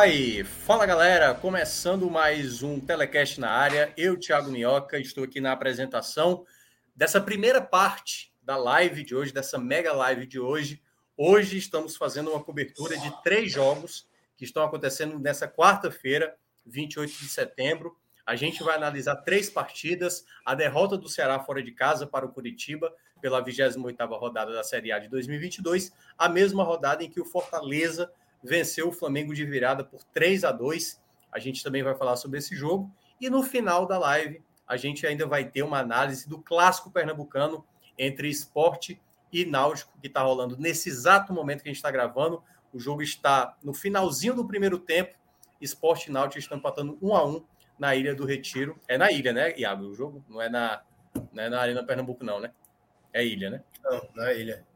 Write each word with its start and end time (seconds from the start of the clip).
Aí, 0.00 0.44
fala 0.44 0.86
galera, 0.86 1.34
começando 1.34 2.08
mais 2.08 2.62
um 2.62 2.78
Telecast 2.78 3.40
na 3.40 3.50
área. 3.50 3.92
Eu, 3.96 4.16
Thiago 4.16 4.48
Minhoca, 4.48 4.96
estou 4.96 5.24
aqui 5.24 5.40
na 5.40 5.50
apresentação 5.50 6.46
dessa 6.94 7.20
primeira 7.20 7.60
parte 7.60 8.32
da 8.40 8.56
live 8.56 9.02
de 9.02 9.16
hoje, 9.16 9.32
dessa 9.32 9.58
mega 9.58 9.92
live 9.92 10.24
de 10.24 10.38
hoje. 10.38 10.80
Hoje 11.16 11.58
estamos 11.58 11.96
fazendo 11.96 12.30
uma 12.30 12.40
cobertura 12.40 12.96
de 12.96 13.22
três 13.24 13.50
jogos 13.50 14.08
que 14.36 14.44
estão 14.44 14.62
acontecendo 14.62 15.18
nessa 15.18 15.48
quarta-feira, 15.48 16.36
28 16.64 17.18
de 17.18 17.28
setembro. 17.28 17.96
A 18.24 18.36
gente 18.36 18.62
vai 18.62 18.76
analisar 18.76 19.16
três 19.16 19.50
partidas: 19.50 20.24
a 20.46 20.54
derrota 20.54 20.96
do 20.96 21.08
Ceará 21.08 21.40
fora 21.40 21.60
de 21.60 21.72
casa 21.72 22.06
para 22.06 22.24
o 22.24 22.32
Curitiba 22.32 22.94
pela 23.20 23.44
28ª 23.44 24.16
rodada 24.16 24.52
da 24.52 24.62
Série 24.62 24.92
A 24.92 25.00
de 25.00 25.08
2022, 25.08 25.92
a 26.16 26.28
mesma 26.28 26.62
rodada 26.62 27.02
em 27.02 27.10
que 27.10 27.20
o 27.20 27.24
Fortaleza 27.24 28.08
venceu 28.42 28.88
o 28.88 28.92
Flamengo 28.92 29.34
de 29.34 29.44
virada 29.44 29.84
por 29.84 30.02
3 30.04 30.44
a 30.44 30.52
2. 30.52 31.00
A 31.32 31.38
gente 31.38 31.62
também 31.62 31.82
vai 31.82 31.94
falar 31.94 32.16
sobre 32.16 32.38
esse 32.38 32.54
jogo. 32.54 32.90
E 33.20 33.28
no 33.28 33.42
final 33.42 33.86
da 33.86 33.98
live, 33.98 34.42
a 34.66 34.76
gente 34.76 35.06
ainda 35.06 35.26
vai 35.26 35.44
ter 35.44 35.62
uma 35.62 35.78
análise 35.78 36.28
do 36.28 36.40
clássico 36.40 36.90
pernambucano 36.90 37.64
entre 37.96 38.28
esporte 38.28 39.00
e 39.32 39.44
náutico, 39.44 39.98
que 40.00 40.06
está 40.06 40.22
rolando 40.22 40.56
nesse 40.56 40.88
exato 40.88 41.32
momento 41.32 41.62
que 41.62 41.68
a 41.68 41.72
gente 41.72 41.76
está 41.76 41.90
gravando. 41.90 42.42
O 42.72 42.78
jogo 42.78 43.02
está 43.02 43.56
no 43.62 43.74
finalzinho 43.74 44.34
do 44.34 44.46
primeiro 44.46 44.78
tempo. 44.78 45.16
Esporte 45.60 46.08
e 46.08 46.12
náutico 46.12 46.38
estão 46.38 46.58
empatando 46.58 46.98
um 47.02 47.14
a 47.14 47.26
um 47.26 47.44
na 47.78 47.94
Ilha 47.94 48.14
do 48.14 48.24
Retiro. 48.24 48.78
É 48.86 48.96
na 48.96 49.10
ilha, 49.10 49.32
né, 49.32 49.58
Iago? 49.58 49.84
O 49.84 49.94
jogo 49.94 50.24
não 50.28 50.40
é 50.40 50.48
na, 50.48 50.82
não 51.32 51.42
é 51.42 51.48
na 51.48 51.60
Arena 51.60 51.84
Pernambuco, 51.84 52.24
não, 52.24 52.40
né? 52.40 52.52
É 53.12 53.24
ilha, 53.24 53.50
né? 53.50 53.62
Não, 53.82 54.08
na 54.14 54.32
ilha. 54.32 54.66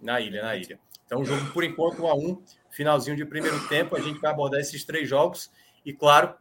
Na 0.00 0.20
ilha, 0.20 0.42
na 0.42 0.56
ilha. 0.56 0.80
Então, 1.06 1.20
o 1.20 1.24
jogo, 1.24 1.52
por 1.52 1.64
enquanto, 1.64 2.02
um 2.02 2.06
a 2.06 2.14
um 2.14 2.42
finalzinho 2.70 3.16
de 3.16 3.24
primeiro 3.24 3.66
tempo. 3.68 3.96
A 3.96 4.00
gente 4.00 4.20
vai 4.20 4.30
abordar 4.30 4.60
esses 4.60 4.84
três 4.84 5.08
jogos 5.08 5.50
e, 5.84 5.92
claro, 5.92 6.34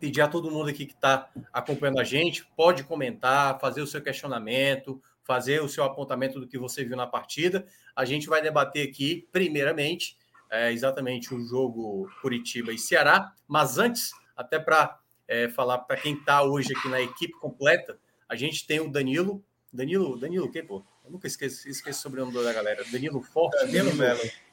pedir 0.00 0.20
a 0.20 0.28
todo 0.28 0.50
mundo 0.50 0.68
aqui 0.68 0.86
que 0.86 0.94
está 0.94 1.28
acompanhando 1.52 2.00
a 2.00 2.04
gente, 2.04 2.44
pode 2.56 2.84
comentar, 2.84 3.58
fazer 3.60 3.82
o 3.82 3.86
seu 3.86 4.00
questionamento, 4.00 5.02
fazer 5.24 5.62
o 5.62 5.68
seu 5.68 5.84
apontamento 5.84 6.40
do 6.40 6.46
que 6.46 6.56
você 6.56 6.84
viu 6.84 6.96
na 6.96 7.06
partida. 7.06 7.66
A 7.94 8.04
gente 8.04 8.28
vai 8.28 8.40
debater 8.40 8.88
aqui, 8.88 9.28
primeiramente, 9.30 10.16
é, 10.50 10.72
exatamente 10.72 11.34
o 11.34 11.46
jogo 11.46 12.08
Curitiba 12.22 12.72
e 12.72 12.78
Ceará, 12.78 13.32
mas 13.46 13.76
antes, 13.76 14.12
até 14.36 14.58
para 14.58 14.98
é, 15.26 15.48
falar 15.48 15.78
para 15.78 15.96
quem 15.98 16.14
está 16.14 16.42
hoje 16.42 16.72
aqui 16.74 16.88
na 16.88 17.00
equipe 17.00 17.34
completa, 17.34 17.98
a 18.28 18.34
gente 18.34 18.66
tem 18.66 18.80
o 18.80 18.90
Danilo. 18.90 19.44
Danilo, 19.70 20.18
Danilo, 20.18 20.46
o 20.46 20.50
que, 20.50 20.62
pô? 20.62 20.82
Eu 21.04 21.10
nunca 21.10 21.26
esqueço, 21.26 21.68
esqueço 21.68 21.98
o 21.98 22.02
sobrenome 22.02 22.32
da 22.32 22.52
galera. 22.52 22.82
Danilo 22.90 23.20
Forte. 23.20 23.66
Danilo 23.66 23.94
Melo. 23.94 24.47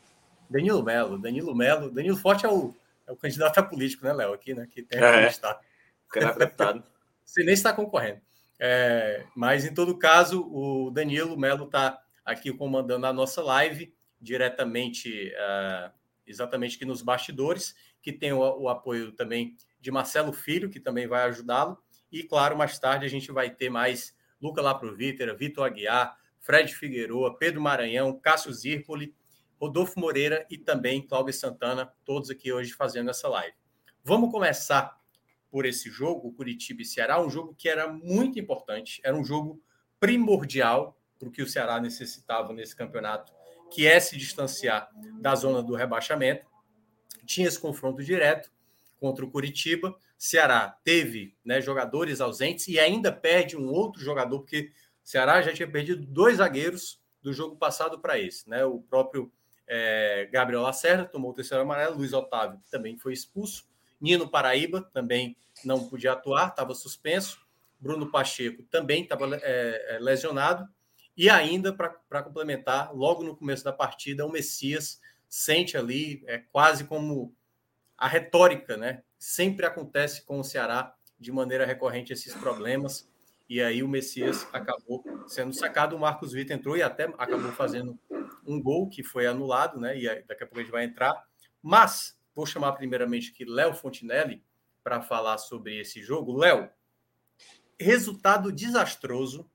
Danilo 0.49 0.83
Melo, 0.83 1.17
Danilo 1.17 1.55
Melo. 1.55 1.91
Danilo 1.91 2.17
Forte 2.17 2.45
é 2.45 2.49
o, 2.49 2.73
é 3.07 3.11
o 3.11 3.15
candidato 3.15 3.57
a 3.57 3.63
político, 3.63 4.05
né, 4.05 4.13
Léo? 4.13 4.33
Aqui, 4.33 4.53
né? 4.53 4.67
Que 4.69 4.83
tem 4.83 5.01
é, 5.01 5.27
está. 5.27 5.59
deputado. 6.37 6.83
Você 7.23 7.43
nem 7.43 7.53
está 7.53 7.73
concorrendo. 7.73 8.21
É, 8.59 9.25
mas, 9.35 9.65
em 9.65 9.73
todo 9.73 9.97
caso, 9.97 10.41
o 10.41 10.91
Danilo 10.91 11.37
Melo 11.37 11.65
está 11.65 11.99
aqui 12.23 12.51
comandando 12.53 13.05
a 13.05 13.13
nossa 13.13 13.41
live 13.41 13.93
diretamente, 14.21 15.31
uh, 15.33 15.91
exatamente 16.25 16.75
aqui 16.75 16.85
nos 16.85 17.01
bastidores, 17.01 17.75
que 18.01 18.11
tem 18.11 18.33
o, 18.33 18.39
o, 18.39 18.69
apoio 18.69 19.11
também 19.11 19.55
de 19.79 19.91
Marcelo 19.91 20.31
Filho, 20.31 20.69
que 20.69 20.79
também 20.79 21.07
vai 21.07 21.23
ajudá-lo. 21.23 21.77
E, 22.11 22.23
claro, 22.23 22.57
mais 22.57 22.79
tarde 22.79 23.05
a 23.05 23.09
gente 23.09 23.31
vai 23.31 23.49
ter 23.49 23.69
mais 23.69 24.15
Luca 24.41 24.61
Laprovítera, 24.61 25.35
Vitor 25.35 25.65
Aguiar, 25.65 26.17
Fred 26.39 26.73
Figueroa, 26.73 27.37
Pedro 27.37 27.61
Maranhão, 27.61 28.17
Cássio 28.19 28.53
Zirpoli, 28.53 29.13
Rodolfo 29.59 29.99
Moreira 29.99 30.45
e 30.49 30.57
também 30.57 31.01
Cláudio 31.01 31.33
Santana, 31.33 31.93
todos 32.03 32.29
aqui 32.29 32.51
hoje 32.51 32.73
fazendo 32.73 33.09
essa 33.09 33.27
live. 33.27 33.55
Vamos 34.03 34.31
começar 34.31 34.99
por 35.49 35.65
esse 35.65 35.89
jogo, 35.89 36.33
Curitiba 36.33 36.81
e 36.81 36.85
Ceará, 36.85 37.21
um 37.21 37.29
jogo 37.29 37.55
que 37.55 37.69
era 37.69 37.87
muito 37.87 38.37
importante, 38.37 38.99
era 39.03 39.15
um 39.15 39.23
jogo 39.23 39.61
primordial 39.99 40.99
para 41.17 41.29
o 41.29 41.31
que 41.31 41.41
o 41.41 41.47
Ceará 41.47 41.79
necessitava 41.79 42.53
nesse 42.53 42.75
campeonato, 42.75 43.33
que 43.71 43.87
é 43.87 43.99
se 43.99 44.17
distanciar 44.17 44.89
da 45.19 45.33
zona 45.33 45.63
do 45.63 45.73
rebaixamento. 45.73 46.45
Tinha 47.25 47.47
esse 47.47 47.59
confronto 47.59 48.03
direto 48.03 48.51
contra 48.99 49.25
o 49.25 49.31
Curitiba. 49.31 49.95
Ceará 50.17 50.77
teve 50.83 51.35
né, 51.43 51.61
jogadores 51.61 52.21
ausentes 52.21 52.67
e 52.67 52.79
ainda 52.79 53.11
perde 53.11 53.57
um 53.57 53.69
outro 53.69 54.01
jogador, 54.01 54.39
porque 54.39 54.71
Ceará 55.03 55.41
já 55.41 55.53
tinha 55.53 55.69
perdido 55.69 56.05
dois 56.05 56.37
zagueiros 56.37 57.01
do 57.21 57.33
jogo 57.33 57.55
passado 57.55 57.99
para 57.99 58.19
esse. 58.19 58.49
Né? 58.49 58.63
O 58.65 58.81
próprio 58.81 59.31
é, 59.67 60.29
Gabriel 60.31 60.61
Lacerda 60.61 61.05
tomou 61.05 61.31
o 61.31 61.33
terceiro 61.33 61.63
amarelo, 61.63 61.97
Luiz 61.97 62.13
Otávio 62.13 62.59
também 62.69 62.97
foi 62.97 63.13
expulso, 63.13 63.67
Nino 63.99 64.29
Paraíba 64.29 64.81
também 64.93 65.35
não 65.63 65.87
podia 65.87 66.13
atuar, 66.13 66.49
estava 66.49 66.73
suspenso, 66.73 67.45
Bruno 67.79 68.11
Pacheco 68.11 68.63
também 68.63 69.03
estava 69.03 69.35
é, 69.37 69.95
é, 69.95 69.99
lesionado, 69.99 70.67
e 71.17 71.29
ainda, 71.29 71.71
para 71.71 72.23
complementar, 72.23 72.93
logo 72.93 73.23
no 73.23 73.35
começo 73.35 73.63
da 73.63 73.71
partida, 73.71 74.25
o 74.25 74.31
Messias 74.31 74.99
sente 75.29 75.77
ali, 75.77 76.21
é 76.27 76.39
quase 76.39 76.83
como 76.83 77.33
a 77.97 78.07
retórica, 78.07 78.75
né? 78.75 79.01
Sempre 79.17 79.65
acontece 79.65 80.25
com 80.25 80.39
o 80.41 80.43
Ceará 80.43 80.93
de 81.17 81.31
maneira 81.31 81.65
recorrente 81.65 82.11
esses 82.11 82.33
problemas. 82.33 83.09
E 83.47 83.61
aí 83.61 83.81
o 83.81 83.87
Messias 83.87 84.45
acabou 84.51 85.05
sendo 85.27 85.53
sacado, 85.53 85.95
o 85.95 85.99
Marcos 85.99 86.33
Vitor 86.33 86.57
entrou 86.57 86.75
e 86.75 86.83
até 86.83 87.05
acabou 87.17 87.51
fazendo 87.53 87.97
um 88.45 88.61
gol 88.61 88.89
que 88.89 89.03
foi 89.03 89.25
anulado, 89.27 89.79
né? 89.79 89.97
E 89.97 90.23
daqui 90.23 90.43
a 90.43 90.47
pouco 90.47 90.59
a 90.59 90.63
gente 90.63 90.71
vai 90.71 90.83
entrar. 90.83 91.25
Mas 91.61 92.17
vou 92.33 92.45
chamar 92.45 92.73
primeiramente 92.73 93.31
aqui 93.31 93.45
Léo 93.45 93.73
Fontinelli 93.73 94.43
para 94.83 95.01
falar 95.01 95.37
sobre 95.37 95.79
esse 95.79 96.01
jogo. 96.01 96.37
Léo, 96.37 96.69
resultado 97.79 98.51
desastroso. 98.51 99.49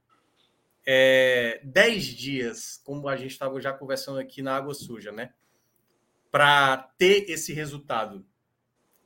É, 0.85 1.61
dez 1.63 2.05
dias, 2.05 2.81
como 2.85 3.07
a 3.09 3.17
gente 3.17 3.33
estava 3.33 3.61
já 3.61 3.73
conversando 3.73 4.19
aqui 4.19 4.43
na 4.43 4.57
Água 4.57 4.75
Suja, 4.75 5.13
né? 5.13 5.35
Para 6.31 6.79
ter 6.97 7.31
esse 7.31 7.53
resultado 7.53 8.27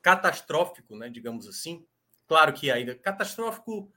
catastrófico, 0.01 0.97
né? 0.97 1.09
Digamos 1.09 1.47
assim. 1.49 1.87
Claro 2.27 2.53
que 2.53 2.71
ainda 2.71 2.95
catastrófico 2.95 3.93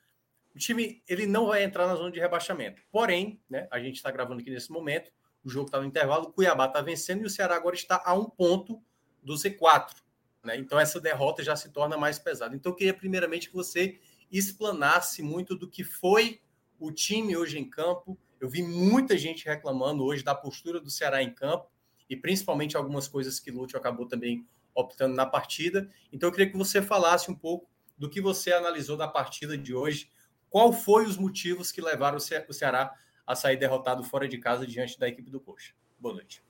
o 0.58 0.60
time 0.60 1.04
ele 1.08 1.28
não 1.28 1.46
vai 1.46 1.64
entrar 1.64 1.86
na 1.86 1.96
zona 1.96 2.12
de 2.12 2.20
rebaixamento. 2.20 2.82
Porém, 2.92 3.40
né, 3.48 3.68
a 3.70 3.80
gente 3.80 3.98
está 3.98 4.10
gravando 4.10 4.42
aqui 4.42 4.50
nesse 4.50 4.72
momento, 4.72 5.12
o 5.48 5.50
jogo 5.50 5.68
está 5.68 5.80
no 5.80 5.86
intervalo, 5.86 6.26
o 6.26 6.32
Cuiabá 6.34 6.66
está 6.66 6.82
vencendo 6.82 7.22
e 7.22 7.26
o 7.26 7.30
Ceará 7.30 7.56
agora 7.56 7.74
está 7.74 8.02
a 8.06 8.14
um 8.14 8.26
ponto 8.26 8.82
do 9.24 9.34
Z4. 9.34 9.96
Né? 10.44 10.58
Então, 10.58 10.78
essa 10.78 11.00
derrota 11.00 11.42
já 11.42 11.56
se 11.56 11.70
torna 11.70 11.98
mais 11.98 12.20
pesada. 12.20 12.54
Então, 12.54 12.74
eu 12.74 12.76
queria 12.76 12.94
primeiramente 12.94 13.48
que 13.50 13.56
você 13.56 13.98
explanasse 14.30 15.24
muito 15.24 15.56
do 15.56 15.70
que 15.70 15.86
foi 15.86 16.42
o 16.78 16.92
time 16.92 17.38
hoje 17.38 17.58
em 17.58 17.70
campo. 17.70 18.20
Eu 18.42 18.50
vi 18.50 18.62
muita 18.62 19.18
gente 19.18 19.46
reclamando 19.46 20.04
hoje 20.04 20.22
da 20.22 20.36
postura 20.36 20.82
do 20.82 20.90
Ceará 20.90 21.24
em 21.24 21.34
campo 21.34 21.72
e 22.10 22.16
principalmente 22.18 22.76
algumas 22.76 23.08
coisas 23.08 23.40
que 23.40 23.50
Lúcio 23.50 23.78
acabou 23.78 24.06
também 24.06 24.46
optando 24.76 25.16
na 25.16 25.26
partida. 25.26 25.90
Então, 26.12 26.28
eu 26.28 26.34
queria 26.34 26.52
que 26.52 26.58
você 26.58 26.82
falasse 26.82 27.32
um 27.32 27.36
pouco 27.36 27.70
do 27.98 28.10
que 28.10 28.20
você 28.20 28.52
analisou 28.52 28.98
da 28.98 29.08
partida 29.08 29.58
de 29.58 29.74
hoje 29.74 30.10
qual 30.50 30.74
foi 30.74 31.06
os 31.06 31.18
motivos 31.18 31.72
que 31.72 31.80
levaram 31.80 32.18
o 32.18 32.54
Ceará 32.54 32.94
a 33.28 33.36
sair 33.36 33.58
derrotado 33.58 34.04
fora 34.06 34.28
de 34.28 34.38
casa 34.38 34.66
diante 34.66 34.98
da 34.98 35.08
equipe 35.08 35.30
do 35.30 35.42
Coxa? 35.42 35.74
Boa 36.00 36.16
noite. 36.16 36.42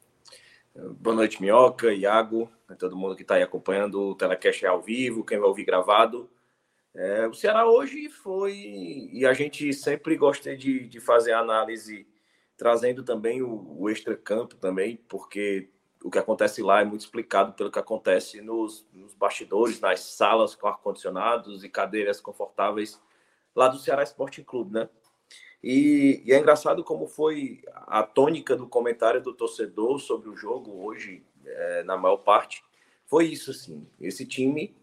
Boa 1.00 1.16
noite, 1.16 1.42
Minhoca, 1.42 1.92
Iago, 1.92 2.52
todo 2.78 2.96
mundo 2.96 3.16
que 3.16 3.24
está 3.24 3.34
aí 3.34 3.42
acompanhando 3.42 4.00
o 4.00 4.16
Telecast 4.16 4.64
ao 4.64 4.80
vivo, 4.80 5.26
quem 5.26 5.40
vai 5.40 5.48
ouvir 5.48 5.66
gravado. 5.66 6.30
É, 6.94 7.28
o 7.28 7.34
Ceará 7.34 7.68
hoje 7.68 8.10
foi, 8.10 8.54
e 9.12 9.26
a 9.26 9.34
gente 9.34 9.74
sempre 9.74 10.16
gosta 10.16 10.56
de, 10.56 10.88
de 10.88 11.00
fazer 11.00 11.32
a 11.32 11.40
análise 11.40 12.08
trazendo 12.56 13.04
também 13.04 13.42
o, 13.42 13.76
o 13.80 13.90
extra-campo 13.90 14.56
também, 14.56 14.98
porque 15.08 15.70
o 16.04 16.12
que 16.12 16.20
acontece 16.20 16.62
lá 16.62 16.82
é 16.82 16.86
muito 16.86 17.02
explicado 17.02 17.54
pelo 17.54 17.72
que 17.72 17.80
acontece 17.80 18.40
nos, 18.42 18.88
nos 18.94 19.16
bastidores, 19.16 19.80
nas 19.80 20.02
salas 20.02 20.54
com 20.54 20.68
ar-condicionados 20.68 21.64
e 21.64 21.70
cadeiras 21.70 22.22
confortáveis 22.22 23.02
lá 23.56 23.68
do 23.68 23.80
Ceará 23.80 24.04
Esporte 24.04 24.44
Clube, 24.44 24.74
né? 24.74 24.88
E, 25.64 26.22
e, 26.26 26.34
é 26.34 26.40
engraçado 26.40 26.84
como 26.84 27.08
foi 27.08 27.62
a 27.88 28.04
tônica 28.04 28.56
do 28.56 28.68
comentário 28.68 29.22
do 29.22 29.34
torcedor 29.34 30.00
sobre 30.00 30.30
o 30.30 30.36
jogo 30.36 30.86
hoje, 30.86 31.24
é, 31.46 31.84
na 31.84 31.98
maior 31.98 32.18
parte, 32.18 32.64
foi 33.06 33.26
isso, 33.26 33.52
assim. 33.52 33.88
Esse 34.00 34.26
time 34.26 34.76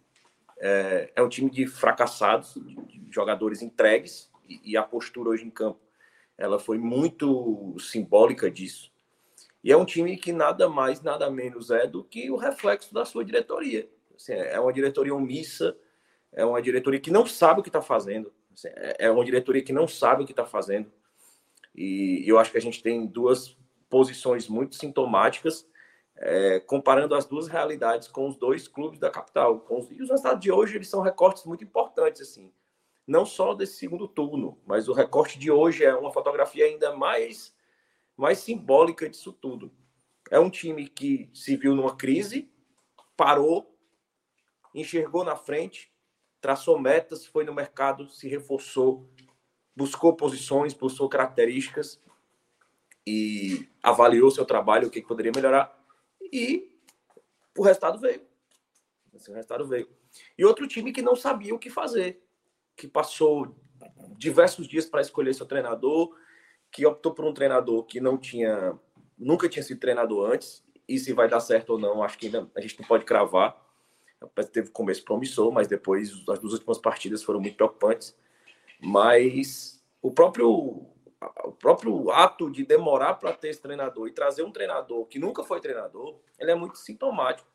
é, 0.59 1.13
é 1.15 1.23
um 1.23 1.29
time 1.29 1.51
de 1.51 1.67
fracassados, 1.67 2.55
de 2.55 3.09
jogadores 3.11 3.63
entregues, 3.63 4.31
e, 4.49 4.73
e 4.73 4.77
a 4.77 4.83
postura 4.83 5.31
hoje 5.31 5.45
em 5.45 5.51
campo, 5.51 5.81
ela 6.37 6.59
foi 6.59 6.79
muito 6.79 7.77
simbólica 7.79 8.51
disso. 8.51 8.93
E 9.63 9.73
é 9.73 9.77
um 9.77 9.85
time 9.85 10.17
que 10.17 10.33
nada 10.33 10.69
mais, 10.69 11.01
nada 11.01 11.31
menos 11.31 11.71
é 11.71 11.87
do 11.87 12.05
que 12.05 12.31
o 12.31 12.37
reflexo 12.37 12.93
da 12.93 13.05
sua 13.05 13.25
diretoria. 13.25 13.89
Assim, 14.15 14.33
é 14.33 14.61
uma 14.61 14.73
diretoria 14.73 15.15
omissa, 15.15 15.77
é 16.33 16.45
uma 16.45 16.61
diretoria 16.61 17.01
que 17.01 17.11
não 17.11 17.25
sabe 17.25 17.61
o 17.61 17.63
que 17.63 17.69
está 17.69 17.81
fazendo, 17.81 18.33
é 18.99 19.11
uma 19.11 19.25
diretoria 19.25 19.63
que 19.63 19.73
não 19.73 19.89
sabe 19.89 20.23
o 20.23 20.27
que 20.27 20.33
está 20.33 20.45
fazendo. 20.45 20.91
E 21.75 22.23
eu 22.27 22.39
acho 22.39 22.53
que 22.53 22.59
a 22.59 22.61
gente 22.61 22.83
tem 22.83 23.07
duas 23.07 23.57
posições 23.89 24.49
muito 24.49 24.77
sintomáticas, 24.77 25.69
é, 26.17 26.61
comparando 26.61 27.15
as 27.15 27.25
duas 27.25 27.49
realidades 27.49 28.09
com 28.09 28.29
os 28.29 28.37
dois 28.37 28.69
clubes 28.69 28.99
da 28.99 29.11
capital. 29.11 29.61
Com 29.61 29.79
os, 29.79 29.91
e 29.91 30.03
os 30.03 30.11
resultados 30.11 30.41
de 30.41 30.53
hoje 30.53 30.77
eles 30.77 30.89
são 30.89 31.01
recortes 31.01 31.45
muito 31.45 31.65
importantes, 31.65 32.23
assim, 32.23 32.53
não 33.07 33.27
só 33.27 33.55
desse 33.55 33.75
segundo 33.75 34.07
turno, 34.07 34.59
mas 34.67 34.89
o 34.89 34.93
recorte 34.93 35.39
de 35.39 35.51
hoje 35.51 35.85
é 35.85 35.95
uma 35.95 36.13
fotografia 36.13 36.65
ainda 36.65 36.95
mais 36.95 37.55
mais 38.17 38.39
simbólica 38.39 39.09
disso 39.09 39.33
tudo. 39.33 39.73
É 40.31 40.39
um 40.39 40.51
time 40.51 40.89
que 40.89 41.29
se 41.35 41.57
viu 41.57 41.75
numa 41.75 41.97
crise, 41.97 42.51
parou, 43.17 43.77
enxergou 44.75 45.25
na 45.25 45.37
frente, 45.37 45.93
traçou 46.45 46.79
metas, 46.79 47.25
foi 47.25 47.43
no 47.43 47.55
mercado, 47.55 48.07
se 48.07 48.29
reforçou, 48.29 49.09
buscou 49.75 50.15
posições, 50.15 50.75
buscou 50.75 51.09
características 51.09 51.99
e 53.07 53.67
avaliou 53.83 54.31
seu 54.31 54.45
trabalho, 54.45 54.89
o 54.89 54.91
que 54.91 55.01
poderia 55.01 55.33
melhorar 55.35 55.75
e 56.31 56.71
o 57.57 57.63
resultado 57.63 57.99
veio. 57.99 58.21
Esse 59.15 59.33
resultado 59.33 59.67
veio. 59.67 59.89
E 60.37 60.45
outro 60.45 60.69
time 60.69 60.93
que 60.93 61.01
não 61.01 61.17
sabia 61.17 61.55
o 61.55 61.59
que 61.59 61.71
fazer, 61.71 62.23
que 62.77 62.87
passou 62.87 63.57
diversos 64.19 64.69
dias 64.69 64.85
para 64.85 65.01
escolher 65.01 65.33
seu 65.33 65.47
treinador, 65.47 66.15
que 66.71 66.85
optou 66.85 67.15
por 67.15 67.25
um 67.25 67.33
treinador 67.33 67.85
que 67.85 68.03
não 68.03 68.19
tinha, 68.19 68.79
nunca 69.17 69.49
tinha 69.49 69.63
sido 69.63 69.81
treinador 69.81 70.31
antes, 70.31 70.63
e 70.87 70.99
se 70.99 71.15
vai 71.15 71.27
dar 71.27 71.41
certo 71.41 71.71
ou 71.71 71.79
não, 71.79 72.03
acho 72.03 72.19
que 72.19 72.27
ainda 72.27 72.51
a 72.55 72.61
gente 72.61 72.79
não 72.79 72.87
pode 72.87 73.07
cravar. 73.07 73.64
Teve 74.53 74.71
começo 74.71 75.05
promissor, 75.05 75.53
mas 75.53 75.67
depois 75.67 76.11
as 76.29 76.39
duas 76.39 76.53
últimas 76.53 76.79
partidas 76.79 77.23
foram 77.23 77.41
muito 77.41 77.57
preocupantes. 77.57 78.17
Mas 78.81 79.83
o 80.03 80.11
próprio, 80.11 80.49
o 81.45 81.53
próprio 81.59 82.11
ato 82.11 82.51
de 82.51 82.65
demorar 82.65 83.15
para 83.15 83.33
ter 83.33 83.49
esse 83.49 83.61
treinador 83.61 84.09
e 84.09 84.13
trazer 84.13 84.43
um 84.43 84.53
treinador 84.53 85.07
que 85.07 85.19
nunca 85.19 85.43
foi 85.43 85.61
treinador, 85.61 86.19
ele 86.39 86.51
é 86.51 86.55
muito 86.55 86.79
sintomático. 86.79 87.49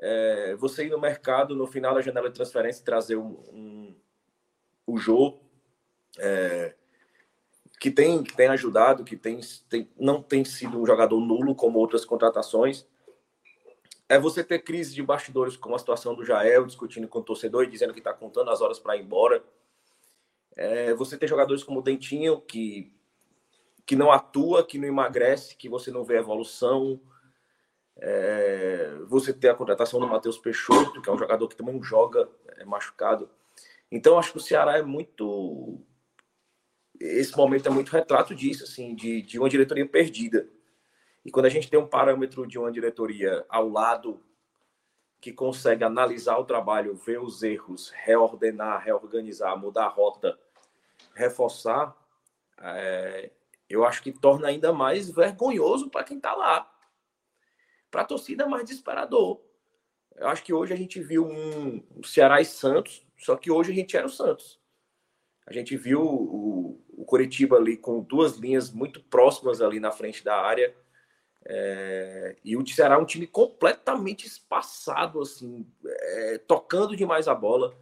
É, 0.00 0.54
você 0.56 0.86
ir 0.86 0.90
no 0.90 1.00
mercado 1.00 1.56
no 1.56 1.66
final 1.66 1.94
da 1.94 2.00
janela 2.00 2.28
de 2.28 2.34
transferência 2.36 2.80
e 2.80 2.84
trazer 2.84 3.16
um, 3.16 3.36
um, 3.52 3.96
o 4.86 4.96
Jô, 4.96 5.40
é, 6.18 6.74
que 7.78 7.90
tem, 7.90 8.22
que 8.22 8.34
tem 8.34 8.48
ajudado, 8.48 9.04
que 9.04 9.16
tem, 9.16 9.40
tem, 9.68 9.88
não 9.98 10.22
tem 10.22 10.44
sido 10.44 10.80
um 10.80 10.86
jogador 10.86 11.20
nulo 11.20 11.54
como 11.54 11.78
outras 11.78 12.04
contratações. 12.04 12.86
É 14.08 14.18
você 14.18 14.42
ter 14.42 14.60
crise 14.60 14.94
de 14.94 15.02
bastidores 15.02 15.56
como 15.56 15.74
a 15.74 15.78
situação 15.78 16.14
do 16.14 16.24
Jael, 16.24 16.64
discutindo 16.64 17.06
com 17.06 17.18
o 17.18 17.22
torcedor 17.22 17.64
e 17.64 17.70
dizendo 17.70 17.92
que 17.92 18.00
está 18.00 18.12
contando 18.12 18.50
as 18.50 18.60
horas 18.60 18.78
para 18.78 18.96
ir 18.96 19.02
embora. 19.02 19.44
É 20.56 20.94
você 20.94 21.16
ter 21.16 21.28
jogadores 21.28 21.62
como 21.62 21.80
o 21.80 21.82
Dentinho, 21.82 22.40
que, 22.40 22.92
que 23.84 23.94
não 23.94 24.10
atua, 24.10 24.64
que 24.64 24.78
não 24.78 24.88
emagrece, 24.88 25.56
que 25.56 25.68
você 25.68 25.90
não 25.90 26.04
vê 26.04 26.16
evolução. 26.16 27.00
É, 27.96 28.96
você 29.06 29.32
ter 29.32 29.50
a 29.50 29.54
contratação 29.54 30.00
do 30.00 30.08
Matheus 30.08 30.38
Peixoto, 30.38 31.02
que 31.02 31.08
é 31.08 31.12
um 31.12 31.18
jogador 31.18 31.48
que 31.48 31.56
também 31.56 31.82
joga, 31.82 32.28
é 32.56 32.64
machucado. 32.64 33.28
Então, 33.90 34.18
acho 34.18 34.32
que 34.32 34.38
o 34.38 34.40
Ceará 34.40 34.78
é 34.78 34.82
muito 34.82 35.84
esse 37.00 37.36
momento 37.36 37.68
é 37.68 37.70
muito 37.70 37.90
retrato 37.90 38.34
disso, 38.34 38.64
assim, 38.64 38.94
de, 38.94 39.22
de 39.22 39.38
uma 39.38 39.48
diretoria 39.48 39.86
perdida. 39.86 40.48
E 41.24 41.30
quando 41.30 41.46
a 41.46 41.50
gente 41.50 41.68
tem 41.68 41.78
um 41.78 41.86
parâmetro 41.86 42.46
de 42.46 42.58
uma 42.58 42.72
diretoria 42.72 43.44
ao 43.48 43.68
lado 43.68 44.22
que 45.20 45.32
consegue 45.32 45.84
analisar 45.84 46.38
o 46.38 46.44
trabalho, 46.44 46.94
ver 46.94 47.20
os 47.20 47.42
erros, 47.42 47.90
reordenar, 47.90 48.82
reorganizar, 48.84 49.58
mudar 49.58 49.86
a 49.86 49.88
rota, 49.88 50.38
reforçar, 51.14 51.96
é, 52.60 53.30
eu 53.68 53.84
acho 53.84 54.02
que 54.02 54.12
torna 54.12 54.48
ainda 54.48 54.72
mais 54.72 55.10
vergonhoso 55.10 55.90
para 55.90 56.04
quem 56.04 56.16
está 56.16 56.34
lá. 56.34 56.70
Para 57.90 58.02
a 58.02 58.06
torcida 58.06 58.46
mais 58.46 58.64
desesperador. 58.64 59.40
Eu 60.16 60.28
acho 60.28 60.42
que 60.42 60.52
hoje 60.52 60.72
a 60.72 60.76
gente 60.76 61.00
viu 61.00 61.26
um 61.26 62.02
Ceará 62.04 62.40
e 62.40 62.44
Santos, 62.44 63.06
só 63.18 63.36
que 63.36 63.50
hoje 63.50 63.72
a 63.72 63.74
gente 63.74 63.96
era 63.96 64.06
o 64.06 64.10
Santos. 64.10 64.58
A 65.46 65.52
gente 65.52 65.76
viu 65.76 66.02
o, 66.02 66.84
o 66.88 67.04
Curitiba 67.04 67.56
ali 67.56 67.76
com 67.76 68.02
duas 68.02 68.36
linhas 68.36 68.70
muito 68.70 69.02
próximas 69.04 69.62
ali 69.62 69.80
na 69.80 69.90
frente 69.90 70.22
da 70.22 70.36
área. 70.36 70.76
É, 71.50 72.36
e 72.44 72.56
o 72.56 72.66
Ceará 72.66 72.96
é 72.96 72.98
um 72.98 73.06
time 73.06 73.26
completamente 73.26 74.26
espaçado, 74.26 75.20
assim, 75.22 75.66
é, 75.84 76.38
tocando 76.46 76.94
demais 76.94 77.26
a 77.26 77.34
bola. 77.34 77.74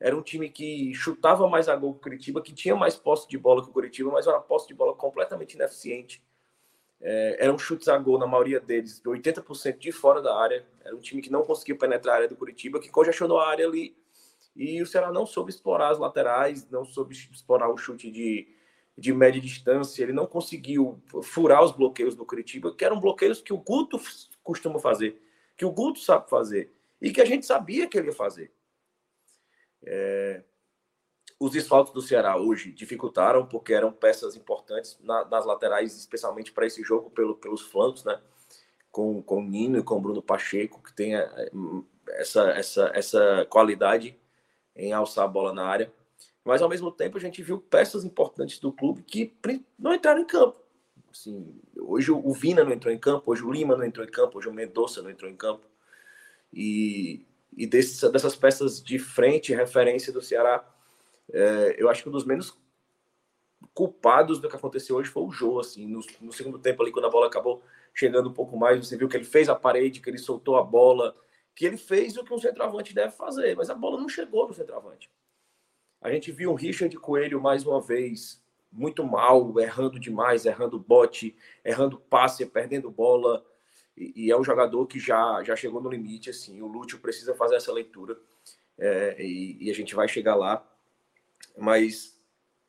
Era 0.00 0.16
um 0.16 0.22
time 0.22 0.50
que 0.50 0.92
chutava 0.92 1.48
mais 1.48 1.68
a 1.68 1.76
gol 1.76 1.92
que 1.94 2.00
o 2.00 2.02
Curitiba, 2.02 2.42
que 2.42 2.52
tinha 2.52 2.74
mais 2.74 2.96
posse 2.96 3.28
de 3.28 3.38
bola 3.38 3.62
que 3.62 3.70
o 3.70 3.72
Curitiba, 3.72 4.10
mas 4.10 4.26
era 4.26 4.40
posse 4.40 4.66
de 4.66 4.74
bola 4.74 4.94
completamente 4.94 5.54
ineficiente. 5.54 6.20
É, 7.00 7.44
eram 7.44 7.56
chutes 7.56 7.88
a 7.88 7.96
gol, 7.96 8.18
na 8.18 8.26
maioria 8.26 8.58
deles, 8.58 9.00
80% 9.04 9.78
de 9.78 9.92
fora 9.92 10.20
da 10.20 10.36
área. 10.36 10.66
Era 10.84 10.96
um 10.96 11.00
time 11.00 11.22
que 11.22 11.30
não 11.30 11.44
conseguia 11.44 11.76
penetrar 11.76 12.14
a 12.14 12.16
área 12.16 12.28
do 12.28 12.36
Curitiba, 12.36 12.80
que 12.80 12.90
congestionou 12.90 13.38
a 13.38 13.48
área 13.48 13.66
ali 13.66 13.96
e 14.54 14.82
o 14.82 14.86
Ceará 14.86 15.10
não 15.10 15.24
soube 15.24 15.50
explorar 15.50 15.90
as 15.90 15.98
laterais, 15.98 16.68
não 16.70 16.84
soube 16.84 17.14
explorar 17.14 17.68
o 17.68 17.76
chute 17.76 18.10
de, 18.10 18.48
de 18.96 19.12
média 19.12 19.40
distância, 19.40 20.02
ele 20.02 20.12
não 20.12 20.26
conseguiu 20.26 21.02
furar 21.22 21.62
os 21.62 21.72
bloqueios 21.72 22.14
do 22.14 22.26
Curitiba, 22.26 22.74
que 22.74 22.84
eram 22.84 23.00
bloqueios 23.00 23.40
que 23.40 23.52
o 23.52 23.58
Guto 23.58 24.00
costuma 24.42 24.78
fazer, 24.78 25.20
que 25.56 25.64
o 25.64 25.70
Guto 25.70 26.00
sabe 26.00 26.28
fazer, 26.28 26.72
e 27.00 27.10
que 27.10 27.20
a 27.20 27.24
gente 27.24 27.46
sabia 27.46 27.88
que 27.88 27.98
ele 27.98 28.08
ia 28.08 28.14
fazer. 28.14 28.52
É... 29.84 30.42
Os 31.40 31.50
desfalques 31.50 31.92
do 31.92 32.00
Ceará 32.00 32.36
hoje 32.36 32.70
dificultaram, 32.70 33.46
porque 33.46 33.72
eram 33.72 33.92
peças 33.92 34.36
importantes 34.36 34.96
na, 35.00 35.24
nas 35.24 35.44
laterais, 35.44 35.96
especialmente 35.96 36.52
para 36.52 36.66
esse 36.66 36.84
jogo 36.84 37.10
pelo, 37.10 37.34
pelos 37.34 37.62
flancos, 37.62 38.04
né? 38.04 38.20
Com, 38.92 39.20
com 39.22 39.38
o 39.38 39.42
Nino 39.42 39.78
e 39.78 39.82
com 39.82 39.96
o 39.96 40.00
Bruno 40.00 40.22
Pacheco, 40.22 40.80
que 40.80 40.94
tem 40.94 41.16
é, 41.16 41.50
essa, 42.10 42.50
essa, 42.50 42.92
essa 42.94 43.46
qualidade 43.50 44.16
em 44.76 44.92
alçar 44.92 45.24
a 45.24 45.28
bola 45.28 45.52
na 45.52 45.66
área. 45.66 45.92
Mas, 46.44 46.60
ao 46.60 46.68
mesmo 46.68 46.90
tempo, 46.90 47.16
a 47.16 47.20
gente 47.20 47.42
viu 47.42 47.58
peças 47.58 48.04
importantes 48.04 48.58
do 48.58 48.72
clube 48.72 49.02
que 49.02 49.32
não 49.78 49.94
entraram 49.94 50.20
em 50.20 50.26
campo. 50.26 50.60
Assim, 51.10 51.60
hoje 51.78 52.10
o 52.10 52.32
Vina 52.32 52.64
não 52.64 52.72
entrou 52.72 52.92
em 52.92 52.98
campo, 52.98 53.30
hoje 53.30 53.44
o 53.44 53.52
Lima 53.52 53.76
não 53.76 53.84
entrou 53.84 54.04
em 54.04 54.10
campo, 54.10 54.38
hoje 54.38 54.48
o 54.48 54.52
Mendonça 54.52 55.02
não 55.02 55.10
entrou 55.10 55.30
em 55.30 55.36
campo. 55.36 55.66
E, 56.52 57.24
e 57.56 57.66
desse, 57.66 58.10
dessas 58.10 58.34
peças 58.34 58.82
de 58.82 58.98
frente, 58.98 59.54
referência 59.54 60.12
do 60.12 60.22
Ceará, 60.22 60.66
é, 61.30 61.76
eu 61.78 61.88
acho 61.88 62.02
que 62.02 62.08
um 62.08 62.12
dos 62.12 62.24
menos 62.24 62.56
culpados 63.74 64.40
do 64.40 64.48
que 64.48 64.56
aconteceu 64.56 64.96
hoje 64.96 65.10
foi 65.10 65.22
o 65.22 65.30
Jô. 65.30 65.60
Assim, 65.60 65.86
no, 65.86 66.00
no 66.20 66.32
segundo 66.32 66.58
tempo, 66.58 66.82
ali, 66.82 66.90
quando 66.90 67.06
a 67.06 67.10
bola 67.10 67.26
acabou 67.26 67.62
chegando 67.94 68.30
um 68.30 68.34
pouco 68.34 68.56
mais, 68.56 68.78
você 68.78 68.96
viu 68.96 69.08
que 69.08 69.16
ele 69.16 69.24
fez 69.24 69.48
a 69.48 69.54
parede, 69.54 70.00
que 70.00 70.08
ele 70.08 70.18
soltou 70.18 70.56
a 70.56 70.62
bola, 70.62 71.14
que 71.54 71.66
ele 71.66 71.76
fez 71.76 72.16
o 72.16 72.24
que 72.24 72.32
um 72.32 72.38
centroavante 72.38 72.94
deve 72.94 73.12
fazer, 73.12 73.54
mas 73.54 73.68
a 73.68 73.74
bola 73.74 74.00
não 74.00 74.08
chegou 74.08 74.48
no 74.48 74.54
centroavante. 74.54 75.10
A 76.02 76.10
gente 76.10 76.32
viu 76.32 76.50
o 76.50 76.54
Richard 76.54 76.94
Coelho 76.98 77.40
mais 77.40 77.64
uma 77.64 77.80
vez 77.80 78.42
muito 78.72 79.04
mal, 79.04 79.58
errando 79.60 80.00
demais, 80.00 80.44
errando 80.44 80.78
bote, 80.78 81.36
errando 81.64 81.98
passe, 81.98 82.44
perdendo 82.44 82.90
bola. 82.90 83.44
E, 83.96 84.26
e, 84.26 84.30
é 84.30 84.36
um 84.36 84.42
jogador 84.42 84.86
que 84.86 84.98
já, 84.98 85.42
já 85.44 85.54
chegou 85.54 85.80
no 85.80 85.90
limite. 85.90 86.30
Assim, 86.30 86.60
o 86.60 86.66
Lúcio 86.66 86.98
precisa 86.98 87.34
fazer 87.34 87.54
essa 87.54 87.72
leitura 87.72 88.18
é, 88.76 89.22
e, 89.22 89.58
e, 89.60 89.70
a 89.70 89.74
gente 89.74 89.94
vai 89.94 90.08
chegar 90.08 90.34
lá. 90.34 90.66
Mas 91.56 92.18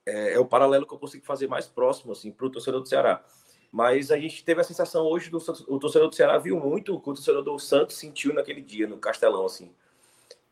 é, 0.05 0.33
é, 0.33 0.39
o 0.39 0.45
paralelo 0.45 0.85
que 0.85 0.93
eu 0.93 0.99
consigo 0.99 1.25
fazer 1.25 1.47
mais 1.47 1.65
próximo 1.65 2.11
assim, 2.11 2.31
para 2.31 2.45
o 2.45 2.51
torcedor 2.51 2.81
do 2.81 2.87
Ceará. 2.87 3.25
Mas 3.71 4.11
a 4.11 4.19
gente 4.19 4.43
teve 4.45 4.61
a 4.61 4.63
sensação 4.63 5.05
hoje 5.05 5.31
do 5.31 5.37
o 5.67 5.79
torcedor 5.79 6.07
do 6.07 6.15
Ceará 6.15 6.37
viu 6.37 6.59
muito 6.59 6.93
o 6.93 7.01
que 7.01 7.09
o 7.09 7.13
torcedor 7.13 7.41
do 7.41 7.57
Santos 7.57 7.97
sentiu 7.97 8.31
naquele 8.31 8.61
dia 8.61 8.85
no 8.85 8.99
Castelão 8.99 9.45
assim. 9.45 9.73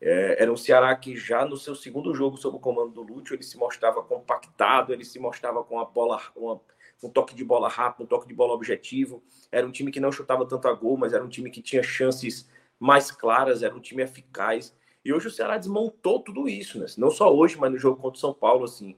É, 0.04 0.42
era 0.42 0.52
um 0.52 0.56
Ceará 0.56 0.94
que 0.96 1.16
já 1.16 1.46
no 1.46 1.56
seu 1.56 1.76
segundo 1.76 2.12
jogo 2.12 2.36
sob 2.36 2.56
o 2.56 2.60
comando 2.60 2.90
do 2.90 3.02
Lúcio 3.02 3.36
ele 3.36 3.44
se 3.44 3.56
mostrava 3.56 4.02
compactado, 4.02 4.92
ele 4.92 5.04
se 5.04 5.20
mostrava 5.20 5.62
com 5.62 5.78
a 5.78 5.84
bola 5.84 6.20
uma 6.34 6.60
um 7.02 7.08
toque 7.08 7.34
de 7.34 7.44
bola 7.44 7.68
rápido, 7.68 8.04
um 8.04 8.06
toque 8.06 8.28
de 8.28 8.34
bola 8.34 8.52
objetivo. 8.52 9.22
Era 9.50 9.66
um 9.66 9.72
time 9.72 9.90
que 9.90 10.00
não 10.00 10.12
chutava 10.12 10.46
tanto 10.46 10.68
a 10.68 10.72
gol, 10.72 10.96
mas 10.96 11.12
era 11.12 11.24
um 11.24 11.28
time 11.28 11.50
que 11.50 11.60
tinha 11.60 11.82
chances 11.82 12.48
mais 12.78 13.10
claras, 13.10 13.62
era 13.62 13.74
um 13.74 13.80
time 13.80 14.02
eficaz. 14.02 14.74
E 15.04 15.12
hoje 15.12 15.26
o 15.26 15.30
Ceará 15.30 15.58
desmontou 15.58 16.20
tudo 16.20 16.48
isso, 16.48 16.78
né? 16.78 16.86
Não 16.96 17.10
só 17.10 17.34
hoje, 17.34 17.56
mas 17.58 17.72
no 17.72 17.78
jogo 17.78 18.00
contra 18.00 18.16
o 18.18 18.20
São 18.20 18.32
Paulo, 18.32 18.64
assim. 18.64 18.96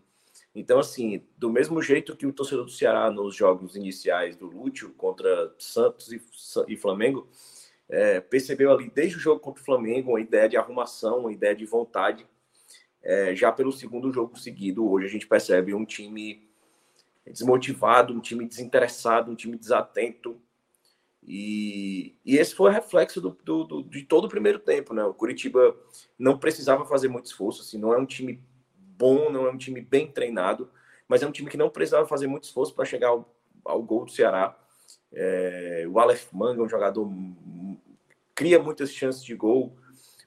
Então, 0.55 0.79
assim, 0.79 1.25
do 1.37 1.51
mesmo 1.51 1.83
jeito 1.83 2.17
que 2.17 2.27
o 2.27 2.33
torcedor 2.33 2.65
do 2.65 2.71
Ceará 2.71 3.11
nos 3.11 3.35
jogos 3.35 3.75
iniciais 3.75 4.37
do 4.37 4.47
Lúcio 4.47 4.93
contra 4.93 5.53
Santos 5.59 6.13
e, 6.13 6.23
e 6.69 6.77
Flamengo, 6.77 7.27
é, 7.89 8.21
percebeu 8.21 8.73
ali 8.73 8.91
desde 8.91 9.17
o 9.17 9.21
jogo 9.21 9.41
contra 9.41 9.63
o 9.63 9.65
Flamengo 9.65 10.11
uma 10.11 10.21
ideia 10.21 10.49
de 10.49 10.57
arrumação, 10.57 11.21
uma 11.21 11.33
ideia 11.33 11.55
de 11.55 11.67
vontade. 11.67 12.27
É, 13.03 13.35
já 13.35 13.53
pelo 13.53 13.71
segundo 13.71 14.11
jogo 14.11 14.39
seguido, 14.39 14.89
hoje 14.91 15.07
a 15.07 15.11
gente 15.11 15.27
percebe 15.27 15.75
um 15.75 15.85
time 15.85 16.49
desmotivado, 17.27 18.15
um 18.15 18.21
time 18.21 18.47
desinteressado, 18.47 19.31
um 19.31 19.35
time 19.35 19.57
desatento. 19.57 20.41
E, 21.27 22.15
e 22.25 22.37
esse 22.37 22.55
foi 22.55 22.71
o 22.71 22.73
reflexo 22.73 23.21
do, 23.21 23.31
do, 23.43 23.65
do, 23.65 23.83
de 23.83 24.03
todo 24.03 24.27
o 24.27 24.29
primeiro 24.29 24.59
tempo. 24.59 24.93
Né? 24.93 25.03
O 25.05 25.15
Curitiba 25.15 25.77
não 26.19 26.39
precisava 26.39 26.85
fazer 26.85 27.09
muito 27.09 27.27
esforço, 27.27 27.63
assim, 27.63 27.79
não 27.79 27.95
é 27.95 27.99
um 27.99 28.07
time 28.07 28.43
bom, 28.77 29.31
não 29.31 29.47
é 29.47 29.51
um 29.51 29.57
time 29.57 29.81
bem 29.81 30.11
treinado, 30.11 30.71
mas 31.09 31.23
é 31.23 31.27
um 31.27 31.33
time 31.33 31.51
que 31.51 31.57
não 31.57 31.71
precisava 31.71 32.07
fazer 32.07 32.27
muito 32.27 32.45
esforço 32.45 32.75
para 32.75 32.85
chegar 32.85 33.09
ao, 33.09 33.35
ao, 33.65 33.83
gol 33.83 34.05
do 34.05 34.13
Ceará. 34.13 34.57
É, 35.13 35.87
o 35.89 35.99
Aleph 35.99 36.33
Manga 36.33 36.61
é 36.61 36.65
um 36.65 36.69
jogador 36.69 37.11
cria 38.35 38.59
muitas 38.59 38.91
chances 38.93 39.23
de 39.25 39.35
gol. 39.35 39.77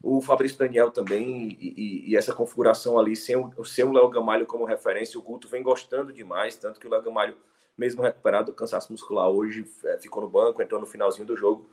O 0.01 0.21
Fabrício 0.21 0.57
Daniel 0.57 0.91
também, 0.91 1.57
e, 1.59 2.11
e, 2.11 2.15
essa 2.15 2.33
configuração 2.33 2.99
ali, 2.99 3.15
sem 3.15 3.35
o, 3.35 3.65
sem 3.65 3.83
o 3.83 3.91
Léo 3.91 4.09
Gamalho 4.09 4.45
como 4.45 4.63
referência, 4.63 5.19
o 5.19 5.23
Guto 5.23 5.47
vem 5.49 5.63
gostando 5.63 6.13
demais, 6.13 6.55
tanto 6.55 6.79
que 6.79 6.87
o 6.87 6.89
Léo 6.89 7.01
Gamalho, 7.01 7.35
mesmo 7.77 8.01
recuperado 8.01 8.51
do 8.51 8.55
cansaço 8.55 8.91
muscular 8.91 9.29
hoje, 9.29 9.65
é, 9.85 9.97
ficou 9.97 10.21
no 10.21 10.29
banco, 10.29 10.61
entrou 10.61 10.79
no 10.79 10.85
finalzinho 10.85 11.25
do 11.25 11.35
jogo, 11.35 11.69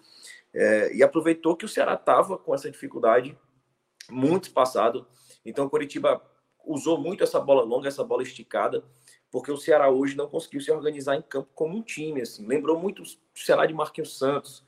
é, 0.53 0.95
e 0.95 1.03
aproveitou 1.03 1.55
que 1.55 1.65
o 1.65 1.69
Ceará 1.69 1.95
estava 1.95 2.39
com 2.39 2.55
essa 2.55 2.71
dificuldade 2.71 3.37
muito 4.11 4.45
espaçado. 4.45 5.07
Então 5.45 5.67
o 5.67 5.71
Curitiba 5.71 6.23
usou 6.65 6.99
muito 6.99 7.23
essa 7.23 7.39
bola 7.39 7.63
longa, 7.63 7.89
essa 7.89 8.03
bola 8.03 8.23
esticada, 8.23 8.85
porque 9.31 9.51
o 9.51 9.57
Ceará 9.57 9.91
hoje 9.91 10.17
não 10.17 10.29
conseguiu 10.29 10.61
se 10.61 10.71
organizar 10.71 11.17
em 11.17 11.23
campo 11.23 11.51
como 11.55 11.77
um 11.77 11.83
time. 11.83 12.23
Assim. 12.23 12.47
Lembrou 12.47 12.79
muito 12.79 13.03
o 13.03 13.07
Ceará 13.35 13.67
de 13.67 13.75
Marquinhos 13.75 14.17
Santos. 14.17 14.65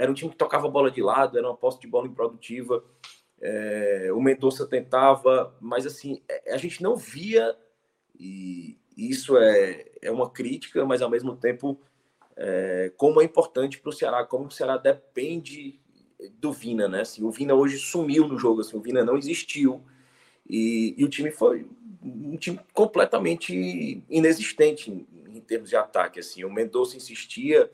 Era 0.00 0.10
um 0.10 0.14
time 0.14 0.30
que 0.30 0.36
tocava 0.38 0.66
bola 0.66 0.90
de 0.90 1.02
lado, 1.02 1.36
era 1.36 1.46
uma 1.46 1.54
posse 1.54 1.78
de 1.78 1.86
bola 1.86 2.06
improdutiva. 2.06 2.82
É, 3.38 4.08
o 4.14 4.20
Mendonça 4.22 4.66
tentava, 4.66 5.54
mas 5.60 5.84
assim, 5.84 6.22
é, 6.26 6.54
a 6.54 6.56
gente 6.56 6.82
não 6.82 6.96
via, 6.96 7.54
e 8.18 8.78
isso 8.96 9.36
é, 9.36 9.84
é 10.00 10.10
uma 10.10 10.30
crítica, 10.30 10.86
mas 10.86 11.02
ao 11.02 11.10
mesmo 11.10 11.36
tempo, 11.36 11.78
é, 12.34 12.90
como 12.96 13.20
é 13.20 13.24
importante 13.24 13.78
para 13.78 13.90
o 13.90 13.92
Ceará, 13.92 14.24
como 14.24 14.46
o 14.46 14.50
Ceará 14.50 14.78
depende 14.78 15.78
do 16.38 16.50
Vina, 16.50 16.88
né? 16.88 17.02
Assim, 17.02 17.22
o 17.22 17.30
Vina 17.30 17.52
hoje 17.54 17.76
sumiu 17.76 18.26
no 18.26 18.38
jogo, 18.38 18.62
assim, 18.62 18.78
o 18.78 18.80
Vina 18.80 19.04
não 19.04 19.18
existiu. 19.18 19.84
E, 20.48 20.94
e 20.96 21.04
o 21.04 21.10
time 21.10 21.30
foi 21.30 21.68
um 22.02 22.38
time 22.38 22.58
completamente 22.72 24.02
inexistente 24.08 24.90
em, 24.90 25.06
em, 25.36 25.40
termos 25.42 25.68
de 25.68 25.76
ataque. 25.76 26.20
Assim, 26.20 26.42
o 26.42 26.50
Mendonça 26.50 26.96
insistia, 26.96 27.70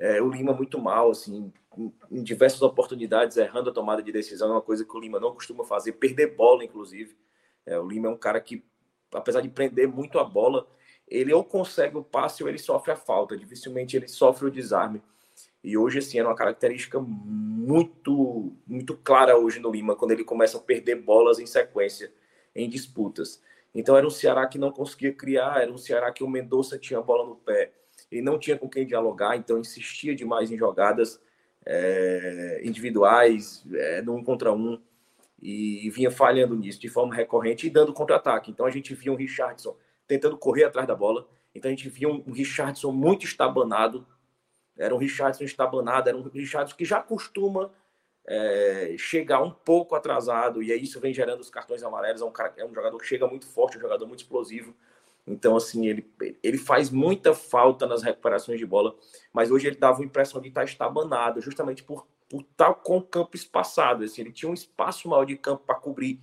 é, 0.00 0.20
o 0.20 0.28
Lima 0.28 0.52
muito 0.52 0.76
mal, 0.80 1.12
assim, 1.12 1.52
em, 1.78 2.22
diversas 2.22 2.62
oportunidades, 2.62 3.36
errando 3.36 3.70
a 3.70 3.72
tomada 3.72 4.02
de 4.02 4.10
decisão, 4.10 4.48
é 4.48 4.52
uma 4.52 4.62
coisa 4.62 4.84
que 4.84 4.96
o 4.96 5.00
Lima 5.00 5.20
não 5.20 5.34
costuma 5.34 5.64
fazer, 5.64 5.92
perder 5.92 6.34
bola, 6.34 6.64
inclusive. 6.64 7.16
É, 7.64 7.78
o 7.78 7.86
Lima 7.86 8.08
é 8.08 8.10
um 8.10 8.16
cara 8.16 8.40
que, 8.40 8.64
apesar 9.12 9.40
de 9.40 9.48
prender 9.48 9.88
muito 9.88 10.18
a 10.18 10.24
bola, 10.24 10.66
ele 11.06 11.32
ou 11.32 11.44
consegue 11.44 11.96
o 11.96 12.04
passe 12.04 12.42
ou 12.42 12.48
ele 12.48 12.58
sofre 12.58 12.92
a 12.92 12.96
falta, 12.96 13.36
dificilmente 13.36 13.96
ele 13.96 14.08
sofre 14.08 14.46
o 14.46 14.50
desarme. 14.50 15.02
E 15.62 15.76
hoje, 15.76 15.98
assim, 15.98 16.18
era 16.18 16.28
uma 16.28 16.34
característica 16.34 16.98
muito, 16.98 18.56
muito 18.66 18.96
clara 18.96 19.36
hoje 19.36 19.60
no 19.60 19.70
Lima, 19.70 19.94
quando 19.94 20.12
ele 20.12 20.24
começa 20.24 20.56
a 20.56 20.60
perder 20.60 20.96
bolas 20.96 21.38
em 21.38 21.46
sequência, 21.46 22.12
em 22.54 22.68
disputas. 22.68 23.42
Então, 23.74 23.96
era 23.96 24.06
um 24.06 24.10
Ceará 24.10 24.46
que 24.46 24.58
não 24.58 24.72
conseguia 24.72 25.12
criar, 25.12 25.62
era 25.62 25.70
um 25.70 25.78
Ceará 25.78 26.10
que 26.10 26.24
o 26.24 26.28
Mendonça 26.28 26.78
tinha 26.78 26.98
a 26.98 27.02
bola 27.02 27.26
no 27.26 27.36
pé 27.36 27.72
e 28.10 28.20
não 28.20 28.38
tinha 28.38 28.58
com 28.58 28.68
quem 28.68 28.86
dialogar, 28.86 29.36
então 29.36 29.58
insistia 29.58 30.14
demais 30.16 30.50
em 30.50 30.56
jogadas 30.56 31.20
é, 31.72 32.60
individuais, 32.64 33.64
é, 33.72 34.02
no 34.02 34.16
um 34.16 34.24
contra 34.24 34.52
um, 34.52 34.82
e 35.40 35.88
vinha 35.90 36.10
falhando 36.10 36.56
nisso 36.56 36.80
de 36.80 36.88
forma 36.88 37.14
recorrente 37.14 37.66
e 37.66 37.70
dando 37.70 37.92
contra-ataque. 37.92 38.50
Então, 38.50 38.66
a 38.66 38.70
gente 38.70 38.92
via 38.92 39.12
um 39.12 39.16
Richardson 39.16 39.76
tentando 40.06 40.36
correr 40.36 40.64
atrás 40.64 40.88
da 40.88 40.96
bola, 40.96 41.28
então 41.54 41.70
a 41.70 41.74
gente 41.74 41.88
via 41.88 42.08
um 42.08 42.32
Richardson 42.32 42.90
muito 42.90 43.24
estabanado, 43.24 44.04
era 44.76 44.92
um 44.92 44.98
Richardson 44.98 45.44
estabanado, 45.44 46.08
era 46.08 46.18
um 46.18 46.22
Richardson 46.22 46.76
que 46.76 46.84
já 46.84 47.00
costuma 47.00 47.70
é, 48.26 48.96
chegar 48.98 49.40
um 49.40 49.52
pouco 49.52 49.94
atrasado, 49.94 50.62
e 50.64 50.72
aí 50.72 50.82
isso 50.82 50.98
vem 50.98 51.14
gerando 51.14 51.40
os 51.40 51.50
cartões 51.50 51.84
amarelos. 51.84 52.20
É 52.20 52.24
um, 52.24 52.32
cara, 52.32 52.52
é 52.56 52.64
um 52.64 52.74
jogador 52.74 52.98
que 52.98 53.06
chega 53.06 53.26
muito 53.28 53.46
forte, 53.46 53.78
um 53.78 53.80
jogador 53.80 54.06
muito 54.06 54.20
explosivo. 54.20 54.74
Então, 55.26 55.56
assim, 55.56 55.86
ele, 55.86 56.10
ele 56.42 56.58
faz 56.58 56.90
muita 56.90 57.34
falta 57.34 57.86
nas 57.86 58.02
recuperações 58.02 58.58
de 58.58 58.66
bola, 58.66 58.96
mas 59.32 59.50
hoje 59.50 59.66
ele 59.66 59.76
dava 59.76 60.02
a 60.02 60.04
impressão 60.04 60.40
de 60.40 60.48
estar 60.48 60.64
estabanado, 60.64 61.40
justamente 61.40 61.82
por, 61.82 62.06
por 62.28 62.40
estar 62.42 62.74
com 62.74 62.98
o 62.98 63.02
campo 63.02 63.36
espaçado. 63.36 64.04
Assim, 64.04 64.22
ele 64.22 64.32
tinha 64.32 64.50
um 64.50 64.54
espaço 64.54 65.08
maior 65.08 65.24
de 65.24 65.36
campo 65.36 65.64
para 65.64 65.76
cobrir. 65.76 66.20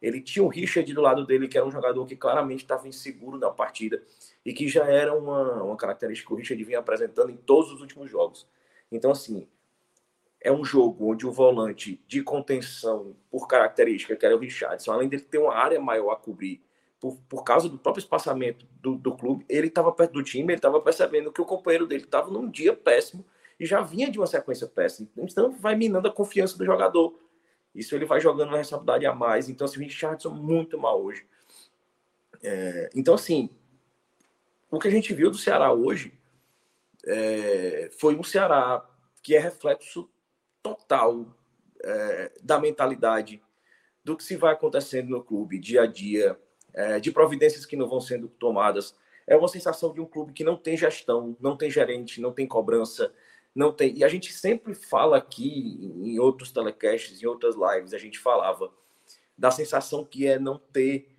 Ele 0.00 0.20
tinha 0.20 0.42
o 0.42 0.48
Richard 0.48 0.92
do 0.92 1.00
lado 1.00 1.26
dele, 1.26 1.46
que 1.46 1.58
era 1.58 1.66
um 1.66 1.70
jogador 1.70 2.06
que 2.06 2.16
claramente 2.16 2.62
estava 2.62 2.88
inseguro 2.88 3.38
na 3.38 3.50
partida 3.50 4.02
e 4.44 4.52
que 4.52 4.66
já 4.66 4.84
era 4.86 5.14
uma, 5.14 5.62
uma 5.62 5.76
característica 5.76 6.26
que 6.26 6.34
o 6.34 6.36
Richard 6.36 6.62
vinha 6.64 6.78
apresentando 6.78 7.30
em 7.30 7.36
todos 7.36 7.70
os 7.72 7.80
últimos 7.80 8.10
jogos. 8.10 8.46
Então, 8.90 9.10
assim, 9.10 9.46
é 10.40 10.50
um 10.50 10.64
jogo 10.64 11.12
onde 11.12 11.26
o 11.26 11.32
volante 11.32 12.02
de 12.06 12.22
contenção, 12.22 13.14
por 13.30 13.46
característica, 13.46 14.16
que 14.16 14.24
era 14.24 14.34
o 14.34 14.38
Richardson, 14.38 14.92
além 14.92 15.08
dele 15.08 15.22
ter 15.22 15.38
uma 15.38 15.54
área 15.54 15.78
maior 15.78 16.12
a 16.12 16.16
cobrir, 16.16 16.62
por, 17.00 17.16
por 17.28 17.42
causa 17.42 17.68
do 17.68 17.78
próprio 17.78 18.02
espaçamento 18.02 18.66
do, 18.80 18.96
do 18.96 19.16
clube, 19.16 19.44
ele 19.48 19.68
estava 19.68 19.90
perto 19.90 20.12
do 20.12 20.22
time, 20.22 20.52
ele 20.52 20.58
estava 20.58 20.80
percebendo 20.80 21.32
que 21.32 21.40
o 21.40 21.46
companheiro 21.46 21.86
dele 21.86 22.04
estava 22.04 22.30
num 22.30 22.48
dia 22.48 22.76
péssimo 22.76 23.24
e 23.58 23.64
já 23.64 23.80
vinha 23.80 24.10
de 24.10 24.18
uma 24.18 24.26
sequência 24.26 24.66
péssima. 24.66 25.08
Então, 25.16 25.50
vai 25.52 25.74
minando 25.74 26.08
a 26.08 26.12
confiança 26.12 26.56
do 26.56 26.64
jogador. 26.64 27.18
Isso 27.74 27.94
ele 27.94 28.04
vai 28.04 28.20
jogando 28.20 28.48
uma 28.48 28.58
responsabilidade 28.58 29.06
a 29.06 29.14
mais. 29.14 29.48
Então, 29.48 29.64
assim, 29.64 29.78
o 29.78 29.80
Richardson 29.80 30.30
muito 30.30 30.78
mal 30.78 31.02
hoje. 31.02 31.26
É, 32.42 32.90
então, 32.94 33.14
assim, 33.14 33.50
o 34.70 34.78
que 34.78 34.88
a 34.88 34.90
gente 34.90 35.14
viu 35.14 35.30
do 35.30 35.38
Ceará 35.38 35.72
hoje 35.72 36.12
é, 37.06 37.90
foi 37.98 38.14
um 38.14 38.22
Ceará 38.22 38.86
que 39.22 39.34
é 39.34 39.38
reflexo 39.38 40.08
total 40.62 41.26
é, 41.82 42.32
da 42.42 42.58
mentalidade 42.58 43.42
do 44.04 44.16
que 44.16 44.24
se 44.24 44.36
vai 44.36 44.52
acontecendo 44.52 45.10
no 45.10 45.22
clube 45.22 45.58
dia 45.58 45.82
a 45.82 45.86
dia, 45.86 46.38
é, 46.74 47.00
de 47.00 47.10
providências 47.10 47.66
que 47.66 47.76
não 47.76 47.88
vão 47.88 48.00
sendo 48.00 48.28
tomadas. 48.28 48.94
É 49.26 49.36
uma 49.36 49.48
sensação 49.48 49.92
de 49.92 50.00
um 50.00 50.06
clube 50.06 50.32
que 50.32 50.44
não 50.44 50.56
tem 50.56 50.76
gestão, 50.76 51.36
não 51.40 51.56
tem 51.56 51.70
gerente, 51.70 52.20
não 52.20 52.32
tem 52.32 52.46
cobrança, 52.46 53.12
não 53.54 53.72
tem. 53.72 53.96
E 53.96 54.04
a 54.04 54.08
gente 54.08 54.32
sempre 54.32 54.74
fala 54.74 55.18
aqui 55.18 55.92
em 56.02 56.18
outros 56.18 56.50
telecasts, 56.52 57.22
em 57.22 57.26
outras 57.26 57.54
lives, 57.54 57.94
a 57.94 57.98
gente 57.98 58.18
falava 58.18 58.72
da 59.36 59.50
sensação 59.50 60.04
que 60.04 60.26
é 60.26 60.38
não 60.38 60.58
ter 60.58 61.16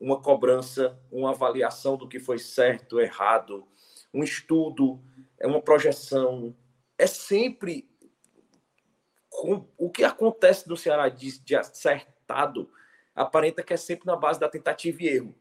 uma 0.00 0.20
cobrança, 0.20 0.98
uma 1.12 1.30
avaliação 1.30 1.96
do 1.96 2.08
que 2.08 2.18
foi 2.18 2.38
certo, 2.38 2.98
errado, 2.98 3.66
um 4.12 4.24
estudo, 4.24 5.00
é 5.38 5.46
uma 5.46 5.60
projeção. 5.60 6.56
É 6.98 7.06
sempre 7.06 7.88
com, 9.28 9.66
o 9.78 9.90
que 9.90 10.02
acontece 10.02 10.68
no 10.68 10.76
Ceará 10.76 11.08
de, 11.08 11.38
de 11.40 11.54
acertado, 11.54 12.70
aparenta 13.14 13.62
que 13.62 13.72
é 13.72 13.76
sempre 13.76 14.06
na 14.06 14.16
base 14.16 14.38
da 14.40 14.48
tentativa 14.48 15.02
e 15.02 15.08
erro. 15.08 15.34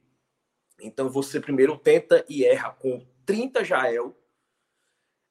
Então 0.79 1.09
você 1.09 1.39
primeiro 1.39 1.77
tenta 1.77 2.25
e 2.29 2.45
erra 2.45 2.71
com 2.71 3.05
30 3.25 3.63
Jael 3.63 4.15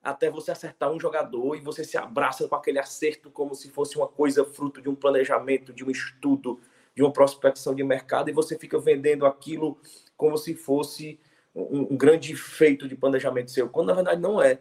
até 0.03 0.31
você 0.31 0.51
acertar 0.51 0.91
um 0.91 1.01
jogador 1.01 1.57
e 1.57 1.61
você 1.61 1.85
se 1.85 1.99
abraça 1.99 2.47
com 2.49 2.55
aquele 2.55 2.79
acerto 2.79 3.31
como 3.31 3.55
se 3.55 3.71
fosse 3.71 3.97
uma 3.97 4.07
coisa 4.07 4.45
fruto 4.45 4.81
de 4.81 4.89
um 4.89 4.95
planejamento, 4.95 5.73
de 5.73 5.85
um 5.85 5.91
estudo, 5.91 6.61
de 6.95 7.03
uma 7.03 7.13
prospecção 7.13 7.75
de 7.75 7.83
mercado 7.83 8.31
e 8.31 8.33
você 8.33 8.59
fica 8.59 8.79
vendendo 8.79 9.27
aquilo 9.27 9.79
como 10.17 10.37
se 10.39 10.55
fosse 10.55 11.19
um, 11.55 11.95
um 11.95 11.97
grande 11.97 12.35
feito 12.37 12.87
de 12.89 12.97
planejamento 12.97 13.51
seu, 13.51 13.69
quando 13.69 13.89
na 13.89 13.95
verdade 13.95 14.21
não 14.21 14.41
é. 14.41 14.61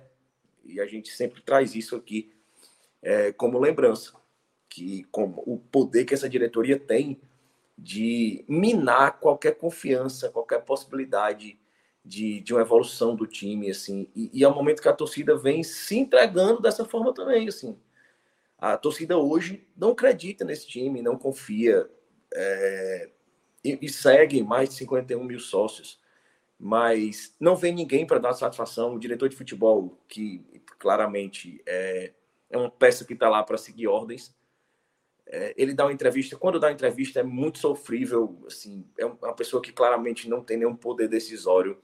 E 0.63 0.81
a 0.81 0.85
gente 0.85 1.11
sempre 1.11 1.41
traz 1.41 1.75
isso 1.75 1.95
aqui 1.95 2.31
é, 3.01 3.31
como 3.31 3.59
lembrança, 3.59 4.13
que 4.69 5.03
como 5.05 5.43
o 5.45 5.57
poder 5.57 6.05
que 6.05 6.13
essa 6.13 6.29
diretoria 6.29 6.77
tem 6.77 7.21
de 7.77 8.43
minar 8.47 9.19
qualquer 9.19 9.55
confiança, 9.55 10.29
qualquer 10.29 10.63
possibilidade 10.63 11.59
de, 12.03 12.39
de 12.39 12.53
uma 12.53 12.61
evolução 12.61 13.15
do 13.15 13.27
time, 13.27 13.69
assim, 13.69 14.09
e, 14.15 14.31
e 14.33 14.43
é 14.43 14.47
o 14.47 14.55
momento 14.55 14.81
que 14.81 14.89
a 14.89 14.93
torcida 14.93 15.37
vem 15.37 15.61
se 15.63 15.97
entregando 15.97 16.61
dessa 16.61 16.85
forma 16.85 17.13
também, 17.13 17.47
assim. 17.47 17.77
A 18.57 18.77
torcida 18.77 19.17
hoje 19.17 19.67
não 19.75 19.91
acredita 19.91 20.43
nesse 20.43 20.67
time, 20.67 21.01
não 21.01 21.17
confia, 21.17 21.87
é, 22.33 23.09
e, 23.63 23.77
e 23.81 23.89
seguem 23.89 24.43
mais 24.43 24.69
de 24.69 24.75
51 24.75 25.23
mil 25.23 25.39
sócios. 25.39 25.99
mas 26.59 27.35
não 27.39 27.55
vem 27.55 27.73
ninguém 27.73 28.05
para 28.07 28.19
dar 28.19 28.33
satisfação. 28.33 28.95
O 28.95 28.99
diretor 28.99 29.29
de 29.29 29.35
futebol, 29.35 29.97
que 30.07 30.43
claramente 30.79 31.61
é, 31.67 32.13
é 32.49 32.57
uma 32.57 32.71
peça 32.71 33.05
que 33.05 33.13
está 33.13 33.29
lá 33.29 33.43
para 33.43 33.57
seguir 33.57 33.87
ordens, 33.87 34.35
é, 35.29 35.53
ele 35.57 35.73
dá 35.73 35.85
uma 35.85 35.93
entrevista. 35.93 36.37
Quando 36.37 36.59
dá 36.59 36.67
uma 36.67 36.73
entrevista, 36.73 37.19
é 37.19 37.23
muito 37.23 37.59
sofrível. 37.59 38.43
Assim, 38.47 38.87
é 38.97 39.05
uma 39.05 39.33
pessoa 39.33 39.61
que 39.61 39.71
claramente 39.71 40.29
não 40.29 40.43
tem 40.43 40.57
nenhum 40.57 40.75
poder 40.75 41.07
decisório. 41.07 41.77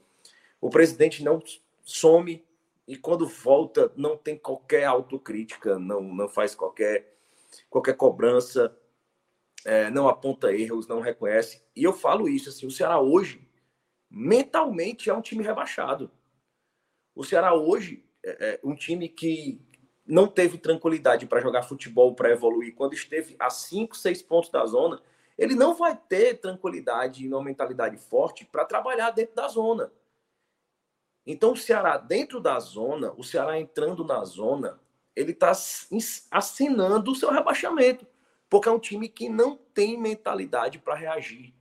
O 0.61 0.69
presidente 0.69 1.23
não 1.23 1.41
some 1.83 2.43
e 2.87 2.97
quando 2.97 3.27
volta 3.27 3.91
não 3.95 4.17
tem 4.17 4.37
qualquer 4.37 4.85
autocrítica, 4.85 5.77
não, 5.77 6.01
não 6.01 6.29
faz 6.29 6.55
qualquer, 6.55 7.17
qualquer 7.69 7.95
cobrança, 7.95 8.75
é, 9.65 9.89
não 9.89 10.07
aponta 10.07 10.53
erros, 10.53 10.87
não 10.87 11.01
reconhece. 11.01 11.61
E 11.75 11.83
eu 11.83 11.93
falo 11.93 12.29
isso 12.29 12.49
assim: 12.49 12.65
o 12.65 12.71
Ceará 12.71 12.99
hoje 12.99 13.47
mentalmente 14.09 15.09
é 15.09 15.13
um 15.13 15.21
time 15.21 15.43
rebaixado. 15.43 16.09
O 17.15 17.23
Ceará 17.23 17.53
hoje 17.53 18.05
é, 18.23 18.53
é 18.53 18.59
um 18.63 18.75
time 18.75 19.09
que 19.09 19.61
não 20.05 20.27
teve 20.27 20.57
tranquilidade 20.57 21.25
para 21.25 21.41
jogar 21.41 21.63
futebol, 21.63 22.13
para 22.13 22.31
evoluir. 22.31 22.75
Quando 22.75 22.93
esteve 22.93 23.35
a 23.39 23.49
5, 23.49 23.95
6 23.95 24.21
pontos 24.23 24.49
da 24.49 24.65
zona, 24.65 25.01
ele 25.37 25.55
não 25.55 25.73
vai 25.73 25.95
ter 25.95 26.39
tranquilidade 26.39 27.25
e 27.25 27.29
uma 27.29 27.43
mentalidade 27.43 27.97
forte 27.97 28.45
para 28.45 28.65
trabalhar 28.65 29.11
dentro 29.11 29.35
da 29.35 29.47
zona. 29.47 29.91
Então, 31.25 31.53
o 31.53 31.57
Ceará 31.57 31.97
dentro 31.97 32.39
da 32.41 32.59
zona, 32.59 33.13
o 33.17 33.23
Ceará 33.23 33.57
entrando 33.57 34.03
na 34.03 34.23
zona, 34.25 34.79
ele 35.15 35.31
está 35.31 35.51
assinando 36.31 37.11
o 37.11 37.15
seu 37.15 37.31
rebaixamento, 37.31 38.05
porque 38.49 38.67
é 38.67 38.71
um 38.71 38.79
time 38.79 39.07
que 39.07 39.29
não 39.29 39.55
tem 39.55 39.97
mentalidade 39.97 40.79
para 40.79 40.95
reagir 40.95 41.53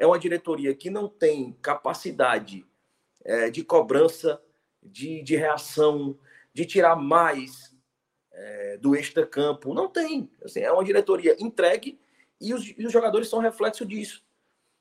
é 0.00 0.06
uma 0.06 0.18
diretoria 0.18 0.74
que 0.74 0.88
não 0.88 1.06
tem 1.06 1.52
capacidade 1.60 2.66
é, 3.22 3.50
de 3.50 3.62
cobrança, 3.62 4.42
de, 4.82 5.22
de 5.22 5.36
reação, 5.36 6.18
de 6.54 6.64
tirar 6.64 6.96
mais 6.96 7.69
é, 8.40 8.78
do 8.78 8.96
extra-campo. 8.96 9.74
Não 9.74 9.88
tem. 9.88 10.30
Assim, 10.42 10.60
é 10.60 10.72
uma 10.72 10.84
diretoria 10.84 11.36
entregue 11.38 11.98
e 12.40 12.54
os, 12.54 12.66
e 12.76 12.86
os, 12.86 12.92
jogadores 12.92 13.28
são 13.28 13.38
reflexo 13.38 13.84
disso. 13.84 14.24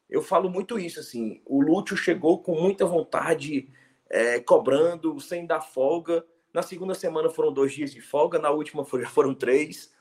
Eu 0.09 0.21
falo 0.21 0.49
muito 0.49 0.79
isso. 0.79 0.99
assim. 0.99 1.41
O 1.45 1.61
Lúcio 1.61 1.97
chegou 1.97 2.41
com 2.41 2.55
muita 2.55 2.85
vontade, 2.85 3.69
é, 4.09 4.39
cobrando, 4.39 5.19
sem 5.19 5.45
dar 5.45 5.61
folga. 5.61 6.25
Na 6.53 6.61
segunda 6.61 6.95
semana 6.95 7.29
foram 7.29 7.51
dois 7.51 7.73
dias 7.73 7.91
de 7.91 8.01
folga, 8.01 8.39
na 8.39 8.49
última 8.49 8.83
foram 9.05 9.35
três. 9.35 9.93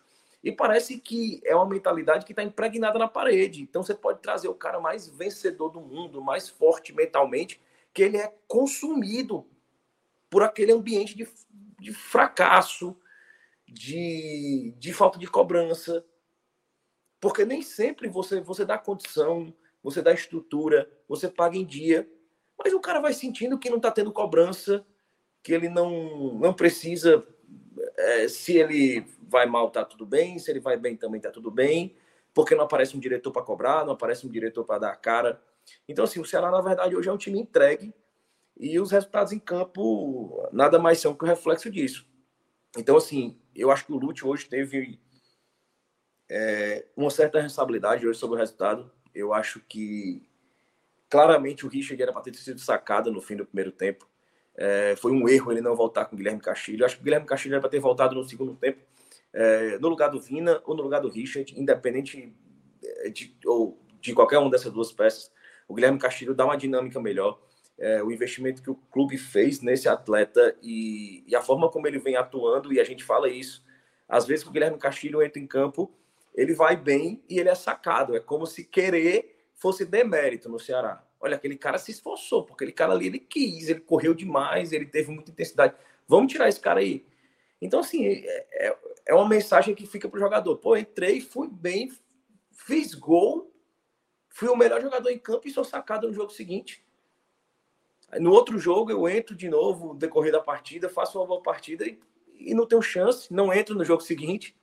E 0.43 0.53
parece 0.53 0.99
que 0.99 1.41
é 1.45 1.55
uma 1.55 1.67
mentalidade 1.67 2.25
que 2.25 2.33
está 2.33 2.45
impregnada 2.45 2.97
na 2.97 3.09
parede. 3.09 3.63
Então 3.63 3.83
você 3.83 3.95
pode 3.95 4.21
trazer 4.21 4.49
o 4.49 4.55
cara 4.55 4.79
mais 4.79 5.09
vencedor 5.09 5.71
do 5.71 5.81
mundo, 5.81 6.23
mais 6.23 6.49
forte 6.49 6.95
mentalmente, 6.95 7.61
que 7.93 8.03
ele 8.03 8.17
é 8.17 8.33
consumido 8.47 9.45
por 10.31 10.45
aquele 10.45 10.71
ambiente 10.71 11.17
de, 11.17 11.29
de 11.81 11.93
fracasso, 11.93 12.97
de, 13.69 14.75
de 14.79 14.93
falta 14.93 15.19
de 15.19 15.27
cobrança. 15.27 16.05
Porque 17.21 17.45
nem 17.45 17.63
sempre 17.63 18.09
você, 18.09 18.41
você 18.41 18.65
dá 18.65 18.79
condição, 18.79 19.55
você 19.83 20.01
dá 20.01 20.13
estrutura, 20.13 20.91
você 21.09 21.29
paga 21.29 21.57
em 21.57 21.65
dia, 21.65 22.09
mas 22.59 22.73
o 22.73 22.81
cara 22.81 23.01
vai 23.01 23.13
sentindo 23.13 23.59
que 23.59 23.71
não 23.71 23.77
está 23.77 23.91
tendo 23.91 24.13
cobrança, 24.13 24.85
que 25.43 25.53
ele 25.53 25.69
não, 25.69 26.35
não 26.35 26.53
precisa. 26.53 27.27
É, 27.97 28.29
se 28.29 28.57
ele 28.57 29.05
vai 29.23 29.47
mal, 29.47 29.71
tá 29.71 29.85
tudo 29.85 30.07
bem. 30.07 30.39
Se 30.39 30.51
ele 30.51 30.61
vai 30.61 30.77
bem, 30.77 30.97
também 30.97 31.21
tá 31.21 31.31
tudo 31.31 31.51
bem. 31.51 31.97
Porque 32.35 32.55
não 32.55 32.65
aparece 32.65 32.97
um 32.97 33.01
diretor 33.01 33.31
para 33.33 33.43
cobrar, 33.43 33.85
não 33.85 33.93
aparece 33.93 34.27
um 34.27 34.31
diretor 34.31 34.65
para 34.65 34.79
dar 34.79 34.91
a 34.91 34.97
cara. 34.97 35.41
Então, 35.89 36.05
assim, 36.05 36.21
o 36.21 36.25
Ceará, 36.25 36.51
na 36.51 36.61
verdade, 36.61 36.97
hoje 36.97 37.09
é 37.09 37.13
um 37.13 37.19
time 37.19 37.39
entregue 37.39 37.95
e 38.57 38.79
os 38.81 38.91
resultados 38.91 39.33
em 39.33 39.39
campo 39.39 40.49
nada 40.53 40.79
mais 40.79 41.01
são 41.01 41.15
que 41.15 41.25
o 41.25 41.27
reflexo 41.27 41.71
disso. 41.71 42.07
Então, 42.77 42.97
assim, 42.97 43.39
eu 43.55 43.71
acho 43.71 43.87
que 43.87 43.93
o 43.93 43.97
Lute 43.97 44.27
hoje 44.27 44.47
teve 44.47 45.01
é, 46.29 46.87
uma 46.97 47.11
certa 47.11 47.41
responsabilidade 47.41 48.07
hoje 48.07 48.19
sobre 48.19 48.37
o 48.37 48.39
resultado. 48.39 48.91
Eu 49.15 49.33
acho 49.33 49.61
que 49.61 50.29
claramente 51.09 51.65
o 51.65 51.69
Richard 51.69 52.03
era 52.03 52.13
para 52.13 52.23
ter 52.23 52.35
sido 52.35 52.61
sacado 52.61 53.11
no 53.11 53.21
fim 53.21 53.37
do 53.37 53.47
primeiro 53.47 53.73
tempo. 53.73 54.09
É, 54.55 54.97
foi 54.97 55.13
um 55.13 55.29
erro 55.29 55.53
ele 55.53 55.61
não 55.61 55.75
voltar 55.75 56.05
com 56.05 56.15
o 56.15 56.19
Guilherme 56.19 56.41
Castilho. 56.41 56.83
Eu 56.83 56.87
acho 56.87 56.97
que 56.97 57.03
o 57.03 57.05
Guilherme 57.05 57.27
Castilho 57.27 57.55
era 57.55 57.61
para 57.61 57.71
ter 57.71 57.81
voltado 57.81 58.15
no 58.15 58.29
segundo 58.29 58.55
tempo 58.55 58.81
é, 59.33 59.79
no 59.79 59.89
lugar 59.89 60.09
do 60.09 60.21
Vina 60.21 60.61
ou 60.65 60.75
no 60.75 60.83
lugar 60.83 61.01
do 61.01 61.09
Richard, 61.09 61.59
independente 61.59 62.35
é, 62.83 63.11
de, 63.11 63.37
ou 63.45 63.81
de 64.01 64.15
qualquer 64.15 64.39
uma 64.39 64.51
dessas 64.51 64.73
duas 64.73 64.93
peças, 64.93 65.31
o 65.67 65.75
Guilherme 65.75 65.99
Castilho 65.99 66.35
dá 66.35 66.45
uma 66.45 66.57
dinâmica 66.57 67.01
melhor. 67.01 67.41
É, 67.79 68.03
o 68.03 68.11
investimento 68.11 68.63
que 68.63 68.71
o 68.71 68.75
clube 68.75 69.17
fez 69.17 69.61
nesse 69.61 69.89
atleta 69.89 70.57
e, 70.61 71.23
e, 71.27 71.37
a 71.37 71.41
forma 71.41 71.71
como 71.71 71.87
ele 71.87 71.99
vem 71.99 72.17
atuando, 72.17 72.73
e 72.73 72.81
a 72.81 72.85
gente 72.85 73.05
fala 73.05 73.29
isso, 73.29 73.65
às 74.09 74.27
vezes 74.27 74.43
que 74.43 74.51
o 74.51 74.53
Guilherme 74.53 74.79
Castilho 74.79 75.23
entra 75.23 75.41
em 75.41 75.47
campo, 75.47 75.93
ele 76.35 76.55
vai 76.55 76.77
bem 76.77 77.23
e 77.29 77.39
ele 77.39 77.49
é 77.49 77.55
sacado. 77.55 78.17
É 78.17 78.21
como 78.21 78.47
se 78.47 78.65
querer 78.65 79.51
fosse 79.55 79.85
demérito 79.85 80.49
no 80.49 80.59
Ceará. 80.59 81.05
Olha, 81.21 81.37
aquele 81.37 81.57
cara 81.57 81.79
se 81.79 81.91
esforçou, 81.91 82.45
porque 82.45 82.65
aquele 82.65 82.73
cara 82.73 82.93
ali 82.93 83.07
ele 83.07 83.19
quis, 83.19 83.69
ele 83.69 83.81
correu 83.81 84.15
demais, 84.15 84.73
ele 84.73 84.87
teve 84.87 85.11
muita 85.11 85.31
intensidade. 85.31 85.75
Vamos 86.07 86.33
tirar 86.33 86.49
esse 86.49 86.61
cara 86.61 86.81
aí. 86.81 87.05
Então, 87.61 87.81
assim, 87.81 88.07
é, 88.07 88.47
é, 88.53 88.79
é 89.07 89.15
uma 89.15 89.29
mensagem 89.29 89.75
que 89.75 89.87
fica 89.87 90.09
para 90.09 90.17
o 90.17 90.21
jogador. 90.21 90.57
Pô, 90.59 90.77
entrei, 90.77 91.21
fui 91.21 91.49
bem, 91.49 91.93
fiz 92.53 92.95
gol, 92.95 93.53
fui 94.29 94.49
o 94.49 94.57
melhor 94.57 94.81
jogador 94.81 95.11
em 95.11 95.19
campo 95.19 95.49
e 95.49 95.51
sou 95.51 95.65
sacado 95.65 96.07
no 96.07 96.15
jogo 96.15 96.31
seguinte. 96.31 96.85
No 98.19 98.33
outro 98.33 98.59
jogo, 98.59 98.91
eu 98.91 99.09
entro 99.09 99.35
de 99.35 99.49
novo, 99.49 99.95
decorrer 99.95 100.33
da 100.33 100.41
partida, 100.41 100.89
faço 100.89 101.19
uma 101.19 101.27
boa 101.27 101.43
partida 101.43 101.87
e, 101.87 101.99
e 102.39 102.55
não 102.55 102.67
tenho 102.67 102.81
chance, 102.81 103.33
não 103.33 103.53
entro 103.53 103.75
no 103.75 103.85
jogo 103.85 104.03
seguinte. 104.03 104.57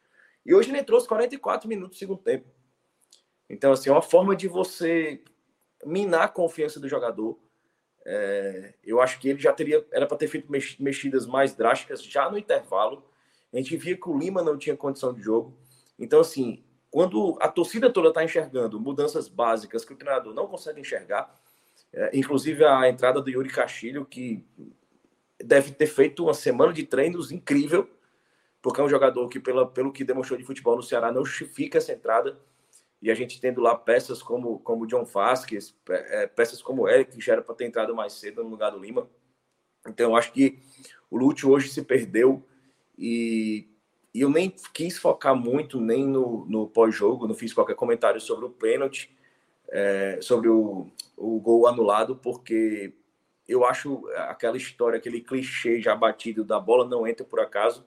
E 0.45 0.53
hoje 0.53 0.69
ele 0.69 0.79
entrou 0.79 0.99
os 0.99 1.07
44 1.07 1.67
minutos 1.67 1.97
do 1.97 1.99
segundo 1.99 2.21
tempo. 2.21 2.47
Então, 3.49 3.71
assim, 3.71 3.89
é 3.89 3.91
uma 3.91 4.01
forma 4.01 4.35
de 4.35 4.47
você 4.47 5.21
minar 5.85 6.23
a 6.23 6.27
confiança 6.27 6.79
do 6.79 6.89
jogador. 6.89 7.39
É, 8.05 8.73
eu 8.83 8.99
acho 9.01 9.19
que 9.19 9.29
ele 9.29 9.39
já 9.39 9.53
teria, 9.53 9.85
era 9.91 10.07
para 10.07 10.17
ter 10.17 10.27
feito 10.27 10.51
mexidas 10.79 11.25
mais 11.25 11.53
drásticas 11.53 12.03
já 12.03 12.29
no 12.29 12.37
intervalo 12.37 13.03
a 13.57 13.61
gente 13.61 13.77
via 13.77 13.95
que 13.95 14.09
o 14.09 14.17
Lima 14.17 14.43
não 14.43 14.57
tinha 14.57 14.75
condição 14.75 15.13
de 15.13 15.21
jogo. 15.21 15.57
Então, 15.97 16.19
assim, 16.19 16.63
quando 16.91 17.37
a 17.39 17.47
torcida 17.47 17.89
toda 17.89 18.09
está 18.09 18.23
enxergando 18.23 18.79
mudanças 18.79 19.29
básicas 19.29 19.85
que 19.85 19.93
o 19.93 19.95
treinador 19.95 20.33
não 20.33 20.47
consegue 20.47 20.81
enxergar, 20.81 21.33
inclusive 22.13 22.63
a 22.65 22.89
entrada 22.89 23.21
do 23.21 23.29
Yuri 23.29 23.49
Castilho, 23.49 24.05
que 24.05 24.45
deve 25.43 25.71
ter 25.71 25.87
feito 25.87 26.23
uma 26.23 26.33
semana 26.33 26.73
de 26.73 26.83
treinos 26.83 27.31
incrível, 27.31 27.89
porque 28.61 28.81
é 28.81 28.83
um 28.83 28.89
jogador 28.89 29.27
que, 29.29 29.39
pela, 29.39 29.67
pelo 29.67 29.91
que 29.91 30.03
demonstrou 30.03 30.39
de 30.39 30.45
futebol 30.45 30.75
no 30.75 30.83
Ceará, 30.83 31.11
não 31.11 31.23
justifica 31.23 31.77
essa 31.77 31.93
entrada. 31.93 32.39
E 33.01 33.11
a 33.11 33.15
gente 33.15 33.39
tendo 33.39 33.61
lá 33.61 33.75
peças 33.75 34.23
como 34.23 34.59
como 34.59 34.87
John 34.87 35.05
Vasquez, 35.05 35.75
é, 35.87 36.25
peças 36.25 36.61
como 36.61 36.87
Eric, 36.87 37.11
que 37.15 37.23
já 37.23 37.33
era 37.33 37.41
para 37.41 37.53
ter 37.53 37.65
entrado 37.65 37.93
mais 37.93 38.13
cedo 38.13 38.43
no 38.43 38.49
lugar 38.49 38.71
do 38.71 38.79
Lima. 38.79 39.07
Então, 39.87 40.11
eu 40.11 40.15
acho 40.15 40.31
que 40.31 40.59
o 41.11 41.17
Lute 41.17 41.45
hoje 41.45 41.69
se 41.69 41.83
perdeu 41.83 42.43
e, 42.97 43.69
e 44.13 44.21
eu 44.21 44.29
nem 44.29 44.49
quis 44.73 44.97
focar 44.97 45.35
muito 45.35 45.79
nem 45.79 46.05
no, 46.05 46.45
no 46.45 46.67
pós-jogo, 46.67 47.27
não 47.27 47.35
fiz 47.35 47.53
qualquer 47.53 47.75
comentário 47.75 48.19
sobre 48.19 48.45
o 48.45 48.49
pênalti, 48.49 49.14
é, 49.75 50.21
sobre 50.21 50.47
o, 50.47 50.87
o 51.17 51.37
gol 51.41 51.67
anulado, 51.67 52.15
porque 52.15 52.93
eu 53.45 53.65
acho 53.65 54.07
aquela 54.15 54.55
história, 54.55 54.97
aquele 54.97 55.19
clichê 55.19 55.81
já 55.81 55.93
batido 55.93 56.45
da 56.45 56.57
bola 56.57 56.87
não 56.87 57.05
entra 57.05 57.25
por 57.25 57.41
acaso. 57.41 57.85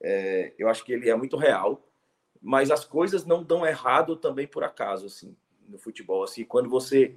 É, 0.00 0.52
eu 0.56 0.68
acho 0.68 0.84
que 0.84 0.92
ele 0.92 1.10
é 1.10 1.14
muito 1.16 1.36
real, 1.36 1.84
mas 2.40 2.70
as 2.70 2.84
coisas 2.84 3.24
não 3.26 3.42
dão 3.42 3.66
errado 3.66 4.14
também 4.14 4.46
por 4.46 4.62
acaso, 4.62 5.06
assim, 5.06 5.36
no 5.68 5.78
futebol. 5.78 6.22
Assim, 6.22 6.44
quando 6.44 6.70
você 6.70 7.16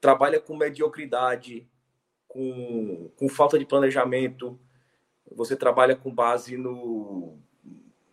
trabalha 0.00 0.38
com 0.38 0.56
mediocridade, 0.56 1.68
com, 2.28 3.10
com 3.16 3.28
falta 3.28 3.58
de 3.58 3.66
planejamento, 3.66 4.56
você 5.32 5.56
trabalha 5.56 5.96
com 5.96 6.14
base 6.14 6.56
no 6.56 7.36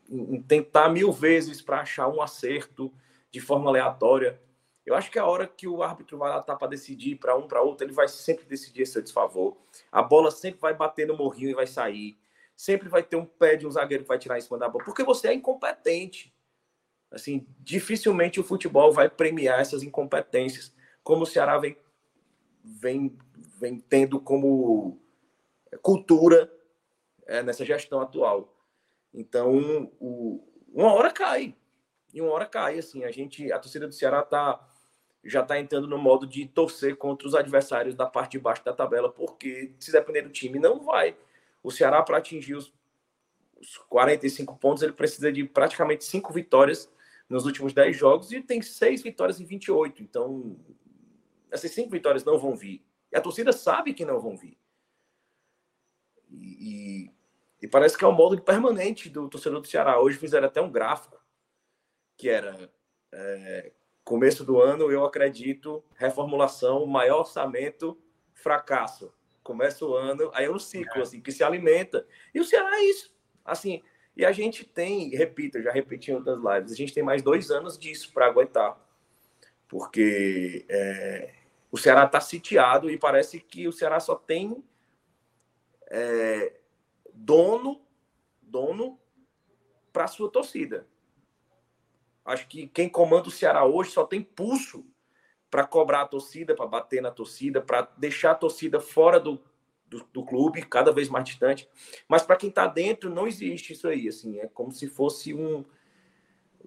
em 0.08 0.40
tentar 0.40 0.90
mil 0.90 1.12
vezes 1.12 1.62
para 1.62 1.82
achar 1.82 2.08
um 2.08 2.22
acerto 2.22 2.94
de 3.32 3.40
forma 3.40 3.70
aleatória. 3.70 4.40
Eu 4.86 4.96
acho 4.96 5.10
que 5.10 5.18
a 5.18 5.26
hora 5.26 5.48
que 5.48 5.68
o 5.68 5.82
árbitro 5.82 6.18
vai 6.18 6.30
lá 6.30 6.42
tá 6.42 6.56
para 6.56 6.68
decidir 6.68 7.16
para 7.16 7.36
um 7.36 7.48
para 7.48 7.62
outro, 7.62 7.86
ele 7.86 7.94
vai 7.94 8.08
sempre 8.08 8.46
decidir 8.46 8.84
esse 8.84 9.02
desfavor. 9.02 9.58
A 9.92 10.04
bola 10.04 10.30
sempre 10.30 10.60
vai 10.60 10.74
bater 10.74 11.08
no 11.08 11.18
morrinho 11.18 11.50
e 11.50 11.56
vai 11.56 11.66
sair. 11.66 12.18
Sempre 12.56 12.88
vai 12.88 13.02
ter 13.02 13.16
um 13.16 13.26
pé 13.26 13.56
de 13.56 13.66
um 13.66 13.72
zagueiro 13.72 14.04
que 14.04 14.08
vai 14.08 14.20
tirar 14.20 14.38
em 14.38 14.42
cima 14.42 14.58
da 14.58 14.70
bola, 14.70 14.86
porque 14.86 15.04
você 15.04 15.30
é 15.30 15.34
incompetente. 15.34 16.34
Assim, 17.12 17.48
dificilmente 17.60 18.40
o 18.40 18.44
futebol 18.44 18.92
vai 18.92 19.10
premiar 19.10 19.60
essas 19.60 19.84
incompetências, 19.84 20.74
como 21.04 21.24
o 21.24 21.26
Ceará 21.26 21.58
vem 21.58 21.78
vem, 22.66 23.18
vem 23.60 23.80
tendo 23.80 24.20
como 24.20 25.00
cultura 25.82 26.52
é, 27.26 27.44
nessa 27.44 27.64
gestão 27.64 28.02
atual. 28.02 28.54
Então, 29.14 29.92
o, 30.00 30.44
uma 30.74 30.94
hora 30.94 31.12
cai. 31.12 31.56
E 32.14 32.22
uma 32.22 32.32
hora 32.32 32.46
cai, 32.46 32.80
assim. 32.80 33.04
A 33.04 33.12
gente, 33.12 33.52
a 33.52 33.60
torcida 33.60 33.88
do 33.88 33.94
Ceará 33.94 34.24
tá. 34.24 34.60
Já 35.26 35.42
está 35.42 35.60
entrando 35.60 35.88
no 35.88 35.98
modo 35.98 36.28
de 36.28 36.46
torcer 36.46 36.96
contra 36.96 37.28
os 37.28 37.34
adversários 37.34 37.96
da 37.96 38.06
parte 38.06 38.34
de 38.34 38.40
baixo 38.40 38.64
da 38.64 38.72
tabela, 38.72 39.12
porque 39.12 39.74
se 39.80 39.92
depender 39.92 40.22
do 40.22 40.30
time, 40.30 40.60
não 40.60 40.80
vai. 40.80 41.18
O 41.64 41.72
Ceará, 41.72 42.04
para 42.04 42.18
atingir 42.18 42.54
os, 42.54 42.72
os 43.60 43.78
45 43.90 44.56
pontos, 44.58 44.84
ele 44.84 44.94
precisa 44.94 45.32
de 45.32 45.44
praticamente 45.44 46.06
cinco 46.06 46.32
vitórias 46.32 46.92
nos 47.28 47.46
últimos 47.46 47.74
10 47.74 47.98
jogos 47.98 48.32
e 48.32 48.40
tem 48.40 48.62
seis 48.62 49.02
vitórias 49.02 49.40
em 49.40 49.46
28. 49.46 50.04
Então, 50.04 50.58
essas 51.50 51.72
cinco 51.72 51.90
vitórias 51.90 52.24
não 52.24 52.38
vão 52.38 52.56
vir. 52.56 52.86
E 53.12 53.18
a 53.18 53.22
torcida 53.22 53.52
sabe 53.52 53.96
que 53.96 54.06
não 54.06 54.20
vão 54.20 54.38
vir. 54.38 54.58
E, 56.30 57.12
e, 57.62 57.68
parece 57.68 57.98
que 57.98 58.04
é 58.04 58.08
um 58.08 58.12
modo 58.12 58.40
permanente 58.40 59.10
do 59.10 59.28
torcedor 59.28 59.62
do 59.62 59.68
Ceará. 59.68 60.00
Hoje 60.00 60.18
fizeram 60.18 60.48
até 60.48 60.62
um 60.62 60.72
gráfico 60.72 61.20
que 62.18 62.30
era 62.30 62.72
é, 63.12 63.72
começo 64.06 64.46
do 64.46 64.62
ano, 64.62 64.92
eu 64.92 65.04
acredito, 65.04 65.84
reformulação, 65.96 66.86
maior 66.86 67.22
orçamento, 67.22 67.98
fracasso. 68.36 69.12
Começa 69.44 69.84
o 69.84 69.96
ano, 69.96 70.30
aí 70.34 70.46
é 70.46 70.52
um 70.52 70.60
ciclo, 70.60 71.00
é. 71.00 71.02
assim, 71.02 71.20
que 71.20 71.32
se 71.32 71.44
alimenta. 71.44 72.08
E 72.34 72.40
o 72.40 72.46
Ceará 72.46 72.78
é 72.78 72.84
isso. 72.84 73.12
Assim, 73.44 73.82
e 74.16 74.24
a 74.24 74.32
gente 74.32 74.64
tem, 74.64 75.10
repito, 75.10 75.62
já 75.62 75.72
repeti 75.72 76.12
em 76.12 76.16
outras 76.16 76.38
lives, 76.38 76.72
a 76.72 76.76
gente 76.76 76.94
tem 76.94 77.04
mais 77.04 77.24
dois 77.24 77.50
anos 77.50 77.78
disso 77.78 78.14
para 78.14 78.28
aguentar. 78.28 78.80
Porque 79.68 80.66
é, 80.70 81.34
o 81.72 81.78
Ceará 81.78 82.06
está 82.06 82.22
sitiado 82.22 82.90
e 82.90 82.98
parece 82.98 83.40
que 83.40 83.68
o 83.68 83.74
Ceará 83.74 84.00
só 84.00 84.16
tem 84.16 84.64
é, 85.88 86.54
dono, 87.12 87.82
dono 88.42 89.00
para 89.92 90.08
sua 90.08 90.30
torcida. 90.30 90.88
Acho 92.26 92.48
que 92.48 92.68
quem 92.68 92.90
comanda 92.90 93.28
o 93.28 93.32
Ceará 93.32 93.64
hoje 93.64 93.92
só 93.92 94.04
tem 94.04 94.22
pulso 94.22 94.84
para 95.50 95.66
cobrar 95.66 96.02
a 96.02 96.08
torcida, 96.08 96.56
para 96.56 96.66
bater 96.66 97.02
na 97.02 97.12
torcida, 97.12 97.62
para 97.62 97.84
deixar 97.98 98.32
a 98.32 98.36
torcida 98.36 98.80
fora 98.80 99.20
do, 99.20 99.40
do, 99.88 100.04
do, 100.12 100.26
clube, 100.26 100.66
cada 100.66 100.92
vez 100.92 101.08
mais 101.08 101.24
distante. 101.24 101.70
Mas 102.08 102.24
para 102.24 102.36
quem 102.36 102.50
está 102.50 102.66
dentro, 102.66 103.10
não 103.10 103.28
existe 103.28 103.74
isso 103.74 103.88
aí. 103.88 104.08
Assim, 104.08 104.40
é 104.40 104.48
como 104.48 104.72
se 104.72 104.88
fosse 104.88 105.34
um. 105.34 105.64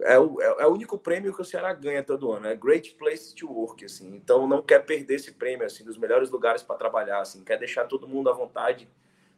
É 0.00 0.16
o, 0.16 0.40
é, 0.40 0.62
é 0.62 0.66
o 0.66 0.72
único 0.72 0.96
prêmio 0.96 1.34
que 1.34 1.42
o 1.42 1.44
Ceará 1.44 1.72
ganha 1.72 2.04
todo 2.04 2.30
ano. 2.30 2.46
É 2.46 2.54
Great 2.54 2.94
Place 2.94 3.34
to 3.34 3.52
Work. 3.52 3.84
Assim. 3.84 4.14
Então 4.14 4.46
não 4.46 4.62
quer 4.62 4.86
perder 4.86 5.16
esse 5.16 5.32
prêmio, 5.32 5.66
assim, 5.66 5.84
dos 5.84 5.98
melhores 5.98 6.30
lugares 6.30 6.62
para 6.62 6.76
trabalhar. 6.76 7.20
Assim, 7.20 7.42
quer 7.42 7.58
deixar 7.58 7.84
todo 7.86 8.08
mundo 8.08 8.30
à 8.30 8.32
vontade, 8.32 8.88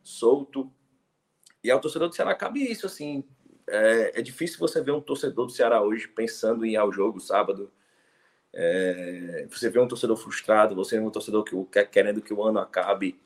solto. 0.03 0.71
E 1.65 1.71
ao 1.71 1.81
torcedor 1.81 2.09
do 2.09 2.15
Ceará 2.15 2.35
cabe 2.35 2.63
isso, 2.63 2.87
assim, 2.87 3.25
é, 3.71 4.21
é, 4.21 4.23
difícil 4.23 4.59
você 4.59 4.83
ver 4.83 4.93
um 4.93 5.01
torcedor 5.01 5.47
do 5.47 5.53
Ceará 5.53 5.81
hoje 5.83 6.09
pensando 6.09 6.65
em 6.65 6.73
ir 6.73 6.77
ao 6.77 6.93
jogo 6.93 7.21
sábado. 7.21 7.71
É, 8.53 9.47
você 9.49 9.71
vê 9.71 9.79
um 9.79 9.89
torcedor 9.89 10.17
frustrado, 10.17 10.75
você 10.75 10.99
vê 10.99 11.05
um 11.05 11.11
torcedor 11.11 11.45
que 11.45 11.55
quer 11.67 11.89
querendo 11.89 12.21
que 12.21 12.35
o 12.35 12.43
ano 12.43 12.59
acabe. 12.59 13.19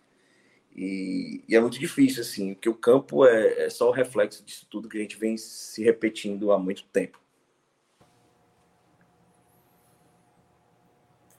E, 0.77 1.43
e, 1.49 1.57
é 1.57 1.61
muito 1.61 1.79
difícil, 1.79 2.21
assim, 2.23 2.55
porque 2.55 2.69
o 2.69 2.75
campo 2.75 3.25
é, 3.25 3.67
é 3.67 3.71
só 3.71 3.89
o 3.89 3.93
reflexo 3.93 4.45
disso 4.45 4.67
tudo 4.69 4.89
que 4.89 4.99
a 4.99 5.01
gente 5.01 5.17
vem 5.17 5.37
se 5.37 5.83
repetindo 5.83 6.53
há 6.53 6.59
muito 6.59 6.85
tempo. 6.85 7.21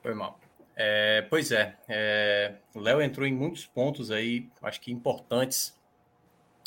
Foi 0.02 0.14
mal. 0.14 0.40
É, 0.76 1.22
pois 1.30 1.52
é, 1.52 1.78
é 1.88 2.56
o 2.74 2.80
Léo 2.80 3.02
entrou 3.02 3.26
em 3.26 3.34
muitos 3.34 3.66
pontos 3.66 4.12
aí, 4.12 4.50
acho 4.62 4.82
que 4.82 4.92
importantes 4.92 5.74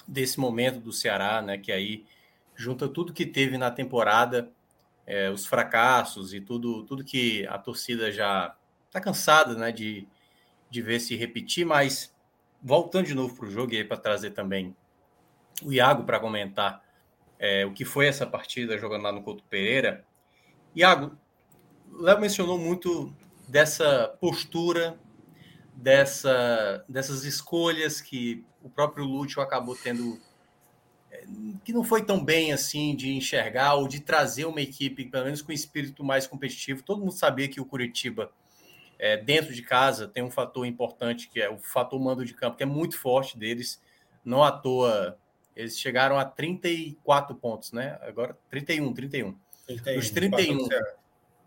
desse 0.07 0.41
momento 0.41 0.81
do 0.81 0.93
Ceará, 0.93 1.43
né? 1.43 1.59
Que 1.59 1.71
aí 1.71 2.07
junta 2.59 2.89
tudo 2.89 3.13
que 3.13 3.25
teve 3.25 3.57
na 3.57 3.71
temporada, 3.71 4.51
é, 5.07 5.31
os 5.31 5.47
fracassos 5.47 6.35
e 6.35 6.41
tudo, 6.41 6.83
tudo 6.85 7.05
que 7.05 7.47
a 7.47 7.57
torcida 7.57 8.11
já 8.11 8.55
está 8.87 9.01
cansada 9.01 9.55
né, 9.55 9.71
de, 9.71 10.09
de 10.69 10.83
ver 10.83 10.99
se 10.99 11.15
repetir, 11.15 11.65
mas 11.65 12.13
voltando 12.61 13.07
de 13.07 13.15
novo 13.15 13.37
para 13.37 13.47
o 13.47 13.51
jogo 13.51 13.73
e 13.73 13.85
para 13.85 13.97
trazer 13.97 14.33
também 14.33 14.77
o 15.63 15.73
Iago 15.73 16.03
para 16.03 16.19
comentar 16.19 16.83
é, 17.39 17.65
o 17.65 17.73
que 17.73 17.85
foi 17.85 18.09
essa 18.09 18.27
partida 18.27 18.77
jogando 18.77 19.05
lá 19.05 19.13
no 19.13 19.23
Couto 19.23 19.45
Pereira. 19.45 20.05
Iago, 20.75 21.17
Léo 21.93 22.21
mencionou 22.21 22.59
muito 22.59 23.15
dessa 23.47 24.17
postura, 24.21 24.99
dessa, 25.77 26.85
dessas 26.89 27.23
escolhas 27.23 28.01
que 28.01 28.45
o 28.61 28.69
próprio 28.69 29.05
Lúcio 29.05 29.41
acabou 29.41 29.77
tendo 29.77 30.21
que 31.65 31.73
não 31.73 31.85
foi 31.85 32.05
tão 32.05 32.25
bem 32.25 32.53
assim 32.53 32.95
de 32.95 33.15
enxergar 33.15 33.75
ou 33.75 33.87
de 33.87 34.01
trazer 34.01 34.45
uma 34.45 34.61
equipe, 34.61 35.05
pelo 35.05 35.25
menos 35.25 35.43
com 35.43 35.53
espírito 35.53 36.03
mais 36.03 36.27
competitivo. 36.27 36.83
Todo 36.83 37.01
mundo 37.01 37.13
sabia 37.13 37.49
que 37.49 37.61
o 37.61 37.65
Curitiba, 37.65 38.31
é, 38.99 39.17
dentro 39.17 39.53
de 39.53 39.63
casa, 39.63 40.09
tem 40.09 40.23
um 40.23 40.31
fator 40.31 40.67
importante, 40.67 41.29
que 41.29 41.41
é 41.41 41.51
o 41.51 41.59
fator 41.59 42.01
mando 42.01 42.25
de 42.25 42.35
campo, 42.35 42.57
que 42.57 42.63
é 42.63 42.67
muito 42.67 42.99
forte 42.99 43.39
deles. 43.39 43.81
Não 44.25 44.43
à 44.43 44.51
toa, 44.51 45.19
eles 45.55 45.79
chegaram 45.79 46.19
a 46.19 46.25
34 46.25 47.35
pontos, 47.37 47.73
né? 47.73 47.99
Agora 48.03 48.37
31, 48.51 48.93
31. 48.93 49.37
31 49.67 49.99
Os 49.99 50.11
31, 50.11 50.69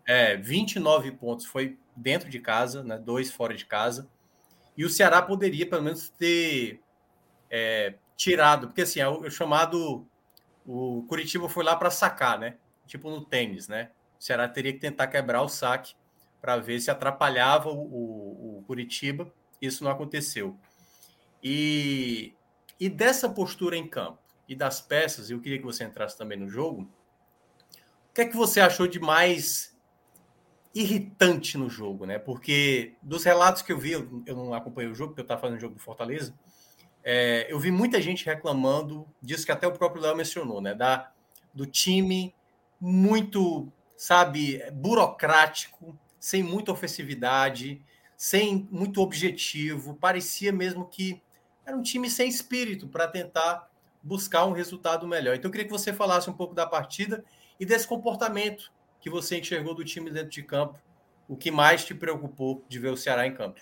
é, 0.06 0.36
29 0.36 1.12
pontos 1.12 1.46
foi 1.46 1.78
dentro 1.96 2.28
de 2.28 2.38
casa, 2.38 2.82
né? 2.82 2.98
Dois 2.98 3.30
fora 3.30 3.54
de 3.54 3.66
casa. 3.66 4.08
E 4.76 4.84
o 4.84 4.90
Ceará 4.90 5.20
poderia, 5.20 5.68
pelo 5.68 5.82
menos, 5.82 6.08
ter 6.08 6.80
é, 7.50 7.94
tirado, 8.16 8.68
porque 8.68 8.82
assim, 8.82 9.00
é 9.00 9.08
o, 9.08 9.24
é 9.26 9.30
chamado. 9.30 10.06
O 10.64 11.04
Curitiba 11.08 11.48
foi 11.48 11.64
lá 11.64 11.74
para 11.74 11.90
sacar, 11.90 12.38
né? 12.38 12.56
Tipo 12.86 13.10
no 13.10 13.24
tênis, 13.24 13.68
né? 13.68 13.90
O 14.18 14.22
Ceará 14.22 14.48
teria 14.48 14.72
que 14.72 14.78
tentar 14.78 15.08
quebrar 15.08 15.42
o 15.42 15.48
saque 15.48 15.94
para 16.40 16.56
ver 16.56 16.80
se 16.80 16.90
atrapalhava 16.90 17.70
o, 17.70 17.78
o, 17.78 18.58
o, 18.58 18.64
Curitiba. 18.66 19.32
Isso 19.60 19.82
não 19.82 19.90
aconteceu. 19.90 20.56
E, 21.42 22.34
e 22.78 22.88
dessa 22.88 23.28
postura 23.28 23.76
em 23.76 23.86
campo 23.86 24.18
e 24.48 24.54
das 24.54 24.80
peças, 24.80 25.30
eu 25.30 25.40
queria 25.40 25.58
que 25.58 25.64
você 25.64 25.84
entrasse 25.84 26.16
também 26.16 26.38
no 26.38 26.48
jogo. 26.48 26.82
O 28.10 28.14
que 28.14 28.20
é 28.20 28.26
que 28.26 28.36
você 28.36 28.60
achou 28.60 28.86
de 28.86 29.00
mais 29.00 29.76
irritante 30.74 31.58
no 31.58 31.68
jogo, 31.68 32.06
né? 32.06 32.18
Porque 32.18 32.94
dos 33.02 33.24
relatos 33.24 33.62
que 33.62 33.72
eu 33.72 33.78
vi, 33.78 33.92
eu, 33.92 34.22
eu 34.26 34.36
não 34.36 34.54
acompanhei 34.54 34.90
o 34.90 34.94
jogo, 34.94 35.10
porque 35.10 35.20
eu 35.20 35.24
estava 35.24 35.40
fazendo 35.40 35.58
o 35.58 35.60
jogo 35.60 35.74
do 35.74 35.80
Fortaleza 35.80 36.34
é, 37.04 37.46
eu 37.50 37.58
vi 37.58 37.70
muita 37.70 38.00
gente 38.00 38.24
reclamando 38.24 39.06
disso 39.20 39.44
que 39.44 39.52
até 39.52 39.66
o 39.66 39.72
próprio 39.72 40.02
Léo 40.02 40.16
mencionou, 40.16 40.60
né? 40.60 40.74
Da, 40.74 41.10
do 41.52 41.66
time 41.66 42.34
muito, 42.80 43.72
sabe, 43.96 44.62
burocrático, 44.72 45.98
sem 46.18 46.42
muita 46.42 46.72
ofensividade, 46.72 47.82
sem 48.16 48.68
muito 48.70 49.00
objetivo. 49.00 49.94
Parecia 49.94 50.52
mesmo 50.52 50.86
que 50.86 51.20
era 51.66 51.76
um 51.76 51.82
time 51.82 52.08
sem 52.08 52.28
espírito 52.28 52.88
para 52.88 53.08
tentar 53.08 53.68
buscar 54.02 54.44
um 54.44 54.52
resultado 54.52 55.06
melhor. 55.06 55.34
Então 55.34 55.48
eu 55.48 55.52
queria 55.52 55.66
que 55.66 55.72
você 55.72 55.92
falasse 55.92 56.28
um 56.28 56.32
pouco 56.32 56.54
da 56.54 56.66
partida 56.66 57.24
e 57.58 57.66
desse 57.66 57.86
comportamento 57.86 58.72
que 59.00 59.10
você 59.10 59.38
enxergou 59.38 59.74
do 59.74 59.84
time 59.84 60.10
dentro 60.10 60.30
de 60.30 60.42
campo. 60.42 60.78
O 61.28 61.36
que 61.36 61.50
mais 61.50 61.84
te 61.84 61.94
preocupou 61.94 62.64
de 62.68 62.78
ver 62.78 62.90
o 62.90 62.96
Ceará 62.96 63.26
em 63.26 63.34
campo? 63.34 63.60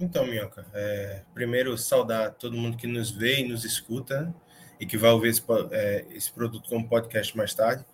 Então, 0.00 0.24
Minhoca, 0.24 0.64
é, 0.72 1.22
primeiro 1.34 1.76
saudar 1.76 2.32
todo 2.34 2.56
mundo 2.56 2.76
que 2.76 2.86
nos 2.86 3.10
vê 3.10 3.40
e 3.40 3.48
nos 3.48 3.64
escuta 3.64 4.32
e 4.78 4.86
que 4.86 4.96
vai 4.96 5.10
ouvir 5.10 5.30
esse, 5.30 5.42
é, 5.72 6.06
esse, 6.10 6.30
produto 6.30 6.68
como 6.68 6.88
podcast 6.88 7.36
mais 7.36 7.52
tarde. 7.52 7.84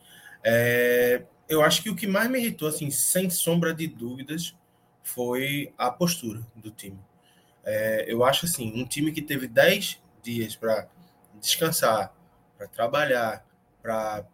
É, 0.43 1.25
eu 1.49 1.63
acho 1.63 1.83
que 1.83 1.89
o 1.89 1.97
que 1.97 2.07
mais 2.07 2.31
me 2.31 2.39
irritou, 2.39 2.69
assim, 2.69 2.91
sem 2.91 3.31
sombra 3.31 3.73
de 3.73 3.87
dúvidas, 3.87 4.55
foi 5.03 5.73
a 5.79 5.91
postura 5.91 6.47
do 6.55 6.71
time. 6.71 6.99
É, 7.65 8.05
eu 8.07 8.23
acho 8.23 8.45
assim, 8.45 8.71
um 8.79 8.87
time 8.87 9.11
que 9.11 9.23
teve 9.23 9.49
10 9.49 10.03
dias 10.23 10.55
para 10.55 10.87
descansar, 11.41 12.15
para 12.59 12.69
trabalhar, 12.69 13.47
para 13.83 14.27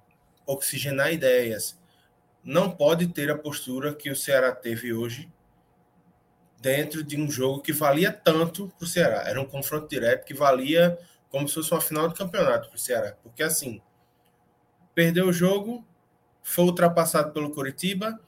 oxigenar 0.44 1.12
ideias, 1.12 1.78
não 2.42 2.68
pode 2.68 3.06
ter 3.08 3.30
a 3.30 3.38
postura 3.38 3.94
que 3.94 4.10
o 4.10 4.16
Ceará 4.16 4.50
teve 4.50 4.92
hoje 4.92 5.30
dentro 6.60 7.02
de 7.02 7.16
um 7.16 7.30
jogo 7.30 7.62
que 7.62 7.72
valia 7.72 8.12
tanto 8.12 8.72
para 8.78 8.84
o 8.84 8.88
Ceará. 8.88 9.22
Era 9.26 9.40
um 9.40 9.46
confronto 9.46 9.88
direto 9.88 10.24
que 10.24 10.34
valia 10.34 10.98
como 11.30 11.48
se 11.48 11.54
fosse 11.54 11.72
uma 11.72 11.80
final 11.80 12.08
de 12.08 12.14
campeonato 12.14 12.68
para 12.68 12.76
o 12.76 12.78
Ceará. 12.78 13.16
Porque 13.22 13.42
assim, 13.42 13.80
perdeu 14.94 15.28
o 15.28 15.32
jogo, 15.32 15.84
foi 16.42 16.64
ultrapassado 16.66 17.32
pelo 17.32 17.50
Curitiba, 17.50 18.20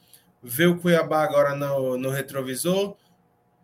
vê 0.42 0.66
o 0.66 0.78
Cuiabá 0.78 1.22
agora 1.22 1.54
no, 1.54 1.98
no 1.98 2.10
retrovisor, 2.10 2.96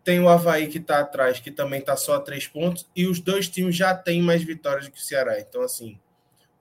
tem 0.03 0.19
o 0.19 0.29
Havaí 0.29 0.67
que 0.67 0.77
está 0.77 0.99
atrás, 0.99 1.39
que 1.39 1.51
também 1.51 1.79
está 1.79 1.95
só 1.95 2.15
a 2.15 2.19
três 2.19 2.47
pontos, 2.47 2.87
e 2.95 3.07
os 3.07 3.19
dois 3.19 3.49
times 3.49 3.75
já 3.75 3.93
têm 3.93 4.21
mais 4.21 4.43
vitórias 4.43 4.85
do 4.85 4.91
que 4.91 4.99
o 4.99 5.03
Ceará. 5.03 5.39
Então, 5.39 5.61
assim, 5.61 5.99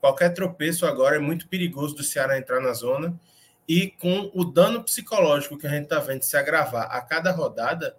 qualquer 0.01 0.31
tropeço 0.31 0.87
agora 0.87 1.16
é 1.16 1.21
muito 1.21 1.49
perigoso 1.49 1.94
do 1.94 2.03
Ceará 2.03 2.38
entrar 2.38 2.61
na 2.61 2.73
zona. 2.73 3.18
E 3.68 3.88
com 3.90 4.31
o 4.35 4.44
dano 4.44 4.83
psicológico 4.83 5.59
que 5.59 5.66
a 5.66 5.70
gente 5.70 5.85
está 5.85 6.00
vendo 6.00 6.22
se 6.22 6.37
agravar 6.37 6.90
a 6.90 7.02
cada 7.02 7.31
rodada, 7.31 7.96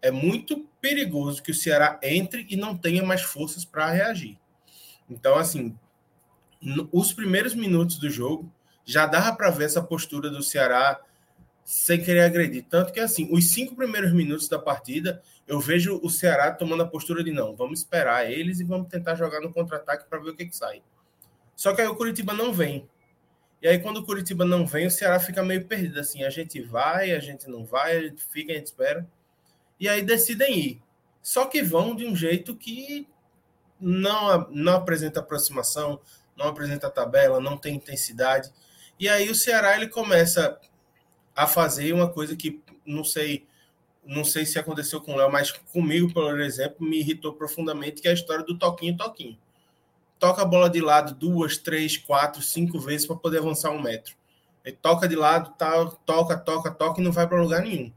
é 0.00 0.10
muito 0.10 0.68
perigoso 0.80 1.42
que 1.42 1.50
o 1.50 1.54
Ceará 1.54 1.98
entre 2.02 2.46
e 2.48 2.56
não 2.56 2.76
tenha 2.76 3.02
mais 3.02 3.22
forças 3.22 3.64
para 3.64 3.90
reagir. 3.90 4.38
Então, 5.10 5.36
assim, 5.36 5.76
os 6.92 7.12
primeiros 7.12 7.54
minutos 7.54 7.98
do 7.98 8.08
jogo 8.08 8.52
já 8.84 9.06
dava 9.06 9.34
para 9.36 9.50
ver 9.50 9.64
essa 9.64 9.82
postura 9.82 10.30
do 10.30 10.42
Ceará 10.42 11.00
sem 11.64 12.02
querer 12.02 12.20
agredir. 12.20 12.64
Tanto 12.64 12.92
que, 12.92 13.00
assim, 13.00 13.28
os 13.30 13.50
cinco 13.50 13.76
primeiros 13.76 14.12
minutos 14.12 14.48
da 14.48 14.58
partida, 14.58 15.22
eu 15.46 15.60
vejo 15.60 16.00
o 16.02 16.08
Ceará 16.08 16.50
tomando 16.52 16.82
a 16.82 16.86
postura 16.86 17.22
de 17.22 17.30
não, 17.30 17.54
vamos 17.54 17.80
esperar 17.80 18.30
eles 18.30 18.60
e 18.60 18.64
vamos 18.64 18.88
tentar 18.88 19.16
jogar 19.16 19.40
no 19.40 19.52
contra-ataque 19.52 20.08
para 20.08 20.18
ver 20.18 20.30
o 20.30 20.34
que, 20.34 20.46
que 20.46 20.56
sai. 20.56 20.82
Só 21.54 21.74
que 21.74 21.82
aí 21.82 21.88
o 21.88 21.96
Curitiba 21.96 22.32
não 22.32 22.52
vem. 22.52 22.88
E 23.60 23.68
aí, 23.68 23.78
quando 23.78 23.98
o 23.98 24.04
Curitiba 24.04 24.44
não 24.44 24.66
vem, 24.66 24.86
o 24.86 24.90
Ceará 24.90 25.18
fica 25.18 25.42
meio 25.42 25.66
perdido. 25.66 25.98
Assim, 25.98 26.22
a 26.22 26.30
gente 26.30 26.60
vai, 26.60 27.12
a 27.12 27.20
gente 27.20 27.48
não 27.48 27.64
vai, 27.64 27.96
a 27.96 28.02
gente 28.02 28.24
fica, 28.24 28.52
a 28.52 28.56
gente 28.56 28.66
espera. 28.66 29.06
E 29.80 29.88
aí 29.88 30.02
decidem 30.02 30.58
ir. 30.58 30.82
Só 31.20 31.46
que 31.46 31.62
vão 31.62 31.94
de 31.94 32.06
um 32.06 32.14
jeito 32.14 32.54
que 32.56 33.08
não, 33.80 34.48
não 34.50 34.74
apresenta 34.74 35.20
aproximação, 35.20 36.00
não 36.36 36.48
apresenta 36.48 36.88
tabela, 36.88 37.40
não 37.40 37.56
tem 37.56 37.74
intensidade. 37.74 38.50
E 38.98 39.08
aí 39.08 39.28
o 39.28 39.34
Ceará 39.34 39.76
ele 39.76 39.88
começa 39.88 40.58
a 41.34 41.46
fazer 41.46 41.92
uma 41.92 42.10
coisa 42.10 42.36
que 42.36 42.62
não 42.84 43.04
sei 43.04 43.46
não 44.08 44.24
sei 44.24 44.46
se 44.46 44.58
aconteceu 44.58 45.02
com 45.02 45.12
o 45.12 45.16
Léo, 45.16 45.30
mas 45.30 45.52
comigo, 45.52 46.10
por 46.14 46.40
exemplo, 46.40 46.76
me 46.80 46.98
irritou 46.98 47.34
profundamente, 47.34 48.00
que 48.00 48.08
é 48.08 48.10
a 48.10 48.14
história 48.14 48.42
do 48.42 48.56
toquinho 48.56 48.96
toquinho. 48.96 49.38
Toca 50.18 50.42
a 50.42 50.44
bola 50.44 50.68
de 50.68 50.80
lado 50.80 51.14
duas, 51.14 51.56
três, 51.56 51.96
quatro, 51.96 52.42
cinco 52.42 52.78
vezes 52.78 53.06
para 53.06 53.16
poder 53.16 53.38
avançar 53.38 53.70
um 53.70 53.80
metro. 53.80 54.14
Ele 54.64 54.76
toca 54.80 55.08
de 55.08 55.16
lado, 55.16 55.54
tá, 55.56 55.84
toca, 56.04 56.36
toca, 56.36 56.70
toca 56.70 57.00
e 57.00 57.04
não 57.04 57.12
vai 57.12 57.26
para 57.26 57.40
lugar 57.40 57.62
nenhum. 57.62 57.92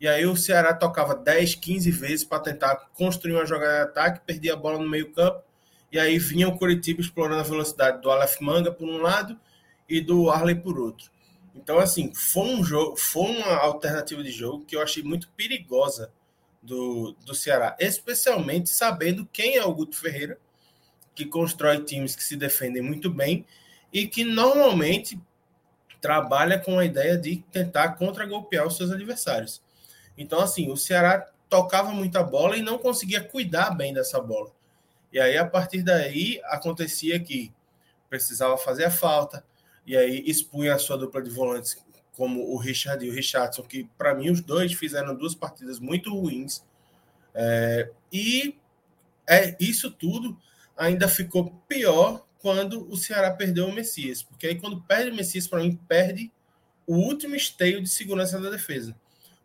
E 0.00 0.06
aí 0.06 0.26
o 0.26 0.36
Ceará 0.36 0.74
tocava 0.74 1.14
10, 1.14 1.54
15 1.54 1.90
vezes 1.90 2.24
para 2.24 2.40
tentar 2.40 2.76
construir 2.94 3.32
uma 3.34 3.46
jogada 3.46 3.76
de 3.76 3.90
ataque, 3.90 4.26
perdia 4.26 4.52
a 4.52 4.56
bola 4.56 4.78
no 4.78 4.88
meio 4.88 5.12
campo, 5.12 5.42
e 5.90 5.98
aí 5.98 6.18
vinha 6.18 6.48
o 6.48 6.58
Curitiba 6.58 7.00
explorando 7.00 7.40
a 7.40 7.44
velocidade 7.44 8.02
do 8.02 8.10
Aleph 8.10 8.40
Manga 8.40 8.70
por 8.70 8.88
um 8.88 8.98
lado 8.98 9.38
e 9.88 10.00
do 10.00 10.30
Arley 10.30 10.54
por 10.54 10.78
outro. 10.78 11.10
Então, 11.54 11.78
assim, 11.78 12.12
foi 12.14 12.44
um 12.44 12.62
jogo, 12.62 12.96
foi 12.96 13.30
uma 13.30 13.56
alternativa 13.56 14.22
de 14.22 14.30
jogo 14.30 14.64
que 14.66 14.76
eu 14.76 14.82
achei 14.82 15.02
muito 15.02 15.28
perigosa 15.30 16.12
do, 16.62 17.12
do 17.24 17.34
Ceará, 17.34 17.74
especialmente 17.80 18.68
sabendo 18.68 19.26
quem 19.32 19.56
é 19.56 19.64
o 19.64 19.72
Guto 19.72 19.96
Ferreira, 19.96 20.38
que 21.16 21.24
constrói 21.24 21.82
times 21.82 22.14
que 22.14 22.22
se 22.22 22.36
defendem 22.36 22.82
muito 22.82 23.10
bem 23.10 23.44
e 23.92 24.06
que 24.06 24.22
normalmente 24.22 25.18
trabalha 26.00 26.58
com 26.58 26.78
a 26.78 26.84
ideia 26.84 27.16
de 27.16 27.38
tentar 27.50 27.94
contra-golpear 27.94 28.66
os 28.66 28.76
seus 28.76 28.92
adversários. 28.92 29.62
Então, 30.16 30.38
assim, 30.40 30.70
o 30.70 30.76
Ceará 30.76 31.26
tocava 31.48 31.90
muita 31.90 32.22
bola 32.22 32.56
e 32.56 32.62
não 32.62 32.78
conseguia 32.78 33.24
cuidar 33.24 33.70
bem 33.70 33.94
dessa 33.94 34.20
bola. 34.20 34.52
E 35.12 35.18
aí, 35.18 35.36
a 35.38 35.46
partir 35.46 35.82
daí, 35.82 36.40
acontecia 36.44 37.18
que 37.18 37.52
precisava 38.08 38.56
fazer 38.58 38.84
a 38.84 38.90
falta, 38.90 39.44
e 39.86 39.96
aí 39.96 40.22
expunha 40.26 40.74
a 40.74 40.78
sua 40.78 40.98
dupla 40.98 41.22
de 41.22 41.30
volantes, 41.30 41.76
como 42.12 42.42
o 42.52 42.56
Richard 42.56 43.04
e 43.04 43.08
o 43.08 43.12
Richardson, 43.12 43.62
que 43.62 43.84
para 43.96 44.14
mim 44.14 44.30
os 44.30 44.40
dois 44.40 44.72
fizeram 44.72 45.14
duas 45.14 45.34
partidas 45.34 45.78
muito 45.78 46.14
ruins. 46.14 46.64
É, 47.34 47.90
e 48.12 48.56
é 49.28 49.56
isso 49.60 49.90
tudo 49.90 50.36
ainda 50.76 51.08
ficou 51.08 51.50
pior 51.68 52.24
quando 52.38 52.88
o 52.90 52.96
Ceará 52.96 53.30
perdeu 53.30 53.66
o 53.66 53.72
Messias, 53.72 54.22
porque 54.22 54.46
aí 54.46 54.60
quando 54.60 54.80
perde 54.82 55.10
o 55.10 55.14
Messias, 55.14 55.48
para 55.48 55.60
mim, 55.60 55.76
perde 55.88 56.30
o 56.86 56.94
último 56.96 57.34
esteio 57.34 57.82
de 57.82 57.88
segurança 57.88 58.40
da 58.40 58.50
defesa, 58.50 58.94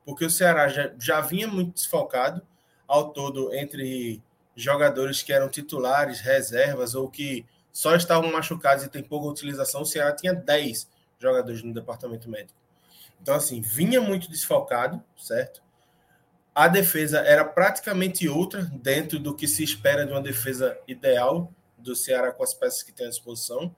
porque 0.06 0.26
o 0.26 0.30
Ceará 0.30 0.68
já, 0.68 0.92
já 1.00 1.22
vinha 1.22 1.48
muito 1.48 1.74
desfalcado, 1.74 2.42
ao 2.88 3.14
todo, 3.14 3.54
entre 3.54 4.22
jogadores 4.56 5.24
que 5.24 5.32
eram 5.32 5.48
titulares, 5.48 6.20
reservas 6.20 6.94
ou 6.94 7.10
que 7.10 7.46
só 7.72 7.96
estavam 7.96 8.30
machucados 8.30 8.84
e 8.84 8.90
tem 8.90 9.02
pouca 9.02 9.28
utilização, 9.28 9.82
o 9.82 9.86
Ceará 9.86 10.14
tinha 10.14 10.34
10 10.34 10.90
jogadores 11.18 11.64
no 11.64 11.74
departamento 11.74 12.30
médico. 12.30 12.60
Então, 13.22 13.36
assim, 13.36 13.62
vinha 13.62 14.02
muito 14.02 14.30
desfalcado, 14.30 15.02
certo? 15.16 15.64
A 16.54 16.68
defesa 16.68 17.20
era 17.20 17.46
praticamente 17.46 18.28
outra 18.28 18.64
dentro 18.64 19.18
do 19.18 19.36
que 19.36 19.48
se 19.48 19.64
espera 19.64 20.06
de 20.06 20.12
uma 20.12 20.22
defesa 20.22 20.78
ideal 20.88 21.54
do 21.78 21.96
Ceará 21.96 22.32
com 22.32 22.44
as 22.44 22.54
peças 22.54 22.84
que 22.84 22.92
tem 22.92 23.08
à 23.08 23.10
disposição. 23.10 23.74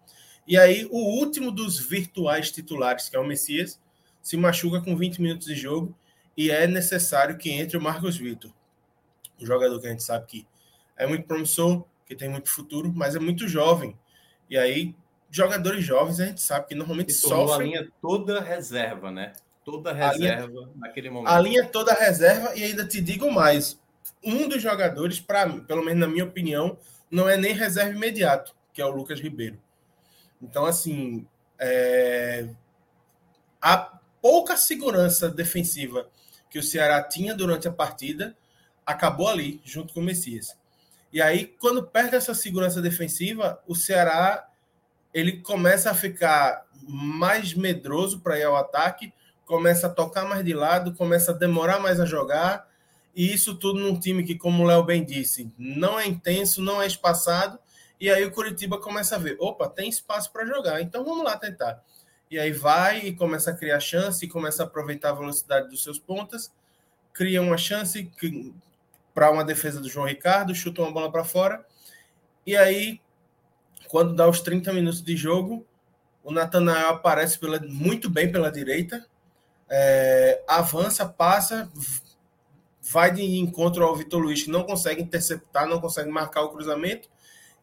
E 0.48 0.58
aí, 0.58 0.88
o 0.92 0.98
último 1.20 1.52
dos 1.52 1.80
virtuais 1.80 2.52
titulares, 2.52 3.10
que 3.10 3.16
é 3.16 3.20
o 3.20 3.26
Messias, 3.26 3.80
se 4.22 4.36
machuca 4.36 4.82
com 4.82 4.96
20 4.96 5.22
minutos 5.22 5.48
de 5.48 5.56
jogo 5.56 5.96
e 6.36 6.50
é 6.50 6.66
necessário 6.68 7.38
que 7.38 7.52
entre 7.52 7.78
o 7.78 7.82
Marcos 7.82 8.18
Vitor, 8.18 8.52
um 9.40 9.46
jogador 9.46 9.80
que 9.80 9.88
a 9.88 9.92
gente 9.92 10.04
sabe 10.04 10.26
que 10.26 10.48
é 10.98 11.06
muito 11.06 11.26
promissor, 11.26 11.86
que 12.06 12.16
tem 12.16 12.30
muito 12.30 12.50
futuro, 12.50 12.92
mas 12.94 13.16
é 13.16 13.20
muito 13.20 13.48
jovem. 13.48 13.98
E 14.50 14.58
aí, 14.58 14.96
jogadores 15.30 15.84
jovens, 15.84 16.20
a 16.20 16.26
gente 16.26 16.42
sabe 16.42 16.68
que 16.68 16.76
normalmente 16.76 17.14
sofrem. 17.14 17.54
a 17.54 17.80
linha 17.80 17.92
toda 18.02 18.42
reserva, 18.42 19.12
né? 19.12 19.34
Toda 19.66 19.94
reserva 19.94 20.48
linha, 20.48 20.70
naquele 20.76 21.10
momento. 21.10 21.32
A 21.32 21.40
linha 21.40 21.66
toda 21.66 21.94
reserva, 21.94 22.54
e 22.56 22.64
ainda 22.64 22.86
te 22.86 23.00
digo 23.00 23.32
mais: 23.32 23.80
um 24.24 24.48
dos 24.48 24.62
jogadores, 24.62 25.20
para 25.20 25.50
pelo 25.62 25.84
menos 25.84 26.00
na 26.00 26.08
minha 26.08 26.26
opinião, 26.26 26.78
não 27.10 27.30
é 27.30 27.38
nem 27.38 27.54
reserva 27.54 27.96
imediato, 27.96 28.54
que 28.74 28.82
é 28.82 28.86
o 28.86 28.92
Lucas 28.92 29.20
Ribeiro. 29.20 29.58
Então, 30.42 30.66
assim, 30.66 31.26
é... 31.58 32.50
a 33.62 34.00
pouca 34.22 34.58
segurança 34.58 35.30
defensiva 35.30 36.10
que 36.50 36.60
o 36.60 36.64
Ceará 36.64 37.02
tinha 37.02 37.34
durante 37.34 37.68
a 37.68 37.72
partida 37.72 38.36
acabou 38.86 39.28
ali, 39.28 39.62
junto 39.64 39.94
com 39.94 40.02
o 40.02 40.04
Messias. 40.04 40.58
E 41.12 41.22
aí, 41.22 41.46
quando 41.60 41.86
perde 41.86 42.16
essa 42.16 42.34
segurança 42.34 42.82
defensiva, 42.82 43.62
o 43.68 43.76
Ceará 43.76 44.48
ele 45.14 45.42
começa 45.42 45.92
a 45.92 45.94
ficar 45.94 46.66
mais 46.88 47.54
medroso 47.54 48.20
para 48.20 48.40
ir 48.40 48.44
ao 48.44 48.56
ataque, 48.56 49.14
começa 49.54 49.86
a 49.86 49.90
tocar 49.92 50.26
mais 50.26 50.44
de 50.44 50.52
lado, 50.52 50.96
começa 50.96 51.32
a 51.32 51.36
demorar 51.36 51.80
mais 51.80 52.00
a 52.00 52.06
jogar. 52.06 52.68
E 53.16 53.32
isso 53.32 53.54
tudo 53.54 53.80
num 53.80 54.00
time 54.00 54.24
que, 54.24 54.34
como 54.34 54.64
o 54.64 54.66
Léo 54.66 54.84
bem 54.84 55.06
disse, 55.06 55.54
não 55.60 56.00
é 56.00 56.08
intenso, 56.08 56.60
não 56.60 56.82
é 56.82 56.88
espaçado. 56.88 57.60
E 58.00 58.10
aí 58.10 58.26
o 58.26 58.32
Curitiba 58.32 58.80
começa 58.80 59.16
a 59.16 59.20
ver: 59.20 59.38
opa, 59.40 59.70
tem 59.70 59.88
espaço 59.88 60.34
para 60.34 60.44
jogar, 60.44 60.82
então 60.82 61.06
vamos 61.06 61.24
lá 61.24 61.38
tentar. 61.38 61.84
E 62.32 62.40
aí 62.40 62.52
vai 62.52 63.02
e 63.02 63.16
começa 63.16 63.52
a 63.52 63.56
criar 63.56 63.80
chance, 63.80 64.28
começa 64.28 64.64
a 64.64 64.66
aproveitar 64.66 65.12
a 65.12 65.14
velocidade 65.14 65.70
dos 65.70 65.84
seus 65.84 66.00
pontas, 66.00 66.52
cria 67.14 67.40
uma 67.40 67.56
chance, 67.56 68.12
para 69.14 69.30
uma 69.30 69.44
defesa 69.44 69.80
do 69.80 69.88
João 69.88 70.08
Ricardo, 70.08 70.56
chuta 70.56 70.82
uma 70.82 70.92
bola 70.92 71.12
para 71.12 71.24
fora. 71.24 71.64
E 72.44 72.58
aí, 72.58 73.00
quando 73.88 74.16
dá 74.16 74.28
os 74.28 74.42
30 74.42 74.74
minutos 74.74 75.04
de 75.04 75.16
jogo, 75.16 75.64
o 76.24 76.32
Natanael 76.32 76.90
aparece 76.90 77.38
pela, 77.38 77.60
muito 77.60 78.10
bem 78.10 78.32
pela 78.32 78.52
direita, 78.52 79.06
é, 79.76 80.44
avança, 80.48 81.04
passa, 81.04 81.68
vai 82.80 83.12
de 83.12 83.24
encontro 83.24 83.84
ao 83.84 83.96
Vitor 83.96 84.22
Luiz, 84.22 84.44
que 84.44 84.52
não 84.52 84.64
consegue 84.64 85.02
interceptar, 85.02 85.68
não 85.68 85.82
consegue 85.82 86.12
marcar 86.12 86.44
o 86.44 86.50
cruzamento. 86.50 87.10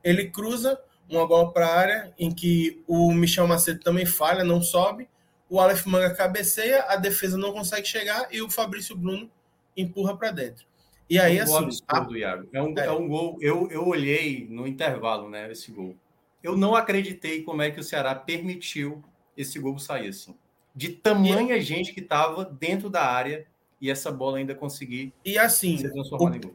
Ele 0.02 0.28
cruza 0.28 0.80
uma 1.08 1.24
bola 1.24 1.52
para 1.52 1.68
a 1.68 1.78
área, 1.78 2.14
em 2.18 2.34
que 2.34 2.82
o 2.88 3.12
Michel 3.12 3.46
Macedo 3.46 3.78
também 3.78 4.04
falha, 4.04 4.42
não 4.42 4.60
sobe. 4.60 5.08
O 5.48 5.60
Aleph 5.60 5.86
Manga 5.86 6.12
cabeceia, 6.12 6.82
a 6.88 6.96
defesa 6.96 7.38
não 7.38 7.52
consegue 7.52 7.86
chegar 7.86 8.26
e 8.32 8.42
o 8.42 8.50
Fabrício 8.50 8.96
Bruno 8.96 9.30
empurra 9.76 10.16
para 10.16 10.32
dentro. 10.32 10.66
E 11.08 11.16
aí, 11.16 11.38
é 11.38 11.42
um 11.42 11.44
assim. 11.44 11.80
Absurdo, 11.86 12.14
a... 12.14 12.18
Iago. 12.18 12.48
É 12.52 12.60
um, 12.62 12.74
é. 12.76 12.86
é 12.86 12.92
um 12.92 13.06
gol. 13.06 13.38
Eu, 13.40 13.70
eu 13.70 13.86
olhei 13.86 14.48
no 14.50 14.66
intervalo, 14.66 15.30
né? 15.30 15.50
Esse 15.50 15.70
gol. 15.70 15.94
Eu 16.42 16.56
não 16.56 16.74
acreditei 16.74 17.42
como 17.42 17.62
é 17.62 17.70
que 17.70 17.78
o 17.78 17.84
Ceará 17.84 18.16
permitiu 18.16 19.00
esse 19.36 19.60
gol 19.60 19.78
sair 19.78 20.08
assim. 20.08 20.34
De 20.74 20.88
tamanha 20.88 21.56
e... 21.56 21.60
gente 21.60 21.92
que 21.92 22.00
estava 22.00 22.44
dentro 22.44 22.88
da 22.88 23.04
área 23.04 23.46
e 23.80 23.90
essa 23.90 24.10
bola 24.10 24.38
ainda 24.38 24.54
conseguir 24.54 25.12
e 25.24 25.38
assim, 25.38 25.78
ser 25.78 25.90
transformada 25.90 26.36
o... 26.36 26.38
em 26.38 26.40
gol. 26.40 26.54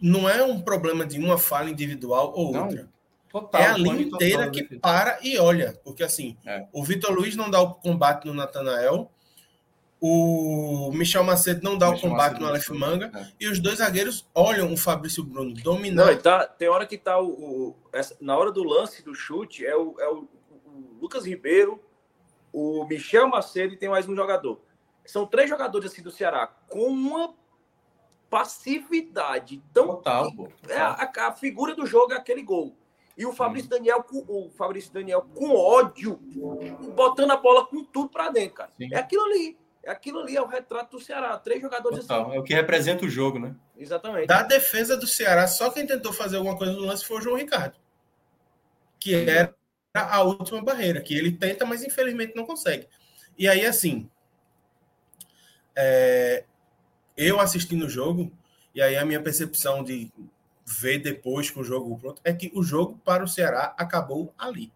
Não 0.00 0.28
é 0.28 0.42
um 0.42 0.60
problema 0.60 1.06
de 1.06 1.18
uma 1.18 1.38
falha 1.38 1.70
individual 1.70 2.32
ou 2.36 2.52
não. 2.52 2.64
outra. 2.64 2.88
Total, 3.28 3.60
é 3.60 3.66
a 3.66 3.76
linha 3.76 4.02
inteira 4.02 4.50
que 4.50 4.62
para 4.78 5.18
e 5.22 5.38
olha. 5.38 5.78
Porque 5.84 6.02
assim, 6.02 6.36
é. 6.46 6.66
o 6.72 6.84
Vitor 6.84 7.12
Luiz 7.12 7.34
não 7.36 7.50
dá 7.50 7.60
o 7.60 7.74
combate 7.74 8.26
no 8.26 8.34
Natanael, 8.34 9.10
o 10.00 10.90
Michel 10.92 11.24
Macedo 11.24 11.62
não 11.62 11.76
dá 11.76 11.90
o, 11.90 11.94
o 11.94 12.00
combate 12.00 12.32
Macedo 12.32 12.40
no 12.40 12.46
Aleph 12.48 12.68
Manga 12.70 13.10
é. 13.14 13.26
e 13.40 13.48
os 13.48 13.58
dois 13.58 13.78
zagueiros 13.78 14.28
olham 14.34 14.72
o 14.72 14.76
Fabrício 14.76 15.24
Bruno 15.24 15.54
dominar. 15.54 16.06
Não, 16.06 16.18
tá, 16.18 16.46
tem 16.46 16.68
hora 16.68 16.86
que 16.86 16.98
tá 16.98 17.18
o, 17.18 17.28
o 17.28 17.76
essa, 17.92 18.16
na 18.20 18.36
hora 18.36 18.52
do 18.52 18.62
lance 18.62 19.02
do 19.02 19.14
chute 19.14 19.64
é 19.64 19.74
o, 19.74 19.94
é 19.98 20.08
o, 20.08 20.28
o, 20.66 20.98
Lucas 21.00 21.26
Ribeiro, 21.26 21.82
o 22.56 22.86
Michel 22.86 23.28
Macedo 23.28 23.74
e 23.74 23.76
tem 23.76 23.86
mais 23.86 24.08
um 24.08 24.16
jogador. 24.16 24.62
São 25.04 25.26
três 25.26 25.48
jogadores 25.50 25.92
assim 25.92 26.02
do 26.02 26.10
Ceará 26.10 26.46
com 26.46 26.86
uma 26.86 27.34
passividade 28.30 29.62
tão 29.74 29.88
total, 29.88 30.34
pô, 30.34 30.48
É 30.66 30.78
a, 30.78 31.12
a, 31.18 31.32
figura 31.32 31.74
do 31.74 31.84
jogo 31.84 32.14
é 32.14 32.16
aquele 32.16 32.42
gol. 32.42 32.74
E 33.14 33.26
o 33.26 33.32
Fabrício 33.34 33.68
Daniel 33.68 34.02
com 34.02 34.24
o 34.26 34.50
Fabrício 34.50 34.90
Daniel 34.90 35.26
com 35.34 35.54
ódio, 35.54 36.18
botando 36.94 37.32
a 37.32 37.36
bola 37.36 37.66
com 37.66 37.84
tudo 37.84 38.08
para 38.08 38.30
dentro, 38.30 38.54
cara. 38.54 38.70
Sim. 38.78 38.88
É 38.90 38.96
aquilo 38.96 39.24
ali. 39.24 39.58
Aquilo 39.86 40.20
ali 40.20 40.34
é 40.34 40.42
o 40.42 40.46
retrato 40.46 40.96
do 40.96 41.02
Ceará. 41.02 41.38
Três 41.38 41.60
jogadores 41.60 42.00
Total, 42.00 42.22
assim. 42.22 42.36
É 42.36 42.40
o 42.40 42.42
que 42.42 42.54
representa 42.54 43.04
o 43.04 43.08
jogo, 43.08 43.38
né? 43.38 43.54
Exatamente. 43.76 44.26
Da 44.26 44.42
defesa 44.42 44.96
do 44.96 45.06
Ceará, 45.06 45.46
só 45.46 45.70
quem 45.70 45.86
tentou 45.86 46.12
fazer 46.12 46.38
alguma 46.38 46.56
coisa 46.56 46.72
no 46.72 46.80
lance 46.80 47.04
foi 47.04 47.18
o 47.18 47.20
João 47.20 47.36
Ricardo. 47.36 47.76
Que 48.98 49.14
era 49.14 49.54
a 50.02 50.22
última 50.22 50.62
barreira, 50.62 51.00
que 51.00 51.14
ele 51.14 51.32
tenta, 51.32 51.64
mas 51.64 51.82
infelizmente 51.82 52.34
não 52.34 52.44
consegue. 52.44 52.88
E 53.38 53.48
aí, 53.48 53.64
assim, 53.64 54.08
é, 55.74 56.44
eu 57.16 57.40
assistindo 57.40 57.86
o 57.86 57.88
jogo, 57.88 58.32
e 58.74 58.80
aí 58.80 58.96
a 58.96 59.04
minha 59.04 59.22
percepção 59.22 59.82
de 59.84 60.10
ver 60.64 60.98
depois 60.98 61.50
com 61.50 61.60
o 61.60 61.64
jogo 61.64 61.98
pronto, 61.98 62.20
é 62.24 62.32
que 62.32 62.50
o 62.54 62.62
jogo 62.62 63.00
para 63.04 63.22
o 63.22 63.28
Ceará 63.28 63.74
acabou 63.78 64.34
ali. 64.36 64.72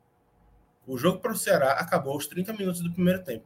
O 0.86 0.96
jogo 0.96 1.18
para 1.18 1.32
o 1.32 1.36
Ceará 1.36 1.72
acabou 1.72 2.12
aos 2.12 2.26
30 2.26 2.52
minutos 2.52 2.80
do 2.80 2.92
primeiro 2.92 3.22
tempo. 3.22 3.44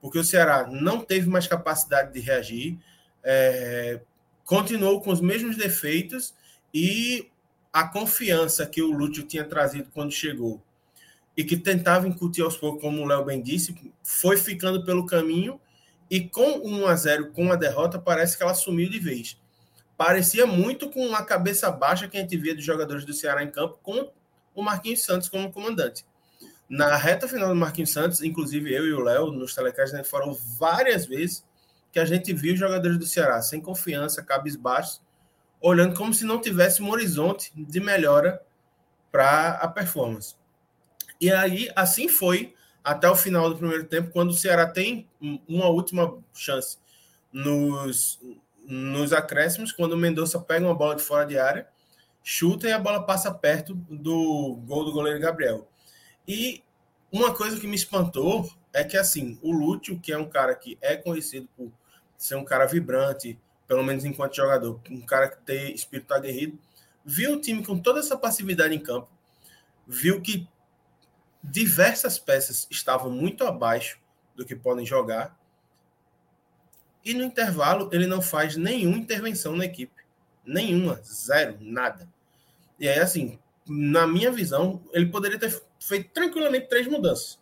Porque 0.00 0.18
o 0.18 0.24
Ceará 0.24 0.66
não 0.66 1.00
teve 1.00 1.28
mais 1.28 1.46
capacidade 1.46 2.12
de 2.12 2.20
reagir, 2.20 2.78
é, 3.22 4.00
continuou 4.44 5.00
com 5.00 5.10
os 5.10 5.20
mesmos 5.20 5.56
defeitos 5.56 6.34
e 6.72 7.30
a 7.72 7.86
confiança 7.86 8.66
que 8.66 8.80
o 8.80 8.90
Lúcio 8.90 9.24
tinha 9.24 9.44
trazido 9.44 9.90
quando 9.92 10.12
chegou 10.12 10.62
e 11.38 11.44
que 11.44 11.56
tentava 11.56 12.08
incutir 12.08 12.42
aos 12.42 12.56
poucos, 12.56 12.82
como 12.82 13.00
o 13.00 13.06
Léo 13.06 13.24
bem 13.24 13.40
disse, 13.40 13.72
foi 14.02 14.36
ficando 14.36 14.84
pelo 14.84 15.06
caminho 15.06 15.60
e 16.10 16.20
com 16.20 16.58
1 16.66 16.86
a 16.88 16.96
0 16.96 17.30
com 17.30 17.52
a 17.52 17.54
derrota, 17.54 17.96
parece 17.96 18.36
que 18.36 18.42
ela 18.42 18.54
sumiu 18.54 18.90
de 18.90 18.98
vez. 18.98 19.40
Parecia 19.96 20.46
muito 20.46 20.90
com 20.90 21.14
a 21.14 21.24
cabeça 21.24 21.70
baixa 21.70 22.08
que 22.08 22.16
a 22.16 22.20
gente 22.20 22.36
via 22.36 22.56
dos 22.56 22.64
jogadores 22.64 23.04
do 23.04 23.12
Ceará 23.12 23.44
em 23.44 23.52
campo, 23.52 23.78
com 23.84 24.10
o 24.52 24.62
Marquinhos 24.64 25.04
Santos 25.04 25.28
como 25.28 25.52
comandante. 25.52 26.04
Na 26.68 26.96
reta 26.96 27.28
final 27.28 27.50
do 27.50 27.54
Marquinhos 27.54 27.92
Santos, 27.92 28.20
inclusive 28.20 28.74
eu 28.74 28.84
e 28.84 28.92
o 28.92 29.00
Léo, 29.00 29.30
nos 29.30 29.54
telecasts, 29.54 29.96
gente 29.96 30.08
falou 30.08 30.36
várias 30.58 31.06
vezes 31.06 31.44
que 31.92 32.00
a 32.00 32.04
gente 32.04 32.32
viu 32.32 32.54
os 32.54 32.58
jogadores 32.58 32.98
do 32.98 33.06
Ceará 33.06 33.40
sem 33.42 33.60
confiança, 33.60 34.24
cabisbaixos, 34.24 35.00
olhando 35.60 35.96
como 35.96 36.12
se 36.12 36.24
não 36.24 36.40
tivesse 36.40 36.82
um 36.82 36.90
horizonte 36.90 37.52
de 37.54 37.78
melhora 37.78 38.42
para 39.12 39.50
a 39.50 39.68
performance. 39.68 40.37
E 41.20 41.30
aí, 41.30 41.70
assim 41.74 42.08
foi 42.08 42.54
até 42.82 43.08
o 43.08 43.16
final 43.16 43.50
do 43.50 43.56
primeiro 43.56 43.84
tempo, 43.84 44.10
quando 44.10 44.30
o 44.30 44.34
Ceará 44.34 44.66
tem 44.66 45.06
uma 45.46 45.66
última 45.66 46.16
chance 46.32 46.78
nos, 47.32 48.18
nos 48.64 49.12
acréscimos, 49.12 49.72
quando 49.72 49.92
o 49.92 49.96
Mendonça 49.96 50.40
pega 50.40 50.64
uma 50.64 50.74
bola 50.74 50.96
de 50.96 51.02
fora 51.02 51.26
de 51.26 51.38
área, 51.38 51.68
chuta 52.22 52.68
e 52.68 52.72
a 52.72 52.78
bola 52.78 53.02
passa 53.02 53.32
perto 53.32 53.74
do 53.74 54.58
gol 54.66 54.84
do 54.84 54.92
goleiro 54.92 55.20
Gabriel. 55.20 55.68
E 56.26 56.62
uma 57.12 57.34
coisa 57.34 57.58
que 57.58 57.66
me 57.66 57.76
espantou 57.76 58.50
é 58.72 58.84
que, 58.84 58.96
assim, 58.96 59.38
o 59.42 59.52
Lúcio, 59.52 59.98
que 59.98 60.12
é 60.12 60.18
um 60.18 60.28
cara 60.28 60.54
que 60.54 60.78
é 60.80 60.96
conhecido 60.96 61.48
por 61.56 61.72
ser 62.16 62.36
um 62.36 62.44
cara 62.44 62.66
vibrante, 62.66 63.38
pelo 63.66 63.82
menos 63.82 64.04
enquanto 64.04 64.36
jogador, 64.36 64.80
um 64.90 65.00
cara 65.00 65.28
que 65.28 65.38
tem 65.42 65.74
espírito 65.74 66.12
aguerrido, 66.14 66.58
viu 67.04 67.34
o 67.34 67.40
time 67.40 67.64
com 67.64 67.78
toda 67.78 68.00
essa 68.00 68.16
passividade 68.16 68.74
em 68.74 68.78
campo, 68.78 69.08
viu 69.86 70.20
que 70.20 70.48
diversas 71.50 72.18
peças 72.18 72.66
estavam 72.70 73.10
muito 73.10 73.44
abaixo 73.44 73.98
do 74.36 74.44
que 74.44 74.54
podem 74.54 74.84
jogar, 74.84 75.38
e 77.04 77.14
no 77.14 77.24
intervalo 77.24 77.88
ele 77.92 78.06
não 78.06 78.20
faz 78.20 78.56
nenhuma 78.56 78.98
intervenção 78.98 79.56
na 79.56 79.64
equipe. 79.64 80.02
Nenhuma, 80.44 81.00
zero, 81.02 81.56
nada. 81.60 82.08
E 82.78 82.88
aí, 82.88 82.98
assim, 82.98 83.38
na 83.66 84.06
minha 84.06 84.30
visão, 84.30 84.82
ele 84.92 85.06
poderia 85.06 85.38
ter 85.38 85.62
feito 85.80 86.10
tranquilamente 86.12 86.68
três 86.68 86.86
mudanças 86.86 87.38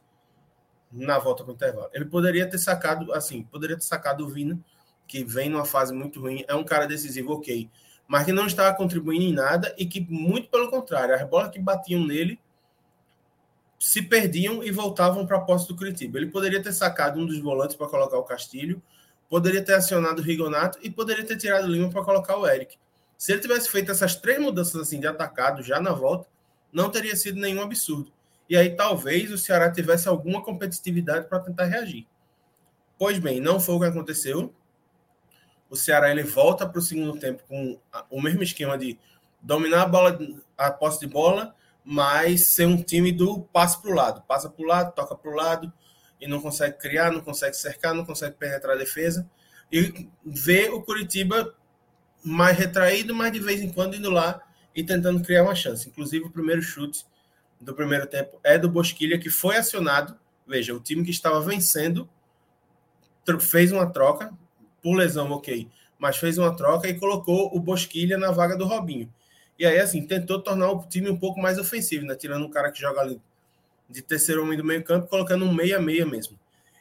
na 0.91 1.19
volta 1.19 1.45
para 1.45 1.53
o 1.53 1.55
intervalo. 1.55 1.91
Ele 1.93 2.05
poderia 2.05 2.49
ter 2.49 2.59
sacado, 2.59 3.13
assim, 3.13 3.43
poderia 3.43 3.77
ter 3.77 3.85
sacado 3.85 4.25
o 4.25 4.29
Vina, 4.29 4.59
que 5.07 5.25
vem 5.25 5.49
numa 5.49 5.65
fase 5.65 5.95
muito 5.95 6.21
ruim, 6.21 6.45
é 6.49 6.55
um 6.55 6.65
cara 6.65 6.87
decisivo, 6.87 7.35
ok, 7.35 7.71
mas 8.09 8.25
que 8.25 8.33
não 8.33 8.47
estava 8.47 8.77
contribuindo 8.77 9.25
em 9.25 9.33
nada 9.33 9.75
e 9.79 9.87
que, 9.87 10.01
muito 10.01 10.49
pelo 10.49 10.71
contrário, 10.71 11.15
as 11.15 11.29
bolas 11.29 11.51
que 11.51 11.59
batiam 11.59 12.05
nele 12.05 12.41
se 13.79 14.03
perdiam 14.03 14.63
e 14.63 14.71
voltavam 14.71 15.27
para 15.27 15.37
a 15.37 15.41
posse 15.41 15.69
do 15.69 15.77
Curitiba. 15.77 16.19
Ele 16.19 16.31
poderia 16.31 16.63
ter 16.63 16.73
sacado 16.73 17.21
um 17.21 17.27
dos 17.27 17.39
volantes 17.39 17.77
para 17.77 17.87
colocar 17.87 18.19
o 18.19 18.25
Castilho, 18.25 18.83
poderia 19.29 19.63
ter 19.63 19.75
acionado 19.75 20.21
o 20.21 20.25
Rigonato 20.25 20.79
e 20.83 20.91
poderia 20.91 21.25
ter 21.25 21.37
tirado 21.37 21.65
o 21.65 21.71
Lima 21.71 21.91
para 21.91 22.05
colocar 22.05 22.37
o 22.37 22.47
Eric. 22.47 22.79
Se 23.19 23.33
ele 23.33 23.41
tivesse 23.41 23.71
feito 23.71 23.91
essas 23.91 24.15
três 24.15 24.39
mudanças 24.39 24.81
assim 24.81 25.01
de 25.01 25.07
atacado 25.07 25.63
já 25.63 25.81
na 25.81 25.93
volta, 25.93 26.29
não 26.73 26.91
teria 26.91 27.17
sido 27.17 27.41
nenhum 27.41 27.63
absurdo. 27.63 28.13
E 28.49 28.57
aí 28.57 28.71
talvez 28.77 29.33
o 29.33 29.39
Ceará 29.39 29.71
tivesse 29.71 30.09
alguma 30.09 30.43
competitividade 30.43 31.27
para 31.29 31.41
tentar 31.41 31.65
reagir. 31.65 32.07
Pois 32.99 33.19
bem, 33.19 33.41
não 33.41 33.59
foi 33.59 33.75
o 33.75 33.81
que 33.81 33.87
aconteceu. 33.87 34.55
O 35.69 35.77
Ceará 35.77 36.11
ele 36.11 36.23
volta 36.23 36.67
para 36.67 36.79
o 36.79 36.83
segundo 36.83 37.19
tempo 37.19 37.43
com 37.49 37.79
o 38.11 38.23
mesmo 38.23 38.43
esquema 38.43 38.79
de 38.79 38.99
dominar 39.43 39.83
a 39.83 39.87
bola, 39.87 40.19
a 40.57 40.71
posse 40.71 41.01
de 41.01 41.07
bola, 41.07 41.55
mas 41.89 42.49
ser 42.49 42.67
um 42.67 42.83
time 42.83 43.13
do 43.13 43.43
passe 43.43 43.81
para 43.81 43.91
o 43.93 43.95
lado. 43.95 44.23
Passa 44.23 44.51
para 44.51 44.65
o 44.65 44.67
lado, 44.67 44.93
toca 44.93 45.15
para 45.15 45.31
o 45.31 45.35
lado 45.35 45.73
e 46.21 46.27
não 46.27 46.41
consegue 46.41 46.77
criar, 46.77 47.13
não 47.13 47.21
consegue 47.21 47.57
cercar, 47.57 47.95
não 47.95 48.05
consegue 48.05 48.35
penetrar 48.35 48.75
a 48.75 48.79
defesa. 48.79 49.31
E 49.71 50.09
ver 50.25 50.73
o 50.73 50.83
Curitiba 50.83 51.55
mais 52.25 52.59
retraído, 52.59 53.15
mas 53.15 53.33
de 53.33 53.39
vez 53.39 53.61
em 53.61 53.71
quando 53.71 53.95
indo 53.95 54.11
lá 54.11 54.43
e 54.75 54.83
tentando 54.83 55.23
criar 55.23 55.45
uma 55.45 55.55
chance. 55.55 55.89
Inclusive, 55.89 56.25
o 56.25 56.31
primeiro 56.31 56.61
chute 56.61 57.07
do 57.61 57.73
primeiro 57.73 58.07
tempo 58.09 58.41
é 58.43 58.59
do 58.59 58.69
Bosquilha, 58.69 59.17
que 59.17 59.31
foi 59.31 59.57
acionado. 59.57 60.19
Veja, 60.45 60.75
o 60.75 60.81
time 60.81 61.05
que 61.05 61.11
estava 61.11 61.41
vencendo 61.41 62.09
fez 63.39 63.71
uma 63.71 63.87
troca, 63.87 64.33
por 64.83 64.97
lesão, 64.97 65.31
ok, 65.31 65.69
mas 65.99 66.17
fez 66.17 66.37
uma 66.37 66.55
troca 66.55 66.89
e 66.89 66.99
colocou 66.99 67.57
o 67.57 67.61
Bosquilha 67.61 68.19
na 68.19 68.33
vaga 68.33 68.57
do 68.57 68.67
Robinho. 68.67 69.13
E 69.59 69.65
aí, 69.65 69.79
assim, 69.79 70.07
tentou 70.07 70.41
tornar 70.41 70.71
o 70.71 70.87
time 70.87 71.11
um 71.11 71.17
pouco 71.17 71.41
mais 71.41 71.59
ofensivo, 71.59 72.05
né? 72.05 72.15
Tirando 72.15 72.45
um 72.45 72.51
cara 72.51 72.71
que 72.71 72.81
joga 72.81 73.01
ali 73.01 73.21
de 73.89 74.03
terceiro 74.03 74.43
homem 74.43 74.59
do 74.59 74.65
meio 74.65 74.83
campo, 74.83 75.09
colocando 75.09 75.45
um 75.45 75.55
meia-meia 75.55 76.05
mesmo. 76.05 76.39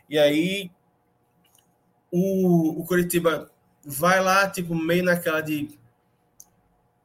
E 0.09 0.17
aí, 0.17 0.71
o, 2.11 2.81
o 2.81 2.85
Curitiba 2.85 3.49
vai 3.83 4.21
lá, 4.21 4.49
tipo, 4.49 4.75
meio 4.75 5.03
naquela 5.03 5.41
de 5.41 5.77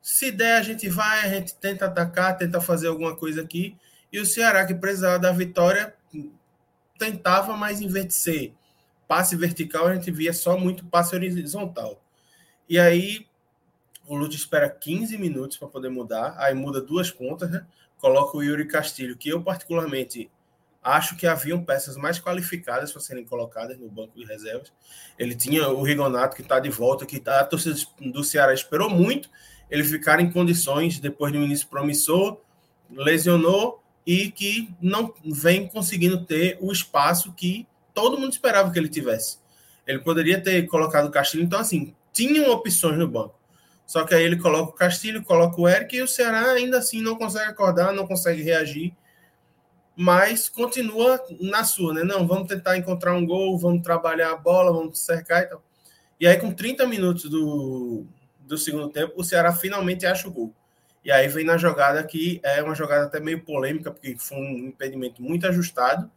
se 0.02 0.33
der, 0.33 0.56
a 0.56 0.62
gente 0.62 0.88
vai, 0.88 1.20
a 1.20 1.28
gente 1.28 1.54
tenta 1.54 1.87
atacar, 1.87 2.37
tenta 2.37 2.61
fazer 2.61 2.88
alguma 2.88 3.14
coisa 3.14 3.42
aqui. 3.42 3.76
E 4.12 4.18
o 4.18 4.26
Ceará, 4.26 4.66
que 4.66 4.74
precisava 4.74 5.18
da 5.18 5.30
vitória, 5.30 5.94
tentava, 6.98 7.56
mas 7.56 7.80
em 7.80 7.88
vez 7.88 8.06
de 8.06 8.14
ser 8.14 8.54
passe 9.06 9.37
vertical, 9.37 9.87
a 9.87 9.94
gente 9.94 10.11
via 10.11 10.33
só 10.33 10.59
muito 10.59 10.85
passe 10.87 11.14
horizontal. 11.14 12.02
E 12.68 12.78
aí 12.78 13.26
o 14.11 14.16
Lute 14.16 14.37
espera 14.37 14.68
15 14.68 15.16
minutos 15.16 15.57
para 15.57 15.68
poder 15.68 15.88
mudar, 15.88 16.35
aí 16.37 16.53
muda 16.53 16.81
duas 16.81 17.12
pontas, 17.12 17.49
né? 17.49 17.64
coloca 17.96 18.37
o 18.37 18.42
Yuri 18.42 18.66
Castilho, 18.66 19.16
que 19.16 19.29
eu 19.29 19.40
particularmente 19.40 20.29
acho 20.83 21.16
que 21.16 21.29
haviam 21.29 21.62
peças 21.62 21.96
mais 21.96 22.18
qualificadas 22.18 22.90
para 22.90 23.01
serem 23.01 23.25
colocadas 23.25 23.79
no 23.79 23.88
banco 23.88 24.18
de 24.18 24.25
reservas. 24.25 24.73
Ele 25.16 25.37
tinha 25.37 25.68
o 25.68 25.85
Rigonato, 25.85 26.35
que 26.35 26.42
está 26.42 26.59
de 26.59 26.70
volta, 26.70 27.07
que 27.07 27.20
tá, 27.20 27.38
a 27.38 27.44
torcida 27.44 27.77
do 28.01 28.25
Ceará 28.25 28.53
esperou 28.53 28.90
muito 28.90 29.31
ele 29.70 29.85
ficar 29.85 30.18
em 30.18 30.29
condições, 30.29 30.99
depois 30.99 31.33
de 31.33 31.38
um 31.38 31.44
início 31.44 31.68
promissor, 31.68 32.40
lesionou 32.90 33.81
e 34.05 34.29
que 34.33 34.75
não 34.81 35.14
vem 35.25 35.68
conseguindo 35.68 36.25
ter 36.25 36.59
o 36.61 36.73
espaço 36.73 37.33
que 37.33 37.64
todo 37.94 38.18
mundo 38.18 38.33
esperava 38.33 38.73
que 38.73 38.79
ele 38.79 38.88
tivesse. 38.88 39.38
Ele 39.87 40.01
poderia 40.01 40.42
ter 40.42 40.66
colocado 40.66 41.07
o 41.07 41.12
Castilho, 41.12 41.44
então, 41.44 41.61
assim, 41.61 41.94
tinham 42.12 42.51
opções 42.51 42.99
no 42.99 43.07
banco. 43.07 43.39
Só 43.90 44.05
que 44.05 44.14
aí 44.14 44.22
ele 44.22 44.37
coloca 44.37 44.70
o 44.70 44.72
Castilho, 44.72 45.24
coloca 45.24 45.61
o 45.61 45.68
Eric 45.68 45.96
e 45.96 46.00
o 46.00 46.07
Ceará 46.07 46.53
ainda 46.53 46.79
assim 46.79 47.03
não 47.03 47.16
consegue 47.16 47.50
acordar, 47.50 47.92
não 47.92 48.07
consegue 48.07 48.40
reagir, 48.40 48.94
mas 49.96 50.48
continua 50.48 51.20
na 51.40 51.64
sua, 51.64 51.92
né? 51.92 52.05
Não, 52.05 52.24
vamos 52.24 52.46
tentar 52.46 52.76
encontrar 52.76 53.14
um 53.14 53.26
gol, 53.26 53.59
vamos 53.59 53.83
trabalhar 53.83 54.31
a 54.31 54.37
bola, 54.37 54.72
vamos 54.72 55.00
cercar 55.00 55.42
e 55.42 55.46
tal. 55.46 55.64
E 56.20 56.26
aí, 56.29 56.37
com 56.37 56.53
30 56.53 56.87
minutos 56.87 57.29
do, 57.29 58.07
do 58.38 58.57
segundo 58.57 58.90
tempo, 58.90 59.12
o 59.16 59.24
Ceará 59.24 59.53
finalmente 59.53 60.07
acha 60.07 60.29
o 60.29 60.31
gol. 60.31 60.55
E 61.05 61.11
aí 61.11 61.26
vem 61.26 61.44
na 61.44 61.57
jogada 61.57 62.05
que 62.05 62.40
é 62.44 62.62
uma 62.62 62.76
jogada 62.76 63.07
até 63.07 63.18
meio 63.18 63.42
polêmica, 63.42 63.90
porque 63.90 64.14
foi 64.16 64.38
um 64.38 64.68
impedimento 64.68 65.20
muito 65.20 65.48
ajustado, 65.48 66.09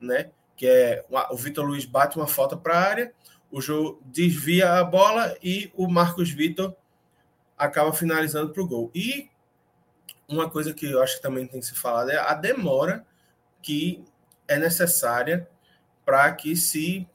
né? 0.00 0.30
Que 0.56 0.66
é 0.66 1.04
o 1.30 1.36
Vitor 1.36 1.64
Luiz 1.64 1.84
bate 1.84 2.16
uma 2.16 2.26
falta 2.26 2.56
para 2.56 2.74
a 2.74 2.82
área, 2.82 3.12
o 3.52 3.60
jogo 3.60 4.02
desvia 4.04 4.80
a 4.80 4.82
bola 4.82 5.36
e 5.40 5.70
o 5.76 5.86
Marcos 5.86 6.28
Vitor 6.28 6.74
acaba 7.60 7.92
finalizando 7.92 8.52
para 8.52 8.62
o 8.62 8.66
gol. 8.66 8.90
E 8.94 9.28
uma 10.26 10.48
coisa 10.48 10.72
que 10.72 10.86
eu 10.86 11.02
acho 11.02 11.16
que 11.16 11.22
também 11.22 11.46
tem 11.46 11.60
que 11.60 11.66
se 11.66 11.74
falar 11.74 12.10
é 12.10 12.18
a 12.18 12.32
demora 12.32 13.04
que 13.62 14.02
é 14.48 14.58
necessária 14.58 15.48
para 16.04 16.32
que 16.32 16.56
se 16.56 17.06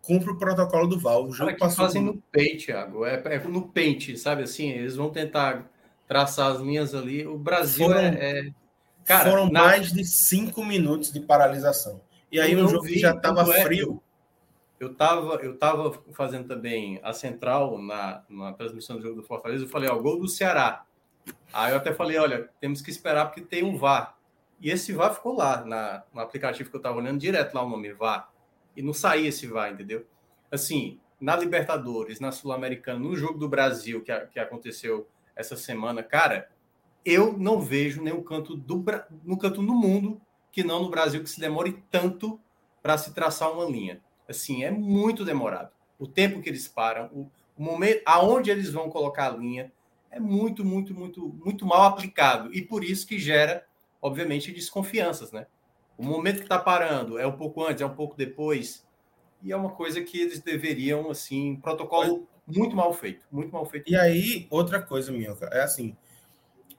cumpre 0.00 0.30
o 0.30 0.38
protocolo 0.38 0.86
do 0.86 0.98
VAR. 0.98 1.18
O 1.18 1.32
jogo 1.32 1.56
passou 1.58 1.84
fazem 1.84 2.02
no 2.02 2.22
pente, 2.30 2.66
Thiago. 2.66 3.04
É, 3.04 3.20
é, 3.24 3.38
no 3.40 3.68
pente, 3.68 4.16
sabe 4.16 4.44
assim? 4.44 4.70
Eles 4.70 4.94
vão 4.94 5.10
tentar 5.10 5.68
traçar 6.06 6.52
as 6.52 6.60
linhas 6.60 6.94
ali. 6.94 7.26
O 7.26 7.36
Brasil 7.36 7.86
foram, 7.86 8.00
é, 8.00 8.38
é... 8.38 8.50
Cara, 9.04 9.30
foram 9.30 9.50
na... 9.50 9.64
mais 9.64 9.92
de 9.92 10.04
cinco 10.04 10.64
minutos 10.64 11.12
de 11.12 11.20
paralisação. 11.20 12.00
E 12.30 12.40
aí 12.40 12.56
um 12.56 12.68
jogo 12.68 12.84
vi, 12.84 12.94
que 12.94 12.98
já 13.00 13.10
estava 13.10 13.42
é, 13.54 13.62
frio. 13.62 14.02
Eu 14.78 14.92
estava 14.92 15.36
eu 15.36 15.56
tava 15.56 15.92
fazendo 16.12 16.46
também 16.46 17.00
a 17.02 17.12
central 17.12 17.78
na, 17.78 18.22
na 18.28 18.52
transmissão 18.52 18.96
do 18.96 19.02
jogo 19.02 19.16
do 19.16 19.26
Fortaleza. 19.26 19.64
Eu 19.64 19.68
falei, 19.68 19.88
ó, 19.90 19.98
gol 19.98 20.18
do 20.18 20.28
Ceará. 20.28 20.84
Aí 21.52 21.72
eu 21.72 21.78
até 21.78 21.92
falei, 21.92 22.18
olha, 22.18 22.48
temos 22.60 22.80
que 22.80 22.90
esperar 22.90 23.26
porque 23.26 23.40
tem 23.40 23.64
um 23.64 23.76
VAR. 23.76 24.16
E 24.60 24.70
esse 24.70 24.92
VAR 24.92 25.14
ficou 25.14 25.36
lá 25.36 25.64
na, 25.64 26.02
no 26.12 26.20
aplicativo 26.20 26.70
que 26.70 26.76
eu 26.76 26.78
estava 26.80 26.98
olhando 26.98 27.18
direto 27.18 27.54
lá 27.54 27.62
o 27.62 27.68
nome 27.68 27.92
VAR 27.92 28.30
e 28.76 28.82
não 28.82 28.92
saía 28.92 29.28
esse 29.28 29.46
VAR, 29.46 29.72
entendeu? 29.72 30.06
assim, 30.50 30.98
na 31.20 31.36
Libertadores, 31.36 32.20
na 32.20 32.32
Sul-Americana, 32.32 32.98
no 32.98 33.16
jogo 33.16 33.38
do 33.38 33.48
Brasil 33.48 34.02
que, 34.02 34.12
que 34.26 34.40
aconteceu 34.40 35.08
essa 35.36 35.56
semana, 35.56 36.02
cara, 36.02 36.50
eu 37.04 37.36
não 37.36 37.60
vejo 37.60 38.02
nenhum 38.02 38.22
canto 38.22 38.56
do 38.56 38.84
no 39.24 39.38
canto 39.38 39.62
no 39.62 39.74
mundo 39.74 40.20
que 40.50 40.64
não 40.64 40.82
no 40.82 40.90
Brasil 40.90 41.22
que 41.22 41.30
se 41.30 41.40
demore 41.40 41.82
tanto 41.90 42.40
para 42.82 42.98
se 42.98 43.12
traçar 43.12 43.52
uma 43.52 43.64
linha. 43.64 44.00
Assim, 44.28 44.62
é 44.62 44.70
muito 44.70 45.24
demorado. 45.24 45.70
O 45.98 46.06
tempo 46.06 46.40
que 46.40 46.48
eles 46.48 46.68
param, 46.68 47.06
o, 47.06 47.30
momento, 47.56 48.02
aonde 48.04 48.50
eles 48.50 48.70
vão 48.70 48.88
colocar 48.88 49.32
a 49.32 49.36
linha, 49.36 49.72
é 50.10 50.20
muito, 50.20 50.64
muito, 50.64 50.94
muito, 50.94 51.28
muito 51.44 51.66
mal 51.66 51.82
aplicado 51.82 52.54
e 52.54 52.62
por 52.62 52.84
isso 52.84 53.06
que 53.06 53.18
gera, 53.18 53.66
obviamente, 54.00 54.52
desconfianças, 54.52 55.32
né? 55.32 55.46
O 55.96 56.04
momento 56.04 56.36
que 56.36 56.42
está 56.42 56.58
parando 56.58 57.18
é 57.18 57.26
um 57.26 57.36
pouco 57.36 57.64
antes, 57.64 57.82
é 57.82 57.86
um 57.86 57.94
pouco 57.94 58.16
depois, 58.16 58.86
e 59.42 59.52
é 59.52 59.56
uma 59.56 59.70
coisa 59.70 60.00
que 60.02 60.20
eles 60.20 60.40
deveriam, 60.40 61.10
assim, 61.10 61.56
protocolo 61.56 62.28
muito 62.46 62.74
mal 62.74 62.92
feito, 62.92 63.26
muito 63.30 63.52
mal 63.52 63.66
feito. 63.66 63.90
E 63.90 63.96
aí, 63.96 64.46
outra 64.50 64.80
coisa, 64.80 65.12
Minhoca, 65.12 65.46
é 65.52 65.62
assim, 65.62 65.96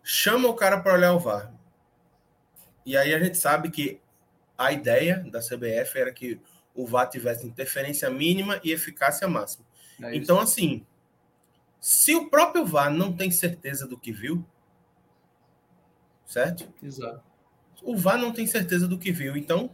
chama 0.02 0.47
o 0.47 0.56
cara 0.56 0.80
para 0.80 0.93
olhar 0.93 1.14
o 1.14 1.20
VAR. 1.20 1.54
E 2.86 2.97
aí 2.97 3.14
a 3.14 3.20
gente 3.20 3.38
sabe 3.38 3.70
que 3.70 4.02
a 4.58 4.72
ideia 4.72 5.24
da 5.30 5.39
CBF 5.39 5.97
era 5.97 6.12
que 6.12 6.41
o 6.74 6.86
VAR 6.86 7.09
tivesse 7.09 7.45
interferência 7.45 8.09
mínima 8.09 8.59
e 8.63 8.72
eficácia 8.72 9.28
máxima. 9.28 9.65
É 10.01 10.15
então, 10.15 10.39
assim, 10.39 10.86
se 11.80 12.15
o 12.15 12.30
próprio 12.30 12.65
VAR 12.65 12.91
não 12.91 13.13
tem 13.13 13.32
certeza 13.32 13.88
do 13.88 13.97
que 13.97 14.11
viu, 14.11 14.45
certo? 16.26 16.72
Exato. 16.82 17.24
O 17.84 17.95
VAR 17.95 18.17
não 18.17 18.32
tem 18.32 18.45
certeza 18.45 18.88
do 18.88 18.97
que 18.97 19.11
viu, 19.11 19.36
então, 19.36 19.74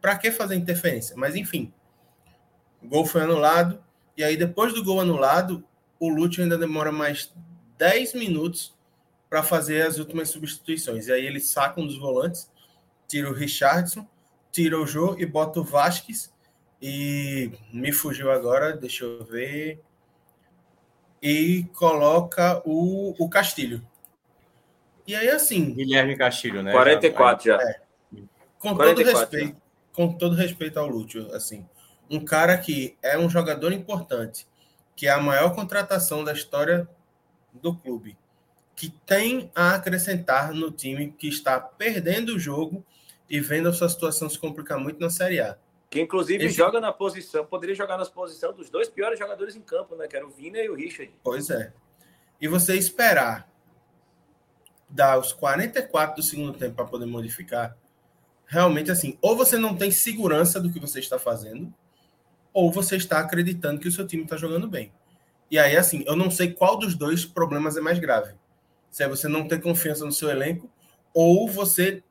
para 0.00 0.16
que 0.16 0.30
fazer 0.30 0.54
interferência? 0.54 1.16
Mas, 1.16 1.34
enfim, 1.34 1.72
o 2.82 2.88
gol 2.88 3.04
foi 3.04 3.22
anulado, 3.22 3.82
e 4.16 4.24
aí 4.24 4.36
depois 4.36 4.72
do 4.72 4.82
gol 4.82 5.00
anulado, 5.00 5.64
o 5.98 6.08
Lúcio 6.08 6.42
ainda 6.42 6.56
demora 6.56 6.92
mais 6.92 7.32
10 7.76 8.14
minutos 8.14 8.76
para 9.28 9.42
fazer 9.42 9.82
as 9.82 9.98
últimas 9.98 10.30
substituições. 10.30 11.06
E 11.06 11.12
aí 11.12 11.26
ele 11.26 11.40
saca 11.40 11.80
um 11.80 11.86
dos 11.86 11.98
volantes, 11.98 12.50
tira 13.06 13.30
o 13.30 13.34
Richardson, 13.34 14.06
tira 14.58 14.76
o 14.76 14.84
Jô 14.84 15.14
e 15.16 15.24
bota 15.24 15.60
o 15.60 15.64
Vasquez. 15.64 16.34
E 16.82 17.52
me 17.72 17.92
fugiu 17.92 18.32
agora, 18.32 18.76
deixa 18.76 19.04
eu 19.04 19.24
ver. 19.24 19.80
E 21.22 21.64
coloca 21.74 22.60
o, 22.64 23.14
o 23.22 23.28
Castilho. 23.28 23.86
E 25.06 25.14
aí, 25.14 25.28
assim. 25.28 25.74
Guilherme 25.74 26.16
Castilho, 26.16 26.60
né? 26.60 26.72
44 26.72 27.44
já. 27.44 27.62
É, 27.62 27.80
com 28.58 28.74
44, 28.74 28.76
todo 28.76 29.04
respeito, 29.04 29.54
já. 29.54 29.60
com 29.92 30.12
todo 30.12 30.34
respeito 30.34 30.78
ao 30.80 30.88
Lúcio, 30.88 31.32
assim, 31.32 31.64
um 32.10 32.24
cara 32.24 32.58
que 32.58 32.96
é 33.00 33.16
um 33.16 33.30
jogador 33.30 33.72
importante, 33.72 34.44
que 34.96 35.06
é 35.06 35.10
a 35.10 35.20
maior 35.20 35.54
contratação 35.54 36.24
da 36.24 36.32
história 36.32 36.88
do 37.52 37.74
clube, 37.76 38.18
que 38.74 38.90
tem 39.06 39.52
a 39.54 39.76
acrescentar 39.76 40.52
no 40.52 40.72
time 40.72 41.12
que 41.12 41.28
está 41.28 41.60
perdendo 41.60 42.34
o 42.34 42.38
jogo 42.38 42.84
e 43.28 43.40
vendo 43.40 43.68
a 43.68 43.72
sua 43.72 43.88
situação 43.88 44.28
se 44.28 44.38
complicar 44.38 44.78
muito 44.78 45.00
na 45.00 45.10
Série 45.10 45.40
A. 45.40 45.58
Que 45.90 46.00
inclusive 46.00 46.44
Esse... 46.44 46.56
joga 46.56 46.80
na 46.80 46.92
posição, 46.92 47.44
poderia 47.46 47.74
jogar 47.74 47.96
na 47.96 48.04
posição 48.04 48.52
dos 48.52 48.68
dois 48.68 48.88
piores 48.88 49.18
jogadores 49.18 49.56
em 49.56 49.60
campo, 49.60 49.96
né? 49.96 50.06
Que 50.06 50.16
era 50.16 50.26
o 50.26 50.30
Vina 50.30 50.58
e 50.58 50.68
o 50.68 50.74
Richard. 50.74 51.12
Pois 51.22 51.48
é. 51.50 51.72
E 52.40 52.46
você 52.46 52.76
esperar 52.76 53.50
dar 54.88 55.18
os 55.18 55.32
44 55.32 56.16
do 56.16 56.22
segundo 56.22 56.52
tempo 56.52 56.76
para 56.76 56.84
poder 56.84 57.06
modificar, 57.06 57.76
realmente 58.46 58.90
assim, 58.90 59.18
ou 59.20 59.36
você 59.36 59.58
não 59.58 59.76
tem 59.76 59.90
segurança 59.90 60.60
do 60.60 60.70
que 60.70 60.80
você 60.80 60.98
está 60.98 61.18
fazendo, 61.18 61.72
ou 62.52 62.72
você 62.72 62.96
está 62.96 63.18
acreditando 63.20 63.80
que 63.80 63.88
o 63.88 63.92
seu 63.92 64.06
time 64.06 64.24
está 64.24 64.36
jogando 64.36 64.66
bem. 64.66 64.92
E 65.50 65.58
aí, 65.58 65.76
assim, 65.76 66.04
eu 66.06 66.16
não 66.16 66.30
sei 66.30 66.52
qual 66.52 66.78
dos 66.78 66.94
dois 66.94 67.24
problemas 67.24 67.76
é 67.76 67.80
mais 67.80 67.98
grave. 67.98 68.34
Se 68.90 69.02
é 69.02 69.08
você 69.08 69.28
não 69.28 69.46
ter 69.46 69.60
confiança 69.60 70.04
no 70.04 70.12
seu 70.12 70.30
elenco, 70.30 70.70
ou 71.14 71.48
você 71.48 72.02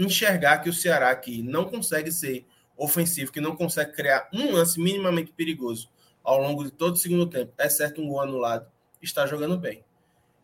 enxergar 0.00 0.58
que 0.58 0.68
o 0.68 0.72
Ceará 0.72 1.10
aqui 1.10 1.42
não 1.42 1.66
consegue 1.66 2.10
ser 2.10 2.46
ofensivo, 2.76 3.30
que 3.30 3.40
não 3.40 3.54
consegue 3.54 3.92
criar 3.92 4.28
um 4.32 4.52
lance 4.52 4.80
minimamente 4.80 5.32
perigoso 5.32 5.90
ao 6.24 6.40
longo 6.40 6.64
de 6.64 6.70
todo 6.70 6.94
o 6.94 6.96
segundo 6.96 7.26
tempo, 7.26 7.52
exceto 7.58 8.00
um 8.00 8.08
gol 8.08 8.20
anulado, 8.20 8.66
está 9.02 9.26
jogando 9.26 9.58
bem. 9.58 9.84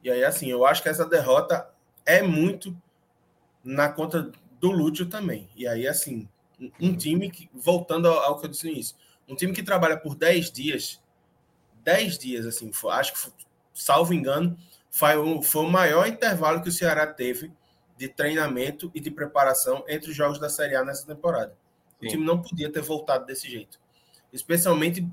E 0.03 0.11
aí, 0.11 0.25
assim, 0.25 0.51
eu 0.51 0.67
acho 0.67 0.83
que 0.83 0.89
essa 0.89 1.07
derrota 1.07 1.69
é 2.05 2.23
muito 2.23 2.77
na 3.65 3.89
conta 3.89 4.31
do 4.61 4.71
Lúcio 4.71 5.07
também. 5.07 5.49
E 5.57 5.67
aí, 5.67 5.87
assim, 5.87 6.29
um 6.81 6.97
time 6.97 7.31
que, 7.31 7.49
voltando 7.53 8.09
ao, 8.09 8.39
que 8.39 8.47
eu 8.47 8.51
disse 8.51 8.65
no 8.65 8.73
início, 8.73 8.97
um 9.29 9.35
time 9.35 9.53
que 9.53 9.63
trabalha 9.63 9.97
por 9.97 10.15
10 10.15 10.51
dias, 10.51 11.03
10 11.83 12.19
dias, 12.19 12.47
assim, 12.47 12.71
acho 12.91 13.13
que, 13.13 13.33
salvo 13.75 14.15
engano, 14.15 14.57
foi 14.91 15.17
o 15.17 15.71
maior 15.71 16.07
intervalo 16.07 16.63
que 16.63 16.69
o 16.69 16.73
Ceará 16.73 17.07
teve 17.07 17.53
de 17.97 18.09
treinamento 18.09 18.91
e 18.95 19.01
de 19.01 19.11
preparação 19.11 19.85
entre 19.89 20.11
os 20.11 20.17
jogos 20.17 20.39
da 20.39 20.49
Série 20.49 20.77
A 20.77 20.85
nessa 20.85 21.07
temporada. 21.07 21.57
Sim. 22.01 22.07
O 22.07 22.11
time 22.11 22.25
não 22.25 22.41
podia 22.41 22.71
ter 22.71 22.83
voltado 22.83 23.25
desse 23.25 23.49
jeito. 23.51 23.81
Especialmente 24.33 25.07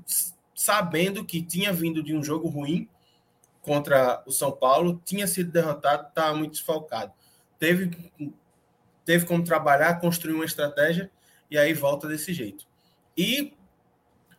sabendo 0.54 1.24
que 1.24 1.42
tinha 1.42 1.72
vindo 1.72 2.02
de 2.02 2.14
um 2.14 2.22
jogo 2.22 2.48
ruim 2.48 2.88
contra 3.62 4.22
o 4.26 4.30
São 4.30 4.52
Paulo, 4.52 5.00
tinha 5.04 5.26
sido 5.26 5.50
derrotado, 5.50 6.08
estava 6.08 6.36
muito 6.36 6.52
desfalcado. 6.52 7.12
Teve, 7.58 7.90
teve 9.04 9.24
como 9.24 9.42
trabalhar, 9.42 9.98
construir 10.00 10.34
uma 10.34 10.44
estratégia 10.44 11.10
e 11.50 11.56
aí 11.56 11.72
volta 11.72 12.06
desse 12.06 12.34
jeito. 12.34 12.66
E 13.16 13.54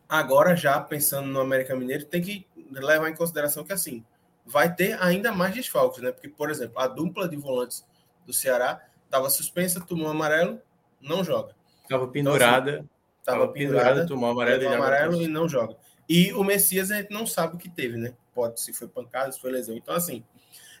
agora, 0.08 0.54
já 0.54 0.80
pensando 0.80 1.26
no 1.26 1.40
América 1.40 1.74
Mineiro, 1.74 2.04
tem 2.04 2.22
que 2.22 2.46
levar 2.70 3.08
em 3.08 3.16
consideração 3.16 3.64
que 3.64 3.72
assim 3.72 4.04
vai 4.44 4.72
ter 4.72 5.00
ainda 5.02 5.32
mais 5.32 5.54
desfalques, 5.54 6.00
né? 6.00 6.12
Porque, 6.12 6.28
por 6.28 6.50
exemplo, 6.50 6.78
a 6.78 6.86
dupla 6.86 7.28
de 7.28 7.36
volantes 7.36 7.84
do 8.26 8.32
Ceará 8.32 8.84
estava 9.04 9.30
suspensa, 9.30 9.80
tomou 9.80 10.08
amarelo, 10.08 10.60
não 11.00 11.24
joga. 11.24 11.54
Estava 11.82 12.08
pendurada. 12.08 12.84
Estava 13.20 13.38
então, 13.38 13.50
assim, 13.50 13.52
pendurada, 13.54 13.88
pendurada, 13.88 14.06
tomou 14.06 14.30
amarelo, 14.30 14.62
tomou 14.62 14.76
amarelo 14.76 15.22
e 15.22 15.28
não 15.28 15.48
joga. 15.48 15.76
E 16.08 16.32
o 16.32 16.44
Messias 16.44 16.90
a 16.90 16.98
gente 16.98 17.10
não 17.10 17.26
sabe 17.26 17.56
o 17.56 17.58
que 17.58 17.68
teve, 17.68 17.96
né? 17.96 18.14
Pode 18.34 18.60
se 18.60 18.72
foi 18.72 18.86
pancada, 18.86 19.32
se 19.32 19.40
foi 19.40 19.50
lesão. 19.50 19.76
Então, 19.76 19.94
assim, 19.94 20.24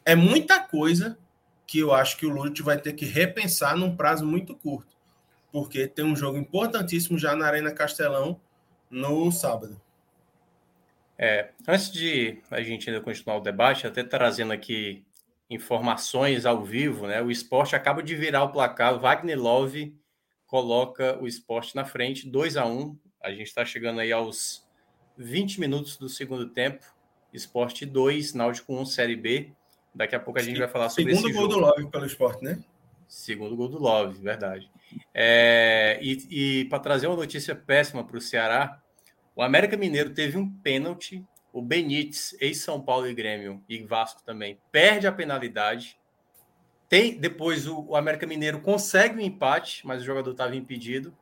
é 0.04 0.14
muita 0.14 0.60
coisa 0.60 1.18
que 1.66 1.80
eu 1.80 1.92
acho 1.92 2.16
que 2.16 2.26
o 2.26 2.30
Lute 2.30 2.62
vai 2.62 2.78
ter 2.78 2.92
que 2.92 3.04
repensar 3.04 3.76
num 3.76 3.96
prazo 3.96 4.24
muito 4.24 4.54
curto. 4.54 4.96
Porque 5.50 5.88
tem 5.88 6.04
um 6.04 6.14
jogo 6.14 6.38
importantíssimo 6.38 7.18
já 7.18 7.34
na 7.34 7.46
Arena 7.46 7.72
Castelão 7.72 8.40
no 8.88 9.32
sábado. 9.32 9.80
É, 11.18 11.50
antes 11.66 11.90
de 11.90 12.38
a 12.50 12.60
gente 12.62 12.88
ainda 12.88 13.02
continuar 13.02 13.38
o 13.38 13.40
debate, 13.40 13.86
até 13.86 14.04
trazendo 14.04 14.52
aqui 14.52 15.02
informações 15.48 16.44
ao 16.44 16.62
vivo, 16.64 17.06
né? 17.06 17.22
O 17.22 17.30
esporte 17.30 17.76
acaba 17.76 18.02
de 18.02 18.14
virar 18.14 18.44
o 18.44 18.52
placar. 18.52 18.98
Wagner 18.98 19.40
Love 19.40 19.94
coloca 20.46 21.18
o 21.20 21.26
esporte 21.26 21.74
na 21.74 21.84
frente, 21.84 22.28
2 22.28 22.56
a 22.56 22.66
1 22.66 22.98
A 23.22 23.30
gente 23.30 23.46
está 23.46 23.64
chegando 23.64 24.00
aí 24.00 24.12
aos 24.12 24.66
20 25.16 25.60
minutos 25.60 25.96
do 25.96 26.08
segundo 26.08 26.48
tempo. 26.48 26.84
Esporte 27.32 27.84
2, 27.84 28.34
Náutico 28.34 28.74
1, 28.74 28.86
Série 28.86 29.16
B. 29.16 29.52
Daqui 29.94 30.14
a 30.14 30.20
pouco 30.20 30.38
a 30.38 30.42
gente 30.42 30.58
vai 30.58 30.68
falar 30.68 30.88
sobre 30.90 31.14
Segundo 31.14 31.30
esse 31.30 31.38
gol 31.38 31.48
do 31.48 31.58
Love 31.58 31.90
pelo 31.90 32.06
esporte, 32.06 32.44
né? 32.44 32.62
Segundo 33.08 33.56
gol 33.56 33.68
do 33.68 33.78
Love, 33.78 34.20
verdade. 34.20 34.70
É, 35.14 35.98
e, 36.02 36.60
e 36.62 36.64
para 36.66 36.78
trazer 36.80 37.06
uma 37.06 37.16
notícia 37.16 37.54
péssima 37.54 38.04
para 38.04 38.16
o 38.16 38.20
Ceará, 38.20 38.80
o 39.34 39.42
América 39.42 39.76
Mineiro 39.76 40.10
teve 40.10 40.36
um 40.36 40.48
pênalti. 40.48 41.24
O 41.56 41.62
Benítez, 41.62 42.36
ex-São 42.38 42.78
Paulo 42.82 43.08
e 43.08 43.14
Grêmio, 43.14 43.64
e 43.66 43.82
Vasco 43.82 44.22
também, 44.22 44.60
perde 44.70 45.06
a 45.06 45.12
penalidade. 45.12 45.98
Tem 46.86 47.18
Depois 47.18 47.66
o, 47.66 47.80
o 47.88 47.96
América 47.96 48.26
Mineiro 48.26 48.60
consegue 48.60 49.14
o 49.14 49.18
um 49.18 49.22
empate, 49.22 49.86
mas 49.86 50.02
o 50.02 50.04
jogador 50.04 50.32
estava 50.32 50.54
impedido. 50.54 51.16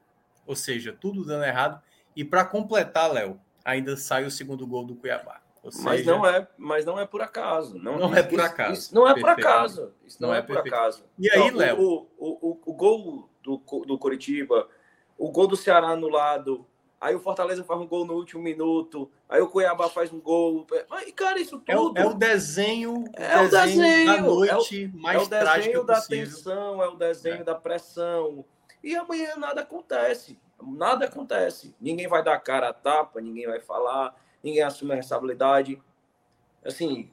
Ou 0.45 0.57
seja, 0.57 0.93
tudo 0.93 1.24
dando 1.24 1.45
errado. 1.45 1.80
E 2.16 2.24
para 2.24 2.45
completar, 2.45 3.12
Léo, 3.12 3.41
ainda 3.64 3.97
sai 3.97 4.24
o 4.24 4.30
segundo 4.30 4.66
gol 4.66 4.85
do 4.85 4.97
Cuiabá. 4.97 5.41
Seja, 5.70 5.85
mas 5.85 6.05
não 6.05 6.26
é, 6.26 6.49
mas 6.59 6.85
não 6.85 6.99
é 6.99 7.07
por 7.07 7.22
acaso. 7.22 7.78
Não, 7.78 7.97
não 7.97 8.12
é 8.12 8.20
por 8.20 8.41
acaso. 8.41 8.72
Isso, 8.72 8.93
não 8.93 9.07
é 9.07 9.14
por 9.14 9.30
acaso. 9.30 9.95
Isso 10.05 10.20
não, 10.20 10.30
não 10.30 10.35
é, 10.35 10.39
é 10.39 10.43
por 10.43 10.59
acaso. 10.59 11.05
E 11.16 11.30
aí, 11.30 11.43
então, 11.43 11.57
Léo? 11.57 11.80
O, 11.80 12.09
o, 12.18 12.51
o, 12.51 12.61
o, 12.66 12.74
gol 12.74 13.30
do, 13.41 13.62
do 13.87 13.97
Coritiba, 13.97 14.68
o 15.16 15.30
gol 15.30 15.47
do 15.47 15.57
Ceará 15.57 15.91
anulado, 15.91 16.66
aí 17.01 17.15
o 17.15 17.21
Fortaleza 17.21 17.65
faz 17.65 17.81
um 17.81 17.87
gol 17.87 18.05
no 18.07 18.15
último 18.15 18.43
minuto, 18.43 19.11
aí 19.29 19.41
o 19.41 19.49
Cuiabá 19.49 19.89
faz 19.89 20.13
um 20.13 20.21
gol. 20.21 20.67
Mas, 20.89 21.13
cara, 21.13 21.39
isso 21.41 21.59
tudo. 21.59 21.71
É 21.71 21.79
o, 21.79 21.93
é 21.97 22.07
o 22.07 22.15
desenho, 22.15 23.05
é 23.15 23.41
o 23.41 23.49
desenho 23.49 24.07
da 24.07 24.23
noite 24.23 24.85
é 24.85 24.87
o, 24.87 25.01
mais 25.01 25.19
é 25.19 25.23
o 25.23 25.29
desenho 25.29 25.85
da 25.85 25.95
possível. 25.97 26.25
tensão, 26.27 26.83
é 26.83 26.89
o 26.89 26.97
desenho 26.97 27.41
é. 27.41 27.45
da 27.45 27.55
pressão. 27.55 28.45
E 28.83 28.95
amanhã 28.95 29.37
nada 29.37 29.63
acontece. 29.63 30.39
Nada 30.63 31.07
acontece. 31.07 31.75
Ninguém 31.81 32.07
vai 32.07 32.23
dar 32.23 32.39
cara 32.39 32.69
a 32.69 32.73
tapa, 32.73 33.21
ninguém 33.21 33.47
vai 33.47 33.61
falar 33.61 34.15
ninguém 34.45 34.63
assume 34.63 34.93
a 34.93 34.97
responsabilidade. 34.97 35.81
Assim, 36.63 37.11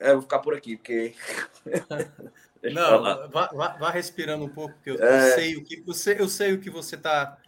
é, 0.00 0.10
eu 0.10 0.14
vou 0.14 0.22
ficar 0.22 0.40
por 0.40 0.54
aqui, 0.54 0.76
porque. 0.76 1.14
Não, 2.74 3.02
vá, 3.30 3.46
vá, 3.52 3.76
vá, 3.78 3.90
respirando 3.90 4.44
um 4.44 4.48
pouco, 4.48 4.74
porque 4.74 4.90
eu, 4.90 5.00
é... 5.00 5.30
sei 5.36 5.56
o 5.56 5.62
que 5.62 5.80
você, 5.82 6.20
eu 6.20 6.28
sei 6.28 6.52
o 6.52 6.60
que 6.60 6.68
você 6.68 6.96
está 6.96 7.38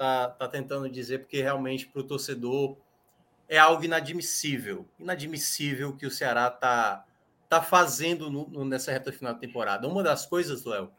tá, 0.00 0.30
tá 0.30 0.48
tentando 0.48 0.88
dizer, 0.88 1.18
porque 1.18 1.42
realmente 1.42 1.86
para 1.86 2.00
o 2.00 2.04
torcedor 2.04 2.78
é 3.46 3.58
algo 3.58 3.84
inadmissível. 3.84 4.88
Inadmissível 4.98 5.94
que 5.94 6.06
o 6.06 6.10
Ceará 6.10 6.50
tá, 6.50 7.04
tá 7.50 7.60
fazendo 7.60 8.30
no, 8.30 8.48
no, 8.48 8.64
nessa 8.64 8.90
reta 8.90 9.12
final 9.12 9.34
da 9.34 9.38
temporada. 9.38 9.86
Uma 9.86 10.02
das 10.02 10.24
coisas, 10.24 10.64
Léo, 10.64 10.90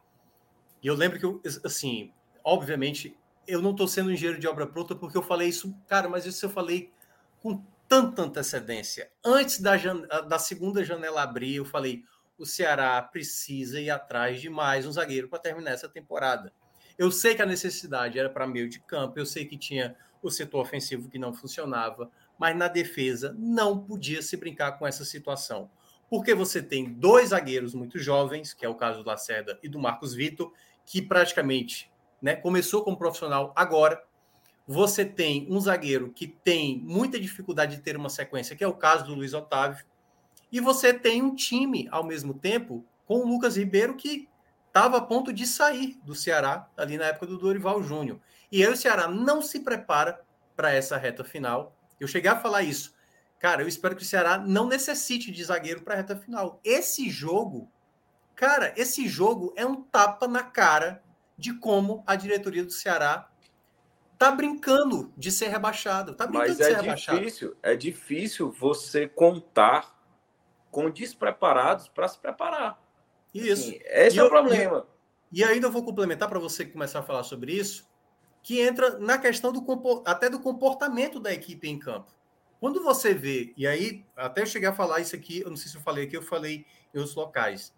e 0.83 0.87
eu 0.87 0.93
lembro 0.93 1.17
que, 1.17 1.25
eu, 1.25 1.41
assim, 1.63 2.13
obviamente, 2.43 3.17
eu 3.47 3.59
não 3.59 3.71
estou 3.71 3.87
sendo 3.87 4.11
engenheiro 4.11 4.39
de 4.39 4.47
obra 4.47 4.67
pronta 4.67 4.95
porque 4.95 5.17
eu 5.17 5.23
falei 5.23 5.49
isso, 5.49 5.75
cara, 5.87 6.07
mas 6.07 6.27
isso 6.27 6.45
eu 6.45 6.51
falei 6.51 6.91
com 7.41 7.65
tanta 7.89 8.21
antecedência. 8.21 9.11
Antes 9.25 9.59
da, 9.59 9.75
da 10.27 10.37
segunda 10.37 10.83
janela 10.83 11.23
abrir, 11.23 11.55
eu 11.55 11.65
falei: 11.65 12.03
o 12.37 12.45
Ceará 12.45 13.01
precisa 13.01 13.81
ir 13.81 13.89
atrás 13.89 14.39
de 14.39 14.47
mais 14.47 14.85
um 14.85 14.91
zagueiro 14.91 15.27
para 15.27 15.39
terminar 15.39 15.71
essa 15.71 15.89
temporada. 15.89 16.53
Eu 17.01 17.09
sei 17.09 17.33
que 17.33 17.41
a 17.41 17.47
necessidade 17.47 18.19
era 18.19 18.29
para 18.29 18.45
meio 18.45 18.69
de 18.69 18.79
campo, 18.79 19.17
eu 19.17 19.25
sei 19.25 19.43
que 19.43 19.57
tinha 19.57 19.95
o 20.21 20.29
setor 20.29 20.61
ofensivo 20.61 21.09
que 21.09 21.17
não 21.17 21.33
funcionava, 21.33 22.11
mas 22.37 22.55
na 22.55 22.67
defesa 22.67 23.35
não 23.39 23.75
podia 23.75 24.21
se 24.21 24.37
brincar 24.37 24.73
com 24.73 24.85
essa 24.85 25.03
situação. 25.03 25.67
Porque 26.07 26.35
você 26.35 26.61
tem 26.61 26.93
dois 26.93 27.29
zagueiros 27.29 27.73
muito 27.73 27.97
jovens, 27.97 28.53
que 28.53 28.63
é 28.63 28.69
o 28.69 28.75
caso 28.75 29.01
do 29.01 29.07
Lacerda 29.07 29.57
e 29.63 29.67
do 29.67 29.79
Marcos 29.79 30.13
Vitor, 30.13 30.53
que 30.85 31.01
praticamente 31.01 31.91
né, 32.21 32.35
começou 32.35 32.83
como 32.83 32.95
profissional 32.95 33.51
agora. 33.55 33.99
Você 34.67 35.03
tem 35.03 35.47
um 35.49 35.59
zagueiro 35.59 36.11
que 36.13 36.27
tem 36.27 36.77
muita 36.85 37.19
dificuldade 37.19 37.77
de 37.77 37.81
ter 37.81 37.97
uma 37.97 38.09
sequência, 38.09 38.55
que 38.55 38.63
é 38.63 38.67
o 38.67 38.75
caso 38.75 39.05
do 39.05 39.15
Luiz 39.15 39.33
Otávio. 39.33 39.83
E 40.51 40.59
você 40.59 40.93
tem 40.93 41.23
um 41.23 41.33
time, 41.33 41.87
ao 41.89 42.03
mesmo 42.03 42.35
tempo, 42.35 42.85
com 43.07 43.21
o 43.21 43.27
Lucas 43.27 43.57
Ribeiro, 43.57 43.95
que 43.95 44.29
estava 44.71 44.97
a 44.97 45.01
ponto 45.01 45.33
de 45.33 45.45
sair 45.45 45.99
do 46.01 46.15
Ceará, 46.15 46.69
ali 46.77 46.97
na 46.97 47.05
época 47.07 47.27
do 47.27 47.37
Dorival 47.37 47.83
Júnior. 47.83 48.21
E 48.49 48.63
aí 48.63 48.71
o 48.71 48.77
Ceará 48.77 49.05
não 49.07 49.41
se 49.41 49.59
prepara 49.59 50.21
para 50.55 50.71
essa 50.71 50.95
reta 50.95 51.25
final. 51.25 51.75
Eu 51.99 52.07
cheguei 52.07 52.31
a 52.31 52.39
falar 52.39 52.63
isso. 52.63 52.95
Cara, 53.37 53.61
eu 53.61 53.67
espero 53.67 53.95
que 53.95 54.03
o 54.03 54.05
Ceará 54.05 54.37
não 54.37 54.67
necessite 54.67 55.29
de 55.29 55.43
zagueiro 55.43 55.81
para 55.81 55.93
a 55.93 55.97
reta 55.97 56.15
final. 56.15 56.59
Esse 56.63 57.09
jogo, 57.09 57.69
cara, 58.33 58.73
esse 58.77 59.07
jogo 59.09 59.53
é 59.57 59.65
um 59.65 59.81
tapa 59.81 60.25
na 60.27 60.43
cara 60.43 61.03
de 61.37 61.53
como 61.53 62.01
a 62.07 62.15
diretoria 62.15 62.63
do 62.63 62.71
Ceará 62.71 63.29
tá 64.17 64.31
brincando 64.31 65.11
de 65.17 65.31
ser 65.31 65.47
rebaixado. 65.47 66.15
Tá 66.15 66.25
brincando 66.27 66.49
Mas 66.49 66.57
de 66.57 66.63
é 66.63 66.67
ser 66.67 66.81
rebaixado. 66.81 67.19
difícil, 67.19 67.57
é 67.61 67.75
difícil 67.75 68.51
você 68.51 69.07
contar 69.07 69.99
com 70.69 70.89
despreparados 70.89 71.89
para 71.89 72.07
se 72.07 72.17
preparar. 72.17 72.80
Isso. 73.33 73.63
Sim, 73.69 73.79
esse 73.85 74.15
E 74.15 74.19
é 74.19 74.23
o 74.23 74.25
eu- 74.25 74.29
problema. 74.29 74.87
E 75.31 75.43
ainda 75.43 75.67
eu 75.67 75.71
vou 75.71 75.83
complementar 75.83 76.27
para 76.27 76.39
você 76.39 76.65
começar 76.65 76.99
a 76.99 77.03
falar 77.03 77.23
sobre 77.23 77.53
isso, 77.53 77.89
que 78.43 78.59
entra 78.59 78.97
na 78.99 79.17
questão 79.17 79.51
do 79.53 79.63
até 80.05 80.29
do 80.29 80.39
comportamento 80.39 81.19
da 81.19 81.31
equipe 81.31 81.69
em 81.69 81.79
campo. 81.79 82.11
Quando 82.59 82.83
você 82.83 83.13
vê, 83.13 83.53
e 83.55 83.65
aí 83.65 84.05
até 84.15 84.41
eu 84.41 84.45
cheguei 84.45 84.67
a 84.67 84.73
falar 84.73 84.99
isso 84.99 85.15
aqui, 85.15 85.41
eu 85.41 85.49
não 85.49 85.57
sei 85.57 85.71
se 85.71 85.77
eu 85.77 85.81
falei 85.81 86.05
aqui, 86.05 86.17
eu 86.17 86.21
falei 86.21 86.65
em 86.93 86.97
outros 86.97 87.15
locais. 87.15 87.73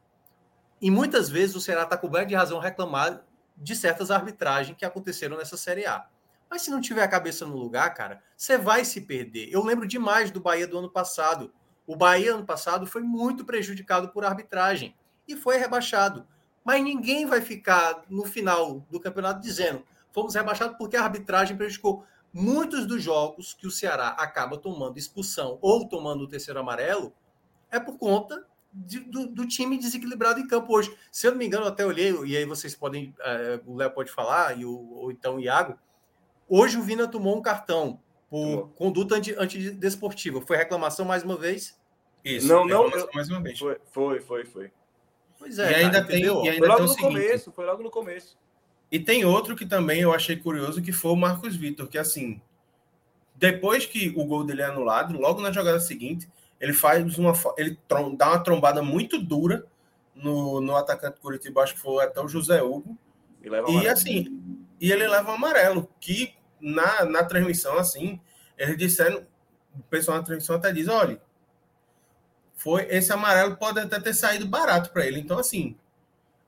E 0.82 0.90
muitas 0.90 1.30
vezes 1.30 1.56
o 1.56 1.62
Ceará 1.62 1.84
está 1.84 1.96
coberto 1.96 2.28
de 2.30 2.36
razão 2.36 2.60
reclamar 2.60 3.24
de 3.56 3.76
certas 3.76 4.10
arbitragens 4.12 4.76
que 4.78 4.84
aconteceram 4.84 5.38
nessa 5.38 5.56
Série 5.56 5.86
A. 5.86 6.08
Mas 6.50 6.64
se 6.64 6.72
não 6.72 6.82
tiver 6.82 7.04
a 7.04 7.08
cabeça 7.08 7.46
no 7.46 7.56
lugar, 7.56 7.94
cara, 7.94 8.22
você 8.36 8.58
vai 8.58 8.84
se 8.84 9.02
perder. 9.02 9.48
Eu 9.52 9.64
lembro 9.64 9.88
demais 9.88 10.32
do 10.32 10.40
Bahia 10.42 10.68
do 10.68 10.78
ano 10.78 10.90
passado. 10.90 11.54
O 11.88 11.96
Bahia 11.96 12.34
ano 12.34 12.46
passado 12.46 12.86
foi 12.86 13.02
muito 13.02 13.46
prejudicado 13.46 14.10
por 14.10 14.26
arbitragem 14.26 14.96
e 15.28 15.36
foi 15.36 15.58
rebaixado. 15.58 16.26
Mas 16.64 16.82
ninguém 16.84 17.26
vai 17.26 17.42
ficar 17.42 18.04
no 18.10 18.24
final 18.26 18.80
do 18.90 19.00
campeonato 19.00 19.42
dizendo 19.42 19.84
fomos 20.12 20.36
rebaixados 20.36 20.78
porque 20.78 20.96
a 20.96 21.04
arbitragem 21.04 21.58
prejudicou. 21.58 22.06
Muitos 22.32 22.86
dos 22.88 23.02
jogos 23.04 23.54
que 23.54 23.68
o 23.68 23.72
Ceará 23.72 24.10
acaba 24.10 24.58
tomando 24.58 24.98
expulsão 24.98 25.58
ou 25.62 25.88
tomando 25.88 26.24
o 26.24 26.28
terceiro 26.28 26.60
amarelo 26.60 27.14
é 27.70 27.80
por 27.80 27.98
conta 27.98 28.48
de- 28.72 29.02
do, 29.02 29.28
do 29.28 29.48
time 29.48 29.78
desequilibrado 29.78 30.40
em 30.40 30.48
campo 30.48 30.74
hoje. 30.76 30.96
Se 31.12 31.28
eu 31.28 31.32
não 31.32 31.38
me 31.38 31.46
engano, 31.46 31.66
eu 31.66 31.70
até 31.70 31.86
olhei, 31.86 32.12
e 32.26 32.36
aí 32.36 32.46
vocês 32.46 32.76
podem, 32.76 33.14
eh, 33.20 33.60
o 33.68 33.76
Léo 33.76 33.92
pode 33.92 34.10
falar, 34.12 34.58
e 34.58 34.66
o, 34.66 34.72
ou 34.96 35.12
então 35.12 35.36
o 35.36 35.40
Iago. 35.40 35.78
Hoje 36.50 36.78
o 36.78 36.82
Vina 36.82 37.08
tomou 37.08 37.38
um 37.38 37.42
cartão 37.42 38.00
por 38.30 38.70
conduta 38.70 39.16
anti- 39.16 39.36
antidesportiva. 39.38 40.42
Foi 40.42 40.58
reclamação 40.58 41.06
mais 41.06 41.24
uma 41.24 41.38
vez? 41.38 41.80
Isso. 42.26 42.48
Não, 42.48 42.66
não, 42.66 42.90
eu- 42.90 43.10
mais 43.14 43.30
uma 43.30 43.42
vez. 43.42 43.60
Foi, 43.60 43.80
foi, 43.92 44.22
foi. 44.22 44.46
foi. 44.46 44.72
Pois 45.44 45.58
E 45.58 45.62
é, 45.62 45.76
ainda 45.76 45.92
cara, 45.92 46.06
tem- 46.06 46.16
entendeu? 46.18 46.44
e 46.46 46.50
ainda 46.50 46.60
Foi 46.60 46.68
logo 46.70 46.82
no 46.84 46.88
seguinte. 46.88 47.06
começo, 47.08 47.52
foi 47.52 47.66
logo 47.66 47.84
no 47.84 47.92
começo. 47.92 48.38
E 48.90 48.98
tem 49.00 49.26
outro 49.26 49.56
que 49.56 49.66
também 49.66 50.00
eu 50.02 50.14
achei 50.14 50.38
curioso, 50.38 50.82
que 50.82 50.92
foi 50.94 51.12
o 51.12 51.16
Marcos 51.18 51.56
Vitor, 51.56 51.88
que 51.88 51.98
assim, 51.98 52.40
depois 53.36 53.86
que 53.86 54.14
o 54.16 54.24
gol 54.26 54.44
dele 54.44 54.62
é 54.62 54.66
anulado, 54.66 55.18
logo 55.20 55.42
na 55.42 55.52
jogada 55.52 55.80
seguinte, 55.80 56.30
ele 56.60 56.72
faz 56.74 57.18
uma. 57.18 57.34
Ele 57.58 57.78
dá 58.18 58.30
uma 58.30 58.40
trombada 58.44 58.82
muito 58.82 59.20
dura 59.22 59.66
no, 60.16 60.62
no 60.62 60.76
atacante 60.78 61.20
Curitiba, 61.20 61.62
acho 61.62 61.74
que 61.74 61.80
foi 61.82 62.04
até 62.06 62.22
o 62.22 62.28
José 62.28 62.62
Hugo. 62.62 62.98
E, 63.42 63.50
leva 63.50 63.70
E 63.70 63.88
assim, 63.88 64.64
e 64.80 64.92
ele 64.92 65.08
leva 65.08 65.32
o 65.32 65.36
amarelo, 65.36 65.90
que 66.00 66.34
na, 66.62 67.04
na 67.04 67.24
transmissão, 67.26 67.78
assim, 67.78 68.22
eles 68.58 68.78
disseram, 68.78 69.26
o 69.76 69.82
pessoal 69.90 70.18
na 70.20 70.24
transmissão 70.24 70.56
até 70.56 70.72
diz, 70.72 70.88
olha, 70.88 71.20
foi 72.64 72.88
esse 72.90 73.12
amarelo 73.12 73.58
pode 73.58 73.78
até 73.78 74.00
ter 74.00 74.14
saído 74.14 74.48
barato 74.48 74.90
para 74.92 75.06
ele. 75.06 75.20
Então, 75.20 75.38
assim, 75.38 75.76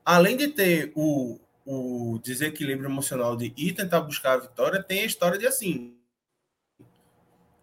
além 0.02 0.34
de 0.34 0.48
ter 0.48 0.90
o, 0.94 1.38
o 1.66 2.18
desequilíbrio 2.22 2.88
emocional 2.88 3.36
de 3.36 3.52
ir 3.54 3.74
tentar 3.74 4.00
buscar 4.00 4.32
a 4.32 4.38
vitória, 4.38 4.82
tem 4.82 5.02
a 5.02 5.04
história 5.04 5.38
de 5.38 5.46
assim 5.46 5.94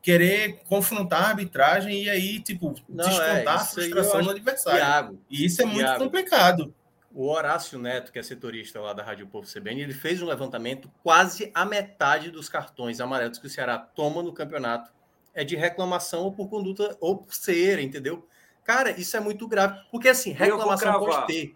querer 0.04 0.62
confrontar 0.68 1.24
a 1.24 1.28
arbitragem 1.30 2.04
e 2.04 2.10
aí, 2.10 2.39
tipo, 2.41 2.76
Não, 2.88 3.06
descontar 3.06 3.38
é, 3.38 3.47
a 3.47 3.60
frustração 3.60 4.22
no 4.22 4.30
adversário. 4.32 4.80
Iago, 4.80 5.20
E 5.30 5.45
isso 5.45 5.62
é 5.62 5.66
muito 5.66 5.80
Iago. 5.80 6.04
complicado. 6.04 6.76
O 7.12 7.28
Horácio 7.30 7.80
Neto, 7.80 8.12
que 8.12 8.20
é 8.20 8.24
setorista 8.24 8.82
lá 8.82 8.91
da 8.91 9.01
Rádio 9.01 9.26
Povo 9.28 9.47
CBN, 9.47 9.82
ele 9.82 9.93
fez 9.93 10.22
um 10.22 10.26
levantamento, 10.26 10.91
quase 11.01 11.49
a 11.56 11.64
metade 11.64 12.30
dos 12.30 12.49
cartões 12.49 12.99
amarelos 12.99 13.39
que 13.39 13.47
o 13.47 13.49
Ceará 13.49 13.78
toma 13.78 14.22
no 14.22 14.34
campeonato 14.34 14.91
é 15.34 15.43
de 15.43 15.56
reclamação 15.56 16.24
ou 16.24 16.34
por 16.34 16.49
conduta 16.49 16.97
ou 16.99 17.18
por 17.18 17.34
cera, 17.34 17.82
entendeu? 17.82 18.28
Cara, 18.64 18.91
isso 18.91 19.16
é 19.18 19.20
muito 19.20 19.47
grave, 19.47 19.80
porque 19.91 20.09
assim, 20.09 20.32
reclamação 20.32 20.99
pode 20.99 21.28
ter. 21.28 21.55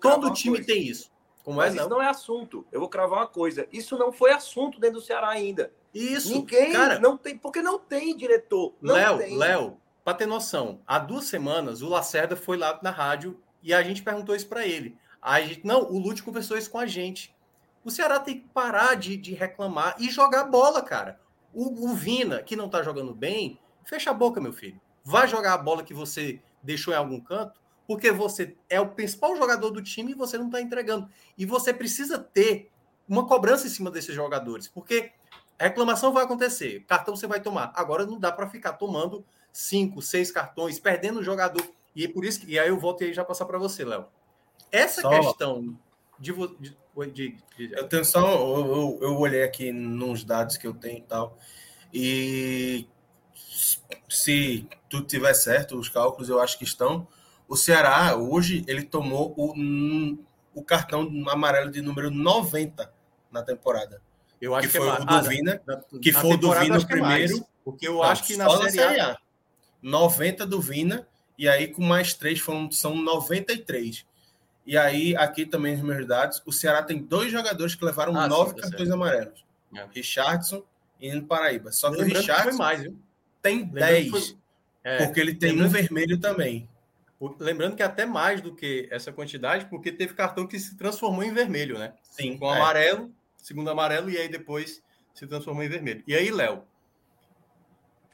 Todo 0.00 0.32
time 0.32 0.56
coisa. 0.56 0.72
tem 0.72 0.82
isso. 0.82 1.10
Como 1.44 1.56
Mas 1.56 1.72
é 1.72 1.78
isso 1.78 1.88
não? 1.88 1.96
não 1.96 2.02
é 2.02 2.08
assunto. 2.08 2.66
Eu 2.70 2.80
vou 2.80 2.88
cravar 2.88 3.20
uma 3.20 3.26
coisa. 3.26 3.66
Isso 3.72 3.96
não 3.96 4.12
foi 4.12 4.32
assunto 4.32 4.78
dentro 4.78 5.00
do 5.00 5.02
Ceará 5.02 5.30
ainda. 5.30 5.72
Isso. 5.94 6.34
Ninguém 6.34 6.72
cara, 6.72 6.98
não 6.98 7.16
tem, 7.16 7.38
porque 7.38 7.62
não 7.62 7.78
tem 7.78 8.14
diretor. 8.14 8.74
Não 8.82 8.94
Léo. 8.94 9.38
Léo, 9.38 9.80
para 10.04 10.12
ter 10.12 10.26
noção, 10.26 10.80
há 10.86 10.98
duas 10.98 11.24
semanas 11.24 11.80
o 11.80 11.88
Lacerda 11.88 12.36
foi 12.36 12.56
lá 12.56 12.78
na 12.82 12.90
rádio 12.90 13.40
e 13.62 13.72
a 13.72 13.82
gente 13.82 14.02
perguntou 14.02 14.34
isso 14.34 14.46
para 14.46 14.66
ele. 14.66 14.96
A 15.22 15.40
gente, 15.40 15.66
não, 15.66 15.90
o 15.90 15.98
Lute 15.98 16.22
conversou 16.22 16.58
isso 16.58 16.70
com 16.70 16.78
a 16.78 16.86
gente. 16.86 17.34
O 17.84 17.90
Ceará 17.90 18.20
tem 18.20 18.40
que 18.40 18.48
parar 18.48 18.94
de, 18.94 19.16
de 19.16 19.32
reclamar 19.32 19.96
e 19.98 20.10
jogar 20.10 20.44
bola, 20.44 20.82
cara. 20.82 21.18
O, 21.54 21.88
o 21.88 21.94
Vina, 21.94 22.42
que 22.42 22.56
não 22.56 22.68
tá 22.68 22.82
jogando 22.82 23.14
bem, 23.14 23.58
fecha 23.84 24.10
a 24.10 24.14
boca, 24.14 24.40
meu 24.40 24.52
filho. 24.52 24.80
Vai 25.02 25.26
jogar 25.26 25.54
a 25.54 25.58
bola 25.58 25.82
que 25.82 25.94
você 25.94 26.42
deixou 26.68 26.92
em 26.92 26.96
algum 26.98 27.18
canto, 27.18 27.58
porque 27.86 28.12
você 28.12 28.54
é 28.68 28.78
o 28.78 28.90
principal 28.90 29.34
jogador 29.34 29.70
do 29.70 29.82
time 29.82 30.12
e 30.12 30.14
você 30.14 30.36
não 30.36 30.50
tá 30.50 30.60
entregando. 30.60 31.08
E 31.38 31.46
você 31.46 31.72
precisa 31.72 32.18
ter 32.18 32.70
uma 33.08 33.26
cobrança 33.26 33.66
em 33.66 33.70
cima 33.70 33.90
desses 33.90 34.14
jogadores, 34.14 34.68
porque 34.68 35.10
reclamação 35.58 36.12
vai 36.12 36.24
acontecer, 36.24 36.84
cartão 36.86 37.16
você 37.16 37.26
vai 37.26 37.40
tomar. 37.40 37.72
Agora 37.74 38.04
não 38.04 38.18
dá 38.20 38.30
para 38.30 38.46
ficar 38.50 38.74
tomando 38.74 39.24
cinco, 39.50 40.02
seis 40.02 40.30
cartões, 40.30 40.78
perdendo 40.78 41.20
o 41.20 41.24
jogador. 41.24 41.62
E 41.96 42.04
é 42.04 42.08
por 42.08 42.22
isso 42.24 42.40
que, 42.40 42.52
e 42.52 42.58
aí 42.58 42.68
eu 42.68 42.78
volto 42.78 43.02
aí 43.02 43.14
já 43.14 43.24
passar 43.24 43.46
para 43.46 43.58
você, 43.58 43.82
Léo. 43.84 44.04
Essa 44.70 45.00
Só- 45.00 45.08
questão 45.08 45.74
de, 46.18 46.32
de, 46.60 46.76
de- 47.14 47.36
de- 47.56 47.72
Eu 47.72 47.88
tenho 47.88 48.04
só. 48.04 48.20
Eu, 48.20 48.66
eu, 48.66 48.98
eu 49.00 49.16
olhei 49.18 49.42
aqui 49.42 49.72
nos 49.72 50.22
dados 50.22 50.58
que 50.58 50.66
eu 50.66 50.74
tenho 50.74 50.98
e 50.98 51.02
tal. 51.02 51.38
E 51.94 52.86
se 54.08 54.66
tudo 54.88 55.06
tiver 55.06 55.34
certo, 55.34 55.78
os 55.78 55.88
cálculos 55.88 56.28
eu 56.28 56.40
acho 56.40 56.58
que 56.58 56.64
estão. 56.64 57.06
O 57.48 57.56
Ceará, 57.56 58.16
hoje, 58.16 58.64
ele 58.66 58.82
tomou 58.82 59.34
o, 59.36 59.54
o 60.54 60.62
cartão 60.62 61.10
amarelo 61.30 61.70
de 61.70 61.80
número 61.80 62.10
90 62.10 62.92
na 63.32 63.42
temporada. 63.42 64.00
eu 64.40 64.54
acho 64.54 64.68
que 64.68 64.72
que, 64.72 64.78
foi 64.78 64.88
é 64.88 64.92
o 64.92 65.04
do 65.04 65.14
ah, 65.14 65.20
Vina, 65.22 65.62
na- 65.66 65.80
que 66.00 66.12
foi 66.12 66.34
o 66.34 66.36
do 66.36 66.52
Vina 66.52 66.76
é 66.76 66.84
primeiro. 66.84 67.46
porque 67.64 67.88
eu 67.88 67.94
Não, 67.94 68.02
acho 68.02 68.24
que 68.26 68.36
na 68.36 68.44
só 68.48 68.68
Série 68.68 69.00
A 69.00 69.16
90 69.82 70.46
do 70.46 70.60
Vina, 70.60 71.06
e 71.38 71.48
aí 71.48 71.68
com 71.68 71.82
mais 71.82 72.12
três 72.14 72.40
foram, 72.40 72.70
são 72.70 72.94
93. 72.96 74.04
E 74.66 74.76
aí, 74.76 75.16
aqui 75.16 75.46
também 75.46 75.74
nos 75.76 75.82
meus 75.84 76.06
dados, 76.06 76.42
o 76.44 76.52
Ceará 76.52 76.82
tem 76.82 76.98
dois 77.02 77.32
jogadores 77.32 77.74
que 77.74 77.82
levaram 77.84 78.14
Ah, 78.16 78.24
sim, 78.24 78.28
nove 78.28 78.54
tá 78.54 78.62
cartões 78.62 78.88
certo. 78.88 78.92
amarelos. 78.92 79.44
É. 79.74 79.86
Richardson 79.94 80.62
e 81.00 81.08
Nino 81.10 81.26
Paraíba. 81.26 81.72
Só 81.72 81.90
que 81.90 81.96
o 81.96 82.00
Lembrando 82.00 82.20
que 82.20 82.26
foi 82.26 82.34
Richardson 82.36 82.58
mais, 82.58 82.80
viu? 82.82 82.98
Tem 83.48 83.58
Lembrando 83.60 83.72
que 83.72 83.78
10, 83.78 84.10
foi- 84.10 84.38
é, 84.84 85.04
porque 85.04 85.20
ele 85.20 85.34
tem 85.34 85.60
um 85.60 85.68
vermelho 85.68 86.18
também. 86.18 86.68
lembrando 87.40 87.74
que 87.76 87.82
até 87.82 88.06
mais 88.06 88.40
do 88.40 88.54
que 88.54 88.88
essa 88.90 89.12
quantidade, 89.12 89.66
porque 89.66 89.90
teve 89.90 90.14
cartão 90.14 90.46
que 90.46 90.58
se 90.58 90.76
transformou 90.76 91.24
em 91.24 91.32
vermelho, 91.34 91.78
né? 91.78 91.94
Sim, 92.02 92.38
Com 92.38 92.52
é. 92.52 92.56
amarelo, 92.56 93.12
segundo 93.36 93.70
amarelo, 93.70 94.08
e 94.08 94.16
aí 94.16 94.28
depois 94.28 94.80
se 95.14 95.26
transformou 95.26 95.64
em 95.64 95.68
vermelho. 95.68 96.02
E 96.06 96.14
aí, 96.14 96.30
Léo, 96.30 96.62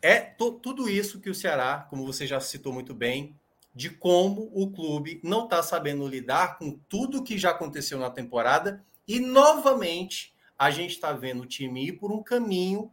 é 0.00 0.20
tudo 0.20 0.88
isso 0.88 1.20
que 1.20 1.30
o 1.30 1.34
Ceará, 1.34 1.86
como 1.90 2.04
você 2.04 2.26
já 2.26 2.40
citou 2.40 2.72
muito 2.72 2.94
bem, 2.94 3.34
de 3.74 3.90
como 3.90 4.50
o 4.54 4.70
clube 4.70 5.20
não 5.22 5.44
está 5.44 5.62
sabendo 5.62 6.06
lidar 6.06 6.58
com 6.58 6.78
tudo 6.88 7.22
que 7.24 7.36
já 7.36 7.50
aconteceu 7.50 7.98
na 7.98 8.08
temporada 8.10 8.84
e 9.06 9.18
novamente 9.18 10.32
a 10.58 10.70
gente 10.70 10.92
está 10.92 11.12
vendo 11.12 11.42
o 11.42 11.46
time 11.46 11.88
ir 11.88 11.92
por 11.92 12.12
um 12.12 12.22
caminho 12.22 12.90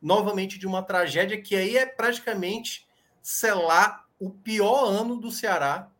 novamente 0.00 0.58
de 0.58 0.66
uma 0.66 0.82
tragédia 0.82 1.40
que 1.40 1.56
aí 1.56 1.76
é 1.76 1.86
praticamente 1.86 2.86
selar 3.22 4.06
o 4.18 4.30
pior 4.30 4.84
ano 4.84 5.16
do 5.16 5.30
Ceará 5.30 5.90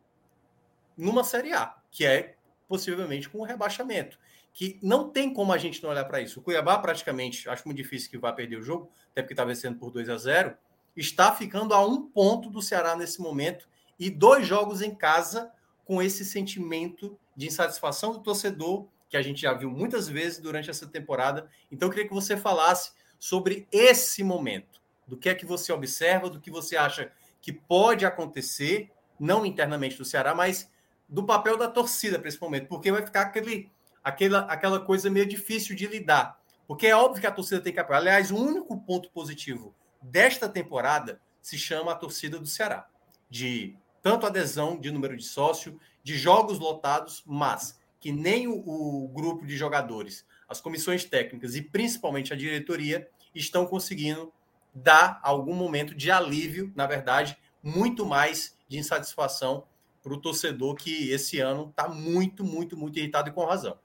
numa 0.97 1.24
Série 1.24 1.53
A, 1.53 1.74
que 1.90 2.07
é 2.07 2.36
possivelmente 2.68 3.28
com 3.28 3.38
o 3.38 3.44
rebaixamento. 3.44 4.18
Que 4.53 4.78
não 4.82 5.11
tem 5.11 5.32
como 5.32 5.53
a 5.53 5.59
gente 5.59 5.82
não 5.82 5.90
olhar 5.90 6.05
para 6.05 6.20
isso. 6.20 6.40
O 6.40 6.42
Cuiabá, 6.42 6.78
praticamente, 6.78 7.49
acho 7.49 7.66
muito 7.66 7.76
difícil 7.76 8.11
que 8.11 8.16
vá 8.16 8.32
perder 8.32 8.57
o 8.57 8.62
jogo, 8.62 8.90
até 9.12 9.22
porque 9.22 9.34
está 9.34 9.44
vencendo 9.44 9.78
por 9.78 9.90
2 9.90 10.09
a 10.09 10.16
0 10.16 10.57
está 10.97 11.30
ficando 11.34 11.74
a 11.74 11.86
um 11.86 12.07
ponto 12.07 12.49
do 12.49 12.62
Ceará 12.62 12.97
nesse 12.97 13.20
momento 13.20 13.68
e 13.99 14.09
dois 14.09 14.47
jogos 14.47 14.80
em 14.80 14.94
casa 14.94 15.53
com 15.84 16.03
esse 16.03 16.24
sentimento 16.24 17.18
de 17.36 17.47
insatisfação 17.47 18.12
do 18.12 18.20
torcedor 18.20 18.88
que 19.09 19.16
a 19.16 19.22
gente 19.22 19.42
já 19.42 19.53
viu 19.53 19.70
muitas 19.70 20.09
vezes 20.09 20.38
durante 20.38 20.70
essa 20.70 20.86
temporada. 20.86 21.49
Então, 21.70 21.88
eu 21.88 21.92
queria 21.92 22.09
que 22.09 22.14
você 22.14 22.36
falasse 22.36 22.92
sobre 23.18 23.66
esse 23.70 24.22
momento, 24.22 24.80
do 25.06 25.16
que 25.16 25.28
é 25.28 25.34
que 25.34 25.46
você 25.46 25.72
observa, 25.72 26.28
do 26.28 26.40
que 26.40 26.50
você 26.50 26.76
acha 26.76 27.12
que 27.40 27.52
pode 27.52 28.04
acontecer, 28.04 28.90
não 29.18 29.46
internamente 29.46 29.96
do 29.96 30.04
Ceará, 30.04 30.34
mas 30.34 30.70
do 31.08 31.24
papel 31.24 31.56
da 31.56 31.68
torcida 31.68 32.18
para 32.18 32.28
esse 32.28 32.40
momento, 32.40 32.68
porque 32.68 32.90
vai 32.90 33.04
ficar 33.04 33.22
aquele, 33.22 33.70
aquela, 34.02 34.40
aquela 34.40 34.80
coisa 34.80 35.08
meio 35.08 35.26
difícil 35.26 35.76
de 35.76 35.86
lidar. 35.86 36.40
Porque 36.66 36.88
é 36.88 36.96
óbvio 36.96 37.20
que 37.20 37.26
a 37.26 37.32
torcida 37.32 37.60
tem 37.60 37.72
que 37.72 37.78
apoiar. 37.78 37.98
Aliás, 37.98 38.30
o 38.30 38.36
único 38.36 38.76
ponto 38.80 39.08
positivo 39.10 39.74
desta 40.02 40.48
temporada 40.48 41.20
se 41.40 41.56
chama 41.56 41.92
a 41.92 41.96
torcida 41.96 42.38
do 42.38 42.46
Ceará. 42.46 42.88
De 43.30 43.76
tanto 44.02 44.26
adesão 44.26 44.78
de 44.78 44.90
número 44.90 45.16
de 45.16 45.24
sócio, 45.24 45.80
de 46.02 46.16
jogos 46.16 46.58
lotados, 46.58 47.22
mas 47.24 47.78
que 48.00 48.12
nem 48.12 48.46
o, 48.48 48.56
o 48.56 49.08
grupo 49.08 49.46
de 49.46 49.56
jogadores, 49.56 50.24
as 50.49 50.61
comissões 50.61 51.05
técnicas 51.05 51.55
e 51.55 51.62
principalmente 51.62 52.32
a 52.32 52.36
diretoria 52.36 53.09
estão 53.34 53.66
conseguindo 53.66 54.32
dar 54.74 55.20
algum 55.22 55.55
momento 55.55 55.94
de 55.94 56.11
alívio, 56.11 56.72
na 56.74 56.86
verdade, 56.86 57.36
muito 57.62 58.05
mais 58.05 58.57
de 58.68 58.78
insatisfação 58.78 59.66
para 60.03 60.12
o 60.12 60.20
torcedor 60.20 60.74
que 60.74 61.11
esse 61.11 61.40
ano 61.40 61.68
está 61.70 61.88
muito, 61.88 62.44
muito, 62.44 62.76
muito 62.76 62.99
irritado 62.99 63.28
e 63.28 63.32
com 63.32 63.44
razão. 63.44 63.78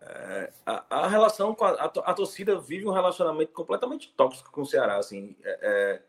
É, 0.00 0.52
a, 0.64 1.04
a, 1.04 1.08
relação 1.08 1.54
com 1.54 1.64
a, 1.64 1.70
a, 1.72 1.84
a, 1.84 2.14
torcida 2.14 2.58
vive 2.58 2.86
um 2.86 2.92
relacionamento 2.92 3.52
completamente 3.52 4.12
tóxico 4.16 4.50
com 4.50 4.62
o 4.62 4.66
Ceará. 4.66 4.96
Assim, 4.96 5.36
é, 5.42 5.58
é 5.62 6.02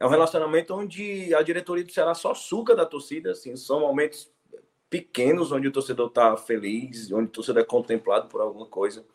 é 0.00 0.06
um 0.06 0.08
relacionamento 0.08 0.74
onde 0.74 1.32
a 1.34 1.42
diretoria 1.42 1.84
do 1.84 1.92
Ceará 1.92 2.14
só 2.14 2.32
suga 2.32 2.74
da 2.74 2.86
torcida, 2.86 3.32
assim, 3.32 3.54
são 3.54 3.80
momentos 3.80 4.32
pequenos 4.90 5.52
onde 5.52 5.68
o 5.68 5.72
torcedor 5.72 6.08
está 6.08 6.36
feliz, 6.36 7.10
onde 7.12 7.28
o 7.28 7.32
torcedor 7.32 7.62
é 7.62 7.64
contemplado 7.64 8.28
por 8.28 8.40
alguma 8.40 8.66
coisa. 8.66 9.06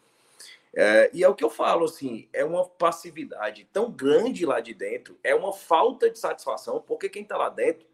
É, 0.73 1.09
e 1.13 1.23
é 1.23 1.27
o 1.27 1.35
que 1.35 1.43
eu 1.43 1.49
falo, 1.49 1.85
assim, 1.85 2.27
é 2.33 2.43
uma 2.43 2.65
passividade 2.65 3.67
tão 3.71 3.91
grande 3.91 4.45
lá 4.45 4.59
de 4.59 4.73
dentro, 4.73 5.17
é 5.23 5.35
uma 5.35 5.53
falta 5.53 6.09
de 6.09 6.17
satisfação, 6.17 6.81
porque 6.81 7.07
quem 7.07 7.23
está 7.23 7.37
lá 7.37 7.49
dentro 7.49 7.85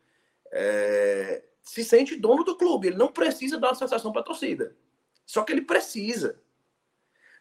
é, 0.51 1.43
se 1.61 1.83
sente 1.83 2.15
dono 2.15 2.43
do 2.43 2.55
clube, 2.55 2.87
ele 2.87 2.97
não 2.97 3.07
precisa 3.07 3.59
dar 3.59 3.69
uma 3.69 3.75
sensação 3.75 4.11
para 4.11 4.21
a 4.21 4.25
torcida, 4.25 4.75
só 5.25 5.43
que 5.43 5.51
ele 5.51 5.61
precisa. 5.61 6.39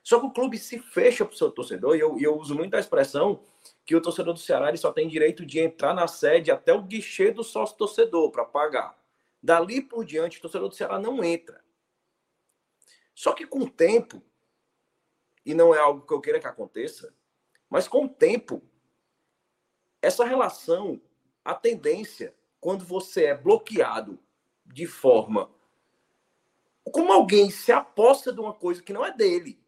Só 0.03 0.19
que 0.19 0.27
o 0.27 0.31
clube 0.31 0.59
se 0.59 0.79
fecha 0.79 1.25
para 1.25 1.35
o 1.35 1.37
seu 1.37 1.51
torcedor, 1.51 1.97
e 1.97 2.01
eu, 2.01 2.19
eu 2.19 2.37
uso 2.37 2.55
muito 2.55 2.75
a 2.75 2.81
expressão 2.81 3.41
que 3.85 3.97
o 3.97 4.01
torcedor 4.01 4.35
do 4.35 4.41
Ceará 4.41 4.69
ele 4.69 4.79
só 4.79 4.93
tem 4.93 5.09
direito 5.09 5.45
de 5.45 5.59
entrar 5.59 5.95
na 5.95 6.07
sede 6.07 6.51
até 6.51 6.73
o 6.73 6.83
guichê 6.83 7.31
do 7.31 7.45
sócio 7.45 7.77
torcedor 7.77 8.31
para 8.31 8.45
pagar. 8.45 9.00
Dali 9.43 9.81
por 9.81 10.05
diante, 10.05 10.39
o 10.39 10.43
torcedor 10.43 10.69
do 10.69 10.75
Ceará 10.75 10.99
não 10.99 11.23
entra. 11.25 11.65
Só 13.15 13.33
que 13.33 13.47
com 13.47 13.61
o 13.61 13.71
tempo, 13.71 14.23
e 15.45 15.55
não 15.55 15.75
é 15.75 15.79
algo 15.79 16.07
que 16.07 16.13
eu 16.13 16.21
queira 16.21 16.41
que 16.41 16.47
aconteça, 16.47 17.15
mas 17.69 17.89
com 17.89 18.05
o 18.05 18.09
tempo, 18.09 18.63
essa 20.03 20.25
relação, 20.25 21.01
a 21.45 21.55
tendência, 21.55 22.35
quando 22.61 22.85
você 22.85 23.27
é 23.27 23.37
bloqueado 23.37 24.19
de 24.67 24.87
forma 24.87 25.51
como 26.93 27.13
alguém 27.13 27.51
se 27.51 27.71
aposta 27.71 28.33
de 28.33 28.41
uma 28.41 28.53
coisa 28.53 28.83
que 28.83 28.93
não 28.93 29.05
é 29.05 29.13
dele, 29.13 29.61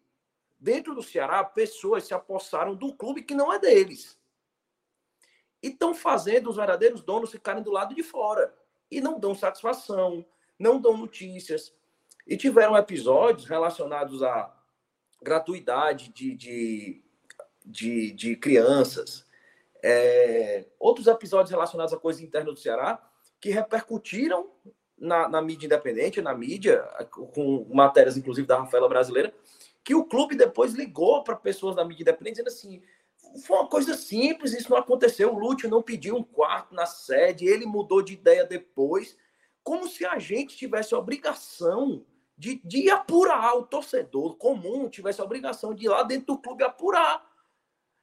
Dentro 0.62 0.95
do 0.95 1.03
Ceará, 1.03 1.43
pessoas 1.43 2.05
se 2.05 2.14
apossaram 2.14 2.77
do 2.77 2.95
clube 2.95 3.25
que 3.25 3.35
não 3.35 3.53
é 3.53 3.59
deles. 3.59 4.16
E 5.61 5.66
estão 5.66 5.93
fazendo 5.93 6.49
os 6.49 6.55
verdadeiros 6.55 7.03
donos 7.03 7.33
ficarem 7.33 7.64
do 7.64 7.73
lado 7.73 7.97
de 7.97 8.03
fora. 8.05 8.57
E 8.93 9.01
não 9.01 9.18
dão 9.18 9.34
satisfação, 9.34 10.24
não 10.59 10.78
dão 10.78 10.97
notícias. 10.97 11.74
E 12.26 12.36
tiveram 12.36 12.76
episódios 12.76 13.47
relacionados 13.49 14.22
à 14.22 14.55
gratuidade 15.22 16.11
de, 16.11 16.34
de, 16.34 17.03
de, 17.64 18.12
de 18.12 18.36
crianças. 18.36 19.26
É, 19.82 20.66
outros 20.78 21.07
episódios 21.07 21.51
relacionados 21.51 21.95
à 21.95 21.97
coisa 21.97 22.22
interna 22.22 22.53
do 22.53 22.59
Ceará 22.59 23.03
que 23.40 23.51
repercutiram 23.51 24.51
na, 24.99 25.26
na 25.26 25.40
mídia 25.40 25.66
independente, 25.66 26.20
na 26.20 26.34
mídia, 26.34 26.82
com 27.11 27.66
matérias, 27.72 28.16
inclusive, 28.16 28.47
da 28.47 28.59
Rafaela 28.59 28.88
Brasileira, 28.88 29.34
que 29.82 29.95
o 29.95 30.05
clube 30.05 30.36
depois 30.36 30.74
ligou 30.74 31.24
para 31.24 31.34
pessoas 31.34 31.74
da 31.74 31.84
mídia 31.84 32.03
independente 32.03 32.34
dizendo 32.34 32.49
assim: 32.49 32.82
foi 33.41 33.57
uma 33.59 33.68
coisa 33.68 33.95
simples, 33.95 34.53
isso 34.53 34.70
não 34.70 34.76
aconteceu. 34.76 35.35
O 35.35 35.39
Lúcio 35.39 35.68
não 35.68 35.83
pediu 35.83 36.16
um 36.16 36.22
quarto 36.22 36.74
na 36.74 36.87
sede, 36.87 37.47
ele 37.47 37.66
mudou 37.66 38.03
de 38.03 38.14
ideia 38.14 38.45
depois, 38.45 39.16
como 39.62 39.87
se 39.89 40.05
a 40.05 40.18
gente 40.18 40.57
tivesse 40.57 40.95
a 40.95 40.99
obrigação 40.99 42.05
de, 42.37 42.61
de 42.64 42.91
apurar 42.91 43.57
o 43.57 43.64
torcedor 43.64 44.37
comum, 44.37 44.89
tivesse 44.89 45.20
a 45.20 45.24
obrigação 45.24 45.74
de 45.74 45.87
ir 45.87 45.89
lá 45.89 46.03
dentro 46.03 46.35
do 46.35 46.39
clube 46.39 46.64
apurar. 46.64 47.24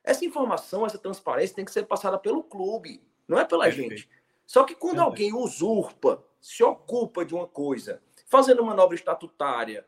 Essa 0.03 0.23
informação, 0.25 0.85
essa 0.85 0.97
transparência 0.97 1.55
tem 1.55 1.65
que 1.65 1.71
ser 1.71 1.85
passada 1.85 2.17
pelo 2.17 2.43
clube, 2.43 3.03
não 3.27 3.37
é 3.37 3.45
pela 3.45 3.65
Perfeito. 3.65 3.89
gente. 3.89 4.09
Só 4.45 4.63
que 4.63 4.73
quando 4.73 5.03
Perfeito. 5.03 5.09
alguém 5.09 5.33
usurpa, 5.33 6.23
se 6.39 6.63
ocupa 6.63 7.25
de 7.25 7.35
uma 7.35 7.47
coisa, 7.47 8.01
fazendo 8.27 8.63
manobra 8.63 8.95
estatutária, 8.95 9.85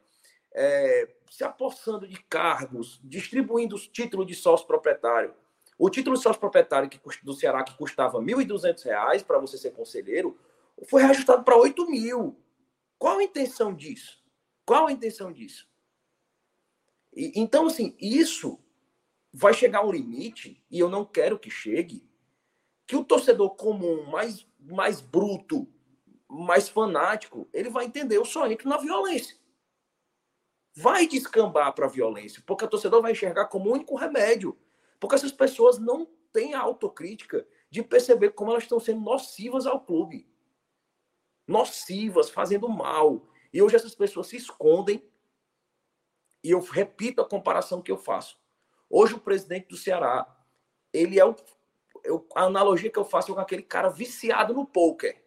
é, 0.53 1.09
se 1.29 1.43
apossando 1.43 2.07
de 2.07 2.21
cargos, 2.23 2.99
distribuindo 3.03 3.75
os 3.75 3.87
títulos 3.87 4.27
de 4.27 4.35
sócio 4.35 4.67
proprietário. 4.67 5.33
O 5.77 5.89
título 5.89 6.15
de 6.15 6.21
sócio 6.21 6.39
proprietário 6.39 6.89
que, 6.89 6.99
do 7.23 7.33
Ceará, 7.33 7.63
que 7.63 7.75
custava 7.75 8.19
R$ 8.19 8.25
1.200 8.25 9.23
para 9.23 9.39
você 9.39 9.57
ser 9.57 9.71
conselheiro, 9.71 10.37
foi 10.87 11.01
reajustado 11.01 11.43
para 11.43 11.55
R$ 11.55 11.73
mil. 11.87 12.37
Qual 12.99 13.17
a 13.17 13.23
intenção 13.23 13.73
disso? 13.73 14.21
Qual 14.65 14.87
a 14.87 14.91
intenção 14.91 15.31
disso? 15.31 15.67
E, 17.13 17.31
então, 17.35 17.67
assim, 17.67 17.95
isso 17.99 18.59
vai 19.33 19.53
chegar 19.53 19.79
a 19.79 19.85
um 19.85 19.91
limite, 19.91 20.63
e 20.69 20.79
eu 20.79 20.89
não 20.89 21.05
quero 21.05 21.39
que 21.39 21.49
chegue, 21.49 22.05
que 22.85 22.95
o 22.95 23.03
torcedor 23.03 23.55
comum, 23.55 24.03
mais, 24.03 24.45
mais 24.59 24.99
bruto, 24.99 25.67
mais 26.27 26.67
fanático, 26.67 27.47
ele 27.53 27.69
vai 27.69 27.85
entender, 27.85 28.17
eu 28.17 28.25
só 28.25 28.45
entro 28.47 28.67
na 28.69 28.77
violência 28.77 29.40
vai 30.75 31.07
descambar 31.07 31.73
para 31.73 31.85
a 31.85 31.89
violência, 31.89 32.41
porque 32.45 32.65
o 32.65 32.67
torcedor 32.67 33.01
vai 33.01 33.11
enxergar 33.11 33.47
como 33.47 33.71
único 33.71 33.95
remédio. 33.95 34.57
Porque 34.99 35.15
essas 35.15 35.31
pessoas 35.31 35.77
não 35.77 36.05
têm 36.31 36.53
a 36.53 36.61
autocrítica 36.61 37.45
de 37.69 37.83
perceber 37.83 38.31
como 38.31 38.51
elas 38.51 38.63
estão 38.63 38.79
sendo 38.79 39.01
nocivas 39.01 39.65
ao 39.65 39.81
clube. 39.81 40.29
Nocivas, 41.47 42.29
fazendo 42.29 42.69
mal. 42.69 43.27
E 43.51 43.61
hoje 43.61 43.75
essas 43.75 43.95
pessoas 43.95 44.27
se 44.27 44.37
escondem. 44.37 45.03
E 46.43 46.51
eu 46.51 46.59
repito 46.59 47.21
a 47.21 47.27
comparação 47.27 47.81
que 47.81 47.91
eu 47.91 47.97
faço. 47.97 48.39
Hoje 48.89 49.13
o 49.13 49.19
presidente 49.19 49.67
do 49.67 49.77
Ceará, 49.77 50.27
ele 50.93 51.19
é 51.19 51.25
o, 51.25 51.35
eu, 52.03 52.27
a 52.35 52.43
analogia 52.43 52.91
que 52.91 52.99
eu 52.99 53.05
faço 53.05 53.31
é 53.31 53.35
com 53.35 53.41
aquele 53.41 53.63
cara 53.63 53.89
viciado 53.89 54.53
no 54.53 54.65
poker. 54.65 55.23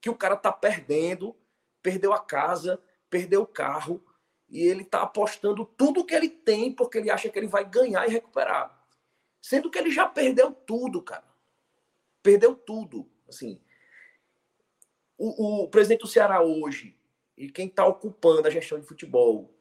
Que 0.00 0.10
o 0.10 0.16
cara 0.16 0.36
tá 0.36 0.52
perdendo, 0.52 1.36
perdeu 1.82 2.12
a 2.12 2.18
casa, 2.18 2.82
perdeu 3.08 3.42
o 3.42 3.46
carro, 3.46 4.02
e 4.50 4.62
ele 4.62 4.82
está 4.82 5.02
apostando 5.02 5.64
tudo 5.64 6.04
que 6.04 6.14
ele 6.14 6.28
tem 6.28 6.72
porque 6.72 6.98
ele 6.98 7.10
acha 7.10 7.28
que 7.28 7.38
ele 7.38 7.46
vai 7.46 7.64
ganhar 7.64 8.06
e 8.06 8.10
recuperar. 8.10 8.76
Sendo 9.40 9.70
que 9.70 9.78
ele 9.78 9.90
já 9.90 10.06
perdeu 10.06 10.52
tudo, 10.52 11.00
cara. 11.00 11.24
Perdeu 12.22 12.54
tudo. 12.54 13.08
Assim, 13.28 13.60
o, 15.16 15.62
o 15.62 15.68
presidente 15.68 16.00
do 16.00 16.08
Ceará 16.08 16.42
hoje 16.42 16.98
e 17.36 17.50
quem 17.50 17.68
está 17.68 17.86
ocupando 17.86 18.48
a 18.48 18.50
gestão 18.50 18.78
de 18.78 18.86
futebol, 18.86 19.54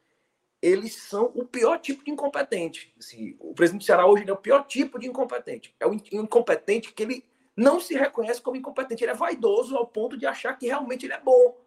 eles 0.62 0.96
são 0.96 1.32
o 1.36 1.46
pior 1.46 1.80
tipo 1.80 2.04
de 2.04 2.12
incompetente. 2.12 2.94
Assim, 3.00 3.38
o 3.40 3.54
presidente 3.54 3.84
do 3.84 3.86
Ceará 3.86 4.06
hoje 4.06 4.28
é 4.28 4.34
o 4.34 4.38
pior 4.38 4.66
tipo 4.66 5.00
de 5.00 5.08
incompetente. 5.08 5.74
É 5.80 5.88
o 5.88 5.94
incompetente 5.94 6.92
que 6.92 7.04
ele 7.04 7.26
não 7.56 7.80
se 7.80 7.94
reconhece 7.94 8.42
como 8.42 8.58
incompetente. 8.58 9.04
Ele 9.04 9.12
é 9.12 9.16
vaidoso 9.16 9.78
ao 9.78 9.88
ponto 9.88 10.18
de 10.18 10.26
achar 10.26 10.58
que 10.58 10.66
realmente 10.66 11.06
ele 11.06 11.14
é 11.14 11.22
bom, 11.22 11.58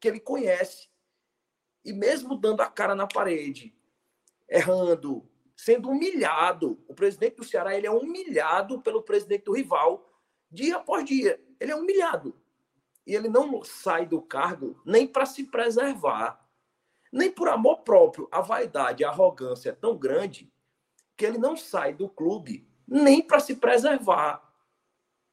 que 0.00 0.08
ele 0.08 0.20
conhece, 0.20 0.88
e 1.84 1.92
mesmo 1.92 2.36
dando 2.36 2.60
a 2.60 2.66
cara 2.66 2.94
na 2.94 3.06
parede, 3.06 3.74
errando, 4.48 5.28
sendo 5.56 5.90
humilhado. 5.90 6.82
O 6.88 6.94
presidente 6.94 7.36
do 7.36 7.44
Ceará 7.44 7.76
ele 7.76 7.86
é 7.86 7.90
humilhado 7.90 8.80
pelo 8.80 9.02
presidente 9.02 9.44
do 9.44 9.52
rival 9.52 10.08
dia 10.50 10.76
após 10.76 11.04
dia. 11.04 11.40
Ele 11.58 11.72
é 11.72 11.76
humilhado. 11.76 12.36
E 13.06 13.14
ele 13.14 13.28
não 13.28 13.64
sai 13.64 14.06
do 14.06 14.20
cargo 14.22 14.80
nem 14.84 15.06
para 15.06 15.26
se 15.26 15.44
preservar, 15.44 16.48
nem 17.12 17.30
por 17.30 17.48
amor 17.48 17.78
próprio. 17.78 18.28
A 18.30 18.40
vaidade, 18.40 19.04
a 19.04 19.08
arrogância 19.08 19.70
é 19.70 19.74
tão 19.74 19.96
grande 19.96 20.52
que 21.16 21.26
ele 21.26 21.38
não 21.38 21.56
sai 21.56 21.94
do 21.94 22.08
clube 22.08 22.68
nem 22.86 23.22
para 23.22 23.40
se 23.40 23.56
preservar. 23.56 24.42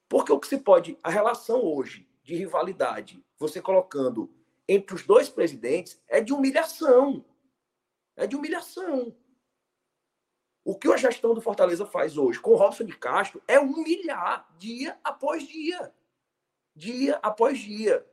Porque 0.07 0.31
o 0.31 0.39
que 0.39 0.47
se 0.47 0.57
pode, 0.57 0.97
a 1.03 1.09
relação 1.09 1.63
hoje 1.63 2.09
de 2.23 2.35
rivalidade, 2.35 3.23
você 3.37 3.61
colocando 3.61 4.33
entre 4.69 4.95
os 4.95 5.03
dois 5.03 5.27
presidentes, 5.27 5.99
é 6.07 6.21
de 6.21 6.31
humilhação. 6.31 7.25
É 8.15 8.27
de 8.27 8.35
humilhação. 8.35 9.15
O 10.63 10.77
que 10.77 10.87
a 10.87 10.95
gestão 10.95 11.33
do 11.33 11.41
Fortaleza 11.41 11.87
faz 11.87 12.17
hoje 12.17 12.39
com 12.39 12.53
Robson 12.55 12.83
de 12.83 12.95
Castro 12.95 13.41
é 13.47 13.59
humilhar 13.59 14.47
dia 14.59 14.99
após 15.03 15.47
dia. 15.47 15.91
Dia 16.75 17.15
após 17.23 17.57
dia. 17.57 18.05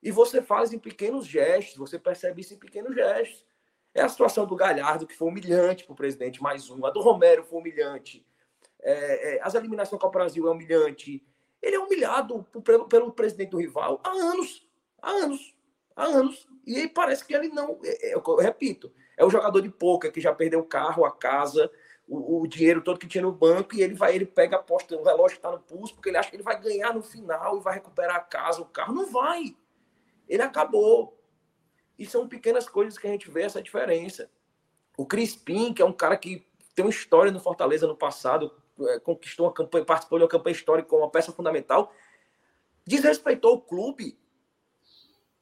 E 0.00 0.12
você 0.12 0.40
faz 0.40 0.72
em 0.72 0.78
pequenos 0.78 1.26
gestos, 1.26 1.76
você 1.76 1.98
percebe 1.98 2.40
isso 2.40 2.54
em 2.54 2.58
pequenos 2.58 2.94
gestos. 2.94 3.44
É 3.92 4.00
a 4.00 4.08
situação 4.08 4.46
do 4.46 4.54
Galhardo, 4.54 5.08
que 5.08 5.16
foi 5.16 5.26
humilhante 5.26 5.84
para 5.84 5.92
o 5.92 5.96
presidente, 5.96 6.40
mais 6.40 6.70
um. 6.70 6.86
A 6.86 6.90
do 6.90 7.00
Romero 7.00 7.42
foi 7.42 7.58
humilhante. 7.58 8.24
É, 8.80 9.34
é, 9.34 9.42
as 9.42 9.54
eliminações 9.56 10.00
com 10.00 10.06
o 10.06 10.10
Brasil 10.10 10.46
é 10.46 10.50
humilhante. 10.52 11.26
Ele 11.60 11.74
é 11.74 11.80
humilhado 11.80 12.44
pelo, 12.64 12.86
pelo 12.86 13.12
presidente 13.12 13.50
do 13.50 13.58
rival 13.58 14.00
há 14.04 14.10
anos. 14.10 14.70
Há 15.02 15.10
anos. 15.10 15.54
Há 15.96 16.04
anos. 16.04 16.46
E 16.64 16.76
aí 16.76 16.88
parece 16.88 17.24
que 17.24 17.34
ele 17.34 17.48
não. 17.48 17.80
É, 17.82 18.10
é, 18.10 18.14
eu, 18.14 18.36
repito, 18.36 18.92
é 19.16 19.24
o 19.24 19.30
jogador 19.30 19.60
de 19.60 19.68
pouca 19.68 20.10
que 20.10 20.20
já 20.20 20.32
perdeu 20.32 20.60
o 20.60 20.64
carro, 20.64 21.04
a 21.04 21.10
casa, 21.10 21.70
o, 22.06 22.40
o, 22.40 22.46
dinheiro 22.46 22.80
todo 22.80 22.98
que 22.98 23.08
tinha 23.08 23.22
no 23.22 23.32
banco, 23.32 23.74
e 23.74 23.82
ele 23.82 23.94
vai, 23.94 24.14
ele 24.14 24.24
pega, 24.24 24.56
aposta 24.56 24.96
no 24.96 25.02
relógio 25.02 25.36
que 25.36 25.46
está 25.46 25.50
no 25.50 25.58
pulso, 25.58 25.94
porque 25.94 26.08
ele 26.08 26.16
acha 26.16 26.30
que 26.30 26.36
ele 26.36 26.42
vai 26.42 26.58
ganhar 26.60 26.94
no 26.94 27.02
final 27.02 27.58
e 27.58 27.60
vai 27.60 27.74
recuperar 27.74 28.16
a 28.16 28.20
casa, 28.20 28.62
o 28.62 28.66
carro. 28.66 28.94
Não 28.94 29.10
vai. 29.10 29.56
Ele 30.28 30.42
acabou. 30.42 31.18
E 31.98 32.06
são 32.06 32.28
pequenas 32.28 32.68
coisas 32.68 32.96
que 32.96 33.06
a 33.06 33.10
gente 33.10 33.30
vê 33.30 33.42
essa 33.42 33.62
diferença. 33.62 34.30
O 34.96 35.04
Crispim, 35.04 35.74
que 35.74 35.82
é 35.82 35.84
um 35.84 35.92
cara 35.92 36.16
que 36.16 36.46
tem 36.74 36.84
uma 36.84 36.90
história 36.90 37.32
no 37.32 37.40
Fortaleza 37.40 37.86
no 37.86 37.96
passado, 37.96 38.52
é, 38.80 38.98
conquistou 39.00 39.46
uma 39.46 39.52
campanha, 39.52 39.84
participou 39.84 40.18
de 40.18 40.24
uma 40.24 40.30
campanha 40.30 40.54
histórica 40.54 40.88
como 40.88 41.02
uma 41.02 41.10
peça 41.10 41.32
fundamental, 41.32 41.92
desrespeitou 42.86 43.54
o 43.54 43.60
clube 43.60 44.18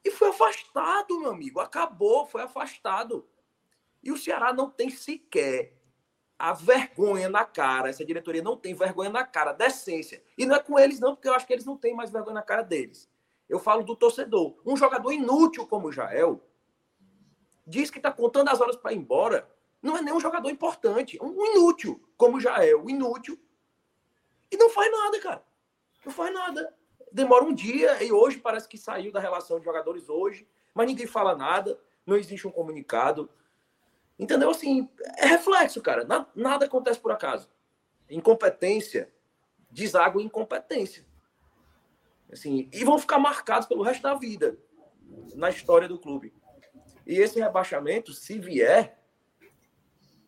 e 0.05 0.11
foi 0.11 0.28
afastado, 0.28 1.20
meu 1.20 1.30
amigo. 1.30 1.61
Acabou, 1.61 2.26
foi 2.26 2.42
afastado. 2.42 3.28
E 4.03 4.11
o 4.11 4.16
Ceará 4.16 4.53
não 4.53 4.70
tem 4.70 4.90
sequer 4.90 5.76
a 6.38 6.55
vergonha 6.55 7.28
na 7.28 7.44
cara, 7.44 7.90
essa 7.90 8.03
diretoria 8.03 8.42
não 8.42 8.57
tem 8.57 8.72
vergonha 8.72 9.11
na 9.11 9.24
cara, 9.24 9.53
decência. 9.53 10.22
E 10.38 10.46
não 10.46 10.57
é 10.57 10.59
com 10.59 10.78
eles, 10.78 10.98
não, 10.98 11.14
porque 11.14 11.28
eu 11.28 11.34
acho 11.34 11.46
que 11.46 11.53
eles 11.53 11.66
não 11.66 11.76
têm 11.76 11.94
mais 11.94 12.11
vergonha 12.11 12.34
na 12.34 12.42
cara 12.42 12.62
deles. 12.62 13.11
Eu 13.46 13.59
falo 13.59 13.82
do 13.82 13.94
torcedor. 13.94 14.57
Um 14.64 14.74
jogador 14.74 15.12
inútil 15.12 15.66
como 15.66 15.88
o 15.88 15.92
Jael 15.92 16.42
diz 17.66 17.90
que 17.90 17.98
está 17.98 18.11
contando 18.11 18.48
as 18.48 18.61
horas 18.61 18.76
para 18.76 18.92
ir 18.92 18.96
embora 18.96 19.48
não 19.82 19.96
é 19.96 20.03
nem 20.03 20.12
um 20.14 20.20
jogador 20.20 20.51
importante, 20.51 21.18
um 21.22 21.46
inútil, 21.53 22.03
como 22.16 22.36
o 22.38 22.90
inútil. 22.90 23.38
E 24.51 24.57
não 24.57 24.68
faz 24.70 24.90
nada, 24.90 25.20
cara. 25.20 25.44
Não 26.05 26.12
faz 26.12 26.32
nada. 26.32 26.74
Demora 27.12 27.44
um 27.44 27.54
dia 27.54 28.02
e 28.02 28.12
hoje 28.12 28.38
parece 28.38 28.68
que 28.68 28.78
saiu 28.78 29.12
da 29.12 29.20
relação 29.20 29.58
de 29.58 29.64
jogadores 29.64 30.08
hoje, 30.08 30.46
mas 30.74 30.86
ninguém 30.86 31.06
fala 31.06 31.34
nada, 31.34 31.78
não 32.06 32.16
existe 32.16 32.46
um 32.46 32.50
comunicado. 32.50 33.28
Entendeu? 34.18 34.50
Assim, 34.50 34.88
é 35.16 35.26
reflexo, 35.26 35.80
cara. 35.80 36.04
Nada, 36.04 36.28
nada 36.34 36.66
acontece 36.66 37.00
por 37.00 37.11
acaso. 37.11 37.48
Incompetência 38.08 39.11
deságua 39.70 40.22
incompetência. 40.22 41.06
Assim, 42.30 42.68
e 42.72 42.84
vão 42.84 42.98
ficar 42.98 43.18
marcados 43.18 43.66
pelo 43.66 43.82
resto 43.82 44.02
da 44.02 44.14
vida 44.14 44.58
na 45.34 45.50
história 45.50 45.88
do 45.88 45.98
clube. 45.98 46.32
E 47.06 47.18
esse 47.18 47.40
rebaixamento, 47.40 48.12
se 48.12 48.38
vier, 48.38 48.98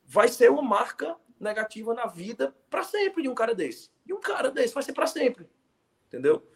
vai 0.04 0.28
ser 0.28 0.50
uma 0.50 0.62
marca 0.62 1.16
negativa 1.38 1.94
na 1.94 2.06
vida 2.06 2.54
para 2.70 2.82
sempre 2.82 3.22
de 3.22 3.28
um 3.28 3.34
cara 3.34 3.54
desse. 3.54 3.90
De 4.04 4.12
um 4.12 4.20
cara 4.20 4.50
desse, 4.50 4.74
vai 4.74 4.82
ser 4.82 4.92
para 4.92 5.06
sempre. 5.06 5.48
Entendeu? 6.06 6.46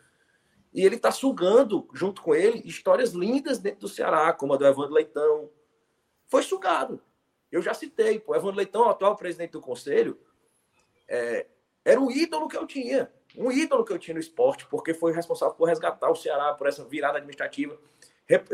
E 0.76 0.84
ele 0.84 0.96
está 0.96 1.10
sugando, 1.10 1.88
junto 1.94 2.20
com 2.20 2.34
ele, 2.34 2.60
histórias 2.66 3.12
lindas 3.12 3.58
dentro 3.58 3.80
do 3.80 3.88
Ceará, 3.88 4.30
como 4.34 4.52
a 4.52 4.58
do 4.58 4.66
Evandro 4.66 4.92
Leitão. 4.92 5.48
Foi 6.26 6.42
sugado. 6.42 7.02
Eu 7.50 7.62
já 7.62 7.72
citei, 7.72 8.22
o 8.26 8.34
Evandro 8.34 8.58
Leitão, 8.58 8.86
atual 8.86 9.16
presidente 9.16 9.52
do 9.52 9.60
conselho, 9.62 10.20
é, 11.08 11.46
era 11.82 11.98
um 11.98 12.10
ídolo 12.10 12.46
que 12.46 12.58
eu 12.58 12.66
tinha. 12.66 13.10
Um 13.38 13.50
ídolo 13.50 13.86
que 13.86 13.92
eu 13.94 13.98
tinha 13.98 14.12
no 14.12 14.20
esporte, 14.20 14.66
porque 14.66 14.92
foi 14.92 15.14
responsável 15.14 15.54
por 15.54 15.66
resgatar 15.66 16.10
o 16.10 16.14
Ceará, 16.14 16.52
por 16.52 16.66
essa 16.66 16.84
virada 16.84 17.16
administrativa. 17.16 17.80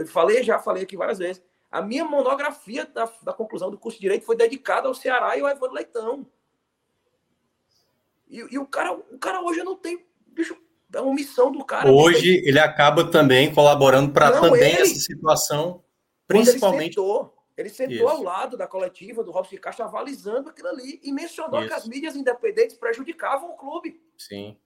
Falei, 0.07 0.45
já 0.45 0.61
falei 0.61 0.85
aqui 0.85 0.97
várias 0.97 1.19
vezes. 1.19 1.43
A 1.73 1.83
minha 1.83 2.05
monografia 2.05 2.87
da, 2.87 3.13
da 3.21 3.33
conclusão 3.33 3.69
do 3.69 3.79
curso 3.79 3.99
de 3.99 4.03
Direito 4.03 4.25
foi 4.25 4.37
dedicada 4.37 4.87
ao 4.87 4.95
Ceará 4.95 5.37
e 5.37 5.41
ao 5.41 5.49
Evandro 5.49 5.75
Leitão. 5.75 6.25
E, 8.29 8.47
e, 8.49 8.59
o, 8.61 8.67
cara, 8.67 8.93
o 8.93 9.19
cara 9.19 9.41
hoje 9.43 9.65
não 9.65 9.75
tem. 9.75 10.07
Bicho, 10.29 10.57
é 10.95 11.01
uma 11.01 11.15
missão 11.15 11.51
do 11.51 11.65
cara. 11.65 11.91
Hoje 11.91 12.43
ele 12.45 12.59
acaba 12.59 13.11
também 13.11 13.53
colaborando 13.53 14.13
para 14.13 14.33
também 14.41 14.73
ele, 14.73 14.83
essa 14.83 14.95
situação, 14.95 15.83
principalmente. 16.27 16.99
Ele 16.99 17.07
sentou, 17.09 17.35
ele 17.57 17.69
sentou 17.69 18.09
ao 18.09 18.23
lado 18.23 18.57
da 18.57 18.67
coletiva 18.67 19.23
do 19.23 19.31
Robson 19.31 19.57
de 19.57 19.61
Castro, 19.61 19.85
avalizando 19.85 20.49
aquilo 20.49 20.69
ali 20.69 21.01
e 21.03 21.13
mencionou 21.13 21.61
Isso. 21.61 21.69
que 21.69 21.75
as 21.75 21.87
mídias 21.87 22.17
independentes 22.17 22.77
prejudicavam 22.77 23.51
o 23.51 23.57
clube. 23.57 24.01
Sim. 24.17 24.57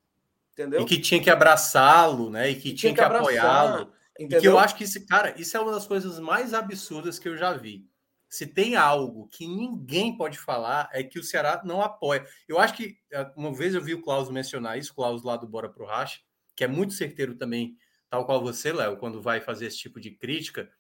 Entendeu? 0.53 0.81
E 0.81 0.85
que 0.85 0.99
tinha 0.99 1.23
que 1.23 1.31
abraçá-lo, 1.31 2.31
né? 2.31 2.51
E 2.51 2.55
que 2.55 2.73
tinha, 2.73 2.95
tinha 2.95 2.95
que, 2.95 3.01
que 3.01 3.17
apoiá-lo. 3.17 3.93
Entendeu? 4.19 4.39
E 4.39 4.41
que 4.41 4.49
eu 4.49 4.59
acho 4.59 4.75
que 4.75 4.85
esse 4.85 5.07
cara, 5.07 5.35
isso 5.39 5.57
é 5.57 5.61
uma 5.61 5.73
das 5.73 5.87
coisas 5.87 6.19
mais 6.19 6.55
absurdas 6.55 7.19
que 7.19 7.29
eu 7.29 7.37
já 7.37 7.53
vi. 7.53 7.85
Se 8.29 8.47
tem 8.47 8.77
algo 8.77 9.29
que 9.29 9.47
ninguém 9.47 10.17
pode 10.17 10.39
falar, 10.39 10.89
é 10.93 11.03
que 11.03 11.19
o 11.19 11.23
Ceará 11.23 11.63
não 11.65 11.81
apoia. 11.81 12.27
Eu 12.49 12.59
acho 12.59 12.75
que 12.75 12.99
é, 13.13 13.31
uma 13.37 13.55
vez 13.55 13.75
eu 13.75 13.83
vi 13.83 13.95
o 13.95 14.03
Klaus 14.03 14.31
mencionar 14.31 14.79
isso, 14.79 14.93
o 14.93 14.95
Klaus 14.95 15.23
lá 15.23 15.37
do 15.37 15.47
Bora 15.47 15.69
Pro 15.69 15.87
Racha, 15.87 16.21
que 16.55 16.65
é 16.65 16.67
muito 16.67 16.93
certeiro 16.93 17.35
também, 17.35 17.77
tal 18.11 18.27
qual 18.27 18.43
você, 18.43 18.73
Léo, 18.73 18.97
quando 18.97 19.23
vai 19.23 19.41
fazer 19.41 19.67
esse 19.67 19.79
tipo 19.79 20.01
de 20.01 20.11
crítica. 20.11 20.71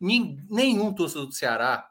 Nenhum 0.00 0.92
torcedor 0.92 1.26
do 1.26 1.34
Ceará 1.34 1.90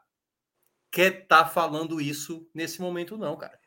quer 0.90 1.22
estar 1.22 1.44
tá 1.44 1.46
falando 1.48 2.00
isso 2.00 2.48
nesse 2.54 2.80
momento, 2.80 3.16
não, 3.16 3.36
cara. 3.36 3.58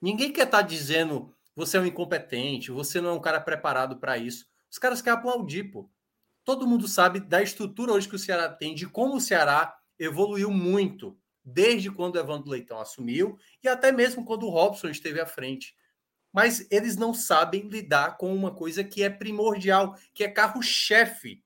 Ninguém 0.00 0.32
quer 0.32 0.44
estar 0.44 0.58
tá 0.58 0.62
dizendo 0.62 1.34
você 1.54 1.78
é 1.78 1.80
um 1.80 1.86
incompetente, 1.86 2.70
você 2.70 3.00
não 3.00 3.10
é 3.10 3.12
um 3.12 3.20
cara 3.20 3.40
preparado 3.40 3.96
para 3.96 4.18
isso. 4.18 4.46
Os 4.70 4.78
caras 4.78 5.00
querem 5.00 5.18
aplaudir, 5.18 5.64
pô 5.64 5.90
todo 6.46 6.66
mundo 6.66 6.86
sabe 6.86 7.18
da 7.18 7.42
estrutura 7.42 7.92
hoje 7.92 8.08
que 8.08 8.14
o 8.14 8.18
Ceará 8.18 8.48
tem, 8.48 8.72
de 8.72 8.86
como 8.86 9.16
o 9.16 9.20
Ceará 9.20 9.76
evoluiu 9.98 10.50
muito 10.50 11.18
desde 11.44 11.90
quando 11.90 12.16
o 12.16 12.18
Evandro 12.18 12.50
Leitão 12.50 12.80
assumiu 12.80 13.38
e 13.62 13.68
até 13.68 13.92
mesmo 13.92 14.24
quando 14.24 14.46
o 14.46 14.50
Robson 14.50 14.88
esteve 14.88 15.20
à 15.20 15.26
frente. 15.26 15.76
Mas 16.32 16.66
eles 16.70 16.96
não 16.96 17.14
sabem 17.14 17.68
lidar 17.68 18.16
com 18.16 18.34
uma 18.34 18.54
coisa 18.54 18.82
que 18.82 19.02
é 19.02 19.08
primordial, 19.08 19.96
que 20.12 20.24
é 20.24 20.28
carro-chefe 20.28 21.42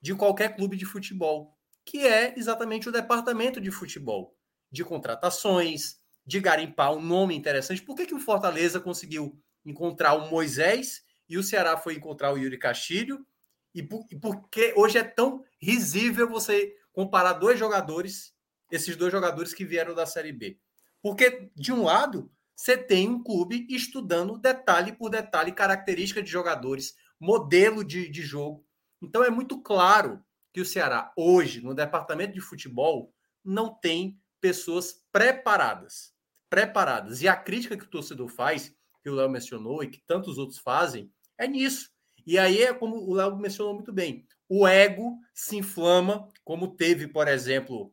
de 0.00 0.14
qualquer 0.14 0.56
clube 0.56 0.76
de 0.76 0.84
futebol, 0.84 1.56
que 1.84 2.06
é 2.06 2.34
exatamente 2.36 2.88
o 2.88 2.92
departamento 2.92 3.60
de 3.60 3.70
futebol, 3.70 4.36
de 4.70 4.82
contratações, 4.84 5.98
de 6.26 6.40
garimpar 6.40 6.92
um 6.92 7.00
nome 7.00 7.34
interessante. 7.36 7.82
Por 7.82 7.94
que, 7.94 8.06
que 8.06 8.14
o 8.14 8.20
Fortaleza 8.20 8.80
conseguiu 8.80 9.38
encontrar 9.64 10.14
o 10.14 10.30
Moisés 10.30 11.02
e 11.28 11.36
o 11.38 11.42
Ceará 11.42 11.76
foi 11.76 11.94
encontrar 11.94 12.32
o 12.32 12.38
Yuri 12.38 12.58
Castilho 12.58 13.26
e 13.74 13.82
por, 13.82 14.06
e 14.10 14.16
por 14.16 14.48
que 14.48 14.72
hoje 14.76 14.98
é 14.98 15.04
tão 15.04 15.44
risível 15.60 16.28
você 16.28 16.74
comparar 16.94 17.34
dois 17.34 17.58
jogadores, 17.58 18.32
esses 18.72 18.96
dois 18.96 19.12
jogadores 19.12 19.52
que 19.52 19.66
vieram 19.66 19.94
da 19.94 20.06
Série 20.06 20.32
B? 20.32 20.58
Porque, 21.02 21.50
de 21.54 21.70
um 21.70 21.84
lado, 21.84 22.32
você 22.56 22.78
tem 22.78 23.10
um 23.10 23.22
clube 23.22 23.66
estudando 23.68 24.38
detalhe 24.38 24.92
por 24.92 25.10
detalhe 25.10 25.52
característica 25.52 26.22
de 26.22 26.30
jogadores, 26.30 26.94
modelo 27.20 27.84
de, 27.84 28.08
de 28.08 28.22
jogo. 28.22 28.64
Então 29.02 29.22
é 29.22 29.28
muito 29.28 29.60
claro 29.60 30.24
que 30.52 30.60
o 30.60 30.64
Ceará, 30.64 31.12
hoje, 31.16 31.60
no 31.60 31.74
departamento 31.74 32.32
de 32.32 32.40
futebol, 32.40 33.12
não 33.44 33.74
tem 33.74 34.18
pessoas 34.40 35.04
preparadas. 35.10 36.14
Preparadas. 36.48 37.20
E 37.20 37.28
a 37.28 37.36
crítica 37.36 37.76
que 37.76 37.84
o 37.84 37.90
torcedor 37.90 38.28
faz, 38.28 38.74
que 39.02 39.10
o 39.10 39.14
Léo 39.14 39.28
mencionou 39.28 39.82
e 39.82 39.88
que 39.88 40.00
tantos 40.06 40.38
outros 40.38 40.58
fazem, 40.58 41.12
é 41.36 41.46
nisso. 41.48 41.90
E 42.26 42.38
aí 42.38 42.62
é 42.62 42.72
como 42.72 42.96
o 42.96 43.14
Léo 43.14 43.36
mencionou 43.36 43.74
muito 43.74 43.92
bem: 43.92 44.26
o 44.48 44.66
ego 44.66 45.18
se 45.32 45.56
inflama, 45.56 46.28
como 46.44 46.76
teve, 46.76 47.08
por 47.08 47.28
exemplo, 47.28 47.92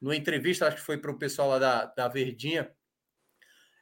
numa 0.00 0.16
entrevista, 0.16 0.66
acho 0.66 0.76
que 0.76 0.82
foi 0.82 0.98
para 0.98 1.10
o 1.10 1.18
pessoal 1.18 1.50
lá 1.50 1.58
da, 1.58 1.84
da 1.86 2.08
Verdinha, 2.08 2.70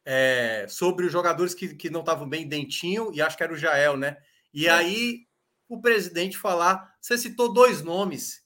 é, 0.04 0.66
sobre 0.68 1.06
os 1.06 1.12
jogadores 1.12 1.54
que, 1.54 1.74
que 1.74 1.90
não 1.90 2.00
estavam 2.00 2.28
bem 2.28 2.48
dentinho, 2.48 3.12
e 3.12 3.20
acho 3.20 3.36
que 3.36 3.42
era 3.42 3.52
o 3.52 3.56
Jael, 3.56 3.96
né? 3.96 4.16
E 4.52 4.66
é. 4.66 4.70
aí 4.70 5.26
o 5.68 5.80
presidente 5.80 6.38
falar, 6.38 6.96
você 7.00 7.16
citou 7.18 7.52
dois 7.52 7.82
nomes. 7.82 8.42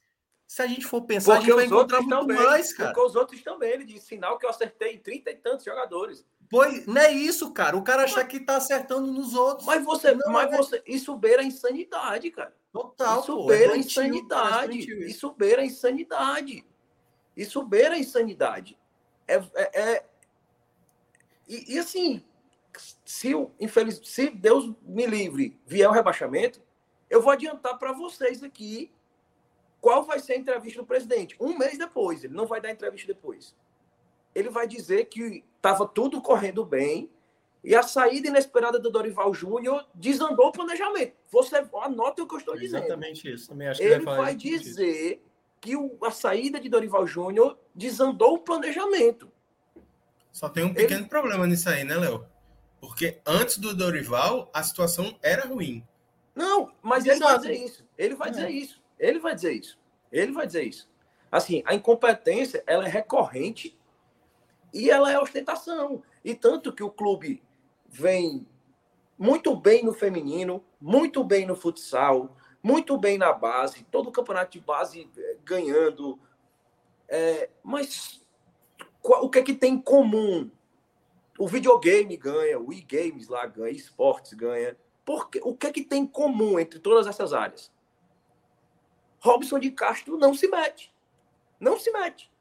Se 0.46 0.60
a 0.60 0.66
gente 0.66 0.84
for 0.84 1.02
pensar, 1.02 1.36
porque 1.36 1.50
a 1.50 1.54
gente 1.54 1.56
vai 1.56 1.64
encontrar 1.64 2.02
muito 2.02 2.10
também, 2.10 2.36
mais, 2.36 2.74
cara. 2.74 2.92
Porque 2.92 3.08
os 3.08 3.16
outros 3.16 3.42
também, 3.42 3.70
ele 3.70 3.84
disse, 3.84 4.06
sinal 4.06 4.38
que 4.38 4.44
eu 4.44 4.50
acertei 4.50 4.98
30 4.98 5.30
e 5.30 5.36
tantos 5.36 5.64
jogadores. 5.64 6.26
Pois, 6.52 6.84
não 6.84 7.00
é 7.00 7.10
isso, 7.10 7.50
cara. 7.50 7.74
O 7.78 7.82
cara 7.82 8.04
achar 8.04 8.28
que 8.28 8.38
tá 8.38 8.58
acertando 8.58 9.10
nos 9.10 9.32
outros. 9.32 9.66
Mas 9.66 9.82
você, 9.82 10.14
Não, 10.14 10.30
mas 10.30 10.52
é- 10.52 10.56
você, 10.58 10.82
isso 10.86 11.16
beira 11.16 11.40
a 11.40 11.44
insanidade, 11.46 12.30
cara. 12.30 12.54
Total, 12.70 13.20
isso 13.20 13.34
pô. 13.34 13.46
beira 13.46 13.62
é 13.62 13.66
a 13.68 13.70
doentio, 13.70 14.02
insanidade. 14.02 14.66
doentio 14.66 14.98
isso. 14.98 15.08
Isso 15.08 15.30
beira 15.32 15.62
a 15.62 15.64
insanidade. 15.64 16.66
Isso 17.34 17.62
beira 17.62 17.94
a 17.94 17.98
insanidade. 17.98 18.78
É, 19.26 19.36
é, 19.54 19.80
é- 19.94 20.04
E, 21.48 21.74
e 21.74 21.78
assim, 21.78 22.22
se, 23.02 23.34
o, 23.34 23.50
infeliz... 23.58 23.98
se 24.04 24.28
Deus 24.28 24.70
me 24.82 25.06
livre 25.06 25.58
vier 25.66 25.88
o 25.88 25.92
rebaixamento, 25.92 26.60
eu 27.08 27.22
vou 27.22 27.32
adiantar 27.32 27.78
para 27.78 27.92
vocês 27.92 28.42
aqui 28.42 28.92
qual 29.80 30.02
vai 30.04 30.18
ser 30.18 30.34
a 30.34 30.36
entrevista 30.36 30.82
do 30.82 30.86
presidente. 30.86 31.34
Um 31.40 31.56
mês 31.56 31.78
depois, 31.78 32.22
ele 32.22 32.34
não 32.34 32.44
vai 32.44 32.60
dar 32.60 32.70
entrevista 32.70 33.06
depois. 33.06 33.54
Ele 34.34 34.48
vai 34.50 34.66
dizer 34.66 35.06
que 35.06 35.44
estava 35.56 35.86
tudo 35.86 36.20
correndo 36.20 36.64
bem 36.64 37.10
e 37.62 37.74
a 37.74 37.82
saída 37.82 38.28
inesperada 38.28 38.78
do 38.78 38.90
Dorival 38.90 39.32
Júnior 39.32 39.86
desandou 39.94 40.48
o 40.48 40.52
planejamento. 40.52 41.14
Você 41.30 41.56
anota 41.82 42.22
o 42.22 42.26
que 42.26 42.34
eu 42.34 42.38
estou 42.38 42.56
dizendo. 42.56 42.84
Exatamente 42.84 43.32
isso. 43.32 43.48
Também 43.48 43.68
acho 43.68 43.80
que 43.80 43.86
Ele 43.86 44.02
falar 44.02 44.16
vai 44.16 44.30
exatamente 44.32 44.54
isso. 44.54 44.64
dizer 44.64 45.24
que 45.60 45.76
o- 45.76 45.96
a 46.02 46.10
saída 46.10 46.58
de 46.58 46.68
Dorival 46.68 47.06
Júnior 47.06 47.56
desandou 47.74 48.34
o 48.34 48.38
planejamento. 48.38 49.30
Só 50.32 50.48
tem 50.48 50.64
um 50.64 50.74
pequeno 50.74 51.06
problema 51.08 51.46
nisso 51.46 51.68
aí, 51.68 51.84
né, 51.84 51.94
Léo? 51.94 52.26
Porque 52.80 53.20
antes 53.24 53.58
do 53.58 53.74
Dorival, 53.76 54.50
a 54.52 54.62
situação 54.62 55.16
era 55.22 55.46
ruim. 55.46 55.86
Não, 56.34 56.72
mas 56.82 57.04
ele 57.06 57.20
vai 57.20 57.36
dizer 57.38 57.52
isso. 57.54 57.86
Ele 57.96 58.14
vai 58.16 58.28
É. 58.28 58.30
dizer 58.32 58.50
isso. 58.50 58.82
Ele 58.98 59.18
vai 59.20 59.34
dizer 59.34 59.52
isso. 59.52 59.78
Ele 60.10 60.32
vai 60.32 60.46
dizer 60.46 60.64
isso. 60.64 60.90
Assim, 61.30 61.62
a 61.64 61.74
incompetência, 61.74 62.64
ela 62.66 62.84
é 62.86 62.88
recorrente 62.88 63.78
e 64.72 64.90
ela 64.90 65.12
é 65.12 65.18
ostentação. 65.18 66.02
E 66.24 66.34
tanto 66.34 66.72
que 66.72 66.82
o 66.82 66.90
clube 66.90 67.42
vem 67.88 68.46
muito 69.18 69.54
bem 69.54 69.84
no 69.84 69.92
feminino, 69.92 70.64
muito 70.80 71.22
bem 71.22 71.46
no 71.46 71.54
futsal, 71.54 72.36
muito 72.62 72.96
bem 72.96 73.18
na 73.18 73.32
base, 73.32 73.84
todo 73.84 74.08
o 74.08 74.12
campeonato 74.12 74.52
de 74.52 74.60
base 74.60 75.10
eh, 75.16 75.36
ganhando. 75.44 76.18
É, 77.08 77.50
mas 77.62 78.24
qual- 79.00 79.24
o 79.24 79.28
que 79.30 79.38
é 79.38 79.42
que 79.42 79.54
tem 79.54 79.74
em 79.74 79.80
comum? 79.80 80.50
O 81.38 81.46
videogame 81.46 82.16
ganha, 82.16 82.58
o 82.58 82.72
e-games 82.72 83.28
lá 83.28 83.44
ganha, 83.46 83.70
esportes 83.72 84.32
ganha. 84.32 84.76
Porque, 85.04 85.40
o 85.42 85.54
que 85.56 85.66
é 85.66 85.72
que 85.72 85.82
tem 85.84 86.02
em 86.02 86.06
comum 86.06 86.58
entre 86.58 86.78
todas 86.78 87.06
essas 87.06 87.32
áreas? 87.32 87.72
Robson 89.20 89.58
de 89.58 89.70
Castro 89.70 90.16
não 90.16 90.34
se 90.34 90.48
mete. 90.48 90.92
Não 91.60 91.78
se 91.78 91.90
mete. 91.92 92.31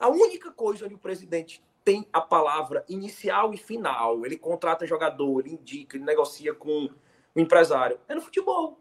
A 0.00 0.08
única 0.08 0.50
coisa 0.50 0.86
onde 0.86 0.94
o 0.94 0.98
presidente 0.98 1.62
tem 1.84 2.08
a 2.10 2.20
palavra 2.22 2.84
inicial 2.88 3.52
e 3.52 3.58
final, 3.58 4.24
ele 4.24 4.38
contrata 4.38 4.86
jogador, 4.86 5.40
ele 5.40 5.54
indica, 5.54 5.96
ele 5.96 6.04
negocia 6.04 6.54
com 6.54 6.86
o 7.34 7.40
empresário, 7.40 8.00
é 8.08 8.14
no 8.14 8.22
futebol. 8.22 8.78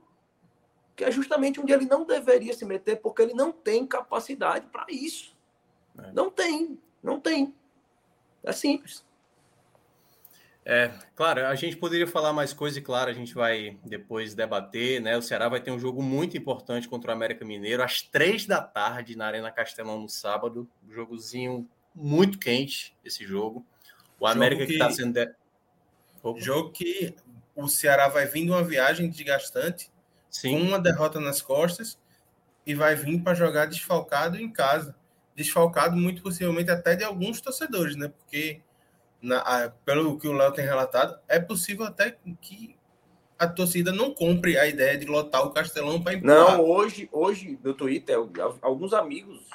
Que 0.95 1.03
é 1.03 1.11
justamente 1.11 1.59
onde 1.59 1.73
ele 1.73 1.85
não 1.85 2.05
deveria 2.05 2.53
se 2.53 2.65
meter, 2.65 3.01
porque 3.01 3.21
ele 3.21 3.33
não 3.33 3.51
tem 3.51 3.85
capacidade 3.85 4.67
para 4.67 4.85
isso. 4.89 5.35
É. 5.97 6.11
Não 6.13 6.29
tem, 6.29 6.79
não 7.03 7.19
tem. 7.19 7.53
É 8.41 8.53
simples. 8.53 9.05
É, 10.71 10.91
claro, 11.15 11.47
a 11.47 11.55
gente 11.55 11.75
poderia 11.75 12.05
falar 12.05 12.31
mais 12.31 12.53
coisa 12.53 12.77
e, 12.77 12.81
claro, 12.81 13.09
a 13.09 13.13
gente 13.13 13.33
vai 13.33 13.79
depois 13.83 14.35
debater, 14.35 15.01
né? 15.01 15.17
O 15.17 15.21
Ceará 15.21 15.49
vai 15.49 15.59
ter 15.59 15.71
um 15.71 15.79
jogo 15.79 16.03
muito 16.03 16.37
importante 16.37 16.87
contra 16.87 17.09
o 17.09 17.13
América 17.15 17.43
Mineiro, 17.43 17.81
às 17.81 18.03
três 18.03 18.45
da 18.45 18.61
tarde, 18.61 19.17
na 19.17 19.25
Arena 19.25 19.51
Castelão, 19.51 19.99
no 19.99 20.07
sábado. 20.07 20.69
Um 20.87 20.93
jogozinho 20.93 21.67
muito 21.95 22.37
quente, 22.37 22.95
esse 23.03 23.25
jogo. 23.25 23.65
O 24.19 24.27
América 24.27 24.61
que 24.61 24.67
que- 24.67 24.73
está 24.73 24.91
sendo... 24.91 25.13
De... 25.13 25.33
Jogo 26.37 26.71
que 26.71 27.15
o 27.55 27.67
Ceará 27.67 28.07
vai 28.07 28.27
vir 28.27 28.45
de 28.45 28.51
uma 28.51 28.63
viagem 28.63 29.09
desgastante, 29.09 29.87
com 29.87 29.91
Sim, 30.29 30.67
uma 30.67 30.77
derrota 30.77 31.19
nas 31.19 31.41
costas, 31.41 31.97
e 32.63 32.75
vai 32.75 32.93
vir 32.93 33.23
para 33.23 33.33
jogar 33.33 33.65
desfalcado 33.65 34.37
em 34.37 34.51
casa. 34.51 34.95
Desfalcado, 35.35 35.97
muito 35.97 36.21
possivelmente, 36.21 36.69
até 36.69 36.95
de 36.95 37.03
alguns 37.03 37.41
torcedores, 37.41 37.95
né? 37.95 38.09
Porque, 38.09 38.61
na- 39.21 39.39
a- 39.41 39.69
pelo 39.85 40.17
que 40.17 40.27
o 40.27 40.33
Léo 40.33 40.51
tem 40.53 40.65
relatado, 40.65 41.19
é 41.27 41.39
possível 41.39 41.85
até 41.85 42.17
que 42.41 42.77
a 43.37 43.47
torcida 43.47 43.91
não 43.91 44.13
compre 44.13 44.57
a 44.57 44.67
ideia 44.67 44.97
de 44.97 45.05
lotar 45.05 45.45
o 45.45 45.51
Castelão 45.51 46.01
para 46.01 46.13
empurrar. 46.13 46.57
Não, 46.57 46.65
hoje, 46.65 47.07
hoje 47.11 47.57
no 47.63 47.73
Twitter, 47.73 48.17
alguns 48.61 48.93
amigos 48.93 49.47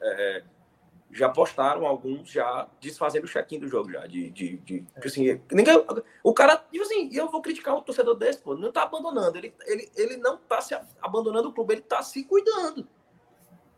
é, 0.00 0.42
já 1.10 1.28
postaram 1.28 1.86
alguns 1.86 2.28
já 2.30 2.68
desfazendo 2.80 3.24
o 3.24 3.28
check-in 3.28 3.58
do 3.58 3.68
jogo 3.68 3.90
já. 3.90 4.06
De, 4.06 4.30
de, 4.30 4.56
de- 4.58 4.80
tipo 4.82 5.06
assim, 5.06 5.40
ninguém, 5.52 5.84
o 6.22 6.32
cara, 6.34 6.56
tipo 6.70 6.84
assim, 6.84 7.08
e 7.10 7.16
eu 7.16 7.28
vou 7.30 7.40
criticar 7.42 7.74
um 7.76 7.80
torcedor 7.82 8.14
desse, 8.16 8.40
pô, 8.40 8.54
não 8.56 8.70
tá 8.70 8.82
abandonando. 8.82 9.36
Ele, 9.38 9.54
ele, 9.66 9.90
ele 9.96 10.16
não 10.16 10.36
tá 10.36 10.60
se 10.60 10.76
abandonando 11.00 11.48
o 11.48 11.52
clube, 11.52 11.74
ele 11.74 11.82
tá 11.82 12.02
se 12.02 12.24
cuidando. 12.24 12.86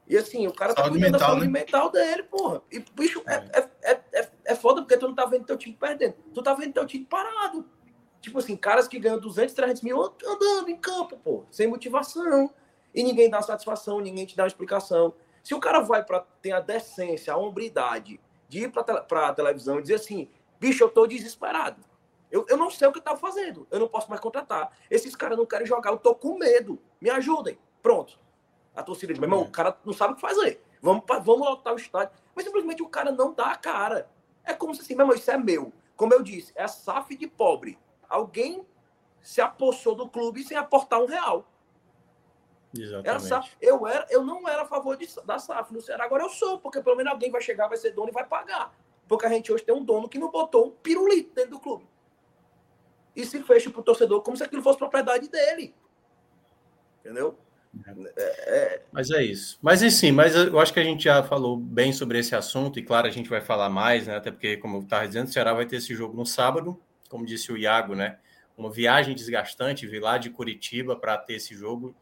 E 0.08 0.16
assim, 0.16 0.46
o 0.46 0.52
cara 0.52 0.72
tá 0.74 0.82
Saúde 0.82 0.98
cuidando 1.00 1.12
da 1.12 1.18
mental, 1.18 1.30
saúde 1.34 1.46
né? 1.46 1.60
mental 1.60 1.90
dele, 1.90 2.22
porra. 2.24 2.62
E, 2.70 2.78
bicho, 2.94 3.22
é, 3.26 3.68
é, 3.82 4.00
é, 4.12 4.30
é, 4.46 4.52
é 4.52 4.54
foda 4.54 4.82
porque 4.82 4.96
tu 4.96 5.08
não 5.08 5.14
tá 5.14 5.24
vendo 5.26 5.44
teu 5.44 5.56
time 5.56 5.76
perdendo. 5.78 6.14
Tu 6.32 6.42
tá 6.42 6.54
vendo 6.54 6.72
teu 6.72 6.86
time 6.86 7.04
parado. 7.04 7.64
Tipo 8.20 8.38
assim, 8.38 8.56
caras 8.56 8.88
que 8.88 8.98
ganham 8.98 9.18
200, 9.20 9.54
300 9.54 9.82
mil 9.82 10.02
andando 10.02 10.68
em 10.68 10.76
campo, 10.76 11.16
pô, 11.18 11.44
sem 11.50 11.66
motivação. 11.66 12.50
E 12.94 13.02
ninguém 13.02 13.28
dá 13.30 13.40
satisfação, 13.42 14.00
ninguém 14.00 14.24
te 14.26 14.36
dá 14.36 14.42
uma 14.44 14.48
explicação. 14.48 15.14
Se 15.44 15.54
o 15.54 15.60
cara 15.60 15.80
vai 15.80 16.02
para 16.02 16.20
ter 16.42 16.50
a 16.52 16.60
decência, 16.60 17.32
a 17.32 17.36
hombridade 17.36 18.18
de 18.48 18.64
ir 18.64 18.72
para 18.72 19.28
a 19.28 19.32
televisão 19.34 19.78
e 19.78 19.82
dizer 19.82 19.94
assim, 19.96 20.28
bicho, 20.58 20.82
eu 20.82 20.88
tô 20.88 21.06
desesperado. 21.06 21.84
Eu, 22.30 22.44
eu 22.48 22.56
não 22.56 22.70
sei 22.70 22.88
o 22.88 22.92
que 22.92 23.00
tá 23.00 23.16
fazendo. 23.16 23.66
Eu 23.70 23.78
não 23.78 23.86
posso 23.88 24.08
mais 24.08 24.20
contratar. 24.20 24.72
Esses 24.90 25.14
caras 25.14 25.38
não 25.38 25.46
querem 25.46 25.66
jogar, 25.66 25.90
eu 25.90 25.98
tô 25.98 26.14
com 26.14 26.36
medo. 26.36 26.80
Me 27.00 27.08
ajudem. 27.10 27.56
Pronto. 27.80 28.18
A 28.74 28.82
torcida 28.82 29.12
diz, 29.12 29.20
meu 29.20 29.28
irmão, 29.28 29.42
o 29.42 29.50
cara 29.50 29.76
não 29.84 29.92
sabe 29.92 30.12
o 30.12 30.16
que 30.16 30.20
fazer. 30.20 30.60
Vamos, 30.82 31.04
pra- 31.04 31.18
vamos 31.20 31.46
lotar 31.46 31.72
o 31.72 31.76
estádio. 31.76 32.12
Mas 32.34 32.44
simplesmente 32.44 32.82
o 32.82 32.88
cara 32.88 33.12
não 33.12 33.32
dá 33.32 33.52
a 33.52 33.56
cara. 33.56 34.08
É 34.46 34.54
como 34.54 34.74
se 34.74 34.80
assim, 34.80 34.94
meu 34.94 35.04
irmão, 35.04 35.16
isso 35.16 35.30
é 35.30 35.36
meu. 35.36 35.72
Como 35.96 36.14
eu 36.14 36.22
disse, 36.22 36.52
é 36.54 36.62
a 36.62 36.68
SAF 36.68 37.16
de 37.16 37.26
Alguém 38.08 38.64
se 39.20 39.40
apossou 39.40 39.94
do 39.94 40.08
clube 40.08 40.44
sem 40.44 40.56
aportar 40.56 41.02
um 41.02 41.06
real. 41.06 41.50
Era 42.78 43.18
exatamente. 43.18 43.28
SAF. 43.28 43.56
Eu, 43.60 43.86
era, 43.86 44.06
eu 44.10 44.22
não 44.22 44.46
era 44.48 44.62
a 44.62 44.66
favor 44.66 44.96
de- 44.96 45.08
da 45.24 45.38
SAF 45.38 45.72
no 45.72 45.80
Ceará, 45.80 46.04
agora 46.04 46.22
eu 46.22 46.28
sou, 46.28 46.60
porque 46.60 46.80
pelo 46.80 46.96
menos 46.96 47.12
alguém 47.12 47.30
vai 47.30 47.40
chegar, 47.40 47.66
vai 47.68 47.76
ser 47.76 47.90
dono 47.90 48.10
e 48.10 48.12
vai 48.12 48.24
pagar. 48.24 48.72
Porque 49.08 49.26
a 49.26 49.28
gente 49.28 49.52
hoje 49.52 49.64
tem 49.64 49.74
um 49.74 49.84
dono 49.84 50.08
que 50.08 50.18
não 50.18 50.30
botou 50.30 50.66
um 50.66 50.70
pirulito 50.70 51.34
dentro 51.34 51.52
do 51.52 51.60
clube. 51.60 51.88
E 53.14 53.24
se 53.24 53.42
fecha 53.42 53.70
pro 53.70 53.82
torcedor 53.82 54.22
como 54.22 54.36
se 54.36 54.44
aquilo 54.44 54.62
fosse 54.62 54.78
propriedade 54.78 55.28
dele. 55.28 55.74
Entendeu? 57.00 57.38
É, 58.16 58.82
Mas 58.92 59.10
é 59.10 59.22
isso. 59.22 59.58
Mas 59.62 59.82
enfim, 59.82 60.12
mas 60.12 60.34
eu 60.34 60.58
acho 60.58 60.72
que 60.72 60.80
a 60.80 60.84
gente 60.84 61.04
já 61.04 61.22
falou 61.22 61.56
bem 61.56 61.92
sobre 61.92 62.18
esse 62.18 62.34
assunto, 62.34 62.78
e 62.78 62.82
claro, 62.82 63.06
a 63.06 63.10
gente 63.10 63.28
vai 63.28 63.40
falar 63.40 63.68
mais, 63.68 64.06
né? 64.06 64.16
Até 64.16 64.30
porque, 64.30 64.56
como 64.56 64.78
eu 64.78 64.82
estava 64.82 65.06
dizendo, 65.06 65.28
o 65.28 65.32
Ceará 65.32 65.52
vai 65.52 65.66
ter 65.66 65.76
esse 65.76 65.94
jogo 65.94 66.16
no 66.16 66.24
sábado, 66.24 66.80
como 67.08 67.26
disse 67.26 67.52
o 67.52 67.56
Iago, 67.56 67.94
né? 67.94 68.18
Uma 68.56 68.70
viagem 68.70 69.14
desgastante, 69.14 69.86
vir 69.86 70.00
lá 70.00 70.16
de 70.18 70.30
Curitiba 70.30 70.96
para 70.96 71.18
ter 71.18 71.34
esse 71.34 71.54
jogo 71.54 71.94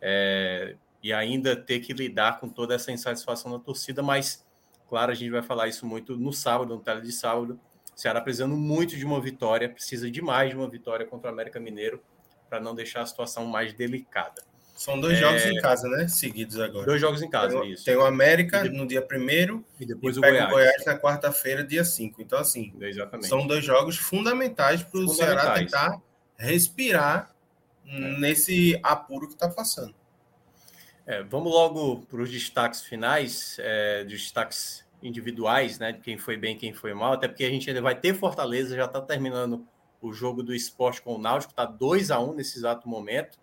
é, 0.00 0.76
e 1.02 1.12
ainda 1.12 1.56
ter 1.56 1.80
que 1.80 1.92
lidar 1.92 2.38
com 2.38 2.48
toda 2.48 2.74
essa 2.74 2.92
insatisfação 2.92 3.50
da 3.52 3.58
torcida, 3.58 4.02
mas 4.02 4.44
claro, 4.88 5.10
a 5.10 5.14
gente 5.14 5.30
vai 5.30 5.42
falar 5.42 5.68
isso 5.68 5.86
muito 5.86 6.18
no 6.18 6.32
sábado, 6.32 6.74
no 6.74 6.80
tele 6.80 7.00
de 7.00 7.12
sábado. 7.12 7.58
O 7.96 7.98
Ceará 7.98 8.20
precisando 8.20 8.56
muito 8.56 8.94
de 8.94 9.06
uma 9.06 9.20
vitória, 9.20 9.68
precisa 9.68 10.10
demais 10.10 10.50
de 10.50 10.56
uma 10.56 10.68
vitória 10.68 11.06
contra 11.06 11.30
o 11.30 11.32
América 11.32 11.58
Mineiro 11.58 12.02
para 12.46 12.60
não 12.60 12.74
deixar 12.74 13.00
a 13.00 13.06
situação 13.06 13.46
mais 13.46 13.72
delicada. 13.72 14.42
São 14.74 14.98
dois 14.98 15.16
É. 15.18 15.20
jogos 15.20 15.44
em 15.44 15.56
casa, 15.60 15.88
né? 15.88 16.08
Seguidos 16.08 16.58
agora. 16.58 16.86
Dois 16.86 17.00
jogos 17.00 17.22
em 17.22 17.28
casa, 17.30 17.50
tem, 17.50 17.58
o- 17.60 17.64
isso. 17.72 17.84
tem 17.84 17.96
o 17.96 18.04
América 18.04 18.64
E 18.64 18.70
de- 18.70 18.76
no 18.76 18.86
dia 18.86 19.02
primeiro 19.02 19.64
E 19.78 19.84
e 19.84 19.86
depois 19.86 20.16
o 20.16 20.20
pega 20.20 20.32
Goiás. 20.32 20.48
o 20.48 20.52
Goiás 20.54 20.84
na 20.86 20.98
quarta-feira, 20.98 21.62
dia 21.62 21.84
5. 21.84 22.20
Então, 22.22 22.38
assim, 22.38 22.74
Exatamente. 22.80 23.28
são 23.28 23.46
dois 23.46 23.64
jogos 23.64 23.96
fundamentais 23.96 24.82
para 24.82 24.98
o 25.00 25.08
Ceará 25.08 25.54
tentar 25.54 26.00
respirar 26.36 27.30
nesse 27.84 28.78
apuro 28.82 29.28
que 29.28 29.34
está 29.34 29.48
passando. 29.48 29.94
É, 31.06 31.22
vamos 31.22 31.52
logo 31.52 32.02
para 32.06 32.22
os 32.22 32.30
destaques 32.30 32.82
finais, 32.82 33.56
é, 33.60 34.04
destaques 34.04 34.84
individuais, 35.02 35.78
né? 35.78 35.92
De 35.92 36.00
quem 36.00 36.16
foi 36.16 36.36
bem, 36.36 36.56
quem 36.56 36.72
foi 36.72 36.94
mal, 36.94 37.12
até 37.14 37.26
porque 37.28 37.44
a 37.44 37.50
gente 37.50 37.68
ainda 37.68 37.82
vai 37.82 37.94
ter 37.98 38.14
Fortaleza, 38.14 38.76
já 38.76 38.84
está 38.84 39.00
terminando 39.00 39.66
o 40.00 40.12
jogo 40.12 40.42
do 40.42 40.54
esporte 40.54 41.02
com 41.02 41.14
o 41.14 41.18
Náutico, 41.18 41.52
está 41.52 41.64
2 41.64 42.10
a 42.10 42.18
1 42.20 42.34
nesse 42.34 42.56
exato 42.58 42.88
momento. 42.88 43.38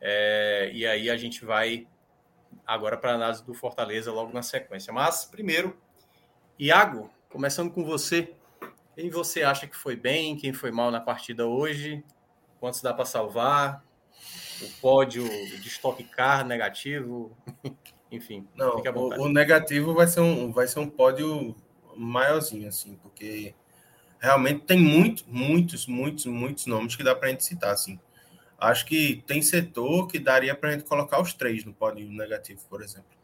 É, 0.00 0.70
e 0.72 0.86
aí 0.86 1.10
a 1.10 1.16
gente 1.16 1.44
vai 1.44 1.86
agora 2.66 2.96
para 2.96 3.12
a 3.12 3.14
análise 3.14 3.44
do 3.44 3.54
Fortaleza 3.54 4.12
logo 4.12 4.32
na 4.32 4.42
sequência. 4.42 4.92
Mas 4.92 5.24
primeiro, 5.24 5.76
Iago, 6.58 7.10
começando 7.30 7.70
com 7.70 7.84
você, 7.84 8.34
quem 8.94 9.10
você 9.10 9.42
acha 9.42 9.66
que 9.66 9.76
foi 9.76 9.96
bem, 9.96 10.36
quem 10.36 10.52
foi 10.52 10.70
mal 10.70 10.90
na 10.90 11.00
partida 11.00 11.46
hoje? 11.46 12.04
Quantos 12.60 12.82
dá 12.82 12.92
para 12.92 13.04
salvar? 13.04 13.84
o 14.62 14.68
pódio 14.80 15.24
de 15.24 15.68
Stock 15.68 16.02
Car 16.04 16.46
negativo? 16.46 17.36
Enfim, 18.10 18.46
não, 18.56 18.76
o, 18.76 19.24
o, 19.24 19.28
negativo 19.28 19.92
vai 19.92 20.06
ser 20.06 20.20
um 20.20 20.50
vai 20.50 20.66
ser 20.66 20.80
um 20.80 20.88
pódio 20.88 21.54
maiorzinho 21.94 22.66
assim, 22.66 22.96
porque 23.02 23.54
realmente 24.18 24.60
tem 24.60 24.78
muito, 24.78 25.24
muitos, 25.28 25.86
muitos, 25.86 26.24
muitos 26.24 26.64
nomes 26.64 26.96
que 26.96 27.04
dá 27.04 27.14
para 27.14 27.28
a 27.28 27.30
gente 27.30 27.44
citar 27.44 27.70
assim. 27.70 28.00
Acho 28.58 28.84
que 28.86 29.22
tem 29.24 29.40
setor 29.40 30.08
que 30.08 30.18
daria 30.18 30.52
para 30.52 30.70
a 30.70 30.72
gente 30.72 30.84
colocar 30.84 31.20
os 31.22 31.32
três 31.32 31.64
no 31.64 31.72
pódio 31.72 32.10
negativo, 32.10 32.60
por 32.68 32.82
exemplo. 32.82 33.16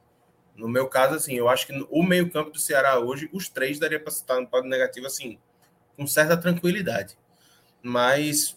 No 0.54 0.68
meu 0.68 0.88
caso, 0.88 1.16
assim, 1.16 1.34
eu 1.34 1.48
acho 1.48 1.66
que 1.66 1.86
o 1.90 2.02
meio-campo 2.04 2.52
do 2.52 2.60
Ceará 2.60 3.00
hoje, 3.00 3.28
os 3.32 3.48
três 3.48 3.80
daria 3.80 3.98
para 3.98 4.12
citar 4.12 4.40
no 4.40 4.46
pódio 4.46 4.70
negativo, 4.70 5.08
assim, 5.08 5.38
com 5.96 6.06
certa 6.06 6.36
tranquilidade. 6.36 7.18
Mas 7.82 8.56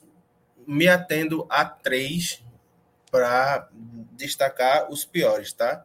me 0.67 0.87
atendo 0.87 1.47
a 1.49 1.65
três 1.65 2.43
para 3.09 3.67
destacar 4.11 4.91
os 4.91 5.03
piores, 5.03 5.51
tá? 5.53 5.83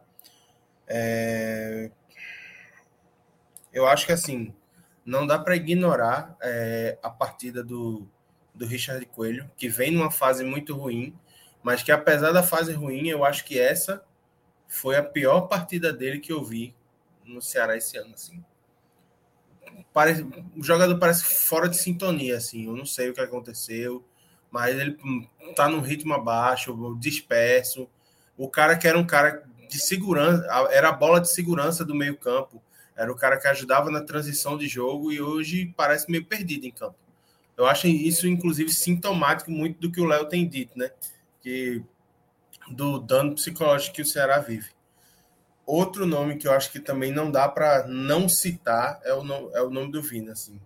É... 0.87 1.89
Eu 3.71 3.87
acho 3.87 4.05
que, 4.05 4.11
assim, 4.11 4.53
não 5.03 5.25
dá 5.25 5.39
para 5.39 5.55
ignorar 5.55 6.37
é, 6.39 6.99
a 7.01 7.09
partida 7.09 7.63
do, 7.63 8.07
do 8.53 8.65
Richard 8.65 9.05
Coelho, 9.07 9.49
que 9.57 9.67
vem 9.67 9.91
numa 9.91 10.11
fase 10.11 10.43
muito 10.43 10.75
ruim, 10.75 11.17
mas 11.61 11.81
que 11.81 11.91
apesar 11.91 12.31
da 12.31 12.43
fase 12.43 12.73
ruim, 12.73 13.07
eu 13.07 13.23
acho 13.23 13.45
que 13.45 13.59
essa 13.59 14.03
foi 14.67 14.95
a 14.95 15.03
pior 15.03 15.41
partida 15.41 15.93
dele 15.93 16.19
que 16.19 16.31
eu 16.31 16.43
vi 16.43 16.75
no 17.25 17.41
Ceará 17.41 17.77
esse 17.77 17.97
ano, 17.97 18.13
assim. 18.13 18.43
Parece, 19.93 20.23
o 20.55 20.63
jogador 20.63 20.97
parece 20.99 21.23
fora 21.23 21.69
de 21.69 21.77
sintonia, 21.77 22.37
assim. 22.37 22.65
Eu 22.65 22.75
não 22.75 22.85
sei 22.85 23.09
o 23.09 23.13
que 23.13 23.21
aconteceu, 23.21 24.03
mas 24.51 24.75
ele 24.75 24.97
tá 25.55 25.67
num 25.67 25.79
ritmo 25.79 26.13
abaixo, 26.13 26.97
disperso. 26.99 27.89
O 28.37 28.49
cara 28.49 28.77
que 28.77 28.87
era 28.87 28.97
um 28.97 29.05
cara 29.05 29.43
de 29.69 29.79
segurança, 29.79 30.45
era 30.71 30.89
a 30.89 30.91
bola 30.91 31.21
de 31.21 31.31
segurança 31.31 31.85
do 31.85 31.95
meio-campo. 31.95 32.61
Era 32.95 33.11
o 33.11 33.15
cara 33.15 33.39
que 33.39 33.47
ajudava 33.47 33.89
na 33.89 34.01
transição 34.01 34.57
de 34.57 34.67
jogo 34.67 35.11
e 35.11 35.21
hoje 35.21 35.73
parece 35.75 36.11
meio 36.11 36.25
perdido 36.25 36.65
em 36.65 36.71
campo. 36.71 36.95
Eu 37.57 37.65
acho 37.65 37.87
isso, 37.87 38.27
inclusive, 38.27 38.71
sintomático 38.71 39.51
muito 39.51 39.79
do 39.79 39.91
que 39.91 40.01
o 40.01 40.05
Léo 40.05 40.27
tem 40.27 40.47
dito, 40.47 40.77
né? 40.77 40.91
Que 41.41 41.83
do 42.69 42.99
dano 42.99 43.35
psicológico 43.35 43.95
que 43.95 44.01
o 44.01 44.05
Ceará 44.05 44.39
vive. 44.39 44.71
Outro 45.65 46.05
nome 46.05 46.37
que 46.37 46.47
eu 46.47 46.51
acho 46.51 46.71
que 46.71 46.79
também 46.79 47.11
não 47.11 47.31
dá 47.31 47.47
para 47.47 47.87
não 47.87 48.27
citar 48.27 48.99
é 49.03 49.13
o, 49.13 49.23
nome, 49.23 49.49
é 49.53 49.61
o 49.61 49.69
nome 49.69 49.91
do 49.91 50.01
Vina, 50.01 50.33
assim. 50.33 50.59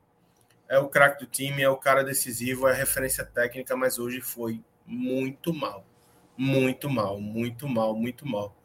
É 0.68 0.80
o 0.80 0.90
craque 0.90 1.24
do 1.24 1.30
time, 1.30 1.62
é 1.62 1.70
o 1.70 1.78
cara 1.78 2.04
decisivo, 2.04 2.68
é 2.68 2.74
referência 2.74 3.24
técnica, 3.24 3.76
mas 3.76 4.00
hoje 4.00 4.22
foi 4.22 4.62
muito 4.86 5.54
mal. 5.54 5.86
Muito 6.36 6.90
mal, 6.90 7.20
muito 7.20 7.68
mal, 7.68 7.96
muito 7.96 8.28
mal. 8.28 8.56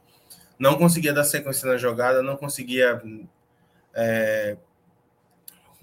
Não 0.59 0.77
conseguia 0.77 1.13
dar 1.13 1.25
sequência 1.25 1.69
na 1.69 1.77
jogada, 1.77 2.23
não 2.23 2.37
conseguia 2.37 3.01
é, 3.95 4.57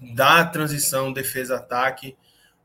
dar 0.00 0.50
transição 0.50 1.12
defesa-ataque. 1.12 2.16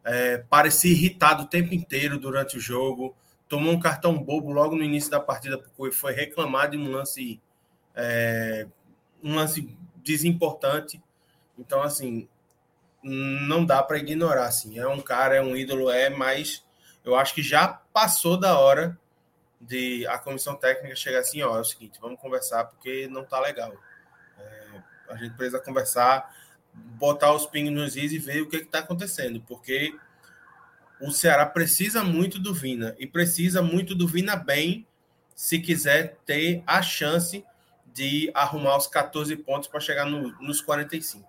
É, 0.05 0.37
parecia 0.37 0.91
irritado 0.91 1.43
o 1.43 1.47
tempo 1.47 1.73
inteiro 1.73 2.19
durante 2.19 2.57
o 2.57 2.59
jogo 2.59 3.15
tomou 3.47 3.73
um 3.73 3.79
cartão 3.79 4.17
bobo 4.21 4.51
logo 4.51 4.75
no 4.75 4.83
início 4.83 5.11
da 5.11 5.19
partida, 5.19 5.57
porque 5.57 5.95
foi 5.95 6.13
reclamado 6.13 6.71
de 6.71 6.77
um 6.77 6.91
lance, 6.91 7.41
é, 7.95 8.67
um 9.23 9.35
lance 9.35 9.77
desimportante. 9.97 11.01
Então, 11.57 11.81
assim, 11.81 12.27
não 13.03 13.65
dá 13.65 13.81
para 13.83 13.97
ignorar. 13.97 14.47
Assim. 14.47 14.79
É 14.79 14.87
um 14.87 15.01
cara, 15.01 15.35
é 15.35 15.41
um 15.41 15.55
ídolo, 15.55 15.89
é, 15.89 16.09
mas 16.09 16.65
eu 17.03 17.15
acho 17.15 17.33
que 17.33 17.41
já 17.41 17.67
passou 17.67 18.37
da 18.37 18.57
hora 18.57 18.97
de 19.61 20.05
a 20.07 20.17
comissão 20.17 20.55
técnica 20.55 20.95
chegar 20.95 21.19
assim: 21.19 21.41
ó, 21.41 21.57
é 21.57 21.61
o 21.61 21.65
seguinte, 21.65 21.99
vamos 22.01 22.19
conversar 22.19 22.65
porque 22.65 23.07
não 23.07 23.23
tá 23.23 23.39
legal. 23.39 23.73
É, 24.37 24.81
a 25.09 25.15
gente 25.17 25.35
precisa 25.35 25.59
conversar, 25.59 26.35
botar 26.97 27.33
os 27.33 27.45
pingos 27.45 27.73
nos 27.73 27.95
is 27.95 28.11
e 28.11 28.19
ver 28.19 28.41
o 28.41 28.49
que 28.49 28.57
está 28.57 28.79
acontecendo, 28.79 29.41
porque 29.41 29.93
o 30.99 31.11
Ceará 31.11 31.45
precisa 31.45 32.03
muito 32.03 32.39
do 32.39 32.53
Vina 32.53 32.95
e 32.97 33.05
precisa 33.05 33.61
muito 33.61 33.93
do 33.93 34.07
Vina 34.07 34.35
bem 34.35 34.87
se 35.35 35.59
quiser 35.59 36.17
ter 36.25 36.63
a 36.65 36.81
chance 36.81 37.43
de 37.93 38.31
arrumar 38.33 38.77
os 38.77 38.87
14 38.87 39.35
pontos 39.37 39.67
para 39.67 39.79
chegar 39.79 40.05
no, 40.05 40.29
nos 40.41 40.61
45. 40.61 41.25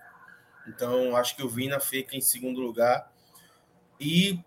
Então, 0.67 1.17
acho 1.17 1.37
que 1.37 1.43
o 1.43 1.49
Vina 1.49 1.79
fica 1.79 2.17
em 2.17 2.21
segundo 2.21 2.61
lugar. 2.61 3.11
E 4.01 4.41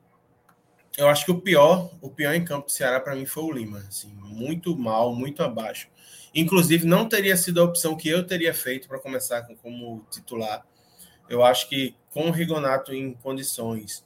eu 0.97 1.07
acho 1.07 1.23
que 1.23 1.31
o 1.31 1.39
pior, 1.39 1.89
o 2.01 2.09
pior 2.09 2.33
em 2.33 2.43
campo 2.43 2.65
do 2.65 2.71
Ceará 2.71 2.99
para 2.99 3.15
mim 3.15 3.25
foi 3.25 3.43
o 3.43 3.51
Lima, 3.51 3.79
assim, 3.87 4.11
muito 4.21 4.77
mal, 4.77 5.15
muito 5.15 5.41
abaixo. 5.41 5.87
Inclusive, 6.35 6.85
não 6.85 7.07
teria 7.07 7.37
sido 7.37 7.61
a 7.61 7.63
opção 7.63 7.95
que 7.95 8.09
eu 8.09 8.25
teria 8.25 8.53
feito 8.53 8.87
para 8.87 8.99
começar 8.99 9.41
como 9.61 10.05
titular. 10.11 10.65
Eu 11.29 11.43
acho 11.43 11.69
que 11.69 11.95
com 12.11 12.27
o 12.27 12.31
Rigonato 12.31 12.93
em 12.93 13.13
condições, 13.13 14.03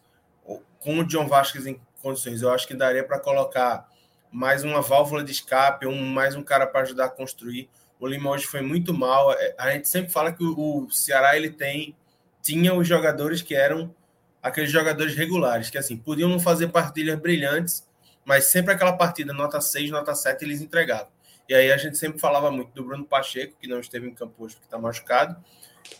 com 0.79 0.99
o 0.99 1.05
John 1.05 1.27
Vasquez 1.27 1.65
em 1.65 1.79
condições, 2.01 2.41
eu 2.41 2.51
acho 2.51 2.67
que 2.67 2.75
daria 2.75 3.03
para 3.03 3.17
colocar 3.17 3.87
mais 4.29 4.63
uma 4.63 4.81
válvula 4.81 5.23
de 5.23 5.31
escape, 5.31 5.87
um, 5.87 6.05
mais 6.05 6.35
um 6.35 6.43
cara 6.43 6.67
para 6.67 6.81
ajudar 6.81 7.05
a 7.05 7.09
construir. 7.09 7.69
O 7.99 8.05
Lima 8.05 8.31
hoje 8.31 8.45
foi 8.45 8.61
muito 8.61 8.93
mal. 8.93 9.31
É, 9.31 9.55
a 9.57 9.71
gente 9.71 9.87
sempre 9.87 10.11
fala 10.11 10.33
que 10.33 10.43
o, 10.43 10.89
Ceará 10.91 11.37
ele 11.37 11.49
tem 11.49 11.95
tinha 12.41 12.73
os 12.73 12.85
jogadores 12.85 13.41
que 13.41 13.55
eram 13.55 13.95
aqueles 14.41 14.69
jogadores 14.69 15.15
regulares, 15.15 15.69
que 15.69 15.77
assim, 15.77 15.95
podiam 15.95 16.27
não 16.27 16.39
fazer 16.39 16.67
partidas 16.67 17.17
brilhantes, 17.17 17.87
mas 18.25 18.45
sempre 18.45 18.73
aquela 18.73 18.91
partida 18.97 19.31
nota 19.31 19.61
6, 19.61 19.89
nota 19.91 20.13
7 20.13 20.43
eles 20.43 20.59
entregavam. 20.59 21.07
E 21.47 21.53
aí 21.53 21.71
a 21.71 21.77
gente 21.77 21.97
sempre 21.97 22.19
falava 22.19 22.51
muito 22.51 22.73
do 22.73 22.83
Bruno 22.83 23.05
Pacheco, 23.05 23.55
que 23.57 23.67
não 23.67 23.79
esteve 23.79 24.09
em 24.09 24.13
campo 24.13 24.43
hoje 24.43 24.55
porque 24.55 24.67
está 24.67 24.77
machucado, 24.77 25.41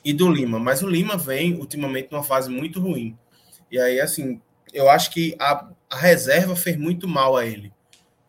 e 0.03 0.13
do 0.13 0.31
Lima. 0.31 0.59
Mas 0.59 0.81
o 0.81 0.89
Lima 0.89 1.17
vem 1.17 1.55
ultimamente 1.55 2.11
numa 2.11 2.23
fase 2.23 2.49
muito 2.49 2.79
ruim. 2.79 3.17
E 3.71 3.79
aí, 3.79 3.99
assim, 3.99 4.41
eu 4.73 4.89
acho 4.89 5.11
que 5.11 5.35
a, 5.39 5.69
a 5.89 5.97
reserva 5.97 6.55
fez 6.55 6.77
muito 6.77 7.07
mal 7.07 7.37
a 7.37 7.45
ele. 7.45 7.73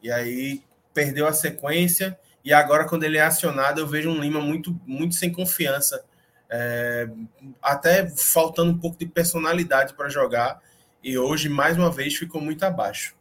E 0.02 0.10
aí 0.10 0.62
perdeu 0.92 1.26
a 1.26 1.32
sequência. 1.32 2.18
E 2.44 2.52
agora, 2.52 2.86
quando 2.86 3.04
ele 3.04 3.18
é 3.18 3.22
acionado, 3.22 3.80
eu 3.80 3.86
vejo 3.86 4.10
um 4.10 4.20
Lima 4.20 4.40
muito, 4.40 4.78
muito 4.86 5.14
sem 5.14 5.32
confiança. 5.32 6.04
É, 6.48 7.08
até 7.62 8.08
faltando 8.08 8.70
um 8.70 8.78
pouco 8.78 8.98
de 8.98 9.06
personalidade 9.06 9.94
para 9.94 10.08
jogar. 10.08 10.60
E 11.02 11.18
hoje, 11.18 11.48
mais 11.48 11.76
uma 11.76 11.90
vez, 11.90 12.14
ficou 12.14 12.40
muito 12.40 12.62
abaixo. 12.64 13.14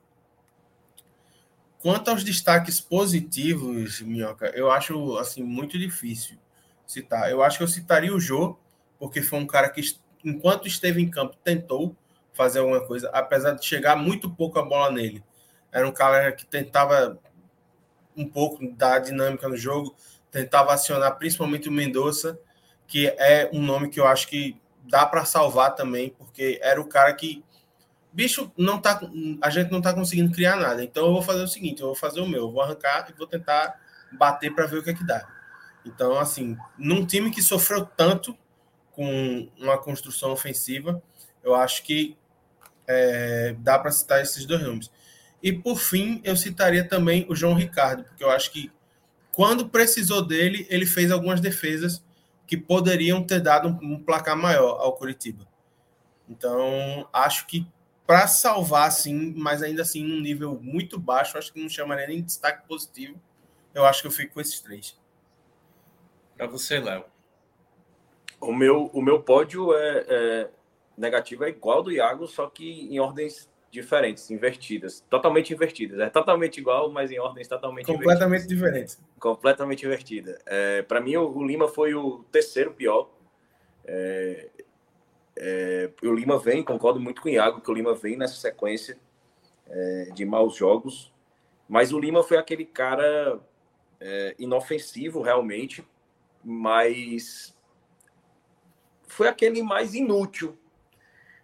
Quanto 1.79 2.09
aos 2.09 2.23
destaques 2.23 2.79
positivos, 2.79 3.99
Minhoca, 3.99 4.47
eu 4.55 4.71
acho 4.71 5.17
assim 5.17 5.43
muito 5.43 5.77
difícil 5.77 6.37
citar. 6.93 7.29
Eu 7.29 7.43
acho 7.43 7.57
que 7.57 7.63
eu 7.63 7.67
citaria 7.67 8.13
o 8.13 8.19
Jô, 8.19 8.57
porque 8.99 9.21
foi 9.21 9.39
um 9.39 9.47
cara 9.47 9.69
que, 9.69 9.81
enquanto 10.23 10.67
esteve 10.67 11.01
em 11.01 11.09
campo, 11.09 11.35
tentou 11.43 11.95
fazer 12.33 12.59
alguma 12.59 12.85
coisa, 12.85 13.09
apesar 13.13 13.51
de 13.51 13.65
chegar 13.65 13.95
muito 13.95 14.29
pouco 14.29 14.57
a 14.59 14.63
bola 14.63 14.91
nele. 14.91 15.23
Era 15.71 15.87
um 15.87 15.91
cara 15.91 16.31
que 16.31 16.45
tentava 16.45 17.19
um 18.15 18.27
pouco 18.27 18.65
da 18.75 18.99
dinâmica 18.99 19.47
no 19.47 19.57
jogo, 19.57 19.95
tentava 20.31 20.73
acionar 20.73 21.17
principalmente 21.17 21.69
o 21.69 21.71
Mendonça, 21.71 22.39
que 22.87 23.07
é 23.17 23.49
um 23.53 23.61
nome 23.61 23.89
que 23.89 23.99
eu 23.99 24.07
acho 24.07 24.27
que 24.27 24.59
dá 24.83 25.05
para 25.05 25.25
salvar 25.25 25.75
também, 25.75 26.09
porque 26.09 26.59
era 26.61 26.79
o 26.79 26.87
cara 26.87 27.13
que 27.13 27.43
bicho 28.11 28.51
não 28.55 28.79
tá 28.79 28.99
a 29.41 29.49
gente 29.49 29.71
não 29.71 29.81
tá 29.81 29.93
conseguindo 29.93 30.31
criar 30.31 30.55
nada. 30.55 30.83
Então 30.83 31.05
eu 31.07 31.13
vou 31.13 31.21
fazer 31.21 31.43
o 31.43 31.47
seguinte, 31.47 31.81
eu 31.81 31.87
vou 31.87 31.95
fazer 31.95 32.21
o 32.21 32.27
meu, 32.27 32.41
eu 32.41 32.51
vou 32.51 32.61
arrancar 32.61 33.07
e 33.09 33.17
vou 33.17 33.27
tentar 33.27 33.79
bater 34.11 34.53
para 34.53 34.67
ver 34.67 34.77
o 34.77 34.83
que 34.83 34.91
é 34.91 34.93
que 34.93 35.05
dá. 35.05 35.27
Então 35.85 36.17
assim, 36.17 36.57
num 36.77 37.05
time 37.05 37.31
que 37.31 37.41
sofreu 37.41 37.85
tanto 37.85 38.37
com 38.91 39.49
uma 39.57 39.77
construção 39.77 40.31
ofensiva, 40.31 41.01
eu 41.43 41.55
acho 41.55 41.83
que 41.83 42.17
é, 42.87 43.55
dá 43.59 43.77
para 43.79 43.91
citar 43.91 44.21
esses 44.21 44.45
dois 44.45 44.61
nomes. 44.61 44.91
E 45.41 45.51
por 45.51 45.77
fim, 45.77 46.21
eu 46.23 46.37
citaria 46.37 46.87
também 46.87 47.25
o 47.27 47.35
João 47.35 47.53
Ricardo, 47.53 48.03
porque 48.05 48.23
eu 48.23 48.29
acho 48.29 48.51
que 48.51 48.71
quando 49.33 49.67
precisou 49.67 50.25
dele, 50.25 50.65
ele 50.69 50.85
fez 50.85 51.11
algumas 51.11 51.41
defesas 51.41 52.03
que 52.45 52.55
poderiam 52.55 53.23
ter 53.23 53.41
dado 53.41 53.67
um, 53.67 54.01
placar 54.01 54.37
maior 54.37 54.79
ao 54.79 54.93
Curitiba. 54.93 55.47
Então, 56.29 57.07
acho 57.11 57.47
que 57.47 57.67
para 58.05 58.27
salvar, 58.27 58.91
sim, 58.91 59.33
mas 59.35 59.63
ainda 59.63 59.81
assim 59.81 60.03
num 60.03 60.21
nível 60.21 60.59
muito 60.61 60.99
baixo, 60.99 61.37
acho 61.37 61.51
que 61.51 61.59
não 61.59 61.67
chamaria 61.67 62.07
nem 62.07 62.17
de 62.17 62.27
destaque 62.27 62.67
positivo. 62.67 63.19
Eu 63.73 63.85
acho 63.85 64.01
que 64.01 64.07
eu 64.07 64.11
fico 64.11 64.35
com 64.35 64.41
esses 64.41 64.59
três. 64.59 64.97
Para 66.37 66.47
você, 66.47 66.79
Léo. 66.79 67.05
O 68.39 68.53
meu, 68.53 68.85
o 68.93 69.01
meu 69.01 69.21
pódio 69.21 69.73
é, 69.73 70.05
é 70.07 70.49
negativo 70.97 71.43
é 71.43 71.49
igual 71.49 71.81
do 71.81 71.91
Iago, 71.91 72.27
só 72.27 72.49
que 72.49 72.87
em 72.93 72.99
ordens 72.99 73.49
diferentes, 73.71 74.29
invertidas, 74.29 75.03
totalmente 75.09 75.51
invertidas. 75.51 75.99
É 75.99 76.09
totalmente 76.09 76.59
igual, 76.59 76.91
mas 76.91 77.09
em 77.09 77.19
ordens 77.19 77.47
totalmente 77.47 77.87
completamente 77.87 78.45
diferentes. 78.45 79.01
Completamente 79.19 79.85
invertida. 79.85 80.39
É, 80.45 80.83
Para 80.83 81.01
mim, 81.01 81.15
o, 81.15 81.37
o, 81.37 81.43
Lima 81.43 81.67
foi 81.67 81.95
o 81.95 82.23
terceiro 82.31 82.71
pior. 82.71 83.09
É, 83.85 84.49
é, 85.35 85.89
o 86.03 86.13
Lima 86.13 86.37
vem, 86.37 86.63
concordo 86.63 86.99
muito 86.99 87.21
com 87.21 87.29
o 87.29 87.31
Iago, 87.31 87.61
que 87.61 87.71
o 87.71 87.73
Lima 87.73 87.95
vem 87.95 88.15
nessa 88.15 88.35
sequência 88.35 88.95
é, 89.67 90.09
de 90.13 90.23
maus 90.23 90.55
jogos, 90.55 91.11
Mas 91.67 91.91
o 91.91 91.99
Lima 91.99 92.21
foi 92.21 92.37
aquele 92.37 92.65
cara 92.65 93.39
é, 93.99 94.35
inofensivo, 94.37 95.21
realmente, 95.21 95.83
mas 96.43 97.55
foi 99.07 99.27
aquele 99.27 99.61
mais 99.61 99.93
inútil 99.93 100.57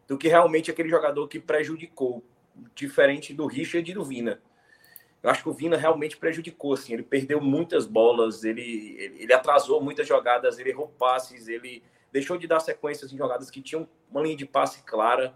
do 0.08 0.18
que 0.18 0.28
realmente 0.28 0.72
aquele 0.72 0.90
jogador 0.90 1.28
que 1.28 1.40
prejudicou, 1.40 2.24
diferente 2.74 3.34
do 3.34 3.46
Richard 3.46 3.90
e 3.90 3.94
do 3.94 4.04
Vina. 4.04 4.42
Eu 5.22 5.30
acho 5.30 5.44
que 5.44 5.50
o 5.50 5.54
Vina 5.54 5.78
realmente 5.78 6.18
prejudicou, 6.18 6.74
assim, 6.74 6.94
ele 6.94 7.04
perdeu 7.04 7.40
muitas 7.42 7.86
bolas, 7.86 8.44
ele, 8.44 8.96
ele, 8.98 9.24
ele 9.24 9.34
atrasou 9.34 9.82
muitas 9.82 10.08
jogadas, 10.08 10.58
ele 10.58 10.70
errou 10.70 10.88
passes, 10.88 11.48
ele 11.48 11.84
deixou 12.12 12.38
de 12.38 12.48
dar 12.48 12.60
sequências 12.60 13.14
em 13.14 13.18
jogadas 13.18 13.52
que 13.52 13.62
tinham 13.62 13.88
uma 14.10 14.22
linha 14.22 14.36
de 14.36 14.46
passe 14.46 14.82
clara. 14.84 15.36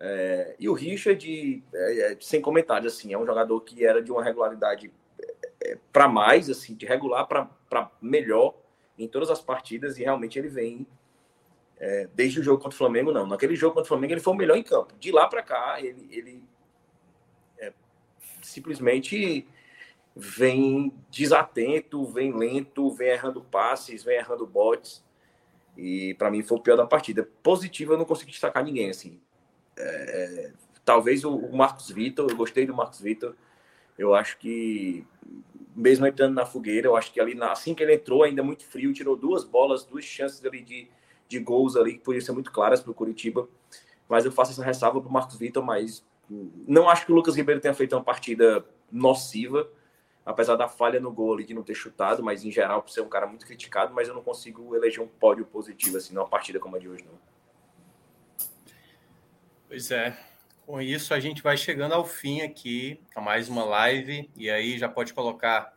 É, 0.00 0.56
e 0.58 0.68
o 0.68 0.72
Richard, 0.72 1.62
é, 1.72 2.12
é, 2.12 2.16
sem 2.20 2.40
comentários, 2.40 2.94
assim, 2.94 3.12
é 3.12 3.18
um 3.18 3.26
jogador 3.26 3.60
que 3.60 3.84
era 3.84 4.02
de 4.02 4.10
uma 4.10 4.24
regularidade 4.24 4.90
é, 5.62 5.78
para 5.92 6.08
mais, 6.08 6.50
assim, 6.50 6.74
de 6.74 6.86
regular 6.86 7.26
para 7.26 7.90
melhor 8.00 8.61
em 8.98 9.08
todas 9.08 9.30
as 9.30 9.40
partidas, 9.40 9.98
e 9.98 10.02
realmente 10.02 10.38
ele 10.38 10.48
vem 10.48 10.86
é, 11.78 12.08
desde 12.14 12.38
o 12.38 12.42
jogo 12.42 12.62
contra 12.62 12.74
o 12.76 12.78
Flamengo, 12.78 13.10
não. 13.10 13.26
Naquele 13.26 13.56
jogo 13.56 13.74
contra 13.74 13.86
o 13.86 13.88
Flamengo, 13.88 14.12
ele 14.12 14.20
foi 14.20 14.32
o 14.32 14.36
melhor 14.36 14.56
em 14.56 14.62
campo. 14.62 14.94
De 15.00 15.10
lá 15.10 15.26
para 15.26 15.42
cá, 15.42 15.80
ele, 15.80 16.08
ele 16.10 16.44
é, 17.58 17.72
simplesmente 18.40 19.46
vem 20.14 20.94
desatento, 21.10 22.04
vem 22.06 22.32
lento, 22.32 22.90
vem 22.90 23.08
errando 23.08 23.42
passes, 23.42 24.04
vem 24.04 24.16
errando 24.16 24.46
botes. 24.46 25.04
E 25.76 26.14
para 26.14 26.30
mim 26.30 26.42
foi 26.42 26.58
o 26.58 26.60
pior 26.60 26.76
da 26.76 26.86
partida. 26.86 27.28
Positivo, 27.42 27.94
eu 27.94 27.98
não 27.98 28.04
consegui 28.04 28.30
destacar 28.30 28.62
ninguém. 28.62 28.90
assim. 28.90 29.20
É, 29.76 30.52
talvez 30.84 31.24
o, 31.24 31.34
o 31.34 31.56
Marcos 31.56 31.90
Vitor, 31.90 32.30
eu 32.30 32.36
gostei 32.36 32.64
do 32.64 32.74
Marcos 32.74 33.00
Vitor. 33.00 33.34
Eu 33.98 34.14
acho 34.14 34.38
que, 34.38 35.04
mesmo 35.74 36.06
entrando 36.06 36.34
na 36.34 36.44
fogueira, 36.46 36.86
eu 36.86 36.96
acho 36.96 37.12
que 37.12 37.20
ali, 37.20 37.36
assim 37.42 37.74
que 37.74 37.82
ele 37.82 37.94
entrou, 37.94 38.22
ainda 38.22 38.42
muito 38.42 38.64
frio, 38.64 38.92
tirou 38.92 39.16
duas 39.16 39.44
bolas, 39.44 39.84
duas 39.84 40.04
chances 40.04 40.44
ali 40.44 40.62
de, 40.62 40.88
de 41.28 41.38
gols 41.38 41.76
ali, 41.76 41.94
que 41.94 42.00
podiam 42.00 42.20
ser 42.22 42.32
muito 42.32 42.52
claras 42.52 42.80
para 42.80 42.90
o 42.90 42.94
Curitiba. 42.94 43.48
Mas 44.08 44.24
eu 44.24 44.32
faço 44.32 44.52
essa 44.52 44.64
ressalva 44.64 45.00
para 45.00 45.08
o 45.08 45.12
Marcos 45.12 45.36
Vitor, 45.36 45.64
mas 45.64 46.04
não 46.66 46.88
acho 46.88 47.06
que 47.06 47.12
o 47.12 47.14
Lucas 47.14 47.36
Ribeiro 47.36 47.60
tenha 47.60 47.74
feito 47.74 47.94
uma 47.94 48.04
partida 48.04 48.64
nociva 48.90 49.68
apesar 50.24 50.56
da 50.56 50.68
falha 50.68 51.00
no 51.00 51.12
gol 51.12 51.34
ali 51.34 51.44
de 51.44 51.54
não 51.54 51.62
ter 51.62 51.74
chutado, 51.74 52.22
mas 52.22 52.44
em 52.44 52.50
geral 52.50 52.82
por 52.82 52.90
ser 52.90 53.00
um 53.00 53.08
cara 53.08 53.26
muito 53.26 53.44
criticado, 53.44 53.92
mas 53.92 54.08
eu 54.08 54.14
não 54.14 54.22
consigo 54.22 54.74
eleger 54.74 55.02
um 55.02 55.08
pódio 55.08 55.44
positivo 55.44 55.96
assim 55.96 56.14
numa 56.14 56.28
partida 56.28 56.58
como 56.60 56.76
a 56.76 56.78
de 56.78 56.88
hoje 56.88 57.04
não. 57.04 57.18
Pois 59.68 59.90
é. 59.90 60.16
Com 60.72 60.80
isso 60.80 61.12
a 61.12 61.20
gente 61.20 61.42
vai 61.42 61.54
chegando 61.54 61.92
ao 61.92 62.02
fim 62.02 62.40
aqui 62.40 62.98
a 63.14 63.20
mais 63.20 63.46
uma 63.46 63.62
live 63.62 64.30
e 64.34 64.48
aí 64.48 64.78
já 64.78 64.88
pode 64.88 65.12
colocar 65.12 65.74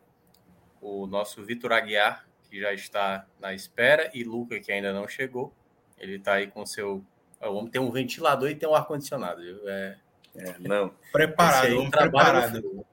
o 0.82 1.06
nosso 1.06 1.44
Vitor 1.44 1.74
Aguiar 1.74 2.26
que 2.50 2.62
já 2.62 2.74
está 2.74 3.28
na 3.38 3.54
espera 3.54 4.10
e 4.14 4.24
Luca 4.24 4.58
que 4.58 4.72
ainda 4.72 4.94
não 4.94 5.06
chegou. 5.06 5.54
Ele 6.00 6.16
está 6.16 6.36
aí 6.36 6.48
com 6.48 6.66
seu 6.66 7.04
o 7.42 7.56
homem 7.56 7.70
tem 7.70 7.82
um 7.82 7.92
ventilador 7.92 8.50
e 8.50 8.56
tem 8.56 8.70
um 8.70 8.74
ar 8.74 8.88
condicionado. 8.88 9.42
É, 9.68 9.98
é, 10.34 10.56
não. 10.60 10.94
Preparado, 11.12 11.78
um 11.78 11.92
preparado. 11.92 12.86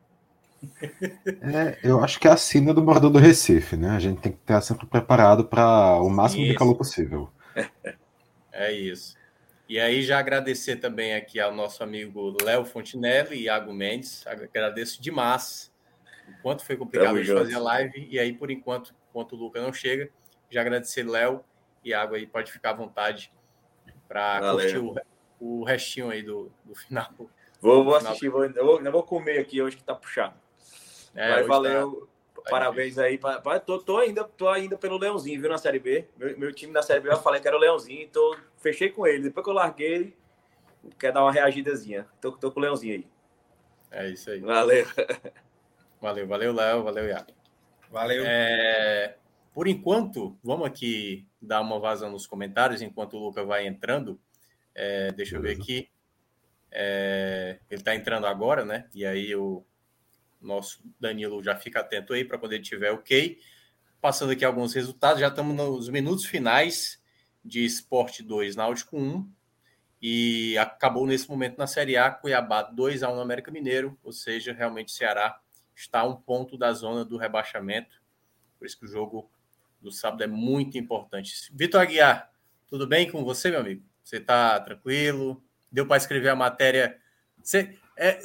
É, 1.40 1.78
eu 1.84 2.02
acho 2.02 2.18
que 2.18 2.26
é 2.26 2.32
a 2.32 2.36
sina 2.36 2.74
do 2.74 2.82
morador 2.82 3.12
do 3.12 3.20
Recife, 3.20 3.76
né? 3.76 3.90
A 3.90 4.00
gente 4.00 4.20
tem 4.20 4.32
que 4.32 4.38
estar 4.38 4.60
sempre 4.60 4.86
preparado 4.86 5.44
para 5.44 6.02
o 6.02 6.10
máximo 6.10 6.42
isso. 6.42 6.50
de 6.50 6.58
calor 6.58 6.74
possível. 6.74 7.32
É 8.50 8.72
isso. 8.72 9.21
E 9.72 9.80
aí, 9.80 10.02
já 10.02 10.18
agradecer 10.18 10.76
também 10.76 11.14
aqui 11.14 11.40
ao 11.40 11.50
nosso 11.50 11.82
amigo 11.82 12.36
Léo 12.44 12.62
Fontinelli 12.62 13.36
e 13.36 13.42
Iago 13.44 13.72
Mendes. 13.72 14.22
Agradeço 14.26 15.00
demais. 15.00 15.72
Enquanto 16.28 16.62
foi 16.62 16.76
complicado 16.76 17.18
de 17.18 17.32
fazer 17.32 17.54
a 17.54 17.58
live, 17.58 18.06
e 18.10 18.18
aí, 18.18 18.34
por 18.34 18.50
enquanto, 18.50 18.94
enquanto 19.08 19.32
o 19.32 19.36
Luca 19.36 19.62
não 19.62 19.72
chega, 19.72 20.10
já 20.50 20.60
agradecer 20.60 21.08
Léo 21.08 21.42
e 21.82 21.88
Iago 21.88 22.16
aí, 22.16 22.26
pode 22.26 22.52
ficar 22.52 22.72
à 22.72 22.74
vontade 22.74 23.32
para 24.06 24.40
curtir 24.50 24.76
o, 24.76 24.94
o, 25.40 25.64
restinho 25.64 26.10
aí 26.10 26.22
do, 26.22 26.52
do 26.66 26.74
final. 26.74 27.10
Vou, 27.58 27.82
vou 27.82 27.96
assistir, 27.96 28.28
vou, 28.28 28.44
eu 28.44 28.66
vou, 28.66 28.78
eu 28.78 28.92
vou 28.92 29.02
comer 29.02 29.38
aqui 29.38 29.62
hoje 29.62 29.78
que 29.78 29.84
tá 29.84 29.94
puxado. 29.94 30.34
É, 31.14 31.30
Mas 31.30 31.46
valeu. 31.46 31.92
Tá... 31.92 32.11
Parabéns 32.50 32.98
aí. 32.98 33.18
Pra, 33.18 33.40
pra, 33.40 33.60
tô, 33.60 33.78
tô, 33.78 33.98
ainda, 33.98 34.24
tô 34.24 34.48
ainda 34.48 34.76
pelo 34.76 34.98
Leãozinho, 34.98 35.40
viu, 35.40 35.50
na 35.50 35.58
Série 35.58 35.78
B. 35.78 36.06
Meu, 36.16 36.38
meu 36.38 36.52
time 36.52 36.72
na 36.72 36.82
Série 36.82 37.00
B, 37.00 37.10
eu 37.10 37.18
falei 37.18 37.40
que 37.40 37.48
era 37.48 37.56
o 37.56 37.60
Leãozinho, 37.60 38.08
tô, 38.08 38.36
fechei 38.58 38.90
com 38.90 39.06
ele. 39.06 39.24
Depois 39.24 39.44
que 39.44 39.50
eu 39.50 39.54
larguei, 39.54 40.16
quer 40.98 41.12
dar 41.12 41.22
uma 41.22 41.32
reagidazinha. 41.32 42.06
Tô, 42.20 42.32
tô 42.32 42.50
com 42.50 42.60
o 42.60 42.62
Leãozinho 42.62 42.94
aí. 42.94 43.06
É 43.90 44.08
isso 44.08 44.30
aí. 44.30 44.40
Valeu. 44.40 44.86
Valeu, 46.00 46.26
valeu, 46.26 46.52
Léo. 46.52 46.82
Valeu, 46.82 47.06
Iago. 47.06 47.32
Valeu. 47.90 48.24
É, 48.26 49.16
por 49.52 49.68
enquanto, 49.68 50.36
vamos 50.42 50.66
aqui 50.66 51.28
dar 51.40 51.60
uma 51.60 51.78
vazão 51.78 52.10
nos 52.10 52.26
comentários 52.26 52.80
enquanto 52.80 53.14
o 53.14 53.20
Luca 53.20 53.44
vai 53.44 53.66
entrando. 53.66 54.18
É, 54.74 55.12
deixa 55.12 55.36
eu 55.36 55.42
ver 55.42 55.56
aqui. 55.60 55.88
É, 56.70 57.58
ele 57.70 57.80
está 57.80 57.94
entrando 57.94 58.26
agora, 58.26 58.64
né? 58.64 58.88
E 58.94 59.04
aí 59.04 59.36
o, 59.36 59.62
nosso 60.46 60.82
Danilo 60.98 61.42
já 61.42 61.56
fica 61.56 61.80
atento 61.80 62.12
aí 62.12 62.24
para 62.24 62.38
quando 62.38 62.52
ele 62.52 62.62
tiver 62.62 62.90
ok. 62.90 63.38
Passando 64.00 64.32
aqui 64.32 64.44
alguns 64.44 64.74
resultados, 64.74 65.20
já 65.20 65.28
estamos 65.28 65.54
nos 65.54 65.88
minutos 65.88 66.24
finais 66.24 67.00
de 67.44 67.64
Esporte 67.64 68.22
2, 68.22 68.56
Náutico 68.56 68.96
1. 68.96 69.30
E 70.00 70.58
acabou 70.58 71.06
nesse 71.06 71.28
momento 71.28 71.58
na 71.58 71.66
Série 71.66 71.96
A, 71.96 72.10
Cuiabá 72.10 72.62
2 72.62 73.04
a 73.04 73.08
1 73.08 73.14
no 73.14 73.20
América 73.20 73.52
Mineiro, 73.52 73.96
ou 74.02 74.12
seja, 74.12 74.52
realmente 74.52 74.90
Ceará 74.90 75.40
está 75.76 76.00
a 76.00 76.06
um 76.06 76.16
ponto 76.16 76.58
da 76.58 76.72
zona 76.72 77.04
do 77.04 77.16
rebaixamento. 77.16 78.02
Por 78.58 78.66
isso 78.66 78.78
que 78.78 78.84
o 78.84 78.88
jogo 78.88 79.30
do 79.80 79.92
sábado 79.92 80.24
é 80.24 80.26
muito 80.26 80.76
importante. 80.76 81.32
Vitor 81.52 81.80
Aguiar, 81.80 82.32
tudo 82.66 82.86
bem 82.86 83.10
com 83.10 83.24
você, 83.24 83.50
meu 83.50 83.60
amigo? 83.60 83.84
Você 84.02 84.16
está 84.16 84.58
tranquilo? 84.60 85.42
Deu 85.70 85.86
para 85.86 85.96
escrever 85.96 86.30
a 86.30 86.36
matéria? 86.36 86.98
Você, 87.40 87.78
é, 87.96 88.20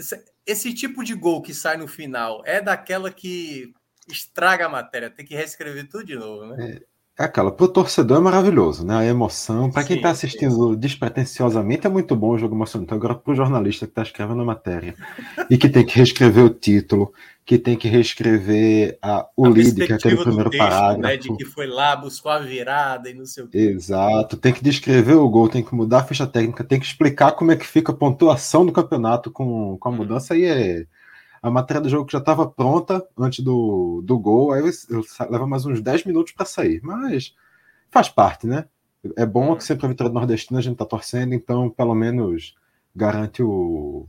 esse 0.48 0.74
tipo 0.74 1.04
de 1.04 1.14
gol 1.14 1.41
que 1.41 1.54
sai 1.54 1.78
no 1.78 1.88
final 1.88 2.41
é 2.45 2.62
daquela 2.62 3.12
que 3.12 3.74
estraga 4.10 4.66
a 4.66 4.70
matéria, 4.70 5.10
tem 5.10 5.26
que 5.26 5.36
reescrever 5.36 5.88
tudo 5.89 6.06
de 6.06 6.16
novo, 6.16 6.45
né? 6.48 6.80
É, 7.18 7.24
é 7.24 7.26
aquela, 7.26 7.52
pro 7.52 7.68
torcedor 7.68 8.18
é 8.18 8.22
maravilhoso, 8.22 8.86
né? 8.86 8.95
A 8.95 9.06
emoção. 9.06 9.70
Para 9.70 9.84
quem 9.84 9.98
está 9.98 10.12
assistindo 10.12 10.74
sim. 10.74 10.80
despretensiosamente, 10.80 11.86
é 11.86 11.89
muito 11.89 12.16
bom 12.16 12.30
o 12.30 12.38
jogo 12.38 12.56
emocionante. 12.56 12.93
Agora, 12.93 13.16
pro 13.16 13.36
jornalista 13.36 13.86
que 13.86 13.91
está 13.91 14.04
escrevendo 14.04 14.41
a 14.41 14.45
matéria 14.45 14.95
e 15.50 15.58
que 15.58 15.68
tem 15.68 15.86
que 15.86 15.98
reescrever 15.98 16.45
o 16.45 16.50
título, 16.50 17.14
que 17.48 17.58
tem 17.58 17.78
que 17.78 17.88
reescrever 17.88 19.00
a, 19.02 19.26
o 19.34 19.45
a 19.45 19.50
lead, 19.50 19.74
que 19.74 19.94
é 19.94 19.95
aquele 19.95 20.18
primeiro 20.18 20.49
texto, 20.49 20.61
parágrafo. 20.61 20.99
Né, 20.99 21.15
de 21.15 21.34
que 21.34 21.45
foi 21.45 21.65
lá, 21.65 21.95
buscou 21.95 22.30
a 22.30 22.40
virada 22.40 23.10
e 23.10 23.14
não 23.14 23.26
sei 23.26 23.45
o 23.45 23.48
que. 23.48 23.57
Exato, 23.57 24.36
tem 24.36 24.52
que 24.52 24.61
descrever 24.61 25.14
o 25.14 25.30
gol, 25.30 25.48
tem 25.48 25.64
que 25.64 25.74
mudar 25.74 25.99
a 25.99 26.03
ficha 26.03 26.28
técnica, 26.28 26.65
tem 26.65 26.78
que 26.78 26.86
explicar 26.86 27.32
como 27.32 27.53
é 27.53 27.56
que 27.56 27.65
fica 27.65 27.94
a 27.94 27.95
pontuação 27.95 28.65
do 28.65 28.74
campeonato 28.74 29.32
com, 29.32 29.78
com 29.78 29.88
a 29.88 29.91
uhum. 29.94 29.98
mudança. 29.98 30.34
Aí 30.34 30.44
é 30.44 30.86
a 31.41 31.49
matéria 31.49 31.80
do 31.80 31.88
jogo 31.88 32.06
que 32.06 32.11
já 32.11 32.19
estava 32.19 32.45
pronta 32.45 33.02
antes 33.18 33.41
do, 33.41 34.03
do 34.03 34.19
gol, 34.19 34.52
aí 34.52 34.61
leva 35.30 35.48
mais 35.48 35.65
uns 35.65 35.80
10 35.80 36.03
minutos 36.03 36.34
para 36.34 36.45
sair, 36.45 36.82
mas 36.84 37.34
faz 37.90 38.10
parte, 38.10 38.45
né? 38.45 38.65
É 39.15 39.26
bom 39.26 39.52
uhum. 39.52 39.56
que 39.56 39.64
sempre 39.64 39.86
a 39.86 39.90
vitória 39.90 40.11
do 40.11 40.19
Nordestino 40.19 40.60
a 40.60 40.61
gente 40.61 40.74
está 40.74 40.86
torcendo, 40.86 41.34
então 41.34 41.69
pelo 41.69 41.95
menos 41.95 42.56
garante 42.94 43.41
o. 43.41 44.06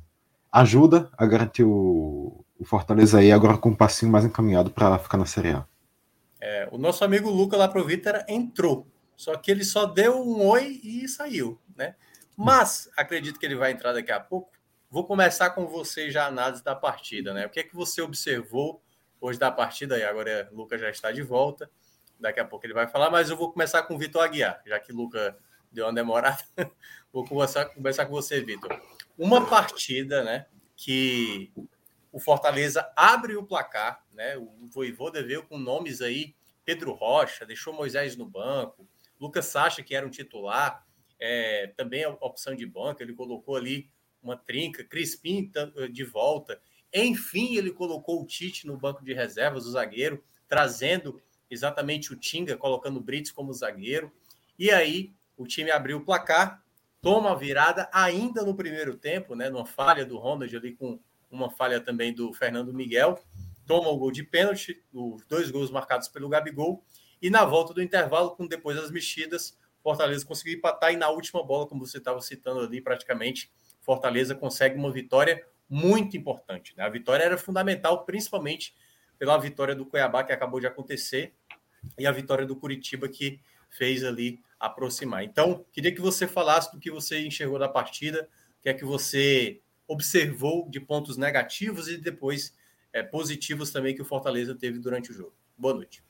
ajuda 0.51 1.09
a 1.17 1.25
garantir 1.25 1.63
o 1.63 2.45
o 2.59 2.65
Fortaleza 2.65 3.19
aí 3.19 3.31
agora 3.31 3.57
com 3.57 3.71
um 3.71 3.75
passinho 3.75 4.11
mais 4.11 4.25
encaminhado 4.25 4.71
para 4.71 4.99
ficar 4.99 5.17
na 5.17 5.27
Série 5.27 5.51
A. 5.51 5.65
É, 6.41 6.69
o 6.71 6.79
nosso 6.79 7.05
amigo 7.05 7.31
Luca 7.31 7.57
lá 7.57 7.69
pro 7.69 7.85
Vitor 7.85 8.25
entrou, 8.29 8.87
só 9.17 9.37
que 9.37 9.51
ele 9.51 9.65
só 9.65 9.87
deu 9.87 10.21
um 10.21 10.47
oi 10.47 10.81
e 10.83 11.09
saiu, 11.09 11.61
né? 11.77 11.95
Mas 12.37 12.89
acredito 12.97 13.39
que 13.39 13.47
ele 13.47 13.57
vai 13.57 13.73
entrar 13.73 13.93
daqui 13.93 14.13
a 14.13 14.21
pouco. 14.21 14.51
Vou 14.91 15.05
começar 15.05 15.51
com 15.51 15.67
você 15.67 16.11
já 16.11 16.25
a 16.25 16.29
análise 16.29 16.63
da 16.63 16.75
partida, 16.75 17.35
né? 17.35 17.47
O 17.47 17.51
que 17.51 17.61
é 17.61 17.63
que 17.63 17.75
você 17.75 18.01
observou 18.01 18.83
hoje 19.21 19.39
da 19.39 19.51
partida? 19.51 19.99
E 19.99 20.05
agora 20.05 20.49
o 20.53 20.57
Luca 20.57 20.79
já 20.79 20.89
está 20.89 21.11
de 21.11 21.23
volta. 21.23 21.71
Daqui 22.19 22.41
a 22.41 22.45
pouco 22.45 22.65
ele 22.65 22.75
vai 22.75 22.87
falar, 22.87 23.11
mas 23.11 23.31
eu 23.31 23.37
vou 23.37 23.53
começar 23.53 23.83
com 23.83 23.95
o 23.95 23.99
Vitor 23.99 24.23
Aguiar, 24.23 24.61
já 24.67 24.79
que 24.79 24.93
o 24.93 24.97
Luca 24.97 25.37
deu 25.71 25.85
uma 25.85 25.93
demorada. 25.93 26.43
vou 27.13 27.25
conversar 27.25 27.67
com 27.67 28.13
você, 28.13 28.41
Vitor. 28.41 28.81
Uma 29.17 29.45
partida, 29.45 30.23
né? 30.25 30.47
Que 30.77 31.53
o 32.11 32.19
Fortaleza 32.19 32.91
abre 32.97 33.37
o 33.37 33.45
placar, 33.45 34.05
né? 34.13 34.37
O 34.37 34.69
Voivoda 34.69 35.23
veio 35.23 35.43
com 35.45 35.59
nomes 35.59 36.01
aí, 36.01 36.35
Pedro 36.65 36.93
Rocha, 36.93 37.47
deixou 37.47 37.73
Moisés 37.73 38.17
no 38.17 38.27
banco, 38.27 38.89
Lucas 39.21 39.47
Sacha, 39.47 39.83
que 39.83 39.95
era 39.95 40.07
um 40.07 40.11
titular, 40.11 40.87
é, 41.19 41.73
também 41.77 42.05
a 42.05 42.11
opção 42.11 42.55
de 42.55 42.65
banco, 42.65 43.03
ele 43.03 43.15
colocou 43.15 43.57
ali 43.57 43.91
uma 44.23 44.37
trinca, 44.37 44.85
Crispim 44.85 45.51
de 45.91 46.05
volta. 46.05 46.61
Enfim, 46.93 47.57
ele 47.57 47.71
colocou 47.71 48.23
o 48.23 48.27
Tite 48.27 48.67
no 48.67 48.77
banco 48.77 49.05
de 49.05 49.13
reservas, 49.13 49.67
o 49.67 49.71
zagueiro, 49.71 50.23
trazendo 50.47 51.21
exatamente 51.51 52.13
o 52.13 52.17
Tinga, 52.17 52.57
colocando 52.57 52.99
o 52.99 53.03
Brits 53.03 53.31
como 53.31 53.53
zagueiro. 53.53 54.13
E 54.59 54.71
aí 54.71 55.13
o 55.37 55.47
time 55.47 55.71
abriu 55.71 55.99
o 55.99 56.05
placar, 56.05 56.63
toma 57.01 57.33
a 57.33 57.35
virada 57.35 57.89
ainda 57.93 58.43
no 58.43 58.55
primeiro 58.55 58.97
tempo, 58.97 59.35
né? 59.35 59.49
Numa 59.49 59.67
falha 59.67 60.05
do 60.05 60.19
Ronald 60.19 60.55
ali 60.57 60.75
com 60.75 60.99
uma 61.31 61.51
falha 61.51 61.81
também 61.81 62.13
do 62.13 62.33
Fernando 62.33 62.73
Miguel, 62.73 63.23
toma 63.67 63.89
o 63.89 63.99
gol 63.99 64.11
de 64.11 64.23
pênalti, 64.23 64.83
os 64.93 65.25
dois 65.27 65.51
gols 65.51 65.71
marcados 65.71 66.09
pelo 66.09 66.29
Gabigol, 66.29 66.85
e 67.21 67.31
na 67.31 67.45
volta 67.45 67.75
do 67.75 67.83
intervalo, 67.83 68.31
com 68.31 68.47
depois 68.47 68.77
das 68.77 68.91
mexidas, 68.91 69.59
Fortaleza 69.83 70.25
conseguiu 70.25 70.59
empatar 70.59 70.93
e 70.93 70.97
na 70.97 71.09
última 71.09 71.43
bola, 71.43 71.67
como 71.67 71.87
você 71.87 71.99
estava 71.99 72.21
citando 72.21 72.61
ali, 72.61 72.81
praticamente, 72.81 73.51
Fortaleza 73.81 74.35
consegue 74.35 74.77
uma 74.77 74.91
vitória 74.91 75.45
muito 75.69 76.17
importante. 76.17 76.77
Né? 76.77 76.85
A 76.85 76.89
vitória 76.89 77.25
era 77.25 77.37
fundamental, 77.37 78.05
principalmente 78.05 78.75
pela 79.19 79.37
vitória 79.39 79.75
do 79.75 79.85
Cuiabá, 79.85 80.25
que 80.25 80.33
acabou 80.33 80.61
de 80.61 80.67
acontecer, 80.67 81.35
e 81.99 82.07
a 82.07 82.13
vitória 82.13 82.47
do 82.47 82.57
Curitiba, 82.57 83.09
que 83.09 83.41
fez 83.69 84.05
ali 84.05 84.41
aproximar. 84.59 85.25
Então, 85.25 85.65
queria 85.73 85.95
que 85.95 86.01
você 86.01 86.27
falasse 86.27 86.73
do 86.73 86.81
que 86.81 86.91
você 86.91 87.25
enxergou 87.25 87.59
da 87.59 87.69
partida, 87.69 88.29
o 88.59 88.63
que 88.63 88.69
é 88.69 88.75
que 88.75 88.85
você 88.85 89.61
observou 89.89 90.69
de 90.69 90.79
pontos 90.79 91.17
negativos 91.17 91.89
e 91.89 91.97
depois 91.97 92.55
é, 92.93 93.03
positivos 93.03 93.73
também 93.73 93.95
que 93.95 94.03
o 94.03 94.05
Fortaleza 94.05 94.55
teve 94.55 94.79
durante 94.79 95.11
o 95.11 95.15
jogo. 95.15 95.33
Boa 95.57 95.75
noite. 95.75 96.05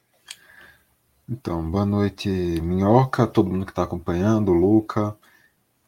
Então, 1.29 1.71
boa 1.71 1.87
noite, 1.87 2.29
Minhoca, 2.29 3.27
todo 3.27 3.51
mundo 3.51 3.65
que 3.65 3.73
está 3.73 3.83
acompanhando, 3.83 4.53
Luca, 4.53 5.17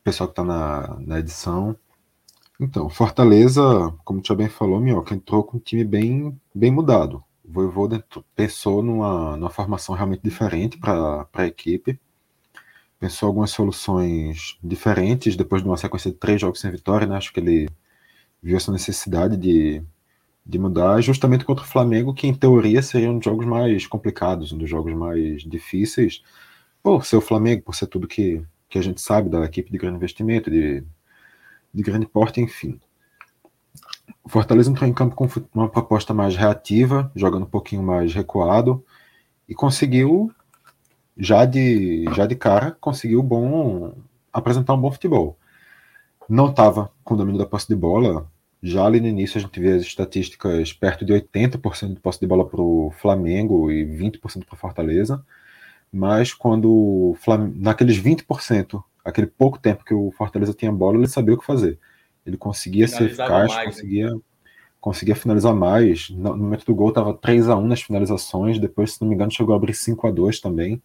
pessoal 0.05 0.29
que 0.29 0.33
está 0.33 0.45
na, 0.45 1.01
na 1.01 1.19
edição. 1.19 1.77
Então, 2.61 2.91
Fortaleza, 2.91 3.63
como 4.05 4.21
Tia 4.21 4.37
bem 4.37 4.51
falou, 4.51 4.81
Minhoca 4.81 5.15
entrou 5.15 5.43
com 5.43 5.57
um 5.57 5.61
time 5.61 5.83
bem, 5.83 6.39
bem 6.55 6.71
mudado. 6.71 7.25
O 7.43 7.51
Voivoda 7.51 8.05
pensou 8.37 8.83
numa, 8.83 9.37
numa 9.37 9.49
formação 9.49 9.95
realmente 9.95 10.23
diferente 10.23 10.79
para 10.79 11.27
a 11.33 11.47
equipe. 11.47 11.99
Pensou 13.01 13.27
algumas 13.27 13.51
soluções 13.51 14.59
diferentes 14.63 15.35
depois 15.35 15.63
de 15.63 15.69
uma 15.69 15.77
sequência 15.77 16.11
de 16.11 16.19
três 16.19 16.41
jogos 16.41 16.61
sem 16.61 16.71
vitória. 16.71 17.07
Né? 17.07 17.17
Acho 17.17 17.33
que 17.33 17.41
ele 17.41 17.69
viu 18.43 18.57
essa 18.57 18.71
necessidade 18.71 19.37
de, 19.37 19.83
de 20.47 20.59
mudar, 20.59 21.01
justamente 21.01 21.45
contra 21.45 21.65
o 21.65 21.69
Flamengo, 21.69 22.15
que 22.15 22.27
em 22.29 22.35
teoria 22.35 22.83
seriam 22.83 23.17
um 23.17 23.23
jogos 23.23 23.47
mais 23.47 23.87
complicados, 23.87 24.53
um 24.53 24.59
dos 24.59 24.71
jogos 24.71 24.95
mais 24.95 25.43
difíceis, 25.43 26.23
por 26.83 27.05
ser 27.05 27.17
o 27.17 27.21
Flamengo, 27.21 27.63
por 27.63 27.75
ser 27.75 27.89
tudo 27.89 28.07
que, 28.07 28.43
que 28.69 28.79
a 28.79 28.83
gente 28.83 29.01
sabe 29.01 29.29
da 29.29 29.45
equipe 29.45 29.73
de 29.73 29.79
grande 29.79 29.97
investimento, 29.97 30.51
de 30.51 30.85
de 31.73 31.83
grande 31.83 32.07
porte, 32.07 32.41
enfim. 32.41 32.81
O 34.23 34.29
Fortaleza 34.29 34.71
entrou 34.71 34.89
em 34.89 34.93
campo 34.93 35.15
com 35.15 35.29
uma 35.55 35.69
proposta 35.69 36.13
mais 36.13 36.37
reativa, 36.37 37.11
jogando 37.15 37.45
um 37.45 37.51
pouquinho 37.51 37.83
mais 37.83 38.13
recuado, 38.13 38.85
e 39.49 39.55
conseguiu, 39.55 40.33
já 41.21 41.45
de, 41.45 42.07
já 42.15 42.27
de 42.27 42.35
cara, 42.35 42.77
conseguiu 42.81 43.23
bom 43.23 43.93
apresentar 44.33 44.75
um 44.75 44.81
bom 44.81 44.91
futebol. 44.91 45.37
Não 46.29 46.49
estava 46.49 46.91
com 47.05 47.15
o 47.15 47.17
domínio 47.17 47.39
da 47.39 47.47
posse 47.47 47.69
de 47.69 47.77
bola, 47.77 48.27
já 48.63 48.85
ali 48.85 49.01
no 49.01 49.07
início 49.07 49.39
a 49.39 49.41
gente 49.41 49.61
vê 49.61 49.73
as 49.73 49.83
estatísticas 49.83 50.73
perto 50.73 51.05
de 51.05 51.13
80% 51.13 51.95
de 51.95 52.01
posse 52.01 52.21
de 52.21 52.27
bola 52.27 52.49
para 52.49 52.61
o 52.61 52.93
Flamengo 53.01 53.71
e 53.71 53.85
20% 53.85 54.45
para 54.45 54.57
Fortaleza, 54.57 55.25
mas 55.93 56.33
quando 56.33 57.17
naqueles 57.57 57.99
20% 57.99 58.83
aquele 59.05 59.27
pouco 59.27 59.59
tempo 59.59 59.85
que 59.85 59.95
o 59.95 60.11
Fortaleza 60.13 60.55
tinha 60.55 60.73
bola, 60.73 60.97
ele 60.97 61.09
sabia 61.09 61.35
o 61.35 61.39
que 61.39 61.45
fazer. 61.45 61.79
Ele 62.25 62.37
conseguia 62.37 62.87
ser 62.87 63.05
eficaz, 63.05 63.31
mais, 63.31 63.55
né? 63.57 63.65
conseguia, 63.65 64.15
né? 64.15 64.21
conseguia 64.81 65.17
finalizar 65.17 65.55
mais. 65.55 66.11
No 66.11 66.37
momento 66.37 66.65
do 66.65 66.75
gol 66.75 66.91
estava 66.91 67.13
3 67.15 67.49
a 67.49 67.57
1 67.57 67.67
nas 67.67 67.83
finalizações, 67.83 68.59
depois, 68.59 68.93
se 68.93 69.01
não 69.01 69.09
me 69.09 69.15
engano, 69.15 69.31
chegou 69.31 69.55
a 69.55 69.57
abrir 69.57 69.75
5 69.75 70.07
a 70.07 70.11
2 70.11 70.41
também. 70.41 70.81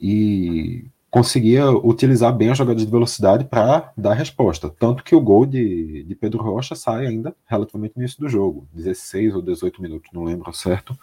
E 0.00 0.86
conseguia 1.10 1.70
utilizar 1.70 2.32
bem 2.34 2.50
as 2.50 2.58
jogadas 2.58 2.84
de 2.84 2.90
velocidade 2.90 3.44
para 3.44 3.92
dar 3.96 4.14
resposta. 4.14 4.68
Tanto 4.68 5.02
que 5.02 5.14
o 5.14 5.20
gol 5.20 5.46
de, 5.46 6.02
de 6.04 6.14
Pedro 6.14 6.42
Rocha 6.42 6.74
sai 6.74 7.06
ainda 7.06 7.34
relativamente 7.46 7.96
no 7.96 8.02
início 8.02 8.20
do 8.20 8.28
jogo, 8.28 8.68
16 8.74 9.34
ou 9.34 9.42
18 9.42 9.80
minutos, 9.80 10.10
não 10.12 10.24
lembro 10.24 10.52
certo, 10.52 10.98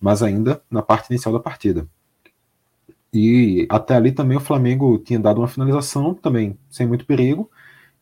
mas 0.00 0.22
ainda 0.22 0.60
na 0.70 0.82
parte 0.82 1.10
inicial 1.10 1.32
da 1.32 1.40
partida. 1.40 1.86
E 3.12 3.66
até 3.70 3.94
ali 3.94 4.12
também 4.12 4.36
o 4.36 4.40
Flamengo 4.40 4.98
tinha 4.98 5.18
dado 5.18 5.40
uma 5.40 5.48
finalização 5.48 6.14
também 6.14 6.58
sem 6.68 6.86
muito 6.86 7.06
perigo. 7.06 7.50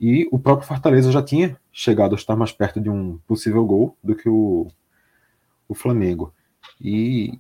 E 0.01 0.29
o 0.31 0.39
próprio 0.39 0.67
Fortaleza 0.67 1.11
já 1.11 1.23
tinha 1.23 1.57
chegado 1.73 2.15
a 2.15 2.19
estar 2.19 2.37
mais 2.37 2.53
perto 2.53 2.81
de 2.81 2.91
um 2.91 3.19
possível 3.27 3.65
gol 3.65 3.97
do 4.03 4.15
que 4.15 4.29
o, 4.29 4.67
o 5.69 5.75
Flamengo. 5.75 6.33
E 6.81 7.39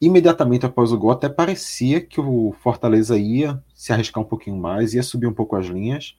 imediatamente 0.00 0.66
após 0.66 0.92
o 0.92 0.98
gol, 0.98 1.10
até 1.10 1.28
parecia 1.28 2.00
que 2.00 2.20
o 2.20 2.54
Fortaleza 2.60 3.16
ia 3.16 3.62
se 3.74 3.92
arriscar 3.92 4.22
um 4.22 4.26
pouquinho 4.26 4.56
mais, 4.56 4.94
ia 4.94 5.02
subir 5.02 5.26
um 5.26 5.32
pouco 5.32 5.56
as 5.56 5.66
linhas, 5.66 6.16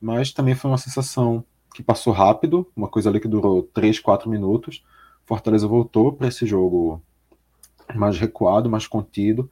mas 0.00 0.32
também 0.32 0.54
foi 0.54 0.70
uma 0.70 0.78
sensação 0.78 1.44
que 1.74 1.82
passou 1.82 2.12
rápido, 2.12 2.66
uma 2.74 2.88
coisa 2.88 3.08
ali 3.08 3.20
que 3.20 3.28
durou 3.28 3.62
3, 3.62 4.00
4 4.00 4.28
minutos. 4.28 4.84
Fortaleza 5.24 5.68
voltou 5.68 6.12
para 6.12 6.28
esse 6.28 6.46
jogo 6.46 7.00
mais 7.94 8.18
recuado, 8.18 8.70
mais 8.70 8.86
contido, 8.86 9.50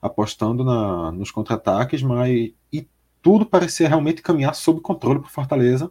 apostando 0.00 0.64
na, 0.64 1.12
nos 1.12 1.30
contra-ataques, 1.30 2.02
mas 2.02 2.52
e 2.72 2.88
tudo 3.22 3.46
parecia 3.46 3.88
realmente 3.88 4.22
caminhar 4.22 4.54
sob 4.54 4.80
controle 4.80 5.20
para 5.20 5.28
o 5.28 5.32
Fortaleza. 5.32 5.90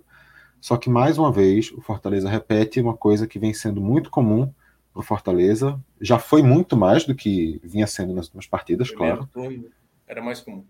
Só 0.59 0.75
que 0.75 0.89
mais 0.89 1.17
uma 1.17 1.31
vez 1.31 1.71
o 1.71 1.81
Fortaleza 1.81 2.29
repete 2.29 2.81
uma 2.81 2.97
coisa 2.97 3.27
que 3.27 3.39
vem 3.39 3.53
sendo 3.53 3.79
muito 3.79 4.09
comum 4.09 4.51
para 4.99 5.03
o 5.03 5.07
Fortaleza. 5.07 5.79
Já 6.01 6.19
foi 6.19 6.43
muito 6.43 6.75
mais 6.75 7.05
do 7.05 7.15
que 7.15 7.59
vinha 7.63 7.87
sendo 7.87 8.13
nas 8.13 8.25
últimas 8.25 8.47
partidas, 8.47 8.91
claro. 8.91 9.27
Turno 9.31 9.65
era 10.05 10.21
mais 10.21 10.41
comum. 10.41 10.65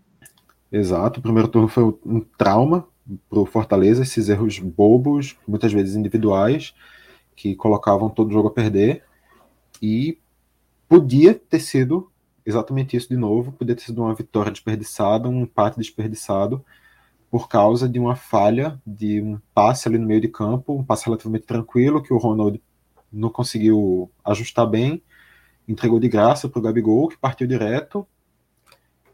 Exato, 0.70 1.18
o 1.18 1.22
primeiro 1.22 1.48
turno 1.48 1.66
foi 1.66 1.82
um 2.06 2.20
trauma 2.20 2.86
para 3.28 3.40
o 3.40 3.46
Fortaleza, 3.46 4.02
esses 4.02 4.28
erros 4.28 4.60
bobos, 4.60 5.36
muitas 5.48 5.72
vezes 5.72 5.96
individuais, 5.96 6.72
que 7.34 7.56
colocavam 7.56 8.08
todo 8.08 8.28
o 8.28 8.32
jogo 8.32 8.48
a 8.48 8.52
perder. 8.52 9.02
E 9.82 10.18
podia 10.88 11.34
ter 11.34 11.58
sido 11.58 12.08
exatamente 12.46 12.96
isso 12.96 13.08
de 13.08 13.16
novo, 13.16 13.52
podia 13.52 13.74
ter 13.74 13.82
sido 13.82 14.02
uma 14.02 14.14
vitória 14.14 14.52
desperdiçada, 14.52 15.28
um 15.28 15.42
empate 15.42 15.76
desperdiçado, 15.76 16.64
por 17.30 17.48
causa 17.48 17.88
de 17.88 17.98
uma 17.98 18.14
falha 18.14 18.80
de 18.86 19.20
um 19.20 19.40
passe 19.52 19.88
ali 19.88 19.98
no 19.98 20.06
meio 20.06 20.20
de 20.20 20.28
campo, 20.28 20.76
um 20.76 20.84
passe 20.84 21.06
relativamente 21.06 21.46
tranquilo, 21.46 22.02
que 22.02 22.12
o 22.12 22.18
Ronald 22.18 22.60
não 23.12 23.30
conseguiu 23.30 24.10
ajustar 24.24 24.66
bem, 24.66 25.02
entregou 25.66 25.98
de 26.00 26.08
graça 26.08 26.48
para 26.48 26.58
o 26.58 26.62
Gabigol, 26.62 27.08
que 27.08 27.18
partiu 27.18 27.46
direto. 27.46 28.06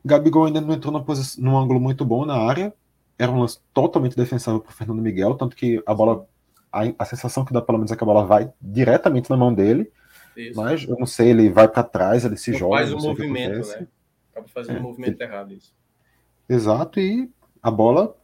Gabigol 0.05 0.47
ainda 0.47 0.61
não 0.61 0.75
entrou 0.75 0.93
numa 0.93 1.05
posição, 1.05 1.43
num 1.43 1.57
ângulo 1.57 1.81
muito 1.81 2.05
bom 2.05 2.25
na 2.25 2.37
área, 2.37 2.73
era 3.19 3.31
um 3.33 3.41
lance 3.41 3.59
totalmente 3.73 4.17
defensável 4.17 4.61
para 4.61 4.71
o 4.71 4.75
Fernando 4.75 5.03
Miguel, 5.03 5.35
tanto 5.35 5.57
que 5.57 5.83
a 5.87 5.95
bola, 5.95 6.27
a, 6.73 6.83
a 6.99 7.05
sensação 7.05 7.45
que 7.45 7.53
dá 7.53 7.61
pelo 7.61 7.79
menos 7.79 7.91
é 7.91 7.97
que 7.97 8.05
a 8.05 8.07
bola 8.07 8.25
vai 8.25 8.53
diretamente 8.61 9.31
na 9.31 9.37
mão 9.37 9.53
dele, 9.53 9.91
isso. 10.37 10.61
Mas 10.61 10.85
eu 10.85 10.97
não 10.99 11.07
sei, 11.07 11.31
ele 11.31 11.49
vai 11.49 11.67
para 11.67 11.83
trás, 11.83 12.25
ele 12.25 12.37
se 12.37 12.53
joga. 12.53 12.77
Faz 12.77 12.93
o 12.93 12.99
movimento, 12.99 13.67
né? 13.69 13.87
Acaba 14.31 14.49
fazendo 14.49 14.75
o 14.75 14.79
é, 14.79 14.81
um 14.81 14.83
movimento 14.83 15.21
ele... 15.21 15.25
errado 15.25 15.53
isso. 15.55 15.75
Exato, 16.49 17.01
e 17.01 17.31
a 17.63 17.71
bola 17.71 18.17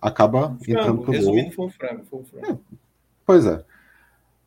acaba 0.00 0.48
um 0.48 0.58
entrando 0.66 1.02
pro 1.02 1.12
Resumindo, 1.12 1.44
gol. 1.46 1.52
foi 1.52 1.66
um 1.66 1.70
frango, 1.70 2.04
foi 2.04 2.20
um 2.20 2.24
frango. 2.24 2.46
É, 2.46 2.76
pois 3.26 3.44
é. 3.44 3.64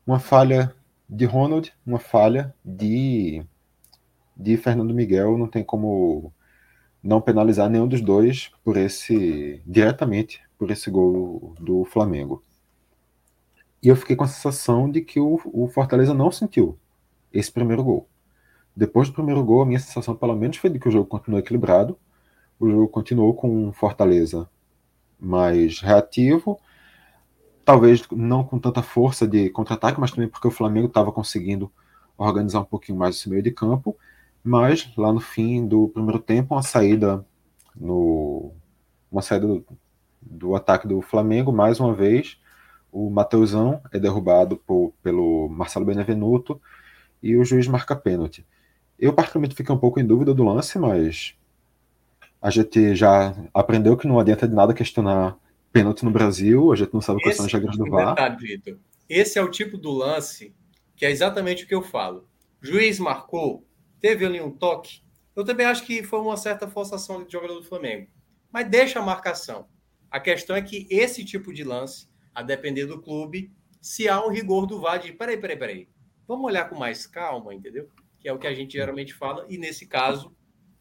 Uma 0.06 0.18
falha 0.18 0.74
de 1.08 1.24
Ronald, 1.24 1.72
uma 1.84 1.98
falha 1.98 2.54
de, 2.64 3.44
de 4.36 4.56
Fernando 4.56 4.94
Miguel, 4.94 5.36
não 5.36 5.48
tem 5.48 5.64
como 5.64 6.32
não 7.02 7.20
penalizar 7.20 7.68
nenhum 7.68 7.88
dos 7.88 8.00
dois 8.00 8.50
por 8.64 8.76
esse 8.76 9.62
diretamente 9.66 10.40
por 10.58 10.70
esse 10.70 10.90
gol 10.90 11.54
do 11.60 11.84
Flamengo. 11.84 12.42
E 13.82 13.88
eu 13.88 13.96
fiquei 13.96 14.16
com 14.16 14.24
a 14.24 14.28
sensação 14.28 14.90
de 14.90 15.00
que 15.00 15.20
o, 15.20 15.40
o 15.52 15.68
Fortaleza 15.68 16.14
não 16.14 16.32
sentiu 16.32 16.78
esse 17.32 17.52
primeiro 17.52 17.84
gol. 17.84 18.08
Depois 18.74 19.08
do 19.08 19.14
primeiro 19.14 19.44
gol, 19.44 19.62
a 19.62 19.66
minha 19.66 19.78
sensação, 19.78 20.16
pelo 20.16 20.34
menos, 20.34 20.56
foi 20.56 20.70
de 20.70 20.78
que 20.78 20.88
o 20.88 20.90
jogo 20.90 21.06
continuou 21.06 21.40
equilibrado. 21.40 21.98
O 22.58 22.68
jogo 22.68 22.88
continuou 22.88 23.34
com 23.34 23.72
Fortaleza 23.72 24.48
mais 25.18 25.80
reativo, 25.80 26.58
talvez 27.66 28.08
não 28.12 28.44
com 28.44 28.60
tanta 28.60 28.80
força 28.80 29.26
de 29.26 29.50
contra-ataque, 29.50 30.00
mas 30.00 30.12
também 30.12 30.28
porque 30.28 30.46
o 30.46 30.52
Flamengo 30.52 30.86
estava 30.86 31.10
conseguindo 31.10 31.70
organizar 32.16 32.60
um 32.60 32.64
pouquinho 32.64 32.96
mais 32.96 33.16
esse 33.16 33.28
meio 33.28 33.42
de 33.42 33.50
campo. 33.50 33.96
Mas 34.42 34.88
lá 34.96 35.12
no 35.12 35.18
fim 35.18 35.66
do 35.66 35.88
primeiro 35.88 36.20
tempo, 36.20 36.54
uma 36.54 36.62
saída 36.62 37.26
no 37.74 38.52
uma 39.10 39.20
saída 39.20 39.48
do, 39.48 39.66
do 40.22 40.54
ataque 40.54 40.86
do 40.86 41.02
Flamengo, 41.02 41.52
mais 41.52 41.80
uma 41.80 41.92
vez, 41.92 42.38
o 42.92 43.10
Mateusão 43.10 43.80
é 43.92 43.98
derrubado 43.98 44.56
por, 44.58 44.92
pelo 45.02 45.48
Marcelo 45.48 45.84
Benevenuto 45.84 46.60
e 47.20 47.36
o 47.36 47.44
juiz 47.44 47.66
marca 47.66 47.96
pênalti. 47.96 48.46
Eu, 48.96 49.12
particularmente, 49.12 49.56
fiquei 49.56 49.74
um 49.74 49.78
pouco 49.78 49.98
em 49.98 50.06
dúvida 50.06 50.32
do 50.32 50.44
lance, 50.44 50.78
mas 50.78 51.34
a 52.40 52.50
gente 52.50 52.94
já 52.94 53.34
aprendeu 53.52 53.96
que 53.96 54.06
não 54.06 54.20
adianta 54.20 54.46
de 54.46 54.54
nada 54.54 54.72
questionar 54.72 55.36
pênalti 55.76 56.04
no 56.06 56.10
Brasil, 56.10 56.72
a 56.72 56.76
gente 56.76 56.94
não 56.94 57.02
sabe 57.02 57.20
quais 57.20 57.36
são 57.36 57.44
as 57.44 57.52
regras 57.52 57.76
do 57.76 57.84
VAR. 57.90 58.14
Verdade, 58.14 58.78
Esse 59.06 59.38
é 59.38 59.42
o 59.42 59.50
tipo 59.50 59.76
do 59.76 59.90
lance 59.90 60.54
que 60.96 61.04
é 61.04 61.10
exatamente 61.10 61.64
o 61.64 61.68
que 61.68 61.74
eu 61.74 61.82
falo. 61.82 62.26
Juiz 62.62 62.98
marcou, 62.98 63.66
teve 64.00 64.24
ali 64.24 64.40
um 64.40 64.50
toque. 64.50 65.02
Eu 65.34 65.44
também 65.44 65.66
acho 65.66 65.84
que 65.84 66.02
foi 66.02 66.18
uma 66.20 66.38
certa 66.38 66.66
forçação 66.66 67.22
de 67.22 67.30
jogador 67.30 67.56
do 67.56 67.62
Flamengo. 67.62 68.08
Mas 68.50 68.70
deixa 68.70 68.98
a 68.98 69.02
marcação. 69.02 69.68
A 70.10 70.18
questão 70.18 70.56
é 70.56 70.62
que 70.62 70.86
esse 70.88 71.22
tipo 71.22 71.52
de 71.52 71.62
lance 71.62 72.08
a 72.34 72.42
depender 72.42 72.86
do 72.86 73.02
clube, 73.02 73.52
se 73.78 74.08
há 74.08 74.24
um 74.24 74.30
rigor 74.30 74.66
do 74.66 74.80
VAR 74.80 74.98
de 74.98 75.12
peraí, 75.12 75.36
peraí, 75.36 75.58
peraí, 75.58 75.88
vamos 76.26 76.46
olhar 76.46 76.70
com 76.70 76.74
mais 76.74 77.06
calma, 77.06 77.54
entendeu? 77.54 77.90
Que 78.18 78.28
é 78.28 78.32
o 78.32 78.38
que 78.38 78.46
a 78.46 78.54
gente 78.54 78.72
geralmente 78.72 79.12
fala, 79.12 79.44
e 79.50 79.58
nesse 79.58 79.86
caso, 79.86 80.34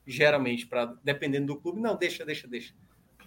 geralmente, 0.08 0.66
para 0.66 0.86
dependendo 1.04 1.48
do 1.48 1.60
clube, 1.60 1.82
não, 1.82 1.98
deixa, 1.98 2.26
deixa, 2.26 2.48
deixa. 2.48 2.74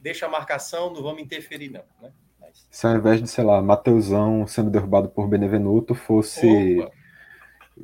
Deixa 0.02 0.26
a 0.26 0.28
marcação, 0.28 0.92
não 0.92 1.02
vamos 1.02 1.22
interferir, 1.22 1.70
não. 1.70 1.84
Né? 2.00 2.12
Mas... 2.40 2.66
Se 2.70 2.86
ao 2.86 2.96
invés 2.96 3.22
de, 3.22 3.28
sei 3.28 3.44
lá, 3.44 3.60
Mateusão 3.60 4.46
sendo 4.46 4.70
derrubado 4.70 5.08
por 5.08 5.28
Benevenuto, 5.28 5.94
fosse. 5.94 6.80
Opa 6.80 6.98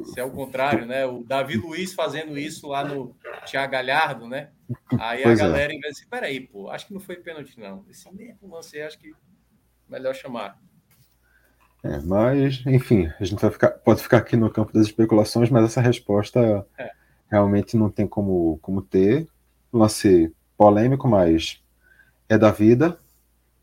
se 0.02 0.18
é 0.18 0.24
o 0.24 0.30
contrário, 0.30 0.86
né? 0.86 1.06
O 1.06 1.22
Davi 1.22 1.56
Luiz 1.56 1.94
fazendo 1.94 2.36
isso 2.36 2.66
lá 2.66 2.84
no 2.84 3.14
Thiago 3.46 3.72
Galhardo, 3.72 4.26
né? 4.26 4.50
Aí 4.98 5.22
pois 5.22 5.40
a 5.40 5.44
é. 5.44 5.46
galera, 5.46 5.72
é. 5.72 5.76
em 5.76 5.80
vez 5.80 5.96
de 5.96 6.06
peraí, 6.06 6.40
pô, 6.40 6.68
acho 6.70 6.86
que 6.86 6.94
não 6.94 7.00
foi 7.00 7.16
pênalti, 7.16 7.58
não. 7.58 7.84
Esse 7.88 8.12
mesmo 8.12 8.48
lance, 8.48 8.80
acho 8.80 8.98
que 8.98 9.14
melhor 9.88 10.14
chamar. 10.14 10.58
É, 11.82 12.00
mas, 12.00 12.64
enfim, 12.66 13.12
a 13.20 13.24
gente 13.24 13.40
vai 13.40 13.50
ficar, 13.50 13.70
pode 13.70 14.02
ficar 14.02 14.18
aqui 14.18 14.36
no 14.36 14.50
campo 14.50 14.72
das 14.72 14.86
especulações, 14.86 15.50
mas 15.50 15.64
essa 15.64 15.80
resposta 15.80 16.66
é. 16.78 16.90
realmente 17.30 17.76
não 17.76 17.90
tem 17.90 18.06
como, 18.06 18.58
como 18.62 18.80
ter. 18.80 19.28
Lance 19.72 20.34
polêmico, 20.56 21.06
mas 21.06 21.62
é 22.28 22.38
da 22.38 22.51
vida. 22.51 22.98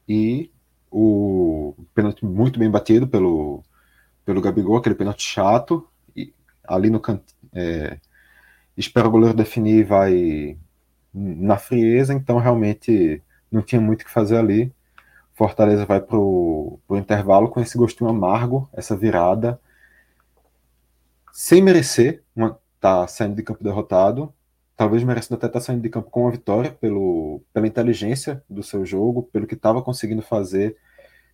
E 0.07 0.51
o 0.89 1.73
pênalti 1.93 2.25
muito 2.25 2.59
bem 2.59 2.69
batido 2.69 3.07
pelo, 3.07 3.63
pelo 4.25 4.41
Gabigol, 4.41 4.77
aquele 4.77 4.95
pênalti 4.95 5.23
chato, 5.23 5.87
ali 6.63 6.89
no 6.89 6.99
canto. 6.99 7.33
É, 7.53 7.97
espera 8.77 9.07
o 9.07 9.11
goleiro 9.11 9.35
definir 9.35 9.79
e 9.79 9.83
vai 9.83 10.57
na 11.13 11.57
frieza, 11.57 12.13
então 12.13 12.37
realmente 12.37 13.21
não 13.51 13.61
tinha 13.61 13.81
muito 13.81 14.01
o 14.01 14.05
que 14.05 14.11
fazer 14.11 14.37
ali. 14.37 14.73
Fortaleza 15.33 15.85
vai 15.85 15.99
pro, 15.99 16.79
pro 16.87 16.97
intervalo 16.97 17.49
com 17.49 17.59
esse 17.59 17.77
gostinho 17.77 18.09
amargo, 18.09 18.69
essa 18.73 18.95
virada, 18.95 19.59
sem 21.31 21.61
merecer 21.61 22.21
uma, 22.35 22.57
tá 22.79 23.07
saindo 23.07 23.35
de 23.35 23.43
campo 23.43 23.63
derrotado, 23.63 24.33
talvez 24.81 25.03
merecendo 25.03 25.35
até 25.35 25.45
estar 25.45 25.59
tá 25.59 25.63
saindo 25.63 25.83
de 25.83 25.89
campo 25.89 26.09
com 26.09 26.23
uma 26.23 26.31
vitória 26.31 26.71
pelo, 26.71 27.39
pela 27.53 27.67
inteligência 27.67 28.43
do 28.49 28.63
seu 28.63 28.83
jogo, 28.83 29.21
pelo 29.31 29.45
que 29.45 29.53
estava 29.53 29.79
conseguindo 29.79 30.23
fazer, 30.23 30.75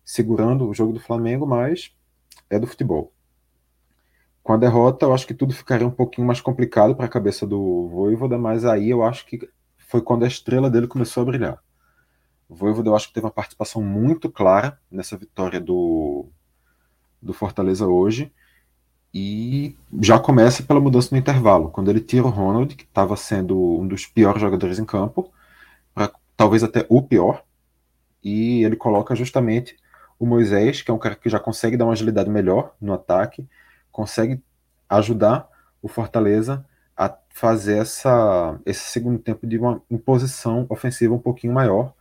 segurando 0.04 0.68
o 0.68 0.74
jogo 0.74 0.92
do 0.92 1.00
Flamengo, 1.00 1.46
mas 1.46 1.90
é 2.50 2.58
do 2.58 2.66
futebol. 2.66 3.10
Com 4.42 4.52
a 4.52 4.58
derrota, 4.58 5.06
eu 5.06 5.14
acho 5.14 5.26
que 5.26 5.32
tudo 5.32 5.54
ficaria 5.54 5.86
um 5.86 5.90
pouquinho 5.90 6.26
mais 6.26 6.42
complicado 6.42 6.94
para 6.94 7.06
a 7.06 7.08
cabeça 7.08 7.46
do 7.46 7.88
Voivoda, 7.88 8.36
mas 8.36 8.66
aí 8.66 8.90
eu 8.90 9.02
acho 9.02 9.24
que 9.24 9.48
foi 9.78 10.02
quando 10.02 10.26
a 10.26 10.28
estrela 10.28 10.68
dele 10.68 10.86
começou 10.86 11.22
a 11.22 11.26
brilhar. 11.26 11.58
O 12.50 12.54
Voivoda 12.54 12.90
eu 12.90 12.96
acho 12.96 13.08
que 13.08 13.14
teve 13.14 13.24
uma 13.24 13.32
participação 13.32 13.80
muito 13.80 14.30
clara 14.30 14.78
nessa 14.90 15.16
vitória 15.16 15.58
do, 15.58 16.26
do 17.22 17.32
Fortaleza 17.32 17.86
hoje, 17.86 18.30
e 19.18 19.76
já 20.00 20.18
começa 20.18 20.62
pela 20.62 20.80
mudança 20.80 21.08
no 21.10 21.18
intervalo, 21.18 21.70
quando 21.70 21.90
ele 21.90 22.00
tira 22.00 22.24
o 22.24 22.30
Ronald, 22.30 22.76
que 22.76 22.84
estava 22.84 23.16
sendo 23.16 23.58
um 23.80 23.86
dos 23.86 24.06
piores 24.06 24.40
jogadores 24.40 24.78
em 24.78 24.84
campo, 24.84 25.32
para 25.92 26.12
talvez 26.36 26.62
até 26.62 26.86
o 26.88 27.02
pior, 27.02 27.42
e 28.22 28.62
ele 28.62 28.76
coloca 28.76 29.16
justamente 29.16 29.76
o 30.18 30.26
Moisés, 30.26 30.82
que 30.82 30.90
é 30.90 30.94
um 30.94 30.98
cara 30.98 31.16
que 31.16 31.28
já 31.28 31.40
consegue 31.40 31.76
dar 31.76 31.86
uma 31.86 31.92
agilidade 31.92 32.30
melhor 32.30 32.74
no 32.80 32.92
ataque, 32.92 33.46
consegue 33.90 34.40
ajudar 34.88 35.48
o 35.82 35.88
Fortaleza 35.88 36.64
a 36.96 37.16
fazer 37.30 37.78
essa, 37.78 38.58
esse 38.64 38.84
segundo 38.90 39.18
tempo 39.18 39.46
de 39.46 39.58
uma 39.58 39.82
imposição 39.90 40.66
ofensiva 40.68 41.14
um 41.14 41.18
pouquinho 41.18 41.52
maior, 41.52 41.92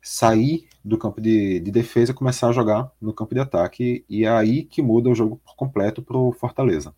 sair 0.00 0.67
do 0.88 0.98
campo 0.98 1.20
de, 1.20 1.60
de 1.60 1.70
defesa 1.70 2.14
começar 2.14 2.48
a 2.48 2.52
jogar 2.52 2.90
no 3.00 3.12
campo 3.12 3.34
de 3.34 3.40
ataque, 3.40 4.04
e 4.08 4.24
é 4.24 4.28
aí 4.28 4.64
que 4.64 4.82
muda 4.82 5.10
o 5.10 5.14
jogo 5.14 5.36
por 5.44 5.54
completo 5.54 6.02
para 6.02 6.16
o 6.16 6.32
Fortaleza. 6.32 6.94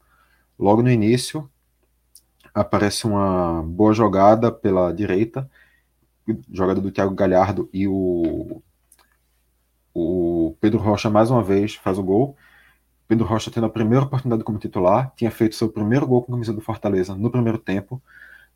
Logo 0.58 0.82
no 0.82 0.90
início, 0.90 1.50
aparece 2.54 3.06
uma 3.06 3.62
boa 3.62 3.92
jogada 3.92 4.52
pela 4.52 4.92
direita, 4.92 5.50
jogada 6.52 6.80
do 6.80 6.90
Thiago 6.92 7.14
Galhardo 7.14 7.68
e 7.72 7.88
o, 7.88 8.62
o 9.92 10.56
Pedro 10.60 10.78
Rocha 10.78 11.10
mais 11.10 11.30
uma 11.30 11.42
vez 11.42 11.74
faz 11.74 11.98
o 11.98 12.02
gol, 12.02 12.36
Pedro 13.08 13.26
Rocha 13.26 13.50
tendo 13.50 13.66
a 13.66 13.70
primeira 13.70 14.04
oportunidade 14.04 14.44
como 14.44 14.58
titular, 14.58 15.12
tinha 15.16 15.30
feito 15.32 15.56
seu 15.56 15.68
primeiro 15.68 16.06
gol 16.06 16.22
com 16.22 16.32
a 16.32 16.34
camisa 16.36 16.52
do 16.52 16.60
Fortaleza 16.60 17.16
no 17.16 17.30
primeiro 17.30 17.58
tempo, 17.58 18.00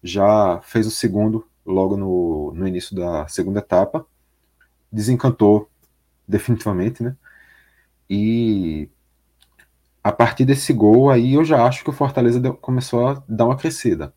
já 0.03 0.61
fez 0.63 0.87
o 0.87 0.91
segundo 0.93 1.45
logo 1.67 1.97
no, 1.97 2.53
no 2.55 2.69
início 2.69 2.95
da 2.95 3.27
segunda 3.27 3.59
etapa, 3.59 4.07
desencantou 4.95 5.69
definitivamente, 6.27 7.03
né? 7.03 7.17
E 8.09 8.89
a 10.03 10.13
partir 10.13 10.45
desse 10.45 10.73
gol 10.73 11.11
aí 11.11 11.35
eu 11.35 11.45
já 11.45 11.67
acho 11.67 11.83
que 11.83 11.91
o 11.91 11.93
Fortaleza 11.93 12.39
deu, 12.39 12.55
começou 12.55 13.09
a 13.09 13.23
dar 13.29 13.47
uma 13.47 13.57
crescida. 13.57 14.15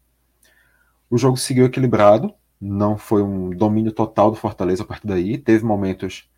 O 1.09 1.17
jogo 1.17 1.37
seguiu 1.37 1.65
equilibrado, 1.65 2.33
não 2.59 2.97
foi 2.97 3.23
um 3.23 3.49
domínio 3.49 3.91
total 3.91 4.29
do 4.29 4.37
Fortaleza 4.37 4.83
a 4.83 4.85
partir 4.85 5.07
daí, 5.07 5.37
teve 5.37 5.65
momentos 5.65 6.29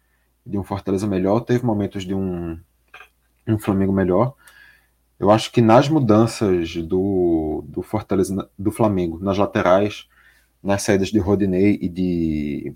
de 0.46 0.58
um 0.58 0.64
Fortaleza 0.64 1.08
melhor, 1.08 1.42
teve 1.42 1.66
momentos 1.66 2.04
de 2.06 2.14
um 2.14 2.60
um 3.48 3.58
Flamengo 3.58 3.92
melhor. 3.92 4.36
Eu 5.20 5.32
acho 5.32 5.52
que 5.52 5.62
nas 5.62 5.90
mudanças 5.90 6.76
do, 6.76 7.64
do 7.68 7.82
Fortaleza, 7.82 8.50
do 8.58 8.72
Flamengo, 8.72 9.20
nas 9.20 9.38
laterais, 9.38 10.08
nas 10.64 10.84
saídas 10.84 11.10
de 11.10 11.20
Rodinei 11.20 11.78
e 11.82 11.90
de 11.90 12.74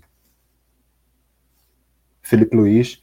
Felipe 2.24 2.56
Luiz, 2.56 3.00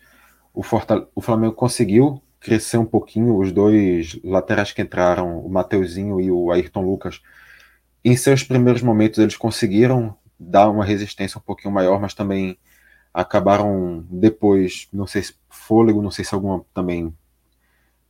o, 0.54 0.64
Fortal 0.64 1.08
o 1.16 1.22
Flamengo 1.22 1.54
conseguiu 1.54 2.22
crescer 2.40 2.78
um 2.78 2.86
pouquinho. 2.86 3.38
Os 3.38 3.52
dois 3.52 4.20
laterais 4.24 4.74
que 4.74 4.82
entraram, 4.82 5.40
o 5.40 5.50
Mateuzinho 5.50 6.20
e 6.20 6.32
o 6.32 6.52
Ayrton 6.52 6.82
Lucas, 6.82 7.22
em 8.04 8.18
seus 8.18 8.44
primeiros 8.44 8.82
momentos 8.82 9.20
eles 9.20 9.38
conseguiram 9.38 10.18
dar 10.40 10.70
uma 10.70 10.84
resistência 10.84 11.38
um 11.38 11.42
pouquinho 11.42 11.74
maior, 11.74 12.02
mas 12.02 12.16
também 12.16 12.58
acabaram 13.14 14.04
depois, 14.10 14.88
não 14.92 15.06
sei 15.06 15.22
se 15.22 15.36
fôlego, 15.48 16.02
não 16.02 16.12
sei 16.12 16.26
se 16.26 16.34
alguma 16.34 16.66
também 16.74 17.14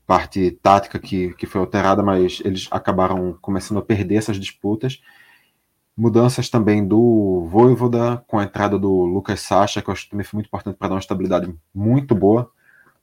parte 0.08 0.52
tática 0.64 0.98
que, 0.98 1.34
que 1.34 1.46
foi 1.46 1.60
alterada, 1.60 2.02
mas 2.02 2.42
eles 2.46 2.68
acabaram 2.72 3.38
começando 3.42 3.80
a 3.80 3.82
perder 3.82 4.16
essas 4.16 4.38
disputas. 4.40 5.02
Mudanças 6.02 6.50
também 6.50 6.84
do 6.84 7.46
Voivoda, 7.48 8.24
com 8.26 8.40
a 8.40 8.44
entrada 8.44 8.80
do 8.80 9.06
Lucas 9.06 9.42
Sacha, 9.42 9.84
que 9.84 9.88
eu 9.88 9.92
acho 9.92 10.06
que 10.06 10.10
também 10.10 10.26
foi 10.26 10.40
muito 10.40 10.48
importante 10.48 10.76
para 10.76 10.88
dar 10.88 10.96
uma 10.96 11.00
estabilidade 11.00 11.56
muito 11.72 12.16
boa 12.16 12.52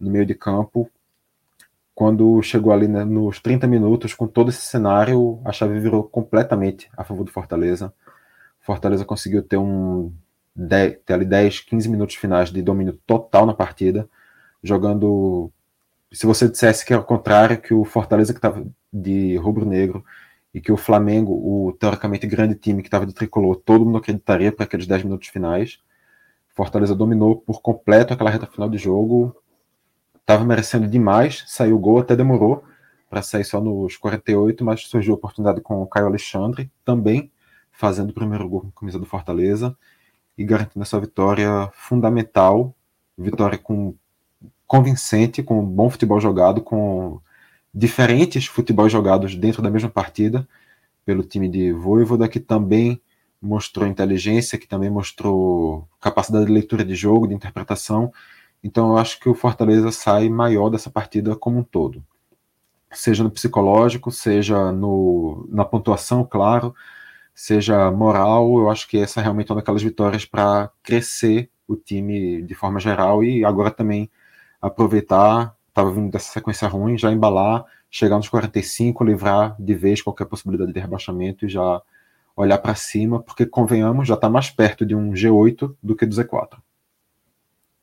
no 0.01 0.11
meio 0.11 0.27
de 0.27 0.35
campo. 0.35 0.91
Quando 1.95 2.43
chegou 2.43 2.73
ali 2.73 2.89
né, 2.89 3.05
nos 3.05 3.39
30 3.39 3.69
minutos, 3.69 4.15
com 4.15 4.27
todo 4.27 4.49
esse 4.49 4.63
cenário, 4.63 5.41
a 5.45 5.53
chave 5.53 5.79
virou 5.79 6.03
completamente 6.03 6.91
a 6.97 7.05
favor 7.05 7.23
do 7.23 7.31
Fortaleza. 7.31 7.95
Fortaleza 8.59 9.05
conseguiu 9.05 9.45
ter 9.45 9.59
um 9.59 10.13
10, 10.57 10.99
ter 11.07 11.13
ali 11.13 11.25
10, 11.25 11.61
15 11.61 11.89
minutos 11.89 12.17
finais 12.17 12.51
de 12.51 12.61
domínio 12.63 12.99
total 13.07 13.47
na 13.47 13.55
partida, 13.55 14.11
jogando 14.61 15.53
se 16.11 16.27
você 16.27 16.49
dissesse 16.49 16.85
que 16.85 16.93
é 16.93 16.97
o 16.97 17.05
contrário, 17.05 17.61
que 17.61 17.73
o 17.73 17.85
Fortaleza 17.85 18.33
que 18.33 18.39
estava 18.39 18.67
de 18.93 19.37
rubro-negro 19.37 20.05
e 20.53 20.61
que 20.61 20.73
o 20.73 20.77
Flamengo, 20.77 21.33
o 21.33 21.73
teoricamente 21.73 22.27
grande 22.27 22.55
time 22.55 22.83
que 22.83 22.89
estava 22.89 23.07
de 23.07 23.13
tricolor, 23.13 23.57
todo 23.57 23.85
mundo 23.85 23.99
acreditaria 23.99 24.51
para 24.51 24.65
aqueles 24.65 24.87
10 24.87 25.05
minutos 25.05 25.29
finais. 25.29 25.79
Fortaleza 26.49 26.95
dominou 26.95 27.37
por 27.37 27.61
completo 27.61 28.13
aquela 28.13 28.31
reta 28.31 28.47
final 28.47 28.69
de 28.69 28.79
jogo, 28.79 29.37
estava 30.21 30.45
merecendo 30.45 30.89
demais, 30.89 31.45
saiu 31.47 31.77
o 31.77 31.79
gol, 31.79 31.99
até 31.99 32.17
demorou 32.17 32.65
para 33.09 33.23
sair 33.23 33.45
só 33.45 33.61
nos 33.61 33.97
48, 33.97 34.65
mas 34.65 34.83
surgiu 34.83 35.15
a 35.15 35.17
oportunidade 35.17 35.61
com 35.61 35.81
o 35.83 35.87
Caio 35.87 36.07
Alexandre, 36.07 36.71
também 36.85 37.31
fazendo 37.71 38.11
o 38.11 38.13
primeiro 38.13 38.49
gol 38.49 38.63
com 38.63 38.69
a 38.69 38.81
camisa 38.81 38.99
do 38.99 39.07
Fortaleza 39.07 39.77
e 40.37 40.45
garantindo 40.45 40.83
essa 40.83 41.01
vitória 41.01 41.71
fundamental, 41.73 42.75
vitória 43.17 43.57
com 43.57 43.95
convincente, 44.67 45.43
com 45.43 45.65
bom 45.65 45.89
futebol 45.89 46.21
jogado, 46.21 46.61
com 46.61 47.21
diferentes 47.75 48.47
futebol 48.47 48.89
jogados 48.89 49.35
dentro 49.35 49.63
da 49.63 49.71
mesma 49.71 49.91
partida 49.91 50.49
pelo 51.05 51.23
time 51.23 51.49
de 51.49 51.73
Voivoda, 51.73 52.29
que 52.29 52.41
também 52.41 53.01
mostrou 53.41 53.89
inteligência, 53.89 54.59
que 54.59 54.67
também 54.67 54.91
mostrou 54.91 55.89
capacidade 56.01 56.47
de 56.47 56.53
leitura 56.53 56.85
de 56.85 56.95
jogo, 56.95 57.29
de 57.29 57.35
interpretação. 57.35 58.13
Então 58.63 58.91
eu 58.91 58.99
acho 58.99 59.21
que 59.21 59.29
o 59.29 59.35
Fortaleza 59.35 59.91
sai 59.93 60.29
maior 60.29 60.69
dessa 60.69 60.91
partida 60.91 61.37
como 61.37 61.59
um 61.59 61.63
todo. 61.63 62.05
Seja 62.93 63.23
no 63.23 63.31
psicológico, 63.31 64.11
seja 64.11 64.73
no, 64.73 65.47
na 65.51 65.65
pontuação, 65.65 66.25
claro, 66.25 66.75
seja 67.35 67.91
moral, 67.91 68.59
eu 68.59 68.71
acho 68.71 68.89
que 68.89 68.99
essa 68.99 69.21
realmente 69.21 69.51
é 69.51 69.55
uma 69.55 69.61
daquelas 69.61 69.83
vitórias 69.83 70.25
para 70.25 70.71
crescer 70.83 71.51
o 71.69 71.77
time 71.77 72.43
de 72.43 72.55
forma 72.55 72.81
geral 72.81 73.23
e 73.23 73.45
agora 73.45 73.71
também 73.71 74.11
aproveitar, 74.61 75.55
estava 75.79 75.93
vindo 75.93 76.11
dessa 76.11 76.33
sequência 76.33 76.67
ruim, 76.67 76.99
já 76.99 77.13
embalar, 77.13 77.65
chegar 77.89 78.17
nos 78.17 78.29
45, 78.29 79.05
livrar 79.05 79.55
de 79.59 79.75
vez 79.75 80.03
qualquer 80.03 80.27
possibilidade 80.27 80.73
de 80.73 80.81
rebaixamento 80.81 81.47
e 81.47 81.49
já 81.49 81.81
olhar 82.37 82.59
para 82.59 82.75
cima, 82.75 83.23
porque 83.23 83.47
convenhamos, 83.47 84.09
já 84.09 84.15
está 84.15 84.29
mais 84.29 84.51
perto 84.51 84.85
de 84.85 84.95
um 84.95 85.13
G8 85.13 85.77
do 85.83 85.95
que 85.95 86.05
do 86.05 86.15
Z4. 86.15 86.61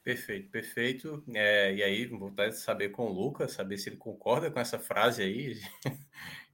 Perfeito, 0.03 0.49
perfeito. 0.49 1.23
É, 1.33 1.73
e 1.73 1.83
aí, 1.83 2.05
vou 2.05 2.29
de 2.29 2.57
saber 2.57 2.89
com 2.89 3.07
o 3.07 3.11
Lucas, 3.11 3.53
saber 3.53 3.77
se 3.77 3.89
ele 3.89 3.97
concorda 3.97 4.51
com 4.51 4.59
essa 4.59 4.77
frase 4.77 5.23
aí 5.23 5.57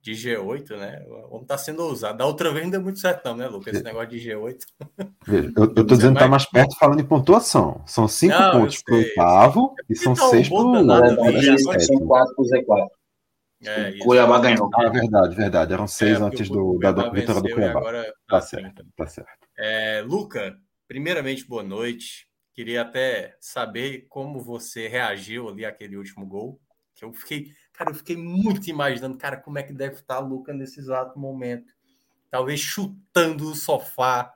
de 0.02 0.14
G8, 0.14 0.78
né? 0.78 1.06
O 1.08 1.36
homem 1.36 1.46
tá 1.46 1.58
sendo 1.58 1.84
ousado. 1.84 2.18
Da 2.18 2.26
outra 2.26 2.52
vez 2.52 2.64
não 2.64 2.72
deu 2.72 2.82
muito 2.82 3.00
certo, 3.00 3.24
não, 3.26 3.36
né, 3.36 3.48
Lucas? 3.48 3.76
Esse 3.76 3.84
negócio 3.84 4.10
de 4.10 4.18
G8. 4.18 4.58
Eu, 5.28 5.64
eu 5.76 5.86
tô 5.86 5.96
dizendo 5.96 6.16
que 6.16 6.20
tá 6.20 6.28
mais 6.28 6.46
perto 6.46 6.76
falando 6.78 7.00
em 7.00 7.06
pontuação. 7.06 7.84
São 7.86 8.08
cinco 8.08 8.38
não, 8.38 8.52
pontos 8.52 8.82
pro 8.82 8.96
oitavo 8.96 9.76
e 9.88 9.96
são 9.96 10.14
então, 10.14 10.30
seis 10.30 10.50
pro 10.50 11.80
São 11.80 12.00
quatro 12.08 12.36
pro 12.36 12.46
Z4. 12.46 12.88
É, 13.64 13.98
Cuiabá 14.00 14.40
ganhou. 14.40 14.70
Ah, 14.74 14.90
verdade, 14.90 15.36
verdade. 15.36 15.74
Eram 15.74 15.88
seis 15.88 16.20
é, 16.20 16.24
antes 16.24 16.50
do, 16.50 16.80
da, 16.80 16.92
da 16.92 17.10
vitória 17.10 17.42
do 17.42 17.50
Cuiabá. 17.50 17.80
Agora, 17.80 18.04
tá, 18.04 18.40
tá 18.40 18.42
certo, 18.42 18.84
tá 18.96 19.06
certo. 19.06 19.30
É, 19.56 20.02
Luca, 20.04 20.58
primeiramente, 20.88 21.48
boa 21.48 21.62
noite. 21.62 22.28
Queria 22.56 22.82
até 22.82 23.36
saber 23.40 24.08
como 24.10 24.40
você 24.40 24.88
reagiu 24.88 25.48
ali 25.48 25.64
àquele 25.64 25.96
último 25.96 26.26
gol. 26.26 26.60
Que 26.96 27.06
eu 27.06 27.14
fiquei, 27.14 27.52
cara, 27.82 27.90
eu 27.90 27.96
fiquei 27.96 28.16
muito 28.16 28.70
imaginando, 28.70 29.18
cara, 29.18 29.38
como 29.38 29.58
é 29.58 29.64
que 29.64 29.74
deve 29.74 29.96
estar 29.96 30.18
a 30.18 30.20
Luca 30.20 30.54
nesse 30.54 30.80
exato 30.80 31.18
momento. 31.18 31.74
Talvez 32.30 32.60
chutando 32.60 33.50
o 33.50 33.56
sofá. 33.56 34.32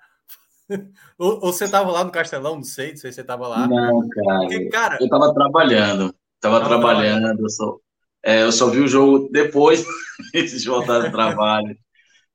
ou, 1.18 1.34
ou, 1.36 1.54
você 1.54 1.66
estava 1.66 1.92
lá 1.92 2.04
no 2.04 2.12
Castelão, 2.12 2.56
não 2.56 2.64
sei, 2.64 2.92
não 2.92 2.98
sei 2.98 3.12
se 3.12 3.16
você 3.16 3.22
estava 3.22 3.48
lá. 3.48 3.68
Não, 3.68 4.08
cara. 4.10 4.40
Porque, 4.40 4.70
cara 4.70 4.98
eu 5.00 5.06
estava 5.06 5.32
trabalhando. 5.32 6.16
Estava 6.36 6.66
trabalhando, 6.66 7.22
trabalhando. 7.22 7.40
Eu, 7.42 7.50
só, 7.50 7.78
é, 8.24 8.44
eu 8.44 8.52
só 8.52 8.68
vi 8.68 8.80
o 8.80 8.88
jogo 8.88 9.30
depois 9.32 9.86
de 10.34 10.68
voltar 10.68 11.00
do 11.00 11.12
trabalho. 11.12 11.78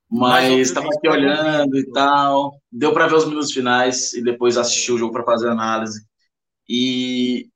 Mas 0.09 0.69
estava 0.69 0.87
aqui 0.87 1.09
olhando 1.09 1.77
e 1.77 1.91
tal. 1.91 2.61
Deu 2.71 2.93
para 2.93 3.09
ver 3.09 3.17
os 3.17 3.27
minutos 3.27 3.53
finais 3.53 4.13
e 4.13 4.23
depois 4.23 4.57
assisti 4.57 4.93
o 4.93 4.99
jogo 4.99 5.13
para 5.13 5.25
fazer 5.25 5.49
análise. 5.49 6.05
E. 6.69 7.49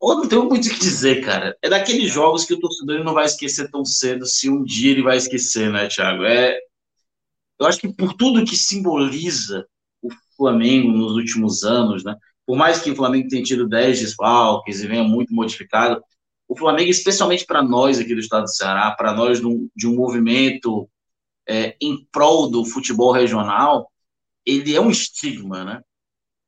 Ou 0.00 0.16
não 0.16 0.28
tenho 0.28 0.44
muito 0.44 0.66
o 0.66 0.70
que 0.70 0.78
dizer, 0.78 1.24
cara. 1.24 1.56
É 1.60 1.68
daqueles 1.68 2.12
jogos 2.12 2.44
que 2.44 2.54
o 2.54 2.60
torcedor 2.60 3.02
não 3.02 3.14
vai 3.14 3.26
esquecer 3.26 3.70
tão 3.70 3.84
cedo, 3.84 4.26
se 4.26 4.48
um 4.48 4.62
dia 4.62 4.92
ele 4.92 5.02
vai 5.02 5.16
esquecer, 5.16 5.70
né, 5.72 5.88
Thiago? 5.88 6.24
É... 6.24 6.58
Eu 7.58 7.66
acho 7.66 7.78
que 7.80 7.92
por 7.92 8.14
tudo 8.14 8.44
que 8.44 8.56
simboliza 8.56 9.66
o 10.00 10.08
Flamengo 10.36 10.92
nos 10.92 11.12
últimos 11.12 11.64
anos, 11.64 12.04
né? 12.04 12.16
Por 12.46 12.56
mais 12.56 12.80
que 12.80 12.90
o 12.90 12.96
Flamengo 12.96 13.28
tenha 13.28 13.42
tido 13.42 13.68
10 13.68 14.00
desfalques 14.00 14.80
e 14.80 14.86
venha 14.86 15.02
muito 15.02 15.34
modificado, 15.34 16.02
o 16.48 16.56
Flamengo, 16.56 16.90
especialmente 16.90 17.44
para 17.44 17.62
nós 17.62 17.98
aqui 17.98 18.14
do 18.14 18.20
estado 18.20 18.44
do 18.44 18.54
Ceará, 18.54 18.90
para 18.92 19.12
nós 19.12 19.40
de 19.40 19.46
um, 19.46 19.68
de 19.76 19.86
um 19.86 19.94
movimento 19.94 20.88
é, 21.46 21.76
em 21.80 22.06
prol 22.10 22.48
do 22.48 22.64
futebol 22.64 23.12
regional, 23.12 23.90
ele 24.46 24.74
é 24.74 24.80
um 24.80 24.90
estigma, 24.90 25.64
né? 25.64 25.82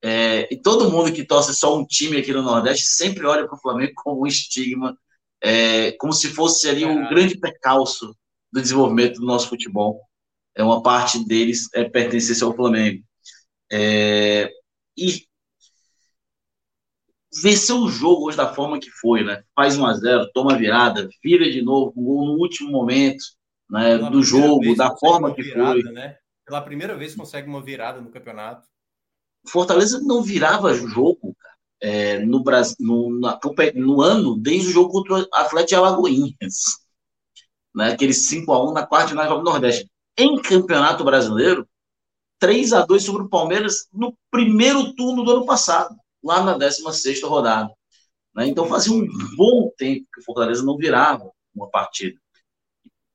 É, 0.03 0.53
e 0.53 0.57
todo 0.57 0.91
mundo 0.91 1.13
que 1.13 1.25
torce 1.25 1.55
só 1.55 1.77
um 1.77 1.85
time 1.85 2.17
aqui 2.17 2.33
no 2.33 2.43
Nordeste 2.43 2.87
sempre 2.87 3.27
olha 3.27 3.47
para 3.47 3.55
o 3.57 3.61
Flamengo 3.61 3.93
como 4.03 4.23
um 4.23 4.27
estigma, 4.27 4.97
é, 5.43 5.93
como 5.93 6.13
se 6.13 6.29
fosse 6.29 6.69
ali 6.69 6.85
um 6.85 7.09
grande 7.09 7.39
percalço 7.39 8.17
do 8.53 8.61
desenvolvimento 8.61 9.21
do 9.21 9.27
nosso 9.27 9.49
futebol. 9.49 10.01
É 10.55 10.65
uma 10.65 10.83
parte 10.83 11.25
deles 11.27 11.69
é 11.75 11.85
pertencer 11.85 12.43
ao 12.43 12.55
Flamengo. 12.55 13.03
É, 13.73 14.51
e 14.97 15.25
venceu 17.43 17.79
o 17.79 17.89
jogo 17.89 18.27
hoje 18.27 18.37
da 18.37 18.53
forma 18.53 18.81
que 18.81 18.91
foi, 18.91 19.23
né? 19.23 19.45
Faz 19.55 19.79
1 19.79 19.87
a 19.87 19.95
0 19.95 20.31
toma 20.33 20.57
virada, 20.57 21.09
vira 21.23 21.49
de 21.51 21.63
novo, 21.63 21.93
um 21.97 22.05
gol 22.05 22.27
no 22.27 22.33
último 22.33 22.71
momento 22.71 23.23
né, 23.71 23.99
do 23.99 24.23
jogo, 24.23 24.75
da 24.75 24.97
forma 24.97 25.33
que 25.33 25.43
virada, 25.43 25.81
foi. 25.81 25.93
Né? 25.93 26.17
Pela 26.45 26.61
primeira 26.61 26.97
vez 26.97 27.15
consegue 27.15 27.49
uma 27.49 27.63
virada 27.63 28.01
no 28.01 28.11
campeonato. 28.11 28.67
Fortaleza 29.49 30.01
não 30.01 30.23
virava 30.23 30.75
jogo 30.75 31.37
é, 31.81 32.19
no, 32.21 32.43
Brasil, 32.43 32.77
no, 32.81 33.19
na, 33.19 33.39
no 33.75 34.01
ano 34.03 34.37
desde 34.37 34.69
o 34.69 34.73
jogo 34.73 34.93
contra 34.93 35.15
o 35.15 35.29
Atlético 35.33 35.81
Alagoinhas. 35.81 36.81
Né, 37.75 37.93
aquele 37.93 38.13
5x1 38.13 38.73
na 38.73 38.87
quarta 38.87 39.09
final 39.09 39.39
do 39.39 39.45
Nordeste. 39.45 39.89
Em 40.19 40.41
Campeonato 40.41 41.05
Brasileiro, 41.05 41.67
3 42.39 42.73
a 42.73 42.85
2 42.85 43.03
sobre 43.03 43.23
o 43.23 43.29
Palmeiras 43.29 43.87
no 43.93 44.17
primeiro 44.31 44.95
turno 44.95 45.23
do 45.23 45.31
ano 45.31 45.47
passado 45.47 45.95
lá 46.23 46.43
na 46.43 46.59
16 46.59 47.23
rodada. 47.23 47.71
Né? 48.35 48.49
Então 48.49 48.67
fazia 48.67 48.93
um 48.93 49.07
bom 49.37 49.71
tempo 49.77 50.07
que 50.13 50.21
o 50.21 50.25
Fortaleza 50.25 50.63
não 50.63 50.77
virava 50.77 51.31
uma 51.55 51.69
partida. 51.69 52.19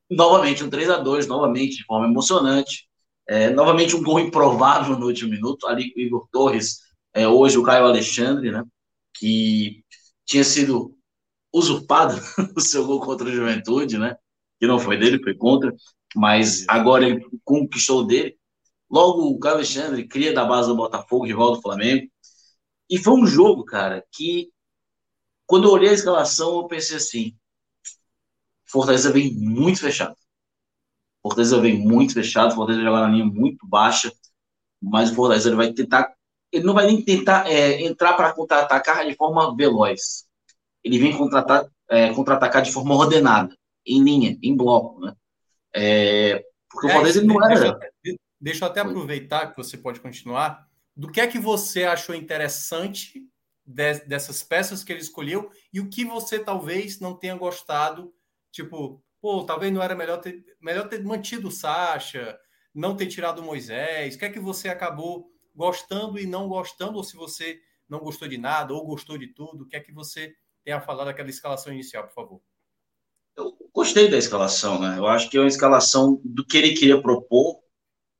Novamente 0.09 0.63
um 0.63 0.69
3 0.69 0.89
a 0.89 0.97
2 0.97 1.27
novamente 1.27 1.77
de 1.77 1.85
forma 1.85 2.07
emocionante. 2.07 2.87
É, 3.27 3.49
novamente 3.49 3.95
um 3.95 4.03
gol 4.03 4.19
improvável 4.19 4.97
no 4.97 5.07
último 5.07 5.31
minuto, 5.31 5.67
ali 5.67 5.91
o 5.95 5.99
Igor 5.99 6.27
Torres, 6.31 6.79
é, 7.13 7.27
hoje 7.27 7.57
o 7.57 7.63
Caio 7.63 7.85
Alexandre, 7.85 8.51
né, 8.51 8.63
que 9.13 9.83
tinha 10.25 10.43
sido 10.43 10.95
usurpado 11.53 12.15
o 12.55 12.61
seu 12.61 12.85
gol 12.85 12.99
contra 13.01 13.27
a 13.29 13.31
Juventude, 13.31 13.97
né, 13.97 14.15
que 14.59 14.67
não 14.67 14.79
foi 14.79 14.97
dele, 14.97 15.23
foi 15.23 15.35
contra, 15.35 15.73
mas 16.15 16.65
agora 16.67 17.07
ele 17.07 17.25
conquistou 17.43 18.05
dele. 18.05 18.37
Logo 18.89 19.23
o 19.23 19.39
Caio 19.39 19.55
Alexandre 19.55 20.07
cria 20.07 20.33
da 20.33 20.45
base 20.45 20.69
do 20.69 20.75
Botafogo, 20.75 21.25
rival 21.25 21.55
do 21.55 21.61
Flamengo, 21.61 22.07
e 22.89 22.97
foi 22.97 23.13
um 23.13 23.25
jogo, 23.25 23.65
cara, 23.65 24.05
que 24.11 24.49
quando 25.47 25.67
eu 25.67 25.71
olhei 25.71 25.89
a 25.89 25.93
escalação, 25.93 26.57
eu 26.57 26.67
pensei 26.67 26.97
assim: 26.97 27.35
Fortaleza 28.65 29.11
vem 29.11 29.33
muito 29.33 29.79
fechado. 29.79 30.15
Fortaleza 31.25 31.59
vem 31.59 31.79
muito 31.79 32.13
fechado, 32.13 32.53
Fortaleza 32.53 32.83
joga 32.83 33.01
na 33.01 33.07
linha 33.07 33.25
muito 33.25 33.65
baixa, 33.67 34.13
mas 34.79 35.09
o 35.09 35.15
Fortaleza 35.15 35.49
ele 35.49 35.55
vai 35.55 35.73
tentar, 35.73 36.13
ele 36.51 36.63
não 36.63 36.75
vai 36.75 36.85
nem 36.85 37.01
tentar 37.01 37.49
é, 37.49 37.81
entrar 37.81 38.13
para 38.13 38.31
contra-atacar 38.31 39.03
de 39.07 39.15
forma 39.15 39.55
veloz. 39.55 40.27
Ele 40.83 40.99
vem 40.99 41.17
contra-atacar 41.17 41.67
é, 41.89 42.13
contra 42.13 42.61
de 42.61 42.71
forma 42.71 42.93
ordenada, 42.93 43.57
em 43.83 44.03
linha, 44.03 44.37
em 44.39 44.55
bloco, 44.55 44.99
né? 44.99 45.15
É, 45.73 46.45
porque 46.69 46.85
é, 46.85 46.89
o 46.91 46.93
Fortaleza 46.93 47.23
não 47.23 47.43
era. 47.43 47.79
Deixa, 48.03 48.19
deixa 48.39 48.65
eu 48.65 48.69
até 48.69 48.81
aproveitar 48.81 49.47
que 49.47 49.57
você 49.57 49.79
pode 49.79 49.99
continuar 49.99 50.67
do 50.95 51.11
que 51.11 51.19
é 51.19 51.25
que 51.25 51.39
você 51.39 51.85
achou 51.85 52.13
interessante 52.13 53.27
de, 53.65 53.95
dessas 54.05 54.43
peças 54.43 54.83
que 54.83 54.93
ele 54.93 55.01
escolheu 55.01 55.51
e 55.73 55.79
o 55.79 55.89
que 55.89 56.05
você 56.05 56.37
talvez 56.37 56.99
não 56.99 57.15
tenha 57.15 57.35
gostado, 57.35 58.13
tipo, 58.51 59.03
pô, 59.25 59.43
talvez 59.43 59.73
não 59.73 59.81
era 59.81 59.95
melhor 59.95 60.17
ter, 60.17 60.45
melhor 60.61 60.87
ter 60.87 61.03
mantido 61.03 61.47
o 61.47 61.51
Sacha, 61.51 62.37
não 62.71 62.95
ter 62.95 63.07
tirado 63.07 63.39
o 63.39 63.43
Moisés, 63.43 64.13
o 64.13 64.19
que 64.19 64.25
é 64.25 64.29
que 64.29 64.39
você 64.39 64.69
acabou 64.69 65.31
gostando 65.55 66.19
e 66.19 66.27
não 66.27 66.47
gostando, 66.47 66.97
ou 66.97 67.03
se 67.03 67.17
você 67.17 67.59
não 67.89 67.97
gostou 67.97 68.27
de 68.27 68.37
nada 68.37 68.71
ou 68.71 68.85
gostou 68.85 69.17
de 69.17 69.25
tudo, 69.33 69.63
o 69.63 69.67
que 69.67 69.75
é 69.75 69.79
que 69.79 69.91
você 69.91 70.31
tem 70.63 70.75
a 70.75 70.79
falar 70.79 71.05
daquela 71.05 71.27
escalação 71.27 71.73
inicial, 71.73 72.03
por 72.03 72.13
favor? 72.13 72.41
Eu 73.35 73.57
gostei 73.73 74.11
da 74.11 74.17
escalação, 74.19 74.79
né? 74.79 74.99
Eu 74.99 75.07
acho 75.07 75.27
que 75.27 75.37
é 75.37 75.39
uma 75.39 75.47
escalação 75.47 76.21
do 76.23 76.45
que 76.45 76.59
ele 76.59 76.75
queria 76.75 77.01
propor, 77.01 77.63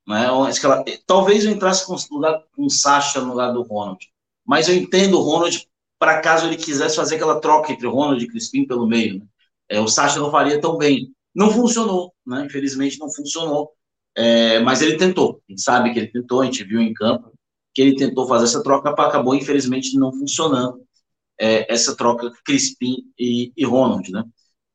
né? 0.08 0.24
Ela, 0.24 0.84
talvez 1.06 1.44
eu 1.44 1.52
entrasse 1.52 1.86
com, 1.86 1.94
lugar, 2.10 2.42
com 2.52 2.64
o 2.64 2.70
Sacha 2.70 3.20
no 3.20 3.28
lugar 3.28 3.52
do 3.52 3.62
Ronald, 3.62 4.04
mas 4.44 4.68
eu 4.68 4.74
entendo 4.74 5.20
o 5.20 5.22
Ronald 5.22 5.68
para 6.00 6.20
caso 6.20 6.48
ele 6.48 6.56
quisesse 6.56 6.96
fazer 6.96 7.14
aquela 7.14 7.40
troca 7.40 7.70
entre 7.70 7.86
Ronald 7.86 8.20
e 8.20 8.26
Crispim 8.26 8.66
pelo 8.66 8.88
meio. 8.88 9.20
Né? 9.20 9.26
É, 9.68 9.80
o 9.80 9.88
Sacha 9.88 10.20
não 10.20 10.30
faria 10.30 10.60
tão 10.60 10.76
bem. 10.76 11.12
Não 11.34 11.50
funcionou, 11.50 12.12
né? 12.26 12.46
infelizmente 12.46 12.98
não 12.98 13.12
funcionou, 13.12 13.72
é, 14.16 14.58
mas 14.60 14.80
ele 14.80 14.96
tentou. 14.96 15.42
A 15.48 15.52
gente 15.52 15.62
sabe 15.62 15.92
que 15.92 15.98
ele 15.98 16.10
tentou, 16.10 16.40
a 16.40 16.44
gente 16.46 16.64
viu 16.64 16.80
em 16.80 16.94
campo 16.94 17.32
que 17.74 17.82
ele 17.82 17.94
tentou 17.94 18.26
fazer 18.26 18.44
essa 18.44 18.62
troca, 18.62 18.88
acabou 18.90 19.34
infelizmente 19.34 19.98
não 19.98 20.10
funcionando. 20.10 20.82
É, 21.38 21.70
essa 21.70 21.94
troca 21.94 22.32
Crispim 22.46 23.12
e, 23.18 23.52
e 23.54 23.64
Ronald, 23.66 24.10
né? 24.10 24.24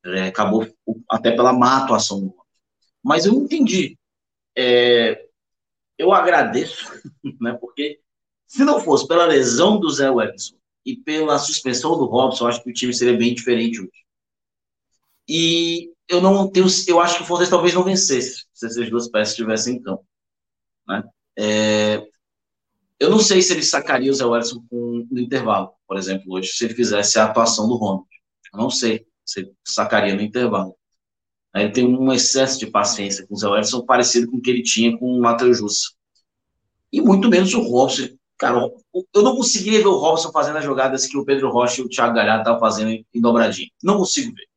É, 0.04 0.28
acabou 0.28 0.64
até 1.10 1.32
pela 1.32 1.52
má 1.52 1.78
atuação 1.78 2.20
do 2.20 2.26
Ronald. 2.28 2.46
Mas 3.02 3.26
eu 3.26 3.34
entendi 3.34 3.98
é, 4.56 5.26
eu 5.98 6.12
agradeço, 6.12 6.92
né, 7.40 7.56
porque 7.60 8.00
se 8.46 8.64
não 8.64 8.80
fosse 8.80 9.06
pela 9.06 9.26
lesão 9.26 9.78
do 9.78 9.90
Zé 9.90 10.10
Wellington 10.10 10.56
e 10.84 10.96
pela 10.96 11.38
suspensão 11.38 11.96
do 11.96 12.06
Robson, 12.06 12.46
acho 12.46 12.62
que 12.62 12.70
o 12.70 12.74
time 12.74 12.92
seria 12.92 13.16
bem 13.16 13.34
diferente 13.34 13.80
hoje. 13.80 14.01
E 15.34 15.90
eu 16.06 16.20
não 16.20 16.46
tenho, 16.46 16.66
eu 16.86 17.00
acho 17.00 17.16
que 17.16 17.22
o 17.22 17.26
Fortaleza 17.26 17.52
talvez 17.52 17.72
não 17.72 17.82
vencesse 17.82 18.44
se 18.52 18.66
essas 18.66 18.90
duas 18.90 19.08
peças 19.08 19.30
estivessem 19.30 19.76
em 19.76 19.80
campo. 19.80 20.04
Né? 20.86 21.02
É, 21.38 22.06
eu 23.00 23.08
não 23.08 23.18
sei 23.18 23.40
se 23.40 23.54
ele 23.54 23.62
sacaria 23.62 24.10
o 24.10 24.14
Zé 24.14 24.26
Wellington 24.26 24.62
no 25.10 25.18
intervalo, 25.18 25.72
por 25.88 25.96
exemplo, 25.96 26.34
hoje, 26.34 26.52
se 26.52 26.66
ele 26.66 26.74
fizesse 26.74 27.18
a 27.18 27.24
atuação 27.24 27.66
do 27.66 27.76
Ronald. 27.76 28.06
Eu 28.52 28.58
não 28.60 28.68
sei 28.68 29.06
se 29.24 29.40
ele 29.40 29.54
sacaria 29.64 30.14
no 30.14 30.20
intervalo. 30.20 30.76
Ele 31.54 31.70
tem 31.70 31.86
um 31.86 32.12
excesso 32.12 32.58
de 32.58 32.66
paciência 32.66 33.26
com 33.26 33.34
o 33.34 33.38
Zé 33.38 33.48
Wellington, 33.48 33.86
parecido 33.86 34.30
com 34.30 34.36
o 34.36 34.42
que 34.42 34.50
ele 34.50 34.62
tinha 34.62 34.98
com 34.98 35.06
o 35.06 35.18
Matheus 35.18 35.56
Jussa. 35.56 35.92
E 36.92 37.00
muito 37.00 37.30
menos 37.30 37.54
o 37.54 37.60
Robson. 37.62 38.08
Cara, 38.36 38.70
eu 39.14 39.22
não 39.22 39.34
conseguiria 39.34 39.78
ver 39.78 39.86
o 39.86 39.96
Robson 39.96 40.30
fazendo 40.30 40.58
as 40.58 40.64
jogadas 40.64 41.06
que 41.06 41.16
o 41.16 41.24
Pedro 41.24 41.50
Rocha 41.50 41.80
e 41.80 41.84
o 41.84 41.88
Thiago 41.88 42.14
Galhardo 42.14 42.42
estavam 42.42 42.60
fazendo 42.60 42.90
em 42.90 43.20
dobradinha. 43.20 43.70
Não 43.82 43.96
consigo 43.96 44.34
ver. 44.34 44.51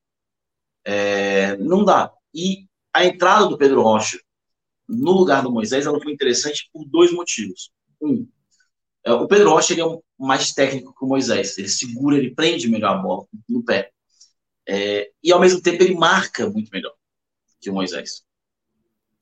É, 0.86 1.58
não 1.58 1.84
dá. 1.84 2.12
E 2.34 2.68
a 2.94 3.06
entrada 3.06 3.48
do 3.48 3.58
Pedro 3.58 3.82
Rocha 3.82 4.20
no 4.88 5.12
lugar 5.14 5.44
do 5.44 5.52
Moisés 5.52 5.86
ela 5.86 6.02
foi 6.02 6.14
interessante 6.14 6.70
por 6.74 6.86
dois 6.86 7.12
motivos. 7.14 7.72
Um, 8.02 8.28
É, 9.06 9.14
o 9.14 9.28
Pedro 9.28 9.52
Rocha 9.52 9.74
ele 9.74 9.82
é 9.84 10.00
mais 10.20 10.54
técnico 10.54 10.94
que 10.98 11.06
o 11.06 11.08
Moisés. 11.08 11.58
Ele 11.58 11.70
segura, 11.70 12.18
ele 12.18 12.36
prende 12.36 12.68
melhor 12.70 12.96
a 12.96 12.98
bola 12.98 13.26
no 13.50 13.64
pé. 13.64 13.92
É, 14.68 15.12
e 15.24 15.32
ao 15.34 15.40
mesmo 15.40 15.62
tempo 15.62 15.84
ele 15.84 15.96
marca 15.96 16.50
muito 16.50 16.70
melhor 16.72 16.94
que 17.62 17.70
o 17.70 17.74
Moisés. 17.74 18.24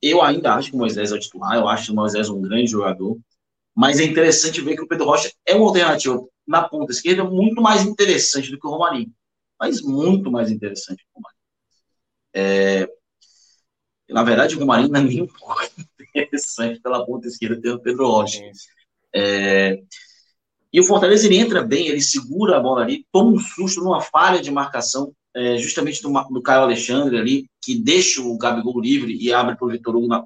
Eu 0.02 0.22
ainda 0.22 0.54
acho 0.54 0.70
que 0.70 0.76
o 0.76 0.78
Moisés 0.78 1.12
é 1.12 1.14
o 1.14 1.18
titular, 1.20 1.56
eu 1.56 1.68
acho 1.68 1.92
o 1.92 1.96
Moisés 1.96 2.28
um 2.28 2.40
grande 2.40 2.70
jogador, 2.70 3.18
mas 3.74 4.00
é 4.00 4.04
interessante 4.04 4.60
ver 4.62 4.76
que 4.76 4.82
o 4.82 4.88
Pedro 4.88 5.06
Rocha 5.06 5.32
é 5.46 5.54
uma 5.56 5.66
alternativa 5.68 6.22
na 6.46 6.68
ponta 6.68 6.92
esquerda 6.92 7.24
muito 7.24 7.62
mais 7.62 7.84
interessante 7.84 8.50
do 8.50 8.58
que 8.60 8.66
o 8.66 8.70
Romarinho. 8.70 9.12
Mas 9.60 9.82
muito 9.82 10.30
mais 10.32 10.50
interessante 10.50 10.98
que 10.98 11.10
o 11.14 11.18
Romarinho. 11.18 11.43
É, 12.34 12.88
na 14.08 14.22
verdade, 14.22 14.56
o 14.56 14.58
Romarinho 14.58 14.90
não 14.90 15.00
é 15.00 15.04
nem 15.04 15.22
um 15.22 15.26
pouco 15.26 15.62
interessante 16.14 16.80
pela 16.80 17.04
ponta 17.06 17.28
esquerda, 17.28 17.60
tem 17.60 17.72
o 17.72 17.80
Pedro 17.80 18.08
Rocha. 18.08 18.40
É, 19.14 19.78
e 20.72 20.80
o 20.80 20.84
Fortaleza 20.84 21.26
ele 21.26 21.38
entra 21.38 21.62
bem, 21.62 21.86
ele 21.86 22.00
segura 22.00 22.56
a 22.56 22.60
bola 22.60 22.82
ali, 22.82 23.06
toma 23.12 23.30
um 23.30 23.38
susto 23.38 23.80
numa 23.80 24.00
falha 24.00 24.42
de 24.42 24.50
marcação, 24.50 25.14
é, 25.32 25.56
justamente 25.56 26.02
do, 26.02 26.10
do 26.10 26.42
Caio 26.42 26.62
Alexandre 26.62 27.16
ali, 27.16 27.46
que 27.62 27.78
deixa 27.78 28.20
o 28.20 28.36
Gabigol 28.36 28.80
livre 28.80 29.16
e 29.16 29.32
abre 29.32 29.56
para 29.56 29.66
o 29.66 29.70
Vitor 29.70 29.94
Hugo 29.94 30.08
na, 30.08 30.24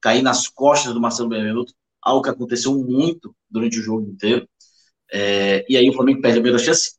cair 0.00 0.22
nas 0.22 0.48
costas 0.48 0.94
do 0.94 1.00
Marcelo 1.00 1.28
Benvenuto, 1.28 1.74
algo 2.00 2.22
que 2.22 2.30
aconteceu 2.30 2.74
muito 2.74 3.34
durante 3.50 3.78
o 3.78 3.82
jogo 3.82 4.08
inteiro. 4.10 4.48
É, 5.12 5.64
e 5.68 5.76
aí 5.76 5.88
o 5.88 5.92
Flamengo 5.92 6.22
perde 6.22 6.38
a 6.38 6.42
primeira 6.42 6.64
chance. 6.64 6.94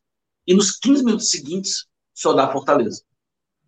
E 0.46 0.54
nos 0.54 0.72
15 0.72 1.04
minutos 1.04 1.30
seguintes, 1.30 1.86
só 2.14 2.34
dá 2.34 2.52
Fortaleza. 2.52 3.02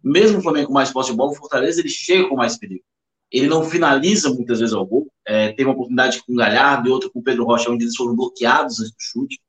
Mesmo 0.05 0.37
o 0.37 0.41
Flamengo 0.41 0.67
com 0.67 0.73
mais 0.73 0.91
posse 0.91 1.09
de 1.09 1.17
bola, 1.17 1.31
o 1.31 1.35
Fortaleza 1.35 1.79
ele 1.79 1.89
chega 1.89 2.29
com 2.29 2.35
mais 2.35 2.57
perigo. 2.57 2.83
Ele 3.31 3.47
não 3.47 3.63
finaliza 3.63 4.29
muitas 4.29 4.59
vezes 4.59 4.75
ao 4.75 4.85
gol. 4.85 5.11
É, 5.25 5.49
teve 5.49 5.65
uma 5.65 5.73
oportunidade 5.73 6.23
com 6.23 6.31
o 6.31 6.35
Galhardo 6.35 6.87
e 6.87 6.91
outra 6.91 7.09
com 7.09 7.19
o 7.19 7.23
Pedro 7.23 7.43
Rocha, 7.43 7.71
onde 7.71 7.83
eles 7.83 7.95
foram 7.95 8.15
bloqueados 8.15 8.79
antes 8.79 8.91
do 8.91 8.99
chute. 8.99 9.41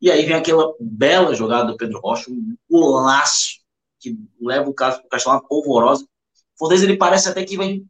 E 0.00 0.10
aí 0.10 0.26
vem 0.26 0.34
aquela 0.34 0.74
bela 0.80 1.34
jogada 1.34 1.70
do 1.70 1.76
Pedro 1.76 2.00
Rocha, 2.00 2.30
um 2.30 2.56
golaço 2.68 3.60
que 4.00 4.18
leva 4.40 4.68
o 4.68 4.74
caso 4.74 4.98
para 4.98 5.06
o 5.06 5.10
Castelão 5.10 5.40
polvorosa. 5.48 6.04
O 6.04 6.58
Fortaleza 6.58 6.84
ele 6.84 6.96
parece 6.96 7.28
até 7.28 7.44
que 7.44 7.56
vai 7.56 7.80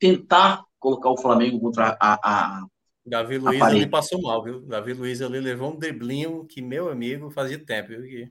tentar 0.00 0.64
colocar 0.80 1.10
o 1.10 1.16
Flamengo 1.16 1.60
contra 1.60 1.96
a, 2.00 2.18
a 2.22 2.66
Davi 3.06 3.38
Luiz 3.38 3.62
ali 3.62 3.86
passou 3.86 4.20
mal, 4.20 4.42
viu? 4.42 4.60
Davi 4.62 4.92
Luiz 4.92 5.22
ali 5.22 5.38
levou 5.38 5.72
um 5.72 5.78
driblinho 5.78 6.44
que, 6.44 6.60
meu 6.60 6.90
amigo, 6.90 7.30
fazia 7.30 7.56
tempo. 7.56 7.90
Viu? 7.90 8.28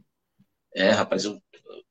É, 0.75 0.91
rapaz, 0.91 1.25
o 1.25 1.41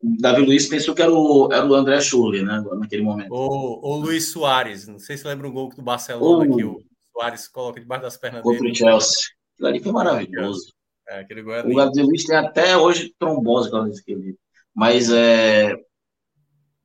Davi 0.02 0.42
Luiz 0.42 0.68
pensou 0.68 0.94
que 0.94 1.00
era 1.00 1.10
o, 1.10 1.50
era 1.50 1.66
o 1.66 1.74
André 1.74 1.98
Schulli, 2.00 2.42
né? 2.42 2.62
Naquele 2.78 3.02
momento. 3.02 3.32
Ou 3.32 3.80
o 3.82 3.96
Luiz 3.96 4.28
Soares, 4.28 4.86
não 4.86 4.98
sei 4.98 5.16
se 5.16 5.26
lembra 5.26 5.48
um 5.48 5.52
gol 5.52 5.70
do 5.70 5.80
Barcelona 5.80 6.54
que 6.54 6.62
o 6.62 6.84
Soares 7.10 7.48
coloca 7.48 7.80
debaixo 7.80 8.02
das 8.02 8.18
pernas 8.18 8.42
dele. 8.42 8.58
Contra 8.58 8.72
o 8.72 8.74
Chelsea. 8.74 9.16
Aquilo 9.54 9.68
ali 9.68 9.80
foi 9.80 9.92
maravilhoso. 9.92 10.74
É, 11.08 11.20
aquele 11.20 11.42
gol 11.42 11.54
é 11.54 11.64
o 11.64 11.74
Davi 11.74 12.02
Luiz 12.02 12.24
tem 12.24 12.36
até 12.36 12.76
hoje 12.76 13.14
trombose 13.18 13.70
com 13.70 13.78
aquele. 13.78 14.36
Mas 14.74 15.10
é. 15.10 15.74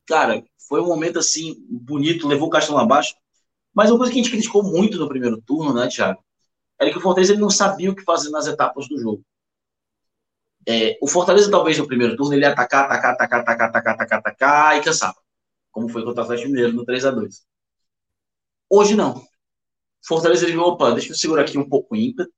Cara, 0.08 0.42
foi 0.70 0.80
um 0.82 0.88
momento 0.88 1.20
assim 1.20 1.56
bonito, 1.70 2.28
levou 2.28 2.48
o 2.48 2.52
Castelo 2.52 2.78
abaixo. 2.78 3.14
Mas 3.74 3.92
uma 3.92 3.98
coisa 3.98 4.14
que 4.14 4.20
a 4.20 4.24
gente 4.24 4.32
criticou 4.32 4.64
muito 4.64 4.98
no 4.98 5.10
primeiro 5.10 5.42
turno, 5.42 5.74
né, 5.74 5.88
Thiago? 5.88 6.24
Era 6.80 6.92
que 6.92 6.98
o 6.98 7.02
Fortaleza 7.02 7.34
ele 7.34 7.42
não 7.42 7.50
sabia 7.50 7.92
o 7.92 7.96
que 7.96 8.04
fazer 8.04 8.30
nas 8.30 8.48
etapas 8.48 8.88
do 8.88 8.98
jogo. 8.98 9.22
É, 10.72 11.00
o 11.02 11.08
Fortaleza, 11.08 11.50
talvez, 11.50 11.80
no 11.80 11.88
primeiro 11.88 12.16
turno, 12.16 12.32
ele 12.36 12.44
ia 12.44 12.52
atacar, 12.52 12.86
atacar, 12.86 13.14
atacar, 13.14 13.40
atacar, 13.40 13.70
atacar, 13.70 13.94
atacar, 13.96 14.20
atacar 14.20 14.78
e 14.78 14.84
cansava. 14.84 15.18
Como 15.72 15.90
foi 15.90 16.04
contra 16.04 16.22
o 16.22 16.24
Atlético 16.26 16.50
Mineiro 16.50 16.74
no 16.74 16.86
3 16.86 17.06
a 17.06 17.12
2 17.12 17.44
Hoje, 18.70 18.96
não. 18.96 19.20
Fortaleza, 20.06 20.46
ele 20.46 20.52
viu, 20.52 20.62
opa, 20.62 20.92
deixa 20.92 21.12
eu 21.12 21.16
segurar 21.16 21.42
aqui 21.42 21.58
um 21.58 21.68
pouco 21.68 21.96
o 21.96 21.98
ímpeto, 21.98 22.32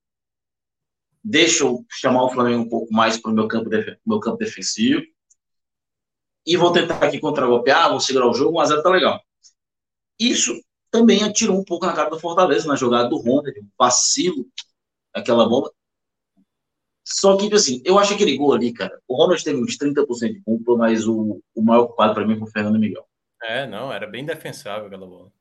deixa 1.22 1.66
eu 1.66 1.86
chamar 1.90 2.24
o 2.24 2.30
Flamengo 2.30 2.64
um 2.64 2.70
pouco 2.70 2.94
mais 2.94 3.18
para 3.18 3.32
o 3.32 3.34
meu 3.34 3.50
campo, 3.50 3.70
meu 4.06 4.20
campo 4.22 4.38
defensivo, 4.38 5.02
e 6.46 6.56
vou 6.56 6.72
tentar 6.72 7.04
aqui 7.04 7.20
contra-golpear, 7.20 7.90
vou 7.90 8.00
segurar 8.00 8.30
o 8.30 8.34
jogo, 8.34 8.58
mas 8.58 8.72
é 8.72 8.82
tá 8.82 8.90
legal. 8.90 9.22
Isso 10.18 10.54
também 10.90 11.22
atirou 11.24 11.60
um 11.60 11.66
pouco 11.66 11.86
na 11.86 11.94
cara 11.94 12.10
do 12.10 12.20
Fortaleza 12.20 12.66
na 12.66 12.76
jogada 12.76 13.10
do 13.10 13.18
Ronald, 13.18 13.60
um 13.60 13.68
vacilo, 13.78 14.48
aquela 15.14 15.48
bola. 15.50 15.70
Só 17.04 17.36
que, 17.36 17.44
tipo 17.44 17.56
assim, 17.56 17.82
eu 17.84 17.98
acho 17.98 18.14
aquele 18.14 18.38
gol 18.38 18.54
ali, 18.54 18.72
cara. 18.72 19.00
O 19.08 19.16
Ronald 19.16 19.44
teve 19.44 19.60
uns 19.60 19.78
30% 19.78 20.34
de 20.34 20.42
culpa, 20.42 20.76
mas 20.76 21.08
o, 21.08 21.42
o 21.56 21.62
maior 21.62 21.88
culpado 21.88 22.14
para 22.14 22.26
mim 22.26 22.38
foi 22.38 22.48
o 22.48 22.52
Fernando 22.52 22.80
Miguel. 22.80 23.06
É, 23.42 23.66
não, 23.66 23.92
era 23.92 24.08
bem 24.08 24.26
defensável 24.26 24.86
aquela 24.86 25.08
bola. 25.08 25.32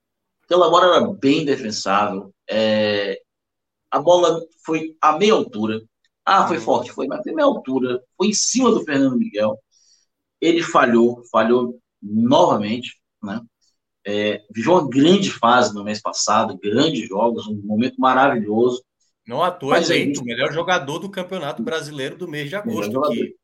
Aquela 0.44 0.70
bola 0.70 0.96
era 0.96 1.06
bem 1.12 1.44
defensável. 1.44 2.34
É... 2.50 3.20
A 3.90 4.00
bola 4.00 4.40
foi 4.64 4.96
a 5.00 5.18
meia 5.18 5.34
altura. 5.34 5.80
Ah, 6.24 6.46
foi 6.46 6.58
uhum. 6.58 6.62
forte, 6.62 6.92
foi, 6.92 7.06
mas 7.06 7.22
foi 7.22 7.32
meia 7.32 7.46
altura. 7.46 8.02
Foi 8.16 8.28
em 8.28 8.32
cima 8.32 8.70
do 8.70 8.84
Fernando 8.84 9.18
Miguel. 9.18 9.58
Ele 10.40 10.62
falhou, 10.62 11.22
falhou 11.30 11.78
novamente, 12.02 13.00
né? 13.22 13.40
É, 14.06 14.42
viveu 14.50 14.72
uma 14.72 14.88
grande 14.88 15.30
fase 15.30 15.74
no 15.74 15.84
mês 15.84 16.00
passado, 16.00 16.58
grandes 16.58 17.06
jogos, 17.06 17.46
um 17.46 17.60
momento 17.62 18.00
maravilhoso. 18.00 18.82
Não 19.26 19.42
à 19.42 19.50
toa 19.50 19.78
eleito 19.78 20.22
o 20.22 20.24
melhor 20.24 20.52
jogador 20.52 20.98
do 20.98 21.10
Campeonato 21.10 21.62
Brasileiro 21.62 22.16
do 22.16 22.28
mês 22.28 22.48
de 22.48 22.56
agosto. 22.56 23.00
Que, 23.02 23.34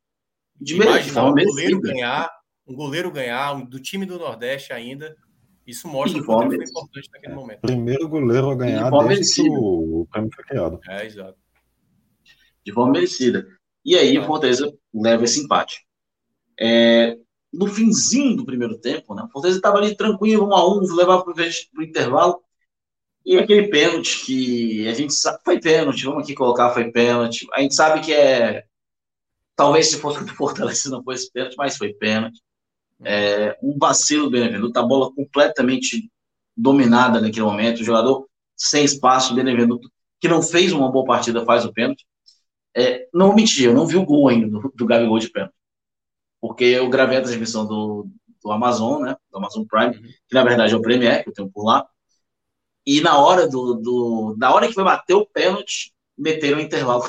de 0.60 0.74
imaginar 0.74 1.26
um 1.26 1.34
goleiro 1.34 1.80
ganhar, 1.80 2.30
um 2.66 2.74
goleiro 2.74 3.10
ganhar, 3.10 3.54
um, 3.54 3.64
do 3.64 3.78
time 3.78 4.06
do 4.06 4.18
Nordeste 4.18 4.72
ainda, 4.72 5.14
isso 5.66 5.88
mostra 5.88 6.20
o 6.20 6.24
quanto 6.24 6.54
foi 6.54 6.64
importante 6.64 7.10
naquele 7.12 7.32
é. 7.32 7.36
momento. 7.36 7.60
Primeiro 7.60 8.08
goleiro 8.08 8.50
a 8.50 8.54
ganhar 8.54 8.90
de 8.90 9.08
desde 9.08 9.42
que 9.42 9.48
o 9.50 10.06
prêmio 10.10 10.30
foi 10.34 10.44
criado. 10.44 10.80
É, 10.88 11.04
exato. 11.04 11.36
De 12.64 12.72
forma 12.72 12.92
merecida. 12.92 13.46
E 13.84 13.96
aí, 13.96 14.18
o 14.18 14.24
Fortaleza 14.24 14.72
leva 14.92 15.24
esse 15.24 15.40
empate. 15.40 15.86
É, 16.58 17.16
no 17.52 17.66
finzinho 17.66 18.36
do 18.36 18.44
primeiro 18.44 18.78
tempo, 18.78 19.14
né? 19.14 19.22
O 19.22 19.30
Fortaleza 19.30 19.58
estava 19.58 19.78
ali 19.78 19.96
tranquilo, 19.96 20.48
um 20.48 20.54
a 20.54 20.68
um, 20.68 20.80
levava 20.94 21.24
para 21.24 21.34
o 21.78 21.82
intervalo. 21.82 22.40
E 23.26 23.36
aquele 23.36 23.68
pênalti 23.68 24.24
que 24.24 24.88
a 24.88 24.94
gente 24.94 25.12
sabe, 25.12 25.40
foi 25.44 25.60
pênalti, 25.60 26.04
vamos 26.04 26.22
aqui 26.22 26.34
colocar, 26.34 26.70
foi 26.70 26.92
pênalti. 26.92 27.46
A 27.52 27.60
gente 27.60 27.74
sabe 27.74 28.00
que 28.00 28.14
é. 28.14 28.64
Talvez 29.56 29.90
se 29.90 29.98
fosse 29.98 30.22
do 30.24 30.34
Fortaleza 30.34 30.88
não 30.90 31.02
fosse 31.02 31.30
pênalti, 31.32 31.56
mas 31.58 31.76
foi 31.76 31.92
pênalti. 31.92 32.40
É, 33.04 33.58
um 33.62 33.76
vacilo 33.78 34.24
do 34.24 34.30
Benevenuto, 34.30 34.78
a 34.78 34.82
bola 34.82 35.12
completamente 35.12 36.10
dominada 36.56 37.20
naquele 37.20 37.44
momento, 37.44 37.80
o 37.80 37.84
jogador 37.84 38.26
sem 38.56 38.84
espaço, 38.84 39.32
o 39.32 39.36
Benevenuto, 39.36 39.90
que 40.20 40.28
não 40.28 40.40
fez 40.40 40.72
uma 40.72 40.90
boa 40.90 41.04
partida, 41.04 41.44
faz 41.44 41.64
o 41.64 41.72
pênalti. 41.72 42.06
É, 42.74 43.08
não 43.12 43.34
menti, 43.34 43.64
eu 43.64 43.74
não 43.74 43.86
vi 43.86 43.96
o 43.96 44.04
gol 44.04 44.28
ainda 44.28 44.48
do, 44.48 44.72
do 44.74 44.86
Gabigol 44.86 45.18
de 45.18 45.30
pênalti 45.30 45.56
porque 46.40 46.64
eu 46.64 46.88
gravei 46.88 47.18
a 47.18 47.22
transmissão 47.22 47.66
do, 47.66 48.08
do 48.42 48.52
Amazon, 48.52 49.02
né, 49.02 49.16
do 49.30 49.38
Amazon 49.38 49.64
Prime, 49.64 49.96
uhum. 49.96 50.02
que 50.28 50.34
na 50.34 50.44
verdade 50.44 50.72
é 50.72 50.76
o 50.76 50.82
Premiere, 50.82 51.22
que 51.22 51.30
eu 51.30 51.34
tenho 51.34 51.50
por 51.50 51.64
lá, 51.64 51.86
e 52.86 53.00
na 53.00 53.18
hora 53.18 53.48
do, 53.48 53.74
do 53.74 54.36
na 54.38 54.54
hora 54.54 54.68
que 54.68 54.74
vai 54.74 54.84
bater 54.84 55.14
o 55.14 55.26
pênalti, 55.26 55.92
meteram 56.16 56.58
um 56.58 56.62
intervalo 56.62 57.04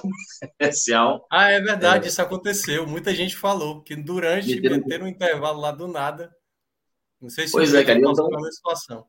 comercial. 0.60 1.26
Ah, 1.32 1.52
é 1.52 1.62
verdade, 1.62 2.06
é. 2.06 2.08
isso 2.10 2.22
aconteceu. 2.22 2.88
Muita 2.88 3.14
gente 3.14 3.36
falou 3.36 3.82
que 3.82 3.96
durante 3.96 4.56
meteram, 4.56 4.78
meteram 4.78 5.06
um 5.06 5.10
intervalo 5.10 5.62
lá 5.62 5.72
do 5.72 5.88
nada. 5.88 6.32
Não 7.22 7.30
sei 7.30 7.48
se 7.48 7.54
pois 7.54 7.74
é, 7.74 7.84
cara, 7.84 8.00
eu 8.00 8.12
não... 8.14 8.52
situação. 8.52 9.06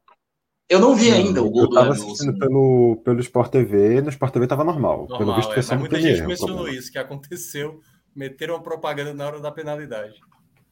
Eu 0.69 0.81
não 0.81 0.95
vi 0.95 1.11
ainda 1.11 1.43
o 1.43 1.49
gol 1.49 1.63
eu 1.63 1.71
tava 1.71 1.93
assistindo 1.93 2.39
pelo, 2.39 3.01
pelo 3.03 3.21
Sport 3.21 3.51
TV, 3.51 4.03
no 4.03 4.11
Sport 4.11 4.35
TV 4.35 4.47
tava 4.47 4.65
normal. 4.65 5.07
normal 5.09 5.19
pelo 5.19 5.35
visto, 5.35 5.53
é, 5.53 5.57
mas 5.57 5.81
muita 5.81 5.99
gente 5.99 6.23
mencionou 6.27 6.69
isso, 6.69 6.93
que 6.93 6.99
aconteceu 6.99 7.81
meteram 8.15 8.57
uma 8.57 8.63
propaganda 8.63 9.15
na 9.15 9.27
hora 9.27 9.41
da 9.41 9.51
penalidade. 9.51 10.21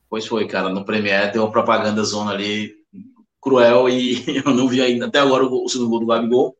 Pois 0.09 0.27
foi, 0.27 0.47
cara. 0.47 0.69
No 0.69 0.85
Premier 0.85 1.33
deu 1.33 1.45
uma 1.45 1.51
propaganda 1.51 2.03
zona 2.03 2.33
ali 2.33 2.75
cruel 3.47 3.89
e 3.89 4.25
eu 4.45 4.53
não 4.53 4.67
vi 4.67 4.83
ainda 4.83 5.07
até 5.07 5.21
agora 5.21 5.47
o, 5.47 5.69
segundo 5.69 5.91
gol 5.91 6.01
do 6.01 6.07
Gabigol. 6.07 6.59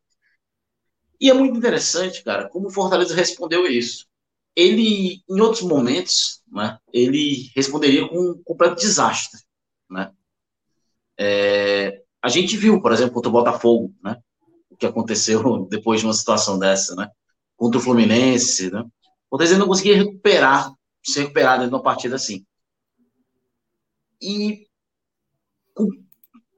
E 1.19 1.29
é 1.29 1.33
muito 1.33 1.57
interessante, 1.57 2.23
cara, 2.23 2.47
como 2.47 2.67
o 2.67 2.71
Fortaleza 2.71 3.13
respondeu 3.13 3.67
isso. 3.67 4.07
Ele, 4.55 5.21
em 5.29 5.41
outros 5.41 5.63
momentos, 5.63 6.41
né, 6.47 6.77
ele 6.93 7.51
responderia 7.55 8.07
com 8.07 8.17
um 8.17 8.41
completo 8.43 8.75
desastre, 8.75 9.41
né? 9.89 10.11
É, 11.19 12.01
a 12.21 12.29
gente 12.29 12.55
viu, 12.55 12.81
por 12.81 12.91
exemplo, 12.93 13.13
contra 13.13 13.29
o 13.29 13.33
Botafogo, 13.33 13.93
né? 14.01 14.17
O 14.69 14.77
que 14.77 14.85
aconteceu 14.85 15.65
depois 15.69 15.99
de 15.99 16.07
uma 16.07 16.13
situação 16.13 16.57
dessa, 16.57 16.95
né? 16.95 17.09
Contra 17.57 17.79
o 17.79 17.83
Fluminense, 17.83 18.71
né? 18.71 18.81
O 18.81 18.91
Fortaleza 19.31 19.57
não 19.57 19.67
conseguia 19.67 19.97
recuperar 19.97 20.71
se 21.03 21.21
recuperar 21.21 21.55
dentro 21.57 21.69
de 21.69 21.75
uma 21.75 21.83
partida 21.83 22.15
assim. 22.15 22.45
E 24.21 24.67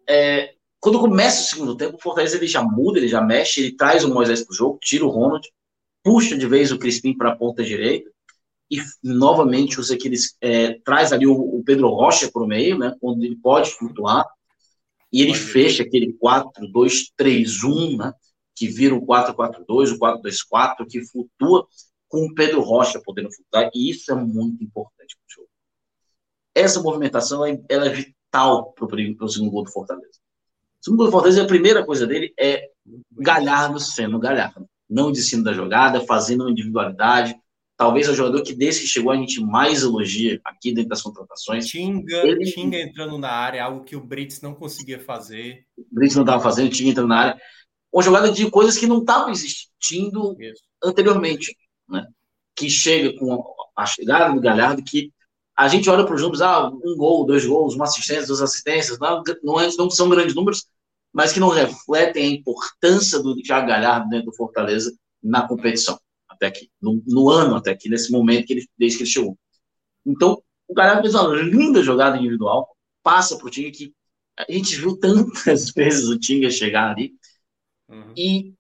é, 0.10 0.53
quando 0.80 0.99
começa 0.99 1.41
o 1.41 1.45
segundo 1.45 1.77
tempo, 1.77 1.98
o 1.98 2.02
Fortaleza 2.02 2.38
ele 2.38 2.48
já 2.48 2.64
muda, 2.64 2.98
ele 2.98 3.07
já 3.07 3.22
mexe, 3.22 3.61
ele 3.61 3.76
traz 3.76 4.03
o 4.03 4.14
Moisés 4.14 4.44
para 4.44 4.53
o 4.53 4.56
jogo, 4.56 4.80
tira 4.81 5.06
o 5.06 5.10
Ronald, 5.10 5.48
puxa 6.03 6.38
de 6.38 6.48
vez 6.48 6.72
o 6.72 6.80
Crispim 6.80 7.15
para 7.15 7.31
a 7.31 7.36
ponta 7.36 7.64
direita 7.64 8.10
e 8.72 8.81
novamente 9.03 9.80
usa 9.80 9.95
aqueles, 9.95 10.38
é, 10.41 10.80
traz 10.80 11.11
ali 11.11 11.26
o, 11.26 11.34
o 11.34 11.64
Pedro 11.64 11.90
Rocha 11.90 12.31
para 12.31 12.44
o 12.44 12.48
meio, 12.48 12.77
né, 12.77 12.95
quando 13.02 13.23
ele 13.23 13.36
pode 13.36 13.72
flutuar, 13.72 14.26
e 15.11 15.22
ele 15.23 15.34
fecha 15.34 15.84
aquele 15.84 16.15
4-2-3-1, 16.22 17.98
né, 17.98 18.14
que 18.56 18.68
vira 18.68 18.94
o 18.94 19.06
4-4-2, 19.06 19.91
o 19.91 19.99
4-2-4, 19.99 20.86
que 20.88 21.03
flutua 21.03 21.68
com 22.07 22.26
o 22.26 22.34
Pedro 22.34 22.61
Rocha 22.61 23.02
podendo 23.03 23.31
flutuar, 23.31 23.72
e 23.73 23.90
isso 23.90 24.11
é 24.11 24.15
muito 24.15 24.64
importante 24.64 25.15
para 25.15 25.26
o 25.26 25.34
jogo. 25.34 25.49
Essa 26.53 26.81
movimentação 26.81 27.44
ela 27.68 27.88
é 27.88 28.06
vital 28.30 28.73
para 28.73 28.85
o 28.85 29.30
segundo 29.30 29.51
gol 29.51 29.64
do 29.64 29.72
Fortaleza. 29.72 30.19
O 30.80 30.84
segundo 30.84 30.97
gol 30.99 31.07
do 31.07 31.11
Fortaleza, 31.11 31.43
a 31.43 31.47
primeira 31.47 31.85
coisa 31.85 32.06
dele 32.06 32.34
é 32.39 32.69
Galhardo 33.11 33.80
sendo 33.80 34.19
Galhardo. 34.19 34.68
Não 34.89 35.11
destino 35.11 35.43
da 35.43 35.53
jogada, 35.53 36.01
fazendo 36.01 36.41
uma 36.41 36.51
individualidade. 36.51 37.35
Talvez 37.76 38.07
é 38.07 38.11
o 38.11 38.15
jogador 38.15 38.41
que, 38.41 38.53
desde 38.53 38.81
que 38.81 38.88
chegou, 38.88 39.11
a 39.11 39.15
gente 39.15 39.39
mais 39.41 39.84
elogia 39.84 40.39
aqui 40.43 40.73
dentro 40.73 40.89
das 40.89 41.01
contratações. 41.01 41.68
Tinga, 41.68 42.18
ele... 42.27 42.51
Tinga 42.51 42.77
entrando 42.77 43.18
na 43.18 43.30
área, 43.30 43.64
algo 43.64 43.84
que 43.84 43.95
o 43.95 44.03
Brits 44.03 44.41
não 44.41 44.53
conseguia 44.53 44.99
fazer. 44.99 45.65
O 45.77 45.85
Brits 45.91 46.15
não 46.15 46.23
estava 46.23 46.41
fazendo, 46.41 46.69
Tinga 46.72 46.89
entrando 46.89 47.10
na 47.10 47.18
área. 47.18 47.41
Uma 47.91 48.03
jogada 48.03 48.31
de 48.31 48.49
coisas 48.49 48.77
que 48.77 48.88
não 48.88 48.99
estavam 48.99 49.30
existindo 49.30 50.35
Isso. 50.39 50.64
anteriormente. 50.84 51.56
Né? 51.88 52.06
Que 52.56 52.69
chega 52.69 53.18
com 53.18 53.43
a 53.76 53.85
chegada 53.85 54.34
do 54.34 54.41
Galhardo, 54.41 54.84
que 54.84 55.11
a 55.60 55.68
gente 55.68 55.90
olha 55.90 56.06
para 56.06 56.15
os 56.15 56.22
números, 56.22 56.41
ah, 56.41 56.69
um 56.69 56.95
gol, 56.95 57.26
dois 57.26 57.45
gols, 57.45 57.76
uma 57.76 57.84
assistência, 57.84 58.27
duas 58.27 58.41
assistências, 58.41 58.98
não, 58.98 59.22
não, 59.44 59.60
é, 59.60 59.68
não 59.77 59.90
são 59.90 60.07
grandes 60.07 60.34
números, 60.34 60.65
mas 61.11 61.34
que 61.34 61.40
não 61.41 61.49
refletem 61.49 62.23
a 62.23 62.30
importância 62.30 63.19
do 63.19 63.36
Thiago 63.36 63.68
Galhardo 63.68 64.07
dentro 64.07 64.27
do 64.27 64.38
Fortaleza 64.38 64.98
na 65.22 65.45
competição, 65.45 65.99
até 66.30 66.45
aqui, 66.45 66.72
no, 66.81 67.03
no, 67.06 67.30
ano 67.30 67.57
até 67.57 67.72
aqui, 67.72 67.90
nesse 67.90 68.10
momento 68.10 68.48
que 68.48 68.53
ele, 68.53 68.69
desde 68.77 68.99
que 68.99 69.03
ele 69.03 69.10
chegou. 69.11 69.38
Então, 70.06 70.41
o 70.65 70.73
Galhardo 70.73 71.02
fez 71.02 71.14
uma 71.14 71.27
linda 71.36 71.84
jogada 71.84 72.18
individual, 72.18 72.73
passa 73.03 73.38
para 73.38 73.48
o 73.48 73.49
Tinga, 73.49 73.69
que 73.69 73.94
a 74.38 74.49
gente 74.49 74.77
viu 74.77 74.98
tantas 74.98 75.72
vezes 75.76 76.07
o 76.07 76.18
Tinga 76.18 76.49
chegar 76.49 76.91
ali, 76.91 77.15
uhum. 77.90 78.14
e 78.15 78.53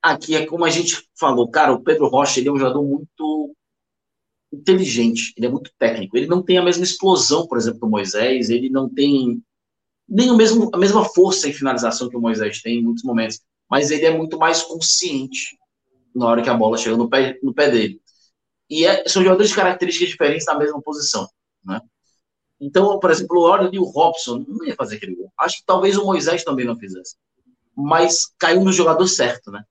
aqui 0.00 0.34
é 0.34 0.46
como 0.46 0.64
a 0.64 0.70
gente 0.70 1.06
falou, 1.20 1.50
cara, 1.50 1.74
o 1.74 1.82
Pedro 1.82 2.08
Rocha, 2.08 2.40
ele 2.40 2.48
é 2.48 2.52
um 2.52 2.58
jogador 2.58 2.82
muito 2.82 3.54
inteligente, 4.52 5.32
ele 5.36 5.46
é 5.46 5.50
muito 5.50 5.70
técnico. 5.78 6.16
Ele 6.16 6.26
não 6.26 6.42
tem 6.42 6.58
a 6.58 6.62
mesma 6.62 6.84
explosão, 6.84 7.46
por 7.46 7.58
exemplo, 7.58 7.80
do 7.80 7.88
Moisés, 7.88 8.50
ele 8.50 8.70
não 8.70 8.88
tem 8.88 9.42
nem 10.08 10.30
o 10.30 10.36
mesmo, 10.36 10.70
a 10.72 10.78
mesma 10.78 11.04
força 11.04 11.48
em 11.48 11.52
finalização 11.52 12.08
que 12.08 12.16
o 12.16 12.20
Moisés 12.20 12.62
tem 12.62 12.78
em 12.78 12.82
muitos 12.82 13.02
momentos, 13.02 13.40
mas 13.68 13.90
ele 13.90 14.04
é 14.04 14.16
muito 14.16 14.38
mais 14.38 14.62
consciente 14.62 15.58
na 16.14 16.26
hora 16.26 16.42
que 16.42 16.48
a 16.48 16.54
bola 16.54 16.78
chega 16.78 16.96
no 16.96 17.08
pé, 17.08 17.38
no 17.42 17.52
pé 17.52 17.70
dele. 17.70 18.00
E 18.70 18.86
é, 18.86 19.06
são 19.08 19.22
jogadores 19.22 19.50
de 19.50 19.56
características 19.56 20.08
diferentes 20.08 20.46
na 20.46 20.56
mesma 20.56 20.80
posição, 20.80 21.28
né? 21.64 21.80
Então, 22.60 22.98
por 22.98 23.10
exemplo, 23.10 23.38
o 23.38 23.42
Orlando 23.42 23.74
e 23.74 23.78
o 23.78 23.84
Robson 23.84 24.44
não 24.48 24.64
ia 24.64 24.74
fazer 24.74 24.96
aquele 24.96 25.14
gol. 25.14 25.30
Acho 25.38 25.58
que 25.58 25.66
talvez 25.66 25.96
o 25.96 26.06
Moisés 26.06 26.42
também 26.42 26.64
não 26.64 26.76
fizesse. 26.76 27.16
Mas 27.76 28.32
caiu 28.38 28.64
no 28.64 28.72
jogador 28.72 29.06
certo, 29.06 29.50
né? 29.50 29.62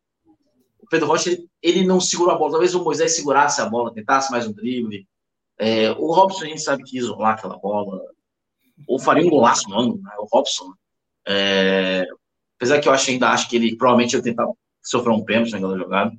Pedro 0.96 1.10
Rocha 1.10 1.30
ele, 1.30 1.50
ele, 1.62 1.86
não 1.86 2.00
segurou 2.00 2.34
a 2.34 2.38
bola. 2.38 2.52
Talvez 2.52 2.74
o 2.74 2.84
Moisés 2.84 3.16
segurasse 3.16 3.60
a 3.60 3.70
bola, 3.70 3.94
tentasse 3.94 4.32
mais 4.32 4.48
um 4.48 4.54
drible. 4.54 5.06
É, 5.60 5.92
o 5.92 6.14
Robson 6.14 6.46
a 6.46 6.48
gente 6.48 6.62
sabe 6.62 6.84
que 6.84 6.98
isolar 6.98 7.34
aquela 7.34 7.58
bola. 7.58 8.02
Ou 8.88 8.98
faria 8.98 9.26
um 9.26 9.30
golaço 9.30 9.70
no 9.70 9.78
ângulo, 9.78 10.02
né? 10.02 10.12
O 10.20 10.26
Robson. 10.32 10.74
É, 11.28 12.08
apesar 12.58 12.80
que 12.80 12.88
eu 12.88 12.94
acho, 12.94 13.12
ainda 13.12 13.30
acho 13.30 13.50
que 13.50 13.58
ele 13.58 13.76
provavelmente 13.76 14.16
ia 14.16 14.22
tentar 14.22 14.48
sofrer 14.82 15.12
um 15.12 15.26
pênalti 15.26 15.52
naquela 15.52 15.78
jogada. 15.78 16.14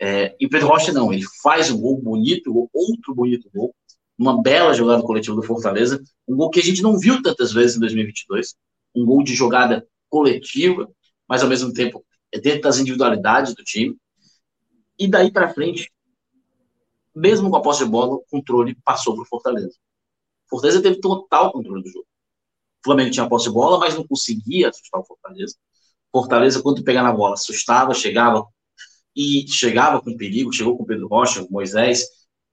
É, 0.00 0.36
e 0.38 0.48
Pedro 0.48 0.68
Rocha 0.68 0.92
não, 0.92 1.12
ele 1.12 1.24
faz 1.42 1.70
um 1.70 1.80
gol 1.80 2.00
bonito, 2.00 2.68
outro 2.72 3.14
bonito 3.14 3.50
gol, 3.52 3.74
uma 4.16 4.40
bela 4.40 4.74
jogada 4.74 5.02
coletiva 5.02 5.34
do 5.34 5.42
Fortaleza, 5.42 6.00
um 6.28 6.36
gol 6.36 6.50
que 6.50 6.60
a 6.60 6.62
gente 6.62 6.82
não 6.82 6.98
viu 6.98 7.20
tantas 7.20 7.52
vezes 7.52 7.76
em 7.76 7.80
2022, 7.80 8.54
um 8.94 9.04
gol 9.04 9.24
de 9.24 9.34
jogada 9.34 9.84
coletiva, 10.08 10.88
mas 11.28 11.42
ao 11.42 11.48
mesmo 11.48 11.72
tempo 11.72 12.04
é 12.34 12.40
dentro 12.40 12.62
das 12.62 12.78
individualidades 12.78 13.54
do 13.54 13.62
time. 13.62 13.96
E 14.98 15.08
daí 15.08 15.30
para 15.30 15.52
frente, 15.52 15.90
mesmo 17.14 17.50
com 17.50 17.56
a 17.56 17.62
posse 17.62 17.84
de 17.84 17.90
bola, 17.90 18.14
o 18.14 18.24
controle 18.30 18.76
passou 18.84 19.14
para 19.14 19.22
o 19.22 19.26
Fortaleza. 19.26 19.76
Fortaleza 20.48 20.82
teve 20.82 21.00
total 21.00 21.52
controle 21.52 21.82
do 21.82 21.88
jogo. 21.88 22.06
O 22.80 22.84
Flamengo 22.84 23.10
tinha 23.10 23.24
a 23.24 23.28
posse 23.28 23.46
de 23.46 23.54
bola, 23.54 23.78
mas 23.78 23.94
não 23.94 24.06
conseguia 24.06 24.68
assustar 24.68 25.00
o 25.00 25.04
Fortaleza. 25.04 25.56
Fortaleza, 26.12 26.62
quando 26.62 26.84
pegava 26.84 27.08
na 27.08 27.14
bola, 27.14 27.34
assustava, 27.34 27.94
chegava 27.94 28.46
e 29.16 29.46
chegava 29.48 30.00
com 30.00 30.16
perigo, 30.16 30.52
chegou 30.52 30.76
com 30.76 30.82
o 30.82 30.86
Pedro 30.86 31.08
Rocha, 31.08 31.44
com 31.44 31.52
Moisés, 31.52 32.04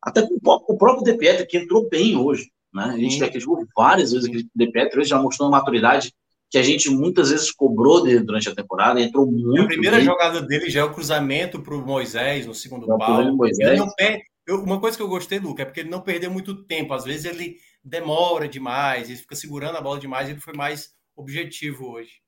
até 0.02 0.22
com 0.22 0.36
o 0.36 0.78
próprio 0.78 1.04
De 1.04 1.16
Pietro, 1.18 1.46
que 1.46 1.58
entrou 1.58 1.88
bem 1.90 2.16
hoje. 2.16 2.52
Né? 2.74 2.84
A 2.84 2.98
gente 2.98 3.20
criticou 3.20 3.66
várias 3.76 4.12
vezes 4.12 4.30
o 4.30 4.50
De 4.56 4.72
Pietro, 4.72 5.00
hoje 5.00 5.10
já 5.10 5.22
mostrou 5.22 5.50
uma 5.50 5.58
maturidade 5.58 6.14
que 6.52 6.58
a 6.58 6.64
gente 6.64 6.90
muitas 6.90 7.30
vezes 7.30 7.50
cobrou 7.50 8.04
dele 8.04 8.20
durante 8.20 8.50
a 8.50 8.54
temporada, 8.54 9.00
entrou 9.00 9.26
muito. 9.26 9.62
A 9.62 9.68
primeira 9.68 9.96
bem. 9.96 10.06
jogada 10.06 10.42
dele 10.42 10.70
já 10.70 10.82
é 10.82 10.84
o 10.84 10.94
cruzamento 10.94 11.62
para 11.62 11.74
o 11.74 11.84
Moisés 11.84 12.46
no 12.46 12.54
segundo 12.54 12.86
pau. 12.86 13.22
Ele 13.22 13.78
não 13.78 13.90
perde. 13.96 14.26
Eu, 14.46 14.62
uma 14.62 14.78
coisa 14.78 14.98
que 14.98 15.02
eu 15.02 15.08
gostei, 15.08 15.40
Luca, 15.40 15.62
é 15.62 15.66
porque 15.66 15.80
ele 15.80 15.90
não 15.90 16.02
perdeu 16.02 16.30
muito 16.30 16.54
tempo. 16.66 16.94
Às 16.94 17.06
vezes 17.06 17.24
ele 17.24 17.56
demora 17.82 18.50
demais, 18.50 19.08
ele 19.08 19.18
fica 19.18 19.34
segurando 19.34 19.78
a 19.78 19.82
bola 19.82 19.98
demais, 19.98 20.28
ele 20.28 20.42
foi 20.42 20.54
mais 20.54 20.90
objetivo 21.16 21.86
hoje. 21.90 22.20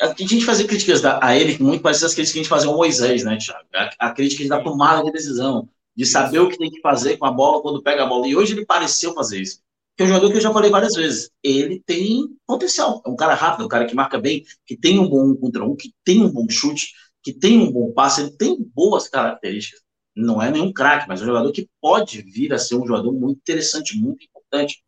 A 0.00 0.14
gente 0.16 0.44
fazia 0.44 0.66
críticas 0.66 1.04
a 1.04 1.36
ele 1.36 1.60
muito 1.60 1.82
parecidas 1.82 2.12
às 2.12 2.14
críticas 2.14 2.32
que 2.32 2.38
a 2.38 2.42
gente 2.42 2.48
fazia 2.48 2.68
ao 2.68 2.76
Moisés, 2.76 3.24
né, 3.24 3.36
Thiago? 3.38 3.66
A, 3.74 4.08
a 4.08 4.10
crítica 4.12 4.48
da 4.48 4.62
tomada 4.62 5.02
de 5.02 5.10
decisão, 5.10 5.68
de 5.96 6.06
saber 6.06 6.38
o 6.38 6.48
que 6.48 6.58
tem 6.58 6.70
que 6.70 6.80
fazer 6.80 7.16
com 7.16 7.26
a 7.26 7.32
bola 7.32 7.60
quando 7.60 7.82
pega 7.82 8.04
a 8.04 8.06
bola. 8.06 8.28
E 8.28 8.36
hoje 8.36 8.52
ele 8.52 8.64
pareceu 8.64 9.12
fazer 9.14 9.40
isso 9.40 9.60
é 10.02 10.04
um 10.04 10.08
jogador 10.08 10.30
que 10.30 10.36
eu 10.36 10.40
já 10.40 10.52
falei 10.52 10.70
várias 10.70 10.94
vezes. 10.94 11.30
Ele 11.42 11.82
tem 11.86 12.28
potencial. 12.46 13.02
É 13.06 13.08
um 13.08 13.16
cara 13.16 13.34
rápido, 13.34 13.64
um 13.64 13.68
cara 13.68 13.86
que 13.86 13.94
marca 13.94 14.18
bem, 14.18 14.44
que 14.66 14.76
tem 14.76 14.98
um 14.98 15.08
bom 15.08 15.34
contra 15.36 15.64
um, 15.64 15.76
que 15.76 15.92
tem 16.04 16.22
um 16.22 16.30
bom 16.30 16.46
chute, 16.48 16.92
que 17.22 17.32
tem 17.32 17.58
um 17.58 17.70
bom 17.72 17.92
passe, 17.92 18.20
ele 18.22 18.32
tem 18.32 18.56
boas 18.74 19.08
características. 19.08 19.80
Não 20.14 20.42
é 20.42 20.50
nenhum 20.50 20.72
craque, 20.72 21.06
mas 21.08 21.20
é 21.20 21.24
um 21.24 21.26
jogador 21.28 21.52
que 21.52 21.68
pode 21.80 22.20
vir 22.22 22.52
a 22.52 22.58
ser 22.58 22.74
um 22.74 22.86
jogador 22.86 23.12
muito 23.12 23.38
interessante, 23.38 23.96
muito 23.96 24.24
importante. 24.24 24.82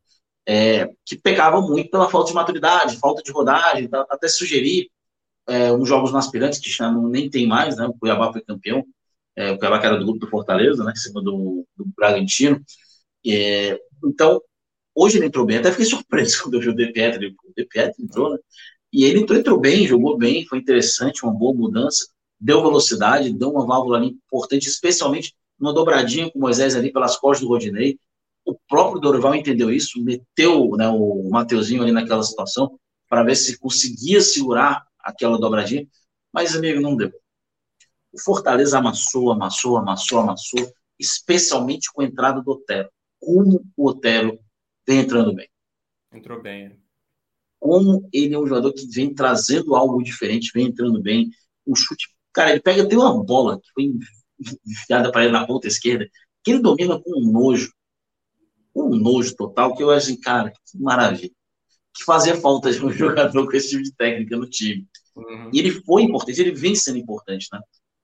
É, 0.46 0.88
que 1.06 1.16
pegava 1.16 1.60
muito 1.62 1.90
pela 1.90 2.10
falta 2.10 2.28
de 2.28 2.34
maturidade, 2.34 2.98
falta 2.98 3.22
de 3.22 3.32
rodagem, 3.32 3.88
tá, 3.88 4.04
até 4.10 4.28
sugerir 4.28 4.90
é, 5.48 5.72
uns 5.72 5.88
jogos 5.88 6.12
no 6.12 6.18
aspirantes, 6.18 6.58
que 6.58 6.70
já 6.70 6.90
não, 6.90 7.08
nem 7.08 7.30
tem 7.30 7.46
mais, 7.46 7.76
né? 7.76 7.86
O 7.86 7.94
Cuiabá 7.94 8.30
foi 8.32 8.42
campeão, 8.42 8.84
é, 9.36 9.52
o 9.52 9.58
Cuiabá 9.58 9.78
que 9.78 9.86
era 9.86 9.96
do 9.96 10.04
grupo 10.04 10.20
do 10.20 10.28
Fortaleza, 10.28 10.84
né? 10.84 10.92
Em 10.92 10.96
cima 10.96 11.22
do, 11.22 11.66
do 11.76 11.86
Bragantino. 11.96 12.62
É, 13.26 13.78
então, 14.04 14.40
Hoje 14.94 15.18
ele 15.18 15.26
entrou 15.26 15.44
bem, 15.44 15.58
até 15.58 15.70
fiquei 15.70 15.86
surpreso 15.86 16.42
quando 16.42 16.54
eu 16.54 16.60
vi 16.60 16.68
o 16.68 16.74
De 16.74 16.92
Pietro. 16.92 17.26
O 17.44 17.52
De 17.56 17.66
Pietro 17.66 18.02
entrou, 18.02 18.30
né? 18.30 18.38
E 18.92 19.04
ele 19.04 19.20
entrou, 19.20 19.38
entrou 19.38 19.58
bem, 19.58 19.86
jogou 19.86 20.16
bem, 20.16 20.46
foi 20.46 20.58
interessante, 20.58 21.24
uma 21.24 21.32
boa 21.32 21.52
mudança, 21.52 22.06
deu 22.38 22.62
velocidade, 22.62 23.32
deu 23.32 23.50
uma 23.50 23.66
válvula 23.66 23.98
ali 23.98 24.06
importante, 24.08 24.68
especialmente 24.68 25.34
uma 25.58 25.72
dobradinha 25.72 26.30
com 26.30 26.38
o 26.38 26.42
Moisés 26.42 26.76
ali 26.76 26.92
pelas 26.92 27.16
costas 27.16 27.40
do 27.40 27.48
Rodinei. 27.48 27.98
O 28.44 28.54
próprio 28.68 29.00
Dorival 29.00 29.34
entendeu 29.34 29.72
isso, 29.72 30.00
meteu 30.00 30.76
né, 30.76 30.86
o 30.88 31.28
Mateuzinho 31.28 31.82
ali 31.82 31.90
naquela 31.90 32.22
situação 32.22 32.78
para 33.08 33.24
ver 33.24 33.34
se 33.34 33.58
conseguia 33.58 34.20
segurar 34.20 34.84
aquela 35.00 35.38
dobradinha, 35.38 35.86
mas, 36.32 36.54
amigo, 36.54 36.80
não 36.80 36.96
deu. 36.96 37.12
O 38.12 38.20
Fortaleza 38.20 38.78
amassou, 38.78 39.32
amassou, 39.32 39.76
amassou, 39.76 40.18
amassou, 40.20 40.72
especialmente 40.98 41.92
com 41.92 42.02
a 42.02 42.04
entrada 42.04 42.40
do 42.40 42.50
Otero. 42.52 42.88
Como 43.20 43.64
o 43.76 43.88
Otero 43.88 44.38
vem 44.86 44.98
entrando 44.98 45.34
bem. 45.34 45.48
Entrou 46.12 46.40
bem. 46.40 46.78
Como 47.58 48.08
ele 48.12 48.34
é 48.34 48.38
um 48.38 48.46
jogador 48.46 48.72
que 48.72 48.86
vem 48.86 49.14
trazendo 49.14 49.74
algo 49.74 50.02
diferente, 50.02 50.50
vem 50.54 50.66
entrando 50.66 51.00
bem. 51.00 51.30
O 51.64 51.74
chute, 51.74 52.08
cara, 52.32 52.50
ele 52.50 52.60
pega, 52.60 52.86
tem 52.88 52.98
uma 52.98 53.22
bola 53.24 53.60
que 53.60 53.70
foi 53.72 53.92
enfiada 54.66 55.10
para 55.10 55.24
ele 55.24 55.32
na 55.32 55.46
ponta 55.46 55.66
esquerda, 55.66 56.08
que 56.42 56.50
ele 56.52 56.60
domina 56.60 57.00
com 57.00 57.18
um 57.18 57.30
nojo, 57.30 57.72
um 58.74 58.96
nojo 58.96 59.34
total, 59.34 59.74
que 59.74 59.82
eu 59.82 59.90
acho, 59.90 60.06
assim, 60.06 60.20
cara, 60.20 60.50
que 60.50 60.78
maravilha. 60.78 61.30
Que 61.96 62.04
fazia 62.04 62.36
falta 62.36 62.70
de 62.70 62.84
um 62.84 62.90
jogador 62.92 63.46
com 63.46 63.56
esse 63.56 63.70
tipo 63.70 63.82
de 63.82 63.94
técnica 63.94 64.36
no 64.36 64.48
time. 64.48 64.86
Uhum. 65.16 65.50
E 65.52 65.58
ele 65.58 65.70
foi 65.82 66.02
importante, 66.02 66.40
ele 66.40 66.52
vem 66.52 66.74
sendo 66.74 66.98
importante, 66.98 67.48
né? 67.52 67.60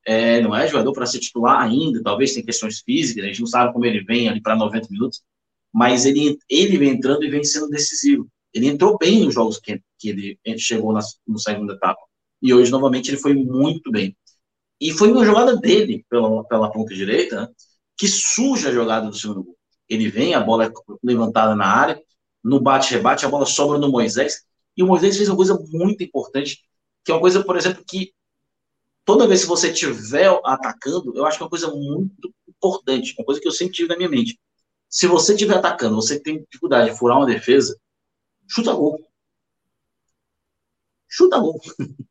É, 0.06 0.40
não 0.40 0.56
é 0.56 0.66
jogador 0.66 0.92
para 0.92 1.04
ser 1.04 1.18
titular 1.18 1.60
ainda, 1.60 2.02
talvez 2.02 2.32
tem 2.32 2.42
questões 2.42 2.80
físicas, 2.80 3.22
a 3.22 3.26
gente 3.26 3.40
não 3.40 3.46
sabe 3.46 3.72
como 3.72 3.84
ele 3.84 4.02
vem 4.02 4.28
ali 4.28 4.40
para 4.40 4.56
90 4.56 4.88
minutos, 4.90 5.22
mas 5.72 6.04
ele, 6.04 6.38
ele 6.48 6.78
vem 6.78 6.90
entrando 6.90 7.24
e 7.24 7.30
vem 7.30 7.44
sendo 7.44 7.68
decisivo. 7.68 8.28
Ele 8.52 8.66
entrou 8.66 8.98
bem 8.98 9.24
nos 9.24 9.34
jogos 9.34 9.58
que, 9.58 9.80
que 9.98 10.08
ele 10.08 10.38
chegou 10.58 10.92
na, 10.92 11.00
no 11.26 11.38
segunda 11.38 11.74
etapa. 11.74 12.00
E 12.42 12.52
hoje, 12.52 12.70
novamente, 12.70 13.10
ele 13.10 13.18
foi 13.18 13.34
muito 13.34 13.90
bem. 13.90 14.16
E 14.80 14.92
foi 14.92 15.12
uma 15.12 15.24
jogada 15.24 15.56
dele 15.56 16.04
pela, 16.08 16.42
pela 16.44 16.72
ponta 16.72 16.94
direita 16.94 17.42
né, 17.42 17.48
que 17.96 18.08
suja 18.08 18.70
a 18.70 18.72
jogada 18.72 19.08
do 19.08 19.16
segundo 19.16 19.44
gol. 19.44 19.56
Ele 19.88 20.08
vem, 20.08 20.34
a 20.34 20.40
bola 20.40 20.66
é 20.66 20.72
levantada 21.02 21.54
na 21.54 21.66
área, 21.66 22.02
no 22.42 22.60
bate-rebate, 22.60 23.26
a 23.26 23.28
bola 23.28 23.44
sobra 23.44 23.78
no 23.78 23.90
Moisés. 23.90 24.44
E 24.76 24.82
o 24.82 24.86
Moisés 24.86 25.16
fez 25.16 25.28
uma 25.28 25.36
coisa 25.36 25.58
muito 25.70 26.02
importante, 26.02 26.60
que 27.04 27.12
é 27.12 27.14
uma 27.14 27.20
coisa, 27.20 27.44
por 27.44 27.56
exemplo, 27.56 27.84
que 27.86 28.12
toda 29.04 29.26
vez 29.26 29.42
que 29.42 29.48
você 29.48 29.70
estiver 29.70 30.30
atacando, 30.44 31.12
eu 31.14 31.26
acho 31.26 31.36
que 31.36 31.42
é 31.42 31.44
uma 31.44 31.50
coisa 31.50 31.70
muito 31.70 32.32
importante, 32.48 33.14
uma 33.18 33.24
coisa 33.24 33.40
que 33.40 33.48
eu 33.48 33.52
sempre 33.52 33.74
tive 33.74 33.88
na 33.88 33.96
minha 33.96 34.08
mente. 34.08 34.38
Se 34.90 35.06
você 35.06 35.34
estiver 35.34 35.56
atacando, 35.56 35.94
você 35.94 36.18
tem 36.18 36.40
dificuldade 36.42 36.90
de 36.90 36.98
furar 36.98 37.16
uma 37.18 37.26
defesa, 37.26 37.78
chuta 38.48 38.74
gol. 38.74 38.98
Chuta 41.08 41.38
gol. 41.38 41.60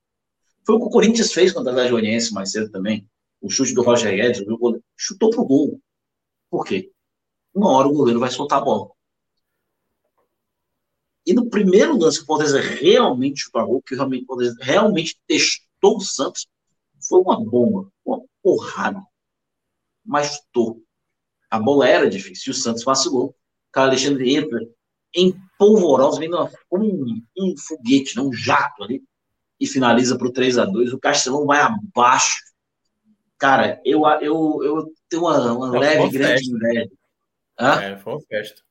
Foi 0.65 0.76
o 0.76 0.80
que 0.80 0.85
o 0.85 0.89
Corinthians 0.89 1.34
fez 1.34 1.51
contra 1.51 1.72
a 1.72 1.89
Goianiense 1.89 2.34
mais 2.34 2.51
cedo 2.51 2.72
também. 2.72 3.10
O 3.41 3.49
chute 3.49 3.73
do 3.73 3.81
Roger 3.81 4.15
Guedes, 4.15 4.41
o 4.47 4.57
goleiro, 4.57 4.84
chutou 4.95 5.30
pro 5.30 5.43
gol. 5.43 5.81
Por 6.49 6.65
quê? 6.65 6.91
Uma 7.53 7.72
hora 7.72 7.88
o 7.88 7.93
goleiro 7.93 8.19
vai 8.19 8.31
soltar 8.31 8.60
a 8.60 8.64
bola. 8.64 8.91
E 11.26 11.34
no 11.34 11.49
primeiro 11.49 11.97
lance 11.97 12.19
que 12.19 12.23
o 12.23 12.27
Fortaleza 12.27 12.61
realmente 12.61 13.41
chutou 13.41 13.61
a 13.61 13.65
gol, 13.65 13.81
que 13.81 13.95
realmente, 13.95 14.26
realmente 14.61 15.19
testou 15.27 15.97
o 15.97 16.01
Santos, 16.01 16.47
foi 17.07 17.19
uma 17.19 17.43
bomba, 17.43 17.91
uma 18.06 18.23
porrada. 18.41 19.03
Mas 20.06 20.27
chutou. 20.27 20.81
A 21.50 21.60
bola 21.60 21.88
era 21.88 22.10
difícil. 22.10 22.52
E 22.52 22.56
o 22.56 22.60
Santos 22.60 22.84
vacilou. 22.84 23.30
O 23.30 23.72
cara 23.72 23.88
Alexandre 23.88 24.36
entra 24.36 24.60
em 25.16 25.36
polvorosa, 25.58 26.20
vendo 26.20 26.50
como 26.70 26.86
um, 26.86 27.22
um 27.38 27.56
foguete, 27.58 28.16
não, 28.16 28.30
um 28.30 28.34
jato 28.34 28.84
ali, 28.84 29.02
e 29.60 29.68
finaliza 29.68 30.18
para 30.18 30.28
o 30.28 30.32
3 30.32 30.58
a 30.58 30.66
2 30.66 30.94
O 30.94 31.00
Castelão 31.00 31.46
vai 31.46 31.60
abaixo. 31.60 32.38
Cara, 33.38 33.82
eu, 33.86 34.04
eu, 34.22 34.60
eu 34.64 34.94
tenho 35.10 35.24
uma, 35.24 35.54
uma 35.54 35.72
não, 35.72 35.80
leve, 35.80 36.10
grande 36.10 36.50
inveja. 36.50 36.90
É, 37.60 37.98
foi 37.98 38.14
uma 38.14 38.22
festa. 38.22 38.62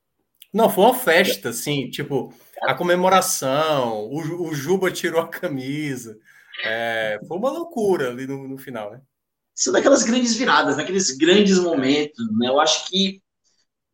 Não, 0.53 0.71
foi 0.71 0.85
uma 0.85 0.95
festa, 0.95 1.51
assim, 1.51 1.91
tipo, 1.91 2.33
a 2.63 2.75
comemoração, 2.75 4.07
o, 4.07 4.49
o 4.49 4.55
Juba 4.55 4.91
tirou 4.91 5.21
a 5.21 5.29
camisa. 5.29 6.19
É, 6.65 7.21
foi 7.27 7.37
uma 7.37 7.51
loucura 7.51 8.09
ali 8.11 8.27
no, 8.27 8.49
no 8.49 8.59
final, 8.59 8.91
né? 8.91 9.01
São 9.59 9.73
daquelas 9.73 10.05
grandes 10.05 10.37
viradas, 10.37 10.77
naqueles 10.77 11.11
grandes 11.17 11.59
momentos, 11.59 12.25
né? 12.39 12.47
Eu 12.47 12.61
acho 12.61 12.89
que, 12.89 13.21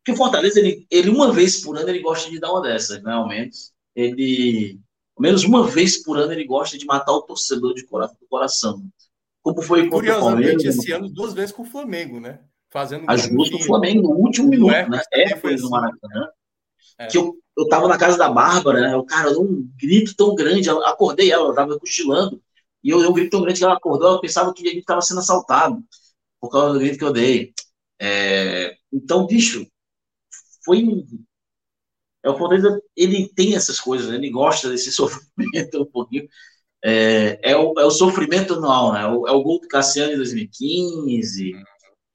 que 0.05 0.11
o 0.11 0.15
Fortaleza, 0.15 0.59
ele, 0.59 0.85
ele 0.91 1.09
uma 1.09 1.33
vez 1.33 1.59
por 1.63 1.75
ano, 1.75 1.89
ele 1.89 2.03
gosta 2.03 2.29
de 2.29 2.39
dar 2.39 2.51
uma 2.51 2.61
dessas, 2.61 3.01
né? 3.01 3.11
Ao 3.11 3.27
menos. 3.27 3.73
Ele, 3.95 4.79
ao 5.17 5.23
menos 5.23 5.43
uma 5.43 5.65
vez 5.65 6.03
por 6.03 6.19
ano, 6.19 6.31
ele 6.31 6.45
gosta 6.45 6.77
de 6.77 6.85
matar 6.85 7.13
o 7.13 7.23
torcedor 7.23 7.73
de 7.73 7.83
cora, 7.87 8.05
do 8.05 8.27
coração. 8.29 8.85
Como 9.41 9.59
foi 9.63 9.89
contra 9.89 10.19
o 10.19 10.21
Palmeiras. 10.21 10.63
esse 10.63 10.91
ano, 10.91 11.09
duas 11.09 11.33
vezes 11.33 11.51
com 11.51 11.63
o 11.63 11.65
Flamengo, 11.65 12.19
né? 12.19 12.41
Fazendo 12.69 13.05
As 13.07 13.27
duas 13.27 13.49
com 13.49 13.57
o 13.57 13.63
Flamengo, 13.63 14.03
no 14.03 14.19
último 14.19 14.47
minuto, 14.47 14.69
né? 14.71 15.01
É, 15.11 15.35
foi 15.35 15.55
no 15.55 15.61
assim. 15.61 15.69
Maracanã. 15.69 16.27
É. 16.99 17.07
Que 17.07 17.17
eu, 17.17 17.35
eu 17.57 17.67
tava 17.67 17.87
na 17.87 17.97
casa 17.97 18.19
da 18.19 18.29
Bárbara, 18.29 18.81
né? 18.81 18.95
O 18.95 19.03
cara, 19.03 19.31
um 19.31 19.67
grito 19.81 20.15
tão 20.15 20.35
grande, 20.35 20.69
eu 20.69 20.85
acordei 20.85 21.31
ela, 21.31 21.45
ela 21.45 21.55
tava 21.55 21.79
cochilando. 21.79 22.39
E 22.85 22.91
eu 22.91 22.99
um 22.99 23.13
grito 23.13 23.31
tão 23.31 23.41
grande 23.41 23.57
que 23.57 23.65
ela 23.65 23.73
acordou, 23.73 24.09
ela 24.09 24.21
pensava 24.21 24.53
que 24.53 24.61
a 24.61 24.69
gente 24.69 24.81
estava 24.81 25.01
sendo 25.01 25.19
assaltado, 25.19 25.83
por 26.39 26.51
causa 26.51 26.73
do 26.73 26.79
grito 26.79 26.99
que 26.99 27.03
eu 27.03 27.11
dei. 27.11 27.51
É, 27.99 28.77
então, 28.93 29.25
bicho, 29.25 29.65
foi. 30.63 31.03
É, 32.23 32.29
o 32.29 32.37
Fortaleza, 32.37 32.79
ele 32.95 33.27
tem 33.29 33.55
essas 33.55 33.79
coisas, 33.79 34.07
né? 34.09 34.17
ele 34.17 34.29
gosta 34.29 34.69
desse 34.69 34.91
sofrimento 34.93 35.81
um 35.81 35.85
pouquinho. 35.85 36.27
É, 36.83 37.39
é, 37.53 37.57
o, 37.57 37.73
é 37.79 37.85
o 37.85 37.89
sofrimento 37.89 38.53
anual, 38.53 38.93
né? 38.93 39.01
É 39.01 39.07
o, 39.07 39.27
é 39.27 39.31
o 39.31 39.41
gol 39.41 39.59
do 39.59 39.67
Cassiano 39.67 40.13
em 40.13 40.17
2015. 40.17 41.53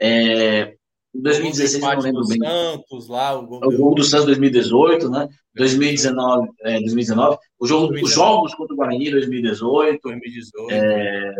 É, 0.01 0.77
2016, 1.15 1.82
não 1.82 2.01
lembro 2.01 2.27
bem. 2.27 2.39
Santos, 2.39 3.09
lá, 3.09 3.39
o 3.39 3.47
gol, 3.47 3.61
o 3.65 3.77
gol 3.77 3.95
do 3.95 4.05
Santos 4.05 4.27
2018, 4.27 5.11
né? 5.11 5.28
2019, 5.55 6.49
é, 6.61 6.78
2019. 6.78 7.39
O 7.59 7.66
jogo, 7.66 7.89
2019. 7.89 8.05
Os 8.05 8.12
jogos 8.12 8.55
contra 8.55 8.74
o 8.74 8.77
Guarani 8.77 9.11
2018. 9.11 10.01
2018. 10.03 10.70
É, 10.70 11.35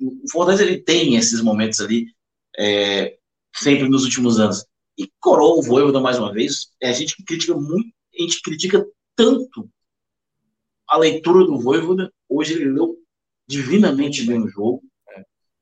o 0.00 0.30
Fortaleza 0.30 0.62
ele 0.62 0.78
tem 0.78 1.16
esses 1.16 1.40
momentos 1.40 1.80
ali, 1.80 2.06
é, 2.58 3.16
sempre 3.54 3.88
nos 3.88 4.04
últimos 4.04 4.38
anos. 4.38 4.64
E 4.96 5.10
coroa 5.20 5.58
o 5.58 5.62
Voivoda 5.62 6.00
mais 6.00 6.18
uma 6.18 6.32
vez. 6.32 6.68
É, 6.80 6.90
a 6.90 6.92
gente 6.92 7.16
critica 7.24 7.54
muito, 7.54 7.88
a 8.18 8.22
gente 8.22 8.42
critica 8.42 8.86
tanto 9.16 9.70
a 10.86 10.98
leitura 10.98 11.46
do 11.46 11.58
Voivoda. 11.58 12.12
Hoje 12.28 12.54
ele 12.54 12.72
leu 12.72 12.96
divinamente 13.48 14.24
bem 14.24 14.42
o 14.42 14.48
jogo. 14.48 14.82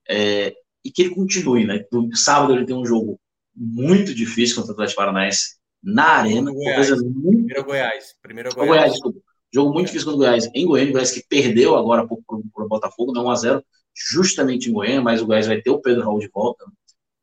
É, 0.09 0.55
e 0.85 0.91
que 0.91 1.03
ele 1.03 1.15
continue, 1.15 1.65
né? 1.65 1.85
No 1.91 2.15
sábado 2.17 2.53
ele 2.53 2.65
tem 2.65 2.77
um 2.77 2.87
jogo 2.87 3.19
muito 3.57 4.15
difícil 4.15 4.57
contra 4.57 4.73
o 4.73 4.75
Atlético 4.75 5.01
Paranaense 5.01 5.57
na 5.83 6.05
Arena. 6.05 6.53
Goiás. 6.53 6.91
Muito... 6.91 7.47
Primeiro 7.47 7.65
Goiás. 7.65 8.15
Primeiro 8.21 8.55
Goiás. 8.55 8.69
Goiás 8.69 8.93
desculpa. 8.93 9.21
Jogo 9.53 9.73
muito 9.73 9.87
é. 9.87 9.87
difícil 9.87 10.07
contra 10.07 10.17
o 10.17 10.29
Goiás 10.29 10.51
em 10.55 10.67
Goiânia. 10.67 10.91
O 10.91 10.93
Goiás 10.93 11.13
que 11.13 11.25
perdeu 11.29 11.77
agora 11.77 12.07
para 12.07 12.17
o 12.17 12.69
Botafogo, 12.69 13.13
não 13.13 13.25
1x0, 13.25 13.63
justamente 13.95 14.69
em 14.69 14.73
Goiânia, 14.73 15.01
mas 15.01 15.23
o 15.23 15.27
Goiás 15.27 15.47
vai 15.47 15.61
ter 15.61 15.71
o 15.71 15.81
Pedro 15.81 16.05
Raul 16.05 16.19
de 16.19 16.29
volta. 16.29 16.65
Né? 16.67 16.73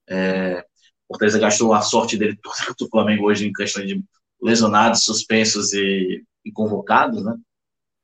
É, 0.10 0.66
o 1.08 1.14
Fortaleza 1.14 1.40
gastou 1.40 1.74
a 1.74 1.82
sorte 1.82 2.18
dele 2.18 2.38
toda 2.42 2.56
contra 2.66 2.86
o 2.86 2.90
Flamengo 2.90 3.26
hoje 3.26 3.48
em 3.48 3.54
questão 3.54 3.86
de 3.86 4.04
lesionados, 4.42 5.04
suspensos 5.04 5.74
e, 5.74 6.24
e 6.44 6.52
convocados, 6.52 7.24
né? 7.24 7.36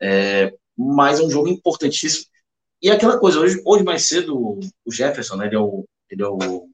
É, 0.02 0.54
mas 0.78 1.20
é 1.20 1.24
um 1.24 1.30
jogo 1.30 1.50
importantíssimo. 1.50 2.26
E 2.82 2.90
aquela 2.90 3.20
coisa, 3.20 3.40
hoje, 3.40 3.62
hoje 3.66 3.84
mais 3.84 4.04
cedo, 4.04 4.60
o 4.86 4.92
Jefferson, 4.92 5.36
né, 5.36 5.48
ele 5.48 5.56
é 5.56 5.60
o, 5.60 5.86
ele 6.10 6.24
é 6.24 6.28
o 6.28 6.69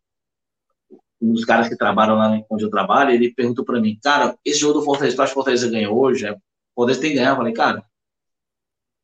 um 1.26 1.34
dos 1.34 1.46
caras 1.46 1.68
que 1.68 1.78
trabalham 1.78 2.16
lá 2.16 2.42
onde 2.50 2.64
eu 2.64 2.70
trabalho, 2.70 3.12
ele 3.12 3.34
perguntou 3.34 3.66
para 3.66 3.80
mim, 3.80 3.98
cara, 4.02 4.38
esse 4.46 4.60
jogo 4.60 4.80
do 4.80 4.86
Fortaleza, 4.86 5.16
tu 5.16 5.22
acha 5.22 5.30
que 5.32 5.34
o 5.34 5.42
Fortaleza 5.42 5.70
ganhou 5.70 5.98
hoje? 5.98 6.30
O 6.30 6.38
Fortaleza 6.76 7.02
tem 7.02 7.12
que 7.12 7.16
ganhar. 7.18 7.32
Eu 7.32 7.36
falei, 7.38 7.54
cara, 7.54 7.86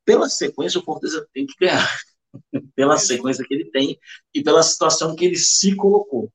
pela 0.06 0.30
sequência, 0.30 0.80
o 0.80 0.84
Fortaleza 0.84 1.27
tem 1.34 1.45
que 1.45 1.53
ganhar. 1.60 1.88
pela 2.76 2.98
sequência 2.98 3.45
que 3.45 3.53
ele 3.53 3.69
tem 3.72 3.99
e 4.34 4.43
pela 4.43 4.64
situação 4.64 5.15
que 5.15 5.26
ele 5.26 5.35
se 5.35 5.76
colocou. 5.76 6.31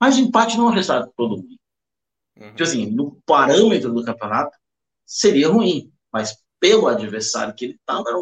Mas 0.00 0.16
o 0.16 0.20
empate 0.20 0.56
não 0.56 0.68
é 0.68 0.70
um 0.70 0.74
resultado 0.74 1.12
todo 1.16 1.36
mundo. 1.36 1.56
Uhum. 2.36 2.50
Tipo 2.50 2.62
assim, 2.62 2.86
no 2.86 3.20
parâmetro 3.26 3.92
do 3.92 4.04
campeonato, 4.04 4.56
seria 5.04 5.48
ruim, 5.48 5.92
mas 6.12 6.36
pelo 6.58 6.86
adversário 6.86 7.54
que 7.54 7.66
ele 7.66 7.74
estava, 7.74 8.08
era, 8.08 8.18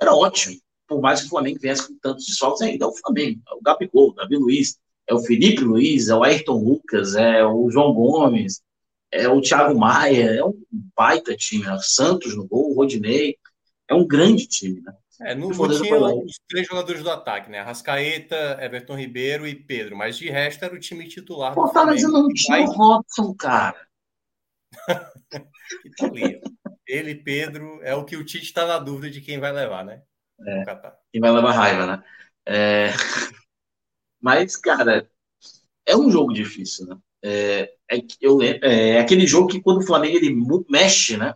era 0.00 0.14
ótimo. 0.14 0.58
Por 0.86 1.00
mais 1.00 1.20
que 1.20 1.26
o 1.26 1.30
Flamengo 1.30 1.58
viesse 1.60 1.86
com 1.86 1.98
tantos 1.98 2.26
desfalques, 2.26 2.62
ainda 2.62 2.84
é 2.84 2.88
o 2.88 2.96
Flamengo, 2.96 3.42
é 3.48 3.54
o 3.54 3.60
Gabigol, 3.60 4.10
o 4.10 4.14
Davi 4.14 4.36
Luiz, 4.36 4.78
é 5.08 5.14
o 5.14 5.20
Felipe 5.20 5.62
Luiz, 5.62 6.08
é 6.08 6.14
o 6.14 6.22
Ayrton 6.22 6.58
Lucas, 6.58 7.14
é 7.14 7.44
o 7.44 7.70
João 7.70 7.92
Gomes, 7.92 8.62
é 9.10 9.28
o 9.28 9.40
Thiago 9.40 9.78
Maia, 9.78 10.30
é 10.30 10.44
um 10.44 10.54
baita 10.96 11.36
time, 11.36 11.64
né? 11.64 11.78
Santos 11.80 12.36
no 12.36 12.46
gol, 12.46 12.72
o 12.72 12.74
Rodinei, 12.74 13.36
é 13.88 13.94
um 13.94 14.06
grande 14.06 14.46
time, 14.46 14.80
né? 14.80 14.92
É, 15.20 15.34
não 15.34 15.50
tinha 15.50 15.98
os 15.98 16.38
três 16.46 16.66
jogadores 16.66 17.02
do 17.02 17.10
ataque, 17.10 17.50
né? 17.50 17.60
Rascaeta, 17.62 18.58
Everton 18.60 18.96
Ribeiro 18.96 19.46
e 19.46 19.54
Pedro, 19.54 19.96
mas 19.96 20.18
de 20.18 20.28
resto 20.28 20.64
era 20.64 20.74
o 20.74 20.80
time 20.80 21.08
titular. 21.08 21.54
Fortaleza 21.54 22.08
não 22.08 22.28
tinha 22.28 22.60
o 22.60 22.72
Robson, 22.72 23.34
cara. 23.34 23.86
tá 25.96 26.06
ali, 26.06 26.38
Ele, 26.86 27.14
Pedro, 27.14 27.80
é 27.82 27.94
o 27.94 28.04
que 28.04 28.16
o 28.16 28.24
Tite 28.24 28.44
está 28.44 28.66
na 28.66 28.78
dúvida 28.78 29.10
de 29.10 29.22
quem 29.22 29.38
vai 29.38 29.52
levar, 29.52 29.84
né? 29.84 30.02
É, 30.46 30.64
quem 31.10 31.20
vai 31.20 31.30
levar 31.30 31.52
raiva, 31.52 31.86
né? 31.86 32.04
É... 32.44 32.90
Mas, 34.26 34.56
cara, 34.56 35.08
é 35.86 35.96
um 35.96 36.10
jogo 36.10 36.32
difícil, 36.32 36.84
né? 36.84 36.98
É, 37.22 37.72
é, 37.88 37.98
eu, 38.20 38.42
é, 38.42 38.98
aquele 38.98 39.24
jogo 39.24 39.46
que 39.46 39.60
quando 39.60 39.78
o 39.78 39.86
Flamengo 39.86 40.16
ele 40.16 40.34
mexe, 40.68 41.16
né? 41.16 41.32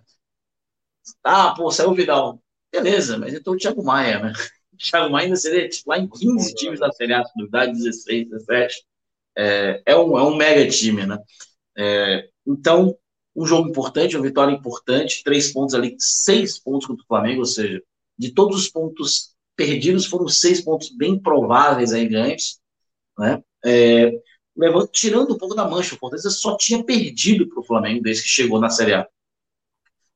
Ah, 1.23 1.55
pô, 1.55 1.71
saiu 1.71 1.91
o 1.91 1.95
Vidal. 1.95 2.43
Beleza, 2.73 3.17
mas 3.17 3.33
então 3.33 3.53
o 3.53 3.57
Thiago 3.57 3.85
Maia, 3.85 4.19
né? 4.19 4.33
O 4.73 4.77
Thiago 4.77 5.13
Maia 5.13 5.27
ainda 5.27 5.37
seria 5.37 5.69
tipo, 5.69 5.89
lá 5.89 5.99
em 5.99 6.09
15 6.09 6.55
times 6.55 6.81
da 6.81 6.91
Série 6.91 7.13
A, 7.13 7.25
se 7.25 7.33
duvidar, 7.37 7.71
16, 7.71 8.29
17. 8.31 8.85
É, 9.39 9.83
é, 9.87 9.97
um, 9.97 10.19
é 10.19 10.23
um 10.25 10.35
mega 10.35 10.69
time, 10.69 11.07
né? 11.07 11.17
É, 11.79 12.29
então, 12.45 12.99
um 13.37 13.47
jogo 13.47 13.69
importante, 13.69 14.17
uma 14.17 14.27
vitória 14.27 14.53
importante, 14.53 15.23
três 15.23 15.53
pontos 15.53 15.77
ali, 15.77 15.95
seis 15.99 16.59
pontos 16.59 16.89
contra 16.89 17.05
o 17.05 17.07
Flamengo, 17.07 17.41
ou 17.41 17.47
seja, 17.47 17.81
de 18.19 18.33
todos 18.33 18.59
os 18.59 18.69
pontos 18.69 19.33
perdidos, 19.55 20.07
foram 20.07 20.27
seis 20.27 20.61
pontos 20.61 20.89
bem 20.97 21.17
prováveis 21.21 21.93
aí 21.93 22.09
ganhos 22.09 22.60
né? 23.21 23.43
É, 23.65 24.11
levando, 24.57 24.89
tirando 24.89 25.35
um 25.35 25.39
pouco 25.39 25.55
da 25.55 25.69
mancha, 25.69 25.95
o 25.95 25.99
Fortaleza 25.99 26.31
só 26.31 26.57
tinha 26.57 26.83
perdido 26.83 27.49
para 27.49 27.61
o 27.61 27.65
Flamengo 27.65 28.03
desde 28.03 28.23
que 28.23 28.29
chegou 28.29 28.59
na 28.59 28.71
Série 28.71 28.95
A. 28.95 29.07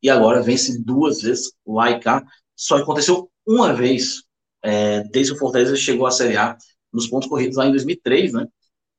E 0.03 0.11
agora 0.11 0.43
vence 0.43 0.83
duas 0.83 1.23
vezes 1.23 1.53
lá 1.67 1.91
e 1.91 2.01
cá. 2.01 2.25
Só 2.57 2.77
aconteceu 2.77 3.31
uma 3.47 3.73
vez 3.73 4.23
é, 4.63 5.05
desde 5.05 5.33
que 5.33 5.37
o 5.37 5.41
Fortaleza 5.41 5.77
chegou 5.77 6.07
à 6.07 6.11
Série 6.11 6.37
A 6.37 6.57
nos 6.93 7.07
pontos 7.07 7.29
corridos 7.29 7.57
lá 7.57 7.67
em 7.67 7.71
2003, 7.71 8.33
né? 8.33 8.49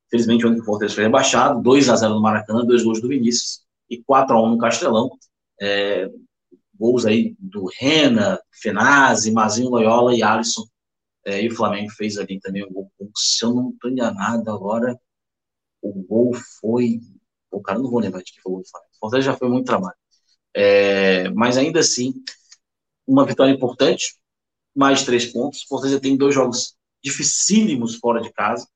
Felizmente, 0.09 0.45
onde 0.45 0.61
o 0.61 0.63
Fortaleza 0.63 0.95
foi 0.95 1.03
rebaixado, 1.05 1.61
2 1.61 1.89
a 1.89 1.95
0 1.95 2.13
no 2.13 2.21
Maracanã, 2.21 2.63
dois 2.63 2.83
gols 2.83 3.01
do 3.01 3.07
Vinícius 3.07 3.61
e 3.89 4.01
4 4.03 4.35
a 4.35 4.41
1 4.41 4.49
no 4.51 4.57
Castelão. 4.59 5.09
É, 5.59 6.09
gols 6.77 7.05
aí 7.05 7.35
do 7.39 7.65
Rena, 7.79 8.39
Fenazzi, 8.51 9.31
Mazinho 9.31 9.69
Loyola 9.69 10.15
e 10.15 10.21
Alisson 10.21 10.63
é, 11.25 11.41
e 11.43 11.47
o 11.47 11.55
Flamengo 11.55 11.91
fez 11.91 12.17
ali 12.17 12.39
também 12.39 12.63
um 12.63 12.71
gol. 12.71 12.91
Se 13.15 13.43
eu 13.45 13.53
não 13.53 13.71
estou 13.71 13.89
enganado 13.89 14.51
agora, 14.51 14.99
o 15.81 15.93
gol 16.03 16.33
foi. 16.61 16.99
O 17.51 17.61
cara 17.61 17.79
não 17.79 17.89
vou 17.89 17.99
lembrar 17.99 18.21
de 18.23 18.33
que 18.33 18.41
foi 18.41 18.51
o 18.51 18.55
gol 18.55 18.63
do 18.63 18.69
Flamengo. 18.69 18.91
Fortaleza 18.99 19.31
já 19.31 19.37
foi 19.37 19.49
muito 19.49 19.65
trabalho. 19.65 19.95
É, 20.53 21.29
mas 21.31 21.57
ainda 21.57 21.79
assim, 21.79 22.13
uma 23.07 23.25
vitória 23.25 23.51
importante, 23.51 24.15
mais 24.75 25.03
três 25.05 25.25
pontos. 25.27 25.63
Fortaleza 25.63 25.99
tem 26.01 26.17
dois 26.17 26.35
jogos 26.35 26.75
dificílimos 27.03 27.95
fora 27.97 28.21
de 28.21 28.31
casa, 28.33 28.67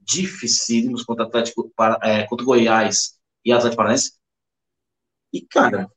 dificílimos 0.00 1.04
contra 1.04 1.24
Atlético, 1.26 1.72
é, 2.02 2.26
contra 2.26 2.46
Goiás 2.46 3.18
e 3.44 3.52
Atlético 3.52 3.76
Paranaense. 3.76 4.12
E, 5.32 5.40
cara, 5.42 5.90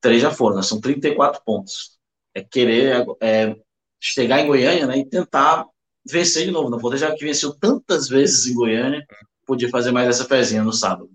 três 0.00 0.22
já 0.22 0.30
foram, 0.30 0.56
né? 0.56 0.62
são 0.62 0.80
34 0.80 1.42
pontos. 1.44 1.98
É 2.34 2.42
querer 2.42 3.06
é, 3.20 3.56
chegar 4.00 4.40
em 4.40 4.46
Goiânia 4.46 4.86
né, 4.86 4.98
e 4.98 5.04
tentar 5.04 5.66
vencer 6.04 6.44
de 6.44 6.50
novo. 6.50 6.68
O 6.68 6.80
Fortaleza 6.80 7.08
já 7.08 7.14
que 7.14 7.24
venceu 7.24 7.54
tantas 7.54 8.08
vezes 8.08 8.46
em 8.46 8.54
Goiânia, 8.54 9.06
podia 9.44 9.68
fazer 9.68 9.92
mais 9.92 10.08
essa 10.08 10.24
pezinha 10.24 10.62
no 10.62 10.72
sábado. 10.72 11.10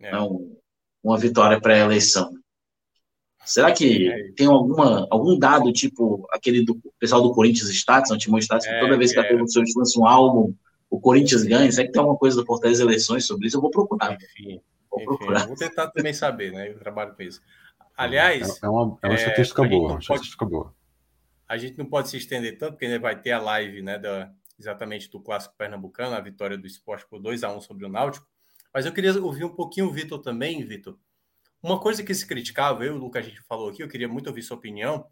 É. 0.00 0.08
Então, 0.08 0.56
uma 1.02 1.18
vitória 1.18 1.60
pré-eleição. 1.60 2.32
Será 3.44 3.72
que 3.72 4.08
é 4.08 4.32
tem 4.32 4.46
alguma, 4.46 5.06
algum 5.10 5.36
dado, 5.36 5.72
tipo 5.72 6.26
aquele 6.30 6.64
do 6.64 6.80
pessoal 6.98 7.20
do 7.20 7.34
Corinthians 7.34 7.68
Stats, 7.70 8.10
não 8.10 8.18
Timão 8.18 8.38
Stats, 8.38 8.66
que 8.66 8.72
é, 8.72 8.80
toda 8.80 8.96
vez 8.96 9.12
que 9.12 9.18
é. 9.18 9.22
a 9.22 9.26
produção 9.26 9.64
lança 9.76 9.98
um 9.98 10.06
álbum, 10.06 10.54
o 10.88 11.00
Corinthians 11.00 11.42
ganha? 11.42 11.70
Será 11.72 11.86
que 11.86 11.92
tem 11.92 12.00
alguma 12.00 12.18
coisa 12.18 12.36
do 12.36 12.46
Fortaleza 12.46 12.82
Eleições 12.82 13.26
sobre 13.26 13.48
isso? 13.48 13.56
Eu 13.56 13.60
vou 13.60 13.70
procurar. 13.70 14.14
Enfim, 14.14 14.60
vou, 14.88 15.04
procurar. 15.04 15.46
vou 15.46 15.56
tentar 15.56 15.88
também 15.88 16.12
saber, 16.12 16.52
né? 16.52 16.68
Eu 16.68 16.78
trabalho 16.78 17.14
com 17.14 17.22
isso. 17.22 17.40
Aliás. 17.96 18.62
É, 18.62 18.68
uma, 18.68 18.98
é 19.02 19.06
uma 19.08 19.14
estatística 19.14 19.64
boa. 19.64 19.90
Uma 19.92 19.98
estatística 19.98 20.44
boa. 20.44 20.72
A 21.52 21.58
gente 21.58 21.76
não 21.76 21.84
pode 21.84 22.08
se 22.08 22.16
estender 22.16 22.56
tanto, 22.56 22.72
porque 22.72 22.86
ainda 22.86 22.98
vai 22.98 23.20
ter 23.20 23.32
a 23.32 23.38
live 23.38 23.82
né, 23.82 23.98
da, 23.98 24.32
exatamente 24.58 25.10
do 25.10 25.20
Clássico 25.20 25.54
Pernambucano, 25.54 26.16
a 26.16 26.20
vitória 26.20 26.56
do 26.56 26.66
esporte 26.66 27.06
por 27.06 27.20
2 27.20 27.44
a 27.44 27.52
1 27.52 27.60
sobre 27.60 27.84
o 27.84 27.90
Náutico. 27.90 28.26
Mas 28.72 28.86
eu 28.86 28.92
queria 28.92 29.12
ouvir 29.20 29.44
um 29.44 29.54
pouquinho 29.54 29.88
o 29.88 29.92
Vitor 29.92 30.18
também, 30.18 30.64
Vitor. 30.64 30.98
Uma 31.62 31.78
coisa 31.78 32.02
que 32.02 32.14
se 32.14 32.26
criticava, 32.26 32.86
eu 32.86 32.94
e 32.94 32.96
o 32.96 32.98
Lucas, 32.98 33.26
a 33.26 33.28
gente 33.28 33.42
falou 33.42 33.68
aqui, 33.68 33.82
eu 33.82 33.88
queria 33.88 34.08
muito 34.08 34.28
ouvir 34.28 34.40
sua 34.42 34.56
opinião, 34.56 35.06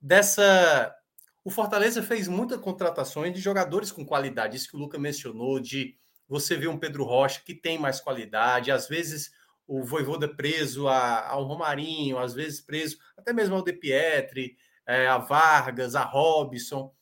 dessa. 0.00 0.94
O 1.42 1.50
Fortaleza 1.50 2.00
fez 2.00 2.28
muitas 2.28 2.60
contratações 2.60 3.34
de 3.34 3.40
jogadores 3.40 3.90
com 3.90 4.06
qualidade, 4.06 4.56
isso 4.56 4.68
que 4.68 4.76
o 4.76 4.78
Lucas 4.78 5.00
mencionou, 5.00 5.58
de 5.58 5.98
você 6.28 6.56
ver 6.56 6.68
um 6.68 6.78
Pedro 6.78 7.02
Rocha 7.02 7.42
que 7.44 7.56
tem 7.56 7.76
mais 7.76 8.00
qualidade, 8.00 8.70
às 8.70 8.86
vezes 8.86 9.32
o 9.66 9.82
Voivoda 9.82 10.32
preso 10.32 10.86
a, 10.86 11.26
ao 11.28 11.42
Romarinho, 11.42 12.18
às 12.18 12.34
vezes 12.34 12.60
preso 12.60 12.98
até 13.16 13.32
mesmo 13.32 13.56
ao 13.56 13.64
De 13.64 13.72
Pietri, 13.72 14.56
é, 14.86 15.06
a 15.06 15.18
Vargas, 15.18 15.94
a 15.94 16.02
Robson. 16.02 16.92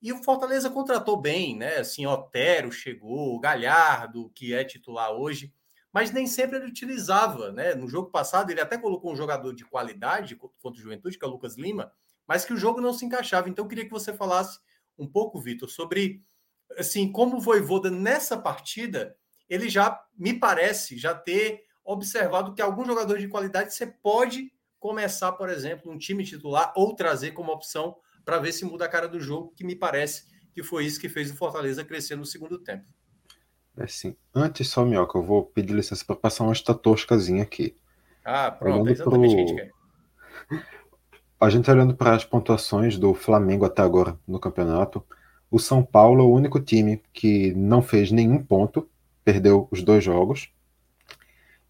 E 0.00 0.12
o 0.12 0.22
Fortaleza 0.22 0.70
contratou 0.70 1.16
bem, 1.16 1.56
né? 1.56 1.78
Assim, 1.78 2.06
Otero 2.06 2.70
chegou, 2.70 3.38
Galhardo, 3.40 4.30
que 4.34 4.54
é 4.54 4.64
titular 4.64 5.10
hoje, 5.12 5.52
mas 5.92 6.10
nem 6.10 6.26
sempre 6.26 6.56
ele 6.56 6.66
utilizava, 6.66 7.50
né? 7.52 7.74
No 7.74 7.88
jogo 7.88 8.10
passado, 8.10 8.50
ele 8.50 8.60
até 8.60 8.76
colocou 8.76 9.12
um 9.12 9.16
jogador 9.16 9.54
de 9.54 9.64
qualidade 9.64 10.36
contra 10.36 10.78
o 10.78 10.82
Juventude, 10.82 11.18
que 11.18 11.24
é 11.24 11.28
o 11.28 11.30
Lucas 11.30 11.56
Lima, 11.56 11.90
mas 12.26 12.44
que 12.44 12.52
o 12.52 12.58
jogo 12.58 12.80
não 12.80 12.92
se 12.92 13.04
encaixava. 13.04 13.48
Então, 13.48 13.64
eu 13.64 13.68
queria 13.68 13.84
que 13.84 13.90
você 13.90 14.12
falasse 14.12 14.58
um 14.98 15.06
pouco, 15.06 15.40
Vitor, 15.40 15.68
sobre 15.68 16.22
assim, 16.76 17.10
como 17.10 17.36
o 17.36 17.40
Voivoda 17.40 17.90
nessa 17.90 18.36
partida, 18.36 19.16
ele 19.48 19.68
já 19.68 20.02
me 20.16 20.34
parece 20.34 20.98
já 20.98 21.14
ter 21.14 21.64
observado 21.84 22.52
que 22.54 22.60
algum 22.60 22.84
jogador 22.84 23.18
de 23.18 23.28
qualidade 23.28 23.72
você 23.72 23.86
pode 23.86 24.52
começar, 24.86 25.32
por 25.32 25.48
exemplo, 25.48 25.90
um 25.90 25.98
time 25.98 26.22
titular 26.22 26.72
ou 26.76 26.94
trazer 26.94 27.32
como 27.32 27.50
opção 27.50 27.96
para 28.24 28.38
ver 28.38 28.52
se 28.52 28.64
muda 28.64 28.84
a 28.84 28.88
cara 28.88 29.08
do 29.08 29.18
jogo, 29.18 29.52
que 29.56 29.64
me 29.64 29.74
parece 29.74 30.28
que 30.54 30.62
foi 30.62 30.86
isso 30.86 31.00
que 31.00 31.08
fez 31.08 31.28
o 31.28 31.36
Fortaleza 31.36 31.84
crescer 31.84 32.14
no 32.14 32.24
segundo 32.24 32.56
tempo. 32.56 32.84
É 33.76 33.82
assim, 33.82 34.16
antes 34.32 34.68
só, 34.68 34.84
Minhoca, 34.84 35.18
eu 35.18 35.24
vou 35.24 35.44
pedir 35.44 35.74
licença 35.74 36.04
para 36.04 36.14
passar 36.14 36.44
uma 36.44 36.52
estatoscazinha 36.52 37.42
aqui. 37.42 37.76
Ah, 38.24 38.48
pronto, 38.52 38.74
olhando 38.74 38.88
é 38.88 38.92
exatamente 38.92 39.32
o 39.32 39.36
que 39.36 39.42
a 39.42 39.46
gente 39.46 39.54
quer. 39.56 39.72
A 41.40 41.50
gente 41.50 41.70
olhando 41.70 41.96
para 41.96 42.14
as 42.14 42.24
pontuações 42.24 42.96
do 42.96 43.12
Flamengo 43.12 43.64
até 43.64 43.82
agora 43.82 44.16
no 44.26 44.38
campeonato, 44.38 45.04
o 45.50 45.58
São 45.58 45.82
Paulo 45.82 46.22
é 46.22 46.24
o 46.24 46.32
único 46.32 46.60
time 46.60 47.02
que 47.12 47.52
não 47.54 47.82
fez 47.82 48.12
nenhum 48.12 48.42
ponto, 48.42 48.88
perdeu 49.24 49.66
os 49.72 49.82
dois 49.82 50.04
jogos. 50.04 50.48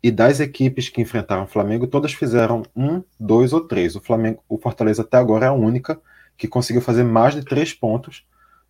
E 0.03 0.11
das 0.11 0.41
equipes 0.41 0.89
que 0.89 1.01
enfrentaram 1.01 1.45
o 1.45 1.49
Flamengo, 1.49 1.87
todas 1.87 2.13
fizeram 2.13 2.63
um, 2.77 3.03
dois 3.19 3.53
ou 3.53 3.61
três. 3.61 3.97
O 3.97 4.01
Flamengo, 4.01 4.43
o 4.49 4.59
Fortaleza 4.59 5.03
até 5.03 5.17
agora 5.17 5.47
é 5.47 5.49
a 5.49 5.53
única 5.53 6.01
que 6.37 6.47
conseguiu 6.47 6.83
fazer 6.83 7.03
mais 7.03 7.35
de 7.35 7.45
três 7.45 7.73
pontos 7.73 8.25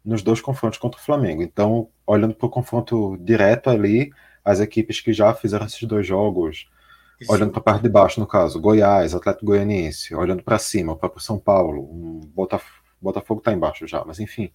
nos 0.04 0.22
dois 0.22 0.40
confrontos 0.40 0.78
contra 0.78 1.00
o 1.00 1.04
Flamengo. 1.04 1.42
Então, 1.42 1.88
olhando 2.06 2.34
para 2.34 2.46
o 2.46 2.50
confronto 2.50 3.16
direto 3.18 3.68
ali, 3.68 4.12
as 4.44 4.60
equipes 4.60 5.00
que 5.00 5.12
já 5.12 5.34
fizeram 5.34 5.66
esses 5.66 5.82
dois 5.82 6.06
jogos, 6.06 6.68
Isso. 7.20 7.32
olhando 7.32 7.50
para 7.50 7.60
a 7.60 7.64
parte 7.64 7.82
de 7.82 7.88
baixo, 7.88 8.20
no 8.20 8.26
caso, 8.26 8.60
Goiás, 8.60 9.12
Atlético 9.12 9.46
Goianiense, 9.46 10.14
olhando 10.14 10.44
para 10.44 10.58
cima, 10.58 10.92
o 10.92 10.96
próprio 10.96 11.20
São 11.20 11.38
Paulo, 11.38 11.82
um 11.82 12.20
Botafogo, 12.32 12.86
Botafogo 13.02 13.40
está 13.40 13.52
embaixo 13.52 13.86
já, 13.86 14.04
mas 14.06 14.20
enfim, 14.20 14.50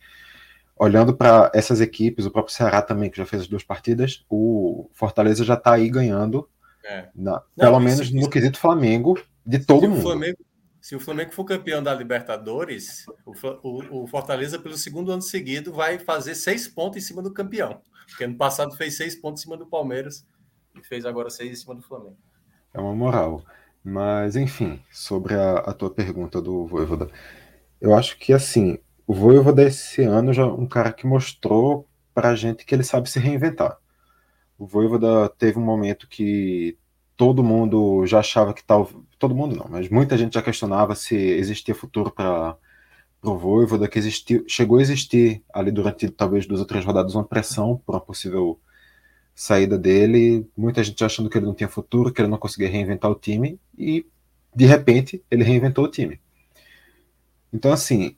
olhando 0.77 1.14
para 1.14 1.52
essas 1.53 1.81
equipes, 1.81 2.26
o 2.26 2.31
próprio 2.31 2.56
Ceará 2.56 2.81
também, 2.81 3.10
que 3.10 3.18
já 3.18 3.26
fez 3.26 3.43
as 3.43 3.48
duas 3.48 3.64
partidas, 3.64 4.26
o 4.30 4.89
Fortaleza 4.93 5.43
já 5.43 5.53
está 5.56 5.73
aí 5.73 5.89
ganhando, 5.89 6.49
é. 6.91 7.09
na, 7.15 7.31
Não, 7.31 7.41
pelo 7.55 7.80
menos 7.80 8.11
no 8.11 8.30
quesito 8.30 8.59
Flamengo, 8.59 9.19
de 9.45 9.59
todo 9.59 9.89
mundo. 9.89 10.01
Flamengo, 10.01 10.38
se 10.81 10.95
o 10.95 10.99
Flamengo 10.99 11.31
for 11.31 11.45
campeão 11.45 11.81
da 11.81 11.93
Libertadores, 11.93 13.05
o, 13.26 13.34
o, 13.63 14.03
o, 14.03 14.07
Fortaleza, 14.07 14.59
pelo 14.59 14.77
segundo 14.77 15.11
ano 15.11 15.22
seguido, 15.22 15.72
vai 15.72 15.99
fazer 15.99 16.35
seis 16.35 16.68
pontos 16.68 16.97
em 16.97 17.05
cima 17.05 17.22
do 17.22 17.34
campeão. 17.34 17.81
Porque 18.07 18.23
ano 18.23 18.35
passado 18.35 18.76
fez 18.76 18.97
seis 18.97 19.15
pontos 19.15 19.41
em 19.41 19.43
cima 19.43 19.55
do 19.55 19.68
Palmeiras 19.68 20.26
e 20.76 20.84
fez 20.84 21.05
agora 21.05 21.30
seis 21.30 21.51
em 21.51 21.55
cima 21.55 21.76
do 21.76 21.81
Flamengo. 21.81 22.18
É 22.73 22.80
uma 22.80 22.95
moral. 22.95 23.43
Mas, 23.84 24.35
enfim, 24.35 24.81
sobre 24.91 25.34
a, 25.35 25.59
a 25.59 25.73
tua 25.73 25.89
pergunta 25.89 26.41
do 26.41 26.65
Voivoda. 26.68 27.09
Eu 27.80 27.95
acho 27.95 28.18
que, 28.18 28.34
assim, 28.34 28.77
o 29.07 29.13
Voivoda 29.13 29.63
esse 29.63 30.03
ano 30.03 30.34
já 30.34 30.43
é 30.43 30.45
um 30.45 30.68
cara 30.68 30.91
que 30.91 31.07
mostrou 31.07 31.88
pra 32.13 32.35
gente 32.35 32.65
que 32.65 32.76
ele 32.76 32.84
sabe 32.84 33.09
se 33.09 33.19
reinventar. 33.19 33.77
O 34.57 34.68
Voivoda 34.68 35.30
teve 35.30 35.57
um 35.57 35.65
momento 35.65 36.07
que 36.07 36.77
todo 37.22 37.43
mundo 37.43 38.03
já 38.07 38.18
achava 38.18 38.52
que 38.52 38.64
tal, 38.64 38.89
todo 39.19 39.35
mundo 39.35 39.56
não, 39.56 39.68
mas 39.69 39.88
muita 39.89 40.18
gente 40.18 40.34
já 40.34 40.41
questionava 40.41 40.95
se 40.95 41.15
existia 41.15 41.76
futuro 41.76 42.10
para 42.10 42.57
o 43.22 43.38
Voivoda, 43.38 43.88
que 43.88 43.99
existiu, 43.99 44.43
chegou 44.48 44.80
a 44.80 44.81
existir 44.81 45.43
ali 45.53 45.69
durante 45.69 46.10
talvez 46.10 46.48
duas 46.48 46.61
ou 46.61 46.65
três 46.65 46.84
rodadas 46.84 47.14
uma 47.14 47.23
pressão 47.23 47.80
por 47.85 47.93
uma 47.93 48.02
possível 48.02 48.60
saída 49.35 49.77
dele, 49.77 50.49
muita 50.57 50.84
gente 50.84 51.03
achando 51.03 51.30
que 51.30 51.38
ele 51.38 51.45
não 51.45 51.53
tinha 51.53 51.69
futuro, 51.69 52.11
que 52.11 52.19
ele 52.19 52.27
não 52.27 52.39
conseguia 52.39 52.68
reinventar 52.68 53.11
o 53.11 53.14
time, 53.14 53.60
e 53.77 54.03
de 54.56 54.65
repente 54.65 55.23
ele 55.30 55.43
reinventou 55.43 55.85
o 55.85 55.91
time. 55.91 56.19
Então, 57.53 57.72
assim, 57.72 58.15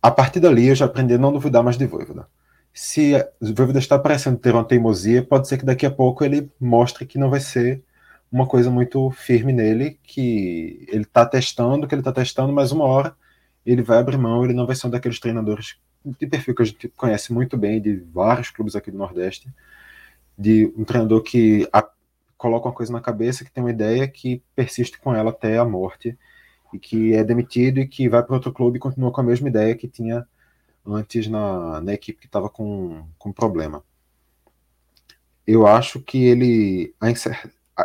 a 0.00 0.10
partir 0.12 0.38
dali 0.38 0.68
eu 0.68 0.76
já 0.76 0.84
aprendi 0.84 1.14
a 1.14 1.18
não 1.18 1.32
duvidar 1.32 1.64
mais 1.64 1.76
de 1.76 1.84
Voivoda. 1.84 2.28
Se 2.72 3.12
o 3.40 3.52
Voivoda 3.52 3.80
está 3.80 3.98
parecendo 3.98 4.38
ter 4.38 4.54
uma 4.54 4.64
teimosia, 4.64 5.20
pode 5.20 5.48
ser 5.48 5.58
que 5.58 5.66
daqui 5.66 5.84
a 5.84 5.90
pouco 5.90 6.24
ele 6.24 6.48
mostre 6.60 7.04
que 7.04 7.18
não 7.18 7.28
vai 7.28 7.40
ser 7.40 7.82
uma 8.34 8.48
coisa 8.48 8.68
muito 8.68 9.12
firme 9.12 9.52
nele, 9.52 9.96
que 10.02 10.84
ele 10.88 11.04
está 11.04 11.24
testando, 11.24 11.86
que 11.86 11.94
ele 11.94 12.00
está 12.00 12.10
testando, 12.10 12.52
mas 12.52 12.72
uma 12.72 12.84
hora 12.84 13.16
ele 13.64 13.80
vai 13.80 13.98
abrir 13.98 14.18
mão, 14.18 14.44
ele 14.44 14.52
não 14.52 14.66
vai 14.66 14.74
ser 14.74 14.88
um 14.88 14.90
daqueles 14.90 15.20
treinadores 15.20 15.78
de 16.04 16.26
perfil 16.26 16.52
que 16.52 16.62
a 16.62 16.64
gente 16.64 16.88
conhece 16.88 17.32
muito 17.32 17.56
bem, 17.56 17.80
de 17.80 17.94
vários 18.12 18.50
clubes 18.50 18.74
aqui 18.74 18.90
do 18.90 18.98
Nordeste, 18.98 19.48
de 20.36 20.66
um 20.76 20.82
treinador 20.82 21.22
que 21.22 21.68
a, 21.72 21.88
coloca 22.36 22.66
uma 22.66 22.74
coisa 22.74 22.92
na 22.92 23.00
cabeça, 23.00 23.44
que 23.44 23.52
tem 23.52 23.62
uma 23.62 23.70
ideia, 23.70 24.08
que 24.08 24.42
persiste 24.56 24.98
com 24.98 25.14
ela 25.14 25.30
até 25.30 25.56
a 25.56 25.64
morte, 25.64 26.18
e 26.72 26.78
que 26.78 27.14
é 27.14 27.22
demitido 27.22 27.78
e 27.78 27.86
que 27.86 28.08
vai 28.08 28.20
para 28.24 28.34
outro 28.34 28.52
clube 28.52 28.78
e 28.78 28.80
continua 28.80 29.12
com 29.12 29.20
a 29.20 29.24
mesma 29.24 29.48
ideia 29.48 29.76
que 29.76 29.86
tinha 29.86 30.26
antes 30.84 31.28
na, 31.28 31.80
na 31.80 31.92
equipe 31.92 32.18
que 32.18 32.26
estava 32.26 32.50
com, 32.50 33.06
com 33.16 33.32
problema. 33.32 33.84
Eu 35.46 35.68
acho 35.68 36.00
que 36.00 36.24
ele. 36.24 36.92
A, 37.00 37.08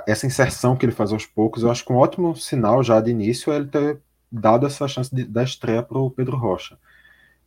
essa 0.07 0.27
inserção 0.27 0.75
que 0.75 0.85
ele 0.85 0.91
faz 0.91 1.11
aos 1.11 1.25
poucos, 1.25 1.63
eu 1.63 1.71
acho 1.71 1.83
que 1.83 1.91
um 1.91 1.97
ótimo 1.97 2.35
sinal 2.35 2.83
já 2.83 3.01
de 3.01 3.11
início 3.11 3.51
é 3.51 3.57
ele 3.57 3.67
ter 3.67 3.99
dado 4.31 4.65
essa 4.65 4.87
chance 4.87 5.13
de, 5.13 5.23
da 5.23 5.43
estreia 5.43 5.81
para 5.81 5.97
o 5.97 6.11
Pedro 6.11 6.37
Rocha. 6.37 6.77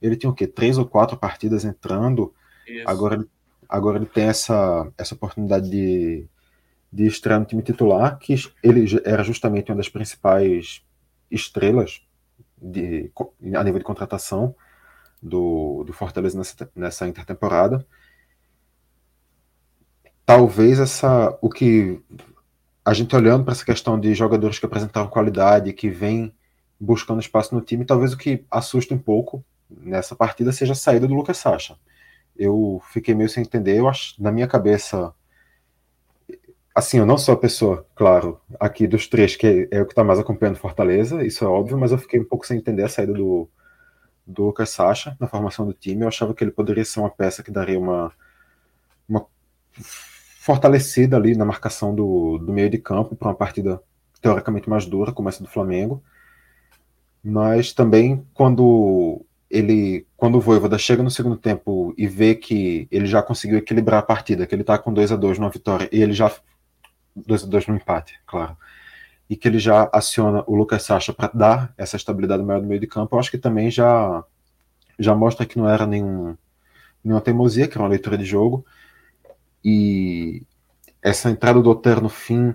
Ele 0.01 0.16
tinha 0.16 0.31
o 0.31 0.35
quê? 0.35 0.47
Três 0.47 0.78
ou 0.78 0.86
quatro 0.86 1.16
partidas 1.16 1.64
entrando, 1.64 2.35
agora, 2.85 3.24
agora 3.69 3.98
ele 3.98 4.06
tem 4.06 4.24
essa, 4.24 4.90
essa 4.98 5.14
oportunidade 5.14 5.70
de, 5.70 6.27
de 6.93 7.06
estrear 7.06 7.39
no 7.39 7.47
time 7.47 7.62
titular, 7.62 8.19
que 8.19 8.35
ele 8.62 8.86
era 9.05 9.23
justamente 9.23 9.70
uma 9.70 9.77
das 9.77 9.89
principais 9.89 10.82
estrelas 11.31 12.02
de, 12.60 13.12
a 13.55 13.62
nível 13.62 13.78
de 13.78 13.85
contratação 13.85 14.55
do, 15.23 15.85
do 15.85 15.93
Fortaleza 15.93 16.36
nessa, 16.36 16.70
nessa 16.74 17.06
intertemporada 17.06 17.86
talvez 20.24 20.78
essa 20.78 21.36
o 21.40 21.51
que 21.51 22.01
a 22.84 22.92
gente 22.92 23.14
olhando 23.14 23.44
para 23.44 23.52
essa 23.52 23.64
questão 23.64 23.98
de 23.98 24.14
jogadores 24.14 24.59
que 24.59 24.66
apresentaram 24.66 25.09
qualidade, 25.09 25.72
que 25.72 25.88
vem 25.88 26.34
buscando 26.78 27.20
espaço 27.20 27.54
no 27.54 27.60
time, 27.60 27.84
talvez 27.84 28.12
o 28.12 28.18
que 28.18 28.44
assusta 28.50 28.94
um 28.94 28.98
pouco 28.98 29.44
nessa 29.70 30.16
partida 30.16 30.52
seja 30.52 30.72
a 30.72 30.76
saída 30.76 31.06
do 31.06 31.14
Lucas 31.14 31.38
Sacha. 31.38 31.76
Eu 32.36 32.82
fiquei 32.92 33.14
meio 33.14 33.28
sem 33.28 33.42
entender, 33.42 33.78
eu 33.78 33.88
acho, 33.88 34.20
na 34.20 34.32
minha 34.32 34.48
cabeça, 34.48 35.14
assim, 36.74 36.98
eu 36.98 37.06
não 37.06 37.16
sou 37.16 37.34
a 37.34 37.38
pessoa, 37.38 37.86
claro, 37.94 38.40
aqui 38.59 38.86
dos 38.86 39.06
três 39.06 39.36
que 39.36 39.68
é, 39.70 39.80
o 39.80 39.86
que 39.86 39.92
está 39.92 40.02
mais 40.02 40.18
acompanhando 40.18 40.56
Fortaleza, 40.56 41.24
isso 41.24 41.44
é 41.44 41.48
óbvio, 41.48 41.78
mas 41.78 41.92
eu 41.92 41.98
fiquei 41.98 42.18
um 42.18 42.24
pouco 42.24 42.46
sem 42.46 42.59
entender 42.59 42.82
a 42.82 42.88
saída 42.88 43.12
do, 43.12 43.48
do 44.26 44.46
Lucas 44.46 44.70
Sacha 44.70 45.16
na 45.20 45.26
formação 45.26 45.66
do 45.66 45.72
time. 45.72 46.02
Eu 46.02 46.09
achava 46.09 46.34
que 46.34 46.42
ele 46.42 46.50
poderia 46.50 46.84
ser 46.84 47.00
uma 47.00 47.10
peça 47.10 47.42
que 47.42 47.50
daria 47.50 47.78
uma, 47.78 48.12
uma 49.09 49.26
fortalecida 50.43 51.16
ali 51.16 51.36
na 51.36 51.44
marcação 51.44 51.94
do, 51.94 52.36
do 52.39 52.52
meio 52.52 52.69
de 52.69 52.77
campo 52.77 53.14
para 53.14 53.28
uma 53.28 53.35
partida 53.35 53.81
teoricamente 54.20 54.69
mais 54.69 54.85
dura, 54.85 55.12
como 55.12 55.28
essa 55.28 55.40
do 55.40 55.48
Flamengo. 55.48 56.02
Mas 57.23 57.73
também, 57.73 58.27
quando 58.35 59.24
ele, 59.48 60.05
quando 60.16 60.35
o 60.39 60.40
Voivoda 60.40 60.77
chega 60.78 61.01
no 61.01 61.12
segundo 61.12 61.36
tempo 61.36 61.94
e 61.97 62.09
vê 62.09 62.35
que 62.35 62.89
ele 62.90 63.06
já 63.06 63.23
conseguiu 63.23 63.56
equilibrar 63.59 64.01
a 64.01 64.02
partida, 64.02 64.44
que 64.44 64.52
ele 64.52 64.62
está 64.62 64.77
com 64.77 64.93
2 64.93 65.12
a 65.12 65.16
2 65.16 65.39
numa 65.39 65.48
vitória 65.48 65.89
e 65.93 66.02
ele 66.02 66.12
já 66.12 66.28
2 67.14 67.44
a 67.44 67.47
2 67.47 67.69
no 67.69 67.77
empate, 67.77 68.19
claro. 68.27 68.56
E 69.31 69.36
que 69.36 69.47
ele 69.47 69.60
já 69.60 69.89
aciona 69.93 70.43
o 70.48 70.56
Lucas 70.56 70.82
Sacha 70.82 71.12
para 71.12 71.31
dar 71.32 71.73
essa 71.78 71.94
estabilidade 71.94 72.43
maior 72.43 72.60
no 72.60 72.66
meio 72.66 72.81
de 72.81 72.89
campo, 72.89 73.14
eu 73.14 73.20
acho 73.20 73.31
que 73.31 73.39
também 73.39 73.70
já 73.70 74.24
já 74.98 75.14
mostra 75.14 75.47
que 75.47 75.56
não 75.56 75.69
era 75.69 75.86
nenhum 75.86 76.36
nenhuma 77.05 77.20
teimosia, 77.20 77.69
que 77.69 77.74
era 77.74 77.85
uma 77.85 77.90
leitura 77.90 78.19
de 78.19 78.24
jogo. 78.24 78.66
E 79.64 80.43
essa 81.02 81.30
entrada 81.30 81.60
do 81.60 81.70
Otero 81.70 82.01
no 82.01 82.09
fim, 82.09 82.55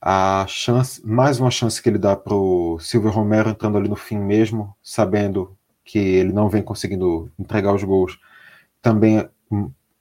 a 0.00 0.44
chance, 0.48 1.04
mais 1.04 1.40
uma 1.40 1.50
chance 1.50 1.82
que 1.82 1.88
ele 1.88 1.98
dá 1.98 2.16
pro 2.16 2.78
Silvio 2.80 3.10
Romero 3.10 3.50
entrando 3.50 3.78
ali 3.78 3.88
no 3.88 3.96
fim 3.96 4.18
mesmo, 4.18 4.74
sabendo 4.82 5.56
que 5.84 5.98
ele 5.98 6.32
não 6.32 6.48
vem 6.48 6.62
conseguindo 6.62 7.30
entregar 7.38 7.74
os 7.74 7.82
gols, 7.82 8.18
também 8.82 9.18
é, 9.18 9.28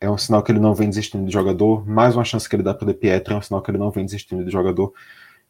é 0.01 0.09
um 0.09 0.17
sinal 0.17 0.43
que 0.43 0.51
ele 0.51 0.59
não 0.59 0.75
vem 0.75 0.89
desistindo 0.89 1.25
de 1.25 1.31
jogador. 1.31 1.87
Mais 1.87 2.15
uma 2.15 2.25
chance 2.25 2.47
que 2.47 2.55
ele 2.55 2.63
dá 2.63 2.73
para 2.73 2.83
o 2.85 2.87
De 2.87 2.93
Pietro 2.93 3.33
é 3.33 3.37
um 3.37 3.41
sinal 3.41 3.61
que 3.61 3.71
ele 3.71 3.77
não 3.77 3.89
vem 3.91 4.05
desistindo 4.05 4.43
de 4.43 4.51
jogador. 4.51 4.93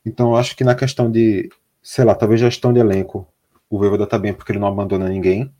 Então 0.05 0.29
eu 0.29 0.37
acho 0.37 0.55
que 0.55 0.63
na 0.63 0.75
questão 0.75 1.11
de, 1.11 1.49
sei 1.81 2.05
lá, 2.05 2.15
talvez 2.15 2.39
gestão 2.39 2.71
de 2.71 2.79
elenco, 2.79 3.27
o 3.69 3.77
Voivoda 3.77 4.07
tá 4.07 4.17
bem 4.17 4.33
porque 4.33 4.51
ele 4.51 4.59
não 4.59 4.67
abandona 4.67 5.09
ninguém. 5.09 5.51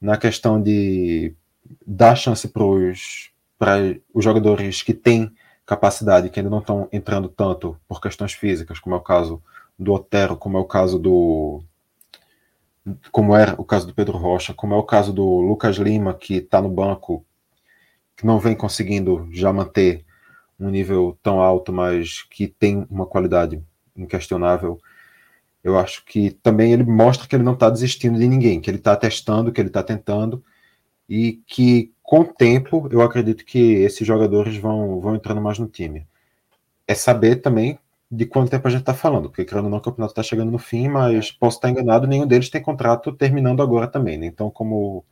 Na 0.00 0.16
questão 0.16 0.60
de 0.60 1.34
dar 1.86 2.16
chance 2.16 2.48
para 2.48 2.64
os 2.64 3.31
jogadores 4.16 4.82
que 4.82 4.94
têm 4.94 5.32
capacidade, 5.64 6.28
que 6.28 6.40
ainda 6.40 6.50
não 6.50 6.58
estão 6.58 6.88
entrando 6.92 7.28
tanto 7.28 7.76
por 7.88 8.00
questões 8.00 8.32
físicas, 8.32 8.78
como 8.78 8.94
é 8.94 8.98
o 8.98 9.02
caso 9.02 9.42
do 9.78 9.92
Otero, 9.92 10.36
como 10.36 10.56
é 10.58 10.60
o 10.60 10.64
caso 10.64 10.98
do 10.98 11.62
como 13.12 13.36
era 13.36 13.54
o 13.60 13.64
caso 13.64 13.86
do 13.86 13.94
Pedro 13.94 14.18
Rocha, 14.18 14.52
como 14.52 14.74
é 14.74 14.76
o 14.76 14.82
caso 14.82 15.12
do 15.12 15.40
Lucas 15.40 15.76
Lima, 15.76 16.14
que 16.14 16.34
está 16.34 16.60
no 16.60 16.68
banco, 16.68 17.24
que 18.16 18.26
não 18.26 18.40
vem 18.40 18.56
conseguindo 18.56 19.28
já 19.30 19.52
manter 19.52 20.04
um 20.58 20.68
nível 20.68 21.16
tão 21.22 21.40
alto, 21.40 21.72
mas 21.72 22.22
que 22.22 22.48
tem 22.48 22.86
uma 22.90 23.06
qualidade 23.06 23.62
inquestionável. 23.96 24.80
Eu 25.62 25.78
acho 25.78 26.04
que 26.04 26.30
também 26.30 26.72
ele 26.72 26.82
mostra 26.82 27.28
que 27.28 27.36
ele 27.36 27.44
não 27.44 27.54
está 27.54 27.70
desistindo 27.70 28.18
de 28.18 28.26
ninguém, 28.26 28.60
que 28.60 28.68
ele 28.68 28.78
está 28.78 28.96
testando, 28.96 29.52
que 29.52 29.60
ele 29.60 29.68
está 29.68 29.82
tentando, 29.82 30.42
e 31.08 31.40
que 31.46 31.92
com 32.12 32.20
o 32.20 32.24
tempo 32.26 32.86
eu 32.90 33.00
acredito 33.00 33.42
que 33.42 33.58
esses 33.76 34.06
jogadores 34.06 34.58
vão, 34.58 35.00
vão 35.00 35.14
entrando 35.14 35.40
mais 35.40 35.58
no 35.58 35.66
time. 35.66 36.06
É 36.86 36.94
saber 36.94 37.36
também 37.36 37.78
de 38.10 38.26
quanto 38.26 38.50
tempo 38.50 38.68
a 38.68 38.70
gente 38.70 38.80
está 38.80 38.92
falando, 38.92 39.30
porque 39.30 39.46
querendo 39.46 39.64
ou 39.64 39.70
não, 39.70 39.78
o 39.78 39.80
campeonato 39.80 40.12
está 40.12 40.22
chegando 40.22 40.52
no 40.52 40.58
fim, 40.58 40.88
mas 40.88 41.30
é. 41.34 41.38
posso 41.40 41.56
estar 41.56 41.70
enganado, 41.70 42.06
nenhum 42.06 42.26
deles 42.26 42.50
tem 42.50 42.60
contrato 42.60 43.12
terminando 43.14 43.62
agora 43.62 43.88
também, 43.88 44.18
né? 44.18 44.26
Então, 44.26 44.50
como 44.50 45.06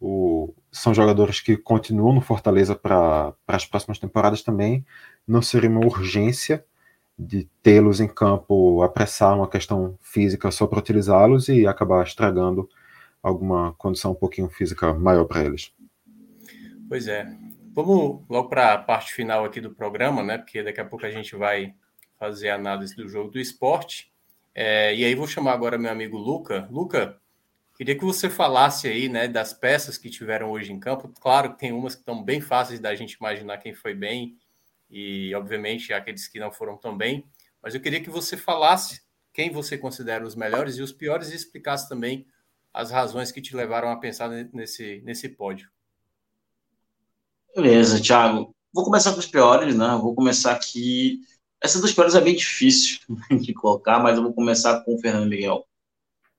o, 0.00 0.54
são 0.70 0.94
jogadores 0.94 1.38
que 1.38 1.54
continuam 1.54 2.14
no 2.14 2.22
Fortaleza 2.22 2.74
para 2.74 3.34
as 3.46 3.66
próximas 3.66 3.98
temporadas 3.98 4.42
também, 4.42 4.86
não 5.28 5.42
seria 5.42 5.68
uma 5.68 5.84
urgência 5.84 6.64
de 7.18 7.46
tê-los 7.62 8.00
em 8.00 8.08
campo, 8.08 8.82
apressar 8.82 9.36
uma 9.36 9.48
questão 9.48 9.98
física 10.00 10.50
só 10.50 10.66
para 10.66 10.78
utilizá-los 10.78 11.50
e 11.50 11.66
acabar 11.66 12.02
estragando 12.06 12.66
alguma 13.22 13.74
condição 13.74 14.12
um 14.12 14.14
pouquinho 14.14 14.48
física 14.48 14.94
maior 14.94 15.26
para 15.26 15.44
eles. 15.44 15.72
Pois 16.92 17.08
é. 17.08 17.26
Vamos 17.72 18.22
logo 18.28 18.50
para 18.50 18.74
a 18.74 18.78
parte 18.78 19.14
final 19.14 19.46
aqui 19.46 19.62
do 19.62 19.74
programa, 19.74 20.22
né? 20.22 20.36
Porque 20.36 20.62
daqui 20.62 20.78
a 20.78 20.84
pouco 20.84 21.06
a 21.06 21.10
gente 21.10 21.34
vai 21.34 21.74
fazer 22.18 22.50
a 22.50 22.56
análise 22.56 22.94
do 22.94 23.08
jogo 23.08 23.30
do 23.30 23.40
esporte. 23.40 24.12
É, 24.54 24.94
e 24.94 25.02
aí 25.02 25.14
vou 25.14 25.26
chamar 25.26 25.54
agora 25.54 25.78
meu 25.78 25.90
amigo 25.90 26.18
Luca. 26.18 26.68
Luca, 26.70 27.18
queria 27.78 27.96
que 27.96 28.04
você 28.04 28.28
falasse 28.28 28.88
aí, 28.88 29.08
né, 29.08 29.26
das 29.26 29.54
peças 29.54 29.96
que 29.96 30.10
tiveram 30.10 30.50
hoje 30.50 30.70
em 30.70 30.78
campo. 30.78 31.10
Claro 31.18 31.54
que 31.54 31.60
tem 31.60 31.72
umas 31.72 31.94
que 31.94 32.02
estão 32.02 32.22
bem 32.22 32.42
fáceis 32.42 32.78
da 32.78 32.94
gente 32.94 33.12
imaginar 33.12 33.56
quem 33.56 33.72
foi 33.72 33.94
bem 33.94 34.36
e, 34.90 35.34
obviamente, 35.34 35.94
aqueles 35.94 36.28
que 36.28 36.38
não 36.38 36.52
foram 36.52 36.76
tão 36.76 36.94
bem. 36.94 37.24
Mas 37.62 37.74
eu 37.74 37.80
queria 37.80 38.02
que 38.02 38.10
você 38.10 38.36
falasse 38.36 39.00
quem 39.32 39.50
você 39.50 39.78
considera 39.78 40.26
os 40.26 40.36
melhores 40.36 40.76
e 40.76 40.82
os 40.82 40.92
piores 40.92 41.30
e 41.30 41.36
explicasse 41.36 41.88
também 41.88 42.26
as 42.70 42.90
razões 42.90 43.32
que 43.32 43.40
te 43.40 43.56
levaram 43.56 43.88
a 43.90 43.96
pensar 43.96 44.28
nesse, 44.28 45.00
nesse 45.06 45.30
pódio. 45.30 45.72
Beleza, 47.54 48.00
Thiago. 48.00 48.54
Vou 48.72 48.84
começar 48.84 49.12
com 49.12 49.18
os 49.18 49.26
piores, 49.26 49.76
né? 49.76 49.98
Vou 50.00 50.14
começar 50.14 50.52
aqui 50.52 51.20
essa 51.62 51.80
dos 51.80 51.92
piores 51.92 52.14
é 52.16 52.20
bem 52.20 52.34
difícil 52.34 52.98
de 53.40 53.54
colocar, 53.54 54.00
mas 54.00 54.16
eu 54.16 54.24
vou 54.24 54.34
começar 54.34 54.80
com 54.82 54.94
o 54.94 54.98
Fernando 55.00 55.28
Miguel. 55.28 55.64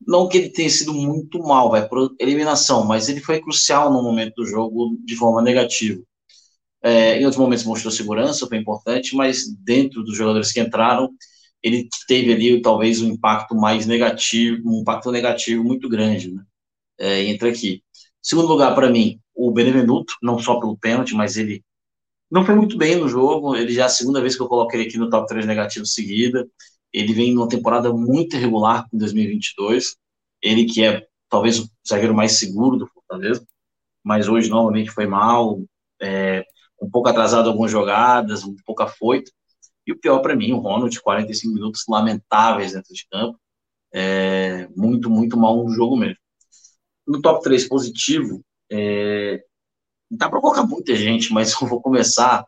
Não 0.07 0.29
que 0.29 0.37
ele 0.37 0.49
tenha 0.49 0.69
sido 0.69 0.93
muito 0.93 1.39
mal, 1.39 1.71
vai 1.71 1.87
por 1.87 2.15
eliminação, 2.19 2.85
mas 2.85 3.09
ele 3.09 3.21
foi 3.21 3.41
crucial 3.41 3.91
no 3.93 4.03
momento 4.03 4.35
do 4.35 4.45
jogo 4.45 4.97
de 5.05 5.15
forma 5.15 5.41
negativa. 5.41 6.01
É, 6.83 7.19
em 7.19 7.25
outros 7.25 7.39
momentos 7.41 7.65
mostrou 7.65 7.91
segurança, 7.91 8.47
foi 8.47 8.57
importante, 8.57 9.15
mas 9.15 9.47
dentro 9.63 10.03
dos 10.03 10.17
jogadores 10.17 10.51
que 10.51 10.61
entraram, 10.61 11.11
ele 11.63 11.87
teve 12.07 12.33
ali 12.33 12.61
talvez 12.61 13.01
um 13.01 13.09
impacto 13.11 13.55
mais 13.55 13.85
negativo, 13.85 14.61
um 14.65 14.81
impacto 14.81 15.11
negativo 15.11 15.63
muito 15.63 15.89
grande, 15.89 16.33
né? 16.33 16.43
É, 16.99 17.23
entra 17.25 17.49
aqui. 17.49 17.82
Segundo 18.23 18.47
lugar, 18.47 18.73
para 18.73 18.89
mim, 18.89 19.19
o 19.35 19.51
Benevenuto, 19.51 20.15
não 20.21 20.39
só 20.39 20.59
pelo 20.59 20.77
pênalti, 20.77 21.13
mas 21.13 21.35
ele 21.37 21.63
não 22.31 22.45
foi 22.45 22.55
muito 22.55 22.77
bem 22.77 22.95
no 22.95 23.07
jogo. 23.07 23.55
Ele 23.55 23.73
já 23.73 23.83
é 23.83 23.85
a 23.85 23.89
segunda 23.89 24.21
vez 24.21 24.35
que 24.35 24.41
eu 24.41 24.47
coloco 24.47 24.75
ele 24.75 24.87
aqui 24.87 24.97
no 24.97 25.09
top 25.09 25.27
3 25.27 25.45
negativo 25.45 25.85
seguida. 25.85 26.47
Ele 26.91 27.13
vem 27.13 27.33
numa 27.33 27.49
temporada 27.49 27.91
muito 27.93 28.35
irregular 28.37 28.87
em 28.93 28.97
2022. 28.97 29.95
Ele 30.41 30.65
que 30.65 30.83
é 30.83 31.05
talvez 31.29 31.59
o 31.59 31.69
zagueiro 31.87 32.13
mais 32.13 32.33
seguro 32.39 32.77
do 32.77 32.87
Fortaleza, 32.87 33.45
mas 34.03 34.27
hoje 34.27 34.49
novamente 34.49 34.91
foi 34.91 35.07
mal, 35.07 35.59
é, 36.01 36.45
um 36.81 36.89
pouco 36.89 37.09
atrasado 37.09 37.49
algumas 37.49 37.71
jogadas, 37.71 38.43
um 38.43 38.55
pouco 38.65 38.83
afoito. 38.83 39.31
E 39.85 39.91
o 39.91 39.99
pior 39.99 40.19
para 40.19 40.35
mim, 40.35 40.53
o 40.53 40.59
Ronald, 40.59 40.99
45 41.01 41.53
minutos 41.53 41.83
lamentáveis 41.89 42.73
dentro 42.73 42.93
de 42.93 43.05
campo. 43.11 43.39
É, 43.93 44.67
muito, 44.75 45.09
muito 45.09 45.37
mal 45.37 45.63
no 45.63 45.69
jogo 45.69 45.97
mesmo. 45.97 46.17
No 47.05 47.21
top 47.21 47.43
3 47.43 47.67
positivo, 47.67 48.43
é, 48.71 49.43
Dá 50.15 50.29
para 50.29 50.39
colocar 50.39 50.63
muita 50.63 50.95
gente, 50.95 51.33
mas 51.33 51.59
eu 51.59 51.67
vou 51.67 51.81
começar 51.81 52.45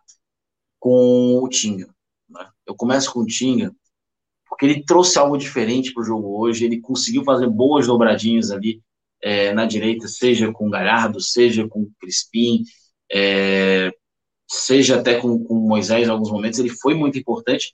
com 0.80 1.40
o 1.42 1.50
Tinga. 1.50 1.88
Né? 2.30 2.48
Eu 2.66 2.76
começo 2.76 3.12
com 3.12 3.22
o 3.22 3.26
Tinga 3.26 3.76
porque 4.48 4.66
ele 4.66 4.86
trouxe 4.86 5.18
algo 5.18 5.36
diferente 5.36 5.92
para 5.92 6.02
o 6.02 6.06
jogo 6.06 6.40
hoje. 6.40 6.64
Ele 6.64 6.80
conseguiu 6.80 7.24
fazer 7.24 7.50
boas 7.50 7.88
dobradinhas 7.88 8.52
ali 8.52 8.82
é, 9.22 9.52
na 9.52 9.66
direita, 9.66 10.08
seja 10.08 10.52
com 10.52 10.68
o 10.68 10.70
Galhardo, 10.70 11.20
seja 11.20 11.68
com 11.68 11.82
o 11.82 11.92
Crispim, 12.00 12.64
é, 13.12 13.92
seja 14.48 15.00
até 15.00 15.20
com, 15.20 15.44
com 15.44 15.56
o 15.56 15.68
Moisés 15.68 16.08
em 16.08 16.12
alguns 16.12 16.32
momentos. 16.32 16.60
Ele 16.60 16.70
foi 16.70 16.94
muito 16.94 17.18
importante 17.18 17.74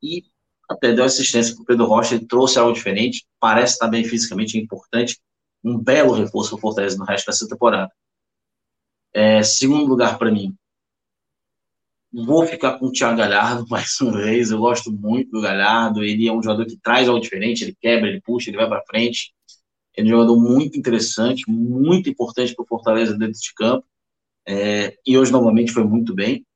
e 0.00 0.22
até 0.70 0.92
deu 0.92 1.04
assistência 1.04 1.52
para 1.54 1.62
o 1.62 1.66
Pedro 1.66 1.86
Rocha. 1.86 2.14
Ele 2.14 2.26
trouxe 2.26 2.58
algo 2.60 2.72
diferente, 2.72 3.26
parece 3.40 3.74
estar 3.74 3.88
bem 3.88 4.04
fisicamente, 4.04 4.56
é 4.56 4.60
importante. 4.60 5.20
Um 5.64 5.78
belo 5.78 6.12
reforço 6.12 6.50
para 6.50 6.58
o 6.58 6.60
Fortaleza 6.60 6.98
no 6.98 7.04
resto 7.04 7.26
dessa 7.26 7.48
temporada. 7.48 7.92
É, 9.14 9.42
segundo 9.42 9.84
lugar 9.84 10.18
para 10.18 10.30
mim, 10.30 10.56
vou 12.12 12.46
ficar 12.46 12.78
com 12.78 12.86
o 12.86 12.92
Thiago 12.92 13.16
Galhardo 13.16 13.66
mais 13.70 14.00
uma 14.00 14.18
vez. 14.18 14.50
Eu 14.50 14.58
gosto 14.58 14.92
muito 14.92 15.30
do 15.30 15.40
Galhardo. 15.40 16.04
Ele 16.04 16.28
é 16.28 16.32
um 16.32 16.42
jogador 16.42 16.66
que 16.66 16.76
traz 16.76 17.08
algo 17.08 17.20
diferente. 17.20 17.64
Ele 17.64 17.76
quebra, 17.80 18.08
ele 18.08 18.20
puxa, 18.20 18.50
ele 18.50 18.56
vai 18.56 18.68
para 18.68 18.84
frente. 18.84 19.32
Ele 19.96 20.08
é 20.08 20.12
um 20.12 20.16
jogador 20.16 20.40
muito 20.40 20.78
interessante, 20.78 21.44
muito 21.50 22.08
importante 22.08 22.54
para 22.54 22.62
o 22.62 22.66
Fortaleza 22.66 23.16
dentro 23.16 23.38
de 23.38 23.54
campo. 23.54 23.86
É, 24.46 24.96
e 25.06 25.16
hoje, 25.16 25.30
novamente, 25.30 25.72
foi 25.72 25.84
muito 25.84 26.14
bem. 26.14 26.46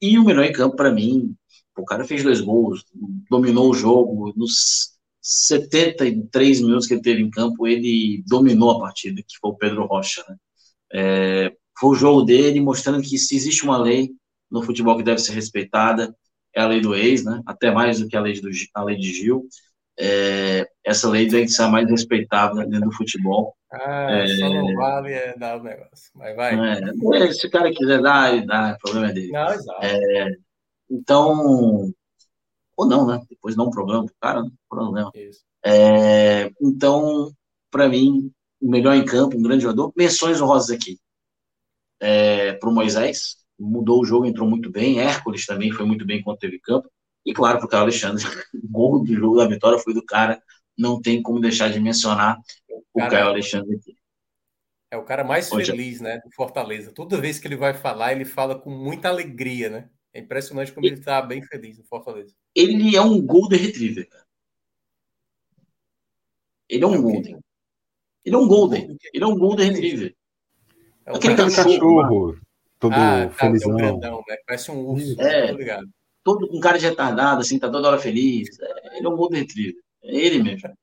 E 0.00 0.18
o 0.18 0.24
melhor 0.24 0.44
em 0.44 0.52
campo, 0.52 0.76
para 0.76 0.92
mim, 0.92 1.34
o 1.76 1.84
cara 1.84 2.04
fez 2.04 2.22
dois 2.22 2.40
gols, 2.40 2.84
dominou 3.30 3.70
o 3.70 3.74
jogo. 3.74 4.32
Nos 4.36 4.97
73 5.30 6.62
minutos 6.62 6.86
que 6.86 6.94
ele 6.94 7.02
teve 7.02 7.20
em 7.20 7.28
campo, 7.28 7.66
ele 7.66 8.24
dominou 8.26 8.70
a 8.70 8.80
partida, 8.80 9.20
que 9.20 9.36
foi 9.38 9.50
o 9.50 9.54
Pedro 9.54 9.84
Rocha. 9.84 10.24
Né? 10.26 10.36
É, 10.94 11.52
foi 11.78 11.90
o 11.90 11.94
jogo 11.94 12.22
dele, 12.22 12.60
mostrando 12.60 13.02
que 13.02 13.18
se 13.18 13.36
existe 13.36 13.62
uma 13.62 13.76
lei 13.76 14.10
no 14.50 14.62
futebol 14.62 14.96
que 14.96 15.02
deve 15.02 15.18
ser 15.18 15.32
respeitada, 15.32 16.16
é 16.56 16.62
a 16.62 16.66
lei 16.66 16.80
do 16.80 16.94
ex, 16.94 17.24
né? 17.24 17.42
Até 17.44 17.70
mais 17.70 18.00
do 18.00 18.08
que 18.08 18.16
a 18.16 18.22
lei, 18.22 18.40
do, 18.40 18.48
a 18.74 18.82
lei 18.82 18.96
de 18.96 19.12
Gil. 19.12 19.46
É, 20.00 20.66
essa 20.82 21.10
lei 21.10 21.28
tem 21.28 21.44
que 21.44 21.52
ser 21.52 21.66
mais 21.66 21.90
respeitada 21.90 22.66
dentro 22.66 22.88
do 22.88 22.96
futebol. 22.96 23.54
Ah, 23.70 24.10
é, 24.10 24.26
só 24.28 24.48
não 24.48 24.74
vale 24.76 25.34
dar 25.36 25.58
o 25.58 25.62
negócio. 25.62 26.10
Mas 26.14 26.34
vai. 26.34 26.54
É, 26.54 27.32
se 27.32 27.46
o 27.46 27.50
cara 27.50 27.70
quiser 27.70 28.00
dar, 28.00 28.32
ele 28.32 28.46
dá, 28.46 28.72
o 28.72 28.78
problema 28.78 29.10
é 29.10 29.12
dele. 29.12 29.32
Não, 29.32 29.52
exato. 29.52 29.84
É, 29.84 30.28
então, 30.90 31.92
ou 32.78 32.86
não, 32.86 33.04
né? 33.04 33.20
Depois 33.28 33.56
não 33.56 33.66
um 33.66 33.70
problema 33.70 34.06
pro 34.06 34.14
cara, 34.20 34.40
não 34.40 34.52
problema. 34.70 35.10
É, 35.64 36.48
então, 36.62 37.32
para 37.72 37.88
mim, 37.88 38.32
o 38.60 38.70
melhor 38.70 38.94
em 38.94 39.04
campo, 39.04 39.36
um 39.36 39.42
grande 39.42 39.64
jogador. 39.64 39.92
Menções 39.96 40.40
honrosas 40.40 40.70
aqui 40.70 40.96
é, 42.00 42.52
para 42.52 42.68
o 42.68 42.72
Moisés, 42.72 43.38
mudou 43.58 44.00
o 44.00 44.04
jogo, 44.04 44.26
entrou 44.26 44.48
muito 44.48 44.70
bem. 44.70 45.00
Hércules 45.00 45.44
também 45.44 45.72
foi 45.72 45.84
muito 45.84 46.06
bem 46.06 46.22
quando 46.22 46.38
teve 46.38 46.60
campo. 46.60 46.88
E 47.26 47.34
claro, 47.34 47.58
para 47.58 47.66
o 47.66 47.68
Carlos 47.68 48.04
Alexandre, 48.04 48.24
o 48.54 48.68
gol 48.70 49.02
do 49.02 49.12
jogo 49.12 49.36
da 49.38 49.48
vitória 49.48 49.78
foi 49.80 49.92
do 49.92 50.04
cara, 50.04 50.40
não 50.78 51.02
tem 51.02 51.20
como 51.20 51.40
deixar 51.40 51.68
de 51.72 51.80
mencionar 51.80 52.38
o 52.94 53.00
Caio 53.00 53.26
Alexandre 53.26 53.74
aqui. 53.74 53.96
É 54.88 54.96
o 54.96 55.04
cara 55.04 55.24
mais 55.24 55.50
Onde... 55.52 55.66
feliz, 55.66 56.00
né, 56.00 56.20
do 56.24 56.30
Fortaleza. 56.30 56.92
Toda 56.92 57.20
vez 57.20 57.40
que 57.40 57.48
ele 57.48 57.56
vai 57.56 57.74
falar, 57.74 58.12
ele 58.12 58.24
fala 58.24 58.56
com 58.56 58.70
muita 58.70 59.08
alegria, 59.08 59.68
né? 59.68 59.90
É 60.12 60.20
impressionante 60.20 60.72
como 60.72 60.86
ele 60.86 60.96
está 60.96 61.20
bem 61.20 61.42
feliz 61.42 61.78
no 61.78 61.84
Fortaleza. 61.84 62.34
Ele 62.54 62.96
é 62.96 63.02
um 63.02 63.20
Golden 63.24 63.58
Retriever, 63.58 64.08
cara. 64.08 64.26
Ele 66.68 66.84
é 66.84 66.86
um 66.86 66.94
é 66.94 66.98
Golden. 66.98 67.38
Ele 68.24 68.34
é 68.34 68.38
um 68.38 68.48
Golden. 68.48 68.98
Ele 69.12 69.24
é 69.24 69.26
um 69.26 69.38
Golden 69.38 69.70
Retriever. 69.70 70.16
É 71.06 71.16
Aquele 71.16 71.36
cachorro. 71.36 71.72
cachorro 71.72 72.40
todo 72.78 72.92
ah, 72.92 73.26
tá, 73.26 73.30
felizão. 73.30 73.76
grandão, 73.76 74.22
né? 74.28 74.36
Parece 74.46 74.70
um 74.70 74.80
urso. 74.80 75.20
É, 75.20 75.54
todo 76.22 76.48
com 76.48 76.60
cara 76.60 76.78
de 76.78 76.86
retardado, 76.86 77.40
assim, 77.40 77.58
tá 77.58 77.70
toda 77.70 77.88
hora 77.88 77.98
feliz. 77.98 78.48
É, 78.60 78.96
ele 78.96 79.06
é 79.06 79.08
um 79.08 79.16
Golden 79.16 79.40
Retriever. 79.40 79.82
É 80.02 80.14
ele 80.14 80.42
mesmo. 80.42 80.76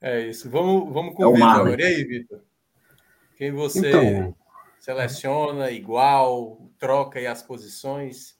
É 0.00 0.28
isso. 0.28 0.48
Vamos, 0.48 0.92
vamos 0.92 1.14
com 1.14 1.24
é 1.24 1.26
o 1.26 1.34
Vitor. 1.34 1.78
E 1.78 1.84
aí, 1.84 2.04
Vitor? 2.04 2.40
Quem 3.36 3.52
você 3.52 3.88
então, 3.88 4.36
seleciona 4.80 5.70
igual, 5.70 6.58
troca 6.78 7.18
aí 7.18 7.26
as 7.26 7.42
posições? 7.42 8.34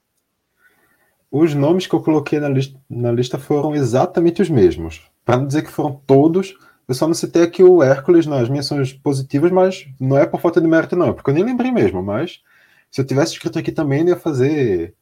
Os 1.30 1.54
nomes 1.54 1.86
que 1.86 1.94
eu 1.94 2.02
coloquei 2.02 2.40
na 2.40 2.48
lista, 2.48 2.80
na 2.88 3.12
lista 3.12 3.38
foram 3.38 3.74
exatamente 3.74 4.42
os 4.42 4.50
mesmos. 4.50 5.08
Para 5.24 5.36
não 5.36 5.46
dizer 5.46 5.62
que 5.62 5.70
foram 5.70 6.02
todos, 6.06 6.56
eu 6.88 6.94
só 6.94 7.06
não 7.06 7.14
citei 7.14 7.42
aqui 7.42 7.62
o 7.62 7.82
Hércules 7.82 8.26
nas 8.26 8.48
menções 8.48 8.92
positivas, 8.92 9.52
mas 9.52 9.86
não 10.00 10.18
é 10.18 10.26
por 10.26 10.40
falta 10.40 10.60
de 10.60 10.66
mérito, 10.66 10.96
não, 10.96 11.14
porque 11.14 11.30
eu 11.30 11.34
nem 11.34 11.44
lembrei 11.44 11.70
mesmo. 11.70 12.02
Mas 12.02 12.42
se 12.90 13.00
eu 13.00 13.06
tivesse 13.06 13.34
escrito 13.34 13.58
aqui 13.58 13.70
também, 13.70 14.02
não 14.02 14.10
ia 14.10 14.16
fazer 14.16 14.94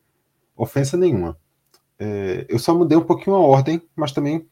ofensa 0.55 0.97
nenhuma. 0.97 1.39
É, 1.98 2.44
eu 2.48 2.59
só 2.59 2.74
mudei 2.74 2.98
um 2.98 3.05
pouquinho 3.05 3.36
a 3.36 3.40
ordem, 3.40 3.81
mas 3.97 4.12
também 4.12 4.47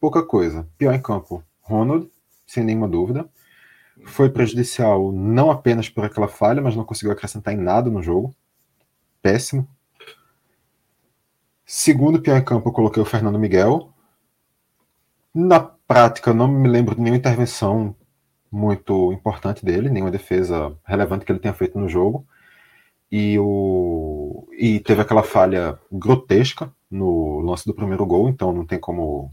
pouca 0.00 0.22
coisa. 0.22 0.68
Pior 0.76 0.92
em 0.92 1.00
campo, 1.00 1.42
Ronald, 1.62 2.10
sem 2.46 2.64
nenhuma 2.64 2.88
dúvida. 2.88 3.26
Foi 4.04 4.30
prejudicial 4.30 5.12
não 5.12 5.50
apenas 5.50 5.88
por 5.88 6.04
aquela 6.04 6.28
falha, 6.28 6.62
mas 6.62 6.74
não 6.74 6.84
conseguiu 6.84 7.12
acrescentar 7.12 7.54
em 7.54 7.58
nada 7.58 7.90
no 7.90 8.02
jogo. 8.02 8.34
Péssimo. 9.20 9.68
Segundo 11.64 12.20
pior 12.20 12.36
em 12.36 12.44
campo, 12.44 12.68
eu 12.68 12.72
coloquei 12.72 13.02
o 13.02 13.06
Fernando 13.06 13.38
Miguel. 13.38 13.92
Na 15.34 15.60
prática, 15.60 16.30
eu 16.30 16.34
não 16.34 16.48
me 16.48 16.68
lembro 16.68 16.94
de 16.94 17.00
nenhuma 17.00 17.18
intervenção 17.18 17.94
muito 18.50 19.12
importante 19.12 19.64
dele, 19.64 19.88
nenhuma 19.88 20.10
defesa 20.10 20.76
relevante 20.84 21.24
que 21.24 21.32
ele 21.32 21.38
tenha 21.38 21.54
feito 21.54 21.78
no 21.78 21.88
jogo. 21.88 22.26
E, 23.10 23.38
o... 23.38 24.46
e 24.52 24.80
teve 24.80 25.00
aquela 25.02 25.22
falha 25.22 25.78
grotesca 25.90 26.72
no 26.90 27.40
lance 27.40 27.66
do 27.66 27.74
primeiro 27.74 28.04
gol, 28.06 28.28
então 28.28 28.52
não 28.52 28.66
tem 28.66 28.78
como, 28.78 29.30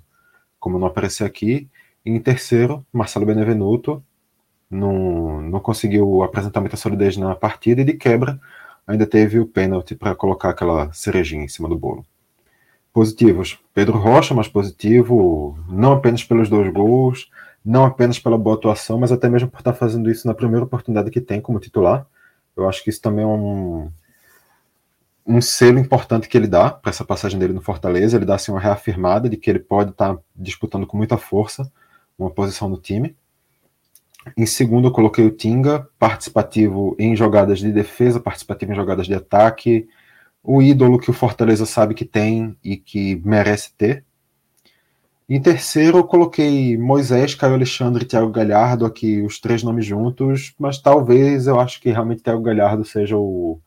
como 0.60 0.80
não 0.80 0.88
aparecer 0.88 1.26
aqui. 1.26 1.70
E 2.06 2.12
em 2.12 2.20
terceiro, 2.20 2.86
Marcelo 2.92 3.26
Benevenuto 3.26 4.04
não, 4.70 5.42
não 5.42 5.60
conseguiu 5.60 6.24
apresentar 6.24 6.62
muita 6.62 6.78
solidez 6.78 7.18
na 7.18 7.36
partida 7.36 7.82
e 7.82 7.86
de 7.86 7.94
quebra 7.94 8.40
ainda 8.86 9.06
teve 9.06 9.40
o 9.40 9.46
pênalti 9.46 9.96
para 9.96 10.16
colocar 10.16 10.50
aquela 10.50 10.92
cerejinha 10.94 11.44
em 11.44 11.48
cima 11.48 11.70
do 11.70 11.78
bolo. 11.78 12.06
Positivos. 12.92 13.60
Pedro 13.74 13.98
Rocha, 13.98 14.34
mais 14.34 14.48
positivo, 14.48 15.58
não 15.70 15.94
apenas 15.94 16.24
pelos 16.24 16.50
dois 16.50 16.74
gols, 16.74 17.30
não 17.64 17.86
apenas 17.86 18.18
pela 18.18 18.38
boa 18.38 18.56
atuação, 18.56 18.98
mas 18.98 19.12
até 19.12 19.30
mesmo 19.30 19.50
por 19.50 19.60
estar 19.60 19.74
fazendo 19.74 20.10
isso 20.10 20.28
na 20.28 20.34
primeira 20.34 20.66
oportunidade 20.66 21.12
que 21.12 21.22
tem 21.22 21.40
como 21.40 21.60
titular. 21.60 22.06
Eu 22.58 22.68
acho 22.68 22.84
que 22.84 22.90
isso 22.90 23.02
também 23.02 23.24
é 23.24 23.28
um, 23.28 23.92
um 25.26 25.40
selo 25.40 25.78
importante 25.78 26.28
que 26.28 26.36
ele 26.36 26.48
dá 26.48 26.72
para 26.72 26.90
essa 26.90 27.06
passagem 27.06 27.38
dele 27.40 27.54
no 27.54 27.62
Fortaleza. 27.62 28.18
Ele 28.18 28.26
dá 28.26 28.36
assim, 28.36 28.52
uma 28.52 28.60
reafirmada 28.60 29.30
de 29.30 29.38
que 29.38 29.50
ele 29.50 29.60
pode 29.60 29.92
estar 29.92 30.18
disputando 30.36 30.88
com 30.88 30.98
muita 30.98 31.18
força 31.18 31.72
uma 32.18 32.32
posição 32.32 32.68
no 32.68 32.78
time. 32.78 33.16
Em 34.38 34.46
segundo, 34.46 34.88
eu 34.88 34.92
coloquei 34.92 35.26
o 35.26 35.32
Tinga, 35.32 35.88
participativo 35.98 36.96
em 37.00 37.16
jogadas 37.16 37.60
de 37.60 37.72
defesa, 37.72 38.20
participativo 38.20 38.74
em 38.74 38.76
jogadas 38.76 39.08
de 39.08 39.14
ataque, 39.14 39.88
o 40.44 40.62
ídolo 40.62 41.00
que 41.00 41.10
o 41.10 41.14
Fortaleza 41.14 41.66
sabe 41.66 41.94
que 41.94 42.06
tem 42.06 42.56
e 42.64 42.78
que 42.78 43.22
merece 43.26 43.74
ter. 43.74 44.04
Em 45.28 45.40
terceiro, 45.40 46.00
eu 46.00 46.04
coloquei 46.04 46.76
Moisés, 46.78 47.36
Caio 47.36 47.54
Alexandre 47.54 48.04
e 48.04 48.08
Thiago 48.08 48.32
Galhardo, 48.32 48.86
aqui 48.86 49.22
os 49.22 49.40
três 49.40 49.62
nomes 49.62 49.86
juntos, 49.86 50.56
mas 50.58 50.80
talvez 50.80 51.46
eu 51.46 51.60
acho 51.60 51.80
que 51.80 51.92
realmente 51.92 52.24
Thiago 52.24 52.42
Galhardo 52.42 52.84
seja 52.84 53.16
o, 53.16 53.60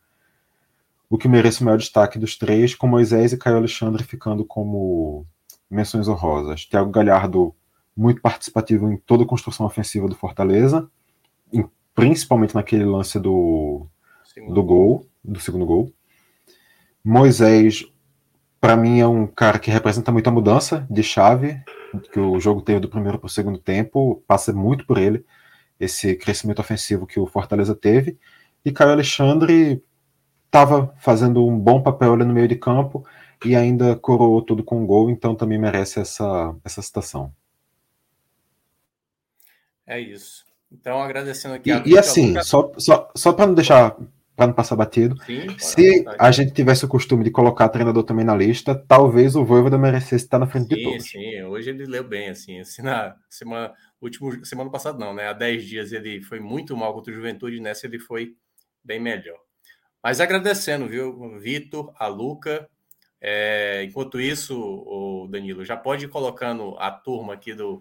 o 1.09 1.17
que 1.17 1.29
merece 1.29 1.63
o 1.63 1.65
maior 1.65 1.79
destaque 1.79 2.19
dos 2.19 2.37
três, 2.37 2.75
com 2.75 2.89
Moisés 2.89 3.33
e 3.33 3.39
Caio 3.39 3.59
Alexandre 3.59 4.03
ficando 4.03 4.45
como 4.45 5.25
menções 5.71 6.09
honrosas. 6.09 6.67
Thiago 6.67 6.91
Galhardo 6.91 7.55
muito 7.97 8.21
participativo 8.21 8.91
em 8.91 8.97
toda 8.97 9.25
a 9.25 9.27
construção 9.27 9.67
ofensiva 9.67 10.09
do 10.09 10.15
Fortaleza, 10.15 10.89
em, 11.53 11.69
principalmente 11.95 12.55
naquele 12.55 12.85
lance 12.85 13.19
do, 13.19 13.87
do 14.49 14.63
gol, 14.63 15.07
do 15.23 15.41
segundo 15.41 15.67
gol. 15.67 15.93
Moisés, 17.05 17.85
para 18.61 18.77
mim, 18.77 19.01
é 19.01 19.07
um 19.07 19.27
cara 19.27 19.59
que 19.59 19.71
representa 19.71 20.13
muito 20.13 20.29
a 20.29 20.33
mudança 20.33 20.87
de 20.91 21.03
chave 21.03 21.61
que 22.01 22.19
o 22.19 22.41
jogo 22.41 22.63
teve 22.63 22.81
do 22.81 22.89
primeiro 22.89 23.19
para 23.19 23.27
o 23.27 23.31
segundo 23.31 23.59
tempo, 23.59 24.23
passa 24.27 24.53
muito 24.53 24.87
por 24.87 24.99
ele, 24.99 25.25
esse 25.79 26.15
crescimento 26.15 26.61
ofensivo 26.61 27.07
que 27.07 27.21
o 27.21 27.27
Fortaleza 27.27 27.75
teve. 27.75 28.19
E 28.65 28.71
Caio 28.71 28.93
Alexandre 28.93 29.83
estava 30.47 30.95
fazendo 30.99 31.47
um 31.47 31.59
bom 31.59 31.83
papel 31.83 32.15
ali 32.15 32.25
no 32.25 32.33
meio 32.33 32.49
de 32.49 32.57
campo 32.57 33.05
e 33.45 33.57
ainda 33.57 33.97
coroou 33.97 34.41
tudo 34.43 34.63
com 34.63 34.83
um 34.83 34.87
gol, 34.87 35.11
então 35.11 35.35
também 35.35 35.59
merece 35.59 36.01
essa, 36.01 36.55
essa 36.65 36.81
citação. 36.81 37.33
É 39.87 40.01
isso. 40.01 40.45
Então, 40.71 41.03
agradecendo 41.03 41.55
aqui. 41.55 41.71
E, 41.71 41.91
e 41.91 41.99
assim, 41.99 42.41
só, 42.43 42.73
só, 42.79 43.11
só 43.15 43.33
para 43.33 43.47
não 43.47 43.55
deixar, 43.55 43.97
para 44.35 44.47
não 44.47 44.55
passar 44.55 44.75
batido, 44.75 45.15
Sim, 45.25 45.59
se 45.59 46.05
a 46.19 46.31
gente 46.31 46.53
tivesse 46.53 46.85
o 46.85 46.89
costume 46.89 47.25
de 47.25 47.31
colocar 47.31 47.69
treinador 47.69 48.03
também 48.03 48.25
na 48.25 48.35
lista, 48.35 48.75
talvez 48.75 49.37
o 49.37 49.45
Voivoda 49.45 49.77
merecesse 49.77 50.25
estar 50.25 50.39
na 50.39 50.47
frente 50.47 50.69
sim, 50.69 50.75
de 50.77 50.83
todos. 50.83 51.11
Sim, 51.11 51.43
hoje 51.45 51.71
ele 51.71 51.85
leu 51.85 52.03
bem, 52.03 52.31
assim, 52.31 52.59
assim 52.61 52.83
na 52.83 53.17
semana, 53.29 53.73
último, 54.01 54.45
semana 54.45 54.71
passada 54.71 54.99
não, 54.99 55.13
né? 55.13 55.29
Há 55.29 55.33
10 55.35 55.65
dias 55.65 55.93
ele 55.93 56.23
foi 56.23 56.41
muito 56.41 56.77
mal 56.77 56.95
contra 56.95 57.13
o 57.13 57.15
Juventude, 57.15 57.61
nessa 57.61 57.87
ele 57.87 57.99
foi 57.99 58.35
bem 58.83 58.99
melhor. 58.99 59.39
Mas 60.03 60.21
agradecendo, 60.21 60.89
viu, 60.89 61.39
Vitor, 61.39 61.93
a 61.97 62.07
Luca. 62.07 62.69
É, 63.25 63.85
enquanto 63.85 64.21
isso, 64.21 64.59
o 64.59 65.29
Danilo, 65.31 65.65
já 65.65 65.77
pode 65.77 66.07
ir 66.07 66.09
colocando 66.09 66.75
a 66.77 66.91
turma 66.91 67.35
aqui 67.35 67.55
do 67.55 67.81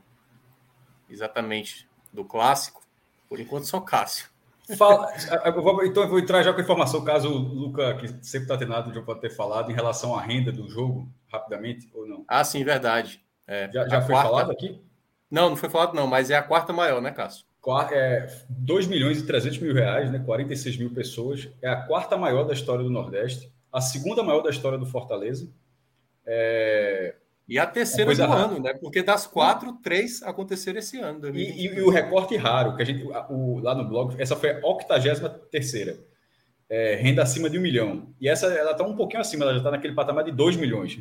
exatamente 1.10 1.90
do 2.12 2.24
clássico. 2.24 2.82
Por 3.30 3.40
enquanto, 3.40 3.66
só 3.66 3.80
Cássio. 3.80 4.30
Fala, 4.78 5.12
eu 5.46 5.62
vou, 5.62 5.84
então 5.86 6.04
eu 6.04 6.10
vou 6.10 6.20
entrar 6.20 6.44
já 6.44 6.54
com 6.54 6.60
a 6.60 6.64
informação, 6.64 7.04
caso 7.04 7.30
o 7.30 7.38
Luca, 7.38 7.96
que 7.96 8.08
sempre 8.22 8.44
está 8.44 8.56
treinado, 8.56 8.94
já 8.94 9.02
pode 9.02 9.20
ter 9.20 9.30
falado, 9.30 9.72
em 9.72 9.74
relação 9.74 10.16
à 10.16 10.22
renda 10.22 10.52
do 10.52 10.70
jogo, 10.70 11.08
rapidamente, 11.32 11.90
ou 11.94 12.08
não? 12.08 12.24
Ah, 12.28 12.44
sim, 12.44 12.64
verdade. 12.64 13.22
É, 13.48 13.70
já 13.72 13.88
já 13.88 14.02
foi 14.02 14.16
quarta... 14.16 14.30
falado 14.30 14.52
aqui? 14.52 14.80
Não, 15.30 15.50
não 15.50 15.58
foi 15.58 15.70
falado 15.70 15.94
não, 15.94 16.08
mas 16.08 16.30
é 16.30 16.36
a 16.36 16.44
quarta 16.44 16.72
maior, 16.72 17.02
né, 17.02 17.12
Cássio? 17.12 17.46
É, 17.92 18.28
2 18.50 18.88
milhões 18.88 19.20
e 19.20 19.26
300 19.26 19.60
mil 19.60 19.74
reais, 19.74 20.12
né, 20.12 20.20
46 20.20 20.78
mil 20.78 20.94
pessoas. 20.94 21.50
É 21.62 21.70
a 21.70 21.82
quarta 21.82 22.18
maior 22.18 22.44
da 22.44 22.54
história 22.54 22.84
do 22.84 22.90
Nordeste, 22.90 23.52
a 23.72 23.82
segunda 23.82 24.24
maior 24.24 24.42
da 24.42 24.50
história 24.50 24.78
do 24.78 24.86
Fortaleza. 24.86 25.50
É, 26.26 27.16
e 27.52 27.60
a 27.60 27.68
terceira 27.68 28.15
do 28.15 28.22
rara. 28.22 28.45
ano, 28.45 28.61
né? 28.61 28.73
Porque 28.76 29.03
das 29.03 29.28
quatro, 29.28 29.73
três 29.84 30.23
aconteceram 30.23 30.80
esse 30.80 30.98
ano. 30.98 31.38
E, 31.38 31.65
e, 31.65 31.82
o 31.82 31.90
recorte 31.90 32.38
raro, 32.38 32.78
que 32.78 32.82
a 32.82 32.86
gente, 32.86 33.06
o, 33.30 33.60
lá 33.60 33.76
no 33.76 33.84
blog, 33.84 34.15
essa 34.18 34.38
foi 34.38 34.52
a 34.52 34.65
83 34.65 35.19
terceira. 35.52 35.99
É, 36.69 36.95
renda 36.95 37.22
acima 37.22 37.49
de 37.49 37.60
um 37.60 37.61
milhão. 37.61 38.15
E 38.22 38.30
essa 38.30 38.45
ela 38.45 38.72
está 38.72 38.86
um 38.86 38.95
pouquinho 38.95 39.19
acima, 39.19 39.44
ela 39.44 39.52
já 39.52 39.57
está 39.57 39.69
naquele 39.69 39.94
patamar 39.94 40.23
de 40.23 40.32
2 40.32 40.56
milhões. 40.56 40.98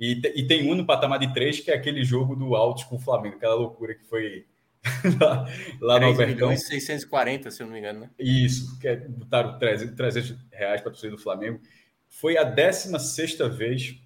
E, 0.00 0.20
e, 0.34 0.44
tem 0.44 0.68
um 0.68 0.74
no 0.74 0.84
patamar 0.84 1.20
de 1.20 1.32
3, 1.32 1.60
que 1.60 1.70
é 1.70 1.74
aquele 1.74 2.02
jogo 2.02 2.34
do 2.34 2.56
Altos 2.56 2.82
com 2.82 2.96
o 2.96 2.98
Flamengo, 2.98 3.36
aquela 3.36 3.54
loucura 3.54 3.94
que 3.94 4.04
foi 4.04 4.44
lá, 5.20 5.46
lá 5.80 6.00
no 6.00 6.06
Albertão. 6.06 6.48
milhões 6.48 6.66
640, 6.66 7.48
se 7.48 7.62
eu 7.62 7.66
não 7.68 7.74
me 7.74 7.78
engano, 7.78 8.00
né? 8.00 8.10
Isso, 8.18 8.76
que 8.80 8.88
é, 8.88 8.96
botaram 8.96 9.56
300, 9.56 9.94
300 9.94 10.36
reais 10.50 10.80
para 10.80 10.90
torcida 10.90 11.14
do 11.14 11.22
Flamengo. 11.22 11.60
Foi 12.08 12.36
a 12.36 12.42
16 12.42 13.38
vez 13.56 14.02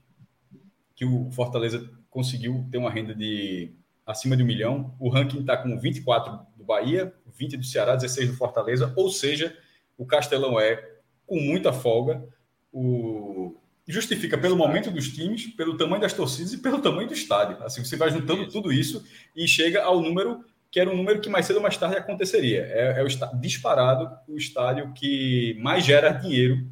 que 0.96 1.04
o 1.04 1.30
Fortaleza 1.30 1.88
conseguiu 2.10 2.66
ter 2.72 2.78
uma 2.78 2.90
renda 2.90 3.14
de 3.14 3.74
acima 4.06 4.36
de 4.36 4.42
um 4.42 4.46
milhão. 4.46 4.96
O 4.98 5.10
ranking 5.10 5.40
está 5.40 5.56
com 5.56 5.78
24 5.78 6.38
do 6.56 6.64
Bahia, 6.64 7.12
20 7.36 7.58
do 7.58 7.64
Ceará, 7.64 7.94
16 7.94 8.30
do 8.30 8.36
Fortaleza, 8.36 8.92
ou 8.96 9.10
seja, 9.10 9.54
o 9.98 10.06
Castelão 10.06 10.58
é 10.58 10.82
com 11.26 11.38
muita 11.38 11.72
folga. 11.72 12.26
O... 12.72 13.60
Justifica 13.86 14.36
pelo 14.36 14.56
momento 14.56 14.90
dos 14.90 15.08
times, 15.10 15.46
pelo 15.48 15.76
tamanho 15.76 16.00
das 16.00 16.12
torcidas 16.12 16.52
e 16.54 16.58
pelo 16.58 16.80
tamanho 16.80 17.06
do 17.06 17.14
estádio. 17.14 17.62
Assim, 17.62 17.84
você 17.84 17.96
vai 17.96 18.10
juntando 18.10 18.48
tudo 18.48 18.72
isso 18.72 19.04
e 19.36 19.46
chega 19.46 19.84
ao 19.84 20.00
número 20.00 20.44
que 20.70 20.80
era 20.80 20.90
um 20.90 20.96
número 20.96 21.20
que 21.20 21.28
mais 21.28 21.46
cedo 21.46 21.56
ou 21.56 21.62
mais 21.62 21.76
tarde 21.76 21.96
aconteceria. 21.96 22.62
É, 22.62 23.00
é 23.00 23.02
o 23.02 23.40
disparado 23.40 24.10
o 24.28 24.36
estádio 24.36 24.92
que 24.92 25.56
mais 25.60 25.84
gera 25.84 26.10
dinheiro 26.10 26.66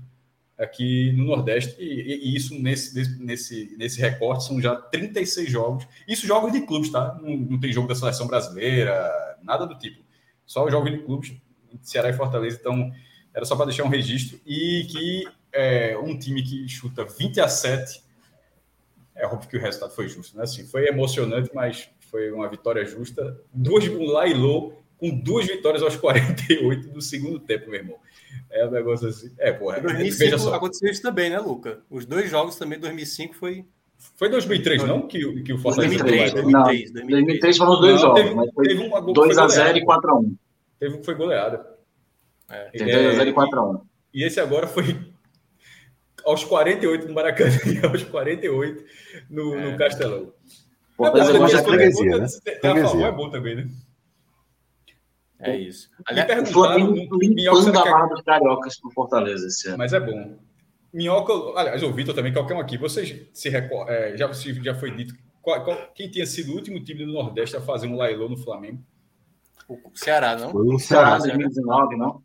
aqui 0.58 1.12
no 1.12 1.24
Nordeste, 1.24 1.76
e, 1.80 2.30
e, 2.32 2.36
isso 2.36 2.54
nesse, 2.60 3.18
nesse, 3.20 3.74
nesse 3.76 4.00
recorte 4.00 4.44
são 4.44 4.60
já 4.60 4.76
36 4.76 5.50
jogos. 5.50 5.86
Isso 6.06 6.26
jogos 6.26 6.52
de 6.52 6.60
clubes, 6.62 6.90
tá? 6.90 7.18
Não, 7.20 7.36
não, 7.36 7.60
tem 7.60 7.72
jogo 7.72 7.88
da 7.88 7.94
seleção 7.94 8.26
brasileira, 8.26 9.10
nada 9.42 9.66
do 9.66 9.76
tipo. 9.76 10.02
Só 10.46 10.64
o 10.64 10.70
jogo 10.70 10.88
de 10.90 10.98
clubes, 10.98 11.34
Ceará 11.82 12.10
e 12.10 12.12
Fortaleza. 12.12 12.58
Então, 12.60 12.92
era 13.32 13.44
só 13.44 13.56
para 13.56 13.66
deixar 13.66 13.84
um 13.84 13.88
registro. 13.88 14.38
E 14.46 14.86
que 14.90 15.28
é, 15.52 15.98
um 15.98 16.16
time 16.18 16.42
que 16.42 16.68
chuta 16.68 17.04
20 17.04 17.40
a 17.40 17.48
7, 17.48 18.02
é 19.14 19.26
óbvio 19.26 19.48
que 19.48 19.56
o 19.56 19.60
resultado 19.60 19.92
foi 19.92 20.08
justo, 20.08 20.36
né? 20.36 20.44
Assim, 20.44 20.66
foi 20.66 20.86
emocionante, 20.86 21.50
mas 21.54 21.88
foi 22.10 22.30
uma 22.30 22.48
vitória 22.48 22.84
justa. 22.84 23.40
Duas 23.52 23.86
um 23.88 24.04
Lailô 24.04 24.72
com 24.96 25.10
duas 25.10 25.46
vitórias 25.46 25.82
aos 25.82 25.96
48 25.96 26.88
do 26.88 27.00
segundo 27.00 27.38
tempo, 27.40 27.70
meu 27.70 27.80
irmão. 27.80 27.98
É 28.50 28.66
um 28.66 28.70
negócio 28.70 29.08
assim. 29.08 29.32
É, 29.38 29.52
porra. 29.52 29.78
Em 29.78 29.82
2005 29.82 30.48
aconteceu 30.50 30.90
isso 30.90 31.02
também, 31.02 31.30
né, 31.30 31.38
Luca? 31.38 31.80
Os 31.90 32.06
dois 32.06 32.30
jogos 32.30 32.56
também, 32.56 32.78
2005 32.78 33.34
foi. 33.34 33.64
Foi 34.16 34.28
2003, 34.28 34.84
não? 34.84 35.06
Que, 35.06 35.42
que 35.42 35.52
o 35.52 35.58
Fortaleza 35.58 36.04
2003, 36.04 36.32
2003, 36.34 36.92
2003, 36.92 36.92
2003 36.92 37.56
foram 37.56 37.72
os 37.72 37.80
dois 37.80 37.94
não, 37.94 38.00
jogos. 38.00 38.22
Teve, 38.22 38.34
mas 38.34 38.50
foi 38.52 38.68
teve 38.68 38.82
um 38.82 38.90
2x0 38.90 39.76
e 39.76 39.84
4x1. 39.84 40.36
Teve 40.78 40.94
um 40.94 40.98
que 40.98 41.04
foi 41.04 41.14
goleada. 41.14 41.66
É. 42.50 42.64
Teve 42.70 42.90
2x0 42.90 43.28
e 43.28 43.32
4x1. 43.32 43.80
E 44.12 44.24
esse 44.24 44.40
agora 44.40 44.66
foi 44.66 44.96
aos 46.24 46.44
48 46.44 47.06
no 47.06 47.14
Maracanã 47.14 47.50
e 47.66 47.86
aos 47.86 48.02
48 48.04 48.84
no, 49.30 49.54
é. 49.54 49.70
no 49.70 49.78
Castelão. 49.78 50.32
Fortaleza 50.96 51.32
é 51.32 51.38
bom, 51.38 51.48
já 51.48 51.62
freguesia, 51.62 52.18
né? 52.18 52.26
Tem 52.60 52.70
a 52.70 52.82
favor, 52.86 53.04
é 53.04 53.12
bom 53.12 53.30
também, 53.30 53.56
né? 53.56 53.68
É 55.40 55.56
isso. 55.56 55.90
Aliás, 56.06 56.50
o 56.50 56.52
Flamengo 56.52 57.18
limpando 57.18 57.78
a 57.78 57.84
barra 57.84 58.06
dos 58.06 58.22
cariocas 58.22 58.80
pro 58.80 58.90
Fortaleza 58.90 59.46
esse 59.46 59.68
ano. 59.68 59.78
Mas 59.78 59.92
é 59.92 60.00
bom. 60.00 60.38
Minhoca, 60.92 61.32
aliás, 61.58 61.82
o 61.82 61.92
Vitor 61.92 62.14
também, 62.14 62.32
qualquer 62.32 62.54
um 62.54 62.60
aqui, 62.60 62.78
vocês 62.78 63.26
se 63.32 63.48
recordam, 63.48 63.92
é, 63.92 64.16
já, 64.16 64.30
já 64.32 64.74
foi 64.76 64.92
dito, 64.92 65.12
qual, 65.42 65.64
qual, 65.64 65.76
quem 65.92 66.08
tinha 66.08 66.24
sido 66.24 66.52
o 66.52 66.54
último 66.54 66.82
time 66.82 67.04
do 67.04 67.12
Nordeste 67.12 67.56
a 67.56 67.60
fazer 67.60 67.88
um 67.88 67.96
Lailô 67.96 68.28
no 68.28 68.36
Flamengo? 68.36 68.80
O 69.68 69.80
Ceará, 69.92 70.36
não? 70.36 70.50
Foi 70.50 70.66
o 70.66 70.78
Ceará, 70.78 71.18
2019, 71.18 71.96
não? 71.96 72.22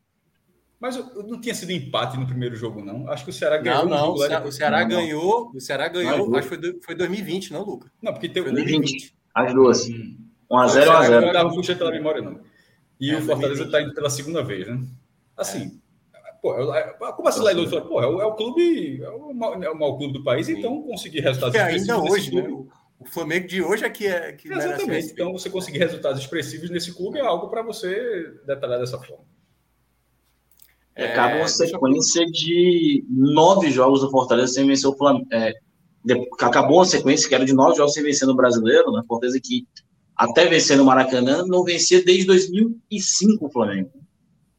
Mas 0.80 0.98
não 1.28 1.42
tinha 1.42 1.54
sido 1.54 1.72
empate 1.72 2.18
no 2.18 2.26
primeiro 2.26 2.56
jogo, 2.56 2.84
não. 2.84 3.10
Acho 3.10 3.26
que 3.26 3.32
o 3.32 3.34
Ceará 3.34 3.58
ganhou. 3.58 3.86
Não, 3.86 3.98
não. 3.98 4.14
O 4.14 4.52
Ceará, 4.52 4.82
não, 4.82 4.88
ganhou. 4.88 5.52
O 5.54 5.60
Ceará 5.60 5.88
ganhou. 5.90 6.36
Acho 6.36 6.50
que 6.50 6.56
foi, 6.56 6.80
foi 6.82 6.96
2020, 6.96 7.52
não, 7.52 7.66
Luca? 7.66 7.92
Não, 8.02 8.14
porque 8.14 8.30
teve. 8.30 8.50
2020. 8.52 9.14
As 9.36 9.54
duas. 9.54 9.90
Hum. 9.90 10.18
1x0, 10.50 10.86
1x0. 10.86 11.20
Não 11.20 11.28
estava 11.28 11.50
puxando 11.50 11.78
pela 11.78 11.92
memória, 11.92 12.22
não. 12.22 12.40
E 13.00 13.12
é, 13.12 13.18
o 13.18 13.22
Fortaleza 13.22 13.64
está 13.64 13.82
indo 13.82 13.94
pela 13.94 14.10
segunda 14.10 14.44
vez, 14.44 14.68
né? 14.68 14.82
Assim, 15.38 15.80
é. 16.14 16.20
pô, 16.42 16.54
como 17.14 17.30
assim 17.30 17.42
lá 17.42 17.54
em 17.54 17.70
Pô, 17.70 18.02
é 18.02 18.08
o, 18.08 18.22
é 18.22 18.26
o 18.26 18.36
clube, 18.36 19.02
é 19.02 19.10
o, 19.10 19.32
é 19.64 19.70
o 19.70 19.80
maior 19.80 19.98
clube 19.98 20.14
do 20.14 20.24
país, 20.24 20.48
Sim. 20.48 20.60
então 20.60 20.82
conseguir 20.84 21.22
resultados 21.22 21.58
Porque 21.58 21.74
ainda 21.74 21.98
hoje, 21.98 22.36
né? 22.36 22.48
O 23.00 23.06
Flamengo 23.06 23.48
de 23.48 23.62
hoje 23.62 23.86
é 23.86 23.90
que 23.90 24.08
é 24.08 24.34
que 24.34 24.52
Exatamente. 24.52 25.14
Então, 25.14 25.32
você 25.32 25.50
conseguir 25.50 25.80
resultados 25.80 26.20
expressivos 26.20 26.70
nesse 26.70 26.94
clube 26.94 27.18
é 27.18 27.22
algo 27.22 27.50
para 27.50 27.62
você 27.62 28.34
detalhar 28.46 28.78
dessa 28.78 29.00
forma. 29.00 29.24
É, 30.94 31.14
acaba 31.14 31.38
uma 31.38 31.48
sequência 31.48 32.26
de 32.26 33.06
nove 33.10 33.72
jogos 33.72 34.02
do 34.02 34.12
Fortaleza 34.12 34.52
sem 34.52 34.68
vencer 34.68 34.90
o 34.90 34.98
Flamengo. 34.98 35.28
É, 35.32 35.54
acabou 36.42 36.80
uma 36.80 36.86
sequência 36.86 37.30
que 37.30 37.36
era 37.36 37.46
de 37.46 37.54
nove 37.54 37.78
jogos 37.78 37.94
sem 37.94 38.04
vencer 38.04 38.28
no 38.28 38.36
brasileiro, 38.36 38.92
né? 38.92 39.02
Fortaleza 39.08 39.40
que 39.42 39.66
até 40.20 40.46
vencer 40.48 40.76
no 40.76 40.84
Maracanã, 40.84 41.46
não 41.48 41.64
vencia 41.64 42.04
desde 42.04 42.26
2005 42.26 43.46
o 43.46 43.50
Flamengo. 43.50 43.90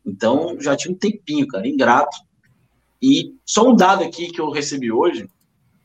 Então, 0.07 0.59
já 0.59 0.75
tinha 0.75 0.91
um 0.91 0.97
tempinho, 0.97 1.47
cara, 1.47 1.69
ingrato. 1.69 2.17
E 3.01 3.35
só 3.45 3.69
um 3.69 3.77
dado 3.77 4.03
aqui 4.03 4.31
que 4.33 4.41
eu 4.41 4.51
recebi 4.51 4.91
hoje. 4.91 5.29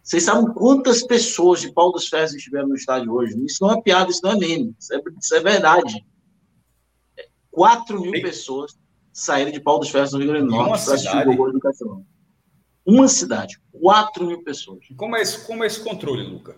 Vocês 0.02 0.24
sabem 0.24 0.54
quantas 0.54 1.04
pessoas 1.04 1.60
de 1.60 1.74
Paulo 1.74 1.92
dos 1.92 2.08
Ferros 2.08 2.34
estiveram 2.34 2.70
no 2.70 2.76
estádio 2.76 3.12
hoje? 3.12 3.36
Isso 3.44 3.58
não 3.62 3.74
é 3.74 3.82
piada, 3.82 4.10
isso 4.10 4.22
não 4.24 4.32
é 4.32 4.38
meme. 4.38 4.74
Isso 4.80 4.94
é, 4.94 5.02
isso 5.22 5.36
é 5.36 5.40
verdade. 5.42 6.06
4 7.52 8.00
mil 8.00 8.22
pessoas 8.22 8.78
saíram 9.12 9.52
de 9.52 9.60
Paulo 9.60 9.82
dos 9.82 9.90
Ferros 9.90 10.14
no 10.14 10.20
Rio 10.20 10.28
Grande 10.30 10.46
do 10.46 10.52
Norte 10.52 10.86
para 10.86 10.94
assistir 10.94 11.28
o 11.28 11.36
gol 11.36 11.52
do 11.52 11.60
Castelão. 11.60 12.06
Uma 12.86 13.10
cidade, 13.10 13.60
4 13.74 14.26
mil 14.26 14.42
pessoas. 14.42 14.86
Como 14.96 15.18
é, 15.18 15.22
esse, 15.22 15.46
como 15.46 15.66
é 15.66 15.68
esse 15.68 15.84
controle, 15.84 16.24
Luca? 16.24 16.56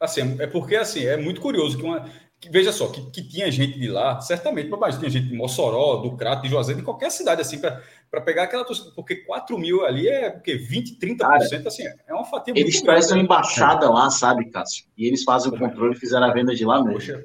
Assim, 0.00 0.40
é 0.40 0.46
porque 0.46 0.76
assim, 0.76 1.04
é 1.04 1.16
muito 1.16 1.40
curioso 1.40 1.76
que 1.76 1.82
uma, 1.82 2.08
veja 2.50 2.72
só, 2.72 2.88
que, 2.88 3.00
que 3.10 3.22
tinha 3.22 3.50
gente 3.50 3.78
de 3.78 3.88
lá, 3.88 4.20
certamente, 4.20 4.68
mas 4.70 4.98
tinha 4.98 5.10
gente 5.10 5.28
de 5.28 5.34
Mossoró, 5.34 5.96
do 5.96 6.16
Crato, 6.16 6.42
de 6.42 6.48
Juazeiro, 6.48 6.80
de 6.80 6.84
qualquer 6.84 7.10
cidade, 7.10 7.40
assim, 7.40 7.58
para 7.58 8.20
pegar 8.20 8.44
aquela 8.44 8.64
torcida, 8.64 8.90
porque 8.94 9.16
4 9.16 9.58
mil 9.58 9.84
ali 9.84 10.08
é 10.08 10.30
porque 10.30 10.56
20, 10.56 10.98
30%, 10.98 11.16
Cara, 11.18 11.38
assim, 11.66 11.84
é 11.84 12.14
uma 12.14 12.24
fatia 12.24 12.54
Eles 12.56 12.80
trazem 12.82 13.16
uma 13.16 13.24
embaixada 13.24 13.88
lá, 13.90 14.10
sabe, 14.10 14.50
Cássio? 14.50 14.86
E 14.96 15.06
eles 15.06 15.22
fazem 15.22 15.52
o 15.52 15.58
controle 15.58 15.94
e 15.94 15.98
fizeram 15.98 16.26
a 16.26 16.32
venda 16.32 16.54
de 16.54 16.64
lá 16.64 16.82
mesmo. 16.82 16.94
Poxa. 16.94 17.24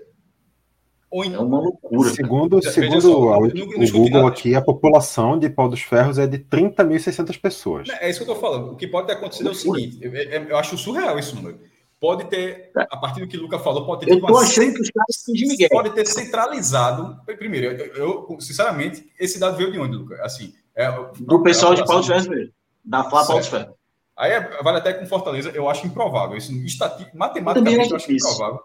Ou 1.11 1.23
é 1.23 1.39
uma 1.39 1.59
loucura. 1.59 2.09
Segundo, 2.11 2.61
segundo 2.61 3.01
só, 3.01 3.39
o, 3.39 3.45
o 3.47 3.91
Google 3.91 4.27
aqui, 4.27 4.53
a 4.53 4.61
população 4.61 5.39
de 5.39 5.49
Pau 5.49 5.67
dos 5.67 5.81
Ferros 5.81 6.19
é 6.19 6.27
de 6.27 6.37
30.600 6.37 7.41
pessoas. 7.41 7.89
É 7.99 8.07
isso 8.09 8.23
que 8.23 8.29
eu 8.29 8.35
estou 8.35 8.49
falando. 8.49 8.73
O 8.73 8.75
que 8.75 8.87
pode 8.87 9.07
ter 9.07 9.13
acontecido 9.13 9.49
é 9.49 9.51
o 9.51 9.55
seguinte: 9.55 9.97
eu, 10.01 10.13
eu 10.13 10.57
acho 10.57 10.77
surreal 10.77 11.17
esse 11.17 11.33
número 11.35 11.59
pode 11.99 12.25
ter, 12.25 12.71
a 12.75 12.97
partir 12.97 13.19
do 13.19 13.27
que 13.27 13.37
o 13.37 13.41
Luca 13.41 13.59
falou, 13.59 13.85
pode 13.85 14.05
ter. 14.05 14.13
Eu 14.13 14.21
tô 14.21 14.37
achando 14.37 14.73
que 14.73 14.81
os 14.81 14.89
caras 14.89 15.23
de 15.27 15.47
Miguel. 15.47 15.69
Pode 15.69 15.89
ter 15.91 16.05
centralizado. 16.07 17.19
Primeiro, 17.37 17.73
eu, 17.81 18.27
eu, 18.29 18.41
sinceramente, 18.41 19.07
esse 19.19 19.39
dado 19.39 19.57
veio 19.57 19.71
de 19.71 19.79
onde, 19.79 19.97
Luca? 19.97 20.23
Assim, 20.23 20.53
é, 20.75 20.89
do 21.19 21.43
pessoal 21.43 21.75
de 21.75 21.85
Paulo 21.85 22.03
Ferreira 22.03 22.29
mesmo. 22.29 22.53
Da 22.83 23.03
Flá 23.09 23.25
Paulo 23.25 23.43
Ferreira. 23.43 23.73
Aí 24.17 24.31
é, 24.31 24.61
vale 24.61 24.77
até 24.77 24.93
com 24.93 25.05
Fortaleza, 25.05 25.49
eu 25.51 25.69
acho 25.69 25.87
improvável. 25.87 26.37
Isso, 26.37 26.51
estati, 26.65 27.07
matematicamente, 27.15 27.91
eu 27.91 27.95
acho 27.95 28.11
improvável. 28.11 28.59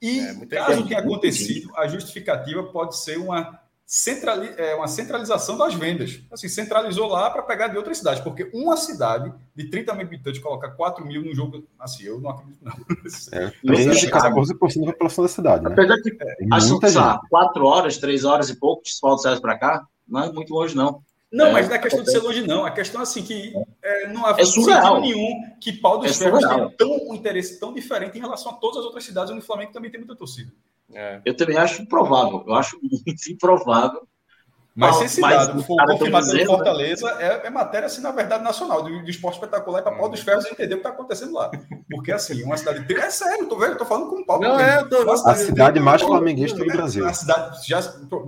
E 0.00 0.20
é, 0.20 0.46
caso 0.46 0.86
tenha 0.86 1.00
acontecido, 1.00 1.72
a 1.76 1.88
justificativa 1.88 2.62
pode 2.64 2.96
ser 2.96 3.18
uma 3.18 3.60
centrali 3.86 4.50
é, 4.56 4.74
uma 4.74 4.88
centralização 4.88 5.56
das 5.56 5.74
vendas. 5.74 6.20
Assim, 6.30 6.48
centralizou 6.48 7.08
lá 7.08 7.30
para 7.30 7.42
pegar 7.42 7.68
de 7.68 7.76
outras 7.76 7.98
cidades, 7.98 8.22
porque 8.22 8.50
uma 8.54 8.76
cidade 8.76 9.32
de 9.54 9.68
30 9.68 9.94
mil 9.94 10.06
habitantes 10.06 10.40
colocar 10.40 10.70
4 10.70 11.04
mil 11.04 11.22
no 11.22 11.34
jogo, 11.34 11.64
assim, 11.78 12.04
eu 12.04 12.20
não 12.20 12.30
acredito, 12.30 12.64
não. 12.64 12.72
É, 13.32 13.50
13 13.64 14.10
14% 14.10 14.84
da 14.84 14.92
população 14.92 15.24
da 15.24 15.28
cidade. 15.28 15.64
Né? 15.64 15.70
Apesar 15.72 15.96
que, 16.00 16.16
é, 16.20 16.36
acho 16.52 16.78
que, 16.78 17.28
4 17.30 17.66
horas, 17.66 17.98
3 17.98 18.24
horas 18.24 18.48
e 18.48 18.56
pouco, 18.56 18.82
de 18.84 18.90
Paulo 19.00 19.18
César 19.18 19.40
para 19.40 19.58
cá, 19.58 19.86
não 20.08 20.24
é 20.24 20.32
muito 20.32 20.52
longe, 20.52 20.74
não. 20.74 21.02
Não, 21.34 21.46
é, 21.46 21.52
mas 21.52 21.68
não 21.68 21.74
é 21.74 21.78
questão 21.80 22.04
de 22.04 22.12
ser 22.12 22.20
longe, 22.20 22.46
não. 22.46 22.64
A 22.64 22.70
questão 22.70 23.00
é 23.00 23.02
assim 23.02 23.20
que 23.20 23.52
é, 23.82 24.06
não 24.12 24.24
há 24.24 24.36
é 24.38 24.44
sentido 24.44 25.00
nenhum 25.00 25.56
que 25.60 25.72
Paulo 25.72 26.02
dos 26.02 26.12
é 26.12 26.24
Ferros 26.24 26.44
tenha 26.44 26.70
tão, 26.70 27.08
um 27.08 27.14
interesse 27.14 27.58
tão 27.58 27.74
diferente 27.74 28.16
em 28.16 28.20
relação 28.20 28.52
a 28.52 28.54
todas 28.54 28.78
as 28.78 28.84
outras 28.84 29.02
cidades 29.02 29.32
onde 29.32 29.40
o 29.40 29.44
Flamengo 29.44 29.72
também 29.72 29.90
tem 29.90 29.98
muita 29.98 30.14
torcida. 30.14 30.52
É. 30.92 31.20
Eu 31.24 31.36
também 31.36 31.56
acho 31.56 31.82
improvável. 31.82 32.44
Eu 32.46 32.54
acho 32.54 32.78
muito 32.82 33.30
improvável. 33.30 34.06
Mas 34.74 34.96
se 34.96 35.04
esse 35.04 35.20
dado 35.20 35.62
for 35.62 35.76
confirmado 35.86 36.26
pelo 36.26 36.38
né? 36.38 36.44
Fortaleza, 36.46 37.08
é, 37.20 37.46
é, 37.46 37.50
matéria, 37.50 37.86
assim, 37.86 38.00
na 38.00 38.10
verdade, 38.10 38.42
nacional, 38.42 38.82
do, 38.82 39.04
do 39.04 39.08
esporte 39.08 39.34
espetacular, 39.34 39.82
para 39.82 39.92
Paulo 39.92 40.10
dos 40.10 40.20
Ferros 40.20 40.44
entender 40.46 40.74
o 40.74 40.78
que 40.78 40.86
está 40.86 40.88
acontecendo 40.88 41.32
lá. 41.32 41.48
Porque, 41.88 42.10
assim, 42.10 42.42
uma 42.42 42.56
cidade. 42.56 42.92
É 42.92 43.08
sério, 43.08 43.46
tô 43.46 43.56
vendo, 43.56 43.78
tô 43.78 43.84
falando 43.84 44.10
com 44.10 44.16
o 44.16 44.26
Paulo. 44.26 44.42
Não, 44.42 44.58
é, 44.58 44.84
tô, 44.84 45.08
a 45.08 45.34
cidade 45.36 45.78
mais 45.78 46.02
flamenguista 46.02 46.58
do 46.58 46.66
Brasil. 46.66 47.06
A 47.06 47.12
cidade. 47.12 47.68
Já, 47.68 47.80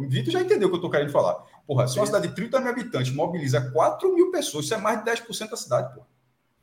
Vitor 0.08 0.32
já 0.32 0.40
entendeu 0.40 0.68
o 0.68 0.70
que 0.70 0.76
eu 0.76 0.82
tô 0.82 0.88
querendo 0.88 1.10
falar. 1.10 1.36
Porra, 1.66 1.88
se 1.88 1.98
uma 1.98 2.06
cidade 2.06 2.28
de 2.28 2.34
30 2.34 2.60
mil 2.60 2.70
habitantes 2.70 3.12
mobiliza 3.12 3.72
4 3.72 4.14
mil 4.14 4.30
pessoas, 4.30 4.66
isso 4.66 4.74
é 4.74 4.78
mais 4.78 5.02
de 5.02 5.10
10% 5.10 5.50
da 5.50 5.56
cidade, 5.56 5.94
porra. 5.94 6.06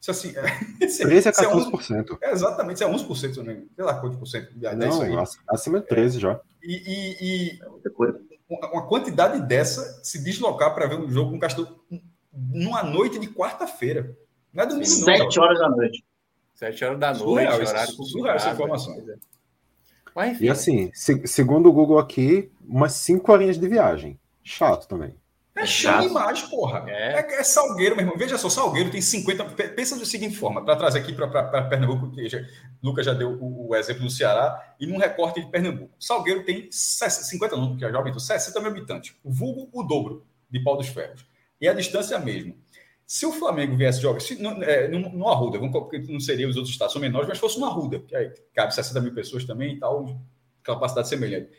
Isso 0.03 0.11
assim, 0.11 0.33
é, 0.35 0.41
13 0.85 1.29
a 1.29 1.31
14%. 1.31 2.17
É, 2.21 2.29
é, 2.29 2.31
exatamente, 2.33 2.75
isso 2.75 2.83
é 2.83 2.87
11% 2.87 3.35
também. 3.35 3.69
Sei 3.73 3.85
lá 3.85 3.93
quanto 4.01 4.17
por 4.17 4.27
cento. 4.27 4.49
É 4.61 4.75
Não, 4.75 5.23
acima 5.47 5.79
de 5.79 5.87
13 5.87 6.19
já. 6.19 6.41
E, 6.61 6.73
e, 6.75 7.55
e 7.55 7.59
uma 8.49 8.85
quantidade 8.85 9.41
dessa 9.47 10.03
se 10.03 10.21
deslocar 10.21 10.75
para 10.75 10.87
ver 10.87 10.99
um 10.99 11.09
jogo 11.09 11.31
com 11.31 11.37
o 11.37 11.39
Castelo 11.39 11.79
numa 12.33 12.83
noite 12.83 13.17
de 13.17 13.27
quarta-feira. 13.27 14.13
Não 14.53 14.63
é 14.63 14.65
domingo, 14.65 14.85
7 14.85 15.39
horas 15.39 15.59
da 15.59 15.69
noite. 15.69 16.03
7 16.55 16.83
horas 16.83 16.99
da 16.99 17.07
noite, 17.13 17.23
surreal, 17.23 17.61
horário 17.61 17.93
surreal 17.93 18.35
essa 18.35 18.49
informação. 18.49 19.03
Mas, 20.13 20.33
enfim, 20.33 20.43
e 20.43 20.49
assim, 20.49 20.91
se, 20.93 21.25
segundo 21.27 21.69
o 21.69 21.73
Google 21.73 21.97
aqui, 21.97 22.51
umas 22.67 22.91
5 22.91 23.31
horinhas 23.31 23.57
de 23.57 23.67
viagem. 23.69 24.19
Chato 24.43 24.85
também. 24.85 25.15
É 25.63 25.65
chato 25.65 26.07
demais, 26.07 26.41
porra. 26.43 26.83
É. 26.87 27.19
é. 27.19 27.39
É, 27.39 27.43
Salgueiro, 27.43 27.95
meu 27.95 28.03
irmão. 28.03 28.17
Veja 28.17 28.37
só, 28.37 28.49
Salgueiro 28.49 28.91
tem 28.91 29.01
50. 29.01 29.45
Pensa 29.45 29.97
da 29.97 30.05
seguinte 30.05 30.35
forma, 30.35 30.63
para 30.63 30.75
trazer 30.75 30.99
aqui 30.99 31.13
para 31.13 31.63
Pernambuco, 31.63 32.11
que 32.11 32.27
já, 32.29 32.39
Lucas 32.81 33.05
já 33.05 33.13
deu 33.13 33.31
o, 33.31 33.69
o, 33.69 33.75
exemplo 33.75 34.03
do 34.03 34.09
Ceará, 34.09 34.75
e 34.79 34.85
num 34.85 34.97
recorte 34.97 35.41
de 35.41 35.49
Pernambuco. 35.49 35.93
Salgueiro 35.99 36.43
tem 36.43 36.69
50, 36.71 37.55
não, 37.57 37.69
porque 37.69 37.85
é 37.85 37.91
jovem, 37.91 38.09
então 38.09 38.19
60 38.19 38.59
mil 38.59 38.69
habitantes. 38.69 39.15
O 39.23 39.31
vulgo, 39.31 39.69
o 39.71 39.83
dobro 39.83 40.25
de 40.49 40.59
Pau 40.63 40.77
dos 40.77 40.87
Ferros. 40.87 41.25
E 41.59 41.67
a 41.67 41.73
distância 41.73 42.15
é 42.15 42.17
a 42.17 42.21
mesma. 42.21 42.53
Se 43.05 43.25
o 43.25 43.31
Flamengo 43.31 43.75
viesse 43.75 44.01
jogar, 44.01 44.19
se, 44.21 44.41
no, 44.41 44.63
é, 44.63 44.87
no, 44.87 45.09
no 45.09 45.27
Arruda, 45.27 45.59
não 45.59 46.19
seria 46.19 46.47
os 46.47 46.55
outros 46.55 46.73
estados 46.73 46.93
são 46.93 47.01
menores, 47.01 47.27
mas 47.27 47.37
fosse 47.37 47.59
no 47.59 47.65
Arruda, 47.65 47.99
que 47.99 48.15
aí 48.15 48.31
cabe 48.53 48.73
60 48.73 48.99
mil 49.01 49.13
pessoas 49.13 49.43
também 49.43 49.75
e 49.75 49.79
tal, 49.79 50.19
capacidade 50.63 51.09
semelhante. 51.09 51.49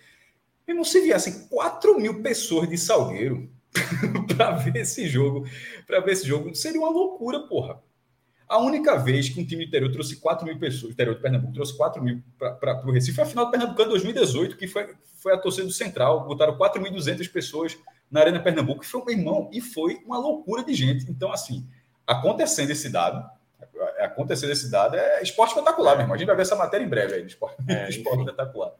Mesmo 0.66 0.84
se 0.84 1.00
viessem 1.00 1.46
4 1.48 2.00
mil 2.00 2.22
pessoas 2.22 2.68
de 2.68 2.78
Salgueiro, 2.78 3.50
para 4.36 4.52
ver 4.52 4.76
esse 4.76 5.08
jogo, 5.08 5.46
para 5.86 6.00
ver 6.00 6.12
esse 6.12 6.26
jogo, 6.26 6.54
seria 6.54 6.80
uma 6.80 6.90
loucura, 6.90 7.40
porra. 7.40 7.80
A 8.46 8.58
única 8.58 8.96
vez 8.96 9.28
que 9.28 9.40
um 9.40 9.46
time 9.46 9.64
do 9.64 9.68
interior 9.68 9.90
trouxe 9.90 10.16
4 10.16 10.46
mil 10.46 10.58
pessoas, 10.58 10.92
interior 10.92 11.14
de 11.16 11.22
Pernambuco 11.22 11.52
trouxe 11.54 11.76
4 11.76 12.02
mil 12.02 12.22
para 12.38 12.86
o 12.86 12.92
Recife, 12.92 13.16
foi 13.16 13.24
a 13.24 13.26
final 13.26 13.46
do 13.46 13.50
Pernambuco 13.50 13.82
em 13.82 13.88
2018, 13.88 14.56
que 14.56 14.68
foi, 14.68 14.94
foi 15.16 15.32
a 15.32 15.38
torcida 15.38 15.66
do 15.66 15.72
Central. 15.72 16.26
Botaram 16.26 16.56
4.200 16.56 17.30
pessoas 17.32 17.76
na 18.10 18.20
Arena 18.20 18.40
Pernambuco, 18.40 18.84
foi 18.84 19.00
um 19.00 19.10
irmão, 19.10 19.50
e 19.52 19.60
foi 19.60 20.00
uma 20.04 20.18
loucura 20.18 20.62
de 20.62 20.74
gente. 20.74 21.10
Então, 21.10 21.32
assim, 21.32 21.66
acontecendo 22.06 22.70
esse 22.70 22.90
dado, 22.90 23.28
acontecendo 23.98 24.52
esse 24.52 24.70
dado 24.70 24.94
é 24.94 25.22
esporte 25.22 25.50
espetacular, 25.50 25.94
meu 25.94 26.02
irmão. 26.02 26.14
A 26.14 26.18
gente 26.18 26.26
vai 26.26 26.36
ver 26.36 26.42
essa 26.42 26.54
matéria 26.54 26.84
em 26.84 26.88
breve 26.88 27.14
aí, 27.14 27.26
esporte, 27.26 27.56
é, 27.66 27.88
esporte 27.90 28.20
espetacular. 28.20 28.72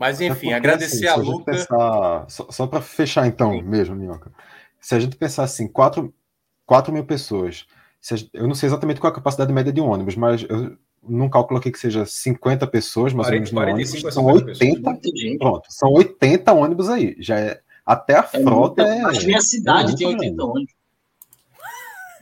Mas, 0.00 0.20
enfim, 0.20 0.52
agradecer 0.52 1.06
assim, 1.06 1.20
a 1.20 1.22
Luca. 1.22 1.52
Pensar, 1.52 2.24
só, 2.28 2.46
só 2.50 2.66
para 2.66 2.80
fechar, 2.80 3.26
então, 3.26 3.52
Sim. 3.52 3.62
mesmo, 3.62 3.94
Minhoca. 3.94 4.32
Se 4.80 4.94
a 4.94 4.98
gente 4.98 5.14
pensar 5.14 5.44
assim, 5.44 5.68
4, 5.68 6.12
4 6.66 6.92
mil 6.92 7.04
pessoas 7.04 7.66
eu 8.32 8.48
não 8.48 8.54
sei 8.54 8.68
exatamente 8.68 8.98
qual 8.98 9.10
é 9.10 9.12
a 9.12 9.14
capacidade 9.14 9.52
média 9.52 9.72
de 9.72 9.80
um 9.80 9.88
ônibus, 9.88 10.16
mas 10.16 10.42
eu 10.48 10.76
não 11.06 11.28
cálculo 11.28 11.58
aqui 11.58 11.70
que 11.70 11.78
seja 11.78 12.06
50 12.06 12.66
pessoas, 12.66 13.12
mais 13.12 13.28
ou 13.28 13.34
menos 13.34 13.52
no 13.52 13.60
ônibus. 13.60 14.14
São 14.14 14.24
80, 14.24 15.00
pronto, 15.38 15.66
são 15.68 15.92
80 15.92 16.52
ônibus 16.52 16.88
aí. 16.88 17.16
Já 17.18 17.38
é, 17.38 17.60
até 17.84 18.14
a 18.16 18.28
é 18.32 18.42
frota 18.42 18.82
é. 18.82 19.02
Acho 19.02 19.20
que 19.20 19.26
minha 19.26 19.40
cidade 19.40 19.96
tem 19.96 20.06
80 20.06 20.44
ônibus. 20.44 20.72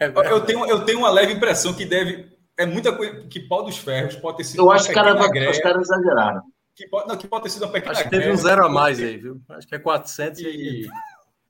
Eu 0.00 0.40
tenho, 0.44 0.66
eu 0.66 0.84
tenho 0.84 0.98
uma 0.98 1.10
leve 1.10 1.32
impressão 1.32 1.72
que 1.72 1.84
deve. 1.84 2.26
É 2.56 2.66
muita 2.66 2.92
coisa. 2.92 3.22
Que 3.28 3.40
pau 3.40 3.64
dos 3.64 3.78
ferros 3.78 4.16
pode 4.16 4.38
ter 4.38 4.44
sido. 4.44 4.60
Eu 4.60 4.70
acho 4.70 4.88
que 4.88 4.94
cara, 4.94 5.14
os 5.14 5.58
caras 5.58 5.82
exageraram. 5.82 6.42
Que 6.78 6.86
pode, 6.86 7.08
não, 7.08 7.16
que 7.16 7.26
pode 7.26 7.42
ter 7.42 7.50
sido 7.50 7.64
uma 7.64 7.72
pequena 7.72 7.90
Acho 7.90 8.04
que 8.04 8.10
teve 8.10 8.30
um 8.30 8.36
zero 8.36 8.64
a 8.64 8.68
mais 8.68 9.00
aí, 9.00 9.16
viu? 9.16 9.42
Acho 9.48 9.66
que 9.66 9.74
é 9.74 9.80
400 9.80 10.38
e. 10.38 10.44
e... 10.46 10.88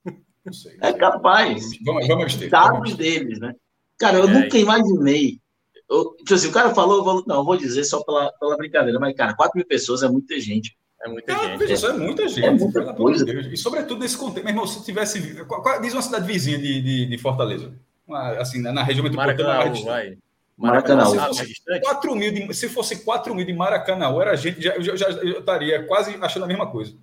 Não 0.42 0.52
sei. 0.54 0.78
É 0.80 0.90
capaz. 0.90 1.68
Vamos, 1.84 2.08
vamos 2.08 2.34
ter. 2.34 2.48
Dados 2.48 2.94
deles, 2.94 3.38
né? 3.38 3.54
Cara, 3.98 4.16
eu 4.16 4.26
é, 4.26 4.32
nunca 4.32 4.56
imaginei. 4.56 5.38
Eu, 5.86 6.16
tipo 6.16 6.32
assim, 6.32 6.48
o 6.48 6.52
cara 6.52 6.74
falou, 6.74 6.98
eu 6.98 7.04
vou, 7.04 7.24
não, 7.26 7.36
eu 7.36 7.44
vou 7.44 7.58
dizer 7.58 7.84
só 7.84 8.02
pela, 8.02 8.32
pela 8.40 8.56
brincadeira, 8.56 8.98
mas, 8.98 9.14
cara, 9.14 9.34
4 9.34 9.54
mil 9.54 9.66
pessoas 9.66 10.02
é 10.02 10.08
muita 10.08 10.40
gente. 10.40 10.74
É 11.02 11.08
muita 11.08 11.32
gente. 11.32 11.44
É, 11.44 11.44
é 11.44 11.92
muita 11.92 12.28
gente. 12.28 12.46
É 12.46 12.50
muita 12.50 12.94
coisa. 12.94 13.30
E 13.30 13.56
sobretudo 13.58 14.00
nesse 14.00 14.16
contexto. 14.16 14.44
Meu 14.44 14.52
irmão, 14.52 14.66
se 14.66 14.82
tivesse. 14.82 15.44
Qual, 15.44 15.62
qual, 15.62 15.78
diz 15.82 15.92
uma 15.92 16.00
cidade 16.00 16.26
vizinha 16.26 16.56
de, 16.56 16.80
de, 16.80 17.06
de 17.06 17.18
Fortaleza. 17.18 17.70
Uma, 18.06 18.30
assim, 18.38 18.62
na, 18.62 18.72
na 18.72 18.82
região 18.82 19.04
metropolitana 19.04 19.58
mais 19.58 19.84
vai. 19.84 20.16
Maracanã. 20.58 21.06
Se 21.06 21.16
fosse, 21.16 21.80
4 21.80 22.16
mil 22.16 22.32
de, 22.32 22.54
se 22.54 22.68
fosse 22.68 23.04
4 23.04 23.34
mil 23.34 23.46
de 23.46 23.52
Maracanã, 23.52 24.06
era 24.20 24.36
gente, 24.36 24.60
já, 24.60 24.74
eu 24.74 24.96
já, 24.96 25.08
eu 25.08 25.38
estaria 25.38 25.84
quase 25.86 26.18
achando 26.20 26.44
a 26.44 26.48
mesma 26.48 26.68
coisa. 26.68 26.94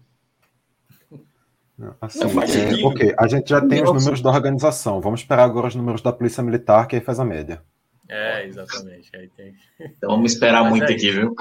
Assim, 1.99 2.21
é, 2.21 2.85
ok, 2.85 3.15
a 3.17 3.27
gente 3.27 3.49
já 3.49 3.59
tem 3.65 3.83
os 3.83 3.91
números 3.91 4.21
da 4.21 4.29
organização. 4.29 5.01
Vamos 5.01 5.21
esperar 5.21 5.43
agora 5.43 5.67
os 5.67 5.75
números 5.75 6.01
da 6.01 6.11
Polícia 6.11 6.43
Militar, 6.43 6.87
que 6.87 6.95
aí 6.95 7.01
faz 7.01 7.19
a 7.19 7.25
média. 7.25 7.61
É, 8.07 8.45
exatamente. 8.45 9.09
Aí 9.15 9.27
tem... 9.29 9.55
Então 9.79 10.11
vamos 10.11 10.33
esperar 10.33 10.61
mas 10.61 10.71
muito 10.71 10.85
é 10.85 10.93
aqui, 10.93 11.11
viu? 11.11 11.35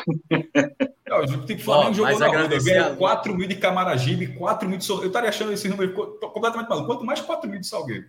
Não, 1.06 1.18
o 1.18 1.46
tipo 1.46 1.62
Flamengo 1.62 1.94
jogou 1.94 2.18
na 2.18 2.26
rua, 2.26 2.48
ganhou 2.48 2.96
4 2.96 3.34
mil 3.34 3.46
de 3.46 3.56
Camaragibe, 3.56 4.28
4 4.28 4.68
mil 4.68 4.78
de 4.78 4.84
Salgueiro. 4.84 5.06
Eu 5.06 5.08
estaria 5.08 5.28
achando 5.28 5.52
esse 5.52 5.68
número 5.68 5.92
completamente 5.92 6.68
maluco. 6.68 6.86
Quanto 6.86 7.04
mais 7.04 7.20
4 7.20 7.48
mil 7.48 7.60
de 7.60 7.66
Salgueiro. 7.66 8.06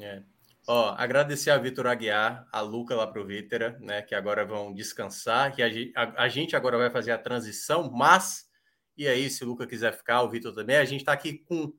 É. 0.00 0.22
Ó, 0.66 0.94
agradecer 0.96 1.50
a 1.50 1.58
Vitor 1.58 1.86
Aguiar, 1.86 2.46
a 2.50 2.60
Luca 2.60 2.94
lá 2.94 3.06
pro 3.06 3.26
Vítera, 3.26 3.76
né, 3.80 4.00
que 4.00 4.14
agora 4.14 4.46
vão 4.46 4.72
descansar, 4.72 5.54
que 5.54 5.62
a, 5.62 5.68
a, 5.94 6.24
a 6.24 6.28
gente 6.28 6.56
agora 6.56 6.78
vai 6.78 6.90
fazer 6.90 7.12
a 7.12 7.18
transição, 7.18 7.90
mas 7.90 8.48
e 8.96 9.08
aí, 9.08 9.28
se 9.28 9.42
o 9.42 9.48
Luca 9.48 9.66
quiser 9.66 9.92
ficar, 9.92 10.22
o 10.22 10.28
Vitor 10.28 10.54
também. 10.54 10.76
A 10.76 10.84
gente 10.84 11.00
está 11.00 11.12
aqui 11.12 11.38
com 11.38 11.72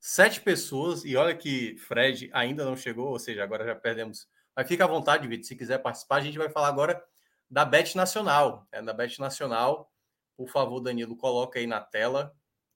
sete 0.00 0.40
pessoas 0.40 1.04
e 1.04 1.14
olha 1.16 1.36
que 1.36 1.76
Fred 1.76 2.30
ainda 2.32 2.64
não 2.64 2.76
chegou, 2.76 3.08
ou 3.08 3.18
seja, 3.18 3.44
agora 3.44 3.66
já 3.66 3.74
perdemos. 3.74 4.26
Mas 4.56 4.66
fica 4.68 4.84
à 4.84 4.88
vontade, 4.88 5.28
Vitor, 5.28 5.44
se 5.44 5.54
quiser 5.54 5.78
participar. 5.78 6.16
A 6.16 6.20
gente 6.20 6.38
vai 6.38 6.48
falar 6.48 6.68
agora 6.68 7.02
da 7.50 7.64
Bet 7.64 7.94
Nacional. 7.94 8.66
É, 8.72 8.80
da 8.80 8.94
Bet 8.94 9.20
Nacional, 9.20 9.92
por 10.34 10.48
favor, 10.48 10.80
Danilo, 10.80 11.14
coloca 11.14 11.58
aí 11.58 11.66
na 11.66 11.80
tela, 11.80 12.34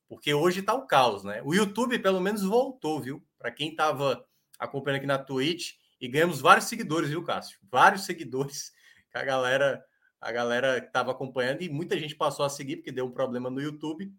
porque 0.08 0.34
hoje 0.34 0.60
está 0.60 0.74
o 0.74 0.86
caos, 0.86 1.24
né? 1.24 1.40
O 1.42 1.54
YouTube, 1.54 1.98
pelo 1.98 2.20
menos, 2.20 2.42
voltou, 2.42 3.00
viu? 3.00 3.26
Para 3.38 3.50
quem 3.50 3.70
estava 3.70 4.22
acompanhando 4.58 4.98
aqui 4.98 5.06
na 5.06 5.18
Twitch, 5.18 5.74
e 6.00 6.08
ganhamos 6.08 6.40
vários 6.40 6.66
seguidores, 6.66 7.08
viu, 7.08 7.22
Cássio? 7.22 7.58
Vários 7.70 8.04
seguidores 8.04 8.72
que 9.10 9.18
a 9.18 9.24
galera 9.24 9.84
a 10.20 10.32
galera 10.32 10.78
estava 10.78 11.12
acompanhando 11.12 11.62
e 11.62 11.68
muita 11.68 11.98
gente 11.98 12.14
passou 12.14 12.44
a 12.44 12.48
seguir 12.48 12.76
porque 12.76 12.90
deu 12.90 13.06
um 13.06 13.12
problema 13.12 13.50
no 13.50 13.60
YouTube. 13.60 14.12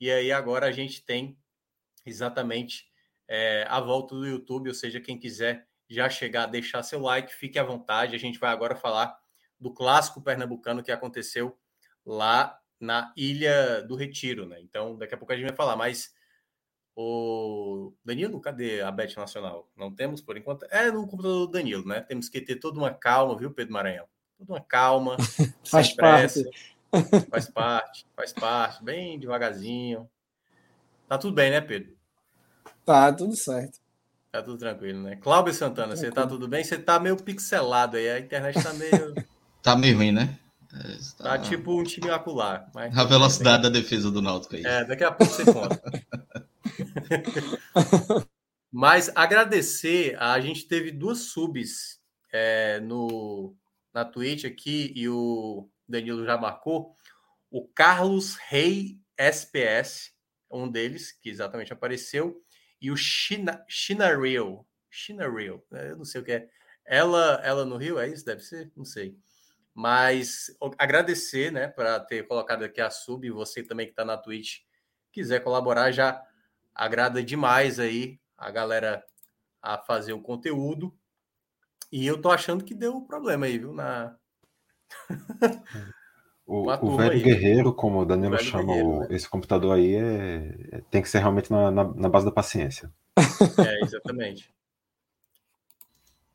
E 0.00 0.10
aí 0.10 0.32
agora 0.32 0.66
a 0.66 0.72
gente 0.72 1.04
tem 1.04 1.38
exatamente 2.04 2.86
é, 3.28 3.64
a 3.68 3.78
volta 3.78 4.14
do 4.14 4.26
YouTube, 4.26 4.68
ou 4.68 4.74
seja, 4.74 5.00
quem 5.00 5.18
quiser 5.18 5.68
já 5.88 6.08
chegar, 6.08 6.46
deixar 6.46 6.82
seu 6.82 7.00
like, 7.00 7.32
fique 7.34 7.58
à 7.58 7.62
vontade. 7.62 8.16
A 8.16 8.18
gente 8.18 8.38
vai 8.38 8.50
agora 8.50 8.74
falar 8.74 9.16
do 9.60 9.72
clássico 9.72 10.22
pernambucano 10.22 10.82
que 10.82 10.90
aconteceu 10.90 11.56
lá 12.04 12.58
na 12.80 13.12
Ilha 13.16 13.82
do 13.82 13.94
Retiro, 13.94 14.46
né? 14.46 14.60
Então, 14.60 14.96
daqui 14.96 15.14
a 15.14 15.18
pouco 15.18 15.32
a 15.32 15.36
gente 15.36 15.46
vai 15.46 15.56
falar, 15.56 15.76
mas 15.76 16.12
o 16.94 17.92
Danilo, 18.04 18.40
cadê 18.40 18.80
a 18.80 18.90
Bet 18.90 19.16
Nacional? 19.16 19.68
Não 19.76 19.92
temos 19.94 20.20
por 20.20 20.36
enquanto. 20.36 20.66
É 20.70 20.90
no 20.90 21.06
computador 21.06 21.46
do 21.46 21.52
Danilo, 21.52 21.86
né? 21.86 22.00
Temos 22.00 22.28
que 22.28 22.40
ter 22.40 22.56
toda 22.56 22.78
uma 22.78 22.92
calma, 22.92 23.36
viu, 23.36 23.50
Pedro 23.50 23.72
Maranhão? 23.72 24.06
tudo 24.42 24.52
uma 24.52 24.60
calma, 24.60 25.16
faz 25.64 25.92
pressa, 25.92 26.42
parte. 26.90 27.30
faz 27.30 27.48
parte, 27.48 28.06
faz 28.14 28.32
parte, 28.32 28.84
bem 28.84 29.18
devagarzinho. 29.18 30.08
Tá 31.08 31.16
tudo 31.16 31.34
bem, 31.34 31.50
né, 31.50 31.60
Pedro? 31.60 31.94
Tá, 32.84 33.12
tudo 33.12 33.36
certo. 33.36 33.80
Tá 34.30 34.42
tudo 34.42 34.58
tranquilo, 34.58 35.02
né? 35.02 35.16
Cláudio 35.16 35.52
Santana, 35.52 35.88
tranquilo. 35.88 36.14
você 36.14 36.20
tá 36.20 36.26
tudo 36.26 36.48
bem? 36.48 36.64
Você 36.64 36.78
tá 36.78 36.98
meio 36.98 37.16
pixelado 37.16 37.96
aí, 37.96 38.10
a 38.10 38.18
internet 38.18 38.62
tá 38.62 38.72
meio. 38.72 39.14
tá 39.62 39.76
meio 39.76 39.96
ruim, 39.96 40.12
né? 40.12 40.38
É, 40.74 40.96
tá... 41.18 41.24
tá... 41.24 41.38
tipo 41.38 41.78
um 41.78 41.84
time 41.84 42.10
acular. 42.10 42.70
Mas... 42.74 42.96
A 42.96 43.04
velocidade 43.04 43.62
da 43.64 43.68
defesa 43.68 44.10
do 44.10 44.22
Náutico 44.22 44.56
aí. 44.56 44.64
É, 44.64 44.84
daqui 44.84 45.04
a 45.04 45.12
pouco 45.12 45.32
você 45.32 45.44
conta. 45.44 45.80
mas 48.70 49.10
agradecer, 49.14 50.16
a 50.18 50.40
gente 50.40 50.66
teve 50.66 50.90
duas 50.90 51.18
subs 51.18 52.00
é, 52.32 52.80
no, 52.80 53.56
na 53.92 54.04
Twitch 54.04 54.44
aqui 54.44 54.92
e 54.96 55.08
o 55.08 55.68
Danilo 55.86 56.24
já 56.24 56.36
marcou. 56.38 56.96
O 57.50 57.68
Carlos 57.68 58.36
Rei 58.36 58.98
SPS, 59.18 60.12
um 60.50 60.70
deles, 60.70 61.12
que 61.12 61.28
exatamente 61.28 61.72
apareceu, 61.72 62.42
e 62.80 62.90
o 62.90 62.96
China, 62.96 63.64
China 63.68 64.16
Real. 64.16 64.66
China 64.90 65.30
Real, 65.30 65.64
né, 65.70 65.90
eu 65.90 65.96
não 65.96 66.04
sei 66.04 66.20
o 66.20 66.24
que 66.24 66.32
é. 66.32 66.48
Ela, 66.84 67.40
ela 67.44 67.64
no 67.64 67.76
Rio, 67.76 67.98
é 67.98 68.08
isso? 68.08 68.24
Deve 68.24 68.40
ser? 68.40 68.72
Não 68.76 68.84
sei. 68.84 69.16
Mas 69.74 70.54
agradecer, 70.78 71.50
né, 71.52 71.68
para 71.68 72.00
ter 72.00 72.26
colocado 72.26 72.64
aqui 72.64 72.80
a 72.80 72.90
sub, 72.90 73.26
e 73.26 73.30
você 73.30 73.62
também 73.62 73.86
que 73.86 73.92
está 73.92 74.04
na 74.04 74.18
Twitch, 74.18 74.60
quiser 75.12 75.40
colaborar, 75.40 75.92
já 75.92 76.22
agrada 76.74 77.22
demais 77.22 77.78
aí 77.78 78.18
a 78.36 78.50
galera 78.50 79.04
a 79.60 79.78
fazer 79.78 80.12
o 80.12 80.20
conteúdo. 80.20 80.92
E 81.90 82.06
eu 82.06 82.20
tô 82.20 82.30
achando 82.30 82.64
que 82.64 82.74
deu 82.74 83.02
problema 83.02 83.46
aí, 83.46 83.58
viu? 83.58 83.72
Na. 83.72 84.16
o, 86.46 86.70
o 86.70 86.96
velho 86.96 87.12
aí. 87.12 87.22
guerreiro, 87.22 87.72
como 87.72 88.00
o 88.00 88.04
Danilo 88.04 88.34
o 88.34 88.38
chama 88.38 88.74
né? 88.74 89.06
esse 89.10 89.28
computador 89.28 89.76
aí, 89.76 89.94
é, 89.94 90.54
é, 90.72 90.80
tem 90.90 91.02
que 91.02 91.08
ser 91.08 91.18
realmente 91.18 91.50
na, 91.50 91.70
na, 91.70 91.84
na 91.84 92.08
base 92.08 92.24
da 92.24 92.32
paciência. 92.32 92.90
É, 93.58 93.84
exatamente. 93.84 94.50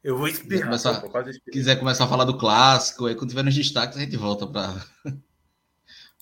Eu 0.04 0.16
vou 0.16 0.28
explicar. 0.28 0.66
Começar, 0.66 1.04
quiser 1.52 1.76
começar 1.78 2.06
a 2.06 2.08
falar 2.08 2.24
do 2.24 2.38
clássico, 2.38 3.08
aí 3.08 3.16
quando 3.16 3.30
tiver 3.30 3.44
nos 3.44 3.56
destaques 3.56 3.98
a 3.98 4.02
gente 4.02 4.16
volta 4.16 4.48
para 4.48 4.74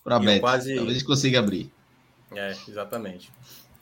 para 0.02 0.18
Bet. 0.18 0.40
Quase... 0.40 0.74
Talvez 0.74 0.96
a 0.96 0.98
gente 0.98 1.06
consiga 1.06 1.38
abrir. 1.38 1.70
É, 2.32 2.50
exatamente. 2.66 3.30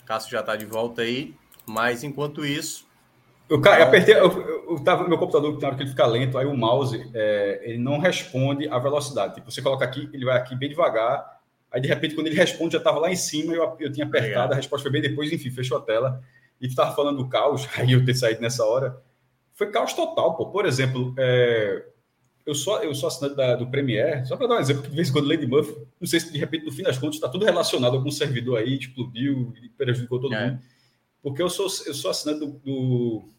Cássio 0.04 0.30
já 0.30 0.40
está 0.40 0.56
de 0.56 0.64
volta 0.64 1.02
aí, 1.02 1.34
mas 1.66 2.04
enquanto 2.04 2.44
isso, 2.44 2.86
eu, 3.48 3.62
eu 3.62 3.82
apertei, 3.82 4.14
eu, 4.14 4.64
eu 4.70 4.80
tava, 4.82 5.06
meu 5.06 5.18
computador, 5.18 5.60
na 5.60 5.68
hora 5.68 5.76
que 5.76 5.82
ele 5.82 5.90
fica 5.90 6.06
lento, 6.06 6.38
aí 6.38 6.46
o 6.46 6.56
mouse, 6.56 7.10
é, 7.12 7.60
ele 7.62 7.78
não 7.78 7.98
responde 7.98 8.68
à 8.68 8.78
velocidade. 8.78 9.34
Tipo, 9.34 9.50
você 9.50 9.60
coloca 9.60 9.84
aqui, 9.84 10.08
ele 10.12 10.24
vai 10.24 10.36
aqui 10.36 10.56
bem 10.56 10.70
devagar, 10.70 11.40
aí 11.70 11.80
de 11.80 11.88
repente, 11.88 12.14
quando 12.14 12.28
ele 12.28 12.36
responde, 12.36 12.72
já 12.72 12.78
estava 12.78 12.98
lá 12.98 13.10
em 13.10 13.16
cima, 13.16 13.52
eu, 13.52 13.76
eu 13.78 13.92
tinha 13.92 14.06
apertado, 14.06 14.54
a 14.54 14.56
resposta 14.56 14.82
foi 14.82 14.92
bem 14.92 15.02
depois, 15.02 15.30
enfim, 15.30 15.50
fechou 15.50 15.76
a 15.76 15.80
tela. 15.80 16.22
E 16.60 16.68
tu 16.68 16.74
tava 16.74 16.94
falando 16.94 17.18
do 17.18 17.28
caos, 17.28 17.68
aí 17.76 17.92
eu 17.92 18.04
ter 18.04 18.14
saído 18.14 18.40
nessa 18.40 18.64
hora. 18.64 18.96
Foi 19.52 19.70
caos 19.70 19.92
total, 19.92 20.36
pô. 20.36 20.46
Por 20.46 20.64
exemplo, 20.64 21.14
é, 21.18 21.84
eu 22.46 22.54
sou, 22.54 22.82
eu 22.82 22.94
sou 22.94 23.08
assinante 23.08 23.36
da, 23.36 23.56
do 23.56 23.70
Premiere, 23.70 24.26
só 24.26 24.36
para 24.36 24.46
dar 24.46 24.56
um 24.56 24.60
exemplo, 24.60 24.82
de 24.82 24.94
vez 24.94 25.08
em 25.08 25.12
quando 25.12 25.28
Lady 25.28 25.46
Muff, 25.46 25.74
não 26.00 26.06
sei 26.06 26.20
se 26.20 26.32
de 26.32 26.38
repente, 26.38 26.64
no 26.64 26.72
fim 26.72 26.82
das 26.82 26.98
contas, 26.98 27.16
está 27.16 27.28
tudo 27.28 27.44
relacionado 27.44 27.94
a 27.94 27.96
algum 27.96 28.10
servidor 28.10 28.58
aí, 28.58 28.78
explodiu 28.78 29.52
e 29.62 29.68
prejudicou 29.70 30.20
todo 30.20 30.34
é. 30.34 30.50
mundo. 30.50 30.60
Porque 31.22 31.40
eu 31.40 31.48
sou, 31.48 31.66
eu 31.86 31.94
sou 31.94 32.10
assinante 32.10 32.40
do, 32.40 32.60
do 32.62 33.34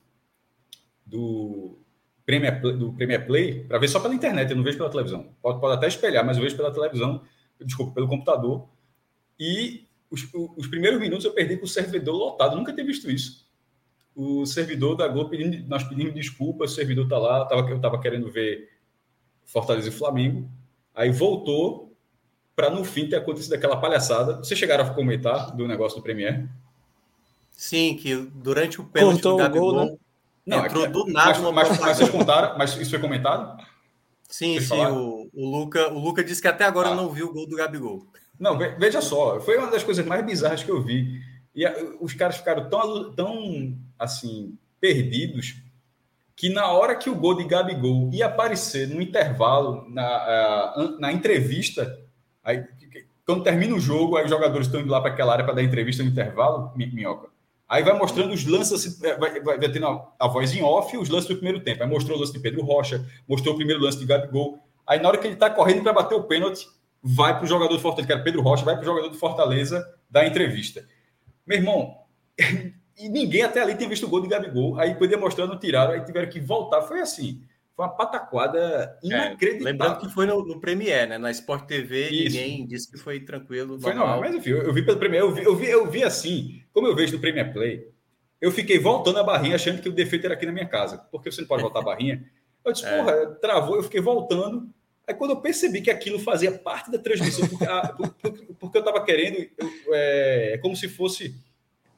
do 1.06 1.78
Premier, 2.26 2.60
do 2.60 2.94
Premier 2.94 3.26
Play 3.26 3.64
para 3.66 3.78
ver 3.78 3.88
só 3.88 4.00
pela 4.00 4.16
internet, 4.16 4.50
eu 4.50 4.58
não 4.58 4.64
vejo 4.64 4.78
pela 4.78 4.90
televisão. 4.90 5.30
Pode, 5.42 5.62
pode 5.62 5.76
até 5.76 5.88
espelhar, 5.88 6.26
mas 6.26 6.38
eu 6.38 6.44
vejo 6.44 6.56
pela 6.56 6.74
televisão, 6.74 7.22
desculpa, 7.62 7.94
pelo 7.94 8.08
computador. 8.08 8.68
E 9.40 9.86
os, 10.10 10.28
os 10.58 10.68
primeiros 10.68 11.00
minutos 11.00 11.26
eu 11.26 11.34
perdi 11.34 11.58
com 11.58 11.66
o 11.66 11.68
servidor 11.68 12.16
lotado, 12.16 12.56
nunca 12.56 12.74
tinha 12.74 12.86
visto 12.86 13.10
isso. 13.12 13.46
o 14.16 14.46
servidor 14.46 14.96
da 14.96 15.08
Globo 15.08 15.30
pedindo, 15.30 15.68
nós 15.68 15.84
pedimos 15.84 16.14
desculpa, 16.14 16.64
o 16.64 16.68
servidor 16.68 17.08
tá 17.08 17.18
lá, 17.18 17.46
tava, 17.46 17.70
eu 17.70 17.76
estava 17.76 18.02
querendo 18.02 18.32
ver 18.32 18.70
Fortaleza 19.46 19.90
e 19.90 19.92
Flamengo, 19.92 20.50
aí 20.94 21.12
voltou 21.12 21.94
para 22.56 22.70
no 22.70 22.84
fim 22.84 23.08
ter 23.08 23.18
acontecido 23.18 23.54
aquela 23.54 23.78
palhaçada. 23.78 24.38
Vocês 24.38 24.58
chegaram 24.58 24.86
a 24.86 24.90
comentar 24.94 25.56
do 25.56 25.68
negócio 25.68 25.98
do 26.00 26.04
Premier? 26.04 26.48
Sim, 27.52 27.96
que 27.96 28.16
durante 28.16 28.80
o 28.80 28.84
pênalti 28.84 29.22
Cortou 29.22 29.32
do 29.34 29.38
Gabigol, 29.38 29.74
gol, 29.74 29.86
né? 29.86 29.98
não, 30.46 30.66
entrou 30.66 30.86
é, 30.86 30.88
do 30.90 31.06
nada 31.08 31.40
mas, 31.40 31.70
mas, 31.70 31.80
mas, 31.80 31.98
vocês 31.98 32.10
contaram, 32.10 32.58
mas 32.58 32.76
isso 32.78 32.90
foi 32.90 33.00
comentado? 33.00 33.64
Sim, 34.28 34.60
sim, 34.60 34.86
o, 34.86 35.30
o, 35.34 35.50
Luca, 35.50 35.94
o 35.94 36.00
Luca 36.00 36.24
disse 36.24 36.42
que 36.42 36.48
até 36.48 36.66
agora 36.66 36.90
ah. 36.90 36.96
não 36.96 37.10
viu 37.10 37.28
o 37.28 37.34
gol 37.34 37.48
do 37.48 37.56
Gabigol. 37.56 38.06
Não, 38.40 38.58
veja 38.58 39.02
só, 39.02 39.40
foi 39.40 39.58
uma 39.58 39.72
das 39.72 39.84
coisas 39.84 40.06
mais 40.06 40.26
bizarras 40.26 40.64
que 40.64 40.72
eu 40.72 40.82
vi. 40.82 41.22
E 41.54 41.66
a, 41.66 41.74
os 42.02 42.14
caras 42.14 42.38
ficaram 42.38 42.70
tão, 42.70 43.14
tão 43.14 43.78
assim, 43.98 44.58
perdidos 44.80 45.56
que 46.36 46.50
na 46.50 46.68
hora 46.68 46.96
que 46.96 47.10
o 47.10 47.16
gol 47.16 47.36
de 47.36 47.46
Gabigol 47.46 48.10
ia 48.12 48.26
aparecer 48.26 48.90
no 48.90 49.02
intervalo, 49.02 49.88
na, 49.90 50.98
na 51.00 51.12
entrevista, 51.12 51.98
aí, 52.44 52.64
quando 53.26 53.44
termina 53.44 53.74
o 53.74 53.80
jogo, 53.80 54.18
aí 54.18 54.26
os 54.26 54.30
jogadores 54.30 54.68
estão 54.68 54.82
indo 54.82 54.92
lá 54.92 55.00
para 55.00 55.12
aquela 55.12 55.32
área 55.32 55.46
para 55.46 55.56
dar 55.56 55.64
entrevista 55.64 56.04
no 56.04 56.10
intervalo, 56.10 56.74
minhoca. 56.76 57.30
Aí 57.68 57.82
vai 57.84 57.98
mostrando 57.98 58.34
os 58.34 58.46
lances, 58.46 59.02
é, 59.04 59.18
vai, 59.18 59.42
vai, 59.42 59.58
vai 59.58 59.72
tendo 59.72 59.88
a, 59.88 60.14
a, 60.20 60.28
voz 60.28 60.54
em 60.54 60.62
off 60.62 60.96
os 60.96 61.10
lances 61.10 61.28
do 61.28 61.36
primeiro 61.36 61.62
tempo. 61.62 61.82
Aí 61.82 61.90
mostrou 61.90 62.16
o 62.16 62.20
lance 62.20 62.32
de 62.32 62.40
Pedro 62.40 62.62
Rocha, 62.64 63.04
mostrou 63.28 63.56
o 63.56 63.58
primeiro 63.58 63.82
lance 63.82 63.98
de 63.98 64.06
Gabigol. 64.06 64.60
Aí 64.86 65.00
na 65.00 65.08
hora 65.08 65.18
que 65.18 65.26
ele 65.26 65.34
está 65.34 65.50
correndo 65.50 65.82
para 65.82 65.94
bater 65.94 66.14
o 66.14 66.24
pênalti, 66.24 66.68
vai 67.02 67.36
para 67.36 67.44
o 67.44 67.48
jogador 67.48 67.74
do 67.74 67.80
Fortaleza, 67.80 68.08
que 68.08 68.14
era 68.14 68.24
Pedro 68.24 68.42
Rocha, 68.42 68.64
vai 68.64 68.76
para 68.76 68.84
o 68.84 68.86
jogador 68.86 69.10
do 69.10 69.18
Fortaleza 69.18 69.84
dar 70.10 70.28
entrevista. 70.28 70.86
Meu 71.46 71.58
irmão, 71.58 71.96
e 72.98 73.10
ninguém 73.10 73.42
até 73.42 73.62
ali 73.62 73.76
tinha 73.76 73.90
visto 73.90 74.06
o 74.06 74.10
gol 74.10 74.22
de 74.22 74.28
Gabigol. 74.28 74.80
Aí 74.80 74.96
podia 74.96 75.18
mostrando, 75.18 75.58
tiraram, 75.58 75.94
aí 75.94 76.04
tiveram 76.04 76.30
que 76.30 76.40
voltar. 76.40 76.82
Foi 76.82 77.02
assim. 77.02 77.42
Foi 77.76 77.86
uma 77.86 77.92
pataquada 77.92 78.98
é, 79.04 79.08
inacreditável. 79.08 79.68
É, 79.68 79.72
lembrando 79.72 80.00
que 80.00 80.10
foi 80.10 80.26
no, 80.26 80.46
no 80.46 80.62
Premier, 80.62 81.10
né? 81.10 81.18
Na 81.18 81.30
Sport 81.32 81.66
TV, 81.66 82.10
Isso. 82.10 82.38
ninguém 82.38 82.66
disse 82.66 82.90
que 82.90 82.98
foi 82.98 83.20
tranquilo. 83.20 83.80
Foi 83.80 83.94
normal, 83.94 84.22
mas 84.22 84.34
enfim, 84.34 84.52
eu, 84.52 84.64
eu, 84.64 84.74
vi 84.74 84.82
pelo 84.82 84.98
Premier, 84.98 85.22
eu 85.22 85.34
vi, 85.34 85.44
eu 85.44 85.56
vi, 85.56 85.70
eu 85.70 85.86
vi 85.86 86.04
assim, 86.04 86.62
como 86.72 86.88
eu 86.88 86.96
vejo 86.96 87.14
no 87.14 87.20
Premier 87.20 87.52
Play, 87.52 87.86
eu 88.40 88.50
fiquei 88.50 88.80
voltando 88.80 89.20
a 89.20 89.24
barrinha 89.24 89.56
achando 89.56 89.82
que 89.82 89.90
o 89.90 89.94
defeito 89.94 90.26
era 90.26 90.36
aqui 90.36 90.46
na 90.46 90.54
minha 90.54 90.68
casa. 90.68 91.00
Porque 91.12 91.30
você 91.30 91.42
não 91.42 91.48
pode 91.50 91.64
voltar 91.64 91.80
a 91.80 91.84
barrinha. 91.84 92.24
Eu 92.64 92.72
disse, 92.72 92.86
é. 92.88 92.98
porra, 92.98 93.26
travou, 93.42 93.76
eu 93.76 93.84
fiquei 93.84 94.00
voltando. 94.00 94.70
Aí 95.08 95.14
quando 95.14 95.32
eu 95.32 95.42
percebi 95.42 95.82
que 95.82 95.92
aquilo 95.92 96.18
fazia 96.18 96.52
parte 96.52 96.90
da 96.90 96.98
transmissão, 96.98 97.48
porque, 97.48 97.66
a, 97.66 97.88
porque, 98.22 98.46
porque 98.60 98.78
eu 98.78 98.82
estava 98.82 99.04
querendo, 99.04 99.38
eu, 99.38 99.70
é 99.92 100.58
como 100.62 100.76
se 100.76 100.88
fosse. 100.88 101.36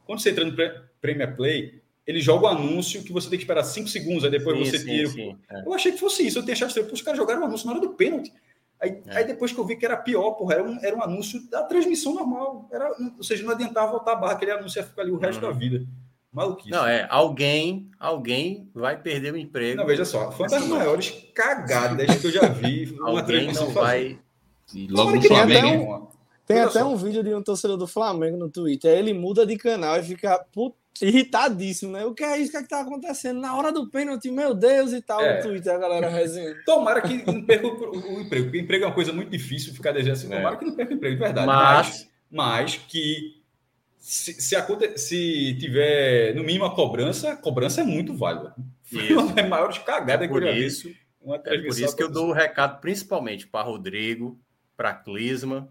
Quando 0.07 0.19
você 0.21 0.31
entra 0.31 0.45
no 0.45 0.55
Premier 0.99 1.35
Play, 1.35 1.81
ele 2.07 2.21
joga 2.21 2.45
o 2.45 2.47
anúncio 2.47 3.03
que 3.03 3.11
você 3.11 3.29
tem 3.29 3.37
que 3.37 3.43
esperar 3.43 3.63
cinco 3.63 3.89
segundos, 3.89 4.23
aí 4.23 4.31
depois 4.31 4.57
sim, 4.57 4.65
você 4.65 4.79
sim, 4.79 4.85
tira. 4.85 5.09
Sim, 5.09 5.37
é. 5.51 5.61
Eu 5.65 5.73
achei 5.73 5.91
que 5.91 5.99
fosse 5.99 6.25
isso, 6.25 6.39
eu 6.39 6.43
tinha 6.43 6.53
achado 6.53 6.73
que 6.73 6.93
os 6.93 7.01
caras 7.01 7.19
jogaram 7.19 7.41
o 7.41 7.45
anúncio 7.45 7.67
na 7.67 7.73
hora 7.73 7.81
do 7.81 7.89
pênalti. 7.89 8.31
Aí, 8.79 9.01
é. 9.07 9.17
aí, 9.17 9.23
depois 9.25 9.51
que 9.51 9.59
eu 9.59 9.65
vi 9.65 9.75
que 9.75 9.85
era 9.85 9.97
pior, 9.97 10.31
porra, 10.31 10.53
era 10.55 10.63
um, 10.63 10.79
era 10.81 10.95
um 10.95 11.03
anúncio 11.03 11.41
da 11.49 11.63
transmissão 11.63 12.13
normal. 12.13 12.69
Era, 12.71 12.89
ou 13.17 13.23
seja, 13.23 13.43
não 13.43 13.51
adiantava 13.51 13.91
voltar 13.91 14.13
a 14.13 14.15
barra, 14.15 14.33
aquele 14.33 14.51
anúncio 14.51 14.79
ia 14.79 14.85
ficar 14.85 15.01
ali 15.01 15.11
o 15.11 15.17
resto 15.17 15.43
uhum. 15.43 15.51
da 15.51 15.57
vida. 15.57 15.85
Maluquice. 16.31 16.69
Não, 16.69 16.85
é, 16.85 17.07
alguém, 17.09 17.89
alguém 17.99 18.69
vai 18.73 19.01
perder 19.01 19.33
o 19.33 19.37
emprego. 19.37 19.77
Não, 19.77 19.85
veja 19.85 20.05
só, 20.05 20.31
foi 20.31 20.47
uma 20.47 20.59
das 20.59 20.67
maiores 20.67 21.11
cagadas 21.33 22.15
que 22.17 22.27
eu 22.27 22.31
já 22.31 22.47
vi. 22.47 22.95
alguém 23.01 23.51
não 23.51 23.69
vai. 23.69 24.19
Logo 24.89 25.15
no 25.15 25.21
Flamengo. 25.21 26.16
Tem 26.47 26.61
até 26.61 26.81
um 26.83 26.95
vídeo 26.95 27.21
de 27.21 27.33
um 27.35 27.43
torcedor 27.43 27.75
do 27.75 27.85
Flamengo 27.85 28.37
no 28.37 28.49
Twitter. 28.49 28.97
Ele 28.97 29.13
muda 29.13 29.45
de 29.45 29.57
canal 29.57 29.99
e 29.99 30.03
fica 30.03 30.39
puto 30.53 30.77
irritadíssimo, 31.01 31.91
né? 31.91 32.05
O 32.05 32.13
que 32.13 32.23
é 32.23 32.39
isso 32.39 32.51
que, 32.51 32.57
é 32.57 32.63
que 32.63 32.69
tá 32.69 32.79
acontecendo? 32.79 33.41
Na 33.41 33.55
hora 33.55 33.71
do 33.71 33.89
pênalti, 33.89 34.31
meu 34.31 34.53
Deus, 34.53 34.93
e 34.93 35.01
tal, 35.01 35.21
é. 35.21 35.35
no 35.35 35.43
Twitter, 35.43 35.73
a 35.73 35.77
galera 35.77 36.07
resenhando. 36.07 36.57
Tomara 36.65 37.01
que 37.01 37.29
não 37.29 37.43
perca 37.43 37.67
o, 37.67 38.15
o, 38.15 38.21
emprego, 38.21 38.45
porque 38.45 38.59
emprego 38.59 38.85
é 38.85 38.87
uma 38.87 38.93
coisa 38.93 39.11
muito 39.11 39.29
difícil 39.29 39.73
ficar 39.73 39.91
desejando 39.91 40.13
assim. 40.17 40.33
É. 40.33 40.37
Tomara 40.37 40.55
que 40.55 40.65
não 40.65 40.73
perca 40.73 40.93
o 40.93 40.95
emprego, 40.95 41.15
de 41.15 41.21
verdade. 41.21 41.45
Mas, 41.45 41.87
mas, 41.87 42.07
mas 42.31 42.75
que 42.77 43.41
se, 43.97 44.33
se, 44.41 44.55
aconte, 44.55 44.97
se 44.97 45.53
tiver, 45.59 46.33
no 46.33 46.45
mínimo, 46.45 46.63
a 46.63 46.73
cobrança, 46.73 47.33
a 47.33 47.35
cobrança 47.35 47.81
é 47.81 47.83
muito 47.83 48.15
válida. 48.15 48.55
Foi 48.83 49.13
uma 49.13 49.33
das 49.33 49.49
maiores 49.49 49.77
cagadas 49.79 50.25
é 50.25 50.31
que 50.31 50.33
eu 50.33 50.53
isso, 50.53 50.89
é 51.43 51.57
por 51.57 51.77
isso 51.77 51.93
que 51.93 52.03
eu 52.03 52.09
dou 52.09 52.29
o 52.29 52.33
recado 52.33 52.79
principalmente 52.79 53.45
para 53.45 53.65
Rodrigo, 53.65 54.39
para 54.77 54.93
Clisma, 54.93 55.69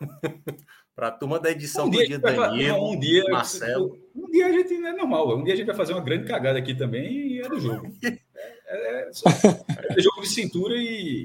para 0.94 1.08
a 1.08 1.12
turma 1.12 1.38
da 1.38 1.50
edição 1.50 1.86
um 1.86 1.90
do 1.90 2.04
dia, 2.04 2.18
Danilo, 2.18 2.92
um 2.92 2.98
dia, 2.98 3.24
Marcelo. 3.30 3.98
Um 4.14 4.30
dia 4.30 4.46
a 4.46 4.52
gente 4.52 4.74
é 4.74 4.92
normal, 4.92 5.38
um 5.38 5.44
dia 5.44 5.54
a 5.54 5.56
gente 5.56 5.66
vai 5.66 5.76
fazer 5.76 5.92
uma 5.92 6.02
grande 6.02 6.26
cagada 6.26 6.58
aqui 6.58 6.74
também 6.74 7.06
e 7.06 7.40
é 7.40 7.48
do 7.48 7.60
jogo. 7.60 7.94
é, 8.02 8.18
é, 8.66 9.02
é, 9.02 9.10
é 9.96 10.00
jogo 10.00 10.22
de 10.22 10.28
cintura 10.28 10.74
e 10.76 11.24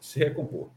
se 0.00 0.18
recompor. 0.18 0.70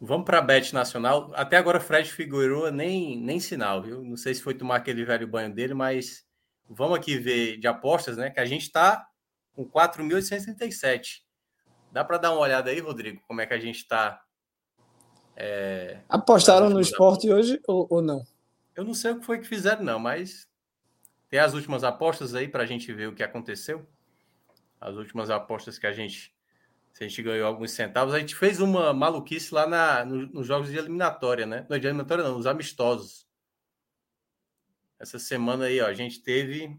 Vamos 0.00 0.26
para 0.26 0.38
a 0.38 0.42
Bet 0.42 0.74
Nacional. 0.74 1.30
Até 1.34 1.56
agora, 1.56 1.80
Fred 1.80 2.10
Figueiredo 2.10 2.70
nem, 2.70 3.16
nem 3.16 3.38
sinal, 3.38 3.82
viu? 3.82 4.02
Não 4.02 4.16
sei 4.16 4.34
se 4.34 4.42
foi 4.42 4.54
tomar 4.54 4.76
aquele 4.76 5.04
velho 5.04 5.26
banho 5.26 5.54
dele, 5.54 5.72
mas 5.72 6.24
vamos 6.68 6.98
aqui 6.98 7.16
ver 7.16 7.58
de 7.58 7.66
apostas, 7.66 8.16
né? 8.16 8.30
Que 8.30 8.40
a 8.40 8.44
gente 8.44 8.62
está 8.62 9.06
com 9.52 9.64
4.837. 9.64 11.22
Dá 11.92 12.04
para 12.04 12.18
dar 12.18 12.32
uma 12.32 12.40
olhada 12.40 12.70
aí, 12.70 12.80
Rodrigo, 12.80 13.22
como 13.26 13.40
é 13.40 13.46
que 13.46 13.54
a 13.54 13.58
gente 13.58 13.76
está 13.76 14.20
é, 15.36 16.00
Apostaram 16.08 16.70
no 16.70 16.80
esporte 16.80 17.30
hoje 17.30 17.60
ou, 17.66 17.86
ou, 17.90 18.02
não? 18.02 18.24
Eu 18.74 18.84
não 18.84 18.94
sei 18.94 19.12
o 19.12 19.18
que 19.18 19.26
foi 19.26 19.40
que 19.40 19.48
fizeram, 19.48 19.82
não, 19.82 19.98
mas 19.98 20.48
tem 21.28 21.40
as 21.40 21.54
últimas 21.54 21.82
apostas 21.82 22.34
aí 22.34 22.46
para 22.46 22.62
a 22.62 22.66
gente 22.66 22.92
ver 22.92 23.08
o 23.08 23.14
que 23.14 23.22
aconteceu. 23.22 23.86
As 24.80 24.94
últimas 24.94 25.30
apostas 25.30 25.78
que 25.78 25.86
a 25.86 25.92
gente. 25.92 26.32
Se 26.92 27.02
a 27.02 27.08
gente 27.08 27.22
ganhou 27.22 27.48
alguns 27.48 27.72
centavos, 27.72 28.14
a 28.14 28.20
gente 28.20 28.36
fez 28.36 28.60
uma 28.60 28.92
maluquice 28.92 29.52
lá 29.52 29.66
na, 29.66 30.04
no, 30.04 30.26
nos 30.28 30.46
jogos 30.46 30.70
de 30.70 30.76
eliminatória, 30.76 31.44
né? 31.44 31.66
Não 31.68 31.76
de 31.76 31.86
eliminatória, 31.86 32.22
não, 32.22 32.36
nos 32.36 32.46
amistosos. 32.46 33.26
Essa 34.96 35.18
semana 35.18 35.64
aí, 35.64 35.80
ó, 35.80 35.86
a 35.86 35.92
gente 35.92 36.22
teve 36.22 36.78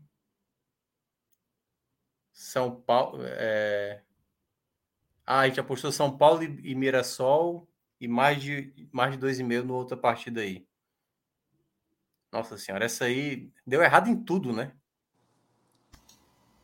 São 2.32 2.74
Paulo. 2.74 3.24
É... 3.26 4.02
Ah, 5.26 5.40
a 5.40 5.48
gente 5.48 5.60
apostou 5.60 5.92
São 5.92 6.18
Paulo 6.18 6.44
e, 6.44 6.72
e 6.72 6.76
Mirassol 6.76 7.68
e 8.06 8.08
mais 8.08 8.42
de 8.42 8.72
mais 8.92 9.14
de 9.14 9.18
dois 9.18 9.40
e 9.40 9.44
meio 9.44 9.66
no 9.66 9.74
outra 9.74 9.98
partida 9.98 10.42
aí. 10.42 10.64
Nossa 12.32 12.58
senhora, 12.58 12.86
essa 12.86 13.06
aí 13.06 13.50
deu 13.66 13.82
errado 13.82 14.10
em 14.10 14.16
tudo, 14.16 14.54
né? 14.54 14.72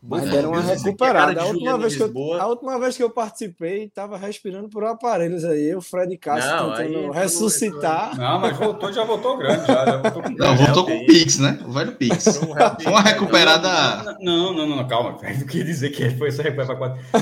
Mas 0.03 0.29
deram 0.31 0.51
uma 0.51 0.61
recuperada. 0.61 1.41
A 1.41 1.45
última, 1.45 1.77
vez 1.77 1.95
que 1.95 2.01
eu, 2.01 2.33
a 2.33 2.47
última 2.47 2.79
vez 2.79 2.97
que 2.97 3.03
eu 3.03 3.09
participei, 3.11 3.83
estava 3.83 4.17
respirando 4.17 4.67
por 4.67 4.83
aparelhos 4.83 5.45
aí. 5.45 5.75
O 5.75 5.81
Fred 5.81 6.17
Castro 6.17 6.55
não, 6.55 6.75
tentando 6.75 7.11
ressuscitar. 7.11 8.17
Não, 8.17 8.39
mas 8.39 8.57
voltou, 8.57 8.91
já 8.91 9.03
voltou 9.03 9.37
grande. 9.37 9.67
Já, 9.67 9.85
já 9.85 9.97
voltou 9.97 10.23
com 10.23 10.29
não, 10.31 10.55
voltou 10.57 10.85
com 10.85 10.97
o 10.97 11.05
Pix, 11.05 11.37
né? 11.37 11.59
O 11.63 11.71
velho 11.71 11.95
Pix. 11.95 12.37
Foi 12.37 12.91
uma 12.91 13.01
recuperada. 13.01 14.17
Não, 14.19 14.53
não, 14.53 14.67
não, 14.67 14.75
não 14.77 14.87
calma. 14.87 15.11
Não 15.21 15.45
queria 15.45 15.65
dizer 15.65 15.91
que 15.91 16.09
foi 16.17 16.29
essa 16.29 16.41
recuperação 16.41 16.77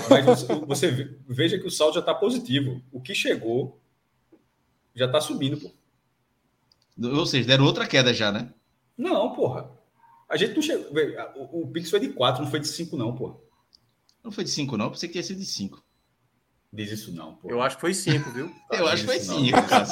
Mas 0.10 0.26
você, 0.26 0.56
você 0.66 1.18
veja 1.28 1.60
que 1.60 1.68
o 1.68 1.72
saldo 1.72 1.96
já 1.96 2.00
está 2.00 2.14
positivo. 2.14 2.82
O 2.92 3.02
que 3.02 3.14
chegou 3.14 3.78
já 5.00 5.08
tá 5.08 5.22
subindo, 5.22 5.58
pô. 5.58 5.72
Ou 7.02 7.26
seja, 7.26 7.48
deram 7.48 7.66
outra 7.66 7.88
queda 7.88 8.14
já, 8.14 8.32
né? 8.32 8.54
Não, 8.98 9.34
porra. 9.34 9.72
A 10.28 10.36
gente 10.36 10.56
não 10.56 10.62
chegou. 10.62 10.92
O, 11.36 11.62
o 11.64 11.68
Pix 11.68 11.90
foi 11.90 12.02
de 12.02 12.10
4, 12.10 12.44
não 12.44 12.52
foi 12.52 12.60
de 12.60 12.68
5, 12.68 12.98
não, 12.98 13.16
porra. 13.16 13.38
Não 14.24 14.32
foi 14.32 14.44
de 14.44 14.50
5, 14.50 14.76
não. 14.76 14.90
Pensei 14.92 15.08
que 15.08 15.14
tinha 15.14 15.24
sido 15.24 15.40
de 15.40 15.46
5. 15.46 15.82
Diz 16.72 16.92
isso 16.92 17.12
não, 17.12 17.36
pô. 17.36 17.50
Eu 17.50 17.62
acho 17.62 17.78
que 17.78 17.82
foi 17.82 17.94
5, 17.94 18.30
viu? 18.32 18.54
Eu 18.72 18.88
acho 18.88 19.04
que 19.04 19.08
foi 19.08 19.20
5, 19.20 19.68
cara. 19.68 19.86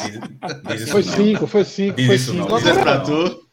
Foi 0.91 1.03
5, 1.03 1.47
foi 1.47 1.63
5. 1.63 1.95
Diz 1.95 2.21
isso 2.21 2.33
não. 2.33 2.47
Diz 2.47 2.65
isso 2.65 2.79
pra 2.81 2.99
tu. 2.99 3.47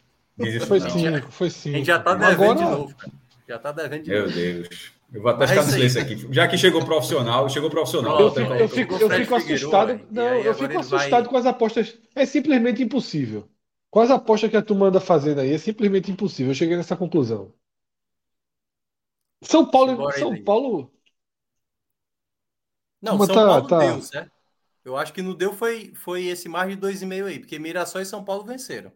Foi 0.67 0.79
5, 0.81 1.31
foi 1.31 1.49
5. 1.49 1.75
A 1.75 1.77
gente 1.79 1.87
já 1.87 1.99
tá 1.99 2.13
devendo 2.13 2.43
Agora... 2.43 2.59
de 2.59 2.63
novo, 2.65 2.95
cara. 2.95 3.13
Já 3.47 3.57
tá 3.57 3.71
devendo 3.71 4.03
de 4.03 4.09
Meu 4.09 4.23
novo. 4.23 4.35
Meu 4.35 4.53
Deus. 4.53 4.94
Eu 5.15 5.21
vou 5.21 5.31
até 5.31 5.47
ficar 5.47 5.63
no 5.63 5.71
silêncio 5.71 6.01
aqui. 6.01 6.27
Já 6.29 6.45
que 6.45 6.57
chegou 6.57 6.83
profissional, 6.83 7.47
chegou 7.47 7.69
profissional. 7.69 8.19
Eu 8.19 8.31
fico, 8.31 8.53
eu 8.53 8.69
fico, 8.69 8.95
eu 8.95 9.09
fico 9.09 9.35
assustado. 9.35 10.01
Não, 10.11 10.35
eu 10.35 10.53
fico 10.53 10.77
assustado 10.77 11.23
vai... 11.23 11.29
com 11.29 11.37
as 11.37 11.45
apostas. 11.45 11.97
É 12.13 12.25
simplesmente 12.25 12.83
impossível. 12.83 13.49
Com 13.89 14.01
as 14.01 14.11
apostas 14.11 14.49
que 14.49 14.57
a 14.57 14.61
turma 14.61 14.87
anda 14.87 14.99
fazendo 14.99 15.39
aí, 15.39 15.53
é 15.53 15.57
simplesmente 15.57 16.11
impossível. 16.11 16.51
Eu 16.51 16.55
cheguei 16.55 16.75
nessa 16.75 16.97
conclusão. 16.97 17.53
São 19.41 19.65
Paulo. 19.65 20.11
São 20.11 20.43
Paulo. 20.43 20.91
Não, 23.01 23.17
São 23.17 23.27
tá, 23.27 23.33
Paulo 23.33 23.67
tá... 23.67 23.79
deu, 23.79 24.01
certo? 24.01 24.31
Eu 24.83 24.97
acho 24.97 25.13
que 25.13 25.21
não 25.21 25.33
deu 25.33 25.53
foi, 25.53 25.93
foi 25.95 26.25
esse 26.25 26.49
mais 26.49 26.69
de 26.69 26.75
2,5 26.75 27.25
aí, 27.25 27.39
porque 27.39 27.57
Mirassol 27.57 28.01
e 28.01 28.05
São 28.05 28.23
Paulo 28.23 28.43
venceram. 28.43 28.91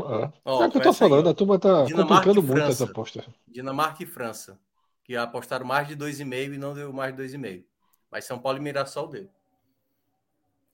Ah, 0.00 0.32
oh, 0.44 0.62
é 0.62 0.66
o 0.66 0.70
que 0.70 0.78
eu 0.78 0.82
tô 0.82 0.92
falando, 0.92 1.26
aí. 1.26 1.32
a 1.32 1.34
turma 1.34 1.58
tá 1.58 1.84
Dinamarca 1.84 2.28
complicando 2.28 2.42
muito 2.42 2.70
essa 2.70 2.84
aposta. 2.84 3.24
Dinamarca 3.48 4.02
e 4.02 4.06
França, 4.06 4.58
que 5.02 5.16
apostaram 5.16 5.64
mais 5.64 5.88
de 5.88 5.96
2,5 5.96 6.54
e 6.54 6.58
não 6.58 6.74
deu 6.74 6.92
mais 6.92 7.16
de 7.16 7.22
2,5. 7.22 7.64
Mas 8.10 8.24
São 8.24 8.38
Paulo 8.38 8.58
e 8.58 8.60
Mirassol 8.60 9.08
deu. 9.08 9.28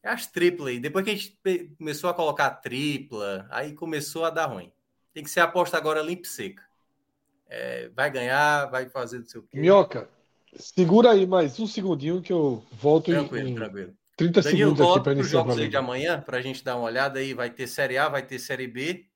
É 0.02 0.10
as 0.10 0.26
triplas 0.26 0.68
aí. 0.68 0.80
Depois 0.80 1.04
que 1.04 1.10
a 1.12 1.14
gente 1.14 1.38
começou 1.78 2.10
a 2.10 2.14
colocar 2.14 2.50
tripla, 2.50 3.46
aí 3.50 3.72
começou 3.72 4.24
a 4.24 4.30
dar 4.30 4.46
ruim. 4.46 4.72
tem 5.14 5.22
que 5.22 5.30
ser 5.30 5.40
aposta 5.40 5.76
agora 5.76 6.02
limpa 6.02 6.26
seca. 6.26 6.62
É, 7.48 7.90
vai 7.94 8.10
ganhar, 8.10 8.66
vai 8.66 8.88
fazer 8.88 9.18
não 9.18 9.26
sei 9.26 9.40
o 9.40 9.44
quê. 9.44 9.60
Minhoca, 9.60 10.08
segura 10.56 11.12
aí 11.12 11.26
mais 11.26 11.60
um 11.60 11.66
segundinho 11.66 12.20
que 12.20 12.32
eu 12.32 12.64
volto 12.72 13.12
tranquilo, 13.12 13.48
em, 13.48 13.54
tranquilo. 13.54 13.94
30 14.16 14.42
Danilo, 14.42 14.70
segundos 14.70 14.90
aqui 14.90 15.04
para 15.04 15.12
iniciar 15.12 15.30
jogos 15.30 15.70
de 15.70 15.76
amanhã, 15.76 16.20
para 16.20 16.38
a 16.38 16.42
gente 16.42 16.64
dar 16.64 16.76
uma 16.76 16.86
olhada 16.86 17.18
aí. 17.20 17.34
Vai 17.34 17.50
ter 17.50 17.66
Série 17.66 17.98
A, 17.98 18.08
vai 18.08 18.22
ter 18.22 18.38
Série 18.38 18.66
B. 18.66 19.06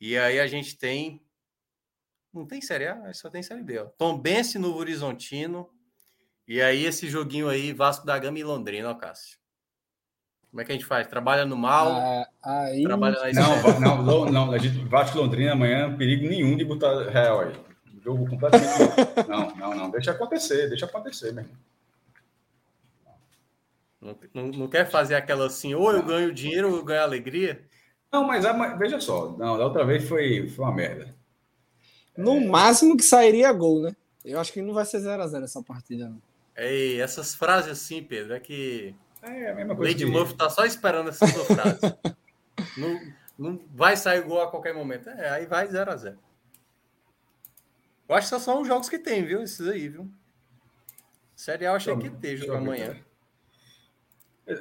E 0.00 0.16
aí 0.16 0.40
a 0.40 0.46
gente 0.46 0.76
tem. 0.78 1.22
Não 2.32 2.46
tem 2.46 2.60
Série 2.60 2.86
A, 2.86 3.12
só 3.12 3.28
tem 3.28 3.42
Série 3.42 3.62
B. 3.62 3.78
Ó. 3.80 3.84
Tom 3.84 4.18
Bense, 4.18 4.58
Novo 4.58 4.78
Horizontino. 4.78 5.68
E 6.46 6.60
aí 6.62 6.84
esse 6.84 7.08
joguinho 7.08 7.48
aí, 7.48 7.72
Vasco 7.72 8.06
da 8.06 8.18
Gama 8.18 8.38
e 8.38 8.44
Londrina, 8.44 8.90
ó, 8.90 8.94
Cássio. 8.94 9.38
Como 10.50 10.60
é 10.60 10.64
que 10.64 10.72
a 10.72 10.74
gente 10.74 10.86
faz? 10.86 11.06
Trabalha 11.06 11.44
no 11.44 11.56
mal? 11.56 11.92
Ah, 11.92 12.26
aí... 12.42 12.82
Trabalha 12.82 13.32
na 13.32 13.32
Não, 13.32 13.80
não, 13.80 14.02
não, 14.02 14.26
não, 14.26 14.52
a 14.52 14.58
gente 14.58 14.84
Vasco 14.84 15.16
e 15.16 15.20
Londrina 15.20 15.52
amanhã, 15.52 15.96
perigo 15.96 16.28
nenhum 16.28 16.56
de 16.56 16.64
botar 16.64 17.08
real 17.08 17.40
aí. 17.40 17.52
Jogo 18.02 18.28
completamente. 18.28 18.68
não, 19.28 19.54
não, 19.54 19.74
não. 19.76 19.90
Deixa 19.90 20.10
acontecer, 20.10 20.68
deixa 20.68 20.86
acontecer, 20.86 21.32
meu 21.32 21.44
irmão. 21.44 21.56
Não, 24.00 24.18
não, 24.32 24.48
não, 24.48 24.68
quer 24.68 24.90
fazer 24.90 25.14
aquela 25.14 25.46
assim, 25.46 25.74
ou 25.74 25.92
eu 25.92 26.02
ganho 26.02 26.32
dinheiro 26.32 26.70
ou 26.70 26.78
eu 26.78 26.84
ganho 26.84 27.02
alegria? 27.02 27.62
Não, 28.12 28.24
mas 28.24 28.44
a, 28.44 28.52
veja 28.74 29.00
só, 29.00 29.36
não, 29.38 29.56
da 29.56 29.64
outra 29.64 29.84
vez 29.84 30.08
foi, 30.08 30.48
foi 30.48 30.64
uma 30.64 30.74
merda. 30.74 31.14
No 32.16 32.36
é... 32.36 32.46
máximo 32.46 32.96
que 32.96 33.04
sairia 33.04 33.52
gol, 33.52 33.82
né? 33.82 33.96
Eu 34.24 34.38
acho 34.40 34.52
que 34.52 34.60
não 34.60 34.74
vai 34.74 34.84
ser 34.84 34.98
0x0 34.98 35.44
essa 35.44 35.62
partida, 35.62 36.08
não. 36.08 36.20
Ei, 36.56 37.00
essas 37.00 37.34
frases 37.34 37.72
assim, 37.72 38.02
Pedro, 38.02 38.34
é 38.34 38.40
que. 38.40 38.94
É 39.22 39.50
a 39.50 39.54
mesma 39.54 39.76
coisa. 39.76 39.92
Lady 39.92 40.04
Murphy 40.04 40.34
tá 40.34 40.50
só 40.50 40.64
esperando 40.64 41.08
essas 41.08 41.32
duas 41.32 41.46
frases. 41.46 41.80
não, 42.76 43.00
não 43.38 43.60
vai 43.74 43.96
sair 43.96 44.22
gol 44.22 44.42
a 44.42 44.50
qualquer 44.50 44.74
momento. 44.74 45.08
É, 45.08 45.30
aí 45.30 45.46
vai 45.46 45.68
0x0. 45.68 46.16
Eu 48.08 48.14
acho 48.16 48.26
que 48.26 48.30
só 48.30 48.38
são 48.38 48.60
os 48.60 48.68
jogos 48.68 48.88
que 48.88 48.98
tem, 48.98 49.24
viu? 49.24 49.42
Esses 49.42 49.66
aí, 49.68 49.88
viu? 49.88 50.10
Série 51.34 51.64
A 51.64 51.70
eu 51.70 51.76
achei 51.76 51.96
que 51.96 52.06
ia 52.06 52.10
ter 52.10 52.36
jogo 52.36 52.54
amanhã. 52.54 52.96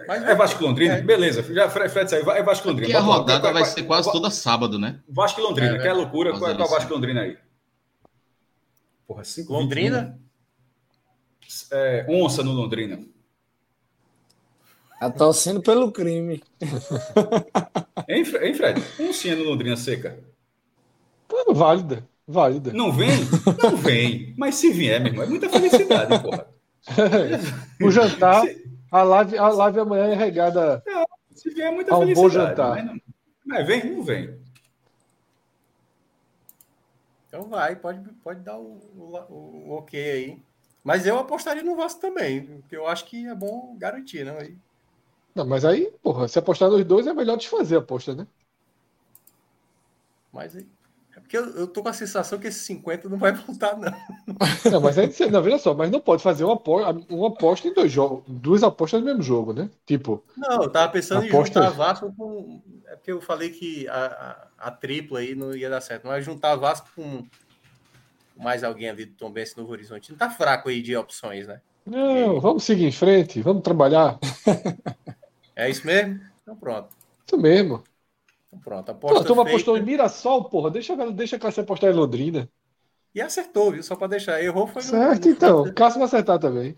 Mas 0.07 0.24
é 0.24 0.36
Vasco 0.36 0.64
Londrina, 0.64 0.95
é. 0.95 1.02
beleza. 1.02 1.41
Já 1.53 1.70
Fred, 1.70 2.10
saiu. 2.10 2.32
É 2.32 2.44
Vasco 2.44 2.68
Londrina. 2.68 2.90
Aqui 2.90 2.98
a 2.98 3.02
rodada 3.02 3.41
vai, 3.41 3.53
vai, 3.53 3.64
vai 3.64 3.72
ser 3.72 3.84
quase 3.84 4.11
toda 4.11 4.30
sábado, 4.30 4.78
né? 4.78 4.99
Vasco 5.07 5.41
Londrina, 5.41 5.76
é, 5.76 5.80
que 5.80 5.88
é 5.88 5.94
loucura. 5.94 6.38
Qual 6.38 6.49
é 6.49 6.53
o 6.56 6.68
Vasco 6.68 6.94
Londrina 6.94 7.22
aí? 7.22 7.38
Porra, 9.10 9.24
5 9.24 9.52
Londrina? 9.52 10.20
É, 11.72 12.06
onça 12.07 12.44
no 12.44 12.52
Londrina. 12.52 12.99
Tá 14.99 15.10
torcendo 15.10 15.61
pelo 15.61 15.91
crime. 15.91 16.44
hein, 18.07 18.24
hein, 18.41 18.53
Fred? 18.53 18.84
Oncinha 18.99 19.36
no 19.36 19.45
Londrina 19.45 19.76
seca. 19.76 20.20
Pô, 21.28 21.53
válida, 21.56 22.07
válida. 22.28 22.72
Não 22.72 22.91
vem? 22.91 23.18
Não 23.64 23.76
vem. 23.78 24.36
Mas 24.38 24.56
se 24.56 24.72
vier, 24.72 24.99
meu 24.99 25.11
irmão, 25.11 25.26
é 25.26 25.28
muita 25.28 25.49
felicidade, 25.49 26.22
porra. 26.22 26.45
o 27.82 27.90
jantar. 27.90 28.44
A 28.91 29.03
live, 29.03 29.38
a 29.38 29.49
live 29.49 29.80
amanhã 29.80 30.06
é 30.06 30.16
regada. 30.16 30.84
É, 30.88 31.03
se 31.36 31.49
vier 31.52 31.72
muita 31.72 31.95
um 31.98 32.14
bom 32.14 32.30
jantar. 32.30 32.84
Não, 32.84 32.99
mas 33.45 33.68
vem, 33.68 33.95
não 33.95 34.03
vem. 34.03 34.40
Então 37.28 37.44
vai, 37.44 37.76
pode, 37.76 38.11
pode 38.24 38.40
dar 38.41 38.57
o, 38.57 38.80
o, 38.95 39.34
o, 39.34 39.72
ok 39.72 40.11
aí. 40.11 40.41
Mas 40.84 41.06
eu 41.06 41.20
apostaria 41.20 41.61
no 41.61 41.76
Vasco 41.76 42.02
também, 42.02 42.45
porque 42.45 42.76
eu 42.76 42.88
acho 42.88 43.06
que 43.06 43.28
é 43.28 43.36
bom 43.36 43.76
garantir, 43.78 44.26
não? 44.26 44.38
Aí. 44.38 44.57
Não, 45.36 45.45
mas 45.45 45.64
aí, 45.64 45.91
porra, 46.02 46.28
se 46.28 46.40
apostar 46.40 46.70
nos 46.70 46.84
dois 46.84 47.06
é 47.06 47.14
melhor 47.14 47.38
desfazer 47.38 47.76
a 47.76 47.80
aposta, 47.80 48.16
né? 48.16 48.26
Mas 50.34 50.56
aí, 50.56 50.68
porque 51.30 51.38
eu, 51.38 51.46
eu 51.52 51.68
tô 51.68 51.84
com 51.84 51.90
a 51.90 51.94
sensação 51.94 52.40
que 52.40 52.48
esse 52.48 52.62
50 52.62 53.08
não 53.08 53.20
vai 53.20 53.32
voltar, 53.46 53.78
não. 53.78 53.92
Não, 54.72 54.82
mas 54.82 54.98
aí, 54.98 55.12
não, 55.30 55.44
veja 55.44 55.60
só, 55.60 55.76
mas 55.76 55.92
não 55.92 56.00
pode 56.00 56.24
fazer 56.24 56.44
uma 56.44 56.56
aposta, 56.56 57.06
uma 57.08 57.28
aposta 57.28 57.68
em 57.68 57.74
dois 57.74 57.92
jogos, 57.92 58.24
duas 58.28 58.64
apostas 58.64 59.00
no 59.00 59.06
mesmo 59.06 59.22
jogo, 59.22 59.54
né? 59.54 59.70
Tipo. 59.86 60.24
Não, 60.36 60.64
eu 60.64 60.70
tava 60.72 60.92
pensando 60.92 61.28
apostas... 61.28 61.56
em 61.56 61.62
juntar 61.62 61.70
Vasco 61.70 62.12
com. 62.18 62.60
É 62.88 62.96
porque 62.96 63.12
eu 63.12 63.22
falei 63.22 63.52
que 63.52 63.88
a, 63.88 64.48
a, 64.58 64.68
a, 64.70 64.72
tripla 64.72 65.20
aí 65.20 65.36
não 65.36 65.56
ia 65.56 65.70
dar 65.70 65.82
certo, 65.82 66.08
mas 66.08 66.26
juntar 66.26 66.56
Vasco 66.56 66.90
com 66.96 67.24
mais 68.36 68.64
alguém 68.64 68.90
ali 68.90 69.06
do 69.06 69.14
Tom 69.14 69.30
Benz 69.30 69.56
no 69.56 69.70
Horizonte. 69.70 70.10
Não 70.10 70.18
tá 70.18 70.32
fraco 70.32 70.70
aí 70.70 70.82
de 70.82 70.98
opções, 70.98 71.46
né? 71.46 71.62
Não, 71.86 72.38
e... 72.38 72.40
vamos 72.40 72.64
seguir 72.64 72.86
em 72.86 72.92
frente, 72.92 73.40
vamos 73.44 73.62
trabalhar. 73.62 74.18
é 75.56 75.70
isso 75.70 75.86
mesmo? 75.86 76.20
Então 76.42 76.56
pronto. 76.56 76.90
Isso 77.28 77.38
mesmo. 77.38 77.84
Então 78.50 78.60
pronto, 78.60 78.92
aposta. 78.92 79.24
Tu 79.24 79.40
apostou 79.40 79.78
em 79.78 79.84
Mirassol, 79.84 80.46
porra. 80.46 80.72
Deixa, 80.72 80.96
deixa 81.12 81.36
a 81.36 81.40
Cássio 81.40 81.64
apostar 81.64 81.92
em 81.92 81.94
Londrina. 81.94 82.50
E 83.14 83.22
acertou, 83.22 83.72
viu? 83.72 83.84
Só 83.84 83.96
para 83.96 84.08
deixar. 84.08 84.42
Errou 84.42 84.68
foi 84.68 84.82
Certo, 84.82 85.26
no... 85.26 85.32
então. 85.32 85.74
Cássio 85.74 86.00
vai 86.00 86.08
acertar 86.08 86.40
também. 86.40 86.76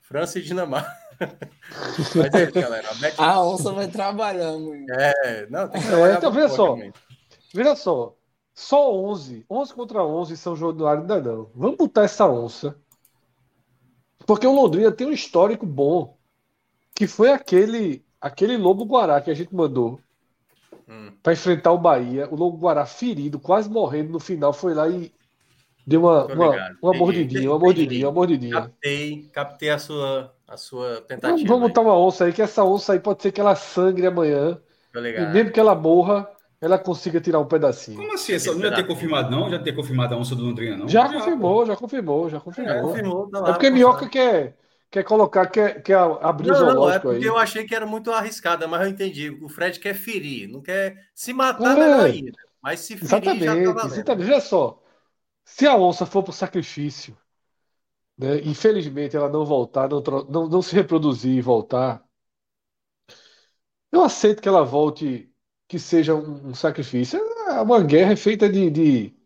França 0.00 0.38
e 0.38 0.42
Dinamarca. 0.42 0.92
Mas 2.14 2.34
é, 2.34 2.50
galera. 2.50 2.90
A, 2.90 2.94
Bet... 2.94 3.14
a 3.18 3.42
onça 3.42 3.72
vai 3.72 3.88
trabalhando. 3.88 4.74
É, 4.90 5.46
não, 5.48 5.68
tem 5.68 5.80
que 5.80 5.88
é, 5.88 6.14
então, 6.14 6.32
veja 6.32 6.48
só. 6.48 6.76
Veja 7.54 7.76
só. 7.76 8.16
Só 8.52 8.92
11. 8.92 9.46
11 9.48 9.74
contra 9.74 10.04
11 10.04 10.36
São 10.36 10.56
João 10.56 10.74
do 10.74 10.86
Ar 10.86 10.98
ainda 10.98 11.20
não. 11.20 11.50
Vamos 11.54 11.76
botar 11.76 12.04
essa 12.04 12.28
onça. 12.28 12.76
Porque 14.26 14.46
o 14.46 14.52
Londrina 14.52 14.90
tem 14.90 15.06
um 15.06 15.12
histórico 15.12 15.64
bom. 15.64 16.16
Que 16.94 17.06
foi 17.06 17.32
aquele 17.32 18.04
aquele 18.20 18.56
Lobo 18.56 18.84
Guará 18.84 19.20
que 19.20 19.30
a 19.30 19.34
gente 19.34 19.54
mandou 19.54 19.98
hum. 20.88 21.12
para 21.22 21.32
enfrentar 21.32 21.72
o 21.72 21.78
Bahia. 21.78 22.28
O 22.30 22.36
Lobo 22.36 22.58
Guará 22.58 22.86
ferido, 22.86 23.38
quase 23.38 23.68
morrendo 23.68 24.12
no 24.12 24.20
final, 24.20 24.52
foi 24.52 24.74
lá 24.74 24.88
e 24.88 25.12
deu 25.86 26.02
uma, 26.02 26.26
uma, 26.26 26.76
uma, 26.82 26.92
mordidinha, 26.94 27.50
uma 27.50 27.58
mordidinha, 27.58 28.06
uma 28.06 28.14
mordidinha. 28.14 28.54
Captei, 28.54 29.30
captei 29.32 29.70
a 29.70 29.78
sua, 29.78 30.34
a 30.46 30.56
sua 30.56 31.00
tentativa. 31.02 31.28
Vamos, 31.28 31.48
vamos 31.48 31.68
botar 31.68 31.80
uma 31.80 31.98
onça 31.98 32.24
aí, 32.24 32.32
que 32.32 32.42
essa 32.42 32.64
onça 32.64 32.92
aí 32.92 33.00
pode 33.00 33.22
ser 33.22 33.32
que 33.32 33.40
ela 33.40 33.54
sangre 33.54 34.06
amanhã. 34.06 34.58
E 34.94 35.26
mesmo 35.32 35.50
que 35.50 35.58
ela 35.58 35.74
morra, 35.74 36.28
ela 36.62 36.78
consiga 36.78 37.20
tirar 37.20 37.40
um 37.40 37.46
pedacinho. 37.46 37.98
Como 37.98 38.14
assim? 38.14 38.34
Essa, 38.34 38.52
não 38.54 38.60
já 38.60 38.72
ter 38.72 38.86
confirmado, 38.86 39.30
não? 39.30 39.50
Já 39.50 39.58
ter 39.58 39.72
confirmado 39.72 40.14
a 40.14 40.18
onça 40.18 40.36
do 40.36 40.44
Londrina, 40.44 40.76
não? 40.76 40.88
Já, 40.88 41.08
já 41.08 41.14
confirmou, 41.14 41.66
já 41.66 41.76
confirmou, 41.76 42.30
já 42.30 42.40
confirmou. 42.40 42.72
É, 42.72 42.80
confirmou 42.80 43.28
tá 43.28 43.40
lá, 43.40 43.48
é 43.48 43.52
porque 43.52 43.70
Minhoca 43.70 44.08
quer, 44.08 44.56
quer 44.92 45.04
colocar, 45.04 45.46
quer, 45.46 45.82
quer 45.82 45.96
abrir 45.96 46.48
não, 46.48 46.54
o 46.54 46.58
zoológico 46.58 46.84
não, 46.84 46.90
é 46.90 46.98
porque 46.98 47.24
aí. 47.24 47.24
eu 47.24 47.38
achei 47.38 47.64
que 47.64 47.74
era 47.74 47.86
muito 47.86 48.12
arriscada, 48.12 48.68
mas 48.68 48.82
eu 48.82 48.88
entendi. 48.88 49.30
O 49.30 49.48
Fred 49.48 49.80
quer 49.80 49.94
ferir, 49.94 50.48
não 50.48 50.60
quer 50.60 51.08
se 51.14 51.32
matar, 51.32 51.76
é, 51.76 51.80
melhor 51.80 52.04
ainda. 52.04 52.38
Mas 52.62 52.80
se 52.80 52.94
ferir, 52.96 53.06
exatamente, 53.06 53.64
já 53.64 53.74
tá 53.74 53.86
exatamente. 53.86 54.26
Veja 54.26 54.40
só, 54.40 54.82
se 55.44 55.66
a 55.66 55.74
onça 55.76 56.04
for 56.04 56.22
para 56.22 56.30
o 56.30 56.34
sacrifício, 56.34 57.16
né, 58.18 58.36
infelizmente 58.44 59.16
ela 59.16 59.30
não 59.30 59.46
voltar, 59.46 59.88
não, 59.88 60.02
não, 60.28 60.48
não 60.48 60.60
se 60.62 60.74
reproduzir 60.74 61.34
e 61.36 61.40
voltar, 61.40 62.04
eu 63.90 64.02
aceito 64.04 64.42
que 64.42 64.48
ela 64.48 64.62
volte, 64.62 65.30
que 65.66 65.78
seja 65.78 66.14
um, 66.14 66.48
um 66.48 66.54
sacrifício. 66.54 67.18
É 67.48 67.60
uma 67.62 67.82
guerra 67.82 68.14
feita 68.16 68.48
de, 68.48 68.70
de... 68.70 69.16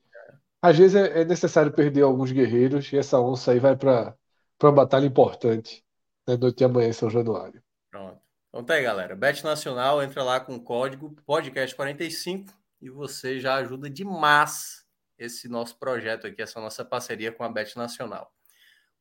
Às 0.63 0.79
vezes 0.79 0.95
é, 0.97 1.23
é 1.23 1.25
necessário 1.25 1.73
perder 1.73 2.03
alguns 2.03 2.31
guerreiros 2.33 2.93
e 2.93 2.99
essa 2.99 3.21
onça 3.21 3.53
aí 3.53 3.59
vai 3.61 3.77
para 3.77 4.17
para 4.59 4.69
uma 4.69 4.75
batalha 4.75 5.07
importante 5.07 5.85
né, 6.27 6.37
noite 6.37 6.59
de 6.59 6.65
amanhã 6.65 6.89
em 6.89 6.93
São 6.93 7.09
Januário. 7.09 7.63
Pronto. 7.91 8.21
Então 8.49 8.65
tá 8.65 8.75
aí, 8.75 8.83
galera. 8.83 9.15
Bet 9.15 9.45
Nacional, 9.45 10.03
entra 10.03 10.23
lá 10.23 10.41
com 10.41 10.57
o 10.57 10.61
código 10.61 11.15
podcast45 11.29 12.49
e 12.81 12.91
você 12.91 13.39
já 13.39 13.55
ajuda 13.57 13.89
demais 13.89 14.85
esse 15.19 15.49
nosso 15.49 15.79
projeto 15.79 16.27
aqui, 16.27 16.43
essa 16.43 16.61
nossa 16.61 16.85
parceria 16.85 17.33
com 17.33 17.45
a 17.45 17.49
Bet 17.49 17.77
Nacional. 17.77 18.33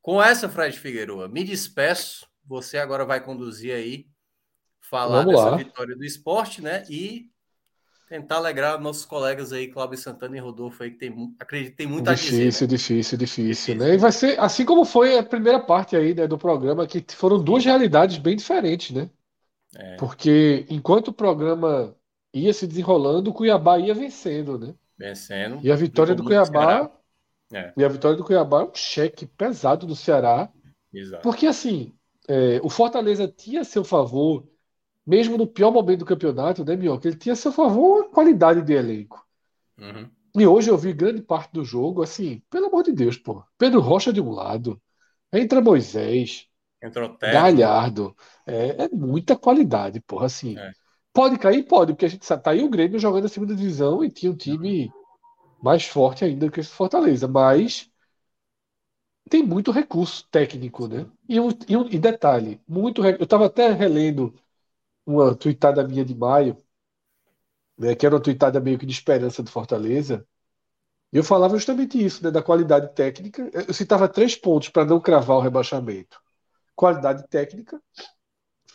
Com 0.02 0.22
essa, 0.22 0.48
Fred 0.48 0.78
Figueroa, 0.80 1.28
me 1.28 1.44
despeço. 1.44 2.28
Você 2.46 2.78
agora 2.78 3.06
vai 3.06 3.24
conduzir 3.24 3.74
aí, 3.74 4.08
falar 4.80 5.24
Vamos 5.24 5.36
dessa 5.36 5.50
lá. 5.50 5.58
vitória 5.58 5.96
do 5.96 6.06
esporte, 6.06 6.62
né? 6.62 6.84
E 6.90 7.32
tentar 8.08 8.38
alegrar 8.38 8.80
nossos 8.80 9.06
colegas 9.06 9.52
aí, 9.52 9.68
Cláudio 9.68 9.98
Santana 9.98 10.38
e 10.38 10.40
Rodolfo 10.40 10.84
aí, 10.84 10.92
que 10.92 10.98
tem, 10.98 11.36
acredito 11.40 11.76
tem 11.76 11.88
muita 11.88 12.14
Difícil, 12.14 12.68
dizer, 12.68 12.68
né? 12.68 12.68
difícil, 12.68 13.18
difícil, 13.18 13.76
né? 13.76 13.94
E 13.94 13.98
vai 13.98 14.12
ser 14.12 14.40
assim 14.40 14.64
como 14.64 14.86
foi 14.86 15.18
a 15.18 15.24
primeira 15.24 15.60
parte 15.60 15.96
aí, 15.96 16.14
né, 16.14 16.28
do 16.28 16.38
programa, 16.38 16.86
que 16.86 17.04
foram 17.10 17.44
duas 17.44 17.66
realidades 17.66 18.18
bem 18.18 18.36
diferentes, 18.36 18.96
né? 18.96 19.10
É. 19.76 19.96
Porque 19.98 20.66
enquanto 20.70 21.10
o 21.10 21.14
programa 21.14 21.96
ia 22.34 22.54
se 22.54 22.68
desenrolando, 22.68 23.30
o 23.30 23.34
Cuiabá 23.34 23.80
ia 23.80 23.94
vencendo, 23.94 24.58
né? 24.58 24.74
Vencendo. 24.98 25.60
E 25.64 25.72
a 25.72 25.76
vitória 25.76 26.16
do 26.16 26.24
Cuiabá. 26.24 26.92
É. 27.54 27.74
E 27.78 27.84
a 27.84 27.88
vitória 27.88 28.18
do 28.18 28.24
Cuiabá 28.24 28.62
é 28.62 28.66
um 28.66 28.74
cheque 28.74 29.26
pesado 29.26 29.86
do 29.86 29.96
Ceará. 29.96 30.50
Exato. 30.94 31.24
Porque 31.24 31.46
assim, 31.46 31.94
é, 32.28 32.60
o 32.64 32.70
Fortaleza 32.70 33.28
tinha 33.28 33.62
a 33.62 33.66
seu 33.66 33.84
favor 33.84 34.48
mesmo 35.06 35.38
no 35.38 35.48
pior 35.48 35.72
momento 35.72 36.00
do 36.00 36.06
campeonato, 36.06 36.66
né, 36.66 36.76
Minhoca? 36.76 37.08
Ele 37.08 37.18
tinha 37.18 37.34
a 37.34 37.36
seu 37.36 37.52
favor 37.52 38.06
a 38.06 38.10
qualidade 38.10 38.62
de 38.62 38.74
elenco. 38.74 39.26
Uhum. 39.80 40.10
E 40.38 40.46
hoje 40.46 40.70
eu 40.70 40.78
vi 40.78 40.94
grande 40.94 41.22
parte 41.22 41.54
do 41.54 41.64
jogo, 41.64 42.02
assim, 42.02 42.42
pelo 42.50 42.68
amor 42.68 42.84
de 42.84 42.92
Deus, 42.92 43.18
pô. 43.18 43.44
Pedro 43.58 43.80
Rocha 43.80 44.12
de 44.12 44.20
um 44.20 44.32
lado, 44.32 44.82
entra 45.32 45.62
Moisés, 45.62 46.48
Entrou 46.86 47.18
Galhardo. 47.20 48.16
É, 48.46 48.84
é, 48.84 48.90
muita 48.90 49.36
qualidade, 49.36 50.00
porra, 50.02 50.28
assim. 50.28 50.58
É. 50.58 50.72
Pode 51.12 51.40
cair? 51.40 51.64
Pode, 51.64 51.94
porque 51.94 52.06
a 52.06 52.10
gente 52.10 52.28
tá 52.28 52.42
aí 52.52 52.64
o 52.64 52.70
Grêmio 52.70 53.00
jogando 53.00 53.26
a 53.26 53.30
segunda 53.30 53.56
divisão 53.56 54.04
e 54.04 54.12
tinha 54.12 54.32
um 54.32 54.36
time 54.36 54.92
mais 55.64 55.86
forte 55.86 56.24
ainda 56.24 56.50
que 56.52 56.60
esse 56.60 56.70
Fortaleza, 56.70 57.28
mas 57.28 57.90
tem 59.30 59.42
muito 59.42 59.72
recurso 59.72 60.28
técnico, 60.30 60.88
né? 60.88 61.08
E, 61.28 61.40
um, 61.40 61.50
e, 61.68 61.76
um, 61.78 61.88
e 61.88 61.98
detalhe, 61.98 62.62
muito 62.68 63.04
eu 63.04 63.24
estava 63.24 63.48
até 63.48 63.72
relendo 63.72 64.34
uma 65.06 65.36
tuitada 65.36 65.88
minha 65.88 66.04
de 66.04 66.16
maio, 66.16 66.58
né, 67.78 67.96
que 67.96 68.06
era 68.06 68.16
uma 68.16 68.22
tuitada 68.22 68.60
meio 68.60 68.80
que 68.80 68.86
de 68.86 68.94
esperança 68.94 69.44
do 69.44 69.52
Fortaleza, 69.52 70.26
e 71.14 71.18
eu 71.18 71.24
falava 71.24 71.56
justamente 71.56 72.04
isso, 72.04 72.24
né, 72.24 72.32
da 72.32 72.44
qualidade 72.44 72.94
técnica. 72.94 73.50
Eu 73.54 73.74
citava 73.74 74.08
três 74.10 74.36
pontos 74.36 74.70
para 74.70 74.84
não 74.86 75.00
cravar 75.00 75.38
o 75.38 75.42
rebaixamento: 75.42 76.22
qualidade 76.76 77.28
técnica, 77.28 77.82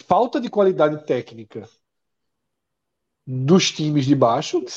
falta 0.07 0.41
de 0.41 0.49
qualidade 0.49 1.05
técnica 1.05 1.69
dos 3.27 3.71
times 3.71 4.07
de 4.07 4.15
baixo, 4.15 4.63
que 4.63 4.71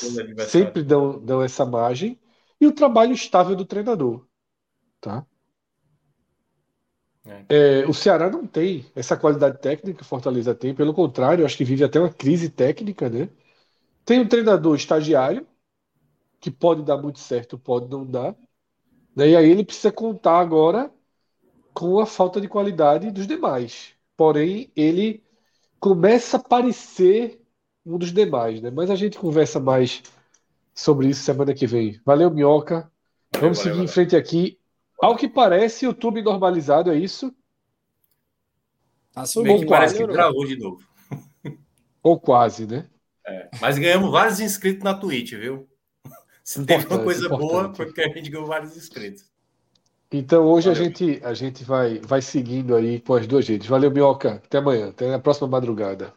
sempre 0.44 0.82
dão, 0.82 1.18
dão 1.24 1.42
essa 1.42 1.64
margem, 1.64 2.20
e 2.60 2.66
o 2.66 2.72
trabalho 2.72 3.12
estável 3.12 3.56
do 3.56 3.64
treinador. 3.64 4.26
Tá? 5.00 5.26
É. 7.26 7.44
É, 7.82 7.86
o 7.86 7.94
Ceará 7.94 8.28
não 8.28 8.46
tem 8.46 8.84
essa 8.94 9.16
qualidade 9.16 9.58
técnica 9.58 9.98
que 9.98 10.02
o 10.02 10.06
Fortaleza 10.06 10.54
tem, 10.54 10.74
pelo 10.74 10.92
contrário, 10.92 11.44
acho 11.44 11.56
que 11.56 11.64
vive 11.64 11.84
até 11.84 11.98
uma 11.98 12.12
crise 12.12 12.50
técnica, 12.50 13.08
né? 13.08 13.28
Tem 14.04 14.20
um 14.20 14.28
treinador 14.28 14.76
estagiário, 14.76 15.46
que 16.40 16.50
pode 16.50 16.82
dar 16.82 16.98
muito 16.98 17.18
certo, 17.18 17.58
pode 17.58 17.88
não 17.88 18.04
dar. 18.04 18.36
Né? 19.16 19.30
E 19.30 19.36
aí 19.36 19.50
ele 19.50 19.64
precisa 19.64 19.90
contar 19.90 20.38
agora 20.40 20.92
com 21.72 21.98
a 21.98 22.06
falta 22.06 22.40
de 22.40 22.48
qualidade 22.48 23.10
dos 23.10 23.26
demais. 23.26 23.94
Porém, 24.16 24.70
ele 24.76 25.22
começa 25.80 26.36
a 26.36 26.42
parecer 26.42 27.40
um 27.84 27.98
dos 27.98 28.12
demais, 28.12 28.60
né? 28.60 28.70
Mas 28.70 28.90
a 28.90 28.94
gente 28.94 29.18
conversa 29.18 29.58
mais 29.58 30.02
sobre 30.74 31.08
isso 31.08 31.22
semana 31.22 31.54
que 31.54 31.66
vem. 31.66 32.00
Valeu, 32.04 32.30
Minhoca. 32.30 32.90
Vamos 33.32 33.58
valeu, 33.58 33.62
seguir 33.62 33.70
valeu. 33.70 33.84
em 33.84 33.88
frente 33.88 34.16
aqui. 34.16 34.58
Ao 35.00 35.16
que 35.16 35.28
parece, 35.28 35.84
YouTube 35.84 36.22
normalizado, 36.22 36.90
é 36.90 36.96
isso? 36.96 37.34
Tá 39.12 39.24
subindo, 39.24 39.66
parece 39.66 39.96
que 39.96 40.06
travou 40.08 40.46
de 40.46 40.56
novo. 40.56 40.82
Ou 42.02 42.18
quase, 42.18 42.66
né? 42.66 42.88
É, 43.26 43.48
mas 43.60 43.78
ganhamos 43.78 44.10
vários 44.10 44.40
inscritos 44.40 44.82
na 44.82 44.94
Twitch, 44.94 45.32
viu? 45.34 45.68
Se 46.42 46.64
teve 46.64 46.86
uma 46.86 47.02
coisa 47.02 47.26
importante. 47.26 47.50
boa, 47.50 47.74
foi 47.74 47.86
porque 47.86 48.02
a 48.02 48.08
gente 48.08 48.28
ganhou 48.28 48.46
vários 48.46 48.76
inscritos. 48.76 49.24
Então 50.12 50.44
hoje 50.44 50.70
a 50.70 50.74
gente, 50.74 51.20
a 51.24 51.32
gente 51.32 51.64
vai, 51.64 51.98
vai 52.00 52.20
seguindo 52.20 52.74
aí 52.76 53.00
com 53.00 53.14
as 53.14 53.26
duas 53.26 53.48
redes. 53.48 53.66
Valeu, 53.66 53.90
Minhoca. 53.90 54.42
Até 54.44 54.58
amanhã. 54.58 54.90
Até 54.90 55.12
a 55.12 55.18
próxima 55.18 55.48
madrugada. 55.48 56.12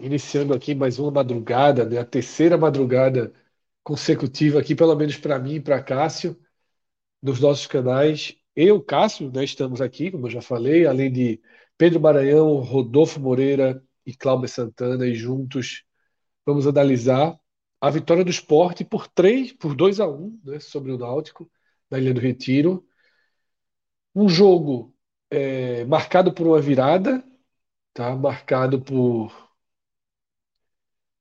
Iniciando 0.00 0.54
aqui 0.54 0.74
mais 0.74 0.98
uma 0.98 1.10
madrugada, 1.10 1.84
né? 1.84 1.98
a 1.98 2.04
terceira 2.04 2.56
madrugada 2.56 3.32
consecutiva 3.82 4.60
aqui, 4.60 4.74
pelo 4.74 4.94
menos 4.96 5.16
para 5.16 5.38
mim 5.38 5.56
e 5.56 5.60
para 5.60 5.82
Cássio, 5.82 6.36
nos 7.26 7.40
nossos 7.40 7.66
canais. 7.66 8.36
Eu, 8.54 8.82
Cássio, 8.82 9.30
né, 9.32 9.44
estamos 9.44 9.80
aqui, 9.80 10.10
como 10.10 10.26
eu 10.26 10.30
já 10.30 10.40
falei, 10.40 10.86
além 10.86 11.12
de 11.12 11.40
Pedro 11.76 12.00
Maranhão, 12.00 12.56
Rodolfo 12.60 13.20
Moreira 13.20 13.82
e 14.06 14.14
Cláudio 14.14 14.48
Santana, 14.48 15.06
e 15.06 15.14
juntos 15.14 15.84
vamos 16.46 16.66
analisar 16.66 17.38
a 17.80 17.90
vitória 17.90 18.24
do 18.24 18.30
esporte 18.30 18.84
por 18.84 19.08
3, 19.08 19.52
por 19.54 19.74
2 19.74 20.00
a 20.00 20.08
1 20.08 20.40
né, 20.44 20.60
sobre 20.60 20.92
o 20.92 20.98
Náutico, 20.98 21.50
na 21.90 21.98
Ilha 21.98 22.14
do 22.14 22.20
Retiro. 22.20 22.86
Um 24.14 24.28
jogo 24.28 24.94
é, 25.30 25.84
marcado 25.84 26.32
por 26.32 26.46
uma 26.46 26.60
virada, 26.60 27.24
tá? 27.94 28.14
marcado 28.16 28.80
por 28.80 29.32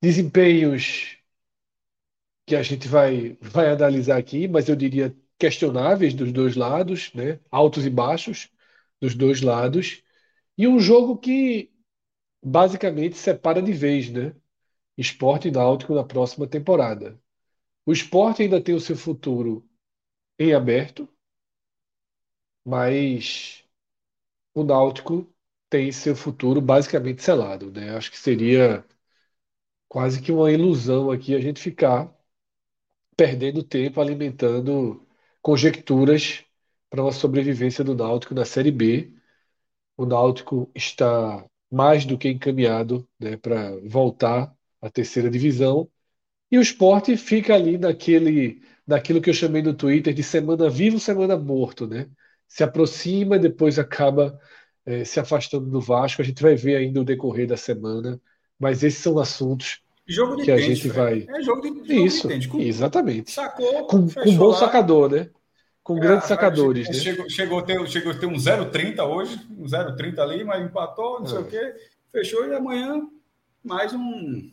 desempenhos 0.02 1.18
que 2.46 2.56
a 2.56 2.62
gente 2.64 2.88
vai, 2.88 3.38
vai 3.42 3.70
analisar 3.72 4.18
aqui, 4.18 4.48
mas 4.48 4.70
eu 4.70 4.76
diria 4.76 5.16
questionáveis 5.38 6.14
dos 6.14 6.32
dois 6.32 6.56
lados, 6.56 7.14
né? 7.14 7.40
altos 7.52 7.86
e 7.86 7.90
baixos 7.90 8.50
dos 9.02 9.16
dois 9.16 9.42
lados, 9.42 10.04
e 10.58 10.68
um 10.68 10.80
jogo 10.80 11.18
que 11.18 11.72
basicamente 12.44 13.18
separa 13.18 13.62
de 13.62 13.74
vez, 13.74 14.10
né? 14.12 14.36
Esporte 14.98 15.50
e 15.50 15.52
Náutico 15.52 15.94
na 15.96 16.04
próxima 16.04 16.48
temporada. 16.48 17.20
O 17.86 17.94
esporte 17.94 18.44
ainda 18.44 18.62
tem 18.62 18.76
o 18.76 18.80
seu 18.80 18.96
futuro 18.98 19.68
em 20.40 20.54
aberto, 20.54 21.10
mas 22.66 23.64
o 24.54 24.64
Náutico 24.64 25.28
tem 25.70 25.92
seu 25.92 26.16
futuro 26.16 26.62
basicamente 26.62 27.22
selado, 27.24 27.72
né? 27.72 27.96
Acho 27.98 28.12
que 28.12 28.18
seria 28.18 28.86
quase 29.88 30.22
que 30.22 30.32
uma 30.32 30.52
ilusão 30.52 31.10
aqui 31.12 31.36
a 31.36 31.40
gente 31.42 31.60
ficar 31.62 32.14
perdendo 33.18 33.64
tempo 33.64 34.00
alimentando 34.02 35.05
conjecturas 35.46 36.44
para 36.90 37.04
uma 37.04 37.12
sobrevivência 37.12 37.84
do 37.84 37.94
Náutico 37.94 38.34
na 38.34 38.46
Série 38.46 38.72
B. 38.72 39.14
O 39.96 40.04
Náutico 40.04 40.72
está 40.74 41.46
mais 41.72 42.04
do 42.04 42.18
que 42.18 42.30
encaminhado 42.30 43.08
né, 43.20 43.38
para 43.38 43.78
voltar 43.88 44.52
a 44.82 44.90
terceira 44.90 45.30
divisão. 45.30 45.88
E 46.52 46.58
o 46.58 46.62
esporte 46.64 47.16
fica 47.16 47.54
ali 47.54 47.78
naquele, 47.78 48.64
naquilo 48.88 49.22
que 49.22 49.30
eu 49.30 49.36
chamei 49.36 49.62
no 49.62 49.76
Twitter 49.76 50.16
de 50.16 50.24
semana 50.24 50.68
vivo, 50.68 51.00
semana 51.00 51.38
morto, 51.38 51.86
né? 51.86 52.10
Se 52.48 52.64
aproxima 52.64 53.38
depois 53.38 53.78
acaba 53.78 54.40
é, 54.84 55.06
se 55.06 55.20
afastando 55.20 55.70
do 55.70 55.80
Vasco. 55.80 56.24
A 56.24 56.26
gente 56.26 56.42
vai 56.42 56.56
ver 56.56 56.78
ainda 56.78 57.02
o 57.02 57.06
decorrer 57.06 57.48
da 57.48 57.58
semana, 57.58 58.20
mas 58.58 58.84
esses 58.84 59.00
são 59.00 59.20
assuntos 59.20 59.84
jogo 60.08 60.38
que 60.38 60.52
a 60.52 60.58
gente 60.58 60.88
vai. 60.90 61.26
É 61.28 61.42
jogo 61.42 61.62
de, 61.62 61.68
jogo 61.68 62.06
Isso, 62.06 62.28
de 62.40 62.48
com, 62.48 62.60
exatamente. 62.60 63.32
Sacou, 63.32 63.88
com, 63.88 64.08
com 64.08 64.30
um 64.30 64.38
bom 64.38 64.50
lá. 64.50 64.58
sacador, 64.58 65.10
né? 65.10 65.30
Com 65.84 65.98
é, 65.98 66.00
grandes 66.00 66.28
sacadores. 66.28 66.88
Né? 66.88 66.94
Chegou, 66.94 67.30
chegou, 67.30 67.60
a 67.60 67.64
ter, 67.64 67.88
chegou 67.88 68.12
a 68.12 68.16
ter 68.16 68.26
um 68.26 68.34
0,30 68.34 69.04
hoje, 69.04 69.40
um 69.58 69.66
0,30 69.66 70.20
ali, 70.20 70.44
mas 70.44 70.64
empatou, 70.64 71.20
não 71.20 71.26
é. 71.26 71.30
sei 71.30 71.40
o 71.40 71.46
quê. 71.46 71.76
Fechou 72.12 72.48
e 72.48 72.56
amanhã 72.56 73.08
mais 73.64 73.94
um 73.94 74.52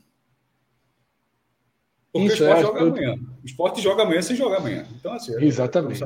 porque 2.12 2.26
Isso, 2.26 2.44
o 2.44 2.46
esporte 2.46 2.58
é, 2.58 2.62
joga 2.62 2.80
eu... 2.80 2.86
amanhã. 2.88 3.14
O 3.14 3.46
esporte 3.46 3.80
joga 3.80 4.02
amanhã 4.02 4.22
sem 4.22 4.36
jogar 4.36 4.58
amanhã. 4.58 4.86
Então, 4.94 5.12
assim, 5.14 5.32
Exatamente. 5.42 6.04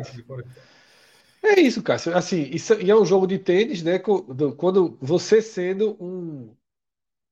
É 1.43 1.61
isso, 1.61 1.83
Cássio. 1.83 2.17
Assim, 2.17 2.43
isso, 2.53 2.75
e 2.75 2.91
é 2.91 2.97
um 2.97 3.05
jogo 3.05 3.27
de 3.27 3.39
tênis, 3.39 3.83
né? 3.83 3.99
Quando 3.99 4.97
você 5.01 5.43
sendo 5.43 5.97
um, 6.01 6.55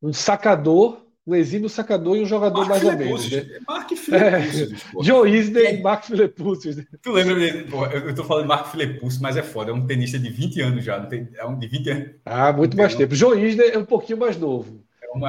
um 0.02 0.12
sacador, 0.12 1.03
um 1.27 1.35
exímio 1.35 1.69
sacador 1.69 2.17
e 2.17 2.23
um 2.23 2.27
jogador 2.27 2.67
Mark 2.67 2.69
mais 2.69 2.85
ou 2.85 2.93
menos. 2.93 3.31
Né? 3.31 3.59
Mark. 3.67 3.91
É, 4.12 5.03
Joe 5.03 5.31
Isner 5.31 5.75
e 5.75 5.83
Mark 5.83 6.05
Filepus. 6.05 6.77
Né? 6.77 6.85
Tu 7.01 7.12
lembra 7.12 7.35
dele? 7.35 7.67
eu 8.07 8.15
tô 8.15 8.25
falando 8.25 8.47
Mark 8.47 8.70
Filepus, 8.70 9.19
mas 9.19 9.36
é 9.36 9.43
foda. 9.43 9.70
É 9.70 9.75
um 9.75 9.86
tenista 9.86 10.19
de 10.19 10.28
20 10.28 10.61
anos 10.61 10.85
já. 10.85 10.99
Não 10.99 11.09
tem, 11.09 11.28
é 11.36 11.44
um 11.47 11.59
de 11.59 11.67
20 11.67 11.91
anos. 11.91 12.11
Ah, 12.27 12.53
muito 12.53 12.77
mais 12.77 12.94
tempo. 12.94 13.15
Joe 13.15 13.43
Isner 13.43 13.70
é 13.73 13.78
um 13.78 13.85
pouquinho 13.85 14.19
mais 14.19 14.36
novo. 14.36 14.85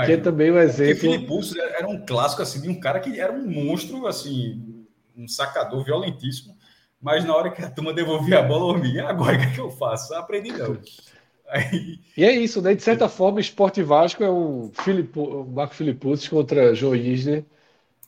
Que 0.06 0.14
é 0.14 0.18
também 0.18 0.52
um 0.52 0.58
exemplo. 0.58 0.96
Porque 0.96 1.08
Felipe 1.08 1.28
Pulso 1.28 1.60
era 1.60 1.88
um 1.88 2.04
clássico 2.06 2.42
assim, 2.42 2.60
de 2.60 2.70
um 2.70 2.80
cara 2.80 3.00
que 3.00 3.20
era 3.20 3.32
um 3.32 3.48
monstro, 3.48 4.08
assim, 4.08 4.86
um 5.16 5.28
sacador 5.28 5.84
violentíssimo, 5.84 6.56
mas 7.00 7.24
na 7.24 7.36
hora 7.36 7.52
que 7.52 7.62
a 7.62 7.70
turma 7.70 7.94
devolvia 7.94 8.40
a 8.40 8.44
bola, 8.44 8.74
eu 8.74 8.82
me 8.82 9.00
agora 9.00 9.38
o 9.38 9.40
que, 9.40 9.46
é 9.46 9.52
que 9.52 9.60
eu 9.60 9.70
faço? 9.70 10.14
Aprendi 10.16 10.52
não. 10.52 10.78
Aí... 11.48 12.00
E 12.18 12.24
é 12.24 12.32
isso, 12.32 12.62
né? 12.62 12.74
De 12.76 12.82
certa 12.84 13.10
forma, 13.10 13.40
Esporte 13.40 13.84
Vasco 13.84 14.24
é 14.24 14.30
um, 14.32 14.72
Filipe, 14.74 15.20
um 15.20 15.46
Marco 15.46 15.76
Filipuzzi 15.76 16.30
contra 16.30 16.74
João 16.74 16.96
Isner, 16.96 17.46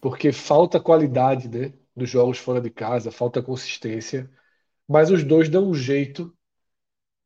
porque 0.02 0.32
falta 0.32 0.80
qualidade 0.80 1.48
né, 1.50 1.74
dos 1.96 2.10
jogos 2.10 2.38
fora 2.40 2.62
de 2.62 2.70
casa, 2.72 3.12
falta 3.12 3.42
consistência, 3.44 4.30
mas 4.88 5.12
os 5.12 5.24
dois 5.24 5.50
dão 5.50 5.70
um 5.70 5.76
jeito 5.76 6.36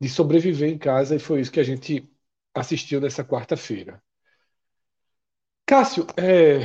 de 0.02 0.10
sobreviver 0.10 0.70
em 0.72 0.78
casa 0.78 1.16
e 1.16 1.20
foi 1.20 1.42
isso 1.42 1.52
que 1.52 1.60
a 1.62 1.64
gente 1.64 2.10
assistiu 2.56 3.02
nessa 3.02 3.24
quarta-feira. 3.26 4.02
Cássio, 5.66 6.06
é, 6.18 6.60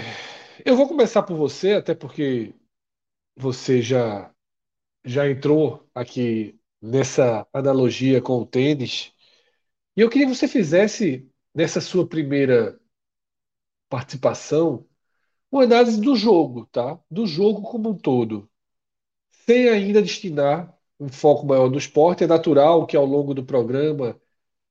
eu 0.64 0.76
vou 0.76 0.88
começar 0.88 1.22
por 1.22 1.36
você, 1.36 1.72
até 1.72 1.94
porque 1.94 2.54
você 3.36 3.82
já, 3.82 4.32
já 5.04 5.28
entrou 5.30 5.88
aqui 5.94 6.58
nessa 6.82 7.46
analogia 7.52 8.22
com 8.22 8.38
o 8.40 8.46
tênis. 8.46 9.12
E 9.96 10.00
eu 10.00 10.10
queria 10.10 10.26
que 10.26 10.34
você 10.34 10.48
fizesse, 10.48 11.28
nessa 11.54 11.80
sua 11.80 12.06
primeira 12.06 12.78
participação, 13.88 14.86
uma 15.50 15.64
análise 15.64 16.00
do 16.00 16.16
jogo, 16.16 16.66
tá? 16.66 16.98
Do 17.10 17.26
jogo 17.26 17.62
como 17.62 17.90
um 17.90 17.98
todo. 17.98 18.50
Sem 19.30 19.68
ainda 19.68 20.02
destinar 20.02 20.76
um 20.98 21.08
foco 21.08 21.46
maior 21.46 21.70
no 21.70 21.78
esporte. 21.78 22.24
É 22.24 22.26
natural 22.26 22.86
que 22.86 22.96
ao 22.96 23.06
longo 23.06 23.34
do 23.34 23.44
programa 23.44 24.20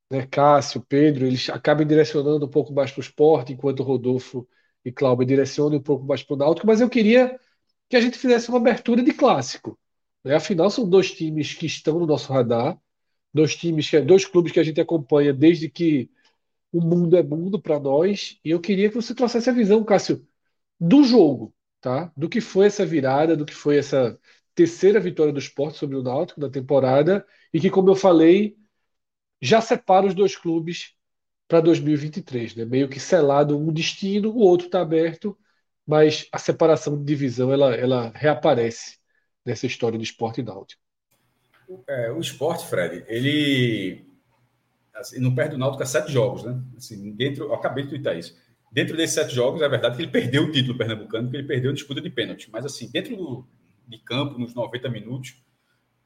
né, 0.09 0.27
Cássio, 0.27 0.81
Pedro, 0.81 1.25
eles 1.25 1.49
acabem 1.49 1.87
direcionando 1.87 2.45
um 2.45 2.49
pouco 2.49 2.73
mais 2.73 2.91
para 2.91 2.99
o 2.99 3.03
esporte, 3.03 3.53
enquanto 3.53 3.83
Rodolfo 3.83 4.47
e 4.83 4.91
Cláudio 4.91 5.25
direcionam 5.25 5.77
um 5.77 5.83
pouco 5.83 6.05
mais 6.05 6.23
para 6.23 6.35
o 6.35 6.37
Náutico, 6.37 6.67
mas 6.67 6.81
eu 6.81 6.89
queria 6.89 7.39
que 7.89 7.95
a 7.95 8.01
gente 8.01 8.17
fizesse 8.17 8.49
uma 8.49 8.57
abertura 8.59 9.03
de 9.03 9.13
clássico. 9.13 9.79
Né? 10.23 10.35
Afinal, 10.35 10.69
são 10.69 10.87
dois 10.89 11.11
times 11.11 11.53
que 11.53 11.65
estão 11.65 11.99
no 11.99 12.05
nosso 12.05 12.31
radar, 12.31 12.79
dois 13.35 13.55
times, 13.55 13.91
dois 14.05 14.25
clubes 14.25 14.53
que 14.53 14.59
a 14.61 14.63
gente 14.63 14.79
acompanha 14.81 15.33
desde 15.33 15.69
que 15.69 16.09
o 16.71 16.81
mundo 16.81 17.17
é 17.17 17.23
mundo 17.23 17.61
para 17.61 17.79
nós, 17.79 18.39
e 18.45 18.51
eu 18.51 18.61
queria 18.61 18.89
que 18.89 18.95
você 18.95 19.15
trouxesse 19.15 19.49
a 19.49 19.53
visão, 19.53 19.83
Cássio, 19.83 20.27
do 20.79 21.03
jogo, 21.03 21.55
tá? 21.81 22.11
Do 22.17 22.29
que 22.29 22.41
foi 22.41 22.67
essa 22.67 22.85
virada, 22.85 23.35
do 23.37 23.45
que 23.45 23.53
foi 23.55 23.77
essa 23.77 24.19
terceira 24.55 24.99
vitória 24.99 25.33
do 25.33 25.39
esporte 25.39 25.77
sobre 25.77 25.97
o 25.97 26.03
Náutico 26.03 26.39
na 26.41 26.49
temporada, 26.49 27.25
e 27.53 27.59
que, 27.59 27.69
como 27.69 27.89
eu 27.89 27.95
falei, 27.95 28.57
já 29.41 29.61
separa 29.61 30.07
os 30.07 30.13
dois 30.15 30.35
clubes 30.37 30.95
para 31.47 31.61
2023, 31.61 32.55
né? 32.55 32.65
Meio 32.65 32.89
que 32.89 32.99
selado 32.99 33.57
um 33.57 33.73
destino, 33.73 34.31
o 34.31 34.39
outro 34.39 34.67
está 34.67 34.81
aberto, 34.81 35.37
mas 35.87 36.27
a 36.31 36.39
separação 36.39 36.97
de 36.97 37.05
divisão 37.05 37.51
ela, 37.53 37.75
ela 37.75 38.11
reaparece 38.15 38.97
nessa 39.45 39.67
história 39.67 39.97
do 39.97 40.03
esporte 40.03 40.43
náutico. 40.43 40.84
É, 41.87 42.11
o 42.11 42.19
esporte, 42.19 42.67
Fred, 42.67 43.03
ele 43.07 44.05
assim, 44.93 45.19
não 45.19 45.35
perde 45.35 45.55
o 45.55 45.57
Náutico 45.57 45.83
há 45.83 45.85
sete 45.85 46.11
jogos, 46.11 46.43
né? 46.43 46.61
Assim, 46.77 47.11
dentro, 47.11 47.53
acabei 47.53 47.83
de 47.83 47.89
twittar 47.89 48.17
isso. 48.17 48.35
Dentro 48.71 48.97
desses 48.97 49.15
sete 49.15 49.33
jogos, 49.33 49.61
é 49.61 49.69
verdade 49.69 49.95
que 49.95 50.01
ele 50.01 50.11
perdeu 50.11 50.43
o 50.43 50.51
título 50.51 50.77
pernambucano, 50.77 51.27
porque 51.27 51.37
ele 51.37 51.47
perdeu 51.47 51.71
a 51.71 51.73
disputa 51.73 52.01
de 52.01 52.09
pênalti. 52.09 52.49
Mas, 52.51 52.65
assim, 52.65 52.89
dentro 52.89 53.15
do, 53.15 53.47
de 53.87 53.97
campo, 53.99 54.37
nos 54.37 54.53
90 54.53 54.89
minutos, 54.89 55.35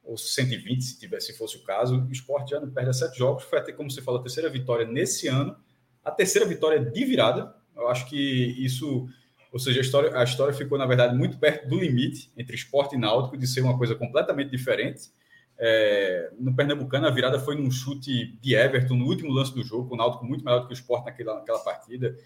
ou 0.02 0.16
120, 0.16 0.82
se, 0.82 0.98
tivesse, 0.98 1.26
se 1.28 1.38
fosse 1.38 1.56
o 1.56 1.62
caso, 1.62 2.00
o 2.00 2.12
esporte 2.12 2.50
já 2.50 2.60
não 2.60 2.70
perde 2.70 2.90
há 2.90 2.92
sete 2.92 3.18
jogos. 3.18 3.44
Foi 3.44 3.58
até, 3.58 3.72
como 3.72 3.90
você 3.90 4.02
falou, 4.02 4.20
a 4.20 4.22
terceira 4.22 4.48
vitória 4.48 4.86
nesse 4.86 5.28
ano, 5.28 5.56
a 6.04 6.10
terceira 6.10 6.46
vitória 6.46 6.80
de 6.80 7.04
virada. 7.04 7.54
Eu 7.76 7.88
acho 7.88 8.08
que 8.08 8.16
isso, 8.64 9.08
ou 9.52 9.58
seja, 9.58 9.80
a 9.80 9.82
história, 9.82 10.18
a 10.18 10.24
história 10.24 10.54
ficou, 10.54 10.76
na 10.78 10.86
verdade, 10.86 11.16
muito 11.16 11.38
perto 11.38 11.68
do 11.68 11.78
limite 11.78 12.32
entre 12.36 12.56
esporte 12.56 12.96
e 12.96 12.98
náutico, 12.98 13.36
de 13.36 13.46
ser 13.46 13.60
uma 13.60 13.76
coisa 13.76 13.94
completamente 13.94 14.50
diferente. 14.50 15.10
É, 15.62 16.30
no 16.38 16.56
Pernambucano, 16.56 17.06
a 17.06 17.10
virada 17.10 17.38
foi 17.38 17.54
num 17.54 17.70
chute 17.70 18.38
de 18.40 18.54
Everton 18.54 18.94
no 18.94 19.04
último 19.04 19.30
lance 19.30 19.54
do 19.54 19.62
jogo, 19.62 19.92
o 19.92 19.96
Náutico 19.96 20.24
muito 20.24 20.42
melhor 20.42 20.60
do 20.60 20.66
que 20.66 20.72
o 20.72 20.74
Sport 20.74 21.04
naquela, 21.04 21.34
naquela 21.34 21.58
partida. 21.58 22.16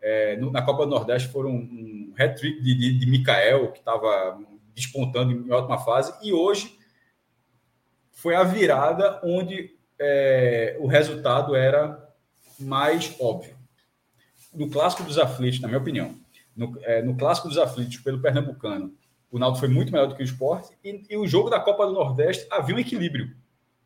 É, 0.00 0.36
no, 0.36 0.50
na 0.50 0.60
Copa 0.60 0.84
do 0.84 0.90
Nordeste 0.90 1.28
foram 1.28 1.50
um 1.50 2.12
hat-trick 2.18 2.60
de, 2.60 2.74
de, 2.74 2.98
de 2.98 3.06
Mikael, 3.06 3.70
que 3.70 3.78
estava 3.78 4.40
despontando 4.74 5.30
em 5.30 5.52
ótima 5.52 5.78
fase, 5.78 6.12
e 6.20 6.32
hoje 6.32 6.76
foi 8.10 8.34
a 8.34 8.42
virada 8.42 9.20
onde 9.22 9.70
é, 9.96 10.76
o 10.80 10.88
resultado 10.88 11.54
era 11.54 12.12
mais 12.58 13.14
óbvio. 13.20 13.56
No 14.52 14.68
Clássico 14.68 15.04
dos 15.04 15.16
Aflitos, 15.16 15.60
na 15.60 15.68
minha 15.68 15.78
opinião, 15.78 16.16
no, 16.56 16.76
é, 16.82 17.02
no 17.02 17.16
Clássico 17.16 17.46
dos 17.46 17.56
Aflitos, 17.56 17.98
pelo 17.98 18.20
Pernambucano, 18.20 18.92
o 19.30 19.38
Náutico 19.38 19.60
foi 19.60 19.68
muito 19.68 19.92
melhor 19.92 20.06
do 20.06 20.14
que 20.14 20.22
o 20.22 20.24
esporte, 20.24 20.76
e, 20.84 21.02
e, 21.08 21.16
o 21.16 21.26
jogo 21.26 21.48
da 21.48 21.60
Copa 21.60 21.86
do 21.86 21.92
Nordeste 21.92 22.46
havia 22.50 22.74
um 22.74 22.78
equilíbrio. 22.78 23.34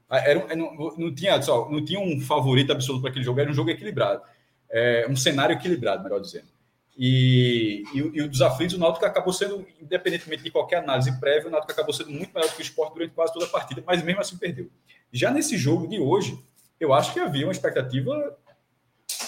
Ah, 0.08 0.18
era, 0.18 0.54
não, 0.56 0.74
não, 0.96 1.14
tinha, 1.14 1.40
só, 1.42 1.68
não 1.70 1.84
tinha 1.84 2.00
um 2.00 2.20
favorito 2.20 2.72
absoluto 2.72 3.02
para 3.02 3.10
aquele 3.10 3.24
jogo, 3.24 3.40
era 3.40 3.50
um 3.50 3.54
jogo 3.54 3.70
equilibrado. 3.70 4.22
É, 4.70 5.06
um 5.08 5.16
cenário 5.16 5.54
equilibrado, 5.54 6.02
melhor 6.02 6.20
dizendo. 6.20 6.54
E, 6.96 7.82
e, 7.92 7.98
e 7.98 8.22
o 8.22 8.28
desafio 8.28 8.68
do 8.68 8.78
Náutico 8.78 9.04
acabou 9.04 9.32
sendo, 9.32 9.66
independentemente 9.80 10.44
de 10.44 10.50
qualquer 10.50 10.76
análise 10.76 11.18
prévia, 11.18 11.48
o 11.48 11.50
Náutico 11.50 11.72
acabou 11.72 11.92
sendo 11.92 12.10
muito 12.10 12.32
melhor 12.32 12.48
do 12.48 12.54
que 12.54 12.62
o 12.62 12.62
esporte 12.62 12.94
durante 12.94 13.12
quase 13.12 13.32
toda 13.32 13.46
a 13.46 13.48
partida, 13.48 13.82
mas 13.84 14.02
mesmo 14.02 14.20
assim 14.20 14.36
perdeu. 14.36 14.70
Já 15.12 15.30
nesse 15.30 15.56
jogo 15.56 15.88
de 15.88 15.98
hoje, 15.98 16.38
eu 16.78 16.92
acho 16.92 17.12
que 17.12 17.20
havia 17.20 17.46
uma 17.46 17.52
expectativa 17.52 18.36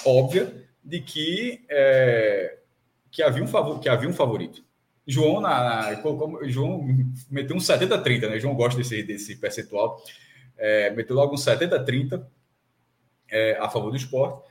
óbvia 0.05 0.65
de 0.85 1.01
que, 1.01 1.65
é, 1.69 2.59
que, 3.11 3.23
havia, 3.23 3.43
um 3.43 3.49
favor, 3.49 3.81
que 3.81 3.89
havia 3.89 4.09
um 4.09 4.13
favorito. 4.13 4.65
João, 5.07 5.41
na, 5.41 5.95
João 6.45 6.85
meteu 7.31 7.55
um 7.55 7.61
70-30, 7.61 8.29
né? 8.29 8.41
João 8.41 8.55
gosta 8.55 8.77
desse, 8.79 9.03
desse 9.05 9.37
percentual. 9.37 10.03
É, 10.59 10.91
meteu 10.91 11.15
logo 11.15 11.35
um 11.35 11.39
70-30 11.39 12.27
é, 13.31 13.57
a 13.59 13.69
favor 13.69 13.91
do 13.91 13.97
esporte. 13.97 14.43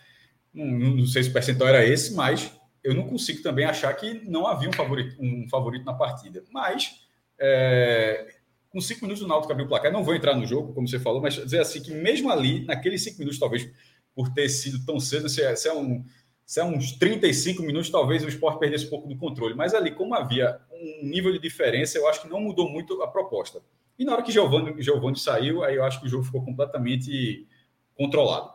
Não, 0.53 0.65
não, 0.65 1.05
sei 1.05 1.23
se 1.23 1.29
o 1.29 1.33
percentual 1.33 1.69
era 1.69 1.85
esse, 1.85 2.13
mas 2.13 2.51
eu 2.81 2.93
não 2.93 3.07
consigo 3.07 3.41
também 3.41 3.65
achar 3.65 3.93
que 3.93 4.13
não 4.25 4.47
havia 4.47 4.69
um 4.69 4.73
favorito, 4.73 5.17
um 5.19 5.49
favorito 5.49 5.83
na 5.83 5.93
partida. 5.93 6.43
Mas, 6.49 7.05
é, 7.37 8.35
com 8.69 8.79
cinco 8.79 9.01
minutos 9.01 9.21
do 9.21 9.27
Náutico 9.27 9.51
abriu 9.51 9.65
o 9.65 9.69
placar, 9.69 9.91
não 9.91 10.03
vou 10.03 10.15
entrar 10.15 10.35
no 10.35 10.45
jogo, 10.45 10.73
como 10.73 10.87
você 10.87 10.99
falou, 10.99 11.21
mas 11.21 11.33
dizer 11.33 11.59
assim 11.59 11.81
que 11.81 11.91
mesmo 11.91 12.31
ali, 12.31 12.63
naqueles 12.63 13.03
cinco 13.03 13.19
minutos, 13.19 13.39
talvez 13.39 13.69
por 14.13 14.33
ter 14.33 14.47
sido 14.47 14.85
tão 14.85 14.99
cedo, 14.99 15.27
se 15.27 15.41
é, 15.41 15.53
se 15.55 15.67
é 15.67 15.73
um 15.73 16.05
se 16.45 16.59
é 16.59 16.63
uns 16.63 16.91
35 16.93 17.63
minutos, 17.63 17.89
talvez 17.89 18.23
o 18.23 18.29
esporte 18.29 18.59
perdesse 18.59 18.85
um 18.85 18.89
pouco 18.89 19.07
do 19.07 19.17
controle. 19.17 19.55
Mas 19.55 19.73
ali, 19.73 19.91
como 19.91 20.13
havia 20.13 20.59
um 20.71 21.07
nível 21.07 21.31
de 21.31 21.39
diferença, 21.39 21.97
eu 21.97 22.07
acho 22.07 22.21
que 22.21 22.29
não 22.29 22.39
mudou 22.39 22.69
muito 22.69 23.01
a 23.01 23.07
proposta. 23.07 23.61
E 23.97 24.05
na 24.05 24.13
hora 24.13 24.21
que 24.21 24.31
Giovanni, 24.31 25.17
saiu, 25.17 25.63
aí 25.63 25.75
eu 25.75 25.83
acho 25.83 25.99
que 25.99 26.05
o 26.05 26.09
jogo 26.09 26.23
ficou 26.23 26.43
completamente 26.43 27.47
controlado. 27.95 28.51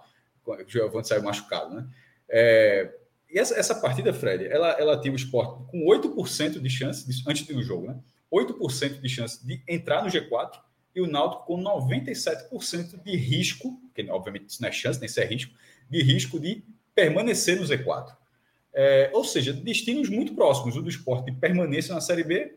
Giovanni 0.68 1.06
saiu 1.06 1.22
machucado, 1.22 1.74
né? 1.74 1.88
É, 2.28 2.94
e 3.28 3.38
essa, 3.38 3.54
essa 3.58 3.74
partida, 3.74 4.12
Fred, 4.12 4.46
ela, 4.46 4.70
ela 4.72 5.00
tinha 5.00 5.12
o 5.12 5.16
esporte 5.16 5.64
com 5.70 5.84
8% 5.86 6.60
de 6.60 6.70
chance, 6.70 7.06
de, 7.06 7.22
antes 7.28 7.46
do 7.46 7.62
jogo, 7.62 7.86
né? 7.86 7.98
8% 8.32 9.00
de 9.00 9.08
chance 9.08 9.44
de 9.44 9.62
entrar 9.68 10.02
no 10.02 10.08
G4 10.08 10.60
e 10.94 11.00
o 11.00 11.06
Náutico 11.06 11.46
com 11.46 11.62
97% 11.62 13.02
de 13.02 13.16
risco, 13.16 13.80
que 13.94 14.08
obviamente 14.10 14.48
isso 14.48 14.62
não 14.62 14.68
é 14.68 14.72
chance, 14.72 15.00
nem 15.00 15.06
isso 15.06 15.20
é 15.20 15.24
risco, 15.24 15.52
de 15.88 16.02
risco 16.02 16.38
de 16.38 16.62
permanecer 17.00 17.58
no 17.58 17.66
Z4. 17.66 18.14
É, 18.72 19.10
ou 19.12 19.24
seja, 19.24 19.52
destinos 19.52 20.08
muito 20.08 20.34
próximos. 20.34 20.76
O 20.76 20.82
do 20.82 20.88
esporte 20.88 21.32
permaneça 21.32 21.94
na 21.94 22.00
Série 22.00 22.22
B, 22.22 22.56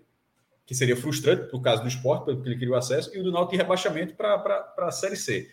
que 0.65 0.75
seria 0.75 0.97
frustrante 0.97 1.51
no 1.51 1.61
caso 1.61 1.81
do 1.81 1.87
esporte, 1.87 2.25
porque 2.25 2.49
ele 2.49 2.57
queria 2.57 2.73
o 2.73 2.77
acesso, 2.77 3.15
e 3.15 3.19
o 3.19 3.23
do 3.23 3.31
Náutico 3.31 3.55
rebaixamento 3.55 4.15
para 4.15 4.73
a 4.77 4.91
Série 4.91 5.15
C. 5.15 5.49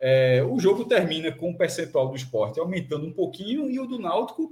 É, 0.00 0.42
o 0.42 0.58
jogo 0.58 0.84
termina 0.84 1.30
com 1.30 1.50
o 1.50 1.56
percentual 1.56 2.08
do 2.08 2.16
esporte 2.16 2.58
aumentando 2.58 3.06
um 3.06 3.12
pouquinho 3.12 3.70
e 3.70 3.78
o 3.78 3.86
do 3.86 4.00
Náutico 4.00 4.50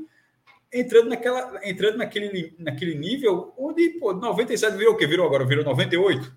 entrando, 0.73 1.09
naquela, 1.09 1.61
entrando 1.69 1.99
naquele, 1.99 2.55
naquele 2.57 2.95
nível 2.95 3.53
onde 3.59 3.91
pô, 3.99 4.13
97 4.13 4.77
virou 4.77 4.95
o 4.95 4.97
quê? 4.97 5.09
Virou 5.09 5.27
agora? 5.27 5.45
Virou 5.45 5.65
98? 5.65 6.33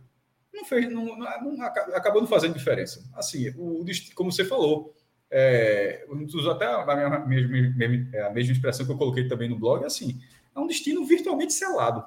Não 0.51 0.65
fez, 0.65 0.91
não, 0.91 1.05
não, 1.05 1.55
não 1.55 1.65
acabou 1.65 2.21
não 2.21 2.27
fazendo 2.27 2.55
diferença. 2.55 3.07
Assim, 3.13 3.49
o, 3.55 3.85
como 4.15 4.31
você 4.31 4.43
falou, 4.43 4.95
é, 5.33 6.05
uso 6.09 6.49
até 6.51 6.67
a 6.67 6.85
mesma, 6.85 7.17
a 7.17 8.29
mesma 8.29 8.53
expressão 8.53 8.85
que 8.85 8.91
eu 8.91 8.97
coloquei 8.97 9.27
também 9.27 9.49
no 9.49 9.57
blog, 9.57 9.83
é 9.83 9.87
assim, 9.87 10.21
é 10.55 10.59
um 10.59 10.67
destino 10.67 11.03
virtualmente 11.03 11.53
selado. 11.53 12.05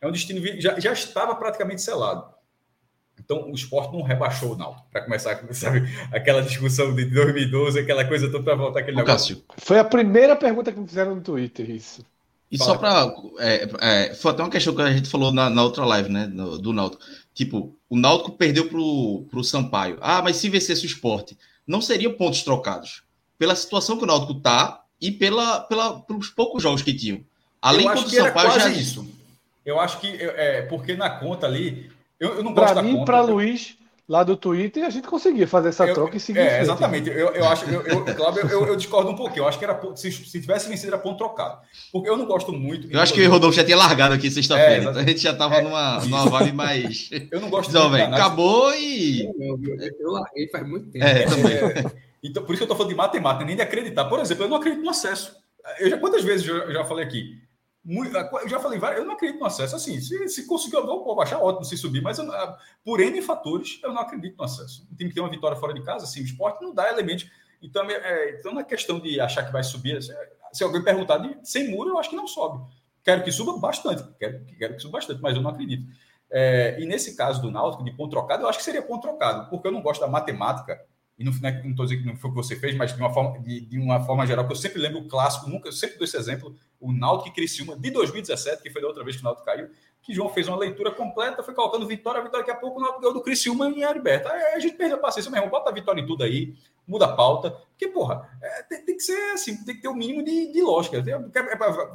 É 0.00 0.06
um 0.06 0.12
destino 0.12 0.40
já, 0.60 0.78
já 0.78 0.92
estava 0.92 1.34
praticamente 1.34 1.82
selado. 1.82 2.32
Então, 3.18 3.50
o 3.50 3.54
esporte 3.54 3.92
não 3.92 4.02
rebaixou 4.02 4.52
o 4.52 4.56
Náutico, 4.56 4.86
para 4.90 5.02
começar, 5.02 5.42
sabe, 5.52 5.88
aquela 6.12 6.42
discussão 6.42 6.94
de 6.94 7.04
2012, 7.06 7.80
aquela 7.80 8.04
coisa 8.04 8.30
toda 8.30 8.44
para 8.44 8.54
voltar 8.54 8.80
aquele 8.80 8.96
negócio. 8.96 9.42
Foi 9.58 9.78
a 9.78 9.84
primeira 9.84 10.36
pergunta 10.36 10.72
que 10.72 10.78
me 10.78 10.86
fizeram 10.86 11.16
no 11.16 11.22
Twitter, 11.22 11.68
isso. 11.70 12.04
E 12.50 12.58
Fala, 12.58 12.70
só 12.70 12.78
para. 12.78 13.14
É, 13.40 13.68
é, 13.80 14.14
foi 14.14 14.30
até 14.30 14.42
uma 14.42 14.50
questão 14.50 14.74
que 14.74 14.82
a 14.82 14.92
gente 14.92 15.08
falou 15.08 15.32
na, 15.32 15.50
na 15.50 15.62
outra 15.64 15.84
live, 15.84 16.08
né? 16.08 16.26
Do, 16.26 16.58
do 16.58 16.72
Náutico. 16.72 17.02
Tipo, 17.32 17.74
o 17.88 17.96
Náutico 17.96 18.36
perdeu 18.36 18.68
para 18.68 18.78
o 18.78 19.42
Sampaio. 19.42 19.98
Ah, 20.00 20.22
mas 20.22 20.36
se 20.36 20.48
vencesse 20.48 20.84
o 20.84 20.86
esporte 20.86 21.36
não 21.66 21.80
seriam 21.80 22.12
pontos 22.12 22.42
trocados. 22.42 23.02
Pela 23.38 23.56
situação 23.56 23.96
que 23.96 24.04
o 24.04 24.06
Náutico 24.06 24.38
está 24.38 24.84
e 25.00 25.10
pela, 25.10 25.60
pela, 25.60 26.00
pelos 26.00 26.28
poucos 26.28 26.62
jogos 26.62 26.82
que 26.82 26.94
tinham. 26.94 27.20
Além 27.60 27.92
do 27.92 28.08
Sampaio 28.08 28.50
já 28.52 28.68
isso. 28.68 29.06
Eu 29.64 29.80
acho 29.80 29.98
que 29.98 30.08
é 30.08 30.62
porque 30.62 30.94
na 30.94 31.10
conta 31.10 31.46
ali. 31.46 31.90
Eu, 32.20 32.36
eu 32.36 32.44
não 32.44 32.52
gosto 32.52 32.72
pra 32.72 32.74
da 32.74 32.82
mim, 32.82 32.92
conta. 32.94 33.04
Para 33.06 33.22
Luiz, 33.22 33.76
lá 34.08 34.22
do 34.22 34.36
Twitter, 34.36 34.84
a 34.84 34.90
gente 34.90 35.08
conseguia 35.08 35.46
fazer 35.46 35.70
essa 35.70 35.86
eu, 35.86 35.94
troca 35.94 36.16
e 36.16 36.20
seguir. 36.20 36.40
É, 36.40 36.60
exatamente. 36.60 37.08
Eu, 37.08 37.30
eu 37.30 37.48
acho, 37.48 37.64
eu, 37.66 37.82
eu, 37.82 38.04
Cláudio, 38.14 38.46
eu, 38.48 38.66
eu, 38.66 38.76
discordo 38.76 39.10
um 39.10 39.16
pouquinho. 39.16 39.42
Eu 39.42 39.48
acho 39.48 39.58
que 39.58 39.64
era 39.64 39.80
se, 39.96 40.12
se 40.12 40.40
tivesse 40.40 40.68
vencido, 40.68 40.88
era 40.88 40.98
ponto 40.98 41.16
trocado. 41.16 41.60
Porque 41.92 42.08
eu 42.08 42.16
não 42.16 42.26
gosto 42.26 42.52
muito. 42.52 42.90
Eu 42.90 43.00
acho 43.00 43.12
que 43.12 43.26
o 43.26 43.30
Rodolfo 43.30 43.56
já 43.56 43.64
tinha 43.64 43.76
largado 43.76 44.14
aqui 44.14 44.30
sexta-feira. 44.30 44.74
É, 44.74 44.78
então 44.78 45.00
a 45.00 45.04
gente 45.04 45.20
já 45.20 45.32
estava 45.32 45.56
é, 45.56 45.62
numa, 45.62 46.00
numa 46.00 46.24
vibe 46.26 46.52
mais. 46.52 47.10
Eu 47.30 47.40
não 47.40 47.50
gosto 47.50 47.70
então, 47.70 47.90
velho, 47.90 48.14
acabou 48.14 48.74
e. 48.74 49.24
Eu 49.98 50.10
larguei 50.10 50.48
faz 50.48 50.68
muito 50.68 50.90
tempo. 50.90 51.04
É, 51.04 51.24
também. 51.24 51.52
É, 51.52 51.84
então, 52.22 52.42
por 52.42 52.54
isso 52.54 52.60
que 52.60 52.62
eu 52.62 52.72
estou 52.72 52.76
falando 52.76 52.90
de 52.90 52.96
matemática, 52.96 53.44
nem 53.44 53.56
de 53.56 53.62
acreditar. 53.62 54.06
Por 54.06 54.18
exemplo, 54.18 54.44
eu 54.44 54.48
não 54.48 54.56
acredito 54.56 54.82
no 54.82 54.90
acesso. 54.90 55.36
Eu 55.78 55.90
já, 55.90 55.98
quantas 55.98 56.24
vezes 56.24 56.46
eu 56.46 56.72
já 56.72 56.84
falei 56.84 57.04
aqui? 57.04 57.38
Eu 57.86 58.48
já 58.48 58.58
falei 58.58 58.78
várias, 58.78 59.00
eu 59.00 59.06
não 59.06 59.14
acredito 59.14 59.38
no 59.38 59.46
acesso. 59.46 59.76
Assim, 59.76 60.00
se, 60.00 60.28
se 60.28 60.46
conseguir, 60.46 60.76
eu 60.76 60.86
vou 60.86 61.14
baixar 61.14 61.38
ótimo 61.38 61.64
se 61.64 61.76
subir, 61.76 62.00
mas 62.00 62.18
eu, 62.18 62.26
por 62.82 62.98
N 62.98 63.20
fatores, 63.20 63.78
eu 63.82 63.92
não 63.92 64.00
acredito 64.00 64.38
no 64.38 64.44
acesso. 64.44 64.86
Tem 64.96 65.08
que 65.08 65.14
ter 65.14 65.20
uma 65.20 65.28
vitória 65.28 65.56
fora 65.56 65.74
de 65.74 65.82
casa, 65.82 66.04
assim, 66.04 66.22
o 66.22 66.24
esporte 66.24 66.62
não 66.62 66.72
dá 66.72 66.88
elementos. 66.88 67.30
Então, 67.60 67.84
é, 67.90 67.94
é 67.94 68.38
então, 68.38 68.54
na 68.54 68.62
é 68.62 68.64
questão 68.64 68.98
de 68.98 69.20
achar 69.20 69.44
que 69.44 69.52
vai 69.52 69.62
subir, 69.62 70.02
se, 70.02 70.14
se 70.52 70.64
alguém 70.64 70.82
perguntar 70.82 71.18
de, 71.18 71.36
sem 71.42 71.68
muro, 71.68 71.90
eu 71.90 71.98
acho 71.98 72.10
que 72.10 72.16
não 72.16 72.26
sobe. 72.26 72.64
Quero 73.02 73.22
que 73.22 73.30
suba 73.30 73.58
bastante, 73.58 74.02
quero, 74.18 74.44
quero 74.58 74.74
que 74.76 74.80
suba 74.80 74.98
bastante, 74.98 75.20
mas 75.20 75.36
eu 75.36 75.42
não 75.42 75.50
acredito. 75.50 75.86
É, 76.30 76.80
e 76.80 76.86
nesse 76.86 77.14
caso 77.14 77.42
do 77.42 77.50
Náutico, 77.50 77.84
de 77.84 77.92
ponto 77.92 78.10
trocado, 78.10 78.44
eu 78.44 78.48
acho 78.48 78.58
que 78.58 78.64
seria 78.64 78.82
ponto 78.82 79.02
trocado, 79.02 79.50
porque 79.50 79.68
eu 79.68 79.72
não 79.72 79.82
gosto 79.82 80.00
da 80.00 80.08
matemática 80.08 80.80
e 81.18 81.24
não 81.24 81.30
estou 81.30 81.86
dizendo 81.86 82.02
que 82.02 82.06
não 82.06 82.16
foi 82.16 82.30
o 82.30 82.32
que 82.32 82.36
você 82.36 82.56
fez, 82.56 82.74
mas 82.74 82.92
de 82.92 83.00
uma 83.00 83.12
forma, 83.12 83.38
de, 83.38 83.60
de, 83.60 83.78
uma 83.78 84.00
forma 84.00 84.26
geral, 84.26 84.46
que 84.46 84.52
eu 84.52 84.56
sempre 84.56 84.80
lembro 84.80 85.00
o 85.00 85.08
clássico, 85.08 85.48
nunca, 85.48 85.68
eu 85.68 85.72
sempre 85.72 85.96
dou 85.96 86.04
esse 86.04 86.16
exemplo, 86.16 86.54
o 86.80 86.92
Náutico 86.92 87.28
e 87.28 87.32
Criciúma 87.32 87.76
de 87.76 87.90
2017, 87.90 88.62
que 88.62 88.70
foi 88.70 88.82
da 88.82 88.88
outra 88.88 89.04
vez 89.04 89.16
que 89.16 89.22
o 89.22 89.24
Náutico 89.24 89.46
caiu, 89.46 89.68
que 90.02 90.12
João 90.12 90.28
fez 90.28 90.48
uma 90.48 90.56
leitura 90.56 90.90
completa, 90.90 91.42
foi 91.42 91.54
colocando 91.54 91.86
vitória, 91.86 92.20
vitória, 92.20 92.44
daqui 92.44 92.50
a 92.50 92.60
pouco 92.60 92.78
o 92.78 92.82
Náutico 92.82 93.00
ganhou 93.00 93.14
do 93.14 93.22
Criciúma 93.22 93.68
em 93.68 93.82
Heriberto. 93.82 94.28
Aí 94.28 94.54
a 94.54 94.58
gente 94.58 94.76
perdeu 94.76 94.96
a 94.96 95.00
paciência 95.00 95.30
mesmo, 95.30 95.48
bota 95.48 95.70
a 95.70 95.72
vitória 95.72 96.00
em 96.00 96.06
tudo 96.06 96.24
aí, 96.24 96.54
muda 96.86 97.06
a 97.06 97.12
pauta, 97.14 97.52
porque, 97.52 97.88
porra, 97.88 98.28
é, 98.42 98.62
tem, 98.64 98.84
tem, 98.84 98.96
que 98.96 99.02
ser 99.02 99.32
assim, 99.32 99.64
tem 99.64 99.76
que 99.76 99.82
ter 99.82 99.88
o 99.88 99.92
um 99.92 99.96
mínimo 99.96 100.22
de, 100.22 100.52
de 100.52 100.62
lógica. 100.62 101.02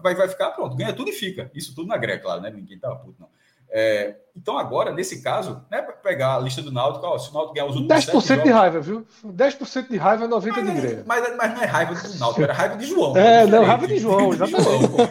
Vai, 0.01 0.15
vai 0.15 0.29
ficar, 0.29 0.51
pronto, 0.51 0.75
ganha 0.75 0.93
tudo 0.93 1.09
e 1.09 1.13
fica. 1.13 1.51
Isso 1.53 1.75
tudo 1.75 1.87
na 1.87 1.97
greca, 1.97 2.23
claro, 2.23 2.41
né? 2.41 2.49
Ninguém 2.49 2.79
tá 2.79 2.95
puto, 2.95 3.19
não. 3.19 3.29
É, 3.71 4.15
então, 4.35 4.57
agora, 4.57 4.93
nesse 4.93 5.21
caso, 5.21 5.65
né, 5.69 5.81
para 5.81 5.93
pegar 5.93 6.35
a 6.35 6.39
lista 6.39 6.61
do 6.61 6.71
Náutico, 6.71 7.05
ó, 7.05 7.17
se 7.17 7.29
o 7.29 7.33
Náutico 7.33 7.53
ganhar 7.53 7.67
os 7.67 7.75
últimos 7.75 8.05
10% 8.05 8.11
jogos, 8.11 8.43
de 8.43 8.49
raiva, 8.49 8.79
viu? 8.79 9.05
10% 9.25 9.89
de 9.89 9.97
raiva, 9.97 10.27
90% 10.27 10.41
de 10.41 10.81
greve. 10.81 11.03
Mas, 11.05 11.35
mas, 11.35 11.53
não 11.53 11.61
é 11.61 11.65
raiva 11.65 11.93
do 11.93 12.17
Náutico, 12.17 12.43
era 12.43 12.53
raiva 12.53 12.77
de 12.77 12.85
João. 12.85 13.17
É, 13.17 13.45
não, 13.45 13.65
raiva 13.65 13.87
de 13.87 13.97
João, 13.97 14.33
exatamente. 14.33 14.65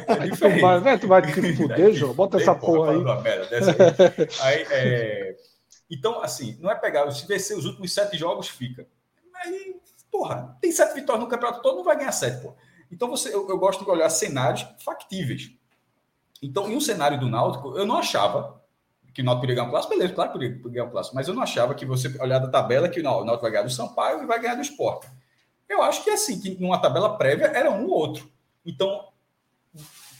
É 0.08 0.56
tu, 0.56 0.60
vai, 0.60 0.80
né, 0.80 0.98
tu 0.98 1.08
vai 1.08 1.22
te 1.22 1.56
fuder, 1.56 1.92
João, 1.92 2.14
bota 2.14 2.38
essa 2.38 2.54
porra, 2.54 2.94
porra 2.94 3.14
aí. 3.20 3.36
aí 4.40 4.66
é... 4.70 5.36
Então, 5.90 6.22
assim, 6.22 6.56
não 6.60 6.70
é 6.70 6.74
pegar, 6.74 7.10
se 7.10 7.26
vencer 7.26 7.56
os 7.56 7.64
últimos 7.64 7.92
sete 7.92 8.16
jogos, 8.16 8.48
fica. 8.48 8.86
Aí, 9.34 9.76
porra, 10.10 10.56
tem 10.60 10.72
sete 10.72 10.94
vitórias 10.94 11.22
no 11.22 11.30
campeonato 11.30 11.62
todo, 11.62 11.76
não 11.76 11.84
vai 11.84 11.96
ganhar 11.96 12.12
sete, 12.12 12.40
porra. 12.42 12.56
Então, 12.90 13.08
você, 13.08 13.28
eu, 13.34 13.46
eu 13.48 13.58
gosto 13.58 13.84
de 13.84 13.90
olhar 13.90 14.08
cenários 14.08 14.66
factíveis. 14.82 15.50
Então, 16.42 16.70
em 16.70 16.76
um 16.76 16.80
cenário 16.80 17.18
do 17.18 17.28
Náutico, 17.28 17.76
eu 17.76 17.86
não 17.86 17.96
achava 17.96 18.62
que 19.12 19.22
o 19.22 19.24
Náutico 19.24 19.42
poderia 19.42 19.56
ganhar 19.56 19.68
um 19.68 19.70
clássico, 19.70 19.94
beleza, 19.94 20.14
claro 20.14 20.30
que 20.30 20.38
poderia 20.38 20.62
ganhar 20.62 20.84
um 20.84 20.90
clássico, 20.90 21.16
mas 21.16 21.26
eu 21.26 21.34
não 21.34 21.42
achava 21.42 21.74
que 21.74 21.84
você 21.84 22.16
olhar 22.20 22.38
da 22.38 22.48
tabela 22.48 22.88
que 22.88 23.00
o 23.00 23.02
Náutico 23.02 23.42
vai 23.42 23.50
ganhar 23.50 23.64
do 23.64 23.70
Sampaio 23.70 24.22
e 24.22 24.26
vai 24.26 24.40
ganhar 24.40 24.54
do 24.54 24.62
Sport. 24.62 25.06
Eu 25.68 25.82
acho 25.82 26.04
que 26.04 26.10
assim, 26.10 26.40
que 26.40 26.50
numa 26.60 26.78
tabela 26.78 27.16
prévia 27.16 27.46
era 27.46 27.70
um 27.70 27.84
ou 27.86 27.90
outro. 27.90 28.30
Então, 28.64 29.08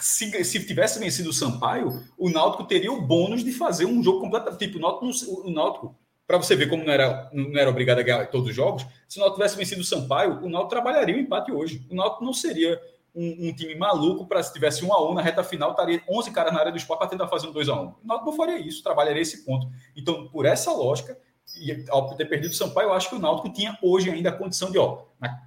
se, 0.01 0.45
se 0.45 0.67
tivesse 0.67 0.99
vencido 0.99 1.31
o 1.31 1.33
Sampaio, 1.33 2.05
o 2.19 2.29
Náutico 2.29 2.65
teria 2.65 2.93
o 2.93 3.01
bônus 3.01 3.45
de 3.45 3.53
fazer 3.53 3.87
um 3.87 4.03
jogo 4.03 4.21
completamente. 4.21 4.59
Tipo, 4.59 4.79
o 4.79 4.81
Náutico, 4.81 5.47
o 5.47 5.51
Náutico 5.51 5.97
para 6.29 6.37
você 6.37 6.55
ver 6.55 6.69
como 6.69 6.85
não 6.85 6.93
era, 6.93 7.31
não 7.33 7.59
era 7.59 7.71
obrigado 7.71 8.01
a 8.01 8.03
ganhar 8.03 8.27
todos 8.27 8.51
os 8.51 8.55
jogos, 8.55 8.85
se 9.09 9.17
o 9.17 9.21
Náutico 9.21 9.41
tivesse 9.41 9.57
vencido 9.57 9.81
o 9.81 9.85
Sampaio, 9.85 10.45
o 10.45 10.51
Náutico 10.51 10.69
trabalharia 10.69 11.17
o 11.17 11.19
empate 11.19 11.51
hoje. 11.51 11.87
O 11.91 11.95
Náutico 11.95 12.23
não 12.23 12.35
seria 12.35 12.79
um, 13.19 13.49
um, 13.49 13.53
time 13.53 13.75
maluco 13.75 14.27
para 14.27 14.41
se 14.43 14.53
tivesse 14.53 14.85
um 14.85 14.93
a 14.93 15.11
um 15.11 15.13
na 15.13 15.21
reta 15.21 15.43
final, 15.43 15.73
estaria 15.73 16.01
11 16.09 16.31
caras 16.31 16.53
na 16.53 16.61
área 16.61 16.71
do 16.71 16.79
esporte 16.79 17.01
para 17.01 17.09
tentar 17.09 17.27
fazer 17.27 17.49
um 17.49 17.53
2 17.53 17.69
a 17.69 17.75
1 17.75 17.85
um. 17.85 17.95
Náutico 18.05 18.31
não 18.31 18.37
faria 18.37 18.59
isso, 18.59 18.83
trabalharia 18.83 19.21
esse 19.21 19.45
ponto. 19.45 19.69
Então, 19.97 20.29
por 20.29 20.47
essa 20.47 20.73
lógica, 20.73 21.19
e 21.57 21.85
ao 21.89 22.15
ter 22.15 22.27
perdido 22.27 22.53
o 22.53 22.55
Sampaio, 22.55 22.89
eu 22.89 22.93
acho 22.93 23.09
que 23.09 23.17
o 23.17 23.19
Náutico 23.19 23.53
tinha 23.53 23.77
hoje 23.83 24.09
ainda 24.09 24.29
a 24.29 24.33
condição 24.33 24.71
de, 24.71 24.79
ó, 24.79 25.03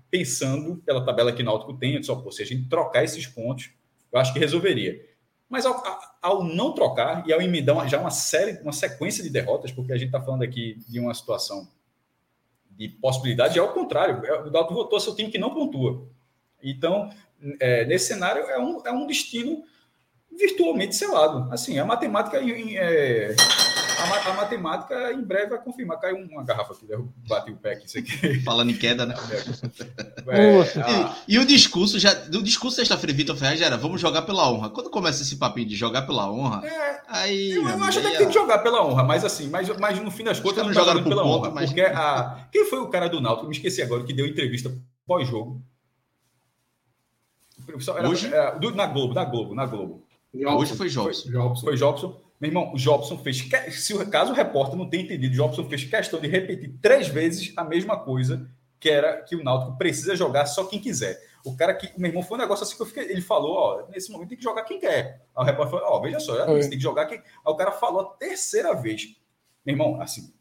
pensando 0.10 0.78
pela 0.86 1.06
tabela 1.06 1.32
que 1.32 1.42
o 1.42 1.46
Náutico 1.46 1.74
tem, 1.74 2.02
só, 2.04 2.16
pô, 2.16 2.30
se 2.32 2.42
a 2.42 2.46
gente 2.46 2.68
trocar 2.68 3.04
esses 3.04 3.26
pontos, 3.26 3.70
eu 4.12 4.20
acho 4.20 4.34
que 4.34 4.40
resolveria. 4.40 5.00
Mas 5.48 5.66
ao, 5.66 5.82
ao 6.22 6.44
não 6.44 6.74
trocar 6.74 7.28
e 7.28 7.32
ao 7.32 7.42
emendar 7.42 7.88
já 7.88 8.00
uma 8.00 8.12
série, 8.12 8.62
uma 8.62 8.74
sequência 8.74 9.24
de 9.24 9.30
derrotas, 9.30 9.72
porque 9.72 9.94
a 9.94 9.98
gente 9.98 10.08
está 10.08 10.22
falando 10.22 10.44
aqui 10.44 10.78
de 10.90 11.00
uma 11.00 11.14
situação 11.14 11.68
de 12.72 12.90
possibilidade, 12.90 13.58
é 13.58 13.62
ao 13.62 13.74
contrário, 13.74 14.26
é, 14.26 14.42
o 14.42 14.52
Náutico 14.52 14.74
votou 14.74 15.00
seu 15.00 15.16
time 15.16 15.30
que 15.30 15.38
não 15.38 15.54
pontua. 15.54 16.06
Então, 16.64 17.10
é, 17.60 17.86
nesse 17.86 18.08
cenário, 18.08 18.44
é 18.44 18.60
um, 18.60 18.82
é 18.86 18.92
um 18.92 19.08
destino 19.08 19.64
virtualmente 20.38 20.96
selado. 20.96 21.52
Assim, 21.52 21.78
a 21.78 21.86
matemática 21.86 22.38
é, 22.40 23.36
a, 24.00 24.30
a, 24.30 24.34
matemática 24.34 25.12
em 25.14 25.22
breve 25.22 25.50
vai 25.50 25.62
confirmar. 25.62 26.00
Caiu 26.00 26.18
uma 26.18 26.44
garrafa 26.44 26.74
aqui, 26.74 26.88
bati 27.28 27.52
o 27.52 27.58
pé 27.58 27.74
aqui, 27.74 27.86
isso 27.86 28.00
aqui. 28.00 28.40
Falando 28.42 28.72
em 28.72 28.78
queda, 28.78 29.06
né? 29.06 29.16
É, 30.28 30.80
a... 30.82 31.16
e, 31.28 31.36
e, 31.36 31.40
o 31.40 31.46
discurso, 31.46 32.00
já, 32.00 32.14
do 32.14 32.42
discurso 32.42 32.78
sexta-feira, 32.78 33.16
Vitor 33.16 33.36
Ferraz 33.36 33.60
já 33.60 33.66
era, 33.66 33.78
vamos 33.78 34.00
jogar 34.00 34.24
pela 34.24 34.50
honra. 34.50 34.70
Quando 34.70 34.90
começa 34.90 35.22
esse 35.22 35.36
papinho 35.36 35.68
de 35.68 35.76
jogar 35.76 36.04
pela 36.04 36.32
honra, 36.32 36.66
é, 36.66 37.02
aí... 37.08 37.52
Eu, 37.52 37.68
eu 37.68 37.84
acho 37.84 38.00
até 38.00 38.12
que 38.12 38.18
tem 38.18 38.28
que 38.28 38.34
jogar 38.34 38.60
pela 38.60 38.86
honra, 38.86 39.04
mas 39.04 39.26
assim, 39.26 39.50
mas, 39.50 39.70
mas 39.78 40.00
no 40.00 40.10
fim 40.10 40.24
das 40.24 40.40
contas 40.40 40.66
não 40.66 40.74
jogaram 40.74 41.04
pela 41.04 41.24
ponto, 41.24 41.40
honra. 41.40 41.52
Mas... 41.52 41.70
Porque 41.70 41.82
a... 41.82 42.48
Quem 42.52 42.66
foi 42.66 42.80
o 42.80 42.88
cara 42.88 43.08
do 43.08 43.22
Náutico? 43.22 43.48
Me 43.48 43.56
esqueci 43.56 43.82
agora, 43.82 44.04
que 44.04 44.14
deu 44.14 44.26
entrevista 44.26 44.72
pós-jogo 45.06 45.62
era, 47.98 48.10
Hoje? 48.10 48.28
Era, 48.28 48.52
do, 48.52 48.74
na 48.76 48.86
Globo, 48.86 49.14
na 49.14 49.26
Globo, 49.26 49.56
na 49.56 49.66
Globo. 49.66 50.04
Jobson. 50.34 50.58
Hoje 50.58 50.76
foi 50.76 50.90
Jobson. 50.90 51.24
Foi 51.24 51.32
Jobson. 51.32 51.66
Foi 51.66 51.78
Jobson. 51.78 52.22
Meu 52.40 52.50
irmão, 52.50 52.74
o 52.74 52.78
Jobson 52.78 53.18
fez. 53.18 53.48
Se 53.72 53.94
o 53.94 54.10
caso 54.10 54.32
o 54.32 54.36
repórter 54.36 54.76
não 54.76 54.90
tenha 54.90 55.04
entendido, 55.04 55.34
o 55.34 55.38
Jobson 55.38 55.70
fez 55.70 55.84
questão 55.84 56.20
de 56.20 56.28
repetir 56.28 56.74
três 56.82 57.08
vezes 57.08 57.54
a 57.56 57.64
mesma 57.64 57.98
coisa, 57.98 58.50
que 58.80 58.90
era 58.90 59.22
que 59.22 59.36
o 59.36 59.44
Náutico 59.44 59.78
precisa 59.78 60.16
jogar 60.16 60.46
só 60.48 60.66
quem 60.66 60.80
quiser. 60.80 61.22
O 61.46 61.56
cara 61.56 61.74
que. 61.74 61.92
Meu 62.00 62.10
irmão, 62.10 62.24
foi 62.24 62.38
um 62.38 62.42
negócio 62.42 62.64
assim 62.64 62.76
que 62.76 62.82
eu 62.82 62.86
fiquei. 62.88 63.04
Ele 63.04 63.22
falou, 63.22 63.54
ó, 63.54 63.88
nesse 63.90 64.12
momento 64.12 64.30
tem 64.30 64.38
que 64.38 64.44
jogar 64.44 64.64
quem 64.64 64.80
quer. 64.80 65.22
Aí 65.36 65.44
o 65.44 65.46
repórter 65.46 65.80
falou, 65.80 65.96
ó, 65.96 66.02
veja 66.02 66.20
só, 66.20 66.36
já 66.36 66.46
tem 66.46 66.70
que 66.70 66.80
jogar 66.80 67.06
quem. 67.06 67.20
Aí 67.20 67.24
o 67.46 67.56
cara 67.56 67.72
falou 67.72 68.02
a 68.02 68.06
terceira 68.16 68.74
vez. 68.74 69.16
Meu 69.66 69.74
irmão, 69.74 70.02
assim. 70.02 70.34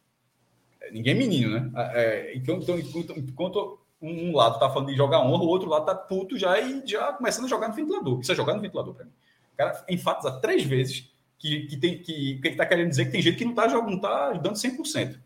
Ninguém 0.91 1.13
é 1.13 1.17
menino, 1.17 1.51
né? 1.51 1.71
É, 1.93 2.35
então, 2.35 2.57
então, 2.57 2.79
enquanto, 2.79 3.19
enquanto 3.19 3.79
um 4.01 4.35
lado 4.35 4.59
tá 4.59 4.69
falando 4.69 4.89
de 4.89 4.95
jogar 4.95 5.21
honra, 5.21 5.43
o 5.43 5.47
outro 5.47 5.69
lado 5.69 5.85
tá 5.85 5.93
puto 5.93 6.37
já 6.37 6.59
e 6.59 6.81
já 6.85 7.13
começando 7.13 7.45
a 7.45 7.49
jogar 7.49 7.67
no 7.67 7.75
ventilador. 7.75 8.19
Isso 8.19 8.31
é 8.31 8.35
jogar 8.35 8.55
no 8.55 8.61
ventilador 8.61 8.95
para 8.95 9.05
mim. 9.05 9.11
O 9.53 9.57
cara 9.57 9.85
enfatiza 9.87 10.31
três 10.39 10.63
vezes 10.63 11.11
que, 11.37 11.67
que, 11.67 11.77
tem, 11.77 11.97
que, 12.01 12.39
que 12.39 12.47
ele 12.47 12.55
tá 12.55 12.65
querendo 12.65 12.89
dizer 12.89 13.05
que 13.05 13.11
tem 13.11 13.21
gente 13.21 13.37
que 13.37 13.45
não 13.45 13.53
tá, 13.53 13.67
não 13.67 13.99
tá 13.99 14.33
dando 14.33 14.55
100%. 14.55 15.19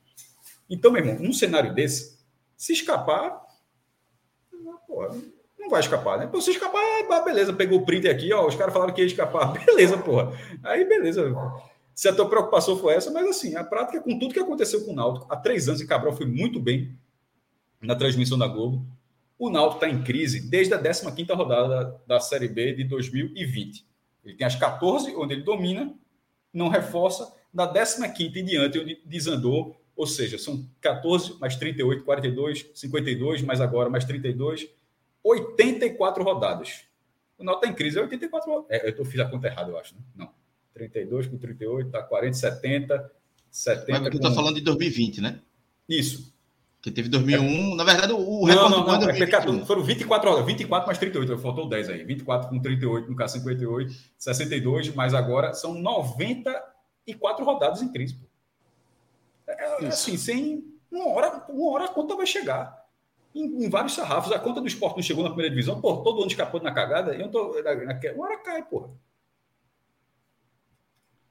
Então, 0.70 0.92
meu 0.92 1.06
irmão, 1.06 1.24
num 1.24 1.34
cenário 1.34 1.74
desse, 1.74 2.18
se 2.58 2.74
escapar, 2.74 3.42
porra, 4.88 5.16
não 5.60 5.70
vai 5.70 5.80
escapar, 5.80 6.18
né? 6.18 6.28
Pô, 6.28 6.42
se 6.42 6.52
escapar, 6.52 6.82
ah, 7.12 7.22
beleza, 7.22 7.54
pegou 7.54 7.80
o 7.80 7.86
print 7.86 8.08
aqui, 8.08 8.34
ó, 8.34 8.48
os 8.48 8.56
caras 8.56 8.74
falaram 8.74 8.94
que 8.94 9.02
ia 9.02 9.08
escapar, 9.08 9.54
beleza, 9.66 9.98
porra. 9.98 10.32
Aí, 10.64 10.86
beleza. 10.86 11.34
Se 11.94 12.10
a 12.10 12.14
tua 12.14 12.28
preocupação 12.28 12.78
foi 12.78 12.94
essa, 12.94 13.12
mas 13.12 13.26
assim, 13.28 13.56
a 13.56 13.64
prática, 13.64 14.02
com 14.02 14.20
tudo 14.20 14.34
que 14.34 14.40
aconteceu 14.40 14.84
com 14.84 14.92
o 14.92 14.96
Náutico, 14.96 15.28
há 15.30 15.38
três 15.38 15.68
anos, 15.70 15.82
e 15.82 15.88
Cabral 15.88 16.14
foi 16.14 16.26
muito 16.26 16.60
bem, 16.60 16.98
na 17.82 17.96
transmissão 17.96 18.38
da 18.38 18.48
Globo. 18.48 18.86
O 19.38 19.50
Náutico 19.50 19.84
está 19.84 19.90
em 19.90 20.04
crise 20.04 20.50
desde 20.50 20.74
a 20.74 20.78
15 20.78 21.34
rodada 21.34 22.02
da 22.08 22.20
Série 22.20 22.48
B 22.48 22.74
de 22.74 22.84
2020. 22.86 23.86
Ele 24.24 24.36
tem 24.36 24.48
as 24.48 24.56
14, 24.56 25.14
onde 25.16 25.34
ele 25.34 25.44
domina, 25.44 25.94
não 26.54 26.70
reforça, 26.70 27.34
da 27.54 27.68
15 27.68 28.40
em 28.40 28.46
diante, 28.46 28.80
onde 28.80 29.02
desandou, 29.06 29.80
ou 29.96 30.08
seja, 30.08 30.38
são 30.38 30.68
14 30.82 31.40
mais 31.40 31.56
38, 31.56 32.04
42, 32.04 32.70
52, 32.74 33.42
mais 33.42 33.62
agora 33.62 33.90
mais 33.90 34.06
32, 34.06 34.68
84 35.24 36.24
rodadas. 36.24 36.86
O 37.38 37.44
Náutico 37.44 37.66
está 37.66 37.74
em 37.74 37.76
crise, 37.76 37.98
é 37.98 38.02
84 38.02 38.50
rodadas. 38.50 38.72
É, 38.72 38.88
eu 38.88 38.96
tô, 38.96 39.06
fiz 39.06 39.20
a 39.20 39.26
conta 39.26 39.48
errada, 39.48 39.70
eu 39.70 39.78
acho, 39.78 39.96
né? 39.96 40.02
Não. 40.16 40.30
32 40.74 41.28
com 41.28 41.38
38, 41.38 41.90
tá 41.90 42.04
40, 42.04 42.36
70, 42.36 43.12
70. 43.50 44.00
Mas 44.02 44.10
tu 44.10 44.18
está 44.18 44.32
falando 44.32 44.56
de 44.56 44.62
2020, 44.62 45.22
né? 45.22 45.40
Isso. 45.88 46.35
Que 46.86 46.92
teve 46.92 47.10
2001. 47.10 47.74
É. 47.74 47.76
Na 47.78 47.84
verdade, 47.84 48.14
o 48.14 48.46
recorde 48.46 48.70
não, 48.70 48.86
não, 48.86 49.00
não, 49.00 49.10
é 49.10 49.66
foram 49.66 49.82
24 49.82 50.30
horas, 50.30 50.46
24 50.46 50.86
mais 50.86 51.00
38, 51.00 51.36
faltou 51.40 51.68
10 51.68 51.90
aí. 51.90 52.04
24 52.04 52.48
com 52.48 52.62
38 52.62 53.10
no 53.10 53.16
caso 53.16 53.34
58, 53.40 53.92
62, 54.20 54.94
mas 54.94 55.16
agora 55.16 55.52
são 55.56 55.74
94 55.74 57.44
rodadas 57.44 57.82
em 57.82 57.92
crise. 57.92 58.20
É, 59.48 59.84
é 59.84 59.88
assim, 59.88 60.16
sem 60.16 60.64
uma 60.92 61.10
hora, 61.10 61.44
uma 61.50 61.72
hora 61.72 61.86
a 61.86 61.88
conta 61.88 62.16
vai 62.16 62.28
chegar. 62.28 62.86
Em, 63.34 63.66
em, 63.66 63.68
vários 63.68 63.94
sarrafos, 63.94 64.32
a 64.32 64.38
conta 64.38 64.62
do 64.62 64.68
esporte 64.68 64.98
não 64.98 65.02
chegou 65.02 65.24
na 65.24 65.32
primeira 65.32 65.50
divisão, 65.50 65.82
pô, 65.82 66.04
todo 66.04 66.20
ano 66.20 66.28
escapando 66.28 66.66
na 66.66 66.72
cagada, 66.72 67.16
eu 67.16 67.32
tô, 67.32 67.60
na, 67.64 67.74
na, 67.74 68.00
uma 68.14 68.26
hora 68.28 68.38
cai, 68.44 68.62
porra. 68.62 68.92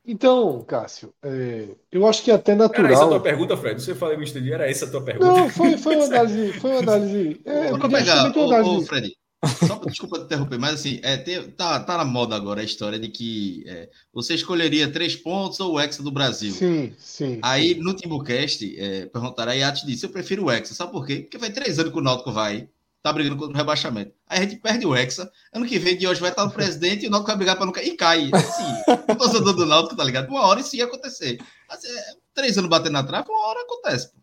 Então, 0.07 0.63
Cássio, 0.65 1.15
é, 1.23 1.69
eu 1.91 2.07
acho 2.07 2.23
que 2.23 2.31
é 2.31 2.35
até 2.35 2.55
natural. 2.55 2.85
Era 2.85 2.95
essa 2.95 3.05
a 3.05 3.09
tua 3.09 3.21
pergunta, 3.21 3.57
Fred? 3.57 3.83
Você 3.83 3.95
falou 3.95 4.17
que 4.19 4.39
eu 4.39 4.55
era 4.55 4.71
essa 4.71 4.85
a 4.85 4.91
tua 4.91 5.03
pergunta? 5.03 5.27
Não, 5.27 5.49
foi, 5.49 5.79
foi 5.79 5.97
uma 5.97 6.05
análise. 6.05 6.53
Foi 6.55 6.71
uma 6.73 6.81
análise. 6.93 7.41
É, 7.45 7.71
eu 7.71 7.79
pegar, 7.79 8.37
ô, 8.37 8.45
análise... 8.45 8.71
ô, 8.71 8.83
Fred, 8.83 9.17
só 9.67 9.77
desculpa 9.87 10.19
te 10.19 10.25
interromper, 10.25 10.59
mas 10.59 10.75
assim, 10.75 11.01
é, 11.03 11.17
tem, 11.17 11.43
tá, 11.51 11.81
tá 11.81 11.97
na 11.97 12.05
moda 12.05 12.37
agora 12.37 12.61
a 12.61 12.65
história 12.65 12.99
de 12.99 13.09
que 13.09 13.65
é, 13.67 13.89
você 14.13 14.35
escolheria 14.35 14.93
três 14.93 15.17
pontos 15.17 15.59
ou 15.61 15.75
o 15.75 15.81
Hexa 15.81 16.03
do 16.03 16.11
Brasil. 16.11 16.53
Sim, 16.53 16.93
sim. 16.99 17.39
Aí 17.43 17.75
sim. 17.75 17.81
no 17.81 17.95
Timbucast, 17.95 18.79
é, 18.79 19.07
perguntaram, 19.07 19.53
a 19.53 19.55
Yates 19.55 19.87
disse: 19.87 20.05
Eu 20.05 20.11
prefiro 20.11 20.45
o 20.45 20.51
Hexa. 20.51 20.75
Sabe 20.75 20.93
por 20.93 21.07
quê? 21.07 21.21
Porque 21.21 21.39
faz 21.39 21.53
três 21.55 21.79
anos 21.79 21.93
que 21.93 21.99
o 21.99 22.03
Náutico 22.03 22.31
vai 22.31 22.69
tá 23.05 23.13
brigando 23.13 23.37
contra 23.37 23.53
o 23.53 23.57
rebaixamento. 23.57 24.13
Aí 24.27 24.39
a 24.39 24.43
gente 24.43 24.57
perde 24.57 24.87
o 24.87 24.97
Hexa. 24.97 25.31
Ano 25.53 25.67
que 25.67 25.79
vem, 25.79 25.95
de 25.95 26.09
hoje 26.09 26.23
vai 26.23 26.31
estar 26.31 26.43
o 26.43 26.51
presidente 26.51 27.05
e 27.05 27.09
o 27.09 27.11
Náutico 27.11 27.29
vai 27.29 27.37
brigar 27.37 27.55
para 27.55 27.67
nunca. 27.67 27.83
E 27.83 27.95
cai. 27.95 28.31
Assim, 28.33 28.65
o 29.13 29.15
torcedor 29.15 29.53
do 29.53 29.67
Náutico, 29.67 29.95
tá 29.95 30.03
ligado? 30.03 30.31
Uma 30.31 30.47
hora 30.47 30.61
isso 30.61 30.75
ia 30.75 30.87
acontecer. 30.87 31.39
Assim, 31.69 31.87
é, 31.87 32.15
três 32.33 32.57
anos 32.57 32.71
batendo 32.71 32.95
na 32.95 33.05
trave, 33.05 33.29
uma 33.29 33.47
hora 33.47 33.61
acontece. 33.61 34.09
Pô. 34.09 34.19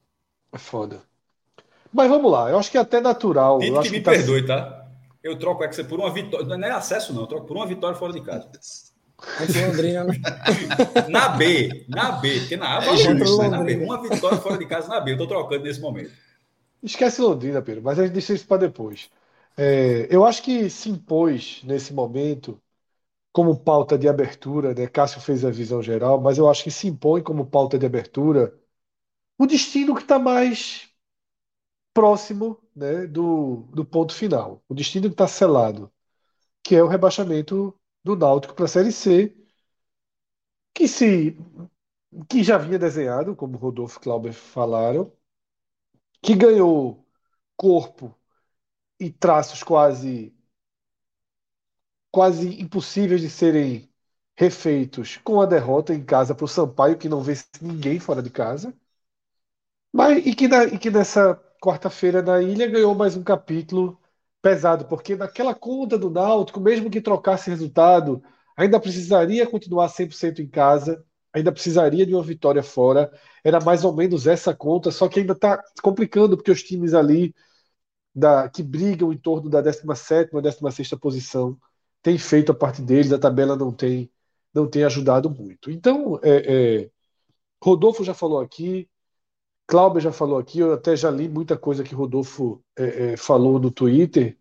É 0.54 0.58
foda. 0.58 1.00
Mas 1.94 2.10
vamos 2.10 2.32
lá, 2.32 2.50
eu 2.50 2.58
acho 2.58 2.72
que 2.72 2.78
é 2.78 2.82
até 2.82 3.00
natural. 3.00 3.62
Eu 3.62 3.82
que 3.82 3.92
me 3.92 4.00
que 4.00 4.02
tá... 4.02 4.12
perdoe, 4.12 4.48
tá? 4.48 4.88
Eu 5.24 5.38
troco 5.38 5.62
o 5.62 5.64
Hexa 5.64 5.84
por 5.84 6.00
uma 6.00 6.12
vitória. 6.12 6.58
Não 6.58 6.68
é 6.68 6.72
acesso, 6.72 7.14
não. 7.14 7.22
Eu 7.22 7.28
troco 7.28 7.46
por 7.46 7.58
uma 7.58 7.68
vitória 7.68 7.96
fora 7.96 8.12
de 8.12 8.22
casa. 8.22 8.50
Londrina, 9.68 10.06
né? 10.06 10.16
na 11.08 11.30
B, 11.30 11.86
na 11.88 12.14
B, 12.14 12.40
porque 12.40 12.58
na 12.58 12.80
A 12.80 12.84
é, 12.84 13.48
na 13.48 13.62
B. 13.62 13.76
Uma 13.76 14.02
vitória 14.02 14.40
fora 14.40 14.58
de 14.58 14.66
casa 14.66 14.88
na 14.88 15.00
B. 15.00 15.14
Eu 15.14 15.20
tô 15.20 15.28
trocando 15.28 15.64
nesse 15.64 15.80
momento. 15.80 16.10
Esquece 16.84 17.22
Londrina, 17.22 17.62
Pedro, 17.62 17.84
mas 17.84 18.00
a 18.00 18.04
gente 18.04 18.14
deixa 18.14 18.34
isso 18.34 18.48
para 18.48 18.62
depois. 18.68 19.10
É, 19.58 20.08
eu 20.14 20.26
acho 20.26 20.42
que 20.44 20.70
se 20.70 20.90
impôs 20.90 21.62
nesse 21.64 21.94
momento 21.94 22.60
como 23.34 23.60
pauta 23.60 23.98
de 23.98 24.10
abertura, 24.10 24.74
né? 24.76 24.88
Cássio 24.88 25.22
fez 25.22 25.46
a 25.46 25.52
visão 25.52 25.82
geral, 25.84 26.22
mas 26.22 26.38
eu 26.40 26.50
acho 26.50 26.64
que 26.64 26.72
se 26.72 26.88
impõe 26.88 27.24
como 27.24 27.46
pauta 27.48 27.80
de 27.80 27.86
abertura 27.86 28.58
o 29.40 29.48
destino 29.48 29.96
que 29.96 30.02
está 30.04 30.20
mais 30.20 30.90
próximo 31.94 32.58
né, 32.76 33.08
do, 33.08 33.64
do 33.74 33.86
ponto 33.86 34.14
final, 34.14 34.64
o 34.68 34.74
destino 34.74 35.08
que 35.08 35.14
está 35.14 35.28
selado, 35.28 35.92
que 36.64 36.76
é 36.76 36.84
o 36.84 36.88
rebaixamento 36.88 37.76
do 38.04 38.16
Náutico 38.18 38.56
para 38.56 38.66
a 38.66 38.70
Série 38.70 38.92
C, 38.92 39.36
que 40.74 40.88
se 40.88 41.38
que 42.30 42.44
já 42.44 42.58
vinha 42.58 42.80
desenhado, 42.80 43.36
como 43.36 43.58
Rodolfo 43.58 43.98
e 44.00 44.02
Clauber 44.04 44.34
falaram, 44.34 45.12
que 46.22 46.36
ganhou 46.36 47.06
corpo 47.58 48.16
e 49.00 49.12
traços 49.12 49.64
quase 49.64 50.34
quase 52.12 52.62
impossíveis 52.62 53.20
de 53.22 53.30
serem 53.30 53.90
refeitos 54.38 55.18
com 55.18 55.42
a 55.42 55.46
derrota 55.46 55.94
em 55.94 56.04
casa 56.04 56.34
para 56.36 56.46
o 56.46 56.48
Sampaio, 56.48 56.98
que 56.98 57.10
não 57.10 57.22
vê 57.22 57.34
ninguém 57.62 58.00
fora 58.00 58.22
de 58.24 58.30
casa. 58.30 58.74
Mas, 59.94 60.26
e, 60.26 60.34
que 60.36 60.48
na, 60.48 60.64
e 60.66 60.78
que 60.80 60.90
nessa 60.90 61.36
quarta-feira 61.62 62.22
na 62.22 62.42
ilha 62.42 62.68
ganhou 62.68 62.96
mais 62.96 63.16
um 63.16 63.24
capítulo 63.24 64.00
pesado, 64.42 64.86
porque 64.86 65.16
naquela 65.16 65.54
conta 65.54 65.98
do 65.98 66.10
Náutico, 66.10 66.60
mesmo 66.60 66.90
que 66.90 67.02
trocasse 67.02 67.50
resultado, 67.50 68.24
ainda 68.58 68.80
precisaria 68.80 69.46
continuar 69.48 69.90
100% 69.90 70.42
em 70.42 70.48
casa, 70.48 71.04
ainda 71.34 71.52
precisaria 71.52 72.06
de 72.06 72.14
uma 72.14 72.24
vitória 72.24 72.64
fora. 72.64 73.12
Era 73.44 73.60
mais 73.60 73.84
ou 73.84 73.94
menos 73.94 74.28
essa 74.28 74.56
conta, 74.56 74.92
só 74.92 75.08
que 75.08 75.20
ainda 75.20 75.34
está 75.34 75.62
complicando, 75.82 76.38
porque 76.38 76.52
os 76.52 76.64
times 76.64 76.94
ali 76.94 77.34
da, 78.14 78.50
que 78.50 78.62
brigam 78.62 79.12
em 79.12 79.18
torno 79.18 79.50
da 79.50 79.62
17ª, 79.62 80.42
16ª 80.42 81.00
posição 81.00 81.58
têm 82.02 82.18
feito 82.18 82.52
a 82.52 82.56
parte 82.56 82.82
deles, 82.82 83.12
a 83.12 83.20
tabela 83.20 83.56
não 83.56 83.72
tem, 83.72 84.12
não 84.54 84.68
tem 84.68 84.84
ajudado 84.84 85.30
muito. 85.30 85.72
Então, 85.72 86.20
é, 86.24 86.84
é, 86.84 86.92
Rodolfo 87.64 88.04
já 88.04 88.14
falou 88.14 88.40
aqui, 88.40 88.90
Cláudio 89.68 90.02
já 90.02 90.12
falou 90.12 90.38
aqui, 90.38 90.60
eu 90.60 90.74
até 90.74 90.96
já 90.96 91.10
li 91.10 91.30
muita 91.30 91.58
coisa 91.58 91.84
que 91.84 91.96
Rodolfo 91.96 92.64
é, 92.78 93.14
é, 93.14 93.18
falou 93.18 93.60
no 93.60 93.72
Twitter, 93.72 94.38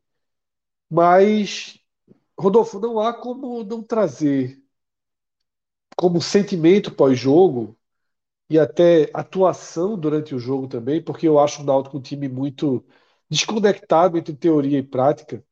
mas, 0.90 1.78
Rodolfo, 2.38 2.80
não 2.80 2.98
há 3.00 3.14
como 3.14 3.62
não 3.64 3.82
trazer 3.82 4.60
como 5.96 6.20
sentimento 6.20 6.90
pós-jogo 6.92 7.78
e 8.50 8.58
até 8.58 9.10
atuação 9.14 9.98
durante 9.98 10.34
o 10.34 10.38
jogo 10.40 10.68
também, 10.68 11.02
porque 11.02 11.28
eu 11.28 11.38
acho 11.38 11.62
o 11.62 11.64
Náutico 11.64 11.98
um 11.98 12.02
time 12.02 12.28
muito 12.28 12.84
desconectado 13.30 14.18
entre 14.18 14.34
teoria 14.34 14.78
e 14.78 14.82
prática, 14.82 15.44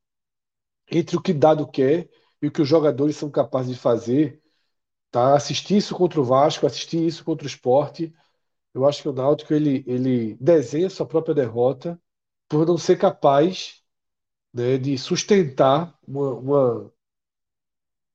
entre 0.90 1.16
o 1.16 1.22
que 1.22 1.32
dado 1.32 1.66
quer 1.66 2.08
e 2.42 2.48
o 2.48 2.52
que 2.52 2.62
os 2.62 2.68
jogadores 2.68 3.16
são 3.16 3.30
capazes 3.30 3.74
de 3.74 3.80
fazer. 3.80 4.42
Tá? 5.10 5.36
Assistir 5.36 5.78
isso 5.78 5.94
contra 5.96 6.20
o 6.20 6.24
Vasco, 6.24 6.66
assistir 6.66 7.06
isso 7.06 7.24
contra 7.24 7.44
o 7.46 7.48
esporte 7.48 8.14
eu 8.74 8.86
acho 8.86 9.02
que 9.02 9.08
o 9.08 9.12
Náutico 9.12 9.52
ele, 9.54 9.84
ele 9.86 10.36
desenha 10.36 10.90
sua 10.90 11.06
própria 11.06 11.34
derrota 11.34 12.00
por 12.48 12.66
não 12.66 12.78
ser 12.78 12.96
capaz 12.98 13.82
né, 14.54 14.78
de 14.78 14.98
sustentar 14.98 15.98
uma, 16.06 16.34
uma, 16.34 16.94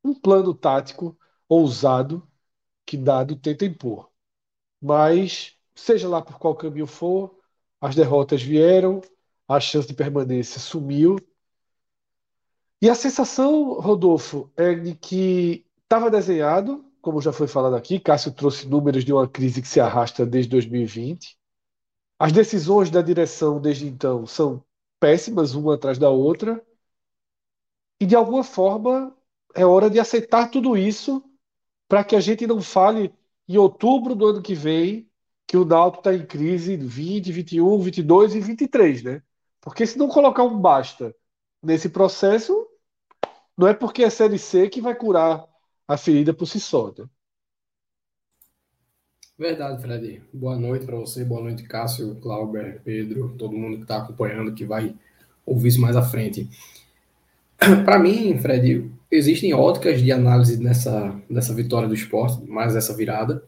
um 0.03 0.13
plano 0.13 0.53
tático 0.53 1.17
ousado 1.49 2.25
que 2.85 2.97
dado 2.97 3.35
tenta 3.35 3.65
impor. 3.65 4.12
Mas, 4.83 5.55
seja 5.73 6.09
lá 6.09 6.21
por 6.21 6.37
qual 6.37 6.53
caminho 6.53 6.85
for, 6.85 7.39
as 7.79 7.95
derrotas 7.95 8.43
vieram, 8.43 8.99
a 9.47 9.57
chance 9.57 9.87
de 9.87 9.93
permanência 9.93 10.59
sumiu. 10.59 11.15
E 12.81 12.89
a 12.89 12.95
sensação, 12.95 13.79
Rodolfo, 13.79 14.51
é 14.57 14.75
de 14.75 14.93
que 14.93 15.65
estava 15.83 16.11
desenhado, 16.11 16.83
como 17.01 17.21
já 17.21 17.31
foi 17.31 17.47
falado 17.47 17.77
aqui, 17.77 17.97
Cássio 17.97 18.33
trouxe 18.33 18.67
números 18.67 19.05
de 19.05 19.13
uma 19.13 19.25
crise 19.25 19.61
que 19.61 19.67
se 19.69 19.79
arrasta 19.79 20.25
desde 20.25 20.49
2020. 20.51 21.37
As 22.19 22.33
decisões 22.33 22.89
da 22.89 23.01
direção 23.01 23.61
desde 23.61 23.87
então 23.87 24.27
são 24.27 24.61
péssimas, 24.99 25.55
uma 25.55 25.75
atrás 25.75 25.97
da 25.97 26.09
outra. 26.09 26.61
E 28.01 28.05
de 28.05 28.17
alguma 28.17 28.43
forma 28.43 29.15
é 29.55 29.65
hora 29.65 29.89
de 29.89 29.97
aceitar 29.97 30.51
tudo 30.51 30.75
isso 30.77 31.23
para 31.87 32.03
que 32.03 32.17
a 32.17 32.19
gente 32.19 32.45
não 32.45 32.61
fale 32.61 33.13
em 33.47 33.57
outubro 33.57 34.15
do 34.15 34.27
ano 34.27 34.41
que 34.41 34.55
vem 34.55 35.09
que 35.45 35.57
o 35.57 35.65
Náutico 35.65 35.99
está 35.99 36.13
em 36.15 36.25
crise 36.25 36.75
20, 36.77 37.31
21, 37.31 37.79
22 37.79 38.35
e 38.35 38.39
23, 38.39 39.03
né? 39.03 39.21
Porque 39.61 39.85
se 39.85 39.97
não 39.97 40.07
colocar 40.07 40.43
um 40.43 40.59
basta 40.59 41.15
nesse 41.61 41.89
processo, 41.89 42.67
não 43.57 43.67
é 43.67 43.73
porque 43.73 44.03
é 44.03 44.09
Série 44.09 44.39
C 44.39 44.69
que 44.69 44.81
vai 44.81 44.95
curar 44.95 45.45
a 45.87 45.97
ferida 45.97 46.33
por 46.33 46.45
si 46.45 46.59
só. 46.59 46.93
Né? 46.97 47.05
Verdade, 49.37 49.81
Fred. 49.81 50.23
Boa 50.33 50.57
noite 50.57 50.85
para 50.85 50.97
você, 50.97 51.23
boa 51.23 51.41
noite, 51.41 51.63
Cássio, 51.63 52.15
Clauber, 52.21 52.81
Pedro, 52.83 53.35
todo 53.37 53.55
mundo 53.55 53.77
que 53.77 53.83
está 53.83 53.97
acompanhando, 53.97 54.53
que 54.53 54.65
vai 54.65 54.95
ouvir 55.45 55.69
isso 55.69 55.81
mais 55.81 55.95
à 55.95 56.01
frente. 56.01 56.49
Para 57.85 57.99
mim, 57.99 58.37
Fred, 58.37 58.89
existem 59.09 59.53
óticas 59.53 60.01
de 60.01 60.11
análise 60.11 60.61
nessa, 60.61 61.15
nessa 61.29 61.53
vitória 61.53 61.87
do 61.87 61.93
esporte, 61.93 62.49
mais 62.49 62.75
essa 62.75 62.95
virada. 62.95 63.43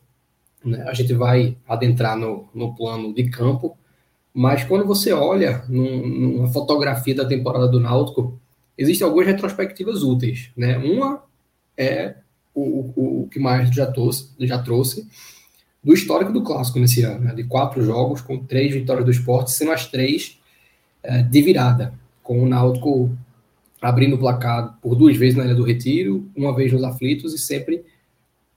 Né? 0.63 0.83
A 0.87 0.93
gente 0.93 1.13
vai 1.13 1.57
adentrar 1.67 2.17
no, 2.17 2.47
no 2.53 2.75
plano 2.75 3.13
de 3.13 3.29
campo, 3.29 3.77
mas 4.33 4.63
quando 4.63 4.85
você 4.85 5.11
olha 5.11 5.63
num, 5.69 6.05
numa 6.07 6.47
fotografia 6.47 7.15
da 7.15 7.25
temporada 7.25 7.67
do 7.67 7.79
Náutico, 7.79 8.39
existem 8.77 9.05
algumas 9.05 9.27
retrospectivas 9.27 10.03
úteis. 10.03 10.51
Né? 10.55 10.77
Uma 10.77 11.23
é 11.77 12.15
o, 12.53 12.91
o, 12.95 13.23
o 13.23 13.27
que 13.29 13.39
mais 13.39 13.69
já 13.73 13.85
trouxe, 13.85 14.29
já 14.39 14.59
trouxe 14.59 15.07
do 15.83 15.93
histórico 15.93 16.33
do 16.33 16.41
clássico 16.41 16.79
nesse 16.79 17.03
ano, 17.03 17.25
né? 17.25 17.35
de 17.35 17.43
quatro 17.43 17.83
jogos 17.83 18.21
com 18.21 18.43
três 18.43 18.73
vitórias 18.73 19.05
do 19.05 19.11
esporte, 19.11 19.51
sendo 19.51 19.71
as 19.71 19.85
três 19.87 20.39
é, 21.03 21.21
de 21.21 21.41
virada, 21.41 21.93
com 22.23 22.41
o 22.41 22.49
Náutico 22.49 23.15
abrindo 23.81 24.15
o 24.15 24.19
placar 24.19 24.77
por 24.81 24.95
duas 24.95 25.17
vezes 25.17 25.35
na 25.35 25.45
Ilha 25.45 25.55
do 25.55 25.63
Retiro, 25.63 26.29
uma 26.35 26.55
vez 26.55 26.71
nos 26.71 26.83
aflitos 26.83 27.33
e 27.33 27.37
sempre 27.37 27.83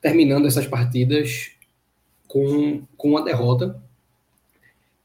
terminando 0.01 0.47
essas 0.47 0.67
partidas 0.67 1.51
com, 2.27 2.83
com 2.97 3.11
uma 3.11 3.25
derrota. 3.25 3.81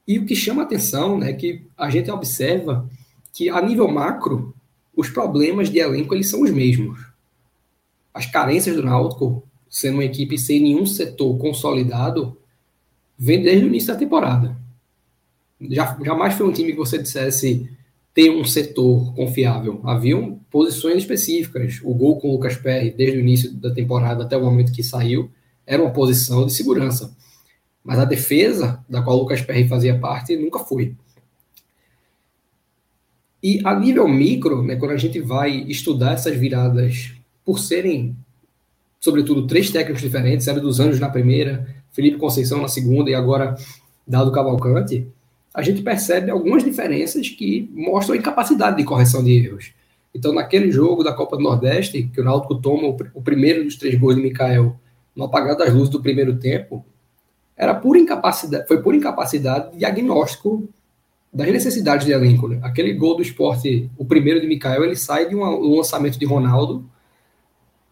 E 0.08 0.20
o 0.20 0.26
que 0.26 0.36
chama 0.36 0.62
a 0.62 0.66
atenção 0.66 1.18
né, 1.18 1.32
é 1.32 1.34
que 1.34 1.66
a 1.78 1.90
gente 1.90 2.12
observa 2.12 2.90
que, 3.34 3.50
a 3.50 3.62
nível 3.62 3.88
macro, 3.88 4.54
os 4.96 5.10
problemas 5.10 5.70
de 5.70 5.80
elenco 5.80 6.14
eles 6.14 6.30
são 6.30 6.42
os 6.42 6.52
mesmos 6.52 7.14
as 8.14 8.28
carências 8.28 8.76
do 8.76 8.84
Náutico, 8.84 9.44
sendo 9.70 9.96
uma 9.96 10.06
equipe 10.06 10.38
sem 10.38 10.62
nenhum 10.62 10.86
setor 10.86 11.36
consolidado, 11.38 12.38
vem 13.18 13.42
desde 13.42 13.66
o 13.66 13.68
início 13.68 13.92
da 13.92 14.00
temporada. 14.00 14.56
Já, 15.60 15.98
jamais 16.04 16.36
foi 16.36 16.48
um 16.48 16.54
time 16.54 16.72
que 16.72 16.78
você 16.78 17.02
dissesse 17.02 17.70
ter 18.14 18.30
um 18.30 18.44
setor 18.44 19.14
confiável. 19.16 19.82
Haviam 19.84 20.40
posições 20.52 20.98
específicas. 20.98 21.80
O 21.84 21.94
gol 21.94 22.20
com 22.20 22.30
o 22.30 22.34
Lucas 22.34 22.56
Perry, 22.56 22.92
desde 22.92 23.18
o 23.18 23.22
início 23.22 23.52
da 23.54 23.74
temporada 23.74 24.24
até 24.24 24.38
o 24.38 24.44
momento 24.44 24.72
que 24.72 24.84
saiu, 24.84 25.32
era 25.66 25.82
uma 25.82 25.92
posição 25.92 26.46
de 26.46 26.54
segurança. 26.54 27.16
Mas 27.84 28.00
a 28.00 28.06
defesa, 28.06 28.84
da 28.88 29.02
qual 29.02 29.18
o 29.18 29.22
Lucas 29.22 29.42
Perry 29.42 29.68
fazia 29.68 29.98
parte, 29.98 30.38
nunca 30.38 30.60
foi. 30.60 30.96
E 33.42 33.60
a 33.66 33.78
nível 33.78 34.08
micro, 34.08 34.64
né, 34.64 34.76
quando 34.76 34.92
a 34.92 34.98
gente 34.98 35.20
vai 35.20 35.52
estudar 35.68 36.14
essas 36.14 36.38
viradas 36.38 37.12
por 37.44 37.60
serem, 37.60 38.16
sobretudo, 39.02 39.48
três 39.48 39.70
técnicos 39.70 40.02
diferentes, 40.02 40.48
Hélio 40.48 40.62
dos 40.62 40.80
Anjos 40.80 41.00
na 41.00 41.10
primeira, 41.10 41.68
Felipe 41.92 42.18
Conceição 42.18 42.62
na 42.62 42.70
segunda 42.70 43.10
e 43.10 43.16
agora 43.16 43.58
Dado 44.08 44.32
Cavalcante, 44.32 45.06
a 45.54 45.62
gente 45.62 45.82
percebe 45.82 46.32
algumas 46.32 46.64
diferenças 46.64 47.30
que 47.30 47.70
mostram 47.74 48.16
a 48.16 48.18
incapacidade 48.18 48.78
de 48.78 48.84
correção 48.84 49.24
de 49.24 49.32
erros. 49.32 49.74
Então, 50.14 50.34
naquele 50.34 50.72
jogo 50.72 51.04
da 51.04 51.14
Copa 51.14 51.38
do 51.38 51.44
Nordeste, 51.44 52.04
que 52.04 52.22
o 52.22 52.24
Náutico 52.24 52.56
toma 52.56 52.88
o, 53.14 53.22
primeiro 53.22 53.64
dos 53.64 53.76
três 53.76 53.96
gols 53.96 54.16
de 54.16 54.22
Mikael 54.22 54.76
no 55.16 55.26
apagar 55.26 55.56
das 55.56 55.74
luzes 55.74 55.90
do 55.90 56.02
primeiro 56.02 56.36
tempo, 56.38 56.86
era 57.56 57.74
pura 57.74 58.00
incapacidade, 58.00 58.68
foi 58.68 58.82
por 58.82 58.96
incapacidade 58.96 59.72
de 59.72 59.78
diagnóstico 59.80 60.68
das 61.32 61.48
necessidades 61.48 62.06
de 62.06 62.12
elenco. 62.12 62.48
Né? 62.48 62.60
Aquele 62.64 62.94
gol 62.94 63.16
do 63.16 63.22
esporte, 63.22 63.90
o 63.98 64.06
primeiro 64.06 64.42
de 64.42 64.48
Mikael, 64.48 64.84
ele 64.84 64.96
sai 64.96 65.28
de 65.28 65.36
um 65.36 65.76
lançamento 65.76 66.18
de 66.18 66.26
Ronaldo 66.26 66.86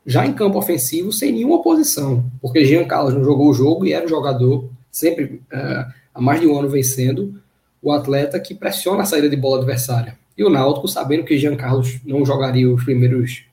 já 0.06 0.26
em 0.26 0.34
campo 0.34 0.58
ofensivo, 0.58 1.12
sem 1.12 1.32
nenhuma 1.32 1.58
oposição, 1.58 2.26
porque 2.42 2.66
Jean 2.66 2.86
Carlos 2.86 3.14
não 3.14 3.24
jogou 3.24 3.50
o 3.50 3.54
jogo 3.54 3.86
e 3.86 3.94
era 3.94 4.06
o 4.06 4.10
jogador, 4.10 4.68
sempre 4.92 5.42
uh, 5.54 5.92
há 6.14 6.20
mais 6.20 6.42
de 6.42 6.48
um 6.48 6.58
ano 6.58 6.70
vencendo, 6.70 7.40
o 7.82 7.92
atleta 7.92 8.40
que 8.40 8.54
pressiona 8.54 9.04
a 9.04 9.06
saída 9.06 9.30
de 9.30 9.36
bola 9.36 9.58
adversária. 9.58 10.18
E 10.38 10.44
o 10.44 10.50
Náutico, 10.50 10.88
sabendo 10.88 11.24
que 11.24 11.38
Jean 11.38 11.56
Carlos 11.56 12.00
não 12.06 12.26
jogaria 12.26 12.70
os 12.70 12.84
primeiros 12.84 13.44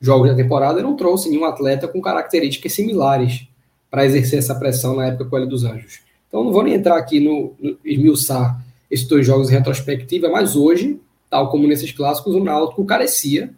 jogos 0.00 0.28
da 0.28 0.34
temporada, 0.34 0.82
não 0.82 0.96
trouxe 0.96 1.28
nenhum 1.28 1.44
atleta 1.44 1.86
com 1.86 2.00
características 2.00 2.72
similares 2.72 3.46
para 3.90 4.04
exercer 4.04 4.38
essa 4.38 4.54
pressão 4.54 4.96
na 4.96 5.06
época 5.06 5.26
com 5.26 5.36
Hélio 5.36 5.48
dos 5.48 5.64
Anjos. 5.64 6.00
Então 6.28 6.42
não 6.42 6.52
vou 6.52 6.62
nem 6.62 6.74
entrar 6.74 6.96
aqui 6.96 7.20
no, 7.20 7.54
no 7.60 7.76
esmiuçar 7.84 8.60
esses 8.90 9.06
dois 9.06 9.26
jogos 9.26 9.50
em 9.50 9.52
retrospectiva, 9.52 10.28
mas 10.28 10.56
hoje, 10.56 10.98
tal 11.28 11.50
como 11.50 11.66
nesses 11.66 11.92
clássicos, 11.92 12.34
o 12.34 12.42
Náutico 12.42 12.84
carecia 12.84 13.50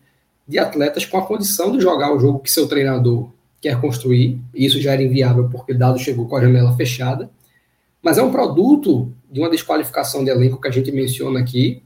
de 0.46 0.58
atletas 0.58 1.06
com 1.06 1.16
a 1.16 1.22
condição 1.22 1.72
de 1.72 1.80
jogar 1.80 2.12
o 2.12 2.18
jogo 2.18 2.40
que 2.40 2.50
seu 2.50 2.66
treinador 2.66 3.28
quer 3.60 3.80
construir, 3.80 4.38
e 4.54 4.66
isso 4.66 4.80
já 4.80 4.92
era 4.92 5.02
inviável 5.02 5.48
porque 5.50 5.72
o 5.72 5.78
Dado 5.78 5.98
chegou 5.98 6.28
com 6.28 6.36
a 6.36 6.40
janela 6.40 6.76
fechada, 6.76 7.30
mas 8.02 8.18
é 8.18 8.22
um 8.22 8.30
produto 8.30 9.10
de 9.34 9.40
uma 9.40 9.50
desqualificação 9.50 10.22
de 10.22 10.30
elenco 10.30 10.60
que 10.60 10.68
a 10.68 10.70
gente 10.70 10.92
menciona 10.92 11.40
aqui, 11.40 11.82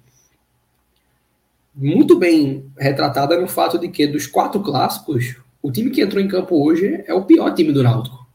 muito 1.75 2.15
bem 2.15 2.67
retratada 2.77 3.41
no 3.41 3.49
fato 3.49 3.79
de 3.79 3.89
que 3.89 4.07
dos 4.07 4.27
quatro 4.27 4.61
clássicos, 4.61 5.37
o 5.63 5.73
time 5.73 5.89
que 5.89 6.03
entrou 6.03 6.23
em 6.23 6.29
campo 6.29 6.63
hoje 6.63 7.03
é 7.07 7.15
o 7.15 7.25
pior 7.25 7.55
time 7.55 7.73
do 7.73 7.83
Náutico. 7.83 8.29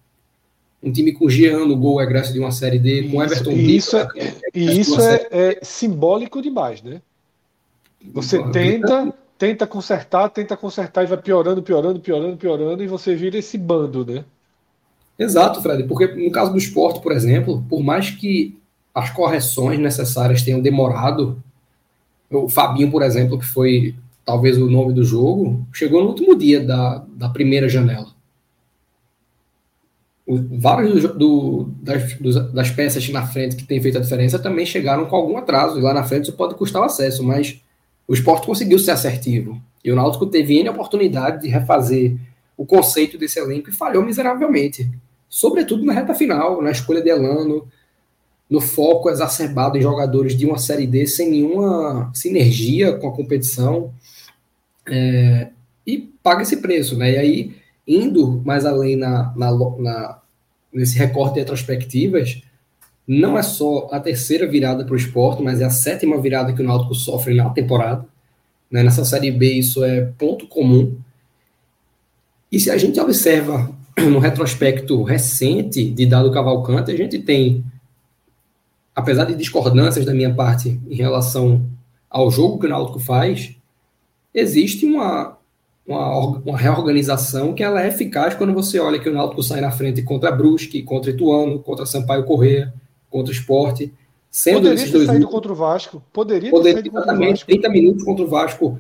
Um 0.82 0.92
time 0.92 1.12
com 1.12 1.30
Jean 1.30 1.60
no 1.68 1.78
gol 1.78 2.02
egresso 2.02 2.34
de 2.34 2.40
uma 2.40 2.52
Série 2.52 2.80
D, 2.80 3.08
com 3.10 3.22
Everton 3.22 3.52
E 3.52 3.76
isso, 3.76 3.96
é, 3.98 4.08
e 4.52 4.80
isso 4.80 5.00
é, 5.00 5.28
é, 5.30 5.60
simbólico 5.62 6.42
demais, 6.42 6.82
né? 6.82 7.00
Você 8.16 8.42
tenta, 8.50 9.14
tenta 9.38 9.68
consertar, 9.68 10.28
tenta 10.30 10.58
consertar 10.58 11.04
e 11.04 11.08
vai 11.08 11.20
piorando, 11.20 11.62
piorando, 11.62 12.00
piorando, 12.00 12.36
piorando, 12.36 12.84
e 12.84 12.88
você 12.88 13.14
vira 13.14 13.38
esse 13.38 13.60
bando, 13.60 14.04
né? 14.04 14.26
Exato, 15.20 15.62
Fred, 15.62 15.84
porque 15.84 16.08
no 16.08 16.32
caso 16.32 16.52
do 16.52 16.58
esporte, 16.58 17.00
por 17.00 17.12
exemplo, 17.12 17.64
por 17.70 17.84
mais 17.84 18.10
que 18.10 18.58
as 18.94 19.10
correções 19.10 19.80
necessárias 19.80 20.44
tenham 20.44 20.62
demorado, 20.62 21.42
o 22.30 22.48
Fabinho, 22.48 22.92
por 22.92 23.02
exemplo, 23.02 23.40
que 23.40 23.46
foi 23.46 23.96
talvez 24.26 24.58
o 24.58 24.70
nome 24.70 24.94
do 24.94 25.04
jogo, 25.04 25.66
chegou 25.74 26.02
no 26.02 26.10
último 26.10 26.36
dia 26.36 26.64
da, 26.64 27.04
da 27.16 27.30
primeira 27.30 27.68
janela. 27.68 28.14
O, 30.26 30.38
vários 30.58 31.02
do, 31.02 31.14
do, 31.14 31.70
das, 31.82 32.18
das 32.54 32.70
peças 32.70 33.08
na 33.10 33.28
frente 33.28 33.58
que 33.58 33.66
tem 33.66 33.82
feito 33.82 33.98
a 33.98 34.02
diferença 34.02 34.40
também 34.40 34.66
chegaram 34.66 35.06
com 35.06 35.16
algum 35.16 35.38
atraso, 35.38 35.78
e 35.78 35.82
lá 35.82 35.94
na 35.94 36.04
frente 36.04 36.24
isso 36.24 36.34
pode 36.34 36.56
custar 36.56 36.82
o 36.82 36.86
acesso, 36.86 37.24
mas 37.24 37.62
o 38.08 38.14
esporte 38.14 38.46
conseguiu 38.46 38.80
ser 38.80 38.92
assertivo. 38.92 39.62
E 39.84 39.92
o 39.92 39.96
Náutico 39.96 40.28
teve 40.28 40.58
N 40.60 40.70
oportunidade 40.70 41.42
de 41.42 41.50
refazer 41.50 42.18
o 42.56 42.66
conceito 42.66 43.18
desse 43.18 43.40
elenco 43.40 43.70
e 43.70 43.74
falhou 43.74 44.04
miseravelmente. 44.04 44.90
Sobretudo 45.28 45.84
na 45.84 45.94
reta 45.94 46.14
final, 46.14 46.62
na 46.62 46.72
escolha 46.72 47.02
de 47.02 47.10
Elano, 47.10 47.68
no 48.54 48.62
foco 48.62 49.10
exacerbado 49.10 49.80
em 49.80 49.82
jogadores 49.82 50.38
de 50.38 50.46
uma 50.46 50.60
Série 50.60 50.86
D 50.86 51.08
sem 51.08 51.28
nenhuma 51.28 52.12
sinergia 52.14 52.94
com 52.94 53.08
a 53.08 53.12
competição. 53.12 53.92
É, 54.88 55.50
e 55.88 55.98
paga 56.22 56.44
esse 56.44 56.58
preço, 56.58 56.96
né? 56.96 57.14
E 57.14 57.18
aí, 57.18 57.56
indo 57.88 58.44
mais 58.46 58.64
além 58.64 58.96
na, 58.96 59.34
na, 59.36 59.52
na 59.80 60.20
nesse 60.72 61.00
recorte 61.00 61.34
de 61.34 61.40
retrospectivas, 61.40 62.44
não 63.08 63.40
é 63.40 63.42
só 63.42 63.90
a 63.92 64.00
terceira 64.00 64.46
virada 64.46 64.86
para 64.86 64.94
o 64.94 64.98
esporte, 64.98 65.42
mas 65.42 65.60
é 65.60 65.66
a 65.66 65.72
sétima 65.72 66.22
virada 66.22 66.54
que 66.54 66.62
o 66.62 66.64
Náutico 66.64 66.94
sofre 66.94 67.34
na 67.34 67.50
temporada. 67.50 68.06
Né? 68.70 68.84
Nessa 68.84 69.04
Série 69.04 69.32
B, 69.32 69.52
isso 69.52 69.84
é 69.84 70.12
ponto 70.16 70.46
comum. 70.46 70.96
E 72.52 72.60
se 72.60 72.70
a 72.70 72.78
gente 72.78 73.00
observa 73.00 73.76
no 73.98 74.20
retrospecto 74.20 75.02
recente 75.02 75.90
de 75.90 76.06
Dado 76.06 76.32
Cavalcante, 76.32 76.92
a 76.92 76.96
gente 76.96 77.18
tem, 77.18 77.64
apesar 78.96 79.26
de 79.26 79.36
discordâncias 79.36 80.06
da 80.06 80.14
minha 80.14 80.34
parte 80.34 80.80
em 80.90 80.96
relação 80.96 81.66
ao 82.10 82.30
jogo 82.30 82.60
que 82.60 82.66
o 82.66 82.70
Náutico 82.70 83.00
faz, 83.00 83.56
existe 84.34 84.86
uma, 84.86 85.38
uma, 85.88 86.20
uma, 86.40 86.58
reorganização 86.58 87.54
que 87.54 87.64
ela 87.64 87.84
é 87.84 87.88
eficaz 87.88 88.36
quando 88.36 88.54
você 88.54 88.80
olha 88.80 89.00
que 89.00 89.10
o 89.10 89.14
Náutico 89.14 89.42
sai 89.42 89.62
na 89.62 89.72
frente 89.72 90.02
contra 90.04 90.32
Brusque, 90.32 90.84
contra 90.84 91.12
Ituano, 91.12 91.60
contra 91.60 91.86
Sampaio 91.86 92.26
Corrêa, 92.26 92.74
contra 93.10 93.32
o 93.32 93.36
esporte. 93.36 93.92
Sendo 94.30 94.56
Poderia 94.56 94.76
esses 94.76 94.92
ter 94.92 94.98
dois 94.98 95.08
saído 95.08 95.28
contra 95.28 95.52
o 95.52 95.56
Vasco. 95.56 96.04
Poderia, 96.12 96.52
Poderia 96.52 96.82
ter 96.82 96.92
saído 96.92 97.06
contra 97.06 97.16
o 97.16 97.30
Vasco. 97.30 97.46
30 97.46 97.70
minutos 97.70 98.04
contra 98.04 98.26
o 98.26 98.28
Vasco 98.28 98.80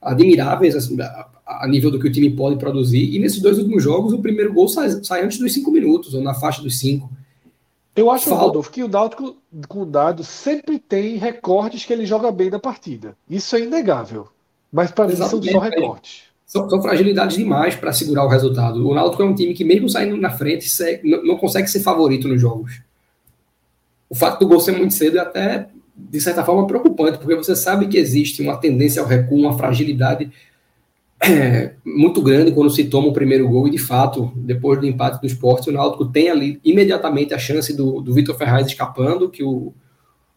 admiráveis 0.00 0.76
assim, 0.76 0.96
a 1.44 1.66
nível 1.66 1.90
do 1.90 1.98
que 1.98 2.06
o 2.06 2.12
time 2.12 2.30
pode 2.30 2.56
produzir. 2.56 3.14
E 3.14 3.18
nesses 3.18 3.40
dois 3.40 3.58
últimos 3.58 3.82
jogos, 3.82 4.12
o 4.12 4.20
primeiro 4.20 4.52
gol 4.52 4.68
sai, 4.68 4.90
sai 5.02 5.24
antes 5.24 5.38
dos 5.38 5.52
5 5.52 5.70
minutos, 5.70 6.14
ou 6.14 6.22
na 6.22 6.34
faixa 6.34 6.62
dos 6.62 6.78
5. 6.78 7.10
Eu 7.98 8.10
acho, 8.10 8.28
Falta... 8.28 8.44
Rodolfo, 8.44 8.70
que 8.70 8.82
o 8.84 8.88
Náutico 8.88 9.36
com 9.66 9.82
o 9.82 9.86
dado 9.86 10.22
sempre 10.22 10.78
tem 10.78 11.16
recortes 11.16 11.84
que 11.84 11.92
ele 11.92 12.06
joga 12.06 12.30
bem 12.30 12.48
na 12.48 12.58
partida. 12.58 13.16
Isso 13.28 13.56
é 13.56 13.60
inegável. 13.60 14.28
Mas 14.72 14.90
para 14.90 15.08
mim 15.08 15.16
são 15.16 15.42
só 15.42 15.58
recortes. 15.58 16.22
São, 16.46 16.70
são 16.70 16.80
fragilidades 16.80 17.36
demais 17.36 17.74
para 17.74 17.92
segurar 17.92 18.24
o 18.24 18.28
resultado. 18.28 18.88
O 18.88 18.94
Náutico 18.94 19.22
é 19.22 19.26
um 19.26 19.34
time 19.34 19.52
que, 19.52 19.64
mesmo 19.64 19.88
saindo 19.88 20.16
na 20.16 20.30
frente, 20.30 20.68
não 21.02 21.36
consegue 21.36 21.68
ser 21.68 21.80
favorito 21.80 22.28
nos 22.28 22.40
jogos. 22.40 22.80
O 24.08 24.14
fato 24.14 24.38
do 24.40 24.48
gol 24.48 24.60
ser 24.60 24.72
muito 24.72 24.94
cedo 24.94 25.18
é 25.18 25.20
até, 25.20 25.68
de 25.94 26.20
certa 26.20 26.44
forma, 26.44 26.66
preocupante, 26.66 27.18
porque 27.18 27.34
você 27.34 27.54
sabe 27.56 27.88
que 27.88 27.98
existe 27.98 28.40
uma 28.42 28.56
tendência 28.56 29.02
ao 29.02 29.08
recuo, 29.08 29.40
uma 29.40 29.58
fragilidade 29.58 30.30
é, 31.20 31.74
muito 31.84 32.22
grande 32.22 32.52
quando 32.52 32.70
se 32.70 32.84
toma 32.84 33.08
o 33.08 33.12
primeiro 33.12 33.48
gol, 33.48 33.66
e 33.66 33.70
de 33.70 33.78
fato, 33.78 34.32
depois 34.36 34.78
do 34.78 34.86
empate 34.86 35.20
do 35.20 35.26
esporte, 35.26 35.68
o 35.68 35.72
Náutico 35.72 36.06
tem 36.06 36.30
ali 36.30 36.60
imediatamente 36.64 37.34
a 37.34 37.38
chance 37.38 37.76
do, 37.76 38.00
do 38.00 38.14
Vitor 38.14 38.36
Ferraz 38.36 38.66
escapando, 38.66 39.28
que 39.28 39.42
o, 39.42 39.72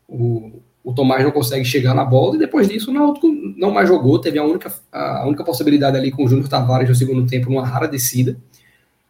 o, 0.07 0.59
o 0.83 0.93
Tomás 0.93 1.23
não 1.23 1.31
consegue 1.31 1.63
chegar 1.63 1.93
na 1.93 2.03
bola, 2.03 2.35
e 2.35 2.39
depois 2.39 2.67
disso 2.67 2.89
o 2.89 2.93
Náutico 2.93 3.27
não 3.57 3.71
mais 3.71 3.87
jogou, 3.87 4.19
teve 4.19 4.39
a 4.39 4.43
única, 4.43 4.73
a 4.91 5.25
única 5.27 5.43
possibilidade 5.43 5.97
ali 5.97 6.11
com 6.11 6.25
o 6.25 6.27
Júnior 6.27 6.49
Tavares 6.49 6.89
no 6.89 6.95
segundo 6.95 7.27
tempo, 7.27 7.49
numa 7.49 7.65
rara 7.65 7.87
descida, 7.87 8.37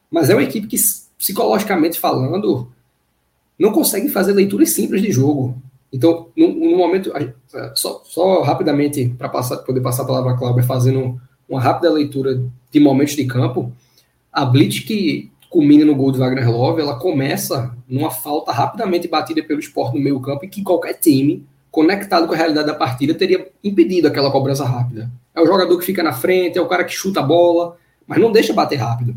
mas 0.09 0.29
é 0.29 0.35
uma 0.35 0.43
equipe 0.43 0.67
que, 0.67 0.77
psicologicamente 1.17 1.97
falando, 1.97 2.69
não 3.57 3.71
consegue 3.71 4.09
fazer 4.09 4.33
leituras 4.33 4.71
simples 4.71 5.01
de 5.01 5.11
jogo. 5.11 5.55
Então, 5.93 6.27
no, 6.35 6.49
no 6.49 6.77
momento, 6.77 7.13
só, 7.75 8.01
só 8.03 8.41
rapidamente, 8.41 9.13
para 9.17 9.29
poder 9.29 9.81
passar 9.81 10.03
a 10.03 10.05
palavra 10.05 10.31
a 10.31 10.37
Cláudia, 10.37 10.63
fazendo 10.63 11.21
uma 11.51 11.59
rápida 11.59 11.91
leitura 11.91 12.41
de 12.71 12.79
momentos 12.79 13.15
de 13.15 13.25
campo, 13.25 13.71
a 14.31 14.45
blitz 14.45 14.79
que 14.79 15.29
culmina 15.49 15.83
no 15.83 15.93
gol 15.93 16.13
de 16.13 16.17
Wagner 16.17 16.49
Love, 16.49 16.81
ela 16.81 16.97
começa 16.97 17.75
numa 17.89 18.09
falta 18.09 18.53
rapidamente 18.53 19.05
batida 19.09 19.43
pelo 19.43 19.59
esporte 19.59 19.97
no 19.97 20.01
meio 20.01 20.21
campo 20.21 20.45
e 20.45 20.47
que 20.47 20.63
qualquer 20.63 20.93
time 20.93 21.45
conectado 21.69 22.25
com 22.25 22.33
a 22.33 22.37
realidade 22.37 22.67
da 22.67 22.73
partida 22.73 23.13
teria 23.13 23.49
impedido 23.61 24.07
aquela 24.07 24.31
cobrança 24.31 24.63
rápida. 24.63 25.11
É 25.35 25.41
o 25.41 25.45
jogador 25.45 25.77
que 25.77 25.85
fica 25.85 26.01
na 26.01 26.13
frente, 26.13 26.57
é 26.57 26.61
o 26.61 26.67
cara 26.67 26.85
que 26.85 26.93
chuta 26.93 27.19
a 27.19 27.23
bola, 27.23 27.75
mas 28.07 28.17
não 28.17 28.31
deixa 28.31 28.53
bater 28.53 28.77
rápido. 28.77 29.13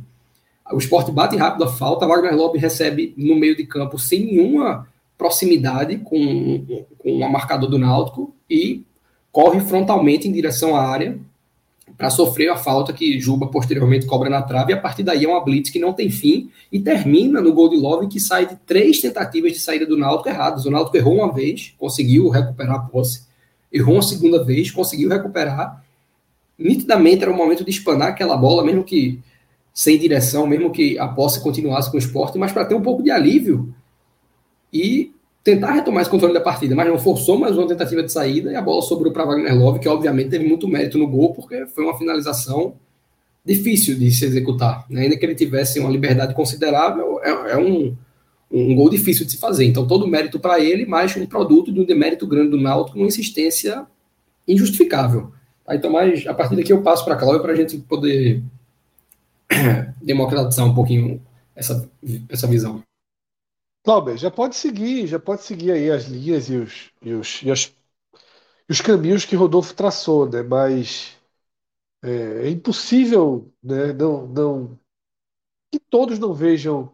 O 0.72 0.78
esporte 0.78 1.12
bate 1.12 1.36
rápido 1.36 1.64
a 1.64 1.68
falta, 1.68 2.06
Wagner 2.06 2.34
Lopes 2.34 2.60
recebe 2.60 3.14
no 3.16 3.36
meio 3.36 3.56
de 3.56 3.64
campo 3.64 3.96
sem 3.96 4.26
nenhuma 4.26 4.88
proximidade 5.16 5.98
com, 5.98 6.64
com 6.98 7.12
o 7.12 7.32
marcador 7.32 7.70
do 7.70 7.78
Náutico 7.78 8.34
e 8.50 8.82
corre 9.30 9.60
frontalmente 9.60 10.26
em 10.26 10.32
direção 10.32 10.74
à 10.74 10.84
área 10.84 11.16
para 11.96 12.10
sofrer 12.10 12.48
a 12.48 12.56
falta 12.56 12.92
que 12.92 13.20
Juba 13.20 13.46
posteriormente 13.46 14.06
cobra 14.06 14.28
na 14.28 14.42
trave, 14.42 14.72
e 14.72 14.74
a 14.74 14.80
partir 14.80 15.02
daí 15.02 15.24
é 15.24 15.28
uma 15.28 15.44
blitz 15.44 15.70
que 15.70 15.78
não 15.78 15.92
tem 15.92 16.10
fim 16.10 16.50
e 16.72 16.80
termina 16.80 17.40
no 17.40 17.52
gol 17.52 17.68
de 17.68 17.76
Love 17.76 18.08
que 18.08 18.18
sai 18.18 18.46
de 18.46 18.56
três 18.56 19.00
tentativas 19.00 19.52
de 19.52 19.58
saída 19.60 19.86
do 19.86 19.96
Náutico 19.96 20.28
erradas. 20.28 20.64
O 20.64 20.70
Náutico 20.70 20.96
errou 20.96 21.16
uma 21.16 21.32
vez, 21.32 21.74
conseguiu 21.78 22.28
recuperar 22.28 22.76
a 22.76 22.78
posse, 22.80 23.26
errou 23.72 23.94
uma 23.94 24.02
segunda 24.02 24.42
vez, 24.42 24.70
conseguiu 24.70 25.08
recuperar. 25.08 25.84
Nitidamente 26.58 27.22
era 27.22 27.30
o 27.30 27.36
momento 27.36 27.64
de 27.64 27.70
espanar 27.70 28.08
aquela 28.08 28.36
bola, 28.36 28.64
mesmo 28.64 28.82
que 28.82 29.20
sem 29.72 29.98
direção, 29.98 30.46
mesmo 30.46 30.70
que 30.70 30.98
a 30.98 31.06
posse 31.06 31.40
continuasse 31.40 31.90
com 31.90 31.96
o 31.96 32.00
esporte, 32.00 32.38
mas 32.38 32.52
para 32.52 32.64
ter 32.64 32.74
um 32.74 32.82
pouco 32.82 33.02
de 33.02 33.10
alívio 33.10 33.74
e 34.72 35.13
tentar 35.44 35.72
retomar 35.72 36.00
esse 36.00 36.10
controle 36.10 36.32
da 36.32 36.40
partida, 36.40 36.74
mas 36.74 36.88
não 36.88 36.98
forçou 36.98 37.38
mais 37.38 37.56
uma 37.56 37.68
tentativa 37.68 38.02
de 38.02 38.10
saída 38.10 38.50
e 38.50 38.56
a 38.56 38.62
bola 38.62 38.80
sobrou 38.80 39.12
para 39.12 39.26
Wagner 39.26 39.54
Love, 39.54 39.78
que 39.78 39.88
obviamente 39.88 40.30
teve 40.30 40.48
muito 40.48 40.66
mérito 40.66 40.96
no 40.96 41.06
gol, 41.06 41.34
porque 41.34 41.66
foi 41.66 41.84
uma 41.84 41.98
finalização 41.98 42.74
difícil 43.44 43.94
de 43.98 44.10
se 44.10 44.24
executar. 44.24 44.86
Né? 44.88 45.02
Ainda 45.02 45.18
que 45.18 45.26
ele 45.26 45.34
tivesse 45.34 45.78
uma 45.78 45.90
liberdade 45.90 46.34
considerável, 46.34 47.20
é, 47.22 47.52
é 47.52 47.58
um, 47.58 47.94
um 48.50 48.74
gol 48.74 48.88
difícil 48.88 49.26
de 49.26 49.32
se 49.32 49.36
fazer. 49.36 49.66
Então, 49.66 49.86
todo 49.86 50.08
mérito 50.08 50.40
para 50.40 50.58
ele, 50.58 50.86
mas 50.86 51.14
um 51.14 51.26
produto 51.26 51.70
de 51.70 51.78
um 51.78 51.84
demérito 51.84 52.26
grande 52.26 52.48
do 52.48 52.60
Náutico, 52.60 52.96
uma 52.96 53.06
insistência 53.06 53.86
injustificável. 54.48 55.30
Tá? 55.66 55.76
Então, 55.76 55.92
mas 55.92 56.26
a 56.26 56.32
partir 56.32 56.56
daqui 56.56 56.72
eu 56.72 56.80
passo 56.80 57.04
para 57.04 57.14
a 57.14 57.18
Cláudia 57.18 57.42
para 57.42 57.52
a 57.52 57.56
gente 57.56 57.76
poder 57.76 58.42
democratizar 60.00 60.64
um 60.64 60.74
pouquinho 60.74 61.20
essa, 61.54 61.86
essa 62.30 62.46
visão. 62.46 62.82
Cláudio, 63.84 64.16
já 64.16 64.30
pode 64.30 64.56
seguir, 64.56 65.06
já 65.06 65.18
pode 65.20 65.42
seguir 65.42 65.70
aí 65.72 65.90
as 65.90 66.04
linhas 66.06 66.48
e 66.48 66.56
os, 66.56 66.90
e 67.02 67.12
os, 67.14 67.42
e 67.42 67.50
as, 67.50 67.66
e 68.68 68.72
os 68.72 68.80
caminhos 68.80 69.24
que 69.24 69.36
Rodolfo 69.36 69.74
traçou, 69.74 70.28
né? 70.30 70.42
Mas 70.42 71.16
é, 72.02 72.48
é 72.48 72.50
impossível, 72.50 73.52
né? 73.62 73.92
Não, 73.92 74.26
não 74.28 74.80
que 75.72 75.78
todos 75.80 76.18
não 76.18 76.32
vejam 76.34 76.92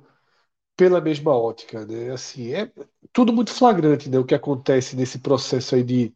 pela 0.77 1.01
mesma 1.01 1.33
ótica, 1.37 1.87
né? 1.87 2.11
Assim, 2.13 2.53
é 2.55 2.73
tudo 3.13 3.33
muito 3.33 3.53
flagrante, 3.53 4.09
né? 4.11 4.19
O 4.19 4.25
que 4.27 4.35
acontece 4.35 4.97
nesse 4.97 5.19
processo 5.21 5.75
aí 5.77 5.85
de 5.85 6.15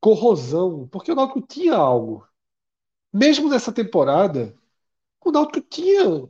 corrosão, 0.00 0.88
porque 0.88 1.12
o 1.12 1.14
Náutico 1.16 1.42
tinha 1.42 1.74
algo. 1.76 2.26
Mesmo 3.12 3.48
nessa 3.50 3.72
temporada, 3.72 4.54
o 5.24 5.32
Náutico 5.32 5.60
tinha 5.68 6.28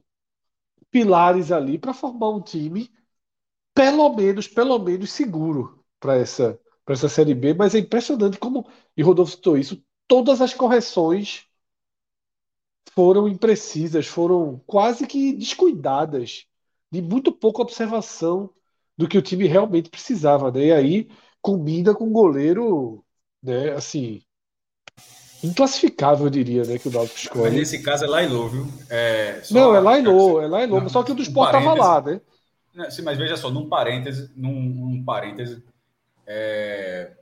pilares 0.90 1.52
ali 1.52 1.78
para 1.78 1.92
formar 1.94 2.30
um 2.30 2.40
time 2.42 2.90
pelo 3.74 4.14
menos, 4.14 4.48
pelo 4.48 4.78
menos 4.78 5.12
seguro 5.12 5.84
para 6.00 6.16
essa 6.16 6.58
essa 6.86 7.08
Série 7.08 7.34
B, 7.34 7.54
mas 7.54 7.74
é 7.74 7.78
impressionante 7.78 8.38
como, 8.38 8.68
e 8.94 9.02
Rodolfo 9.02 9.32
citou 9.32 9.56
isso, 9.56 9.82
todas 10.06 10.42
as 10.42 10.52
correções 10.52 11.46
foram 12.92 13.28
imprecisas, 13.28 14.06
foram 14.06 14.60
quase 14.66 15.06
que 15.06 15.32
descuidadas, 15.32 16.46
de 16.90 17.02
muito 17.02 17.32
pouca 17.32 17.62
observação 17.62 18.50
do 18.96 19.08
que 19.08 19.18
o 19.18 19.22
time 19.22 19.46
realmente 19.46 19.90
precisava, 19.90 20.50
né? 20.52 20.66
E 20.66 20.72
aí 20.72 21.08
combina 21.42 21.94
com 21.94 22.04
um 22.04 22.12
goleiro, 22.12 23.04
né, 23.42 23.72
assim, 23.72 24.22
inclassificável, 25.42 26.26
eu 26.26 26.30
diria, 26.30 26.64
né, 26.64 26.78
que 26.78 26.88
o 26.88 26.92
Náutico 26.92 27.18
escolhe. 27.18 27.42
Mas 27.42 27.54
nesse 27.54 27.82
caso 27.82 28.04
é 28.04 28.08
Lailô, 28.08 28.48
viu? 28.48 28.66
É, 28.90 29.42
Não, 29.50 29.74
é 29.74 29.80
Lailô, 29.80 30.40
é 30.40 30.46
Lailô, 30.46 30.88
só 30.88 31.02
que 31.02 31.12
o 31.12 31.14
do 31.14 31.22
Sport 31.22 31.50
tava 31.50 31.74
lá, 31.74 32.00
né? 32.00 32.20
Sim, 32.90 33.02
mas 33.02 33.16
veja 33.16 33.36
só, 33.36 33.50
num 33.50 33.68
parêntese, 33.68 34.32
num, 34.34 34.60
num 34.60 35.04
parêntese, 35.04 35.62
é, 36.26 37.12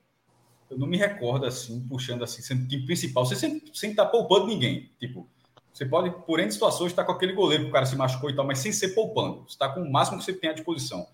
eu 0.71 0.79
não 0.79 0.87
me 0.87 0.97
recordo 0.97 1.45
assim, 1.45 1.87
puxando 1.87 2.25
assim, 2.25 2.41
sendo 2.41 2.67
time 2.67 2.87
principal, 2.87 3.27
você 3.27 3.37
sem 3.37 3.91
estar 3.91 4.07
tá 4.07 4.11
poupando 4.11 4.47
ninguém. 4.47 4.91
Tipo, 4.99 5.29
você 5.73 5.85
pode, 5.85 6.11
por 6.25 6.41
N 6.41 6.51
situações, 6.51 6.93
estar 6.93 7.03
tá 7.03 7.07
com 7.07 7.13
aquele 7.13 7.35
goleiro 7.35 7.65
que 7.65 7.71
o 7.71 7.73
cara 7.73 7.85
se 7.85 7.97
machucou 7.97 8.31
e 8.31 8.37
tal, 8.37 8.47
mas 8.47 8.59
sem 8.59 8.73
ser 8.73 8.89
poupando. 8.89 9.43
Você 9.43 9.55
está 9.55 9.69
com 9.69 9.83
o 9.83 9.91
máximo 9.91 10.19
que 10.19 10.25
você 10.25 10.33
tem 10.33 10.51
à 10.51 10.53
disposição 10.55 11.07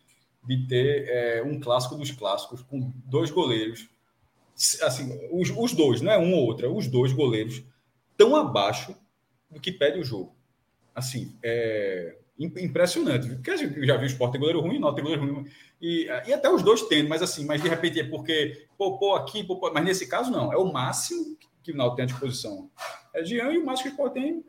de 0.45 0.67
ter 0.67 1.09
é, 1.09 1.43
um 1.43 1.59
clássico 1.61 1.97
dos 1.97 2.11
clássicos 2.11 2.63
com 2.63 2.93
dois 3.05 3.31
goleiros. 3.31 3.89
Assim, 4.83 5.29
os, 5.33 5.51
os 5.51 5.73
dois, 5.73 6.01
não 6.01 6.11
é 6.11 6.19
um 6.19 6.35
ou 6.35 6.47
outro, 6.47 6.67
é 6.67 6.69
os 6.69 6.87
dois 6.87 7.13
goleiros 7.13 7.63
tão 8.17 8.35
abaixo 8.35 8.97
do 9.51 9.61
que 9.61 9.71
pede 9.73 9.99
o 9.99 10.05
jogo. 10.05 10.35
Assim, 10.95 11.37
é, 11.43 12.17
impressionante. 12.39 13.29
Porque 13.29 13.51
a 13.51 13.57
gente 13.57 13.85
já 13.85 13.97
viu 13.97 14.05
o 14.05 14.11
Sport 14.11 14.33
tem 14.33 14.41
goleiro 14.41 14.61
ruim, 14.61 14.79
não 14.79 14.95
tem 14.95 15.03
goleiro 15.03 15.35
ruim. 15.35 15.51
E, 15.81 16.05
e 16.05 16.33
até 16.33 16.49
os 16.51 16.63
dois 16.63 16.83
tendo, 16.83 17.09
mas 17.09 17.23
assim, 17.23 17.45
mas 17.45 17.61
de 17.61 17.69
repente 17.69 18.01
é 18.01 18.05
porque 18.05 18.67
poupou 18.77 19.15
aqui, 19.17 19.43
poupou, 19.43 19.73
mas 19.73 19.85
nesse 19.85 20.07
caso 20.07 20.31
não, 20.31 20.53
é 20.53 20.57
o 20.57 20.73
máximo 20.73 21.37
que 21.63 21.73
o 21.73 21.77
Náutico 21.77 21.97
tem 21.97 22.05
à 22.05 22.07
disposição. 22.07 22.71
É 23.13 23.25
Jean 23.25 23.53
e 23.53 23.59
o 23.59 23.67
máximo 23.67 23.85
que 23.85 23.89
o 23.89 23.95
Sport 23.95 24.13
tem 24.13 24.45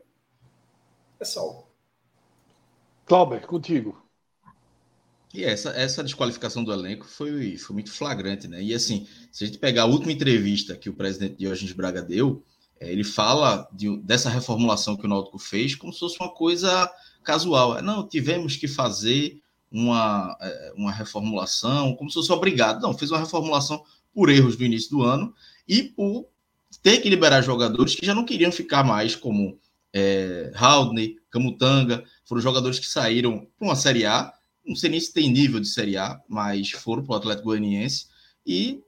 é 1.18 1.24
Sal. 1.24 1.68
Clauber, 3.04 3.46
contigo. 3.46 4.00
E 5.32 5.44
essa, 5.44 5.70
essa 5.70 6.02
desqualificação 6.02 6.64
do 6.64 6.72
elenco 6.72 7.06
foi, 7.06 7.56
foi 7.56 7.74
muito 7.74 7.92
flagrante, 7.92 8.48
né? 8.48 8.62
E 8.62 8.74
assim, 8.74 9.06
se 9.30 9.44
a 9.44 9.46
gente 9.46 9.58
pegar 9.58 9.82
a 9.82 9.86
última 9.86 10.12
entrevista 10.12 10.76
que 10.76 10.88
o 10.88 10.94
presidente 10.94 11.36
Diógenes 11.36 11.72
Braga 11.72 12.02
deu, 12.02 12.42
é, 12.80 12.90
ele 12.90 13.04
fala 13.04 13.68
de, 13.72 13.96
dessa 13.98 14.28
reformulação 14.28 14.96
que 14.96 15.06
o 15.06 15.08
Náutico 15.08 15.38
fez 15.38 15.74
como 15.74 15.92
se 15.92 16.00
fosse 16.00 16.16
uma 16.18 16.32
coisa 16.32 16.90
casual. 17.22 17.82
Não, 17.82 18.06
tivemos 18.06 18.56
que 18.56 18.68
fazer 18.68 19.40
uma, 19.70 20.36
é, 20.40 20.72
uma 20.76 20.92
reformulação, 20.92 21.94
como 21.94 22.10
se 22.10 22.14
fosse 22.14 22.32
obrigado. 22.32 22.82
Não, 22.82 22.96
fez 22.96 23.10
uma 23.10 23.20
reformulação 23.20 23.82
por 24.12 24.28
erros 24.28 24.56
do 24.56 24.64
início 24.64 24.90
do 24.90 25.02
ano 25.02 25.34
e 25.68 25.82
por 25.82 26.26
ter 26.82 26.98
que 26.98 27.08
liberar 27.08 27.42
jogadores 27.42 27.94
que 27.94 28.06
já 28.06 28.14
não 28.14 28.24
queriam 28.24 28.50
ficar 28.50 28.84
mais, 28.84 29.14
como 29.14 29.58
é, 29.92 30.52
Camutanga, 31.30 32.04
foram 32.24 32.40
jogadores 32.40 32.78
que 32.78 32.86
saíram 32.86 33.46
para 33.58 33.68
uma 33.68 33.76
Série 33.76 34.04
A, 34.04 34.32
não 34.66 34.74
sei 34.74 34.90
nem 34.90 35.00
se 35.00 35.12
tem 35.12 35.30
nível 35.30 35.60
de 35.60 35.68
Série 35.68 35.96
A, 35.96 36.20
mas 36.28 36.70
foram 36.70 37.04
para 37.04 37.14
o 37.14 37.16
Atlético 37.16 37.46
Goianiense 37.46 38.06
e 38.46 38.82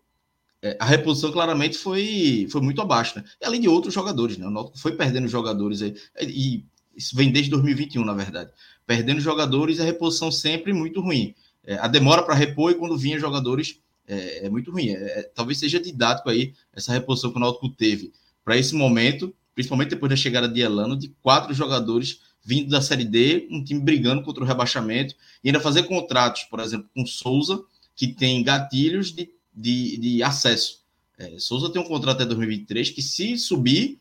é, 0.61 0.77
a 0.79 0.85
reposição 0.85 1.33
claramente 1.33 1.77
foi, 1.77 2.47
foi 2.51 2.61
muito 2.61 2.81
abaixo, 2.81 3.19
né? 3.19 3.25
E 3.41 3.45
além 3.45 3.61
de 3.61 3.69
outros 3.69 3.93
jogadores, 3.93 4.39
né? 4.39 4.47
O 4.47 4.73
foi 4.77 4.93
perdendo 4.93 5.27
jogadores 5.27 5.83
aí, 5.83 5.95
e 6.21 6.65
isso 6.97 7.17
vem 7.17 7.31
desde 7.31 7.51
2021, 7.51 8.05
na 8.05 8.15
verdade. 8.15 8.51
Perdendo 8.87 9.21
jogadores, 9.21 9.81
a 9.81 9.85
reposição 9.85 10.31
sempre 10.31 10.73
muito 10.73 11.01
ruim. 11.01 11.35
É, 11.65 11.77
a 11.77 11.87
demora 11.87 12.23
para 12.23 12.35
repor 12.35 12.73
e 12.73 12.75
quando 12.75 12.97
vinha 12.97 13.19
jogadores 13.19 13.81
é, 14.07 14.47
é 14.47 14.51
muito 14.51 14.71
ruim. 14.71 14.91
É, 14.91 15.21
é, 15.21 15.23
talvez 15.35 15.59
seja 15.59 15.81
didático 15.81 16.29
aí 16.29 16.55
essa 16.73 16.93
reposição 16.93 17.31
que 17.31 17.37
o 17.37 17.41
Náutico 17.41 17.69
teve 17.69 18.13
para 18.45 18.57
esse 18.57 18.75
momento, 18.75 19.35
principalmente 19.55 19.91
depois 19.91 20.11
da 20.11 20.17
chegada 20.17 20.49
de 20.49 20.61
Elano, 20.61 20.97
de 20.97 21.09
quatro 21.23 21.55
jogadores 21.55 22.21
vindo 22.45 22.71
da 22.71 22.83
Série 22.83 23.05
D, 23.05 23.47
um 23.51 23.63
time 23.63 23.81
brigando 23.81 24.23
contra 24.23 24.43
o 24.43 24.47
rebaixamento, 24.47 25.15
e 25.45 25.49
ainda 25.49 25.61
fazer 25.61 25.85
contratos, 25.85 26.43
por 26.45 26.59
exemplo, 26.59 26.89
com 26.95 27.07
Souza, 27.07 27.63
que 27.95 28.09
tem 28.09 28.43
gatilhos 28.43 29.13
de, 29.13 29.31
de, 29.55 29.97
de 29.97 30.23
acesso. 30.23 30.83
É, 31.17 31.39
Souza 31.39 31.71
tem 31.71 31.81
um 31.81 31.87
contrato 31.87 32.17
até 32.17 32.25
2023 32.25 32.91
que, 32.91 33.01
se 33.01 33.39
subir, 33.39 34.01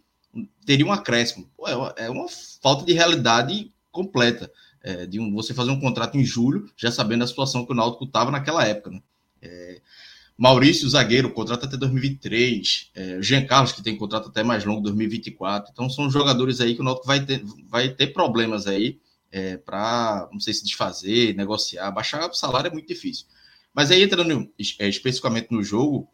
teria 0.65 0.85
um 0.85 0.91
acréscimo. 0.91 1.49
Pô, 1.55 1.67
é, 1.67 2.09
uma, 2.09 2.27
falta 2.61 2.85
de 2.85 2.93
realidade 2.93 3.71
completa. 3.91 4.51
É, 4.83 5.05
de 5.05 5.19
um, 5.19 5.31
você 5.31 5.53
fazer 5.53 5.69
um 5.69 5.79
contrato 5.79 6.17
em 6.17 6.25
julho, 6.25 6.67
já 6.75 6.91
sabendo 6.91 7.23
a 7.23 7.27
situação 7.27 7.65
que 7.65 7.71
o 7.71 7.75
Náutico 7.75 8.05
estava 8.05 8.31
naquela 8.31 8.65
época. 8.65 8.89
Né? 8.89 9.01
É, 9.41 9.81
Maurício, 10.35 10.89
zagueiro, 10.89 11.31
contrato 11.31 11.65
até 11.65 11.77
2023. 11.77 12.89
É, 12.95 13.21
Jean 13.21 13.45
Carlos, 13.45 13.73
que 13.73 13.83
tem 13.83 13.95
contrato 13.95 14.29
até 14.29 14.43
mais 14.43 14.65
longo, 14.65 14.81
2024. 14.81 15.71
Então, 15.71 15.87
são 15.87 16.09
jogadores 16.09 16.59
aí 16.59 16.73
que 16.73 16.81
o 16.81 16.83
Náutico 16.83 17.05
vai 17.05 17.23
ter, 17.23 17.43
vai 17.69 17.89
ter 17.89 18.07
problemas 18.07 18.65
aí 18.65 18.99
é, 19.31 19.57
para, 19.57 20.27
não 20.31 20.39
sei 20.39 20.53
se 20.53 20.63
desfazer, 20.63 21.35
negociar. 21.35 21.91
Baixar 21.91 22.27
o 22.27 22.33
salário 22.33 22.69
é 22.69 22.71
muito 22.71 22.87
difícil. 22.87 23.27
Mas 23.73 23.91
aí, 23.91 24.01
entrando 24.01 24.51
é, 24.79 24.89
especificamente 24.89 25.49
no 25.51 25.63
jogo, 25.63 26.09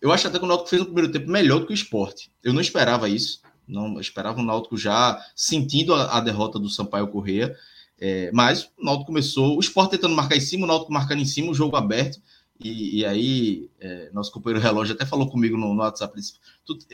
eu 0.00 0.12
acho 0.12 0.26
até 0.28 0.38
que 0.38 0.44
o 0.44 0.48
Náutico 0.48 0.70
fez 0.70 0.82
um 0.82 0.86
primeiro 0.86 1.10
tempo 1.10 1.30
melhor 1.30 1.60
do 1.60 1.66
que 1.66 1.72
o 1.72 1.74
esporte. 1.74 2.30
Eu 2.42 2.52
não 2.52 2.60
esperava 2.60 3.08
isso. 3.08 3.40
Não 3.66 4.00
esperava 4.00 4.40
o 4.40 4.44
Náutico 4.44 4.76
já 4.76 5.20
sentindo 5.34 5.94
a, 5.94 6.16
a 6.16 6.20
derrota 6.20 6.58
do 6.58 6.70
Sampaio 6.70 7.08
Correia. 7.08 7.54
É, 8.00 8.30
mas 8.32 8.70
o 8.78 8.84
Náutico 8.84 9.06
começou, 9.06 9.56
o 9.56 9.60
esporte 9.60 9.92
tentando 9.92 10.14
marcar 10.14 10.36
em 10.36 10.40
cima, 10.40 10.64
o 10.64 10.68
Náutico 10.68 10.92
marcando 10.92 11.20
em 11.20 11.26
cima, 11.26 11.50
o 11.50 11.54
jogo 11.54 11.76
aberto. 11.76 12.20
E, 12.60 13.00
e 13.00 13.04
aí, 13.04 13.70
é, 13.80 14.10
nosso 14.12 14.32
companheiro 14.32 14.62
relógio 14.62 14.94
até 14.94 15.04
falou 15.04 15.28
comigo 15.28 15.56
no, 15.56 15.74
no 15.74 15.80
WhatsApp. 15.80 16.14
Disse, 16.16 16.34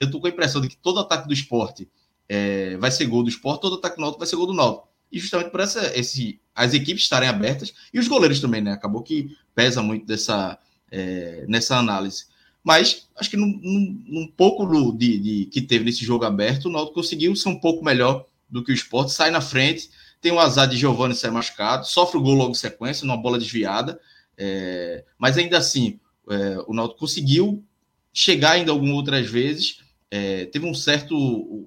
eu 0.01 0.11
tô 0.11 0.21
com 0.21 0.27
a 0.27 0.31
impressão 0.31 0.61
de 0.61 0.69
que 0.69 0.77
todo 0.77 1.01
ataque 1.01 1.29
do 1.29 1.35
esporte 1.35 1.89
é, 2.29 2.77
vai 2.79 2.91
ser 2.91 3.07
gol 3.07 3.23
do 3.23 3.29
esporte, 3.29 3.61
todo 3.61 3.77
ataque 3.77 3.97
do 3.97 4.01
Náutico 4.01 4.19
vai 4.19 4.29
ser 4.29 4.37
gol 4.37 4.47
do 4.47 4.55
Náutico. 4.55 4.89
E 5.13 5.21
justamente 5.21 5.51
por 5.51 5.61
essa, 5.61 5.97
esse, 5.97 6.41
as 6.55 6.75
equipes 6.75 7.05
estarem 7.05 7.29
abertas 7.29 7.73
e 7.93 7.99
os 7.99 8.09
goleiros 8.09 8.41
também, 8.41 8.61
né? 8.61 8.73
Acabou 8.73 9.03
que 9.03 9.37
pesa 9.55 9.83
muito 9.83 10.05
dessa, 10.07 10.59
é, 10.91 11.45
nessa 11.47 11.77
análise. 11.77 12.27
Mas 12.65 13.07
acho 13.15 13.29
que 13.29 13.37
num, 13.37 13.61
num, 13.63 14.05
num 14.09 14.27
pouco 14.27 14.67
de, 14.97 15.19
de, 15.19 15.47
que 15.47 15.61
teve 15.61 15.85
nesse 15.85 16.03
jogo 16.03 16.25
aberto, 16.25 16.65
o 16.65 16.73
Náutico 16.73 16.95
conseguiu 16.95 17.37
ser 17.37 17.51
um 17.51 17.61
pouco 17.61 17.85
melhor 17.85 18.27
do 18.49 18.65
que 18.65 18.73
o 18.73 18.75
esporte, 18.75 19.13
sai 19.13 19.31
na 19.31 19.43
frente, 19.43 19.91
tem 20.21 20.33
o 20.33 20.41
azar 20.41 20.67
de 20.67 20.77
Giovanni 20.77 21.15
ser 21.15 21.31
machucado, 21.31 21.87
sofre 21.87 22.17
o 22.17 22.23
gol 22.23 22.35
logo 22.35 22.53
em 22.53 22.55
sequência, 22.55 23.07
numa 23.07 23.19
bola 23.19 23.39
desviada, 23.39 24.01
é, 24.39 25.05
mas 25.19 25.37
ainda 25.37 25.59
assim, 25.59 26.01
é, 26.31 26.59
o 26.67 26.73
Náutico 26.73 27.01
conseguiu 27.01 27.63
chegar 28.13 28.53
ainda 28.53 28.73
algumas 28.73 28.95
outras 28.95 29.29
vezes, 29.29 29.81
é, 30.11 30.47
teve 30.47 30.65
um 30.65 30.73
certo, 30.73 31.15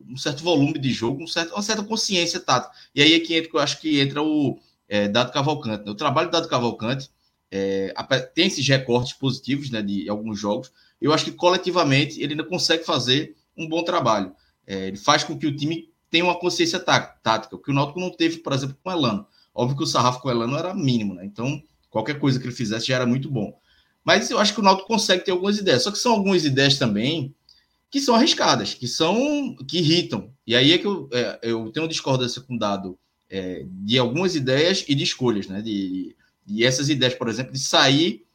um 0.10 0.16
certo 0.18 0.42
volume 0.42 0.80
de 0.80 0.92
jogo, 0.92 1.22
um 1.22 1.28
certo, 1.28 1.54
uma 1.54 1.62
certa 1.62 1.84
consciência 1.84 2.40
tática. 2.40 2.74
E 2.96 3.02
aí 3.02 3.14
é 3.14 3.20
que 3.20 3.36
entra, 3.36 3.52
eu 3.54 3.60
acho 3.60 3.80
que 3.80 4.00
entra 4.00 4.24
o 4.24 4.58
é, 4.88 5.08
Dado 5.08 5.34
Cavalcante. 5.34 5.86
Né? 5.86 5.92
O 5.92 5.96
trabalho 5.96 6.30
do 6.30 6.32
Dado 6.32 6.48
Cavalcante 6.48 7.10
é, 7.52 7.94
tem 8.34 8.48
esses 8.48 8.66
recortes 8.68 9.14
positivos 9.14 9.70
né, 9.70 9.82
de 9.82 10.10
alguns 10.10 10.40
jogos, 10.40 10.72
eu 11.02 11.14
acho 11.14 11.26
que 11.26 11.32
coletivamente 11.32 12.22
ele 12.22 12.34
ainda 12.34 12.44
consegue 12.44 12.84
fazer 12.84 13.36
um 13.56 13.68
bom 13.68 13.84
trabalho. 13.84 14.34
É, 14.66 14.88
ele 14.88 14.98
faz 14.98 15.24
com 15.24 15.38
que 15.38 15.48
o 15.48 15.56
time 15.56 15.90
tenha 16.10 16.24
uma 16.24 16.40
consciência 16.40 16.80
tática, 16.80 17.56
o 17.56 17.60
que 17.60 17.72
o 17.72 17.74
Náutico 17.74 18.00
não 18.00 18.10
teve, 18.10 18.38
por 18.38 18.54
exemplo, 18.54 18.78
com 18.84 18.90
o 18.90 18.94
Elano. 18.94 19.26
Óbvio 19.54 19.78
que 19.78 19.84
o 19.84 19.88
sarrafo 19.88 20.22
com 20.22 20.28
o 20.28 20.32
Elano 20.32 20.58
era 20.58 20.74
mínimo, 20.74 21.16
né? 21.16 21.26
Então, 21.26 21.62
qualquer 21.90 22.20
coisa 22.20 22.40
que 22.40 22.46
ele 22.46 22.56
fizesse 22.56 22.88
já 22.88 22.96
era 22.96 23.06
muito 23.06 23.30
bom. 23.30 23.58
Mas 24.04 24.30
eu 24.30 24.40
acho 24.40 24.54
que 24.54 24.60
o 24.60 24.64
Náutico 24.64 24.88
consegue 24.88 25.26
ter 25.26 25.32
algumas 25.32 25.58
ideias. 25.58 25.84
Só 25.84 25.92
que 25.92 25.98
são 25.98 26.14
algumas 26.14 26.46
ideias 26.46 26.78
também 26.78 27.34
que 27.90 28.00
são 28.00 28.16
arriscadas, 28.16 28.74
que 28.74 28.88
são 28.88 29.56
que 29.68 29.80
irritam. 29.80 30.32
E 30.46 30.56
aí 30.56 30.74
é 30.74 30.78
que 30.78 30.86
eu, 30.86 31.10
é, 31.12 31.40
eu 31.42 31.72
tenho 31.72 31.88
discordância 31.88 32.42
com 32.42 32.56
o 32.56 32.60
dado 32.60 32.98
é, 33.30 33.66
de 33.66 33.98
algumas 33.98 34.36
ideias 34.36 34.86
e 34.88 34.96
de 34.96 35.04
escolhas, 35.04 35.48
né? 35.48 35.62
De, 35.62 36.16
de 36.46 36.64
essas 36.64 36.90
ideias, 36.90 37.16
por 37.16 37.28
exemplo, 37.28 37.52
de 37.52 37.60
sair 37.60 38.27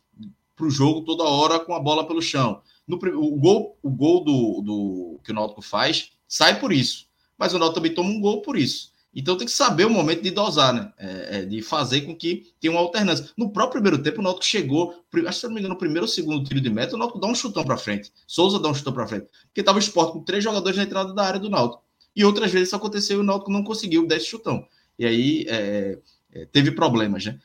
para 0.63 0.69
o 0.69 0.71
jogo 0.71 1.01
toda 1.01 1.25
hora 1.25 1.59
com 1.59 1.75
a 1.75 1.81
bola 1.81 2.07
pelo 2.07 2.23
chão. 2.23 2.63
No, 2.87 2.97
o 2.97 3.37
gol, 3.37 3.77
o 3.83 3.91
gol 3.91 4.23
do, 4.23 4.63
do 4.63 5.21
que 5.25 5.33
o 5.33 5.35
Náutico 5.35 5.61
faz 5.61 6.13
sai 6.29 6.61
por 6.61 6.73
isso, 6.73 7.07
mas 7.37 7.53
o 7.53 7.59
Náutico 7.59 7.81
também 7.81 7.95
toma 7.95 8.11
um 8.11 8.21
gol 8.21 8.43
por 8.43 8.57
isso. 8.57 8.93
Então 9.15 9.37
tem 9.37 9.47
que 9.47 9.53
saber 9.53 9.85
o 9.85 9.91
momento 9.91 10.23
de 10.23 10.31
dosar, 10.31 10.73
né? 10.73 10.91
É, 10.97 11.39
é, 11.39 11.45
de 11.45 11.61
fazer 11.61 12.03
com 12.03 12.17
que 12.17 12.55
tenha 12.61 12.73
uma 12.73 12.81
alternância. 12.81 13.29
No 13.37 13.51
próprio 13.51 13.83
primeiro 13.83 14.03
tempo, 14.03 14.21
o 14.21 14.23
Náutico 14.23 14.47
chegou, 14.47 14.95
acho 15.15 15.25
que 15.25 15.33
se 15.33 15.45
não 15.45 15.53
me 15.53 15.61
engano, 15.61 15.75
no 15.75 15.79
primeiro 15.79 16.03
ou 16.03 16.09
segundo 16.09 16.43
tiro 16.45 16.61
de 16.61 16.71
meta, 16.71 16.95
o 16.95 16.99
Náutico 16.99 17.21
dá 17.21 17.27
um 17.27 17.35
chutão 17.35 17.63
para 17.63 17.77
frente. 17.77 18.11
Souza 18.27 18.59
dá 18.59 18.71
um 18.71 18.75
chutão 18.75 18.93
para 18.93 19.07
frente. 19.07 19.27
Porque 19.49 19.61
estava 19.61 19.77
o 19.77 19.81
esporte 19.81 20.13
com 20.13 20.23
três 20.23 20.43
jogadores 20.43 20.79
na 20.79 20.85
entrada 20.85 21.13
da 21.13 21.25
área 21.25 21.41
do 21.41 21.51
Náutico. 21.51 21.83
E 22.17 22.25
outras 22.25 22.51
vezes 22.51 22.69
isso 22.69 22.77
aconteceu 22.77 23.19
e 23.19 23.21
o 23.21 23.25
Náutico 23.25 23.51
não 23.51 23.63
conseguiu 23.63 24.07
dar 24.07 24.17
esse 24.17 24.27
chutão. 24.27 24.67
E 24.99 25.05
aí 25.05 25.45
é, 25.47 25.99
é 26.33 26.47
teve 26.47 26.71
problemas, 26.71 27.27
né? 27.27 27.39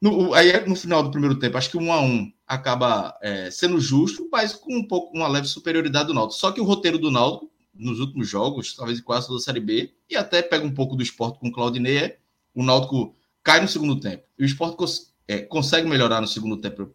No, 0.00 0.34
aí 0.34 0.66
no 0.66 0.76
final 0.76 1.02
do 1.02 1.10
primeiro 1.10 1.38
tempo, 1.38 1.56
acho 1.56 1.70
que 1.70 1.78
um 1.78 1.90
a 1.92 2.00
um 2.00 2.30
acaba 2.46 3.16
é, 3.20 3.50
sendo 3.50 3.80
justo, 3.80 4.28
mas 4.30 4.54
com 4.54 4.76
um 4.76 4.86
pouco 4.86 5.16
uma 5.16 5.26
leve 5.26 5.48
superioridade 5.48 6.08
do 6.08 6.14
Náutico. 6.14 6.38
Só 6.38 6.52
que 6.52 6.60
o 6.60 6.64
roteiro 6.64 6.98
do 6.98 7.10
Náutico, 7.10 7.50
nos 7.74 7.98
últimos 7.98 8.28
jogos, 8.28 8.74
talvez 8.74 9.00
quase 9.00 9.26
toda 9.26 9.38
a 9.38 9.42
Série 9.42 9.60
B, 9.60 9.92
e 10.08 10.16
até 10.16 10.40
pega 10.40 10.64
um 10.64 10.72
pouco 10.72 10.94
do 10.94 11.02
esporte 11.02 11.38
com 11.38 11.48
o 11.48 11.52
Claudinei, 11.52 11.98
é, 11.98 12.18
o 12.54 12.62
Náutico 12.62 13.14
cai 13.42 13.60
no 13.60 13.68
segundo 13.68 13.98
tempo. 14.00 14.24
E 14.38 14.44
o 14.44 14.46
esporte 14.46 14.76
cons 14.76 15.12
é, 15.28 15.40
consegue 15.40 15.88
melhorar 15.88 16.20
no 16.20 16.26
segundo 16.26 16.56
tempo, 16.56 16.90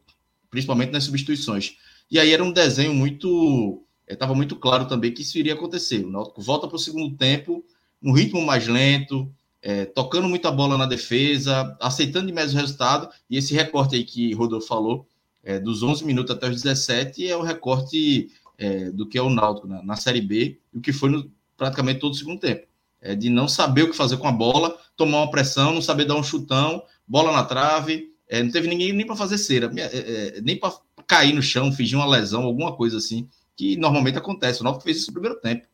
principalmente 0.50 0.92
nas 0.92 1.04
substituições. 1.04 1.78
E 2.10 2.20
aí 2.20 2.32
era 2.32 2.44
um 2.44 2.52
desenho 2.52 2.94
muito. 2.94 3.84
Estava 4.08 4.36
muito 4.36 4.58
claro 4.58 4.86
também 4.86 5.14
que 5.14 5.22
isso 5.22 5.38
iria 5.38 5.54
acontecer. 5.54 6.04
O 6.04 6.10
Náutico 6.10 6.42
volta 6.42 6.68
para 6.68 6.76
o 6.76 6.80
segundo 6.80 7.16
tempo, 7.16 7.64
um 8.04 8.12
ritmo 8.12 8.42
mais 8.46 8.68
lento, 8.68 9.32
é, 9.62 9.86
tocando 9.86 10.28
muita 10.28 10.52
bola 10.52 10.78
na 10.78 10.86
defesa, 10.86 11.78
aceitando 11.80 12.28
de 12.28 12.34
mesmo 12.34 12.60
resultado. 12.60 13.10
E 13.30 13.38
esse 13.38 13.54
recorte 13.54 13.96
aí 13.96 14.04
que 14.04 14.34
Rodolfo 14.34 14.68
falou, 14.68 15.08
é, 15.44 15.60
dos 15.60 15.84
11 15.84 16.06
minutos 16.06 16.36
até 16.36 16.48
os 16.48 16.61
17, 16.61 17.28
é 17.28 17.36
o 17.36 17.42
recorte 17.42 18.30
é, 18.58 18.92
do 18.92 19.08
que 19.08 19.18
é 19.18 19.22
o 19.22 19.30
Náutico 19.30 19.68
na, 19.68 19.82
na 19.84 19.95
Série 19.95 20.22
B, 20.22 20.60
o 20.74 20.80
que 20.80 20.94
foi 20.94 21.10
no, 21.10 21.32
praticamente 21.58 22.00
todo 22.00 22.14
o 22.14 22.18
segundo 22.18 22.40
tempo. 22.40 22.68
É, 23.02 23.16
de 23.16 23.30
não 23.30 23.48
saber 23.48 23.84
o 23.84 23.90
que 23.90 23.95
fazer 23.98 24.18
com 24.18 24.28
a 24.28 24.32
bola, 24.32 24.78
tomar 24.95 25.20
uma 25.20 25.32
pressão, 25.32 25.74
não 25.74 25.82
saber 25.82 26.06
dar 26.06 26.16
um 26.16 26.24
chutão, 26.24 26.84
bola 27.08 27.32
na 27.32 27.44
trave, 27.44 28.11
é, 28.30 28.42
não 28.42 28.52
teve 28.52 28.68
ninguém 28.68 28.94
nem 28.94 29.06
para 29.06 29.16
fazer 29.16 29.38
cera, 29.38 29.72
é, 29.76 29.82
é, 30.38 30.42
nem 30.42 30.58
para 30.58 30.74
cair 31.06 31.34
no 31.34 31.42
chão, 31.42 31.72
fingir 31.72 31.98
uma 31.98 32.08
lesão, 32.08 32.44
alguma 32.44 32.76
coisa 32.76 32.98
assim, 32.98 33.28
que 33.58 33.76
normalmente 33.76 34.18
acontece. 34.18 34.61
O 34.61 34.64
Náutico 34.64 34.86
fez 34.86 34.98
isso 34.98 35.08
no 35.08 35.14
primeiro 35.14 35.40
tempo. 35.40 35.68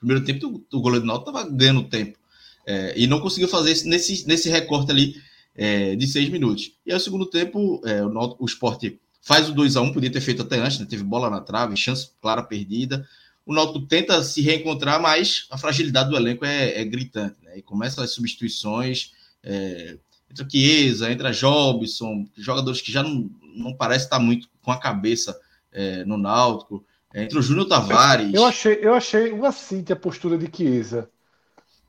No 0.00 0.06
primeiro 0.06 0.24
tempo, 0.24 0.64
o, 0.72 0.80
goleiro 0.80 1.04
do 1.04 1.08
Náutico 1.08 1.30
estava 1.30 1.50
ganhando 1.50 1.82
tempo. 1.84 2.18
É, 2.66 2.94
e 2.96 3.06
não 3.06 3.20
conseguiu 3.20 3.48
fazer 3.48 3.72
isso 3.72 3.88
nesse, 3.88 4.26
nesse 4.28 4.48
recorte 4.48 4.92
ali 4.92 5.16
é, 5.58 5.96
de 5.96 6.06
seis 6.06 6.28
minutos. 6.28 6.72
E 6.86 6.92
aí, 6.92 6.94
no 6.94 7.00
segundo 7.00 7.26
tempo, 7.26 7.82
é, 7.84 8.04
o, 8.04 8.36
o 8.38 8.46
Sport 8.46 8.84
faz 9.20 9.48
o 9.48 9.52
2 9.52 9.76
a 9.76 9.80
1 9.82 9.92
podia 9.92 10.12
ter 10.12 10.20
feito 10.20 10.42
até 10.42 10.56
antes, 10.56 10.78
né? 10.78 10.86
teve 10.88 11.02
bola 11.02 11.28
na 11.28 11.40
trave, 11.40 11.76
chance 11.76 12.12
clara 12.22 12.44
perdida. 12.44 13.06
O 13.44 13.52
Náutico 13.52 13.80
tenta 13.80 14.22
se 14.22 14.40
reencontrar, 14.40 15.02
mas 15.02 15.46
a 15.50 15.58
fragilidade 15.58 16.10
do 16.10 16.16
elenco 16.16 16.44
é, 16.44 16.80
é 16.80 16.84
gritante. 16.84 17.36
Né? 17.42 17.58
E 17.58 17.62
começa 17.62 18.02
as 18.04 18.12
substituições, 18.12 19.12
é, 19.42 19.98
entra 20.30 20.48
Chiesa, 20.48 21.10
entra 21.10 21.32
Jobson, 21.32 22.26
jogadores 22.36 22.80
que 22.80 22.92
já 22.92 23.02
não, 23.02 23.28
não 23.56 23.74
parece 23.74 24.04
estar 24.04 24.18
muito 24.18 24.48
com 24.62 24.70
a 24.70 24.78
cabeça 24.78 25.38
é, 25.72 26.04
no 26.04 26.16
Náutico. 26.16 26.84
É, 27.12 27.24
entra 27.24 27.38
o 27.38 27.42
Júnior 27.42 27.66
Tavares. 27.66 28.32
Eu 28.32 28.44
achei, 28.44 28.78
eu 28.80 28.94
achei 28.94 29.32
uma 29.32 29.50
cinta 29.50 29.94
a 29.94 29.96
postura 29.96 30.38
de 30.38 30.48
Chiesa, 30.54 31.10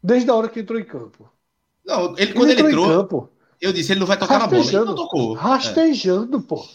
desde 0.02 0.30
a 0.30 0.34
hora 0.34 0.50
que 0.50 0.62
entrou 0.62 0.80
em 0.80 0.86
campo. 0.86 1.30
Não, 1.86 2.18
ele, 2.18 2.34
quando 2.34 2.50
ele, 2.50 2.62
entrou, 2.62 2.86
entrou 2.86 2.88
campo, 2.88 3.39
eu 3.62 3.74
disse, 3.74 3.92
ele 3.92 4.00
não 4.00 4.08
vai 4.08 4.18
tocar 4.18 4.40
na 4.40 4.48
bola. 4.48 4.66
Ele 4.66 4.86
não 4.86 4.96
tocou. 4.96 5.34
Rastejando, 5.34 6.38
é. 6.38 6.42
pô. 6.42 6.66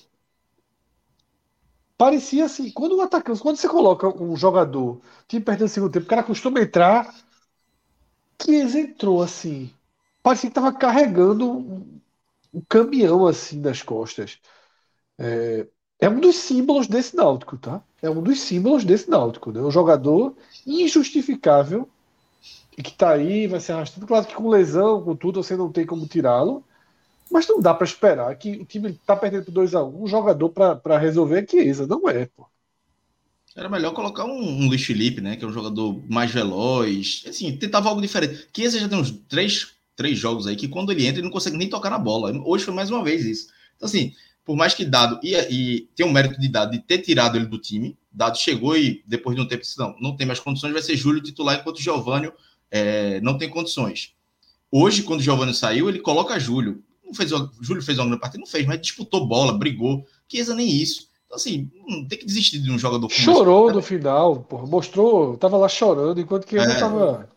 Parecia 1.97 2.45
assim, 2.45 2.71
quando 2.71 2.97
o 2.97 3.01
atacante, 3.01 3.41
quando 3.41 3.57
você 3.57 3.69
coloca 3.69 4.09
um 4.23 4.37
jogador, 4.37 5.01
time 5.29 5.43
perdendo 5.45 5.67
o 5.67 5.71
segundo 5.71 5.93
tempo, 5.93 6.07
o 6.07 6.09
cara 6.09 6.25
costuma 6.25 6.61
entrar, 6.61 7.15
Chiesa 8.43 8.81
entrou 8.81 9.23
assim. 9.23 9.71
Parecia 10.23 10.51
que 10.51 10.59
estava 10.59 10.73
carregando 10.73 11.51
um, 11.51 12.01
um, 12.53 12.61
caminhão 12.69 13.27
assim 13.27 13.61
nas 13.61 13.83
costas. 13.83 14.39
É, 15.19 15.67
é, 16.01 16.09
um 16.09 16.19
dos 16.19 16.37
símbolos 16.37 16.89
desse 16.89 17.15
náutico, 17.15 17.57
tá? 17.57 17.83
É 18.03 18.11
um 18.11 18.23
dos 18.23 18.41
símbolos 18.41 18.85
desse 18.85 19.09
náutico. 19.09 19.53
Né? 19.53 19.61
Um 19.61 19.71
jogador 19.71 20.35
injustificável 20.67 21.89
e 22.77 22.83
que 22.83 22.91
está 22.91 23.11
aí, 23.11 23.47
vai 23.47 23.61
ser 23.61 23.73
arrastado. 23.73 24.07
Claro 24.07 24.27
que 24.27 24.35
com 24.35 24.49
lesão, 24.49 25.03
com 25.03 25.15
tudo, 25.15 25.43
você 25.43 25.57
não 25.57 25.71
tem 25.71 25.87
como 25.87 26.07
tirá-lo. 26.07 26.65
Mas 27.35 27.49
não 27.49 27.61
dá 27.61 27.75
para 27.75 27.85
esperar 27.85 28.33
que 28.37 28.53
o 28.53 28.65
time 28.65 28.91
está 28.91 29.17
perdendo 29.17 29.47
por 29.47 29.55
2x1, 29.55 29.93
um, 29.93 30.05
um 30.05 30.07
jogador 30.07 30.51
para 30.51 30.97
resolver 30.97 31.41
a 31.41 31.45
Chiesa. 31.45 31.85
Não 31.85 32.09
é, 32.09 32.27
pô. 32.27 32.47
Era 33.57 33.69
melhor 33.69 33.93
colocar 33.93 34.25
um, 34.25 34.41
um 34.41 34.69
Luiz 34.69 34.85
Felipe, 34.85 35.21
né? 35.21 35.35
Que 35.35 35.45
é 35.45 35.49
um 35.49 35.53
jogador 35.53 36.01
mais 36.09 36.31
veloz. 36.31 37.25
Assim, 37.27 37.57
tentava 37.57 37.89
algo 37.89 38.01
diferente. 38.01 38.47
Chiesa 38.55 38.79
já 38.79 38.89
tem 38.89 38.97
uns 38.97 39.11
três, 39.29 39.73
três 39.97 40.17
jogos 40.17 40.47
aí 40.47 40.55
que 40.55 40.69
quando 40.69 40.93
ele 40.93 41.07
entra, 41.07 41.19
ele 41.19 41.27
não 41.27 41.33
consegue 41.33 41.57
nem 41.57 41.69
tocar 41.69 41.91
na 41.91 41.99
bola. 41.99 42.33
Hoje 42.47 42.65
foi 42.65 42.73
mais 42.73 42.89
uma 42.89 43.03
vez 43.03 43.25
isso. 43.25 43.49
Então, 43.75 43.89
assim, 43.89 44.13
por 44.45 44.55
mais 44.55 44.73
que 44.73 44.85
Dado 44.85 45.19
e, 45.21 45.35
e 45.35 45.81
tem 45.97 46.07
um 46.07 46.13
mérito 46.13 46.41
de 46.41 46.49
Dado 46.49 46.71
de 46.71 46.79
ter 46.79 46.99
tirado 46.99 47.37
ele 47.37 47.47
do 47.47 47.59
time, 47.59 47.99
Dado 48.13 48.39
chegou 48.39 48.77
e 48.77 49.03
depois 49.05 49.35
de 49.35 49.43
um 49.43 49.49
tempo 49.49 49.63
disse: 49.63 49.77
não, 49.77 49.97
não 50.01 50.17
tem 50.17 50.25
mais 50.25 50.39
condições, 50.39 50.73
vai 50.73 50.83
ser 50.83 50.97
Júlio 50.97 51.21
titular, 51.21 51.59
enquanto 51.59 51.83
Giovanni 51.83 52.31
é, 52.71 53.21
não 53.23 53.37
tem 53.37 53.51
condições. 53.51 54.13
Hoje, 54.71 55.03
quando 55.03 55.19
o 55.19 55.23
Giovanni 55.25 55.53
saiu, 55.53 55.89
ele 55.89 55.99
coloca 55.99 56.39
Júlio 56.39 56.81
não 57.15 57.17
fez, 57.17 57.33
o 57.33 57.51
Júlio 57.61 57.83
fez 57.83 57.99
uma 57.99 58.07
grande 58.07 58.21
partida, 58.21 58.41
não 58.41 58.47
fez, 58.47 58.67
mas 58.67 58.81
disputou 58.81 59.27
bola, 59.27 59.57
brigou. 59.57 60.05
Chiesa 60.29 60.55
nem 60.55 60.69
isso. 60.69 61.09
Então, 61.27 61.37
assim, 61.37 61.71
não 61.87 62.07
tem 62.07 62.19
que 62.19 62.27
desistir 62.27 62.59
de 62.59 62.71
um 62.71 62.79
jogador 62.79 63.09
Chorou 63.11 63.73
no 63.73 63.81
final, 63.81 64.41
porra, 64.41 64.67
mostrou, 64.67 65.37
tava 65.37 65.57
lá 65.57 65.69
chorando, 65.69 66.21
enquanto 66.21 66.47
que 66.47 66.57
ele 66.57 66.65
é... 66.65 66.79
tava. 66.79 67.29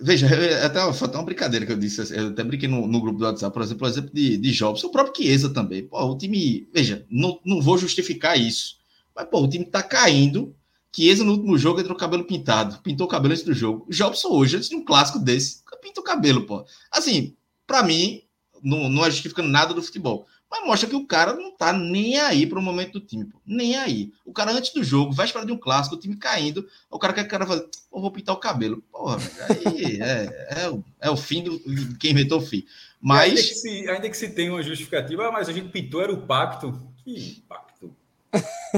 Veja, 0.00 0.26
até 0.64 0.92
foi 0.92 1.08
até 1.08 1.16
uma 1.16 1.24
brincadeira 1.24 1.64
que 1.64 1.72
eu 1.72 1.78
disse, 1.78 2.14
eu 2.14 2.28
até 2.28 2.42
brinquei 2.42 2.68
no, 2.68 2.86
no 2.86 3.00
grupo 3.00 3.18
do 3.18 3.24
WhatsApp, 3.24 3.52
por 3.52 3.62
exemplo, 3.62 3.78
por 3.80 3.88
exemplo 3.88 4.10
de, 4.12 4.36
de 4.36 4.52
Jobs, 4.52 4.82
o 4.84 4.90
próprio 4.90 5.14
Chiesa 5.16 5.50
também. 5.50 5.86
Pô, 5.86 6.02
o 6.04 6.18
time, 6.18 6.68
veja, 6.72 7.06
não, 7.10 7.38
não 7.44 7.60
vou 7.60 7.78
justificar 7.78 8.38
isso, 8.38 8.76
mas 9.14 9.26
pô, 9.28 9.40
o 9.40 9.48
time 9.48 9.64
tá 9.64 9.82
caindo. 9.82 10.54
Chiesa 10.94 11.24
no 11.24 11.32
último 11.32 11.58
jogo 11.58 11.80
entrou 11.80 11.96
cabelo 11.96 12.24
pintado, 12.24 12.78
pintou 12.80 13.06
o 13.06 13.10
cabelo 13.10 13.32
antes 13.32 13.44
do 13.44 13.52
jogo. 13.52 13.86
Jobson 13.90 14.28
hoje, 14.28 14.56
antes 14.56 14.68
de 14.68 14.76
um 14.76 14.84
clássico 14.84 15.18
desse, 15.18 15.64
pinta 15.84 16.00
o 16.00 16.04
cabelo, 16.04 16.46
pô. 16.46 16.64
Assim, 16.90 17.36
para 17.66 17.82
mim, 17.82 18.22
não, 18.62 18.88
não 18.88 19.04
é 19.04 19.10
justificando 19.10 19.48
nada 19.48 19.74
do 19.74 19.82
futebol. 19.82 20.26
Mas 20.50 20.64
mostra 20.64 20.88
que 20.88 20.94
o 20.94 21.06
cara 21.06 21.34
não 21.34 21.50
tá 21.50 21.72
nem 21.72 22.16
aí 22.18 22.46
para 22.46 22.58
o 22.58 22.62
momento 22.62 22.92
do 22.92 23.00
time, 23.00 23.24
pô. 23.24 23.40
nem 23.44 23.76
aí. 23.76 24.12
O 24.24 24.32
cara 24.32 24.52
antes 24.52 24.72
do 24.72 24.84
jogo, 24.84 25.12
véspera 25.12 25.44
de 25.44 25.50
um 25.50 25.58
clássico, 25.58 25.96
o 25.96 25.98
time 25.98 26.14
caindo, 26.16 26.68
o 26.88 26.98
cara 26.98 27.12
quer 27.12 27.22
que 27.22 27.28
o 27.28 27.30
cara 27.30 27.46
fazer, 27.46 27.68
vou 27.90 28.10
pintar 28.10 28.34
o 28.34 28.38
cabelo. 28.38 28.82
Porra, 28.92 29.18
aí 29.48 30.00
é, 30.00 30.62
é, 30.62 30.70
o, 30.70 30.84
é 31.00 31.10
o 31.10 31.16
fim 31.16 31.42
do 31.42 31.58
quem 31.98 32.12
inventou 32.12 32.38
o 32.38 32.46
fim. 32.46 32.64
Mas 33.00 33.30
ainda 33.30 33.42
que, 33.42 33.54
se, 33.54 33.90
ainda 33.90 34.10
que 34.10 34.16
se 34.16 34.28
tenha 34.30 34.52
uma 34.52 34.62
justificativa, 34.62 35.30
mas 35.32 35.48
a 35.48 35.52
gente 35.52 35.70
pintou 35.70 36.00
era 36.00 36.12
o 36.12 36.22
pacto. 36.22 36.80
Que 37.04 37.42
pacto? 37.48 37.94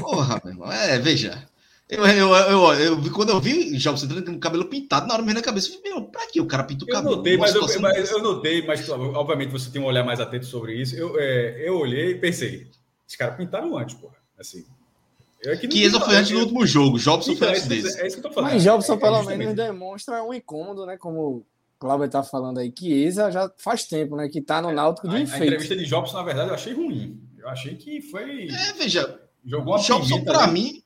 Porra, 0.01 0.41
meu 0.45 0.55
irmão. 0.55 0.73
É, 0.73 0.99
veja. 0.99 1.47
Eu, 1.89 2.05
eu, 2.05 2.35
eu, 2.35 2.75
eu, 2.75 3.13
quando 3.13 3.31
eu 3.31 3.41
vi 3.41 3.79
Jogos 3.79 4.03
entrando 4.03 4.25
com 4.25 4.33
o 4.33 4.41
cabelo 4.41 4.65
pintado, 4.65 5.07
na 5.07 5.15
hora 5.15 5.23
mesmo 5.23 5.39
na 5.39 5.45
cabeça, 5.45 5.71
eu 5.71 5.81
falei, 5.81 6.09
pra 6.11 6.27
que 6.27 6.41
o 6.41 6.47
cara 6.47 6.65
pinta 6.65 6.85
o 6.85 6.89
cabelo? 6.89 7.13
Eu 7.13 7.17
notei, 7.19 7.37
mas 7.37 7.55
eu, 7.55 7.81
mas 7.81 8.11
eu, 8.11 8.23
notei, 8.23 8.67
mas 8.67 8.89
obviamente 8.89 9.53
você 9.53 9.71
tem 9.71 9.81
um 9.81 9.85
olhar 9.85 10.03
mais 10.03 10.19
atento 10.19 10.47
sobre 10.47 10.75
isso. 10.75 10.97
Eu, 10.97 11.17
é, 11.17 11.69
eu 11.69 11.79
olhei 11.79 12.11
e 12.11 12.15
pensei, 12.17 12.69
esses 13.07 13.17
caras 13.17 13.37
pintaram 13.37 13.79
antes, 13.79 13.95
porra. 13.95 14.17
Assim. 14.37 14.65
Eu 15.41 15.53
é 15.53 15.57
que 15.57 15.71
Chiesa 15.71 16.01
foi 16.01 16.17
antes 16.17 16.33
do 16.33 16.41
último 16.41 16.67
jogo, 16.67 16.99
Jobson 16.99 17.33
então, 17.33 17.47
foi 17.47 17.57
antes 17.57 17.67
é 17.67 17.69
desse. 17.69 18.01
É 18.01 18.07
isso 18.07 18.17
que 18.17 18.27
eu 18.27 18.31
tô 18.31 18.35
falando. 18.35 18.53
Mas 18.53 18.65
Jobson, 18.65 18.95
é, 18.95 18.97
pelo 18.97 19.23
menos, 19.23 19.55
demonstra 19.55 20.25
um 20.25 20.35
incômodo, 20.35 20.87
né? 20.87 20.97
Como 20.97 21.21
o 21.21 21.47
Cláudio 21.79 22.11
tá 22.11 22.25
falando 22.25 22.59
aí. 22.59 22.73
Chiesa 22.77 23.31
já 23.31 23.49
faz 23.59 23.85
tempo, 23.85 24.17
né? 24.17 24.29
Que 24.29 24.41
tá 24.41 24.61
no 24.61 24.73
Náutico 24.73 25.09
de 25.09 25.15
a, 25.15 25.21
enfeite. 25.21 25.43
A 25.43 25.47
entrevista 25.47 25.77
de 25.77 25.85
Jobson, 25.85 26.17
na 26.17 26.25
verdade, 26.25 26.49
eu 26.49 26.55
achei 26.55 26.75
ruim. 26.75 27.21
Eu 27.39 27.49
achei 27.49 27.77
que 27.77 28.03
foi. 28.03 28.49
É, 28.49 28.73
veja. 28.73 29.21
Jogou 29.45 29.75
uma 29.75 29.83
Jobson, 29.83 30.25
pra 30.25 30.49
mim 30.49 30.83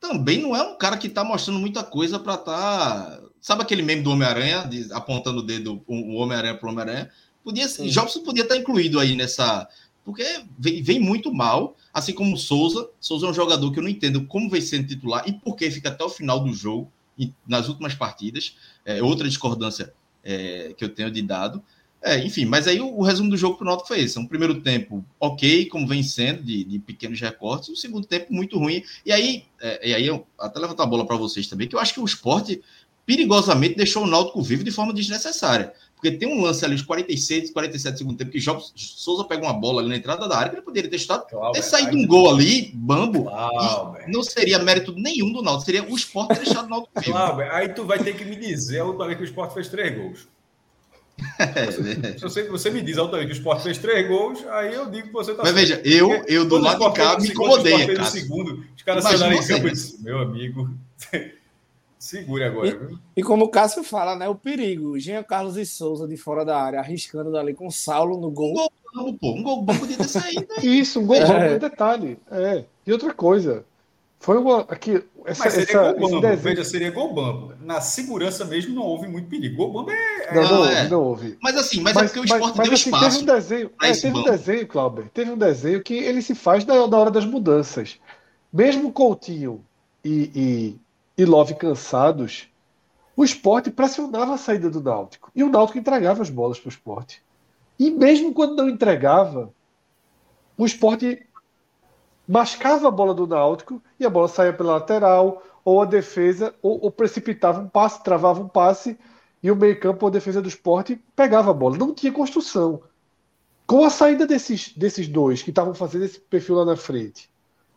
também 0.00 0.40
não 0.40 0.54
é 0.54 0.62
um 0.62 0.76
cara 0.76 0.96
que 0.96 1.06
está 1.06 1.24
mostrando 1.24 1.58
muita 1.58 1.82
coisa 1.82 2.18
para 2.18 2.34
estar. 2.34 2.52
Tá... 2.52 3.20
Sabe 3.40 3.62
aquele 3.62 3.82
meme 3.82 4.02
do 4.02 4.10
Homem-Aranha, 4.10 4.68
apontando 4.92 5.40
o 5.40 5.42
dedo, 5.42 5.82
o 5.86 6.14
Homem-Aranha 6.14 6.56
para 6.56 6.66
o 6.66 6.72
Homem-Aranha? 6.72 7.10
Podia, 7.42 7.68
Sim. 7.68 7.86
Jobson 7.86 8.22
podia 8.22 8.42
estar 8.42 8.54
tá 8.54 8.60
incluído 8.60 8.98
aí 8.98 9.16
nessa. 9.16 9.68
Porque 10.04 10.24
vem, 10.58 10.82
vem, 10.82 10.98
muito 10.98 11.32
mal, 11.32 11.76
assim 11.92 12.12
como 12.12 12.36
Souza. 12.36 12.88
Souza 13.00 13.26
é 13.26 13.30
um 13.30 13.34
jogador 13.34 13.70
que 13.72 13.78
eu 13.78 13.82
não 13.82 13.90
entendo 13.90 14.24
como 14.26 14.50
vem 14.50 14.60
sendo 14.60 14.88
titular 14.88 15.22
e 15.26 15.32
por 15.32 15.54
que 15.54 15.70
fica 15.70 15.88
até 15.88 16.02
o 16.02 16.08
final 16.08 16.40
do 16.40 16.52
jogo, 16.52 16.90
nas 17.46 17.68
últimas 17.68 17.94
partidas. 17.94 18.56
É 18.84 19.02
outra 19.02 19.28
discordância 19.28 19.92
é, 20.24 20.74
que 20.76 20.84
eu 20.84 20.88
tenho 20.88 21.10
de 21.10 21.22
dado. 21.22 21.62
É, 22.02 22.18
enfim, 22.18 22.44
mas 22.44 22.68
aí 22.68 22.80
o, 22.80 22.96
o 22.96 23.02
resumo 23.02 23.28
do 23.28 23.36
jogo 23.36 23.56
para 23.56 23.64
o 23.64 23.66
Náutico 23.66 23.88
foi 23.88 24.00
esse. 24.00 24.18
Um 24.18 24.26
primeiro 24.26 24.60
tempo 24.60 25.04
ok, 25.18 25.66
como 25.66 25.86
vem 25.86 26.02
sendo, 26.02 26.42
de, 26.42 26.64
de 26.64 26.78
pequenos 26.78 27.20
recortes. 27.20 27.68
Um 27.68 27.76
segundo 27.76 28.06
tempo 28.06 28.32
muito 28.32 28.58
ruim. 28.58 28.82
E 29.04 29.12
aí, 29.12 29.44
é, 29.60 29.88
e 29.90 29.94
aí 29.94 30.06
eu 30.06 30.26
até 30.38 30.60
levantar 30.60 30.84
a 30.84 30.86
bola 30.86 31.06
para 31.06 31.16
vocês 31.16 31.46
também, 31.48 31.66
que 31.66 31.74
eu 31.74 31.80
acho 31.80 31.94
que 31.94 32.00
o 32.00 32.04
esporte 32.04 32.62
perigosamente 33.04 33.74
deixou 33.74 34.04
o 34.04 34.06
Náutico 34.06 34.42
vivo 34.42 34.62
de 34.62 34.70
forma 34.70 34.92
desnecessária. 34.92 35.72
Porque 35.94 36.12
tem 36.12 36.28
um 36.28 36.42
lance 36.42 36.64
ali 36.64 36.76
de 36.76 36.84
46, 36.84 37.50
47 37.50 37.98
segundo 37.98 38.16
tempo, 38.16 38.30
que 38.30 38.38
Jobs 38.38 38.72
Souza 38.76 39.24
pega 39.24 39.42
uma 39.42 39.52
bola 39.52 39.80
ali 39.80 39.88
na 39.88 39.96
entrada 39.96 40.28
da 40.28 40.36
área, 40.36 40.50
que 40.50 40.56
ele 40.56 40.62
poderia 40.62 40.88
ter 40.88 40.98
chutado, 40.98 41.26
claro, 41.28 41.52
ter 41.52 41.62
saído 41.62 41.96
um 41.96 42.06
gol 42.06 42.30
ali, 42.30 42.70
bambo, 42.72 43.24
claro, 43.24 43.96
não 44.06 44.22
seria 44.22 44.60
mérito 44.60 44.92
nenhum 44.92 45.32
do 45.32 45.42
Náutico, 45.42 45.64
seria 45.64 45.82
o 45.82 45.96
esporte 45.96 46.34
ter 46.34 46.44
deixado 46.44 46.66
o 46.66 46.68
Náutico 46.68 46.92
vivo. 47.00 47.12
Claro, 47.12 47.40
aí 47.50 47.70
tu 47.70 47.84
vai 47.84 47.98
ter 47.98 48.14
que 48.14 48.24
me 48.24 48.36
dizer 48.36 48.80
a 48.80 48.84
última 48.84 49.06
vez 49.06 49.16
que 49.16 49.24
o 49.24 49.26
esporte 49.26 49.54
fez 49.54 49.68
três 49.68 49.96
gols. 49.96 50.28
Se 52.16 52.22
você, 52.22 52.48
você 52.48 52.70
me 52.70 52.82
diz 52.82 52.98
altamente 52.98 53.28
que 53.28 53.32
o 53.34 53.38
Sport 53.38 53.62
fez 53.62 53.78
três 53.78 54.06
gols, 54.06 54.44
aí 54.48 54.74
eu 54.74 54.88
digo 54.90 55.08
que 55.08 55.12
você 55.12 55.32
está. 55.32 55.42
Mas 55.42 55.52
veja, 55.52 55.80
eu, 55.84 56.10
eu 56.26 56.44
do 56.44 56.58
lado 56.58 56.88
de 56.88 56.94
cá 56.94 57.18
me 57.18 57.28
incomodei. 57.28 57.86
Cara. 57.94 58.04
segundo, 58.04 58.64
os 58.76 58.82
caras 58.82 59.04
saíram 59.04 59.32
em 59.32 59.46
campo 59.46 59.68
e 59.68 59.70
disse, 59.72 60.02
meu 60.02 60.18
amigo, 60.18 60.70
segure 61.98 62.44
agora. 62.44 62.68
E, 63.16 63.20
e, 63.20 63.22
como 63.22 63.46
o 63.46 63.48
Cássio 63.48 63.82
fala, 63.82 64.16
né? 64.16 64.28
O 64.28 64.34
perigo. 64.34 64.98
Jean 64.98 65.22
Carlos 65.22 65.56
e 65.56 65.66
Souza 65.66 66.06
de 66.06 66.16
fora 66.16 66.44
da 66.44 66.60
área, 66.60 66.80
arriscando 66.80 67.32
dali 67.32 67.52
com 67.52 67.66
o 67.66 67.72
Saulo 67.72 68.20
no 68.20 68.30
gol. 68.30 68.52
Um 68.52 68.54
gol 68.54 68.72
bom, 68.94 69.14
pô. 69.14 69.32
Um 69.34 69.42
gol 69.42 69.62
bom 69.62 69.76
podia 69.76 69.96
ter 69.96 70.08
saído. 70.08 70.46
Isso, 70.62 71.00
um 71.00 71.06
gol 71.06 71.16
é. 71.16 71.52
bom, 71.52 71.58
detalhe. 71.58 72.18
É. 72.30 72.64
E 72.86 72.92
outra 72.92 73.12
coisa. 73.12 73.64
Foi 74.20 74.36
uma. 74.36 74.60
Aqui, 74.62 75.02
essa, 75.24 75.44
Mas 75.44 75.52
seria 75.52 75.80
essa, 75.80 75.92
desenho... 75.92 76.36
Veja, 76.38 76.64
seria 76.64 76.90
gol 76.90 77.14
bambo. 77.14 77.52
Na 77.60 77.80
segurança 77.80 78.44
mesmo 78.44 78.74
não 78.74 78.82
houve 78.82 79.06
muito 79.06 79.28
perigo. 79.28 79.56
Gol 79.56 79.72
bambo 79.72 79.90
é. 79.90 80.34
Não, 80.34 80.42
não, 80.42 80.50
Não, 80.50 80.58
houve, 80.58 80.74
é. 80.74 80.88
não 80.88 81.02
houve. 81.02 81.38
Mas 81.40 81.56
assim, 81.56 81.80
mas, 81.80 81.96
é 81.96 82.04
porque 82.04 82.20
o 82.20 82.24
esporte 82.24 82.58
mas, 82.58 82.68
deu 82.68 82.74
assim, 82.74 82.90
espaço. 82.90 83.04
Teve 83.04 83.22
um 83.22 83.34
desenho, 83.34 83.70
é, 83.80 83.92
teve 83.92 84.18
um 84.18 84.22
desenho, 84.24 84.66
Clauber, 84.66 85.08
teve 85.10 85.30
um 85.30 85.38
desenho 85.38 85.82
que 85.82 85.94
ele 85.94 86.20
se 86.20 86.34
faz 86.34 86.64
na, 86.64 86.86
na 86.86 86.98
hora 86.98 87.10
das 87.10 87.24
mudanças. 87.24 88.00
Mesmo 88.52 88.92
Coutinho 88.92 89.64
e, 90.04 90.76
e, 91.16 91.22
e 91.22 91.24
Love 91.24 91.54
cansados, 91.54 92.48
o 93.16 93.24
esporte 93.24 93.70
pressionava 93.70 94.34
a 94.34 94.38
saída 94.38 94.68
do 94.68 94.82
Náutico. 94.82 95.30
E 95.34 95.44
o 95.44 95.48
Náutico 95.48 95.78
entregava 95.78 96.22
as 96.22 96.30
bolas 96.30 96.58
para 96.58 96.68
o 96.68 96.70
esporte. 96.70 97.22
E 97.78 97.90
mesmo 97.90 98.32
quando 98.32 98.56
não 98.56 98.68
entregava, 98.68 99.52
o 100.56 100.66
esporte 100.66 101.24
mascava 102.28 102.88
a 102.88 102.90
bola 102.90 103.14
do 103.14 103.26
Náutico 103.26 103.82
e 103.98 104.04
a 104.04 104.10
bola 104.10 104.28
saía 104.28 104.52
pela 104.52 104.74
lateral, 104.74 105.42
ou 105.64 105.80
a 105.80 105.86
defesa, 105.86 106.54
ou, 106.60 106.78
ou 106.84 106.90
precipitava 106.90 107.60
um 107.60 107.68
passe, 107.68 108.04
travava 108.04 108.40
um 108.40 108.48
passe, 108.48 108.98
e 109.42 109.50
o 109.50 109.56
meio-campo 109.56 110.04
ou 110.04 110.08
a 110.08 110.12
defesa 110.12 110.42
do 110.42 110.48
esporte 110.48 111.02
pegava 111.16 111.50
a 111.50 111.54
bola. 111.54 111.78
Não 111.78 111.94
tinha 111.94 112.12
construção. 112.12 112.82
Com 113.66 113.84
a 113.84 113.90
saída 113.90 114.26
desses, 114.26 114.76
desses 114.76 115.08
dois 115.08 115.42
que 115.42 115.50
estavam 115.50 115.74
fazendo 115.74 116.04
esse 116.04 116.20
perfil 116.20 116.56
lá 116.56 116.64
na 116.64 116.76
frente, 116.76 117.30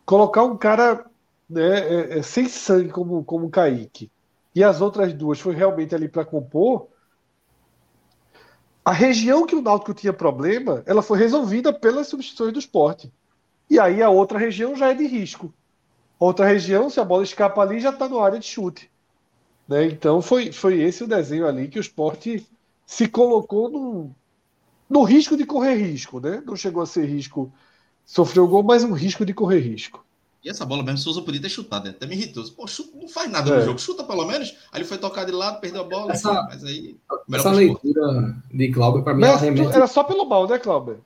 colocar 0.04 0.42
um 0.42 0.56
cara 0.56 1.06
né, 1.48 1.78
é, 1.80 2.18
é, 2.18 2.22
sem 2.22 2.48
sangue 2.48 2.90
como, 2.90 3.24
como 3.24 3.46
o 3.46 3.50
Kaique, 3.50 4.10
e 4.54 4.62
as 4.62 4.80
outras 4.80 5.14
duas 5.14 5.40
foi 5.40 5.54
realmente 5.54 5.94
ali 5.94 6.08
para 6.08 6.24
compor, 6.24 6.88
a 8.84 8.92
região 8.92 9.46
que 9.46 9.54
o 9.54 9.62
Náutico 9.62 9.94
tinha 9.94 10.12
problema, 10.12 10.82
ela 10.86 11.02
foi 11.02 11.18
resolvida 11.18 11.72
pelas 11.72 12.08
substituições 12.08 12.52
do 12.52 12.58
esporte. 12.58 13.12
E 13.72 13.80
aí 13.80 14.02
a 14.02 14.10
outra 14.10 14.38
região 14.38 14.76
já 14.76 14.90
é 14.90 14.94
de 14.94 15.06
risco. 15.06 15.50
Outra 16.18 16.44
região, 16.46 16.90
se 16.90 17.00
a 17.00 17.04
bola 17.04 17.22
escapa 17.22 17.62
ali, 17.62 17.80
já 17.80 17.88
está 17.88 18.06
no 18.06 18.20
área 18.20 18.38
de 18.38 18.44
chute. 18.44 18.90
Né? 19.66 19.86
Então 19.86 20.20
foi, 20.20 20.52
foi 20.52 20.78
esse 20.82 21.02
o 21.02 21.08
desenho 21.08 21.46
ali 21.48 21.68
que 21.68 21.78
o 21.78 21.80
esporte 21.80 22.46
se 22.84 23.08
colocou 23.08 23.70
no, 23.70 24.14
no 24.90 25.02
risco 25.04 25.38
de 25.38 25.46
correr 25.46 25.76
risco. 25.76 26.20
Né? 26.20 26.42
Não 26.44 26.54
chegou 26.54 26.82
a 26.82 26.86
ser 26.86 27.06
risco, 27.06 27.50
sofreu 28.04 28.46
gol, 28.46 28.62
mas 28.62 28.84
um 28.84 28.92
risco 28.92 29.24
de 29.24 29.32
correr 29.32 29.60
risco. 29.60 30.04
E 30.44 30.50
essa 30.50 30.66
bola 30.66 30.82
mesmo, 30.82 30.98
Souza 30.98 31.22
podia 31.22 31.40
ter 31.40 31.48
chutado, 31.48 31.86
né? 31.86 31.92
até 31.92 32.04
me 32.04 32.14
irritou. 32.14 32.44
Pô, 32.50 32.66
chuta, 32.66 32.94
não 33.00 33.08
faz 33.08 33.30
nada 33.30 33.48
É. 33.50 33.58
no 33.60 33.64
jogo, 33.64 33.78
chuta 33.78 34.04
pelo 34.04 34.26
menos. 34.26 34.50
Aí 34.70 34.80
ele 34.82 34.84
foi 34.84 34.98
tocar 34.98 35.24
de 35.24 35.32
lado, 35.32 35.60
perdeu 35.62 35.80
a 35.80 35.84
bola. 35.84 36.12
Essa- 36.12 36.42
mas 36.42 36.62
aí. 36.62 36.94
melhor 37.26 37.40
Essa 37.40 37.52
leitura 37.52 38.36
de 38.52 38.68
Glauber, 38.68 39.02
para 39.02 39.14
mim, 39.14 39.20
Mas 39.22 39.40
tu- 39.40 39.70
era 39.72 39.86
só 39.86 40.04
pelo 40.04 40.26
mal, 40.26 40.46
né, 40.46 40.58
Clauber? 40.58 40.98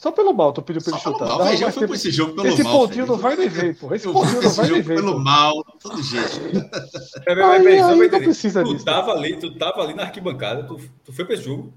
Só 0.00 0.10
pelo 0.10 0.32
mal 0.32 0.50
tu 0.50 0.62
pediu 0.62 0.80
pra 0.80 0.92
ele 0.94 1.00
chutar. 1.02 1.28
mal, 1.28 1.38
eu 1.40 1.44
mais 1.44 1.74
fui 1.74 1.86
pra 1.86 1.94
esse 1.94 2.10
jogo 2.10 2.32
pelo 2.34 2.46
Esse 2.48 2.62
mal. 2.62 2.72
pontinho 2.72 3.04
velho. 3.04 3.06
não 3.08 3.18
vai 3.18 3.36
nem 3.36 3.48
ver, 3.50 3.76
pô. 3.76 3.94
Esse 3.94 4.08
pontinho 4.10 4.40
não 4.40 4.48
esse 4.48 4.56
vai 4.56 4.66
nem 4.70 4.76
jogo 4.76 4.88
ver. 4.88 4.94
pelo 4.94 5.12
pô. 5.12 5.18
mal, 5.18 5.52
de 5.52 5.78
todo 5.78 6.02
jeito. 6.02 6.40
Peraí, 6.40 6.62
peraí, 7.24 7.42
Aí- 7.42 7.62
peraí, 7.62 7.72
aí 7.74 7.80
não 7.82 8.04
entender. 8.04 8.24
precisa 8.24 8.64
tu 8.64 8.72
disso. 8.72 8.84
tava 8.86 9.12
ali, 9.12 9.36
tu 9.36 9.54
tava 9.58 9.82
ali 9.82 9.92
na 9.92 10.04
arquibancada, 10.04 10.62
tu, 10.62 10.80
tu 11.04 11.12
foi 11.12 11.26
pra 11.26 11.34
esse 11.34 11.44
jogo? 11.44 11.70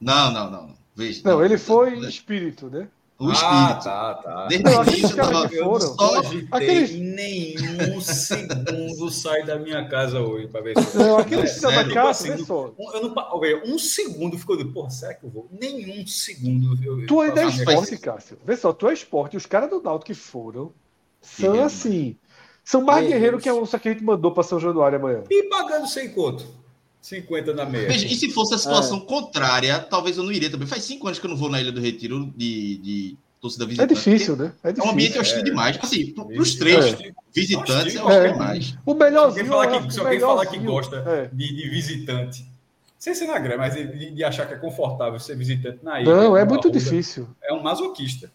Não, 0.00 0.32
não, 0.32 0.50
não. 0.50 0.62
não. 0.68 0.74
Veja. 0.96 1.20
Não, 1.22 1.44
ele 1.44 1.58
foi 1.58 1.98
espírito, 1.98 2.70
né? 2.70 2.88
O 3.20 3.28
Ah, 3.28 3.32
espírito. 3.34 3.84
tá, 3.84 4.14
tá. 4.14 4.46
Desde 4.46 4.64
Não, 4.64 4.72
o 4.76 4.80
aqueles 4.80 4.98
início 5.00 5.12
eu 5.12 5.16
caras 5.24 5.32
tava. 5.32 5.48
que 5.50 5.56
foram- 5.58 5.72
Eu 5.74 5.80
Só- 5.80 6.22
não 6.22 6.42
Aqueles- 6.52 6.90
nenhum 6.92 8.00
segundo 8.00 9.10
sai 9.10 9.44
da 9.44 9.58
minha 9.58 9.86
casa 9.88 10.20
hoje 10.20 10.48
pra 10.48 10.62
ver 10.62 10.78
se 10.82 10.96
Não, 10.96 11.18
aquele 11.18 11.42
É, 11.42 11.46
sério, 11.46 11.88
da 11.88 11.94
casa, 11.94 12.10
assim, 12.10 12.30
vê 12.36 12.44
só. 12.44 12.72
Um, 12.78 12.92
eu 12.94 13.02
não, 13.08 13.74
um 13.74 13.78
segundo 13.78 14.38
ficou 14.38 14.56
de, 14.56 14.64
porra, 14.64 14.88
será 14.88 15.12
que 15.14 15.24
eu 15.26 15.30
vou? 15.30 15.46
Nenhum 15.52 16.06
segundo. 16.06 16.82
Eu, 16.82 17.06
Tu 17.06 17.20
ainda 17.20 17.42
é 17.42 17.44
eu- 17.44 17.48
esporte, 17.50 17.98
Cássio. 17.98 18.38
Vê 18.44 18.56
só, 18.56 18.72
tu 18.72 18.88
é 18.88 18.94
esporte. 18.94 19.36
Os 19.36 19.44
caras 19.44 19.68
do 19.68 19.82
Náutico 19.82 20.06
que 20.06 20.14
foram 20.14 20.72
são 21.20 21.50
Guerreiro, 21.52 21.66
assim. 21.66 22.16
São 22.64 22.80
mais 22.80 23.00
Guerreiros. 23.06 23.18
guerreiros 23.20 23.42
que 23.42 23.48
a 23.50 23.54
onça 23.54 23.78
que 23.78 23.88
a 23.88 23.92
gente 23.92 24.02
mandou 24.04 24.32
pra 24.32 24.42
São 24.42 24.58
Januário 24.58 24.98
amanhã. 24.98 25.24
E 25.30 25.42
pagando 25.44 25.86
sem 25.86 26.08
conto. 26.10 26.46
50 27.00 27.54
na 27.54 27.64
meia. 27.64 27.88
Veja, 27.88 28.06
e 28.06 28.14
se 28.14 28.30
fosse 28.30 28.52
a 28.52 28.56
É. 28.56 28.58
situação 28.58 29.00
contrária, 29.00 29.78
talvez 29.78 30.16
eu 30.18 30.24
não 30.24 30.32
iria 30.32 30.50
também. 30.50 30.66
Faz 30.68 30.84
cinco 30.84 31.06
anos 31.06 31.18
que 31.18 31.26
eu 31.26 31.30
não 31.30 31.36
vou 31.36 31.48
na 31.48 31.60
Ilha 31.60 31.72
do 31.72 31.80
Retiro 31.80 32.32
de, 32.36 32.76
de 32.78 33.16
torcida 33.40 33.64
É 33.64 33.66
visitante. 33.68 33.94
difícil, 33.94 34.36
né? 34.36 34.52
É 34.62 34.68
É 34.70 34.82
um 34.82 34.90
ambiente 34.90 35.12
difícil. 35.14 35.20
hostil 35.20 35.38
É. 35.40 35.42
demais. 35.44 35.78
Assim, 35.82 36.06
pro- 36.12 36.26
pros 36.26 36.54
É. 36.54 36.58
três 36.58 36.84
É. 37.00 37.10
visitantes, 37.34 37.96
é 37.96 38.02
Hostil. 38.02 38.10
É. 38.10 38.32
demais. 38.32 38.76
O 38.84 38.92
Se 38.92 38.98
melhorzinho. 38.98 39.52
alguém 39.54 39.70
falar 39.70 39.78
o 39.82 39.86
que, 39.86 39.94
se 39.94 40.00
alguém 40.00 40.20
falar 40.20 40.46
que 40.46 40.58
gosta 40.58 40.96
É. 41.06 41.30
de, 41.32 41.54
de 41.56 41.68
visitante, 41.70 42.44
sem 42.98 43.14
ser 43.14 43.28
na 43.28 43.38
grama, 43.38 43.62
mas 43.66 43.74
de, 43.74 44.10
de 44.10 44.22
achar 44.22 44.46
que 44.46 44.52
é 44.52 44.58
confortável 44.58 45.18
ser 45.18 45.34
visitante 45.36 45.78
na 45.82 46.02
ilha. 46.02 46.14
Não, 46.14 46.36
é 46.36 46.44
muito 46.44 46.68
Arruda, 46.68 46.78
difícil. 46.78 47.26
É 47.42 47.50
um 47.54 47.62
masoquista. 47.62 48.30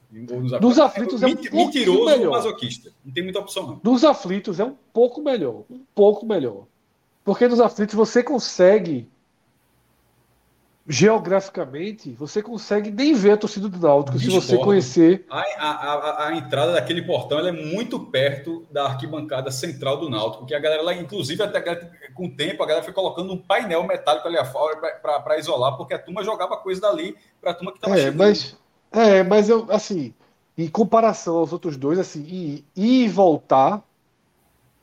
Dos 0.60 0.80
aflitos 0.80 1.22
é 1.22 1.28
um 1.28 1.36
pouquinho 1.36 1.56
Mentiroso 1.68 2.06
melhor. 2.06 2.32
masoquista. 2.32 2.92
Não 3.06 3.14
tem 3.14 3.24
muita 3.24 3.38
opção, 3.40 3.68
não. 3.68 3.80
Nos 3.84 4.04
aflitos 4.04 4.60
é 4.60 4.64
um 4.66 4.74
pouco 4.92 5.22
melhor. 5.22 5.66
Um 5.70 5.82
pouco 5.94 6.26
melhor. 6.26 6.64
Porque 7.26 7.48
nos 7.48 7.60
aflitos 7.60 7.96
você 7.96 8.24
consegue. 8.24 9.10
Geograficamente, 10.88 12.12
você 12.12 12.44
consegue 12.44 12.92
nem 12.92 13.16
ver 13.16 13.32
a 13.32 13.38
torcida 13.38 13.68
do 13.68 13.80
Náutico 13.80 14.20
se 14.20 14.30
você 14.30 14.56
conhecer. 14.56 15.26
A, 15.28 15.40
a, 15.40 15.72
a, 15.72 16.28
a 16.28 16.36
entrada 16.36 16.74
daquele 16.74 17.02
portão 17.02 17.40
é 17.40 17.52
muito 17.52 18.00
perto 18.00 18.68
da 18.70 18.86
arquibancada 18.86 19.50
central 19.50 19.98
do 19.98 20.08
Náutico, 20.12 20.46
que 20.46 20.54
a 20.54 20.60
galera 20.60 20.84
lá, 20.84 20.94
inclusive, 20.94 21.42
até 21.42 21.60
com 22.14 22.28
o 22.28 22.32
tempo, 22.36 22.62
a 22.62 22.68
galera 22.68 22.86
foi 22.86 22.94
colocando 22.94 23.34
um 23.34 23.38
painel 23.38 23.84
metálico 23.84 24.28
ali 24.28 24.38
fora 24.46 24.78
para 24.78 25.40
isolar, 25.40 25.76
porque 25.76 25.96
a 25.96 26.00
turma 26.00 26.24
jogava 26.24 26.56
coisa 26.58 26.82
dali 26.82 27.18
para 27.42 27.50
a 27.50 27.54
turma 27.56 27.72
que 27.72 27.80
estava 27.80 28.00
É, 28.00 28.12
mas, 28.12 28.56
é, 28.92 29.24
mas 29.24 29.50
eu, 29.50 29.66
assim, 29.72 30.14
em 30.56 30.68
comparação 30.68 31.38
aos 31.38 31.52
outros 31.52 31.78
dois, 31.78 31.98
assim, 31.98 32.22
ir 32.22 32.66
e 32.76 33.08
voltar. 33.10 33.84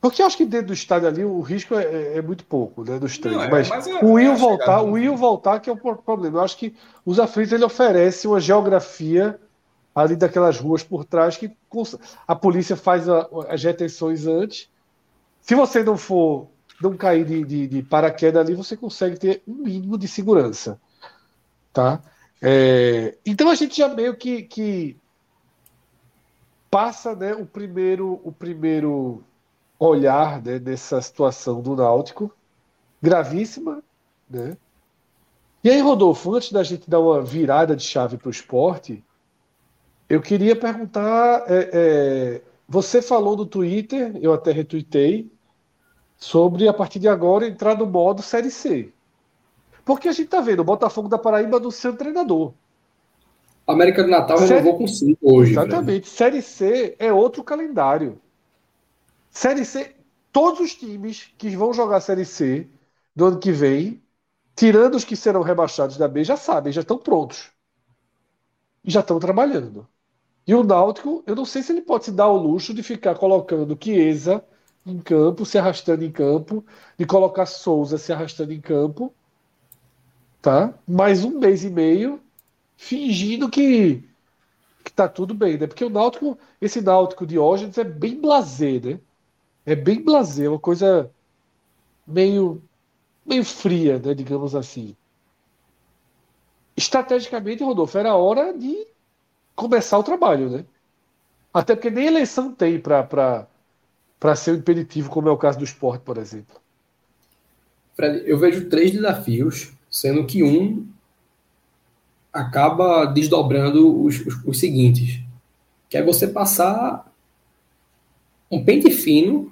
Porque 0.02 0.20
eu 0.20 0.26
acho 0.26 0.36
que 0.36 0.44
dentro 0.44 0.66
do 0.66 0.72
estádio 0.74 1.06
ali 1.06 1.24
o 1.24 1.40
risco 1.40 1.76
é, 1.76 1.84
é- 1.84 2.18
é 2.18 2.22
muito 2.22 2.44
pouco, 2.44 2.82
né? 2.84 2.98
Dos 2.98 3.16
três. 3.18 3.36
Não, 3.36 3.44
é, 3.44 3.48
mas, 3.48 3.68
mas 3.68 3.86
é- 3.86 4.04
o 4.04 4.18
é 4.18 4.24
ir 4.24 4.30
a 4.30 4.34
voltar, 4.34 4.82
o 4.82 4.98
ir 4.98 5.08
voltar 5.16 5.60
que 5.60 5.70
é 5.70 5.72
o 5.72 5.76
pro- 5.76 5.96
problema. 5.96 6.38
Eu 6.40 6.42
acho 6.42 6.56
que 6.58 6.74
os 7.06 7.20
aflitos 7.20 7.52
ele 7.52 7.64
oferece 7.64 8.26
uma 8.26 8.40
geografia 8.40 9.38
ali 9.94 10.16
daquelas 10.16 10.58
ruas 10.58 10.82
por 10.82 11.04
trás 11.04 11.36
que 11.36 11.56
a 12.26 12.34
polícia 12.34 12.74
faz 12.76 13.08
a- 13.08 13.28
as 13.48 13.62
retenções 13.62 14.26
antes. 14.26 14.68
Se 15.40 15.54
você 15.54 15.84
não 15.84 15.96
for 15.96 16.48
não 16.80 16.96
cair 16.96 17.24
de, 17.24 17.44
de, 17.44 17.66
de 17.68 17.82
paraquedas 17.84 18.44
ali, 18.44 18.56
você 18.56 18.76
consegue 18.76 19.16
ter 19.16 19.40
um 19.46 19.54
mínimo 19.54 19.96
de 19.96 20.08
segurança, 20.08 20.80
tá? 21.72 22.02
É, 22.42 23.16
então 23.24 23.48
a 23.48 23.54
gente 23.54 23.76
já 23.76 23.86
meio 23.88 24.16
que, 24.16 24.42
que 24.42 24.96
passa, 26.68 27.14
né, 27.14 27.34
o 27.34 27.46
primeiro 27.46 28.20
o 28.24 28.32
primeiro 28.32 29.22
olhar 29.86 30.42
né, 30.42 30.58
dessa 30.58 31.00
situação 31.00 31.60
do 31.60 31.74
Náutico 31.74 32.32
gravíssima, 33.00 33.82
né? 34.28 34.56
E 35.64 35.70
aí, 35.70 35.80
Rodolfo, 35.80 36.34
antes 36.34 36.50
da 36.50 36.62
gente 36.62 36.90
dar 36.90 37.00
uma 37.00 37.20
virada 37.20 37.76
de 37.76 37.84
chave 37.84 38.16
para 38.16 38.28
o 38.28 38.30
esporte, 38.30 39.04
eu 40.08 40.20
queria 40.20 40.56
perguntar: 40.56 41.44
é, 41.46 41.70
é, 41.72 42.42
você 42.68 43.00
falou 43.00 43.36
no 43.36 43.46
Twitter, 43.46 44.16
eu 44.20 44.32
até 44.32 44.50
retuitei, 44.50 45.30
sobre 46.16 46.68
a 46.68 46.72
partir 46.72 46.98
de 46.98 47.08
agora 47.08 47.46
entrar 47.46 47.76
no 47.76 47.86
modo 47.86 48.22
Série 48.22 48.50
C. 48.50 48.92
Porque 49.84 50.08
a 50.08 50.12
gente 50.12 50.26
está 50.26 50.40
vendo 50.40 50.60
o 50.60 50.64
Botafogo 50.64 51.08
da 51.08 51.18
Paraíba 51.18 51.58
do 51.58 51.70
seu 51.70 51.96
treinador. 51.96 52.52
América 53.66 54.02
do 54.02 54.10
Natal 54.10 54.38
Sério? 54.38 54.56
renovou 54.56 54.78
com 54.78 54.86
cinco 54.86 55.36
hoje. 55.36 55.52
Exatamente. 55.52 56.08
Série 56.08 56.42
C 56.42 56.96
é 56.98 57.12
outro 57.12 57.42
calendário. 57.42 58.20
Série 59.32 59.64
C, 59.64 59.96
todos 60.30 60.60
os 60.60 60.74
times 60.74 61.32
que 61.38 61.56
vão 61.56 61.72
jogar 61.72 62.00
Série 62.00 62.24
C 62.24 62.68
do 63.16 63.24
ano 63.26 63.40
que 63.40 63.50
vem, 63.50 64.02
tirando 64.54 64.94
os 64.94 65.04
que 65.04 65.16
serão 65.16 65.42
rebaixados 65.42 65.96
da 65.96 66.06
B, 66.06 66.22
já 66.22 66.36
sabem, 66.36 66.72
já 66.72 66.82
estão 66.82 66.98
prontos. 66.98 67.50
E 68.84 68.90
já 68.90 69.00
estão 69.00 69.18
trabalhando. 69.18 69.88
E 70.46 70.54
o 70.54 70.62
Náutico, 70.62 71.22
eu 71.26 71.34
não 71.34 71.44
sei 71.44 71.62
se 71.62 71.72
ele 71.72 71.80
pode 71.80 72.04
se 72.04 72.12
dar 72.12 72.28
o 72.28 72.36
luxo 72.36 72.74
de 72.74 72.82
ficar 72.82 73.14
colocando 73.14 73.78
Chiesa 73.82 74.44
em 74.84 74.98
campo, 74.98 75.46
se 75.46 75.56
arrastando 75.58 76.04
em 76.04 76.12
campo, 76.12 76.64
de 76.98 77.06
colocar 77.06 77.46
Souza 77.46 77.96
se 77.96 78.12
arrastando 78.12 78.52
em 78.52 78.60
campo, 78.60 79.14
tá? 80.42 80.74
Mais 80.86 81.24
um 81.24 81.38
mês 81.38 81.64
e 81.64 81.70
meio 81.70 82.20
fingindo 82.76 83.48
que 83.48 84.04
que 84.84 84.92
tá 84.92 85.08
tudo 85.08 85.32
bem, 85.32 85.56
né? 85.58 85.66
Porque 85.66 85.84
o 85.84 85.90
Náutico, 85.90 86.36
esse 86.60 86.80
Náutico 86.80 87.24
de 87.26 87.38
hoje 87.38 87.70
é 87.78 87.84
bem 87.84 88.20
blasé, 88.20 88.80
né? 88.80 89.00
É 89.64 89.74
bem 89.74 90.02
blasé, 90.02 90.48
uma 90.48 90.58
coisa 90.58 91.10
meio 92.06 92.62
meio 93.24 93.44
fria, 93.44 93.98
né, 93.98 94.14
digamos 94.14 94.54
assim. 94.54 94.96
Estrategicamente, 96.76 97.62
Rodolfo, 97.62 97.96
era 97.96 98.16
hora 98.16 98.52
de 98.56 98.86
começar 99.54 99.98
o 99.98 100.02
trabalho, 100.02 100.50
né? 100.50 100.64
Até 101.52 101.74
porque 101.74 101.90
nem 101.90 102.06
eleição 102.06 102.52
tem 102.52 102.80
para 102.80 103.46
ser 104.34 104.52
um 104.52 104.56
impeditivo, 104.56 105.10
como 105.10 105.28
é 105.28 105.30
o 105.30 105.36
caso 105.36 105.58
do 105.58 105.64
esporte, 105.64 106.02
por 106.02 106.16
exemplo. 106.16 106.60
Fred, 107.94 108.22
eu 108.26 108.38
vejo 108.38 108.68
três 108.70 108.90
desafios, 108.90 109.72
sendo 109.90 110.26
que 110.26 110.42
um 110.42 110.88
acaba 112.32 113.04
desdobrando 113.04 114.02
os, 114.02 114.18
os, 114.20 114.44
os 114.46 114.58
seguintes, 114.58 115.20
que 115.90 115.98
é 115.98 116.02
você 116.02 116.26
passar 116.26 117.12
um 118.50 118.64
pente 118.64 118.90
fino 118.90 119.51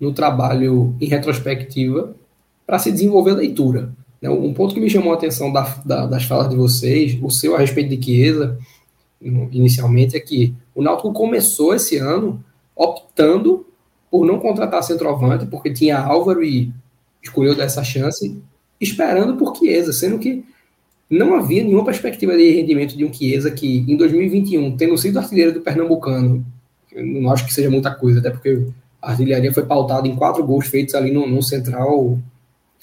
no 0.00 0.12
trabalho 0.12 0.94
em 1.00 1.06
retrospectiva 1.06 2.14
para 2.66 2.78
se 2.78 2.90
desenvolver 2.92 3.30
a 3.32 3.36
leitura. 3.36 3.92
Né? 4.20 4.28
Um 4.28 4.52
ponto 4.52 4.74
que 4.74 4.80
me 4.80 4.90
chamou 4.90 5.12
a 5.12 5.16
atenção 5.16 5.52
da, 5.52 5.62
da, 5.84 6.06
das 6.06 6.24
falas 6.24 6.48
de 6.48 6.56
vocês, 6.56 7.18
o 7.22 7.30
seu 7.30 7.54
a 7.54 7.58
respeito 7.58 7.96
de 7.96 8.04
Chiesa, 8.04 8.58
inicialmente, 9.20 10.16
é 10.16 10.20
que 10.20 10.54
o 10.74 10.82
Náutico 10.82 11.12
começou 11.12 11.74
esse 11.74 11.96
ano 11.96 12.42
optando 12.74 13.66
por 14.10 14.26
não 14.26 14.38
contratar 14.38 14.82
centroavante, 14.82 15.46
porque 15.46 15.72
tinha 15.72 15.98
Álvaro 15.98 16.44
e 16.44 16.72
escolheu 17.22 17.54
dessa 17.54 17.82
chance, 17.82 18.38
esperando 18.80 19.36
por 19.36 19.56
Chiesa, 19.56 19.92
sendo 19.92 20.18
que 20.18 20.44
não 21.08 21.34
havia 21.34 21.62
nenhuma 21.62 21.84
perspectiva 21.84 22.36
de 22.36 22.50
rendimento 22.50 22.96
de 22.96 23.04
um 23.04 23.12
Chiesa 23.12 23.50
que, 23.50 23.84
em 23.88 23.96
2021, 23.96 24.76
tendo 24.76 24.98
sido 24.98 25.18
artilheiro 25.18 25.52
do 25.52 25.60
Pernambucano, 25.60 26.44
não 26.94 27.30
acho 27.30 27.46
que 27.46 27.54
seja 27.54 27.70
muita 27.70 27.94
coisa, 27.94 28.20
até 28.20 28.30
porque 28.30 28.66
a 29.00 29.10
artilharia 29.10 29.52
foi 29.52 29.64
pautada 29.64 30.06
em 30.08 30.16
quatro 30.16 30.44
gols 30.44 30.66
feitos 30.66 30.94
ali 30.94 31.10
no, 31.10 31.26
no 31.26 31.42
central 31.42 32.18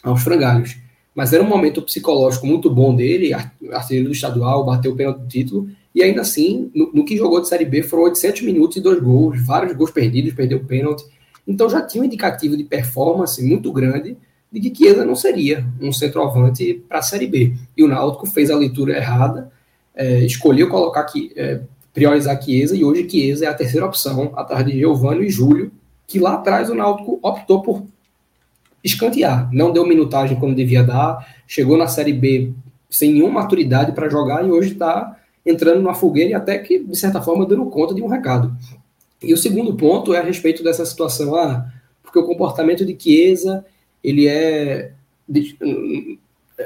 aos 0.04 0.24
frangalhos. 0.24 0.78
Mas 1.16 1.32
era 1.32 1.44
um 1.44 1.48
momento 1.48 1.82
psicológico 1.82 2.48
muito 2.48 2.70
bom 2.70 2.96
dele, 2.96 3.34
artilheiro 3.34 4.10
do 4.10 4.14
estadual, 4.14 4.66
bateu 4.66 4.92
o 4.92 4.96
pênalti 4.96 5.20
do 5.20 5.28
título, 5.28 5.70
e 5.94 6.02
ainda 6.02 6.22
assim, 6.22 6.72
no, 6.74 6.92
no, 6.92 7.06
que 7.06 7.16
jogou 7.16 7.40
de 7.40 7.48
Série 7.48 7.66
B, 7.66 7.84
foram 7.84 8.04
800 8.04 8.42
minutos 8.42 8.78
e 8.78 8.82
dois 8.82 9.00
gols, 9.00 9.40
vários 9.46 9.76
gols 9.76 9.92
perdidos, 9.92 10.34
perdeu 10.34 10.58
o 10.58 10.66
pênalti. 10.66 11.06
Então 11.48 11.70
já 11.70 11.82
tinha 11.82 12.02
um 12.02 12.06
indicativo 12.06 12.58
de 12.58 12.64
performance 12.64 13.42
muito 13.44 13.72
grande 13.72 14.18
de 14.52 14.60
que 14.60 14.76
Chiesa 14.76 15.06
não 15.06 15.16
seria 15.16 15.66
um 15.80 15.92
centroavante 15.92 16.84
para 16.88 17.00
a 17.00 17.02
Série 17.02 17.28
B. 17.28 17.54
E 17.78 17.84
o 17.84 17.88
Náutico 17.88 18.26
fez 18.26 18.50
a 18.50 18.58
leitura 18.58 18.98
errada, 18.98 19.52
é, 19.96 20.20
escolheu 20.20 20.70
colocar 20.70 21.02
aqui, 21.02 21.32
é, 21.36 21.62
priorizar 21.94 22.42
Chiesa, 22.42 22.76
e 22.76 22.84
hoje 22.84 23.08
Chiesa 23.08 23.46
é 23.46 23.48
a 23.48 23.54
terceira 23.54 23.86
opção, 23.86 24.32
atrás 24.36 24.66
de 24.66 24.72
Giovanni 24.72 25.26
e 25.26 25.30
Júlio, 25.30 25.72
que 26.08 26.20
lá 26.20 26.36
atrás 26.36 26.70
o 26.70 26.76
Náutico 26.76 27.20
optou 27.22 27.62
por 27.62 27.84
escantear. 28.84 29.50
Não 29.52 29.72
deu 29.72 29.86
minutagem 29.86 30.38
quando 30.40 30.56
devia 30.56 30.84
dar, 30.84 31.26
chegou 31.48 31.78
na 31.78 31.88
Série 31.88 32.14
B 32.14 32.54
sem 32.90 33.14
nenhuma 33.14 33.42
maturidade 33.42 33.92
para 33.94 34.10
jogar 34.10 34.46
e 34.46 34.52
hoje 34.52 34.74
está 34.74 35.18
entrando 35.46 35.82
na 35.82 35.94
fogueira 35.94 36.32
e 36.32 36.34
até 36.34 36.58
que, 36.60 36.80
de 36.80 36.96
certa 36.96 37.22
forma, 37.22 37.46
dando 37.46 37.66
conta 37.66 37.94
de 37.94 38.02
um 38.02 38.08
recado. 38.08 38.56
E 39.22 39.34
o 39.34 39.38
segundo 39.38 39.74
ponto 39.76 40.14
é 40.14 40.20
a 40.20 40.24
respeito 40.24 40.64
dessa 40.64 40.86
situação, 40.86 41.36
ah, 41.36 41.66
porque 42.02 42.20
o 42.20 42.26
comportamento 42.26 42.86
de 42.86 42.96
Chiesa, 42.98 43.66
ele 44.04 44.28
é, 44.28 44.92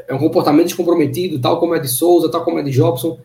é 0.08 0.14
um 0.14 0.18
comportamento 0.18 0.66
descomprometido, 0.66 1.40
tal 1.40 1.60
como 1.60 1.76
é 1.76 1.80
de 1.80 1.88
Souza, 1.88 2.30
tal 2.30 2.44
como 2.44 2.60
é 2.60 2.64
de 2.64 2.72
Jobson. 2.72 3.20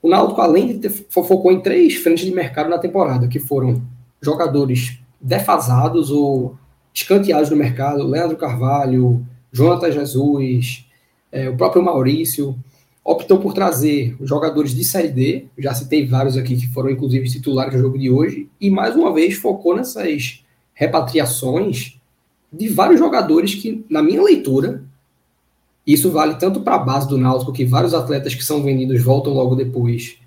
O 0.00 0.08
Náutico, 0.08 0.40
além 0.40 0.68
de 0.68 0.74
ter, 0.74 0.90
focou 1.10 1.52
em 1.52 1.60
três 1.60 1.96
frentes 1.96 2.24
de 2.24 2.32
mercado 2.32 2.70
na 2.70 2.78
temporada, 2.78 3.28
que 3.28 3.38
foram 3.38 3.82
jogadores 4.20 4.98
defasados 5.20 6.10
ou 6.10 6.56
escanteados 6.92 7.50
no 7.50 7.56
mercado, 7.56 8.06
Leandro 8.06 8.36
Carvalho, 8.36 9.26
Jonathan 9.52 9.92
Jesus, 9.92 10.86
é, 11.30 11.48
o 11.48 11.56
próprio 11.56 11.82
Maurício, 11.82 12.56
optou 13.04 13.38
por 13.38 13.52
trazer 13.52 14.16
jogadores 14.20 14.74
de 14.74 14.84
Série 14.84 15.08
D, 15.08 15.46
já 15.58 15.72
citei 15.74 16.06
vários 16.06 16.36
aqui 16.36 16.56
que 16.56 16.66
foram 16.68 16.90
inclusive 16.90 17.28
titulares 17.28 17.74
do 17.74 17.80
jogo 17.80 17.98
de 17.98 18.10
hoje, 18.10 18.48
e 18.60 18.70
mais 18.70 18.96
uma 18.96 19.12
vez 19.12 19.34
focou 19.34 19.76
nessas 19.76 20.44
repatriações 20.74 22.00
de 22.52 22.68
vários 22.68 22.98
jogadores 22.98 23.54
que, 23.54 23.84
na 23.88 24.02
minha 24.02 24.22
leitura, 24.22 24.82
isso 25.86 26.10
vale 26.10 26.34
tanto 26.34 26.60
para 26.60 26.74
a 26.74 26.78
base 26.78 27.08
do 27.08 27.16
Náutico, 27.16 27.52
que 27.52 27.64
vários 27.64 27.94
atletas 27.94 28.34
que 28.34 28.44
são 28.44 28.62
vendidos 28.62 29.02
voltam 29.02 29.32
logo 29.32 29.54
depois, 29.54 30.18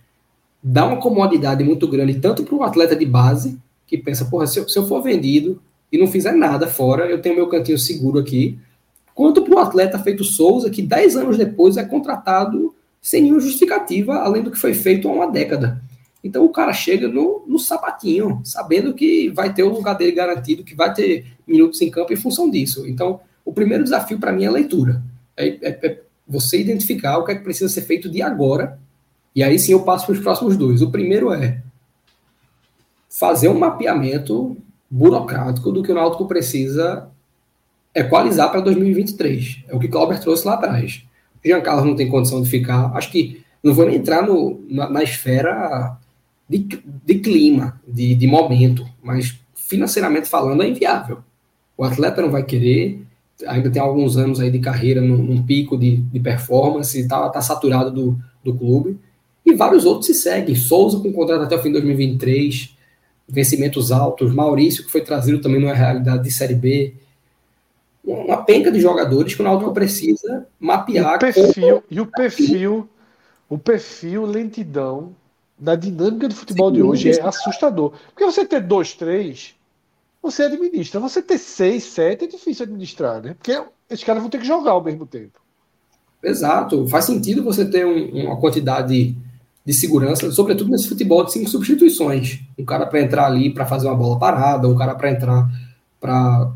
dá 0.64 0.85
uma 0.85 0.98
comodidade 0.98 1.64
muito 1.64 1.88
grande 1.88 2.19
tanto 2.19 2.43
para 2.43 2.56
o 2.56 2.64
atleta 2.64 2.95
de 2.95 3.06
base, 3.06 3.59
que 3.90 3.98
pensa, 3.98 4.26
porra, 4.26 4.45
se 4.45 4.59
eu, 4.59 4.69
se 4.69 4.77
eu 4.77 4.88
for 4.88 5.01
vendido, 5.01 5.59
e 5.92 5.98
não 5.98 6.06
fizer 6.06 6.34
nada 6.34 6.68
fora, 6.68 7.08
eu 7.08 7.19
tenho 7.19 7.35
meu 7.35 7.48
cantinho 7.48 7.80
seguro 7.80 8.19
aqui. 8.19 8.59
Quanto 9.16 9.42
para 9.42 9.56
o 9.56 9.59
atleta 9.59 9.98
feito 9.98 10.24
Souza, 10.24 10.69
que 10.69 10.84
10 10.84 11.16
anos 11.16 11.38
depois 11.38 11.77
é 11.77 11.84
contratado 11.84 12.76
sem 13.01 13.24
nenhuma 13.24 13.40
justificativa, 13.42 14.16
além 14.18 14.43
do 14.43 14.51
que 14.51 14.59
foi 14.59 14.74
feito 14.74 15.09
há 15.09 15.11
uma 15.11 15.32
década. 15.32 15.82
Então 16.24 16.45
o 16.45 16.50
cara 16.50 16.74
chega 16.74 17.08
no, 17.08 17.43
no 17.48 17.58
sapatinho, 17.58 18.42
sabendo 18.43 18.93
que 18.93 19.30
vai 19.30 19.53
ter 19.53 19.64
o 19.64 19.69
lugar 19.69 19.95
dele 19.95 20.11
garantido, 20.11 20.64
que 20.64 20.76
vai 20.76 20.93
ter 20.93 21.26
minutos 21.48 21.82
em 21.82 21.90
campo 21.90 22.14
em 22.14 22.18
função 22.18 22.50
disso. 22.50 22.88
Então, 22.88 23.22
o 23.43 23.51
primeiro 23.51 23.84
desafio 23.84 24.19
para 24.19 24.32
mim 24.32 24.43
é 24.43 24.48
a 24.48 24.51
leitura. 24.51 25.01
É, 25.35 25.48
é, 25.48 25.80
é, 25.88 26.01
você 26.27 26.59
identificar 26.59 27.18
o 27.18 27.26
que 27.26 27.32
é 27.32 27.35
que 27.35 27.43
precisa 27.43 27.69
ser 27.69 27.82
feito 27.82 28.09
de 28.09 28.22
agora, 28.22 28.77
e 29.34 29.42
aí 29.42 29.58
sim 29.58 29.72
eu 29.72 29.82
passo 29.82 30.06
para 30.06 30.14
os 30.14 30.19
próximos 30.19 30.58
dois. 30.58 30.82
O 30.82 30.92
primeiro 30.92 31.34
é 31.34 31.64
fazer 33.10 33.50
um 33.50 33.58
mapeamento 33.58 34.56
burocrático 34.90 35.72
do 35.72 35.82
que 35.82 35.92
o 35.92 35.96
Náutico 35.96 36.28
precisa 36.28 37.10
equalizar 37.94 38.52
para 38.52 38.62
2023. 38.62 39.64
É 39.68 39.76
o 39.76 39.80
que 39.80 39.88
o 39.88 39.90
Clauber 39.90 40.20
trouxe 40.20 40.48
lá 40.48 40.54
atrás. 40.54 41.04
O 41.44 41.48
Jean 41.48 41.62
Carlos 41.62 41.86
não 41.86 41.96
tem 41.96 42.10
condição 42.10 42.42
de 42.42 42.50
ficar. 42.50 42.96
Acho 42.96 43.12
que 43.12 43.42
não 43.64 43.74
vou 43.74 43.86
nem 43.86 43.96
entrar 43.96 44.26
no, 44.26 44.62
na, 44.70 44.90
na 44.90 45.04
esfera 45.04 45.98
de, 46.48 46.68
de 47.06 47.16
clima, 47.16 47.80
de, 47.88 48.16
de, 48.16 48.28
momento, 48.28 48.86
mas 49.04 49.38
financeiramente 49.56 50.28
falando 50.28 50.64
é 50.64 50.70
inviável. 50.70 51.20
O 51.78 51.84
atleta 51.84 52.22
não 52.22 52.32
vai 52.32 52.44
querer, 52.44 53.02
ainda 53.48 53.70
tem 53.70 53.82
alguns 53.82 54.18
anos 54.18 54.40
aí 54.40 54.50
de 54.50 54.60
carreira 54.60 55.02
num, 55.02 55.18
num 55.18 55.44
pico 55.44 55.78
de, 55.78 55.98
de 55.98 56.20
performance, 56.20 57.00
está 57.00 57.30
tá 57.30 57.42
saturado 57.42 57.92
do, 57.92 58.20
do 58.44 58.54
clube. 58.54 58.98
E 59.46 59.54
vários 59.54 59.86
outros 59.86 60.08
se 60.08 60.14
seguem. 60.14 60.56
Souza 60.56 61.00
com 61.00 61.12
contrato 61.12 61.44
até 61.44 61.56
o 61.56 61.60
fim 61.60 61.70
de 61.70 61.74
2023 61.74 62.78
vencimentos 63.30 63.91
altos, 63.91 64.33
Maurício, 64.33 64.83
que 64.85 64.91
foi 64.91 65.01
trazido 65.01 65.40
também 65.40 65.61
numa 65.61 65.74
realidade 65.74 66.24
de 66.24 66.32
Série 66.32 66.56
B, 66.56 66.93
uma 68.03 68.43
penca 68.43 68.72
de 68.72 68.80
jogadores 68.80 69.35
que 69.35 69.41
o 69.41 69.43
Náutico 69.43 69.72
precisa 69.72 70.48
mapear. 70.59 71.16
O 71.16 71.19
perfil, 71.19 71.83
e 71.90 72.01
o 72.01 72.06
perfil, 72.08 72.90
o 73.48 73.58
perfil 73.58 74.25
lentidão 74.25 75.16
da 75.58 75.75
dinâmica 75.75 76.27
do 76.27 76.33
futebol 76.33 76.69
Sim, 76.69 76.75
de 76.75 76.82
hoje 76.82 77.11
é 77.11 77.22
assustador. 77.22 77.93
Porque 78.08 78.25
você 78.25 78.45
ter 78.45 78.61
dois, 78.61 78.93
três, 78.93 79.53
você 80.22 80.43
administra. 80.43 80.99
Você 80.99 81.22
ter 81.22 81.38
seis, 81.38 81.83
sete 81.83 82.25
é 82.25 82.27
difícil 82.27 82.64
administrar, 82.64 83.22
né? 83.22 83.35
Porque 83.38 83.61
esses 83.90 84.03
caras 84.03 84.22
vão 84.22 84.30
ter 84.30 84.40
que 84.40 84.48
jogar 84.48 84.72
ao 84.72 84.83
mesmo 84.83 85.06
tempo. 85.06 85.40
Exato. 86.24 86.88
Faz 86.88 87.06
sentido 87.06 87.43
você 87.43 87.66
ter 87.66 87.85
um, 87.85 88.25
uma 88.25 88.38
quantidade 88.40 89.16
de 89.70 89.76
segurança, 89.76 90.32
sobretudo 90.32 90.72
nesse 90.72 90.90
futebol 90.90 91.24
de 91.24 91.32
cinco 91.32 91.48
substituições. 91.48 92.40
Um 92.58 92.66
cara 92.66 92.88
para 92.88 93.02
entrar 93.02 93.28
ali 93.28 93.54
para 93.54 93.68
fazer 93.68 93.86
uma 93.86 93.96
bola 93.96 94.18
parada, 94.18 94.68
um 94.68 94.76
cara 94.76 94.96
para 94.96 95.12
entrar 95.12 95.48
para 96.02 96.52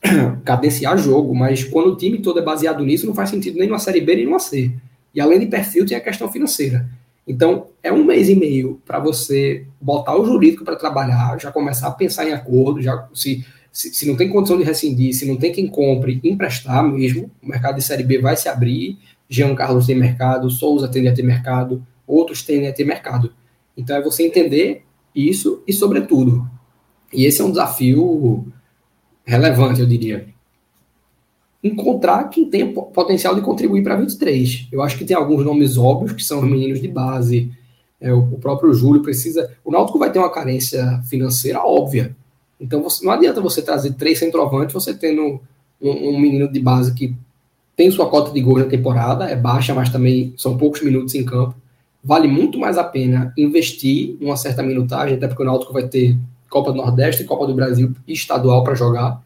cadenciar 0.44 0.96
jogo, 0.96 1.34
mas 1.34 1.64
quando 1.64 1.88
o 1.88 1.96
time 1.96 2.18
todo 2.18 2.38
é 2.38 2.42
baseado 2.42 2.84
nisso, 2.84 3.04
não 3.04 3.16
faz 3.16 3.30
sentido 3.30 3.58
nem 3.58 3.66
numa 3.66 3.80
Série 3.80 4.00
B 4.00 4.14
nem 4.14 4.26
numa 4.26 4.38
C. 4.38 4.70
E 5.12 5.20
além 5.20 5.40
de 5.40 5.46
perfil, 5.46 5.84
tem 5.84 5.96
a 5.96 6.00
questão 6.00 6.30
financeira. 6.30 6.88
Então, 7.26 7.66
é 7.82 7.92
um 7.92 8.04
mês 8.04 8.28
e 8.28 8.36
meio 8.36 8.80
para 8.86 9.00
você 9.00 9.66
botar 9.80 10.16
o 10.16 10.24
jurídico 10.24 10.64
para 10.64 10.76
trabalhar, 10.76 11.36
já 11.40 11.50
começar 11.50 11.88
a 11.88 11.90
pensar 11.90 12.28
em 12.28 12.32
acordo, 12.32 12.80
já 12.80 13.08
se, 13.12 13.44
se, 13.72 13.92
se, 13.92 14.06
não 14.06 14.14
tem 14.14 14.28
condição 14.28 14.56
de 14.56 14.62
rescindir, 14.62 15.12
se 15.12 15.26
não 15.26 15.34
tem 15.34 15.50
quem 15.50 15.66
compre, 15.66 16.20
emprestar 16.22 16.84
mesmo, 16.84 17.28
o 17.42 17.48
mercado 17.48 17.74
de 17.74 17.82
Série 17.82 18.04
B 18.04 18.20
vai 18.20 18.36
se 18.36 18.48
abrir, 18.48 18.98
Jean 19.28 19.52
Carlos 19.56 19.86
tem 19.86 19.96
mercado, 19.96 20.48
Souza 20.48 20.86
tende 20.86 21.08
a 21.08 21.12
ter 21.12 21.24
mercado, 21.24 21.84
outros 22.06 22.42
tendem 22.42 22.68
a 22.68 22.72
ter 22.72 22.84
mercado. 22.84 23.32
Então 23.76 23.96
é 23.96 24.02
você 24.02 24.24
entender 24.24 24.84
isso 25.14 25.62
e, 25.66 25.72
sobretudo, 25.72 26.48
e 27.12 27.24
esse 27.24 27.40
é 27.40 27.44
um 27.44 27.50
desafio 27.50 28.46
relevante, 29.24 29.80
eu 29.80 29.86
diria, 29.86 30.28
encontrar 31.62 32.24
quem 32.24 32.48
tem 32.48 32.72
potencial 32.72 33.34
de 33.34 33.40
contribuir 33.40 33.82
para 33.82 33.96
23. 33.96 34.68
Eu 34.70 34.82
acho 34.82 34.96
que 34.96 35.04
tem 35.04 35.16
alguns 35.16 35.44
nomes 35.44 35.76
óbvios, 35.76 36.12
que 36.12 36.22
são 36.22 36.40
os 36.40 36.48
meninos 36.48 36.80
de 36.80 36.88
base, 36.88 37.50
é, 38.00 38.12
o 38.12 38.38
próprio 38.38 38.72
Júlio 38.72 39.02
precisa. 39.02 39.50
O 39.64 39.70
Náutico 39.70 39.98
vai 39.98 40.12
ter 40.12 40.18
uma 40.18 40.30
carência 40.30 41.02
financeira 41.08 41.60
óbvia. 41.60 42.14
Então 42.60 42.82
você, 42.82 43.04
não 43.04 43.12
adianta 43.12 43.40
você 43.40 43.62
trazer 43.62 43.94
três 43.94 44.18
centroavantes, 44.18 44.72
você 44.72 44.94
tendo 44.94 45.40
um, 45.80 45.90
um 45.90 46.20
menino 46.20 46.50
de 46.50 46.60
base 46.60 46.94
que 46.94 47.14
tem 47.74 47.90
sua 47.90 48.08
cota 48.08 48.30
de 48.32 48.40
gol 48.40 48.58
na 48.58 48.64
temporada, 48.64 49.24
é 49.24 49.36
baixa, 49.36 49.74
mas 49.74 49.90
também 49.90 50.32
são 50.36 50.56
poucos 50.56 50.82
minutos 50.82 51.14
em 51.14 51.24
campo 51.24 51.54
vale 52.06 52.28
muito 52.28 52.56
mais 52.56 52.78
a 52.78 52.84
pena 52.84 53.32
investir 53.36 54.16
uma 54.20 54.36
certa 54.36 54.62
minutagem, 54.62 55.16
até 55.16 55.26
porque 55.26 55.42
o 55.42 55.44
Náutico 55.44 55.72
vai 55.72 55.88
ter 55.88 56.16
Copa 56.48 56.70
do 56.70 56.76
Nordeste, 56.76 57.24
Copa 57.24 57.48
do 57.48 57.54
Brasil 57.54 57.92
e 58.06 58.12
estadual 58.12 58.62
para 58.62 58.76
jogar, 58.76 59.20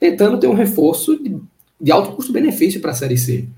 tentando 0.00 0.36
ter 0.36 0.48
um 0.48 0.54
reforço 0.54 1.16
de, 1.22 1.36
de 1.80 1.92
alto 1.92 2.16
custo-benefício 2.16 2.80
para 2.80 2.90
a 2.90 2.94
Série 2.94 3.16
C. 3.16 3.48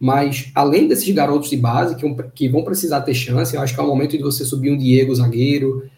Mas, 0.00 0.50
além 0.52 0.88
desses 0.88 1.08
garotos 1.14 1.48
de 1.48 1.56
base 1.56 1.94
que, 1.94 2.14
que, 2.34 2.48
vão 2.48 2.64
precisar 2.64 3.02
ter 3.02 3.14
chance, 3.14 3.54
eu 3.54 3.62
acho 3.62 3.72
que 3.72 3.80
é 3.80 3.82
o 3.84 3.86
momento 3.86 4.16
de 4.16 4.22
você 4.22 4.44
subir 4.44 4.72
um 4.72 4.76
Diego 4.76 5.14
zagueiro, 5.14 5.88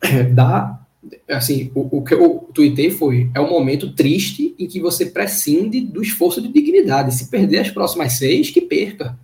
dá. 0.32 0.80
Assim, 1.28 1.70
o, 1.74 1.98
o 1.98 2.02
que 2.02 2.14
eu 2.14 2.48
tuitei 2.54 2.90
foi: 2.90 3.30
é 3.34 3.40
um 3.40 3.50
momento 3.50 3.94
triste 3.94 4.54
em 4.58 4.66
que 4.66 4.80
você 4.80 5.06
prescinde 5.06 5.82
do 5.82 6.02
esforço 6.02 6.40
de 6.40 6.48
dignidade. 6.48 7.14
Se 7.14 7.28
perder 7.28 7.58
as 7.58 7.70
próximas 7.70 8.14
seis, 8.14 8.50
que 8.50 8.62
perca 8.62 9.18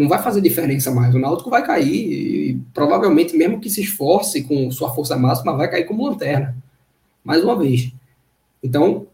não 0.00 0.08
vai 0.08 0.22
fazer 0.22 0.40
diferença 0.40 0.90
mais. 0.90 1.14
O 1.14 1.18
Náutico 1.18 1.50
vai 1.50 1.62
cair 1.62 1.94
e 1.94 2.60
provavelmente, 2.72 3.36
mesmo 3.36 3.60
que 3.60 3.68
se 3.68 3.82
esforce 3.82 4.42
com 4.42 4.70
sua 4.70 4.94
força 4.94 5.14
máxima, 5.14 5.54
vai 5.54 5.70
cair 5.70 5.84
como 5.84 6.08
lanterna. 6.08 6.56
mais 7.22 7.44
uma 7.44 7.54
vez. 7.54 7.92
Então, 8.62 9.06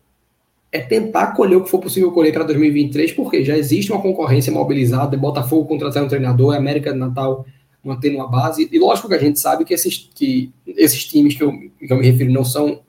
é 0.70 0.78
tentar 0.78 1.34
colher 1.34 1.56
o 1.56 1.64
que 1.64 1.70
for 1.70 1.80
possível 1.80 2.12
colher 2.12 2.32
para 2.32 2.44
2023, 2.44 3.12
porque 3.12 3.44
já 3.44 3.58
existe 3.58 3.90
uma 3.90 4.00
concorrência 4.00 4.52
mobilizada, 4.52 5.16
Botafogo 5.16 5.66
contratando 5.66 6.06
um 6.06 6.08
treinador, 6.08 6.54
América 6.54 6.92
de 6.92 6.98
Natal 6.98 7.44
mantendo 7.82 8.16
uma 8.16 8.28
base, 8.28 8.68
e 8.70 8.78
lógico 8.78 9.08
que 9.08 9.14
a 9.14 9.18
gente 9.18 9.40
sabe 9.40 9.64
que 9.64 9.74
esses, 9.74 10.08
que 10.14 10.52
esses 10.66 11.04
times 11.04 11.36
que 11.36 11.42
eu, 11.42 11.52
que 11.52 11.92
eu 11.92 11.96
me 11.96 12.04
refiro 12.04 12.32
não 12.32 12.44
são 12.44 12.80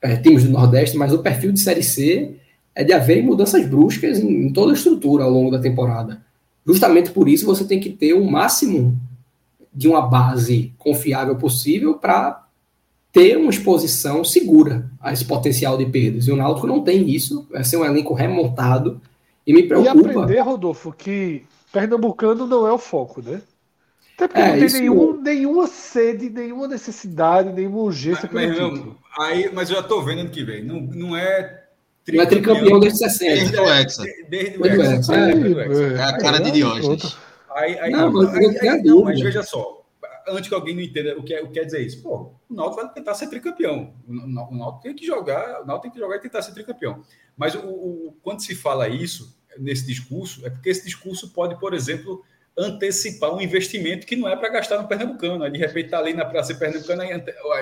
é, 0.00 0.16
times 0.16 0.44
do 0.44 0.50
Nordeste, 0.50 0.96
mas 0.96 1.12
o 1.12 1.18
perfil 1.18 1.52
de 1.52 1.60
Série 1.60 1.82
C 1.82 2.34
é 2.74 2.84
de 2.84 2.92
haver 2.92 3.22
mudanças 3.22 3.66
bruscas 3.66 4.18
em, 4.18 4.46
em 4.46 4.52
toda 4.52 4.72
a 4.72 4.74
estrutura 4.74 5.24
ao 5.24 5.30
longo 5.30 5.50
da 5.50 5.58
temporada. 5.58 6.24
Justamente 6.66 7.10
por 7.10 7.28
isso 7.28 7.46
você 7.46 7.64
tem 7.64 7.78
que 7.78 7.90
ter 7.90 8.12
o 8.12 8.24
máximo 8.24 8.98
de 9.72 9.86
uma 9.86 10.00
base 10.00 10.72
confiável 10.78 11.36
possível 11.36 11.94
para 11.94 12.44
ter 13.12 13.36
uma 13.36 13.50
exposição 13.50 14.24
segura 14.24 14.90
a 15.00 15.12
esse 15.12 15.24
potencial 15.24 15.78
de 15.78 15.86
perdas. 15.86 16.26
E 16.26 16.32
o 16.32 16.36
Náutico 16.36 16.66
não 16.66 16.82
tem 16.82 17.08
isso, 17.08 17.46
vai 17.50 17.64
ser 17.64 17.76
um 17.76 17.84
elenco 17.84 18.12
remontado 18.14 19.00
e 19.46 19.52
me 19.52 19.62
preocupa. 19.62 19.96
E 19.96 20.10
aprender, 20.10 20.40
Rodolfo, 20.40 20.92
que 20.92 21.44
pernambucano 21.72 22.46
não 22.46 22.66
é 22.66 22.72
o 22.72 22.78
foco, 22.78 23.22
né? 23.22 23.40
Até 24.16 24.28
porque 24.28 24.40
é, 24.40 24.56
não 24.56 24.68
tem 24.68 24.80
nenhum, 24.80 25.20
nenhuma 25.20 25.66
sede, 25.66 26.30
nenhuma 26.30 26.66
necessidade, 26.66 27.52
nenhuma 27.52 27.78
urgência 27.78 28.28
mas, 28.32 28.58
mas, 28.58 28.82
aí, 29.18 29.50
mas 29.52 29.68
eu 29.68 29.76
já 29.76 29.82
estou 29.82 30.02
vendo 30.02 30.20
ano 30.20 30.30
que 30.30 30.42
vem. 30.42 30.64
Não, 30.64 30.80
não 30.80 31.16
é 31.16 31.65
não 32.12 32.22
é 32.22 32.26
tricampeão 32.26 32.80
desde 32.80 32.98
60. 32.98 33.34
Desde 33.34 33.56
o 33.58 33.68
Hexa. 33.68 34.04
Desde 34.28 34.58
o 34.58 34.66
Hexa. 34.66 35.14
É, 35.14 36.02
a 36.02 36.18
cara 36.18 36.38
de 36.38 36.50
Diógenes. 36.50 37.16
Aí, 37.50 37.78
aí, 37.78 37.90
não, 37.90 38.12
mas, 38.12 38.34
aí, 38.34 38.68
aí, 38.68 38.82
não, 38.82 39.02
mas 39.02 39.18
veja 39.18 39.42
só, 39.42 39.82
antes 40.28 40.48
que 40.48 40.54
alguém 40.54 40.74
não 40.74 40.82
entenda 40.82 41.18
o 41.18 41.22
que, 41.22 41.32
é, 41.32 41.42
o 41.42 41.46
que 41.46 41.54
quer 41.54 41.64
dizer 41.64 41.80
isso, 41.80 42.02
pô, 42.02 42.34
o 42.48 42.54
Náutico 42.54 42.82
vai 42.82 42.92
tentar 42.92 43.14
ser 43.14 43.28
tricampeão. 43.28 43.94
O 44.06 44.54
Náutico 44.54 44.82
tem 44.82 44.94
que 44.94 45.06
jogar, 45.06 45.62
o 45.62 45.66
Náutico 45.66 45.82
tem 45.82 45.90
que 45.92 45.98
jogar 45.98 46.16
e 46.16 46.20
tentar 46.20 46.42
ser 46.42 46.52
tricampeão. 46.52 47.02
Mas 47.36 47.54
o, 47.54 47.60
o, 47.60 48.16
quando 48.22 48.42
se 48.42 48.54
fala 48.54 48.88
isso 48.88 49.36
nesse 49.58 49.86
discurso, 49.86 50.44
é 50.44 50.50
porque 50.50 50.68
esse 50.68 50.84
discurso 50.84 51.32
pode, 51.32 51.58
por 51.58 51.72
exemplo, 51.72 52.22
antecipar 52.58 53.34
um 53.34 53.40
investimento 53.40 54.06
que 54.06 54.16
não 54.16 54.28
é 54.28 54.36
para 54.36 54.48
gastar 54.48 54.80
no 54.80 54.88
Pernambucano. 54.88 55.44
Aí, 55.44 55.50
de 55.50 55.58
repente 55.58 55.86
está 55.86 55.98
ali 55.98 56.12
na 56.12 56.24
praça 56.24 56.54
Pernambucana, 56.54 57.04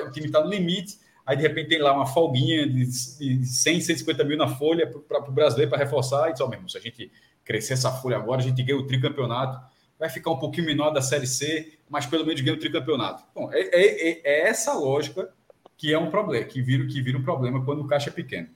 o 0.07 0.11
time 0.11 0.27
está 0.27 0.43
no 0.43 0.51
limite, 0.51 0.99
aí 1.25 1.37
de 1.37 1.43
repente 1.43 1.69
tem 1.69 1.79
lá 1.79 1.93
uma 1.93 2.07
folguinha 2.07 2.67
de, 2.67 2.85
de 2.85 3.47
100, 3.47 3.81
150 3.81 4.25
mil 4.25 4.37
na 4.37 4.49
folha 4.49 4.87
para 4.87 5.29
o 5.29 5.33
brasileiro 5.33 5.71
para 5.71 5.79
reforçar, 5.79 6.29
e 6.29 6.33
diz, 6.33 6.41
oh, 6.41 6.49
mesmo, 6.49 6.69
se 6.69 6.79
a 6.79 6.81
gente 6.81 7.11
crescer 7.45 7.75
essa 7.75 7.91
folha 7.91 8.17
agora, 8.17 8.41
a 8.41 8.45
gente 8.45 8.63
ganha 8.63 8.79
o 8.79 8.87
tricampeonato 8.87 9.75
vai 9.99 10.09
ficar 10.09 10.31
um 10.31 10.39
pouquinho 10.39 10.67
menor 10.67 10.91
da 10.91 11.01
Série 11.01 11.27
C, 11.27 11.73
mas 11.89 12.07
pelo 12.07 12.27
menos 12.27 12.41
ganha 12.41 12.57
o 12.57 12.61
tricampeonato. 12.61 13.25
Bom, 13.35 13.51
é, 13.53 13.61
é, 13.61 14.21
é 14.25 14.49
essa 14.49 14.75
lógica 14.75 15.31
que 15.77 15.93
é 15.93 15.99
um 15.99 16.11
problema, 16.11 16.45
que 16.45 16.61
vira, 16.63 16.87
que 16.87 17.01
vira 17.01 17.19
um 17.19 17.23
problema 17.23 17.65
quando 17.65 17.81
o 17.81 17.87
caixa 17.87 18.11
é 18.11 18.13
pequeno. 18.13 18.49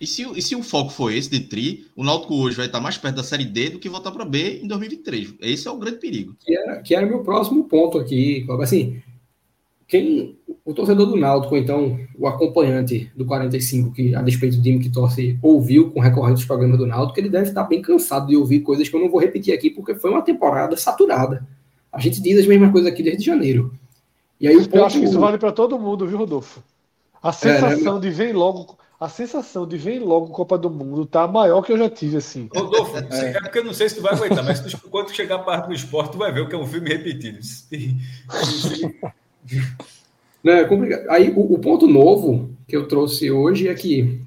E 0.00 0.06
se, 0.06 0.22
e 0.36 0.42
se 0.42 0.54
o 0.54 0.62
foco 0.62 0.90
for 0.90 1.10
esse 1.10 1.30
de 1.30 1.40
tri, 1.40 1.86
o 1.96 2.04
Náutico 2.04 2.34
hoje 2.34 2.56
vai 2.56 2.66
estar 2.66 2.80
mais 2.80 2.98
perto 2.98 3.16
da 3.16 3.22
Série 3.22 3.46
D 3.46 3.70
do 3.70 3.78
que 3.78 3.88
voltar 3.88 4.12
para 4.12 4.26
B 4.26 4.60
em 4.62 4.66
2023. 4.66 5.34
Esse 5.40 5.66
é 5.66 5.70
o 5.70 5.78
grande 5.78 5.98
perigo. 5.98 6.36
Que 6.38 6.54
era, 6.54 6.82
que 6.82 6.94
era 6.94 7.06
meu 7.06 7.24
próximo 7.24 7.64
ponto 7.64 7.98
aqui, 7.98 8.46
Assim, 8.60 9.02
quem 9.88 10.36
o 10.64 10.74
torcedor 10.74 11.06
do 11.06 11.16
Náutico, 11.16 11.56
então, 11.56 11.98
o 12.18 12.26
acompanhante 12.26 13.10
do 13.14 13.24
45, 13.24 13.92
que 13.92 14.14
a 14.16 14.22
despeito 14.22 14.56
do 14.56 14.62
time 14.62 14.80
que 14.80 14.90
torce, 14.90 15.38
ouviu 15.40 15.92
com 15.92 16.00
recorrentes 16.00 16.44
programas 16.44 16.76
do 16.76 16.86
Náutico, 16.86 17.20
ele 17.20 17.28
deve 17.28 17.48
estar 17.48 17.62
bem 17.64 17.80
cansado 17.80 18.26
de 18.26 18.36
ouvir 18.36 18.60
coisas 18.60 18.88
que 18.88 18.96
eu 18.96 19.00
não 19.00 19.08
vou 19.08 19.20
repetir 19.20 19.54
aqui, 19.54 19.70
porque 19.70 19.94
foi 19.94 20.10
uma 20.10 20.22
temporada 20.22 20.76
saturada. 20.76 21.46
A 21.92 22.00
gente 22.00 22.20
diz 22.20 22.40
as 22.40 22.46
mesmas 22.46 22.72
coisas 22.72 22.90
aqui 22.90 23.00
desde 23.00 23.24
janeiro. 23.24 23.72
E 24.40 24.48
aí 24.48 24.56
o 24.56 24.64
ponto... 24.64 24.76
Eu 24.76 24.86
acho 24.86 24.98
que 24.98 25.04
isso 25.04 25.20
vale 25.20 25.38
para 25.38 25.52
todo 25.52 25.78
mundo, 25.78 26.04
viu, 26.04 26.18
Rodolfo? 26.18 26.60
A 27.22 27.32
sensação 27.32 27.92
é, 27.92 28.00
né? 28.00 28.00
de 28.00 28.10
vem 28.10 28.32
logo, 28.32 28.76
a 28.98 29.08
sensação 29.08 29.68
de 29.68 29.76
vem 29.76 30.00
logo 30.00 30.28
Copa 30.28 30.58
do 30.58 30.68
Mundo 30.68 31.06
tá 31.06 31.28
maior 31.28 31.62
que 31.62 31.72
eu 31.72 31.78
já 31.78 31.88
tive, 31.88 32.16
assim. 32.16 32.48
Rodolfo, 32.52 32.96
é, 32.96 33.30
é 33.30 33.40
porque 33.40 33.60
eu 33.60 33.64
não 33.64 33.72
sei 33.72 33.88
se 33.88 33.94
tu 33.94 34.02
vai 34.02 34.14
aguentar, 34.14 34.44
mas 34.44 34.60
tu, 34.60 34.88
quando 34.90 35.14
chegar 35.14 35.36
a 35.36 35.40
parte 35.40 35.68
do 35.68 35.74
esporte, 35.74 36.12
tu 36.12 36.18
vai 36.18 36.32
ver 36.32 36.40
o 36.40 36.48
que 36.48 36.56
é 36.56 36.58
um 36.58 36.66
filme 36.66 36.88
repetido. 36.88 37.38
Né, 40.42 40.60
é 40.60 40.64
complicado. 40.64 41.10
Aí 41.10 41.32
o, 41.34 41.54
o, 41.54 41.58
ponto 41.58 41.86
novo 41.88 42.50
que 42.68 42.76
eu 42.76 42.86
trouxe 42.86 43.30
hoje 43.30 43.68
é 43.68 43.74
que, 43.74 44.20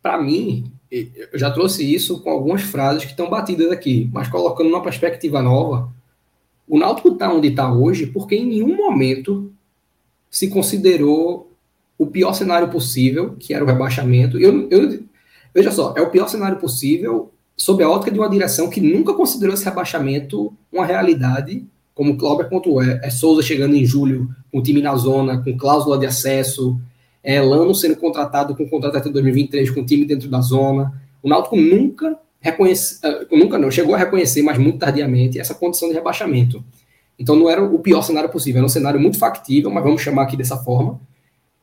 para 0.00 0.20
mim, 0.20 0.70
eu 0.90 1.38
já 1.38 1.50
trouxe 1.50 1.82
isso 1.82 2.20
com 2.22 2.30
algumas 2.30 2.62
frases 2.62 3.04
que 3.04 3.10
estão 3.10 3.28
batidas 3.28 3.72
aqui, 3.72 4.08
mas 4.12 4.28
colocando 4.28 4.68
uma 4.68 4.82
perspectiva 4.82 5.42
nova, 5.42 5.90
o 6.68 6.78
Náutico 6.78 7.08
está 7.08 7.32
onde 7.32 7.48
está 7.48 7.72
hoje 7.72 8.06
porque 8.06 8.36
em 8.36 8.46
nenhum 8.46 8.76
momento 8.76 9.52
se 10.30 10.48
considerou 10.48 11.50
o 11.98 12.06
pior 12.06 12.32
cenário 12.32 12.68
possível, 12.68 13.36
que 13.38 13.52
era 13.52 13.64
o 13.64 13.66
rebaixamento. 13.66 14.38
Eu, 14.38 14.68
eu, 14.70 15.02
veja 15.54 15.70
só, 15.70 15.94
é 15.96 16.00
o 16.00 16.10
pior 16.10 16.28
cenário 16.28 16.58
possível 16.58 17.30
sob 17.56 17.82
a 17.82 17.88
ótica 17.88 18.10
de 18.10 18.18
uma 18.18 18.28
direção 18.28 18.70
que 18.70 18.80
nunca 18.80 19.12
considerou 19.12 19.54
esse 19.54 19.64
rebaixamento 19.64 20.52
uma 20.72 20.86
realidade 20.86 21.66
como 21.94 22.16
Cláudio 22.16 22.48
pontuou, 22.48 22.82
é, 22.82 23.00
é 23.02 23.10
Souza 23.10 23.42
chegando 23.42 23.74
em 23.74 23.84
julho 23.84 24.28
com 24.50 24.58
o 24.58 24.62
time 24.62 24.80
na 24.80 24.94
zona, 24.96 25.42
com 25.42 25.56
cláusula 25.56 25.98
de 25.98 26.06
acesso, 26.06 26.80
é 27.22 27.40
Lano 27.40 27.74
sendo 27.74 27.96
contratado 27.96 28.56
com 28.56 28.68
contrato 28.68 28.96
até 28.96 29.08
2023 29.08 29.70
com 29.70 29.80
o 29.80 29.86
time 29.86 30.04
dentro 30.04 30.28
da 30.28 30.40
zona. 30.40 30.92
O 31.22 31.28
Náutico 31.28 31.56
nunca 31.56 32.18
reconhece, 32.40 32.98
uh, 33.06 33.36
nunca 33.36 33.58
não, 33.58 33.70
chegou 33.70 33.94
a 33.94 33.98
reconhecer, 33.98 34.42
mas 34.42 34.58
muito 34.58 34.78
tardiamente, 34.78 35.38
essa 35.38 35.54
condição 35.54 35.88
de 35.88 35.94
rebaixamento. 35.94 36.64
Então 37.18 37.36
não 37.36 37.48
era 37.48 37.62
o 37.62 37.78
pior 37.78 38.02
cenário 38.02 38.30
possível, 38.30 38.58
era 38.58 38.66
um 38.66 38.70
cenário 38.70 38.98
muito 38.98 39.18
factível, 39.18 39.70
mas 39.70 39.84
vamos 39.84 40.02
chamar 40.02 40.24
aqui 40.24 40.36
dessa 40.36 40.56
forma. 40.56 41.00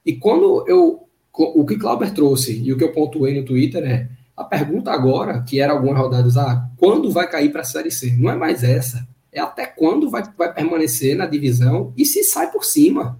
E 0.06 0.14
quando 0.14 0.64
eu 0.67 1.06
o 1.32 1.66
que 1.66 1.77
Clauber 1.77 2.11
trouxe 2.14 2.61
e 2.61 2.74
o 2.74 2.77
que 2.77 2.83
eu 2.83 2.91
pontuei 2.91 3.40
no 3.40 3.45
Twitter 3.45 3.83
é 3.83 4.09
a 4.35 4.43
pergunta 4.43 4.91
agora, 4.91 5.41
que 5.41 5.59
era 5.61 5.72
algumas 5.72 5.98
rodadas, 5.98 6.35
ah, 6.38 6.69
quando 6.77 7.11
vai 7.11 7.30
cair 7.30 7.49
para 7.49 7.61
a 7.61 7.66
Série 7.66 7.91
C? 7.91 8.16
Não 8.17 8.30
é 8.30 8.35
mais 8.35 8.64
essa 8.64 9.08
é 9.32 9.40
até 9.40 9.66
quando 9.66 10.09
vai, 10.09 10.24
vai 10.38 10.53
permanecer 10.53 11.16
na 11.16 11.25
divisão 11.25 11.93
e 11.95 12.06
se 12.06 12.24
sai 12.24 12.51
por 12.51 12.64
cima. 12.64 13.19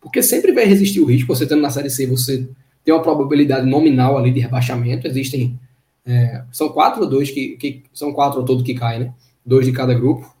Porque 0.00 0.22
sempre 0.22 0.52
vai 0.52 0.64
resistir 0.64 1.00
o 1.00 1.04
risco, 1.04 1.34
você 1.34 1.44
estando 1.44 1.62
na 1.62 1.70
Série 1.70 1.90
C, 1.90 2.06
você 2.06 2.48
tem 2.84 2.94
uma 2.94 3.02
probabilidade 3.02 3.68
nominal 3.68 4.16
ali 4.16 4.32
de 4.32 4.40
rebaixamento, 4.40 5.06
existem, 5.06 5.58
é, 6.06 6.42
são 6.52 6.68
quatro 6.68 7.02
ou 7.02 7.08
dois 7.08 7.30
que, 7.30 7.56
que, 7.56 7.82
são 7.92 8.12
quatro 8.12 8.40
ou 8.40 8.46
todo 8.46 8.64
que 8.64 8.74
caem, 8.74 9.00
né? 9.00 9.14
Dois 9.44 9.66
de 9.66 9.72
cada 9.72 9.92
grupo. 9.92 10.34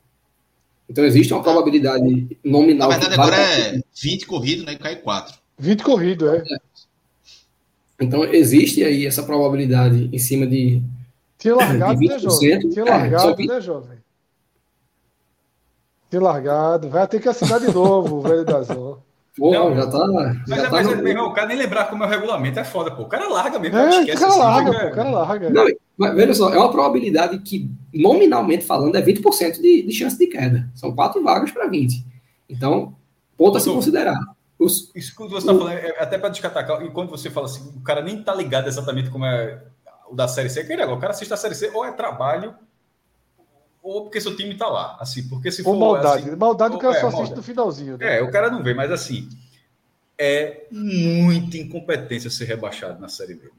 Então 0.88 1.04
existe 1.04 1.32
uma 1.32 1.42
probabilidade 1.42 2.38
nominal. 2.42 2.88
Na 2.88 2.96
verdade 2.96 3.20
agora 3.20 3.36
é 3.36 3.82
20 4.00 4.26
corrido, 4.26 4.64
né? 4.64 4.72
E 4.72 4.78
cai 4.78 4.96
quatro. 4.96 5.36
20 5.58 5.82
corrido, 5.82 6.30
é. 6.30 6.38
é. 6.38 6.58
Então 8.00 8.24
existe 8.24 8.84
aí 8.84 9.04
essa 9.04 9.22
probabilidade 9.22 10.08
em 10.12 10.18
cima 10.18 10.46
de. 10.46 10.82
Tinha 11.36 11.54
largado, 11.54 11.98
de 11.98 12.06
20%. 12.06 12.10
né, 12.10 12.18
jovem? 12.18 12.70
Tinha 12.70 12.84
largado, 12.84 13.42
é, 13.42 13.46
né, 13.46 13.60
jovem? 13.60 13.97
De 16.10 16.18
largado. 16.18 16.88
Vai 16.88 17.06
ter 17.06 17.20
que 17.20 17.28
assinar 17.28 17.60
de 17.60 17.72
novo 17.72 18.16
o 18.16 18.20
velho 18.20 18.44
da 18.44 18.62
Zona. 18.62 18.98
Pô, 19.36 19.52
não, 19.52 19.74
já 19.74 19.86
tá. 19.86 20.06
Mas, 20.06 20.48
já 20.48 20.56
é, 20.56 20.62
tá 20.62 20.70
mas 20.70 20.86
no... 20.86 21.08
É, 21.08 21.22
o 21.22 21.32
cara 21.32 21.46
nem 21.46 21.56
lembrar 21.56 21.84
como 21.84 22.02
é 22.02 22.06
o 22.06 22.10
regulamento 22.10 22.58
é 22.58 22.64
foda, 22.64 22.90
pô. 22.90 23.02
O 23.02 23.08
cara 23.08 23.28
larga 23.28 23.58
mesmo. 23.58 23.78
É, 23.78 24.00
esquece, 24.00 24.16
o 24.16 24.20
cara 24.20 24.32
assim, 24.32 24.40
larga, 24.40 24.72
pô, 24.72 24.86
o 24.86 24.90
cara 24.90 25.10
larga. 25.10 25.50
Não, 25.50 25.66
mas 25.96 26.14
veja 26.14 26.34
só, 26.34 26.52
é 26.52 26.58
uma 26.58 26.72
probabilidade 26.72 27.38
que, 27.38 27.70
nominalmente 27.94 28.64
falando, 28.64 28.96
é 28.96 29.02
20% 29.02 29.60
de, 29.60 29.82
de 29.82 29.92
chance 29.92 30.18
de 30.18 30.26
queda. 30.26 30.68
São 30.74 30.94
quatro 30.94 31.22
vagas 31.22 31.52
para 31.52 31.68
20. 31.68 32.04
Então, 32.48 32.96
ponto 33.36 33.58
a 33.58 33.60
se 33.60 33.70
considerar. 33.70 34.18
Os, 34.58 34.90
isso 34.94 35.14
que 35.14 35.22
você 35.28 35.36
está 35.36 35.54
falando, 35.54 35.76
é 35.76 36.02
até 36.02 36.18
para 36.18 36.30
descatacar, 36.30 36.82
e 36.82 36.90
quando 36.90 37.10
você 37.10 37.30
fala 37.30 37.46
assim, 37.46 37.72
o 37.76 37.80
cara 37.80 38.02
nem 38.02 38.20
tá 38.20 38.34
ligado 38.34 38.66
exatamente 38.66 39.08
como 39.08 39.24
é 39.24 39.62
o 40.10 40.16
da 40.16 40.26
Série 40.26 40.50
C, 40.50 40.64
que 40.64 40.72
é 40.72 40.86
o 40.86 40.98
cara 40.98 41.12
assiste 41.12 41.32
a 41.32 41.36
Série 41.36 41.54
C 41.54 41.70
ou 41.72 41.84
é 41.84 41.92
trabalho 41.92 42.54
ou 43.88 44.02
porque 44.02 44.20
seu 44.20 44.36
time 44.36 44.54
tá 44.54 44.68
lá. 44.68 44.96
Assim, 45.00 45.26
porque 45.28 45.50
se 45.50 45.62
for. 45.62 45.70
Ou 45.70 45.80
maldade. 45.80 46.28
Assim, 46.28 46.36
maldade 46.36 46.76
o 46.76 46.78
cara 46.78 46.96
é, 46.96 47.00
só 47.00 47.08
assiste 47.08 47.34
no 47.34 47.42
finalzinho. 47.42 47.96
Né? 47.96 48.18
É, 48.18 48.22
o 48.22 48.30
cara 48.30 48.50
não 48.50 48.62
vê, 48.62 48.74
mas 48.74 48.90
assim. 48.90 49.28
É 50.20 50.66
muita 50.72 51.56
incompetência 51.58 52.28
ser 52.28 52.44
rebaixado 52.44 53.00
na 53.00 53.08
Série 53.08 53.34
B. 53.34 53.50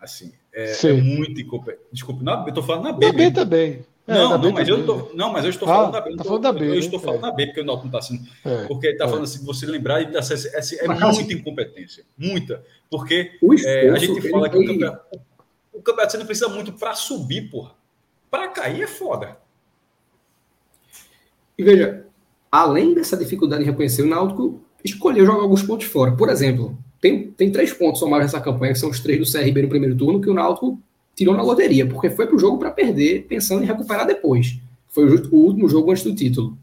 Assim, 0.00 0.32
é, 0.54 0.72
é 0.72 0.92
muito 0.92 1.40
incompetência. 1.40 1.84
Desculpa, 1.92 2.22
na, 2.22 2.44
eu 2.46 2.54
tô 2.54 2.62
falando 2.62 2.84
na 2.84 2.92
B. 2.92 3.06
Na 3.06 3.12
B 3.12 3.30
também. 3.32 3.84
É, 4.06 4.14
não, 4.14 4.38
não, 4.38 4.52
mas 4.52 4.68
eu 4.68 4.86
tô, 4.86 5.10
não, 5.14 5.32
mas 5.32 5.44
eu 5.44 5.50
estou 5.50 5.66
falando 5.66 5.88
ah, 5.88 5.98
da 5.98 6.00
B. 6.00 6.16
Tá 6.16 6.22
falando 6.22 6.42
da 6.42 6.52
B. 6.52 6.64
Eu, 6.64 6.74
eu 6.74 6.78
estou 6.78 7.00
falando 7.00 7.18
é. 7.18 7.22
da 7.22 7.32
B, 7.32 7.46
porque 7.46 7.60
o 7.60 7.64
Náutico 7.64 7.88
não 7.88 7.98
está 7.98 8.14
assim. 8.14 8.24
É, 8.44 8.64
porque 8.66 8.86
está 8.86 9.04
é. 9.04 9.08
falando 9.08 9.24
assim, 9.24 9.44
você 9.44 9.66
lembrar 9.66 10.00
e 10.00 10.16
assim, 10.16 10.76
é, 10.76 10.84
é 10.84 10.88
muita 10.88 11.32
incompetência. 11.32 12.04
Muita. 12.16 12.64
Porque 12.88 13.32
é, 13.64 13.90
a 13.90 13.98
gente 13.98 14.30
fala 14.30 14.48
que 14.48 14.56
o 14.56 14.64
campeonato, 14.64 15.20
o 15.72 15.82
campeonato 15.82 16.12
você 16.12 16.18
não 16.18 16.26
precisa 16.26 16.48
muito 16.48 16.72
para 16.72 16.94
subir, 16.94 17.50
porra. 17.50 17.72
Para 18.30 18.46
cair 18.48 18.82
é 18.82 18.86
foda. 18.86 19.36
E 21.58 21.62
veja, 21.62 22.04
além 22.50 22.94
dessa 22.94 23.16
dificuldade 23.16 23.62
em 23.62 23.66
reconhecer, 23.66 24.02
o 24.02 24.08
Náutico 24.08 24.60
escolheu 24.84 25.26
jogar 25.26 25.42
alguns 25.42 25.62
pontos 25.62 25.86
fora. 25.86 26.12
Por 26.12 26.28
exemplo, 26.28 26.76
tem, 27.00 27.30
tem 27.30 27.50
três 27.50 27.72
pontos 27.72 28.00
somados 28.00 28.26
nessa 28.26 28.40
campanha, 28.40 28.72
que 28.72 28.78
são 28.78 28.90
os 28.90 29.00
três 29.00 29.18
do 29.18 29.30
CRB 29.30 29.62
no 29.62 29.68
primeiro 29.68 29.96
turno, 29.96 30.20
que 30.20 30.30
o 30.30 30.34
Náutico 30.34 30.78
tirou 31.14 31.34
na 31.34 31.42
loteria, 31.42 31.86
porque 31.86 32.10
foi 32.10 32.26
para 32.26 32.36
o 32.36 32.38
jogo 32.38 32.58
para 32.58 32.70
perder, 32.70 33.26
pensando 33.28 33.62
em 33.62 33.66
recuperar 33.66 34.06
depois. 34.06 34.58
Foi 34.88 35.04
o, 35.04 35.28
o, 35.30 35.36
último 35.36 35.68
jogo 35.68 35.90
antes 35.90 36.04
do 36.04 36.14
título. 36.14 36.56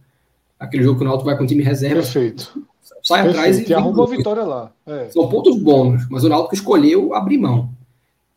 Aquele 0.59 0.83
jogo 0.83 0.99
que 0.99 1.03
o 1.03 1.07
Náutico 1.07 1.25
vai 1.25 1.37
com 1.37 1.43
o 1.43 1.47
time 1.47 1.63
reserva. 1.63 2.01
Perfeito. 2.01 2.63
sai 3.03 3.27
atrás 3.27 3.67
e. 3.67 3.73
arruma 3.73 4.03
a 4.03 4.07
vitória 4.07 4.43
lá. 4.43 4.71
É. 4.85 5.09
São 5.09 5.27
pontos 5.27 5.57
bônus, 5.57 6.07
mas 6.09 6.23
o 6.23 6.29
Náutico 6.29 6.55
escolheu 6.55 7.13
abrir 7.13 7.37
mão. 7.37 7.69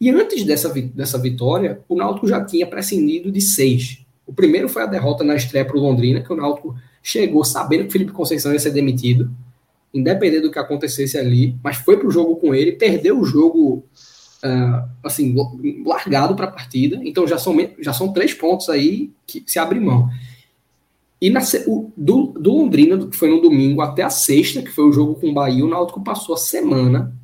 E 0.00 0.10
antes 0.10 0.44
dessa, 0.44 0.68
dessa 0.70 1.18
vitória, 1.18 1.80
o 1.88 1.94
Náutico 1.94 2.26
já 2.26 2.44
tinha 2.44 2.66
prescindido 2.66 3.30
de 3.30 3.40
seis. 3.40 4.05
O 4.26 4.32
primeiro 4.32 4.68
foi 4.68 4.82
a 4.82 4.86
derrota 4.86 5.22
na 5.22 5.36
estreia 5.36 5.64
para 5.64 5.76
o 5.76 5.80
Londrina, 5.80 6.20
que 6.20 6.32
o 6.32 6.36
Náutico 6.36 6.76
chegou 7.02 7.44
sabendo 7.44 7.82
que 7.82 7.88
o 7.88 7.92
Felipe 7.92 8.12
Conceição 8.12 8.52
ia 8.52 8.58
ser 8.58 8.72
demitido, 8.72 9.30
independente 9.94 10.42
do 10.42 10.50
que 10.50 10.58
acontecesse 10.58 11.16
ali, 11.16 11.56
mas 11.62 11.76
foi 11.76 11.96
para 11.96 12.08
o 12.08 12.10
jogo 12.10 12.36
com 12.36 12.54
ele, 12.54 12.72
perdeu 12.72 13.18
o 13.18 13.24
jogo 13.24 13.84
uh, 14.44 14.88
assim 15.04 15.34
largado 15.84 16.34
para 16.34 16.46
a 16.46 16.50
partida. 16.50 17.00
Então 17.04 17.26
já 17.26 17.38
são, 17.38 17.56
já 17.78 17.92
são 17.92 18.12
três 18.12 18.34
pontos 18.34 18.68
aí 18.68 19.10
que 19.26 19.44
se 19.46 19.58
abre 19.58 19.78
mão. 19.78 20.10
E 21.20 21.30
na, 21.30 21.40
o, 21.66 21.92
do, 21.96 22.26
do 22.26 22.52
Londrina, 22.52 23.06
que 23.06 23.16
foi 23.16 23.30
no 23.30 23.40
domingo, 23.40 23.80
até 23.80 24.02
a 24.02 24.10
sexta, 24.10 24.60
que 24.60 24.70
foi 24.70 24.84
o 24.84 24.92
jogo 24.92 25.14
com 25.14 25.30
o 25.30 25.34
Bahia, 25.34 25.64
o 25.64 25.68
Náutico 25.68 26.02
passou 26.02 26.34
a 26.34 26.38
semana 26.38 27.14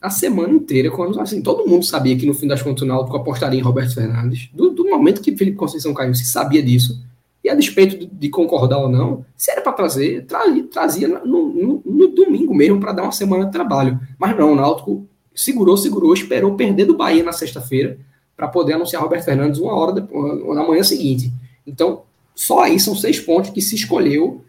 a 0.00 0.08
semana 0.08 0.54
inteira, 0.54 0.90
quando 0.90 1.20
assim, 1.20 1.42
todo 1.42 1.68
mundo 1.68 1.84
sabia 1.84 2.16
que 2.16 2.24
no 2.24 2.32
fim 2.32 2.46
das 2.46 2.62
contas 2.62 2.82
o 2.82 2.86
Náutico 2.86 3.16
apostaria 3.16 3.60
em 3.60 3.62
Roberto 3.62 3.94
Fernandes. 3.94 4.48
Do, 4.54 4.70
do 4.70 4.88
momento 4.88 5.20
que 5.20 5.36
Felipe 5.36 5.56
Conceição 5.56 5.92
caiu, 5.92 6.14
se 6.14 6.24
sabia 6.24 6.62
disso. 6.62 7.04
E 7.44 7.50
a 7.50 7.54
despeito 7.54 8.06
de, 8.06 8.28
concordar 8.28 8.78
ou 8.78 8.88
não, 8.88 9.24
se 9.36 9.50
era 9.50 9.60
para 9.60 9.72
trazer, 9.72 10.24
trazia, 10.26 10.64
trazia 10.64 11.08
no, 11.08 11.48
no, 11.48 11.82
no 11.84 12.08
domingo 12.08 12.54
mesmo 12.54 12.80
para 12.80 12.92
dar 12.92 13.02
uma 13.02 13.12
semana 13.12 13.46
de 13.46 13.52
trabalho. 13.52 13.98
Mas 14.18 14.36
não, 14.36 14.52
o 14.52 14.56
Náutico 14.56 15.06
segurou, 15.34 15.76
segurou, 15.76 16.12
esperou 16.14 16.54
perder 16.54 16.86
do 16.86 16.96
Bahia 16.96 17.22
na 17.22 17.32
sexta-feira 17.32 17.98
para 18.36 18.48
poder 18.48 18.74
anunciar 18.74 19.02
Roberto 19.02 19.24
Fernandes 19.24 19.60
uma 19.60 19.74
hora 19.74 19.92
depois, 19.92 20.54
na 20.54 20.66
manhã 20.66 20.82
seguinte. 20.82 21.30
Então, 21.66 22.02
só 22.34 22.60
aí 22.60 22.80
são 22.80 22.94
seis 22.94 23.20
pontos 23.20 23.50
que 23.50 23.60
se 23.60 23.74
escolheu 23.74 24.42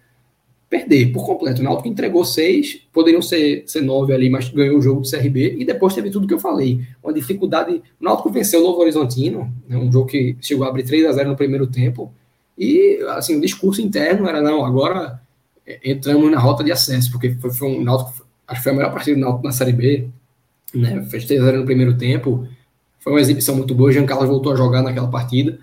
perder 0.71 1.11
por 1.11 1.25
completo. 1.25 1.59
O 1.59 1.65
Náutico 1.65 1.89
entregou 1.89 2.23
seis, 2.23 2.81
poderiam 2.93 3.21
ser, 3.21 3.65
ser 3.67 3.81
nove 3.81 4.13
ali, 4.13 4.29
mas 4.29 4.47
ganhou 4.47 4.77
o 4.77 4.81
jogo 4.81 5.01
do 5.01 5.09
CRB 5.09 5.57
e 5.59 5.65
depois 5.65 5.93
teve 5.93 6.09
tudo 6.09 6.25
que 6.25 6.33
eu 6.33 6.39
falei. 6.39 6.79
Uma 7.03 7.11
dificuldade. 7.11 7.83
O 7.99 8.03
Náutico 8.05 8.29
venceu 8.29 8.61
o 8.61 8.63
Novo 8.63 8.79
Horizontino, 8.79 9.53
né, 9.67 9.75
um 9.75 9.91
jogo 9.91 10.07
que 10.07 10.37
chegou 10.39 10.65
a 10.65 10.69
abrir 10.69 10.83
3 10.83 11.07
a 11.07 11.11
0 11.11 11.29
no 11.31 11.35
primeiro 11.35 11.67
tempo. 11.67 12.13
E 12.57 12.99
assim, 13.09 13.35
o 13.35 13.41
discurso 13.41 13.81
interno 13.81 14.29
era: 14.29 14.41
não, 14.41 14.65
agora 14.65 15.21
é, 15.67 15.91
entramos 15.91 16.31
na 16.31 16.39
rota 16.39 16.63
de 16.63 16.71
acesso, 16.71 17.11
porque 17.11 17.31
foi, 17.31 17.51
foi 17.51 17.67
um 17.67 17.83
Náutico, 17.83 18.25
acho 18.47 18.61
que 18.61 18.63
foi 18.63 18.71
a 18.71 18.75
melhor 18.75 18.93
partida 18.93 19.17
do 19.17 19.21
Náutico 19.21 19.43
na 19.43 19.51
Série 19.51 19.73
B, 19.73 20.07
né? 20.73 21.03
Fez 21.09 21.25
3 21.25 21.41
a 21.41 21.45
0 21.47 21.57
no 21.59 21.65
primeiro 21.65 21.97
tempo. 21.97 22.47
Foi 22.97 23.11
uma 23.11 23.19
exibição 23.19 23.57
muito 23.57 23.75
boa. 23.75 23.91
Jean 23.91 24.05
Carlos 24.05 24.29
voltou 24.29 24.53
a 24.53 24.55
jogar 24.55 24.81
naquela 24.81 25.09
partida. 25.09 25.59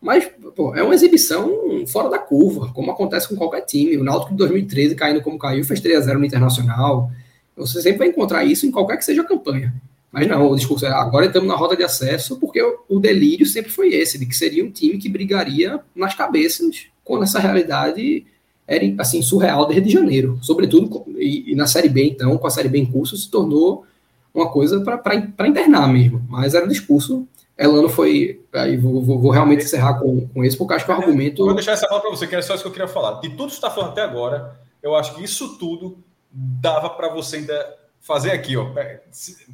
Mas 0.00 0.30
pô, 0.58 0.74
é 0.74 0.82
uma 0.82 0.92
exibição 0.92 1.48
fora 1.86 2.10
da 2.10 2.18
curva, 2.18 2.72
como 2.74 2.90
acontece 2.90 3.28
com 3.28 3.36
qualquer 3.36 3.60
time. 3.60 3.96
O 3.96 4.02
Náutico 4.02 4.32
de 4.32 4.38
2013, 4.38 4.96
caindo 4.96 5.22
como 5.22 5.38
caiu, 5.38 5.62
fez 5.62 5.78
3 5.78 5.98
a 5.98 6.00
0 6.00 6.18
no 6.18 6.24
Internacional. 6.24 7.12
Você 7.56 7.80
sempre 7.80 7.98
vai 7.98 8.08
encontrar 8.08 8.44
isso 8.44 8.66
em 8.66 8.72
qualquer 8.72 8.96
que 8.96 9.04
seja 9.04 9.22
a 9.22 9.24
campanha. 9.24 9.72
Mas 10.10 10.26
não, 10.26 10.50
o 10.50 10.56
discurso 10.56 10.84
é 10.84 10.88
agora 10.88 11.26
estamos 11.26 11.46
na 11.46 11.54
roda 11.54 11.76
de 11.76 11.84
acesso, 11.84 12.40
porque 12.40 12.60
o 12.88 12.98
delírio 12.98 13.46
sempre 13.46 13.70
foi 13.70 13.94
esse, 13.94 14.18
de 14.18 14.26
que 14.26 14.34
seria 14.34 14.64
um 14.64 14.70
time 14.70 14.98
que 14.98 15.08
brigaria 15.08 15.78
nas 15.94 16.16
cabeças, 16.16 16.86
quando 17.04 17.22
essa 17.22 17.38
realidade 17.38 18.26
era 18.66 18.84
assim 18.98 19.22
surreal 19.22 19.64
desde 19.64 19.90
janeiro. 19.90 20.40
Sobretudo, 20.42 21.06
e, 21.16 21.52
e 21.52 21.54
na 21.54 21.68
Série 21.68 21.88
B, 21.88 22.02
então, 22.02 22.36
com 22.36 22.46
a 22.48 22.50
Série 22.50 22.68
B 22.68 22.78
em 22.78 22.86
curso, 22.86 23.16
se 23.16 23.30
tornou 23.30 23.86
uma 24.34 24.48
coisa 24.48 24.80
para 24.80 25.46
internar 25.46 25.86
mesmo. 25.86 26.20
Mas 26.28 26.54
era 26.54 26.64
um 26.64 26.68
discurso 26.68 27.28
Elano 27.58 27.88
foi. 27.88 28.40
Aí 28.52 28.76
vou, 28.76 29.02
vou, 29.02 29.18
vou, 29.18 29.30
realmente 29.32 29.64
encerrar 29.64 29.98
com, 29.98 30.28
com 30.28 30.44
esse, 30.44 30.56
porque 30.56 30.74
acho 30.74 30.84
que 30.84 30.90
o 30.92 30.94
argumento. 30.94 31.42
Eu 31.42 31.46
vou 31.46 31.54
deixar 31.54 31.72
essa 31.72 31.88
palavra 31.88 32.08
para 32.08 32.16
você, 32.16 32.26
que 32.26 32.34
era 32.34 32.42
só 32.42 32.54
isso 32.54 32.62
que 32.62 32.68
eu 32.68 32.72
queria 32.72 32.88
falar. 32.88 33.20
De 33.20 33.30
tudo 33.30 33.46
que 33.46 33.50
você 33.50 33.56
está 33.56 33.70
falando 33.70 33.90
até 33.90 34.02
agora, 34.02 34.56
eu 34.80 34.94
acho 34.94 35.14
que 35.14 35.24
isso 35.24 35.58
tudo 35.58 35.98
dava 36.30 36.90
para 36.90 37.08
você 37.08 37.36
ainda 37.36 37.78
fazer 38.00 38.30
aqui, 38.30 38.56
ó, 38.56 38.70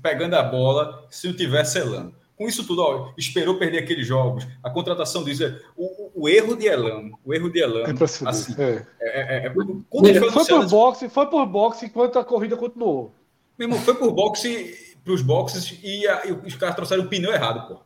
pegando 0.02 0.34
a 0.34 0.42
bola, 0.42 1.06
se 1.10 1.26
não 1.26 1.34
tivesse 1.34 1.78
Elano. 1.78 2.14
Com 2.36 2.48
isso 2.48 2.66
tudo, 2.66 2.82
ó, 2.82 3.12
esperou 3.16 3.58
perder 3.58 3.78
aqueles 3.78 4.06
jogos, 4.06 4.46
a 4.62 4.68
contratação 4.68 5.24
diz 5.24 5.40
o, 5.76 6.10
o, 6.14 6.28
erro 6.28 6.56
de 6.56 6.66
Elano, 6.66 7.18
o 7.24 7.32
erro 7.32 7.48
de 7.48 7.60
Elano, 7.60 7.86
é 7.86 8.28
assim, 8.28 8.54
é. 8.58 8.86
É, 9.00 9.44
é, 9.44 9.46
é 9.46 9.52
foi, 9.52 10.30
foi 10.30 10.44
por 10.44 10.66
boxe, 10.66 11.08
foi 11.08 11.26
por 11.26 11.46
boxe 11.46 11.86
enquanto 11.86 12.18
a 12.18 12.24
corrida 12.24 12.56
continuou. 12.56 13.12
Meu 13.56 13.68
irmão, 13.68 13.80
foi 13.80 13.94
por 13.94 14.12
boxe 14.12 14.96
para 15.04 15.12
os 15.12 15.22
boxes 15.22 15.78
e, 15.82 16.06
a, 16.08 16.26
e 16.26 16.32
os 16.32 16.56
caras 16.56 16.74
trouxeram 16.74 17.04
o 17.04 17.08
pneu 17.08 17.32
errado, 17.32 17.68
pô. 17.68 17.80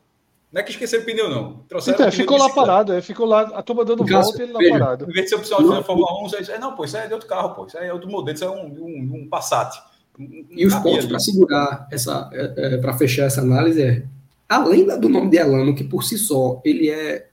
Não 0.51 0.61
é 0.61 0.65
que 0.65 0.71
esqueceram 0.71 1.03
o 1.03 1.07
pneu, 1.07 1.29
não. 1.29 1.59
Trouxeram 1.69 1.99
então, 1.99 2.11
ficou 2.11 2.39
lá 2.39 2.49
parado, 2.49 2.93
é, 2.95 3.03
ficou 3.03 3.27
lá, 3.27 3.43
a 3.43 3.63
turma 3.63 3.85
dando 3.85 4.05
volta 4.05 4.39
e 4.39 4.45
ele 4.45 4.53
lá 4.53 4.59
veja, 4.59 4.79
parado. 4.79 5.05
Em 5.05 5.13
vez 5.13 5.25
de 5.25 5.29
ser 5.31 5.37
opcional 5.37 5.63
de 5.63 5.69
fazer 5.69 5.85
Fórmula 5.85 6.23
1, 6.23 6.53
é, 6.53 6.59
não, 6.59 6.75
pô, 6.75 6.85
isso 6.85 6.97
é 6.97 7.07
de 7.07 7.13
outro 7.13 7.29
carro, 7.29 7.55
pô, 7.55 7.67
isso 7.67 7.77
é 7.77 7.93
outro 7.93 8.11
modelo, 8.11 8.35
isso 8.35 8.45
é 8.45 8.51
um, 8.51 8.67
um, 8.67 9.11
um 9.15 9.29
Passat. 9.29 9.77
Um, 10.19 10.47
e 10.51 10.67
os 10.67 10.75
pontos 10.77 11.05
para 11.05 11.19
segurar 11.19 11.87
essa, 11.93 12.31
é, 12.33 12.75
é, 12.75 12.77
para 12.79 12.97
fechar 12.97 13.25
essa 13.25 13.43
análise 13.43 13.83
é, 13.83 14.03
além 14.49 14.87
do 14.99 15.09
nome 15.09 15.29
de 15.29 15.37
Elano, 15.37 15.75
que 15.75 15.85
por 15.85 16.03
si 16.03 16.17
só 16.17 16.63
ele 16.65 16.89
é, 16.89 17.27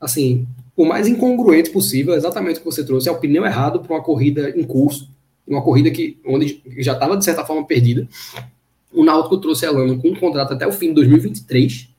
assim, 0.00 0.46
o 0.76 0.84
mais 0.84 1.08
incongruente 1.08 1.70
possível, 1.70 2.14
exatamente 2.14 2.58
o 2.58 2.60
que 2.60 2.66
você 2.66 2.84
trouxe, 2.84 3.08
é 3.08 3.12
o 3.12 3.18
pneu 3.18 3.44
errado 3.44 3.80
para 3.80 3.92
uma 3.92 4.02
corrida 4.02 4.50
em 4.50 4.62
curso, 4.62 5.10
uma 5.44 5.62
corrida 5.62 5.90
que 5.90 6.16
onde 6.24 6.62
já 6.78 6.92
estava 6.92 7.16
de 7.16 7.24
certa 7.24 7.44
forma 7.44 7.66
perdida. 7.66 8.06
O 8.92 9.04
Náutico 9.04 9.38
trouxe 9.38 9.66
Elano 9.66 10.00
com 10.00 10.10
um 10.10 10.14
contrato 10.14 10.54
até 10.54 10.64
o 10.64 10.72
fim 10.72 10.88
de 10.88 10.94
2023 10.94 11.95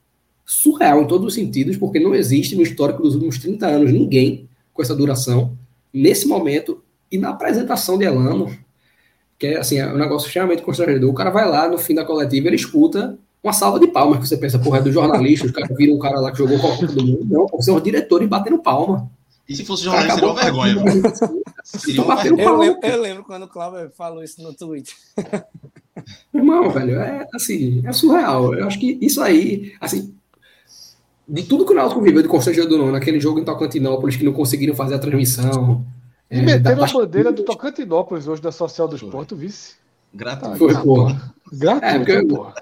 surreal 0.48 1.02
em 1.02 1.06
todos 1.06 1.26
os 1.26 1.34
sentidos, 1.34 1.76
porque 1.76 2.00
não 2.00 2.14
existe 2.14 2.56
no 2.56 2.62
histórico 2.62 3.02
dos 3.02 3.14
últimos 3.14 3.38
30 3.38 3.66
anos 3.66 3.92
ninguém 3.92 4.48
com 4.72 4.80
essa 4.80 4.96
duração, 4.96 5.56
nesse 5.92 6.26
momento, 6.26 6.82
e 7.12 7.18
na 7.18 7.28
apresentação 7.28 7.98
de 7.98 8.06
Elano, 8.06 8.50
que 9.38 9.46
é 9.46 9.58
assim, 9.58 9.78
é 9.78 9.86
um 9.86 9.98
negócio 9.98 10.26
extremamente 10.26 10.62
constrangedor. 10.62 11.10
O 11.10 11.14
cara 11.14 11.28
vai 11.28 11.46
lá, 11.46 11.68
no 11.68 11.76
fim 11.76 11.94
da 11.94 12.04
coletiva, 12.04 12.46
ele 12.46 12.56
escuta 12.56 13.18
uma 13.42 13.52
salva 13.52 13.78
de 13.78 13.88
palmas, 13.88 14.20
que 14.20 14.28
você 14.28 14.38
pensa, 14.38 14.58
porra, 14.58 14.78
é 14.78 14.82
do 14.82 14.90
jornalista, 14.90 15.46
os 15.46 15.52
caras 15.52 15.76
viram 15.76 15.96
um 15.96 15.98
cara 15.98 16.18
lá 16.18 16.32
que 16.32 16.38
jogou 16.38 16.58
com 16.58 16.66
a 16.66 16.70
Copa 16.70 16.86
do 16.86 17.04
Mundo. 17.04 17.26
Não, 17.28 17.46
pô, 17.46 17.60
são 17.60 17.76
os 17.76 17.82
diretores 17.82 18.26
batendo 18.26 18.58
palma. 18.58 19.10
E 19.46 19.54
se 19.54 19.64
fosse 19.64 19.84
jornalista, 19.84 20.14
seria 20.14 20.30
uma 20.30 20.42
vergonha. 20.42 20.74
Seria 21.62 22.02
uma 22.02 22.16
vergonha. 22.16 22.42
Eu, 22.42 22.58
lembro, 22.58 22.86
eu 22.86 23.00
lembro 23.02 23.24
quando 23.24 23.42
o 23.42 23.48
Cláudio 23.48 23.90
falou 23.96 24.22
isso 24.24 24.42
no 24.42 24.54
Twitter. 24.54 24.94
Irmão, 26.32 26.70
velho, 26.70 26.98
é 27.00 27.26
assim, 27.34 27.82
é 27.86 27.92
surreal. 27.92 28.54
Eu 28.54 28.66
acho 28.66 28.78
que 28.78 28.98
isso 29.00 29.22
aí, 29.22 29.74
assim, 29.80 30.14
de 31.28 31.42
tudo 31.42 31.66
que 31.66 31.72
o 31.72 31.74
Náutico 31.74 32.00
viveu 32.00 32.22
de 32.22 32.28
constrangedor 32.28 32.68
do 32.68 32.78
Nono, 32.78 32.92
naquele 32.92 33.20
jogo 33.20 33.38
em 33.38 33.44
Tocantinópolis, 33.44 34.16
que 34.16 34.24
não 34.24 34.32
conseguiram 34.32 34.74
fazer 34.74 34.94
a 34.94 34.98
transmissão. 34.98 35.84
E 36.30 36.38
é, 36.38 36.42
meteram 36.42 36.84
a 36.84 36.86
bandeira 36.86 37.32
do 37.32 37.42
Tocantinópolis 37.42 38.26
hoje 38.26 38.40
da 38.40 38.52
Social 38.52 38.88
do 38.88 38.96
Esporte, 38.96 39.34
vice. 39.34 39.74
Gratuito. 40.14 40.56
Foi, 40.56 40.74
porra. 40.74 41.34
Gratuito, 41.52 41.84
é, 41.84 41.98
porque, 41.98 42.26
porra 42.26 42.54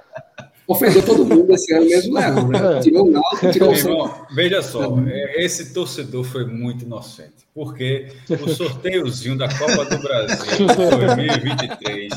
ofendeu 0.67 1.05
todo 1.05 1.25
mundo 1.25 1.53
esse 1.55 1.73
ano 1.73 1.87
mesmo, 1.87 2.15
Leão, 2.15 2.49
né? 2.49 2.79
É. 2.79 2.81
Tirou 2.81 3.07
o 3.07 3.11
Náutico, 3.11 3.53
tirou 3.53 3.71
o 3.71 3.75
irmão, 3.75 4.27
Veja 4.31 4.63
só, 4.63 4.99
é, 5.07 5.45
esse 5.45 5.73
torcedor 5.73 6.25
foi 6.25 6.45
muito 6.45 6.85
inocente, 6.85 7.47
porque 7.55 8.09
o 8.29 8.49
sorteiozinho 8.49 9.37
da 9.37 9.49
Copa 9.49 9.85
do 9.85 9.99
Brasil 9.99 10.67
2023, 10.67 12.13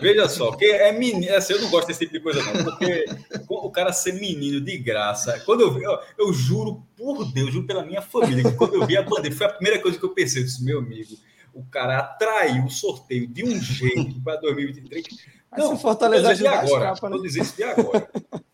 veja 0.00 0.28
só, 0.28 0.52
que 0.52 0.64
é 0.64 0.92
menino, 0.92 1.34
assim, 1.34 1.52
eu 1.52 1.60
não 1.60 1.70
gosto 1.70 1.88
desse 1.88 2.00
tipo 2.00 2.14
de 2.14 2.20
coisa 2.20 2.42
não, 2.42 2.64
porque 2.64 3.04
o 3.48 3.70
cara 3.70 3.92
ser 3.92 4.14
menino 4.14 4.60
de 4.60 4.78
graça, 4.78 5.40
quando 5.44 5.60
eu 5.60 5.74
vi, 5.74 5.82
eu, 5.82 5.98
eu 6.18 6.32
juro 6.32 6.82
por 6.96 7.30
Deus, 7.32 7.52
juro 7.52 7.66
pela 7.66 7.84
minha 7.84 8.02
família, 8.02 8.44
que 8.44 8.56
quando 8.56 8.74
eu 8.74 8.86
vi 8.86 8.96
a 8.96 9.02
bandeira, 9.02 9.36
foi 9.36 9.46
a 9.46 9.50
primeira 9.50 9.78
coisa 9.78 9.98
que 9.98 10.04
eu 10.04 10.10
pensei, 10.10 10.42
disse, 10.42 10.64
meu 10.64 10.78
amigo, 10.78 11.16
o 11.54 11.64
cara 11.64 11.98
atraiu 11.98 12.64
o 12.64 12.70
sorteio 12.70 13.26
de 13.26 13.44
um 13.44 13.60
jeito 13.60 14.20
para 14.22 14.40
2023 14.40 15.40
mas 15.50 15.60
não, 15.60 15.76
se 15.76 15.82
Fortaleza 15.82 16.30
ajudar 16.30 16.60
agora, 16.60 16.84
capa, 16.94 17.10
né? 17.10 17.16
Vou 17.16 17.24
dizer 17.24 17.42
isso 17.42 17.56
de 17.56 17.64
agora. 17.64 18.08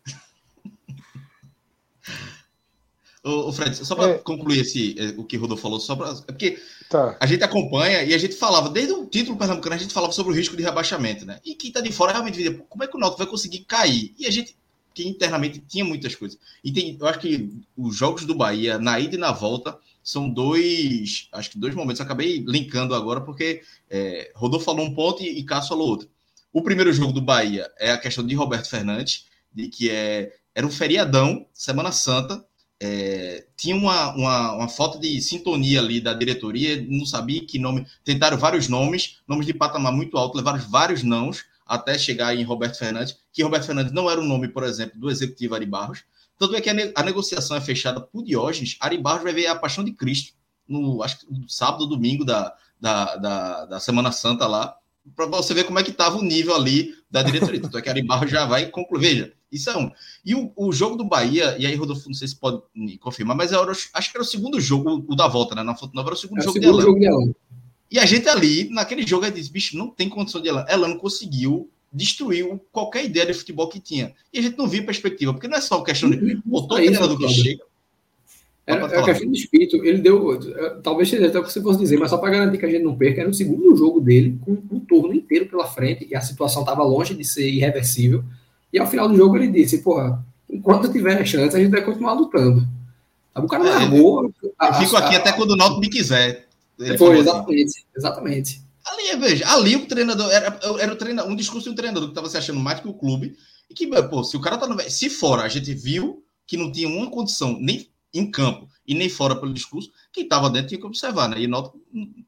O 3.23 3.51
Fred, 3.51 3.75
só 3.75 3.93
para 3.93 4.11
é. 4.11 4.17
concluir 4.19 4.61
esse, 4.61 4.95
é, 4.97 5.09
o 5.17 5.23
que 5.25 5.35
o 5.35 5.41
Rodolfo 5.41 5.61
falou, 5.61 5.81
só 5.81 5.97
pra, 5.97 6.11
é 6.11 6.31
porque 6.31 6.61
tá. 6.89 7.17
a 7.19 7.25
gente 7.25 7.43
acompanha 7.43 8.01
e 8.03 8.13
a 8.13 8.17
gente 8.17 8.35
falava, 8.35 8.69
desde 8.69 8.93
o 8.93 9.05
título 9.05 9.37
pernambucano, 9.37 9.75
a 9.75 9.77
gente 9.77 9.93
falava 9.93 10.13
sobre 10.13 10.31
o 10.31 10.35
risco 10.35 10.55
de 10.55 10.63
rebaixamento, 10.63 11.25
né? 11.25 11.37
E 11.43 11.53
quem 11.53 11.67
está 11.67 11.81
de 11.81 11.91
fora 11.91 12.13
realmente 12.13 12.37
via, 12.37 12.53
como 12.69 12.85
é 12.85 12.87
que 12.87 12.95
o 12.95 12.99
Náutico 12.99 13.17
vai 13.17 13.27
conseguir 13.27 13.65
cair? 13.65 14.13
E 14.17 14.25
a 14.25 14.31
gente, 14.31 14.55
que 14.93 15.05
internamente 15.05 15.59
tinha 15.59 15.83
muitas 15.83 16.15
coisas. 16.15 16.39
E 16.63 16.71
tem, 16.71 16.95
eu 16.97 17.05
acho 17.05 17.19
que 17.19 17.51
os 17.75 17.97
jogos 17.97 18.23
do 18.23 18.33
Bahia, 18.33 18.79
na 18.79 18.97
ida 18.97 19.15
e 19.15 19.19
na 19.19 19.33
volta, 19.33 19.77
são 20.07 20.29
dois, 20.29 21.27
acho 21.33 21.51
que 21.51 21.59
dois 21.59 21.75
momentos. 21.75 21.99
Eu 21.99 22.05
acabei 22.05 22.41
linkando 22.47 22.95
agora, 22.95 23.19
porque 23.19 23.61
é, 23.89 24.31
Rodolfo 24.33 24.65
falou 24.65 24.85
um 24.85 24.93
ponto 24.93 25.21
e, 25.21 25.39
e 25.39 25.43
Cássio 25.43 25.69
falou 25.69 25.89
outro. 25.89 26.09
O 26.53 26.63
primeiro 26.63 26.93
jogo 26.93 27.11
do 27.11 27.21
Bahia 27.21 27.69
é 27.77 27.91
a 27.91 27.97
questão 27.97 28.25
de 28.25 28.33
Roberto 28.33 28.69
Fernandes, 28.69 29.25
de 29.53 29.67
que 29.67 29.89
é, 29.89 30.33
era 30.55 30.65
um 30.65 30.71
feriadão, 30.71 31.45
Semana 31.53 31.91
Santa, 31.91 32.41
é, 32.79 33.47
tinha 33.57 33.75
uma, 33.75 34.15
uma, 34.15 34.53
uma, 34.53 34.69
falta 34.69 34.97
de 34.97 35.19
sintonia 35.19 35.81
ali 35.81 35.99
da 35.99 36.13
diretoria, 36.13 36.81
não 36.87 37.05
sabia 37.05 37.45
que 37.45 37.59
nome. 37.59 37.85
Tentaram 38.05 38.37
vários 38.37 38.69
nomes, 38.69 39.17
nomes 39.27 39.45
de 39.45 39.53
patamar 39.53 39.91
muito 39.91 40.17
alto, 40.17 40.37
levaram 40.37 40.59
vários 40.59 41.03
nãos 41.03 41.43
até 41.65 41.97
chegar 41.97 42.33
em 42.33 42.43
Roberto 42.43 42.77
Fernandes, 42.77 43.17
que 43.33 43.43
Roberto 43.43 43.65
Fernandes 43.65 43.91
não 43.91 44.09
era 44.09 44.21
o 44.21 44.25
nome, 44.25 44.47
por 44.47 44.63
exemplo, 44.63 44.97
do 44.97 45.09
executivo 45.09 45.53
Ari 45.53 45.65
Barros. 45.65 46.05
Tanto 46.37 46.55
é 46.55 46.61
que 46.61 46.69
a, 46.69 46.73
ne 46.73 46.91
a 46.95 47.03
negociação 47.03 47.57
é 47.57 47.61
fechada 47.61 47.99
por 47.99 48.23
Diógenes. 48.23 48.77
Ari 48.79 48.97
Barros 48.97 49.23
vai 49.23 49.33
ver 49.33 49.47
a 49.47 49.55
paixão 49.55 49.83
de 49.83 49.91
Cristo 49.91 50.37
no 50.67 51.01
acho 51.01 51.19
que 51.19 51.31
no 51.31 51.49
sábado, 51.49 51.87
domingo 51.87 52.25
da, 52.25 52.53
da, 52.79 53.15
da, 53.15 53.65
da 53.65 53.79
Semana 53.79 54.11
Santa 54.11 54.45
lá, 54.45 54.75
para 55.15 55.25
você 55.25 55.53
ver 55.53 55.63
como 55.63 55.79
é 55.79 55.83
que 55.83 55.91
estava 55.91 56.17
o 56.17 56.21
nível 56.21 56.55
ali 56.55 56.93
da 57.09 57.23
diretoria. 57.23 57.61
Então, 57.63 57.81
que 57.81 57.89
Aribarro 57.89 58.27
já 58.27 58.45
vai 58.45 58.67
concluir. 58.67 59.01
Veja, 59.01 59.33
isso 59.51 59.69
é 59.69 59.77
um. 59.77 59.89
E 60.25 60.35
o, 60.35 60.51
o 60.55 60.71
jogo 60.73 60.97
do 60.97 61.05
Bahia, 61.05 61.55
e 61.57 61.65
aí, 61.65 61.75
Rodolfo, 61.75 62.07
não 62.07 62.13
sei 62.13 62.27
se 62.27 62.35
pode 62.35 62.61
me 62.75 62.97
confirmar, 62.97 63.35
mas 63.35 63.53
era, 63.53 63.71
acho 63.71 64.11
que 64.11 64.17
era 64.17 64.21
o 64.21 64.25
segundo 64.25 64.59
jogo, 64.59 65.05
o 65.07 65.15
da 65.15 65.27
volta, 65.27 65.55
né? 65.55 65.63
Na 65.63 65.75
Fonte 65.75 65.95
Nova 65.95 66.09
era 66.09 66.15
o 66.15 66.17
segundo, 66.17 66.41
jogo, 66.41 66.53
segundo 66.53 66.77
de 66.77 66.83
jogo 66.83 66.99
de 66.99 67.05
Elan. 67.05 67.33
E 67.89 67.99
a 67.99 68.05
gente 68.05 68.27
ali, 68.27 68.69
naquele 68.69 69.07
jogo, 69.07 69.29
disse, 69.31 69.49
bicho, 69.49 69.77
não 69.77 69.89
tem 69.89 70.09
condição 70.09 70.41
de 70.41 70.49
Elan. 70.49 70.65
Elan 70.67 70.89
não 70.89 70.97
conseguiu 70.97 71.71
destruir 71.91 72.45
qualquer 72.71 73.05
ideia 73.05 73.25
de 73.25 73.33
futebol 73.33 73.69
que 73.69 73.79
tinha. 73.79 74.13
E 74.31 74.39
a 74.39 74.41
gente 74.41 74.57
não 74.57 74.67
via 74.67 74.85
perspectiva, 74.85 75.33
porque 75.33 75.47
não 75.47 75.57
é 75.57 75.61
só 75.61 75.81
questão 75.81 76.09
de. 76.09 76.37
Pô, 76.49 76.61
todo 76.61 76.75
treinador 76.75 77.17
que 77.17 77.29
chega. 77.29 77.63
Era, 78.65 78.85
era 78.85 79.03
questão 79.03 79.31
de 79.31 79.39
espírito. 79.39 79.77
Ele 79.77 79.99
deu. 79.99 80.39
Talvez 80.81 81.09
seja 81.09 81.27
até 81.27 81.39
o 81.39 81.43
que 81.43 81.51
você 81.51 81.61
fosse 81.61 81.79
dizer, 81.79 81.97
mas 81.97 82.09
só 82.09 82.17
para 82.17 82.31
garantir 82.31 82.57
que 82.57 82.65
a 82.65 82.69
gente 82.69 82.83
não 82.83 82.97
perca, 82.97 83.21
era 83.21 83.29
o 83.29 83.33
segundo 83.33 83.75
jogo 83.77 84.01
dele, 84.01 84.37
com 84.41 84.51
um 84.69 84.79
turno 84.79 85.13
inteiro 85.13 85.45
pela 85.45 85.65
frente, 85.65 86.05
e 86.09 86.15
a 86.15 86.21
situação 86.21 86.63
estava 86.63 86.83
longe 86.83 87.13
de 87.13 87.23
ser 87.23 87.49
irreversível. 87.49 88.23
E 88.71 88.77
ao 88.77 88.87
final 88.87 89.07
do 89.07 89.15
jogo 89.15 89.37
ele 89.37 89.47
disse: 89.47 89.81
Porra, 89.81 90.23
enquanto 90.49 90.91
tiver 90.91 91.25
chance, 91.25 91.55
a 91.55 91.59
gente 91.59 91.71
vai 91.71 91.83
continuar 91.83 92.13
lutando. 92.13 92.67
O 93.35 93.47
cara 93.47 93.67
é, 93.67 93.69
largou. 93.69 94.23
Eu, 94.43 94.53
eu 94.61 94.73
fico 94.73 94.97
aqui 94.97 95.15
até 95.15 95.31
quando 95.31 95.51
o 95.51 95.55
Náutico 95.55 95.79
me 95.79 95.89
quiser. 95.89 96.47
Foi, 96.97 97.17
exatamente. 97.17 97.63
Assim. 97.63 97.81
Exatamente. 97.95 98.66
Ali, 98.91 99.15
veja, 99.19 99.47
ali 99.51 99.75
o 99.75 99.85
treinador 99.87 100.31
era, 100.31 100.59
era 100.79 100.93
o 100.93 100.95
treinador, 100.95 101.31
um 101.31 101.35
discurso 101.35 101.65
de 101.65 101.71
um 101.71 101.75
treinador 101.75 102.03
que 102.05 102.11
estava 102.11 102.29
se 102.29 102.37
achando 102.37 102.59
mais 102.59 102.79
que 102.79 102.87
o 102.87 102.93
clube. 102.93 103.35
E 103.69 103.73
que, 103.73 103.87
pô, 104.03 104.23
se 104.23 104.37
o 104.37 104.41
cara 104.41 104.57
tá 104.57 104.67
no. 104.67 104.79
Se 104.89 105.09
fora, 105.09 105.43
a 105.43 105.49
gente 105.49 105.73
viu 105.73 106.23
que 106.45 106.55
não 106.55 106.71
tinha 106.71 106.87
uma 106.87 107.11
condição 107.11 107.57
nem 107.59 107.89
em 108.13 108.31
campo 108.31 108.69
e 108.85 108.93
nem 108.93 109.09
fora 109.09 109.35
pelo 109.35 109.53
discurso, 109.53 109.91
quem 110.13 110.23
estava 110.23 110.49
dentro 110.49 110.69
tinha 110.69 110.79
que 110.79 110.87
observar, 110.87 111.27
né? 111.27 111.41
E 111.41 111.47
Náutico, 111.47 111.79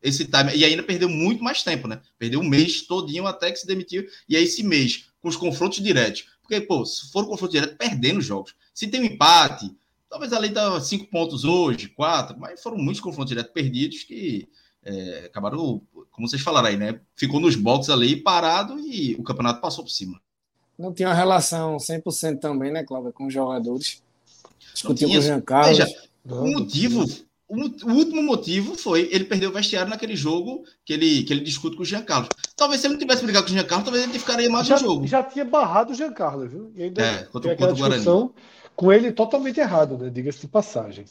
esse 0.03 0.25
time, 0.25 0.53
e 0.53 0.65
ainda 0.65 0.83
perdeu 0.83 1.07
muito 1.07 1.41
mais 1.41 1.63
tempo, 1.63 1.87
né? 1.87 2.01
Perdeu 2.17 2.41
um 2.41 2.47
mês 2.47 2.81
todinho 2.81 3.25
até 3.25 3.49
que 3.51 3.59
se 3.59 3.65
demitiu, 3.65 4.05
e 4.27 4.35
aí 4.35 4.43
esse 4.43 4.61
mês, 4.61 5.05
com 5.21 5.29
os 5.29 5.37
confrontos 5.37 5.81
diretos, 5.81 6.25
porque, 6.41 6.59
pô, 6.59 6.85
se 6.85 7.09
for 7.11 7.23
um 7.23 7.27
confronto 7.27 7.53
direto, 7.53 7.77
perdendo 7.77 8.21
jogos. 8.21 8.53
Se 8.73 8.87
tem 8.87 9.01
um 9.01 9.05
empate, 9.05 9.73
talvez 10.09 10.33
ali 10.33 10.49
tá 10.49 10.81
cinco 10.81 11.05
pontos 11.05 11.45
hoje, 11.45 11.87
quatro, 11.89 12.37
mas 12.37 12.61
foram 12.61 12.77
muitos 12.77 12.99
confrontos 12.99 13.29
diretos 13.29 13.53
perdidos 13.53 14.03
que 14.03 14.49
é, 14.83 15.25
acabaram, 15.27 15.81
como 16.19 16.27
vocês 16.27 16.41
falaram 16.41 16.67
aí, 16.67 16.75
né? 16.75 16.99
Ficou 17.15 17.39
nos 17.39 17.55
boxes 17.55 17.89
ali 17.89 18.17
parado 18.17 18.77
e 18.77 19.15
o 19.15 19.23
campeonato 19.23 19.61
passou 19.61 19.85
por 19.85 19.89
cima. 19.89 20.19
Não 20.77 20.93
tinha 20.93 21.07
uma 21.07 21.15
relação 21.15 21.77
100% 21.77 22.39
também, 22.39 22.71
né, 22.71 22.83
Cláudio, 22.83 23.13
com 23.13 23.25
os 23.25 23.33
jogadores. 23.33 24.03
Discutiu 24.73 25.07
com 25.07 25.17
o 25.17 25.21
Jean 25.21 25.39
Carlos. 25.39 25.77
Veja, 25.77 25.87
o 26.25 26.45
motivo, 26.45 27.05
o, 27.47 27.55
o, 27.55 27.93
último 27.93 28.21
motivo 28.21 28.75
foi 28.75 29.07
ele 29.13 29.23
perder 29.23 29.47
o 29.47 29.53
vestiário 29.53 29.89
naquele 29.89 30.13
jogo 30.13 30.65
que 30.83 30.91
ele, 30.91 31.23
que 31.23 31.31
ele 31.31 31.41
discute 31.41 31.77
com 31.77 31.83
o 31.83 31.85
Jean 31.85 32.01
Carlos. 32.01 32.27
Talvez 32.53 32.81
se 32.81 32.87
ele 32.87 32.95
não 32.95 32.99
tivesse 32.99 33.23
brigado 33.23 33.45
com 33.45 33.53
o 33.53 33.55
Jean 33.55 33.65
Carlos, 33.65 33.85
talvez 33.85 34.03
ele 34.03 34.19
ficaria 34.19 34.49
mais 34.49 34.67
já, 34.67 34.75
no 34.75 34.81
jogo. 34.81 35.07
Já 35.07 35.23
tinha 35.23 35.45
barrado 35.45 35.93
o 35.93 35.95
Jean 35.95 36.11
Carlos, 36.11 36.51
viu? 36.51 36.73
E 36.75 36.83
ainda 36.83 37.01
é, 37.01 37.23
contra, 37.23 37.55
contra 37.55 37.71
o 37.71 37.75
discussão 37.75 38.33
com 38.75 38.91
ele 38.91 39.13
totalmente 39.13 39.59
errado, 39.59 39.97
né? 39.97 40.09
Diga-se 40.09 40.41
de 40.41 40.47
passagem. 40.47 41.05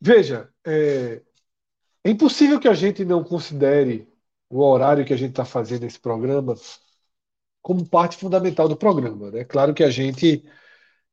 Veja, 0.00 0.48
é, 0.64 1.22
é 2.06 2.10
impossível 2.10 2.60
que 2.60 2.68
a 2.68 2.74
gente 2.74 3.04
não 3.04 3.24
considere 3.24 4.08
o 4.48 4.62
horário 4.62 5.04
que 5.04 5.12
a 5.12 5.16
gente 5.16 5.30
está 5.30 5.44
fazendo 5.44 5.84
esse 5.84 5.98
programa 5.98 6.54
como 7.60 7.84
parte 7.84 8.16
fundamental 8.16 8.68
do 8.68 8.76
programa. 8.76 9.30
Né? 9.30 9.44
Claro 9.44 9.74
que 9.74 9.82
a 9.82 9.90
gente 9.90 10.44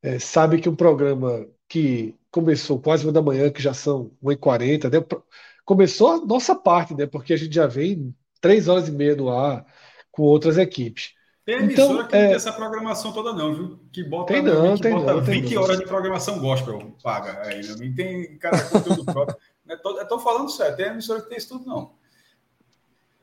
é, 0.00 0.20
sabe 0.20 0.60
que 0.60 0.68
um 0.68 0.76
programa 0.76 1.48
que 1.68 2.14
começou 2.30 2.80
quase 2.80 3.04
uma 3.04 3.12
da 3.12 3.20
manhã, 3.20 3.50
que 3.50 3.60
já 3.60 3.74
são 3.74 4.12
1h40, 4.22 4.84
né? 4.88 5.22
começou 5.64 6.12
a 6.12 6.24
nossa 6.24 6.54
parte, 6.54 6.94
né? 6.94 7.06
porque 7.06 7.32
a 7.32 7.36
gente 7.36 7.54
já 7.54 7.66
vem 7.66 8.14
três 8.40 8.68
horas 8.68 8.86
e 8.86 8.92
meia 8.92 9.16
no 9.16 9.30
ar 9.30 9.66
com 10.12 10.22
outras 10.22 10.58
equipes. 10.58 11.12
Tem 11.44 11.56
emissora 11.56 12.04
então, 12.04 12.08
que 12.08 12.16
é... 12.16 12.20
não 12.22 12.28
tem 12.28 12.36
essa 12.36 12.52
programação 12.52 13.12
toda, 13.12 13.32
não, 13.32 13.52
viu? 13.52 13.80
Que 13.92 14.04
bota, 14.04 14.32
tem 14.32 14.42
não, 14.42 14.76
que 14.76 14.82
tem 14.82 14.94
bota 14.94 15.14
não, 15.14 15.20
20 15.20 15.48
tem 15.48 15.58
horas 15.58 15.76
não. 15.76 15.84
de 15.84 15.90
programação 15.90 16.38
gospel, 16.38 16.96
paga. 17.02 17.42
Aí, 17.42 17.66
não 17.66 17.94
tem 17.94 18.38
cara 18.38 18.62
conteúdo 18.64 19.04
próprio. 19.04 19.36
Estou 19.74 20.18
falando 20.18 20.50
sério, 20.50 20.76
tem 20.76 20.86
emissora 20.86 21.20
que 21.20 21.28
tem 21.28 21.38
isso 21.38 21.48
tudo, 21.48 21.66
não. 21.66 21.92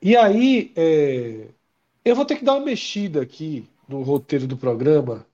E 0.00 0.16
aí, 0.16 0.72
é... 0.76 1.48
eu 2.04 2.16
vou 2.16 2.24
ter 2.24 2.36
que 2.36 2.44
dar 2.44 2.54
uma 2.54 2.64
mexida 2.64 3.22
aqui 3.22 3.68
no 3.88 4.02
roteiro 4.02 4.46
do 4.46 4.56
programa, 4.56 5.26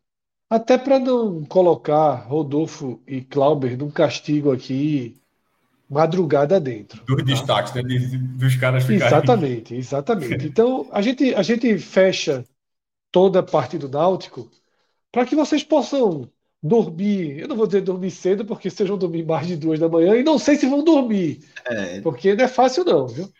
até 0.51 0.77
para 0.79 0.99
não 0.99 1.45
colocar 1.45 2.27
Rodolfo 2.27 3.01
e 3.07 3.21
Clauber 3.21 3.77
num 3.77 3.91
castigo 3.91 4.53
aqui 4.53 5.17
madrugada 5.89 6.61
dentro. 6.61 7.03
Dos 7.05 7.17
tá? 7.17 7.23
destaques, 7.23 7.75
né? 7.75 7.83
Dos 7.83 8.57
caras 8.57 8.85
ficarem. 8.85 9.07
Exatamente, 9.07 9.75
exatamente. 9.75 10.47
Então, 10.49 10.89
a 10.93 11.01
gente, 11.01 11.35
a 11.35 11.43
gente 11.43 11.79
fecha 11.79 12.45
toda 13.11 13.41
a 13.41 13.43
parte 13.43 13.79
do 13.79 13.89
Náutico 13.89 14.51
para 15.11 15.25
que 15.25 15.35
vocês 15.35 15.65
possam 15.65 16.29
dormir. 16.63 17.39
Eu 17.39 17.49
não 17.49 17.57
vou 17.57 17.67
dizer 17.67 17.83
dormir 17.83 18.11
cedo, 18.11 18.45
porque 18.45 18.71
vocês 18.71 18.89
vão 18.89 18.99
dormir 18.99 19.25
mais 19.25 19.47
de 19.47 19.57
duas 19.57 19.79
da 19.79 19.89
manhã, 19.89 20.17
e 20.17 20.25
não 20.25 20.39
sei 20.39 20.57
se 20.57 20.67
vão 20.67 20.83
dormir. 20.83 21.41
É. 21.65 22.01
Porque 22.01 22.35
não 22.35 22.45
é 22.45 22.49
fácil, 22.49 22.85
não, 22.85 23.07
viu? 23.07 23.31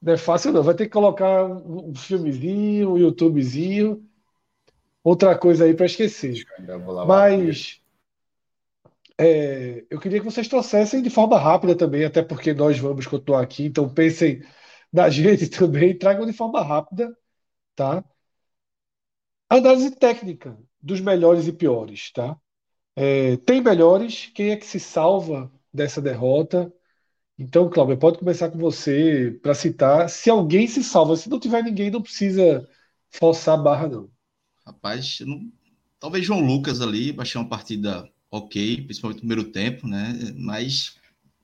Não 0.00 0.12
é 0.12 0.16
fácil, 0.16 0.52
não. 0.52 0.62
Vai 0.62 0.74
ter 0.74 0.84
que 0.84 0.92
colocar 0.92 1.44
um 1.44 1.94
filmezinho, 1.94 2.92
um 2.92 2.98
YouTubezinho 2.98 4.08
outra 5.08 5.36
coisa 5.38 5.64
aí 5.64 5.74
para 5.74 5.86
esquecer. 5.86 6.44
Mas 7.06 7.80
é, 9.18 9.84
eu 9.90 9.98
queria 9.98 10.18
que 10.20 10.24
vocês 10.24 10.48
trouxessem 10.48 11.02
de 11.02 11.10
forma 11.10 11.38
rápida 11.38 11.74
também, 11.76 12.04
até 12.04 12.22
porque 12.22 12.52
nós 12.54 12.78
vamos 12.78 13.06
continuar 13.06 13.42
aqui, 13.42 13.64
então 13.64 13.88
pensem 13.88 14.42
na 14.92 15.08
gente 15.10 15.48
também, 15.48 15.96
tragam 15.96 16.26
de 16.26 16.32
forma 16.32 16.62
rápida, 16.62 17.16
tá? 17.74 18.04
Análise 19.48 19.96
técnica 19.96 20.58
dos 20.80 21.00
melhores 21.00 21.46
e 21.46 21.52
piores, 21.52 22.12
tá? 22.12 22.36
É, 23.00 23.36
tem 23.36 23.62
melhores, 23.62 24.28
quem 24.34 24.50
é 24.50 24.56
que 24.56 24.66
se 24.66 24.80
salva 24.80 25.48
dessa 25.72 26.02
derrota? 26.02 26.72
Então, 27.38 27.70
Cláudio, 27.70 27.96
pode 27.96 28.18
começar 28.18 28.50
com 28.50 28.58
você 28.58 29.38
para 29.40 29.54
citar. 29.54 30.10
Se 30.10 30.28
alguém 30.28 30.66
se 30.66 30.82
salva, 30.82 31.16
se 31.16 31.30
não 31.30 31.38
tiver 31.38 31.62
ninguém, 31.62 31.92
não 31.92 32.02
precisa 32.02 32.68
forçar 33.08 33.56
a 33.56 33.62
barra, 33.62 33.86
não. 33.86 34.10
Rapaz, 34.66 35.20
não... 35.20 35.48
talvez 36.00 36.26
João 36.26 36.40
Lucas 36.40 36.80
ali, 36.80 37.12
baixar 37.12 37.38
uma 37.38 37.48
partida 37.48 38.10
ok, 38.32 38.82
principalmente 38.82 39.18
no 39.18 39.28
primeiro 39.28 39.44
tempo, 39.52 39.86
né? 39.86 40.18
Mas 40.36 40.96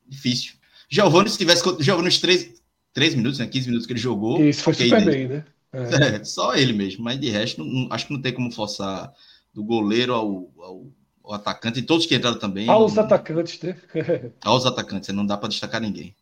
difícil. 0.09 0.55
Giovanni, 0.89 1.31
se 1.31 1.39
tivesse. 1.39 1.63
Giovanni, 1.81 2.07
nos 2.07 2.19
três, 2.19 2.53
três 2.93 3.15
minutos, 3.15 3.39
né? 3.39 3.47
15 3.47 3.67
minutos 3.69 3.87
que 3.87 3.93
ele 3.93 4.01
jogou. 4.01 4.45
Isso 4.45 4.65
foi 4.65 4.73
okay 4.73 4.89
super 4.89 5.05
dele. 5.05 5.17
bem, 5.17 5.29
né? 5.29 5.45
É. 5.73 6.19
É, 6.21 6.25
só 6.25 6.55
ele 6.57 6.73
mesmo, 6.73 7.05
mas 7.05 7.21
de 7.21 7.31
resto, 7.31 7.65
não, 7.65 7.89
acho 7.93 8.07
que 8.07 8.13
não 8.13 8.21
tem 8.21 8.33
como 8.33 8.51
forçar 8.51 9.13
do 9.53 9.63
goleiro 9.65 10.15
ao, 10.15 10.53
ao, 10.59 10.87
ao 11.25 11.35
atacante, 11.35 11.81
e 11.81 11.83
todos 11.83 12.05
que 12.05 12.15
entraram 12.15 12.39
também. 12.39 12.69
Aos 12.69 12.95
não, 12.95 13.03
atacantes, 13.03 13.61
né? 13.63 13.77
aos 14.45 14.67
atacantes, 14.67 15.09
não 15.15 15.25
dá 15.25 15.37
para 15.37 15.49
destacar 15.49 15.81
ninguém. 15.81 16.15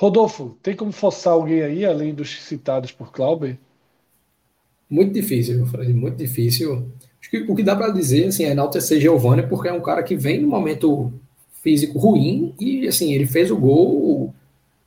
Rodolfo, 0.00 0.58
tem 0.62 0.74
como 0.74 0.90
forçar 0.90 1.34
alguém 1.34 1.62
aí, 1.62 1.84
além 1.84 2.14
dos 2.14 2.42
citados 2.42 2.90
por 2.90 3.12
Clauber? 3.12 3.58
Muito 4.88 5.12
difícil, 5.12 5.64
Fred, 5.66 5.92
muito 5.92 6.16
difícil. 6.16 6.90
Acho 7.20 7.30
que 7.30 7.38
o 7.48 7.54
que 7.54 7.62
dá 7.62 7.76
para 7.76 7.90
dizer, 7.90 8.28
assim, 8.28 8.44
é 8.44 8.50
enaltecer 8.50 9.00
Giovanni, 9.00 9.46
porque 9.46 9.68
é 9.68 9.72
um 9.72 9.80
cara 9.80 10.02
que 10.02 10.16
vem 10.16 10.40
num 10.40 10.48
momento 10.48 11.12
físico 11.62 11.98
ruim 11.98 12.54
e, 12.58 12.88
assim, 12.88 13.12
ele 13.12 13.26
fez 13.26 13.50
o 13.50 13.56
gol 13.56 14.34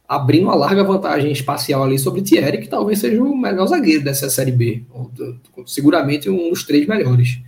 abrindo 0.08 0.43
uma 0.43 0.56
larga 0.56 0.84
vantagem 0.84 1.32
espacial 1.32 1.84
ali 1.84 2.00
sobre 2.00 2.22
Thierry, 2.22 2.59
que 2.59 2.67
talvez 2.67 3.00
seja 3.00 3.22
o 3.22 3.35
melhor 3.35 3.67
zagueiro 3.67 4.03
dessa 4.03 4.30
Série 4.30 4.51
B. 4.51 4.84
Seguramente 5.66 6.30
um 6.30 6.50
dos 6.50 6.64
três 6.64 6.88
melhores. 6.88 7.40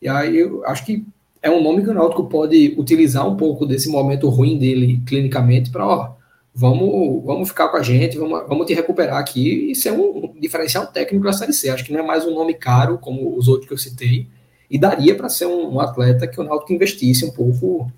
E 0.00 0.08
aí 0.08 0.38
eu 0.38 0.64
acho 0.66 0.84
que 0.84 1.04
é 1.42 1.50
um 1.50 1.62
nome 1.62 1.82
que 1.82 1.90
o 1.90 1.94
Náutico 1.94 2.24
pode 2.24 2.74
utilizar 2.78 3.26
um 3.26 3.36
pouco 3.36 3.66
desse 3.66 3.88
momento 3.88 4.28
ruim 4.28 4.58
dele 4.58 5.00
clinicamente 5.06 5.70
para, 5.70 5.86
ó, 5.86 6.12
vamos, 6.54 7.24
vamos 7.24 7.48
ficar 7.48 7.68
com 7.68 7.76
a 7.76 7.82
gente, 7.82 8.18
vamos, 8.18 8.46
vamos 8.46 8.66
te 8.66 8.74
recuperar 8.74 9.18
aqui 9.18 9.70
e 9.70 9.74
ser 9.74 9.92
um 9.92 10.34
diferencial 10.38 10.86
técnico 10.86 11.24
da 11.24 11.32
Série 11.32 11.52
C. 11.52 11.70
Acho 11.70 11.84
que 11.84 11.92
não 11.92 12.00
é 12.00 12.02
mais 12.02 12.26
um 12.26 12.34
nome 12.34 12.54
caro, 12.54 12.98
como 12.98 13.36
os 13.36 13.48
outros 13.48 13.66
que 13.66 13.74
eu 13.74 13.78
citei, 13.78 14.26
e 14.70 14.78
daria 14.78 15.14
para 15.14 15.28
ser 15.28 15.46
um, 15.46 15.74
um, 15.74 15.80
atleta 15.80 16.26
que 16.26 16.40
o 16.40 16.44
Náutico 16.44 16.72
investisse 16.72 17.24
um 17.24 17.30
pouco 17.30 17.90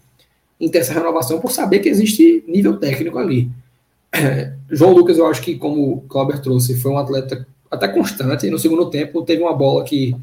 em 0.61 0.69
ter 0.69 0.79
essa 0.79 0.93
renovação, 0.93 1.41
por 1.41 1.51
saber 1.51 1.81
que 1.81 1.89
existe 1.89 2.45
nível 2.47 2.79
técnico 2.79 3.19
ali. 3.19 3.51
João 4.71 4.93
Lucas, 4.93 5.19
eu 5.19 5.27
acho 5.27 5.43
que, 5.43 5.57
como 5.57 5.95
o 5.95 6.01
Clauber 6.03 6.39
trouxe, 6.41 6.79
foi 6.79 6.93
um 6.93 6.99
atleta 6.99 7.47
até 7.69 7.89
constante. 7.89 8.49
No 8.49 8.59
segundo 8.59 8.89
tempo, 8.89 9.23
teve 9.23 9.43
uma 9.43 9.55
bola 9.55 9.83
que 9.83 10.15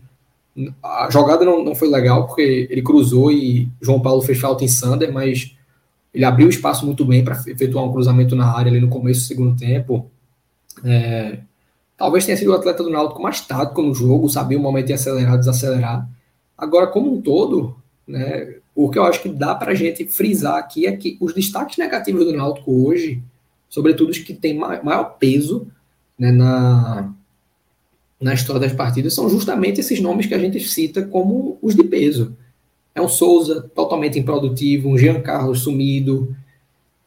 a 0.84 1.10
jogada 1.12 1.46
não, 1.46 1.64
não 1.64 1.76
foi 1.76 1.90
legal, 1.90 2.28
porque 2.28 2.68
ele 2.70 2.82
cruzou 2.82 3.32
e 3.32 3.70
João 3.82 4.02
Paulo 4.02 4.22
fez 4.22 4.40
falta 4.40 4.64
em 4.64 4.68
Sander, 4.68 5.12
mas 5.12 5.56
ele 6.14 6.26
abriu 6.26 6.50
espaço 6.50 6.86
muito 6.86 7.06
bem 7.06 7.24
para 7.24 7.42
efetuar 7.48 7.86
um 7.86 7.92
cruzamento 7.92 8.36
na 8.36 8.52
área 8.52 8.72
ali 8.72 8.82
no 8.82 8.90
começo 8.90 9.22
do 9.22 9.28
segundo 9.28 9.58
tempo. 9.58 10.10
É, 10.84 11.40
talvez 11.98 12.26
tenha 12.26 12.38
sido 12.38 12.52
o 12.52 12.56
atleta 12.56 12.84
do 12.84 12.90
Náutico 12.90 13.22
mais 13.22 13.42
tático 13.42 13.82
no 13.82 13.94
jogo, 13.94 14.30
sabia 14.30 14.58
o 14.58 14.62
momento 14.62 14.88
de 14.88 14.94
acelerar, 14.94 15.38
desacelerar. 15.38 16.10
Agora, 16.58 16.88
como 16.88 17.14
um 17.14 17.22
todo, 17.22 17.76
né, 18.08 18.56
o 18.76 18.90
que 18.90 19.00
eu 19.00 19.04
acho 19.04 19.22
que 19.22 19.30
dá 19.30 19.56
para 19.56 19.72
a 19.72 19.76
gente 19.76 20.06
frisar 20.06 20.58
aqui 20.58 20.86
é 20.86 20.96
que 20.96 21.18
os 21.22 21.34
destaques 21.34 21.78
negativos 21.78 22.26
do 22.26 22.36
Náutico 22.36 22.88
hoje 22.88 23.24
sobretudo 23.70 24.10
os 24.10 24.18
que 24.18 24.34
têm 24.34 24.58
maior 24.58 25.16
peso 25.20 25.68
né, 26.18 26.32
na, 26.32 27.14
na 28.20 28.34
história 28.34 28.60
das 28.60 28.74
partidas, 28.74 29.14
são 29.14 29.30
justamente 29.30 29.80
esses 29.80 30.02
nomes 30.02 30.26
que 30.26 30.34
a 30.34 30.40
gente 30.40 30.60
cita 30.60 31.04
como 31.04 31.58
os 31.62 31.76
de 31.76 31.84
peso. 31.84 32.36
É 32.94 33.02
um 33.02 33.08
Souza 33.08 33.62
totalmente 33.74 34.20
improdutivo, 34.20 34.90
um 34.90 34.98
Jean 34.98 35.22
Carlos 35.22 35.62
sumido, 35.62 36.36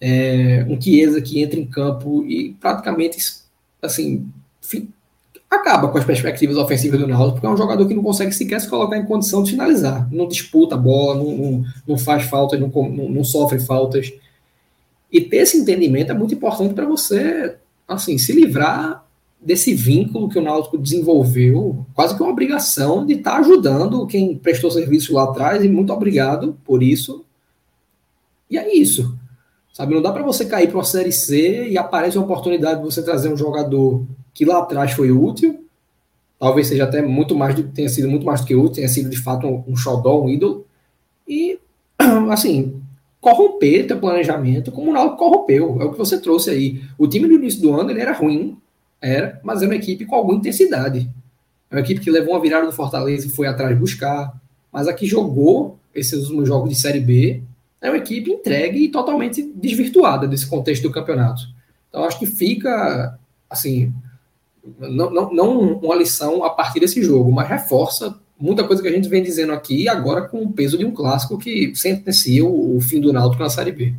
é, 0.01 0.65
um 0.69 0.81
Chiesa 0.81 1.21
que 1.21 1.43
entra 1.43 1.61
em 1.61 1.67
campo 1.67 2.25
e 2.27 2.57
praticamente 2.61 3.19
assim 3.81 4.27
acaba 5.51 5.89
com 5.89 5.99
as 5.99 6.05
perspectivas 6.05 6.57
ofensivas 6.57 6.99
do 6.99 7.07
Náutico, 7.07 7.33
porque 7.35 7.47
é 7.47 7.51
um 7.51 7.57
jogador 7.57 7.87
que 7.87 7.95
não 7.95 8.03
consegue 8.03 8.33
sequer 8.33 8.61
se 8.61 8.69
colocar 8.69 8.97
em 8.97 9.05
condição 9.05 9.43
de 9.43 9.51
finalizar, 9.51 10.09
não 10.11 10.27
disputa 10.27 10.75
a 10.75 10.79
bola, 10.79 11.17
não, 11.17 11.37
não, 11.37 11.65
não 11.87 11.99
faz 11.99 12.25
faltas, 12.25 12.59
não, 12.59 12.69
não, 12.69 13.09
não 13.11 13.25
sofre 13.25 13.61
faltas. 13.61 14.13
E 15.13 15.21
ter 15.21 15.39
esse 15.39 15.59
entendimento 15.59 16.11
é 16.11 16.15
muito 16.15 16.35
importante 16.35 16.73
para 16.73 16.87
você, 16.87 17.57
assim, 17.87 18.17
se 18.17 18.33
livrar 18.33 19.05
desse 19.45 19.75
vínculo 19.75 20.29
que 20.29 20.39
o 20.39 20.43
Náutico 20.43 20.79
desenvolveu, 20.79 21.85
quase 21.95 22.17
que 22.17 22.23
uma 22.23 22.31
obrigação 22.31 23.05
de 23.05 23.15
estar 23.15 23.33
tá 23.33 23.39
ajudando 23.39 24.07
quem 24.07 24.37
prestou 24.37 24.71
serviço 24.71 25.15
lá 25.15 25.25
atrás, 25.25 25.65
e 25.65 25.69
muito 25.69 25.93
obrigado 25.93 26.57
por 26.65 26.83
isso. 26.83 27.25
E 28.49 28.57
é 28.57 28.75
isso. 28.75 29.19
Sabe, 29.73 29.95
não 29.95 30.03
dá 30.03 30.13
para 30.13 30.23
você 30.23 30.45
cair 30.45 30.69
para 30.69 30.77
uma 30.77 30.85
série 30.85 31.11
C 31.11 31.69
e 31.69 31.79
aparece 31.79 32.19
uma 32.19 32.25
oportunidade 32.25 32.81
de 32.81 32.85
você 32.85 33.03
trazer 33.03 33.33
um 33.33 33.37
jogador 33.37 34.07
que 34.35 34.45
lá 34.45 34.59
atrás 34.59 34.93
foi 34.93 35.11
útil, 35.11 35.65
talvez 36.39 36.67
seja 36.67 36.85
até 36.85 37.01
muito 37.01 37.35
mais 37.35 37.55
do, 37.55 37.65
tenha 37.65 37.89
sido 37.89 38.09
muito 38.09 38.27
mais 38.27 38.43
do 38.43 38.47
que 38.47 38.55
útil, 38.55 38.75
tenha 38.75 38.89
sido 38.89 39.09
de 39.09 39.17
fato 39.17 39.47
um, 39.47 39.65
um 39.67 39.77
xodó, 39.77 40.23
um 40.23 40.29
ídolo, 40.29 40.67
e 41.27 41.59
assim, 42.31 42.83
corromper 43.21 43.87
teu 43.87 43.99
planejamento 43.99 44.71
como 44.71 44.91
o 44.91 44.95
Náutico 44.95 45.17
corrompeu, 45.17 45.79
é 45.81 45.85
o 45.85 45.93
que 45.93 45.99
você 45.99 46.21
trouxe 46.21 46.51
aí. 46.51 46.83
O 46.99 47.07
time 47.07 47.27
no 47.27 47.35
início 47.35 47.63
do 47.63 47.73
ano 47.73 47.91
ele 47.91 48.01
era 48.01 48.13
ruim, 48.13 48.59
era, 49.03 49.41
mas 49.43 49.61
era 49.61 49.71
uma 49.71 49.77
equipe 49.77 50.07
com 50.07 50.15
alguma 50.15 50.39
intensidade. 50.39 51.11
É 51.71 51.75
uma 51.75 51.81
equipe 51.81 52.01
que 52.01 52.11
levou 52.11 52.35
uma 52.35 52.41
virada 52.41 52.67
do 52.67 52.73
Fortaleza 52.73 53.27
e 53.27 53.31
foi 53.31 53.47
atrás 53.47 53.77
buscar, 53.77 54.33
mas 54.71 54.87
a 54.87 54.95
que 54.95 55.07
jogou 55.07 55.79
esses 55.95 56.23
últimos 56.25 56.49
jogos 56.49 56.71
de 56.71 56.77
Série 56.77 57.01
B 57.01 57.43
é 57.81 57.91
uma 57.91 57.99
equipe 57.99 58.31
entregue 58.31 58.85
e 58.85 58.89
totalmente 58.89 59.43
desvirtuada 59.43 60.29
desse 60.29 60.47
contexto 60.47 60.85
do 60.85 60.93
campeonato. 60.93 61.43
Então 61.89 62.05
acho 62.05 62.19
que 62.19 62.27
fica, 62.27 63.19
assim, 63.51 63.93
não, 64.79 65.11
não, 65.11 65.35
não 65.35 65.73
uma 65.79 65.97
lição 65.97 66.45
a 66.45 66.51
partir 66.51 66.81
desse 66.81 67.03
jogo, 67.03 67.33
mas 67.33 67.49
reforça 67.49 68.17
muita 68.39 68.65
coisa 68.65 68.83
que 68.83 68.89
a 68.89 68.93
gente 68.93 69.09
vem 69.09 69.23
dizendo 69.23 69.53
aqui, 69.53 69.89
agora 69.89 70.23
com 70.23 70.43
o 70.43 70.53
peso 70.53 70.79
de 70.79 70.85
um 70.85 70.93
clássico 70.93 71.39
que 71.39 71.75
sentencia 71.75 72.45
o, 72.45 72.77
o 72.77 72.81
fim 72.81 73.01
do 73.01 73.13
Náutico 73.13 73.43
na 73.43 73.51
Série 73.51 73.73
B. 73.73 73.95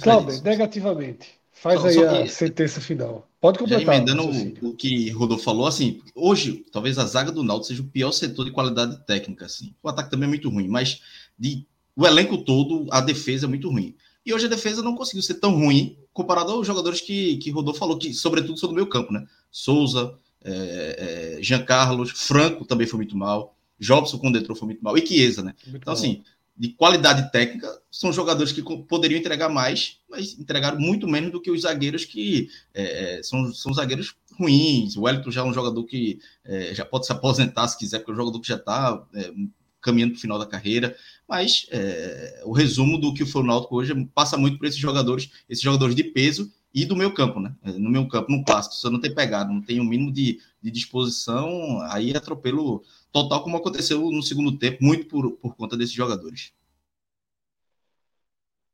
Cláudio, 0.00 0.42
negativamente. 0.42 1.38
Faz 1.52 1.80
só, 1.80 1.86
aí 1.88 1.94
só 1.94 2.08
a 2.08 2.22
que, 2.22 2.28
sentença 2.28 2.80
final. 2.80 3.27
Pode 3.40 3.58
completar. 3.58 3.84
Já 3.84 3.94
emendando 3.94 4.24
o, 4.24 4.70
o, 4.70 4.74
que 4.74 5.10
Rodolfo 5.10 5.44
falou, 5.44 5.66
assim, 5.66 6.00
hoje, 6.14 6.64
talvez 6.72 6.98
a 6.98 7.04
zaga 7.04 7.30
do 7.30 7.42
Náutico 7.42 7.68
seja 7.68 7.82
o 7.82 7.86
pior 7.88 8.10
setor 8.10 8.44
de 8.44 8.50
qualidade 8.50 8.98
técnica, 9.06 9.46
assim. 9.46 9.74
O 9.82 9.88
ataque 9.88 10.10
também 10.10 10.26
é 10.26 10.28
muito 10.28 10.48
ruim, 10.48 10.66
mas 10.66 11.00
de, 11.38 11.64
o 11.94 12.06
elenco 12.06 12.38
todo, 12.38 12.86
a 12.90 13.00
defesa 13.00 13.46
é 13.46 13.48
muito 13.48 13.70
ruim. 13.70 13.94
E 14.26 14.34
hoje 14.34 14.46
a 14.46 14.50
defesa 14.50 14.82
não 14.82 14.94
conseguiu 14.94 15.22
ser 15.22 15.34
tão 15.34 15.52
ruim 15.52 15.96
comparado 16.12 16.52
aos 16.52 16.66
jogadores 16.66 17.00
que, 17.00 17.36
que 17.36 17.50
Rodolfo 17.50 17.78
falou, 17.78 17.96
que 17.96 18.12
sobretudo 18.12 18.58
são 18.58 18.68
do 18.68 18.74
meio 18.74 18.88
campo, 18.88 19.12
né? 19.12 19.24
Souza, 19.50 20.14
é, 20.44 21.36
é, 21.38 21.42
Jean 21.42 21.62
Carlos, 21.62 22.10
Franco 22.10 22.64
também 22.64 22.86
foi 22.86 22.98
muito 22.98 23.16
mal, 23.16 23.56
Jobson 23.78 24.18
com 24.18 24.32
Detro 24.32 24.56
foi 24.56 24.66
muito 24.66 24.82
mal, 24.82 24.98
e 24.98 25.06
Chiesa, 25.06 25.42
né? 25.42 25.54
Muito 25.64 25.82
então, 25.82 25.94
bom. 25.94 25.98
assim, 25.98 26.22
de 26.58 26.70
qualidade 26.70 27.30
técnica, 27.30 27.68
são 27.88 28.12
jogadores 28.12 28.50
que 28.50 28.62
poderiam 28.62 29.20
entregar 29.20 29.48
mais, 29.48 29.98
mas 30.10 30.36
entregaram 30.36 30.78
muito 30.80 31.06
menos 31.06 31.30
do 31.30 31.40
que 31.40 31.52
os 31.52 31.62
zagueiros 31.62 32.04
que 32.04 32.48
é, 32.74 33.18
é 33.18 33.22
são, 33.22 33.54
são 33.54 33.72
zagueiros 33.72 34.16
ruins. 34.38 34.96
O 34.96 35.02
Wellington 35.02 35.30
já 35.30 35.42
é 35.42 35.44
um 35.44 35.52
jogador 35.54 35.84
que 35.84 36.18
é, 36.44 36.74
já 36.74 36.84
pode 36.84 37.06
se 37.06 37.12
aposentar 37.12 37.68
se 37.68 37.78
quiser, 37.78 37.98
porque 37.98 38.10
é 38.10 38.14
um 38.14 38.18
jogador 38.18 38.40
que 38.40 38.48
já 38.48 38.56
está 38.56 39.06
é, 39.14 39.32
caminhando 39.80 40.12
para 40.12 40.18
o 40.18 40.20
final 40.20 40.38
da 40.38 40.46
carreira. 40.46 40.96
Mas 41.28 41.66
é, 41.70 42.42
o 42.44 42.52
resumo 42.52 42.98
do 42.98 43.14
que 43.14 43.24
foi 43.24 43.42
o 43.42 43.46
Náutico 43.46 43.76
hoje 43.76 43.94
passa 44.12 44.36
muito 44.36 44.58
por 44.58 44.66
esses 44.66 44.80
jogadores, 44.80 45.30
esses 45.48 45.62
jogadores 45.62 45.94
de 45.94 46.02
peso 46.02 46.52
e 46.74 46.84
do 46.84 46.96
meu 46.96 47.12
campo, 47.12 47.38
né? 47.38 47.54
É, 47.62 47.72
no 47.72 47.88
meu 47.88 48.06
campo, 48.08 48.32
no 48.32 48.44
clássico, 48.44 48.74
se 48.74 48.86
eu 48.86 48.90
não 48.90 49.00
tem 49.00 49.14
pegado, 49.14 49.52
não 49.52 49.62
tem 49.62 49.78
o 49.78 49.82
um 49.82 49.86
mínimo 49.86 50.12
de, 50.12 50.40
de 50.60 50.70
disposição, 50.70 51.80
aí 51.82 52.16
atropelo 52.16 52.82
total, 53.12 53.42
como 53.42 53.56
aconteceu 53.56 54.00
no 54.10 54.22
segundo 54.22 54.56
tempo, 54.56 54.78
muito 54.80 55.06
por, 55.06 55.32
por 55.32 55.56
conta 55.56 55.76
desses 55.76 55.94
jogadores. 55.94 56.52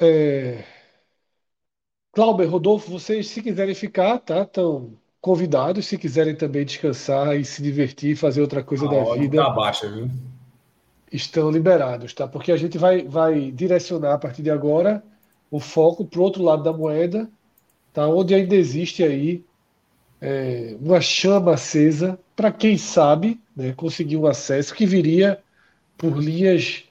É... 0.01 0.65
Clauber, 2.13 2.49
Rodolfo, 2.49 2.91
vocês, 2.91 3.29
se 3.29 3.43
quiserem 3.43 3.75
ficar, 3.75 4.19
tá? 4.19 4.43
Estão 4.43 4.93
convidados, 5.21 5.87
se 5.87 5.99
quiserem 5.99 6.37
também 6.37 6.65
descansar 6.65 7.37
e 7.37 7.45
se 7.45 7.63
divertir, 7.63 8.17
fazer 8.17 8.41
outra 8.41 8.63
coisa 8.63 8.87
a 8.87 8.91
da 8.91 9.15
vida. 9.15 9.37
Tá 9.39 9.51
baixa, 9.51 9.91
viu? 9.91 10.11
estão 11.17 11.51
liberados, 11.51 12.13
tá? 12.13 12.27
Porque 12.27 12.51
a 12.51 12.57
gente 12.57 12.77
vai, 12.77 13.03
vai 13.03 13.51
direcionar 13.53 14.15
a 14.15 14.19
partir 14.19 14.43
de 14.43 14.51
agora 14.51 15.03
o 15.51 15.61
foco 15.61 16.05
para 16.05 16.19
o 16.19 16.23
outro 16.23 16.43
lado 16.43 16.65
da 16.65 16.73
moeda, 16.73 17.31
tá? 17.93 18.07
Onde 18.09 18.35
ainda 18.35 18.57
existe 18.57 19.05
aí 19.05 19.45
é, 20.21 20.77
uma 20.81 21.01
chama 21.01 21.55
acesa 21.55 22.19
para 22.35 22.51
quem 22.51 22.77
sabe 22.77 23.41
né, 23.57 23.73
conseguir 23.77 24.17
um 24.17 24.27
acesso 24.27 24.75
que 24.75 24.87
viria 24.87 25.39
por 25.97 26.17
linhas 26.19 26.85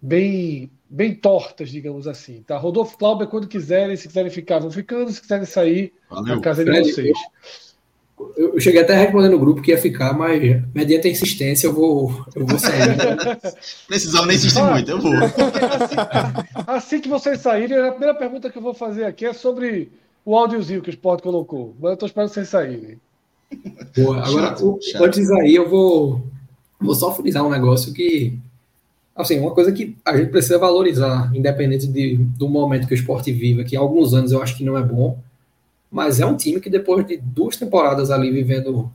bem 0.00 0.70
bem 0.88 1.12
tortas, 1.12 1.70
digamos 1.70 2.06
assim. 2.06 2.42
Tá? 2.46 2.56
Rodolfo 2.56 2.96
Clauber, 2.96 3.26
quando 3.26 3.48
quiserem, 3.48 3.96
se 3.96 4.06
quiserem 4.06 4.30
ficar, 4.30 4.60
vão 4.60 4.70
ficando, 4.70 5.10
se 5.10 5.20
quiserem 5.20 5.44
sair, 5.44 5.92
Valeu. 6.08 6.36
na 6.36 6.40
casa 6.40 6.64
de 6.64 6.70
vocês. 6.70 7.18
Eu, 8.36 8.60
cheguei 8.60 8.80
até 8.80 8.94
a 8.94 8.98
responder 8.98 9.28
no 9.28 9.38
grupo 9.40 9.60
que 9.60 9.72
ia 9.72 9.78
ficar, 9.78 10.12
mas 10.12 10.40
mediante 10.72 11.08
a 11.08 11.10
insistência 11.10 11.66
eu 11.66 11.72
vou, 11.72 12.24
eu 12.36 12.46
vou 12.46 12.58
sair. 12.60 12.96
Precisava 13.88 14.26
nem 14.26 14.36
insistir 14.36 14.60
ah, 14.60 14.70
muito, 14.70 14.88
eu 14.88 15.00
vou. 15.00 15.12
Assim, 15.14 15.96
assim, 16.68 17.00
que 17.00 17.08
vocês 17.08 17.40
saírem, 17.40 17.76
a 17.76 17.90
primeira 17.90 18.14
pergunta 18.14 18.50
que 18.50 18.56
eu 18.56 18.62
vou 18.62 18.72
fazer 18.72 19.04
aqui 19.04 19.26
é 19.26 19.32
sobre 19.32 19.90
o 20.24 20.36
áudiozinho 20.36 20.80
que 20.80 20.90
o 20.90 20.92
Sport 20.92 21.22
colocou. 21.22 21.74
Mas 21.80 21.88
eu 21.90 21.94
estou 21.94 22.06
esperando 22.06 22.28
vocês 22.28 22.48
saírem. 22.48 23.00
Boa, 23.96 24.18
agora, 24.24 24.48
chato, 24.48 24.78
chato. 24.82 25.04
antes 25.04 25.30
aí, 25.30 25.54
eu 25.54 25.68
vou, 25.68 26.22
vou 26.80 26.94
só 26.94 27.12
frisar 27.14 27.44
um 27.44 27.50
negócio 27.50 27.92
que. 27.92 28.38
Assim, 29.16 29.38
uma 29.38 29.52
coisa 29.52 29.70
que 29.70 29.96
a 30.04 30.16
gente 30.16 30.30
precisa 30.30 30.58
valorizar, 30.58 31.30
independente 31.32 31.86
de, 31.86 32.16
do 32.16 32.48
momento 32.48 32.88
que 32.88 32.94
o 32.94 32.96
esporte 32.96 33.30
vive, 33.30 33.64
que 33.64 33.76
há 33.76 33.80
alguns 33.80 34.12
anos 34.12 34.32
eu 34.32 34.42
acho 34.42 34.56
que 34.56 34.64
não 34.64 34.76
é 34.76 34.82
bom 34.82 35.16
mas 35.94 36.18
é 36.18 36.26
um 36.26 36.36
time 36.36 36.60
que 36.60 36.68
depois 36.68 37.06
de 37.06 37.18
duas 37.18 37.56
temporadas 37.56 38.10
ali 38.10 38.28
vivendo 38.28 38.90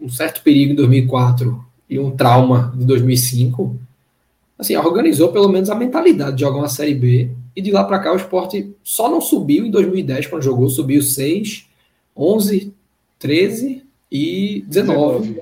um 0.00 0.08
certo 0.08 0.42
perigo 0.42 0.72
em 0.72 0.74
2004 0.74 1.64
e 1.88 2.00
um 2.00 2.10
trauma 2.10 2.74
de 2.76 2.84
2005, 2.84 3.78
assim, 4.58 4.74
organizou 4.74 5.30
pelo 5.30 5.48
menos 5.48 5.70
a 5.70 5.74
mentalidade 5.76 6.34
de 6.34 6.40
jogar 6.40 6.58
uma 6.58 6.68
Série 6.68 6.96
B 6.96 7.30
e 7.54 7.62
de 7.62 7.70
lá 7.70 7.84
para 7.84 8.00
cá 8.00 8.12
o 8.12 8.16
esporte 8.16 8.74
só 8.82 9.08
não 9.08 9.20
subiu 9.20 9.64
em 9.64 9.70
2010 9.70 10.26
quando 10.26 10.42
jogou, 10.42 10.68
subiu 10.68 11.00
6, 11.00 11.68
11, 12.16 12.74
13 13.24 13.82
e 14.12 14.62
19. 14.68 15.28
19. 15.28 15.40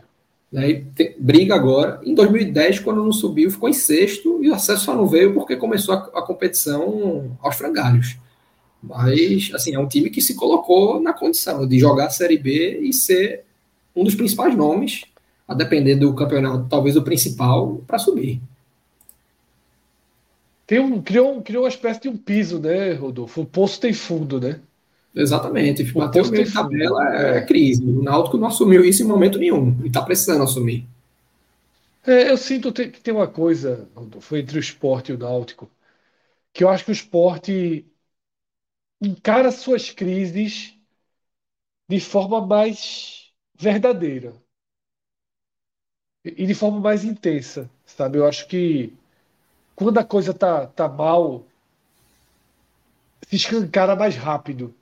Né? 0.53 0.85
Tem, 0.95 1.17
briga 1.19 1.57
agora. 1.57 2.01
Em 2.05 2.15
2010, 2.15 2.79
quando 2.79 3.03
não 3.03 3.11
subiu, 3.11 3.51
ficou 3.51 3.69
em 3.69 3.73
sexto 3.73 4.39
e 4.41 4.49
o 4.49 4.55
acesso 4.55 4.85
só 4.85 4.95
não 4.95 5.09
veio 5.09 5.35
porque 5.35 5.57
começou 5.57 5.97
a, 5.97 5.99
a 6.15 6.23
competição 6.23 7.37
aos 7.41 7.57
frangalhos. 7.57 8.17
Mas, 8.81 9.51
assim, 9.53 9.75
é 9.75 9.81
um 9.81 9.89
time 9.89 10.11
que 10.11 10.21
se 10.21 10.37
colocou 10.37 11.01
na 11.01 11.13
condição 11.13 11.67
de 11.67 11.77
jogar 11.77 12.07
a 12.07 12.11
Série 12.11 12.39
B 12.39 12.79
e 12.83 12.93
ser 12.93 13.43
um 13.97 14.05
dos 14.05 14.15
principais 14.15 14.57
nomes, 14.57 15.05
a 15.47 15.53
depender 15.53 15.97
do 15.97 16.15
campeonato, 16.15 16.69
talvez 16.71 16.97
o 16.97 17.03
principal, 17.03 17.81
para 17.85 17.99
subir. 17.99 18.41
Tem 20.69 20.79
um, 20.79 21.03
criou, 21.03 21.43
criou 21.43 21.65
uma 21.65 21.69
espécie 21.69 22.03
de 22.03 22.09
um 22.09 22.17
piso, 22.17 22.61
né, 22.61 22.93
Rodolfo? 22.93 23.41
O 23.41 23.47
poço 23.47 23.81
tem 23.81 23.93
fundo, 23.93 24.41
né? 24.41 24.61
Exatamente. 25.15 25.83
O 25.95 25.99
Bateu 25.99 26.27
meio 26.31 26.45
de 26.45 26.53
tabela 26.53 27.15
é, 27.15 27.39
é 27.39 27.41
crise. 27.43 27.85
O 27.85 28.03
Náutico 28.03 28.39
não 28.39 28.49
assumiu 28.49 28.85
isso 28.85 29.03
em 29.03 29.07
momento 29.07 29.39
nenhum. 29.39 29.77
E 29.83 29.89
está 29.89 30.03
precisando 30.03 30.43
assumir. 30.43 30.87
É, 32.05 32.31
eu 32.31 32.37
sinto 32.37 32.73
que 32.73 33.01
tem 33.01 33.15
uma 33.15 33.29
coisa, 33.29 33.89
foi 34.21 34.41
entre 34.41 34.59
o 34.59 34.61
esporte 34.61 35.13
e 35.13 35.15
o 35.15 35.19
Náutico, 35.19 35.71
que 36.53 36.65
eu 36.65 36.69
acho 36.71 36.85
que 36.85 36.91
o 36.91 36.95
esporte 36.95 37.87
encara 39.03 39.51
suas 39.53 39.91
crises 39.91 40.75
de 41.89 42.01
forma 42.01 42.45
mais 42.45 43.33
verdadeira 43.55 44.35
e 46.25 46.47
de 46.47 46.55
forma 46.55 46.81
mais 46.81 47.05
intensa, 47.05 47.71
sabe? 47.87 48.19
Eu 48.19 48.27
acho 48.27 48.47
que 48.49 48.93
quando 49.77 49.99
a 49.99 50.05
coisa 50.05 50.35
tá, 50.35 50.67
tá 50.67 50.89
mal, 50.89 51.45
se 53.29 53.35
escancara 53.37 53.97
mais 53.97 54.15
rápido, 54.17 54.73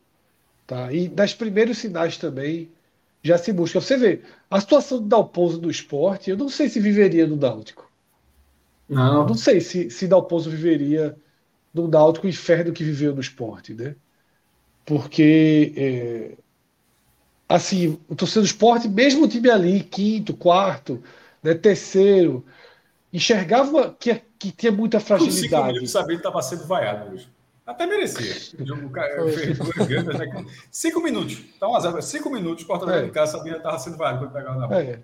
tá? 0.71 0.93
E 0.93 1.09
nas 1.09 1.35
primeiros 1.35 1.79
sinais 1.79 2.17
também 2.17 2.71
já 3.25 3.37
se 3.37 3.53
busca. 3.53 3.81
Você 3.81 3.97
vê, 3.97 4.23
a 4.49 4.61
situação 4.61 4.99
do 4.99 5.09
Dalpozo 5.09 5.59
do 5.59 5.69
esporte, 5.69 6.31
eu 6.31 6.37
não 6.37 6.49
sei 6.49 6.69
se 6.69 6.79
viveria 6.79 7.27
no 7.27 7.35
Náutico. 7.35 7.91
Não. 8.89 9.27
Não 9.27 9.35
sei 9.35 9.61
se, 9.61 9.91
se 9.91 10.07
Dalpozo 10.07 10.49
viveria 10.49 11.17
no 11.75 11.89
Náutico 11.89 12.29
o 12.29 12.31
inferno 12.31 12.73
que 12.73 12.85
viveu 12.85 13.13
no 13.13 13.21
esporte, 13.21 13.75
né? 13.75 13.97
Porque, 14.87 15.73
é, 15.77 16.37
assim, 17.49 17.99
o 18.09 18.15
torcedor 18.15 18.45
do 18.45 18.47
esporte, 18.47 18.89
mesmo 18.89 19.25
o 19.25 19.29
time 19.29 19.51
ali, 19.51 19.81
quinto, 19.83 20.35
quarto, 20.35 21.03
né, 21.43 21.53
terceiro, 21.53 22.45
enxergava 23.13 23.93
que, 23.99 24.23
que 24.39 24.53
tinha 24.53 24.71
muita 24.71 25.01
fragilidade. 25.01 25.75
Cinco 25.81 25.87
sabia 25.89 26.17
que 26.17 26.21
estava 26.21 26.41
sendo 26.43 26.65
vaiado 26.65 27.13
hoje. 27.13 27.29
Até 27.67 27.87
merecia. 27.87 28.35
Cinco 30.71 31.01
minutos. 31.01 31.45
Tá 31.59 31.67
azar. 31.77 32.03
Cinco 32.03 32.31
minutos, 32.31 32.65
corta 32.65 32.91
é. 32.91 33.03
de 33.03 33.11
casa, 33.11 33.39
sabia 33.39 33.53
que 33.53 33.59
estava 33.59 33.79
sendo 33.79 33.97
vaiado 33.97 34.19
quando 34.19 34.33
pegava 34.33 34.59
na 34.59 34.67
bola. 34.67 34.83
É. 34.83 35.01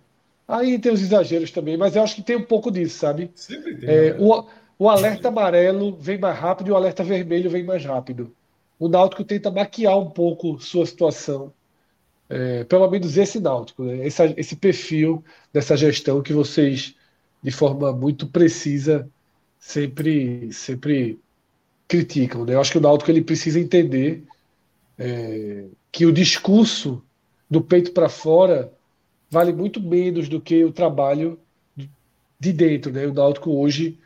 Aí 0.49 0.79
tem 0.79 0.93
os 0.93 1.03
exageros 1.03 1.51
também, 1.51 1.77
mas 1.77 1.97
eu 1.97 2.03
acho 2.03 2.15
que 2.15 2.23
tem 2.23 2.37
um 2.37 2.45
pouco 2.45 2.71
disso, 2.71 2.99
sabe? 2.99 3.31
Sempre 3.35 3.77
tem. 3.77 3.89
É, 3.89 4.13
né? 4.13 4.17
o, 4.21 4.47
o 4.79 4.89
alerta 4.89 5.29
amarelo 5.29 5.97
vem 5.97 6.19
mais 6.19 6.39
rápido 6.39 6.69
e 6.69 6.71
o 6.71 6.77
alerta 6.77 7.03
vermelho 7.03 7.51
vem 7.51 7.65
mais 7.65 7.85
rápido. 7.85 8.33
O 8.79 8.89
Náutico 8.89 9.25
tenta 9.25 9.51
maquiar 9.51 9.99
um 9.99 10.11
pouco 10.11 10.61
sua 10.61 10.87
situação. 10.87 11.53
É, 12.29 12.65
pelo 12.65 12.89
menos 12.91 13.17
esse 13.17 13.41
Náutico, 13.41 13.85
né? 13.85 14.07
esse, 14.07 14.35
esse 14.37 14.57
perfil 14.57 15.25
dessa 15.53 15.77
gestão 15.77 16.23
que 16.23 16.33
vocês, 16.33 16.95
de 17.43 17.51
forma 17.51 17.93
muito 17.93 18.27
precisa, 18.27 19.09
sempre, 19.59 20.53
sempre 20.53 21.19
criticam. 21.89 22.45
Né? 22.45 22.55
Eu 22.55 22.61
acho 22.61 22.73
que 22.73 22.79
o 22.79 22.81
Náutico 22.81 23.11
ele 23.11 23.23
precisa 23.23 23.61
entender 23.61 24.25
é, 24.99 25.65
que 25.93 26.07
o 26.07 26.13
discurso 26.13 27.03
do 27.49 27.61
peito 27.61 27.93
para 27.93 28.09
fora 28.09 28.73
vale 29.31 29.53
muito 29.53 29.81
menos 29.81 30.29
do 30.29 30.41
que 30.41 30.65
o 30.65 30.73
trabalho 30.73 31.39
de 32.39 32.53
dentro. 32.53 32.93
Né? 32.93 33.07
O 33.07 33.15
Náutico 33.15 33.51
hoje, 33.51 33.99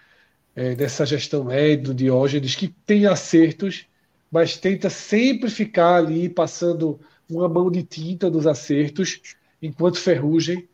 é, 0.54 0.74
nessa 0.74 1.06
gestão 1.06 1.44
média 1.44 1.84
do 1.84 1.94
Diógenes, 1.94 2.54
que 2.54 2.68
tem 2.68 3.06
acertos, 3.06 3.86
mas 4.30 4.56
tenta 4.56 4.88
sempre 4.88 5.50
ficar 5.50 5.96
ali 5.96 6.28
passando 6.28 7.00
uma 7.28 7.48
mão 7.48 7.70
de 7.70 7.82
tinta 7.82 8.30
dos 8.30 8.46
acertos, 8.46 9.20
enquanto 9.62 9.98
Ferrugem 9.98 10.68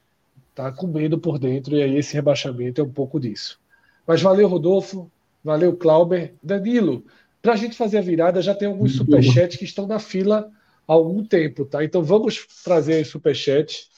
está 0.50 0.72
comendo 0.72 1.18
por 1.18 1.38
dentro, 1.38 1.76
e 1.76 1.82
aí 1.82 1.96
esse 1.98 2.14
rebaixamento 2.14 2.80
é 2.80 2.84
um 2.84 2.90
pouco 2.90 3.20
disso. 3.20 3.60
Mas 4.06 4.22
valeu, 4.22 4.48
Rodolfo, 4.48 5.10
valeu, 5.46 5.76
Clauber. 5.76 6.34
Danilo, 6.42 7.04
para 7.40 7.52
a 7.52 7.56
gente 7.56 7.76
fazer 7.76 7.98
a 7.98 8.02
virada, 8.02 8.42
já 8.42 8.52
tem 8.52 8.66
alguns 8.66 8.96
superchats 8.96 9.56
que 9.56 9.64
estão 9.64 9.86
na 9.86 10.00
fila 10.00 10.50
há 10.86 10.92
algum 10.92 11.24
tempo, 11.24 11.64
tá? 11.64 11.84
Então 11.84 12.02
vamos 12.02 12.44
trazer 12.64 13.00
os 13.00 13.08
superchats 13.08 13.88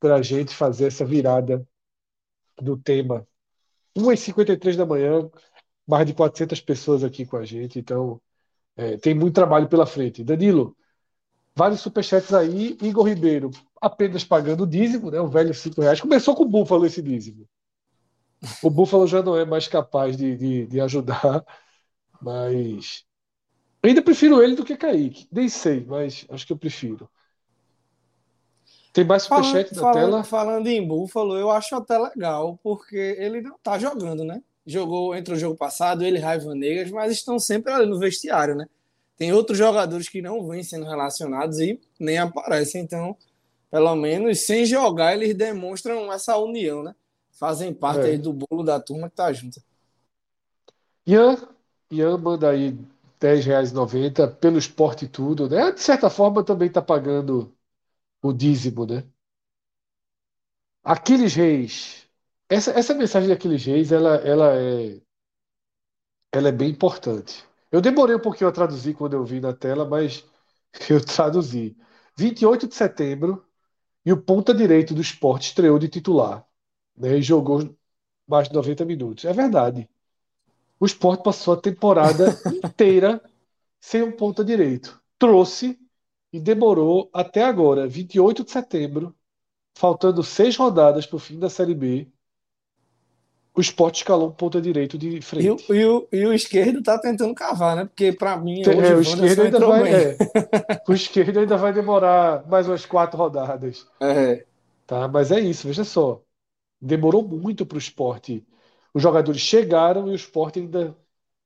para 0.00 0.16
a 0.16 0.22
gente 0.22 0.54
fazer 0.54 0.86
essa 0.86 1.04
virada 1.04 1.66
do 2.60 2.78
tema. 2.78 3.26
1h53 3.94 4.76
da 4.76 4.86
manhã, 4.86 5.30
mais 5.86 6.06
de 6.06 6.14
400 6.14 6.60
pessoas 6.62 7.04
aqui 7.04 7.26
com 7.26 7.36
a 7.36 7.44
gente, 7.44 7.78
então 7.78 8.20
é, 8.74 8.96
tem 8.96 9.14
muito 9.14 9.34
trabalho 9.34 9.68
pela 9.68 9.86
frente. 9.86 10.24
Danilo, 10.24 10.74
vários 11.54 11.80
superchats 11.80 12.32
aí. 12.32 12.76
Igor 12.80 13.06
Ribeiro, 13.06 13.50
apenas 13.80 14.24
pagando 14.24 14.62
o 14.64 14.66
dízimo, 14.66 15.10
né? 15.10 15.20
O 15.20 15.28
velho 15.28 15.52
5 15.52 15.78
reais. 15.82 16.00
Começou 16.00 16.34
com 16.34 16.44
o 16.44 16.48
Búfalo 16.48 16.86
esse 16.86 17.02
dízimo. 17.02 17.46
O 18.62 18.70
Búfalo 18.70 19.06
já 19.06 19.22
não 19.22 19.36
é 19.36 19.44
mais 19.44 19.66
capaz 19.68 20.16
de, 20.16 20.36
de, 20.36 20.66
de 20.66 20.80
ajudar, 20.80 21.44
mas 22.20 23.04
ainda 23.82 24.02
prefiro 24.02 24.42
ele 24.42 24.54
do 24.54 24.64
que 24.64 24.76
Kaique. 24.76 25.28
Nem 25.30 25.48
sei, 25.48 25.84
mas 25.84 26.26
acho 26.28 26.46
que 26.46 26.52
eu 26.52 26.58
prefiro. 26.58 27.08
Tem 28.92 29.04
mais 29.04 29.24
superchat 29.24 29.74
na 29.74 29.90
tela? 29.90 30.24
Falando 30.24 30.66
em 30.68 30.86
Búfalo, 30.86 31.36
eu 31.36 31.50
acho 31.50 31.74
até 31.74 31.98
legal, 31.98 32.58
porque 32.62 32.96
ele 33.18 33.42
não 33.42 33.58
tá 33.58 33.78
jogando, 33.78 34.24
né? 34.24 34.42
Jogou 34.64 35.14
entre 35.14 35.34
o 35.34 35.38
jogo 35.38 35.56
passado, 35.56 36.02
ele 36.02 36.18
e 36.18 36.20
Raiva 36.20 36.54
Negas, 36.54 36.90
mas 36.90 37.12
estão 37.12 37.38
sempre 37.38 37.72
ali 37.72 37.86
no 37.86 37.98
vestiário, 37.98 38.54
né? 38.54 38.66
Tem 39.16 39.32
outros 39.32 39.58
jogadores 39.58 40.08
que 40.08 40.20
não 40.20 40.46
vêm 40.46 40.62
sendo 40.62 40.86
relacionados 40.86 41.58
e 41.58 41.80
nem 42.00 42.18
aparecem, 42.18 42.82
então, 42.82 43.16
pelo 43.70 43.94
menos 43.94 44.40
sem 44.40 44.64
jogar, 44.64 45.14
eles 45.14 45.34
demonstram 45.34 46.12
essa 46.12 46.36
união, 46.38 46.82
né? 46.82 46.94
Fazem 47.38 47.72
parte 47.74 48.00
é. 48.00 48.10
aí 48.10 48.18
do 48.18 48.32
bolo 48.32 48.62
da 48.62 48.80
turma 48.80 49.10
que 49.10 49.16
tá 49.16 49.30
junto. 49.32 49.60
Ian, 51.06 51.36
Ian 51.90 52.16
manda 52.18 52.50
aí 52.50 52.70
R$10,90 52.70 54.36
pelo 54.36 54.58
esporte 54.58 55.04
e 55.04 55.08
tudo, 55.08 55.48
né? 55.48 55.70
De 55.72 55.80
certa 55.80 56.08
forma 56.08 56.42
também 56.42 56.70
tá 56.70 56.80
pagando 56.80 57.54
o 58.22 58.32
dízimo, 58.32 58.86
né? 58.86 59.04
Aquiles 60.82 61.34
Reis. 61.34 62.06
Essa, 62.48 62.70
essa 62.70 62.94
mensagem 62.94 63.28
de 63.28 63.34
Aquiles 63.34 63.64
Reis, 63.64 63.92
ela, 63.92 64.16
ela, 64.16 64.56
é, 64.56 65.00
ela 66.32 66.48
é 66.48 66.52
bem 66.52 66.70
importante. 66.70 67.44
Eu 67.70 67.80
demorei 67.80 68.16
um 68.16 68.20
pouquinho 68.20 68.48
a 68.48 68.52
traduzir 68.52 68.94
quando 68.94 69.14
eu 69.14 69.24
vi 69.24 69.40
na 69.40 69.52
tela, 69.52 69.84
mas 69.84 70.24
eu 70.88 71.04
traduzi. 71.04 71.76
28 72.16 72.66
de 72.68 72.74
setembro, 72.74 73.44
e 74.06 74.12
o 74.12 74.22
ponta 74.22 74.54
direito 74.54 74.94
do 74.94 75.02
esporte 75.02 75.48
estreou 75.48 75.78
de 75.78 75.88
titular. 75.88 76.45
Né, 76.96 77.18
e 77.18 77.22
jogou 77.22 77.74
mais 78.26 78.48
de 78.48 78.54
90 78.54 78.84
minutos. 78.84 79.24
É 79.24 79.32
verdade. 79.32 79.88
O 80.78 80.86
esporte 80.86 81.22
passou 81.22 81.54
a 81.54 81.60
temporada 81.60 82.38
inteira 82.64 83.22
sem 83.80 84.02
um 84.02 84.12
ponta 84.12 84.44
direito. 84.44 85.00
Trouxe 85.18 85.78
e 86.32 86.40
demorou 86.40 87.08
até 87.12 87.44
agora, 87.44 87.86
28 87.86 88.44
de 88.44 88.50
setembro, 88.50 89.14
faltando 89.74 90.22
seis 90.22 90.56
rodadas 90.56 91.06
para 91.06 91.16
o 91.16 91.20
fim 91.20 91.38
da 91.38 91.48
Série 91.48 91.74
B, 91.74 92.08
o 93.56 93.60
esporte 93.60 93.96
escalou 93.96 94.28
um 94.28 94.32
ponta 94.32 94.60
direito 94.60 94.98
de 94.98 95.20
frente. 95.22 95.46
E 95.46 95.72
o, 95.72 95.74
e 95.74 95.84
o, 95.86 96.08
e 96.12 96.26
o 96.26 96.32
esquerdo 96.34 96.80
está 96.80 96.98
tentando 96.98 97.34
cavar, 97.34 97.74
né? 97.74 97.84
Porque 97.86 98.12
para 98.12 98.36
mim 98.36 98.62
é, 98.62 98.94
o 98.94 99.00
esquerdo 99.00 99.42
ainda 99.42 99.60
vai, 99.60 99.94
é, 99.94 100.16
o 100.86 100.92
esquerdo 100.92 101.40
ainda 101.40 101.56
vai 101.56 101.72
demorar 101.72 102.46
mais 102.46 102.68
umas 102.68 102.84
quatro 102.84 103.16
rodadas. 103.16 103.86
É. 103.98 104.44
Tá, 104.86 105.08
mas 105.08 105.32
é 105.32 105.40
isso, 105.40 105.66
veja 105.66 105.84
só. 105.84 106.20
Demorou 106.80 107.26
muito 107.26 107.64
para 107.66 107.76
o 107.76 107.78
esporte. 107.78 108.46
Os 108.94 109.02
jogadores 109.02 109.40
chegaram 109.40 110.08
e 110.08 110.12
o 110.12 110.14
esporte 110.14 110.58
ainda 110.60 110.96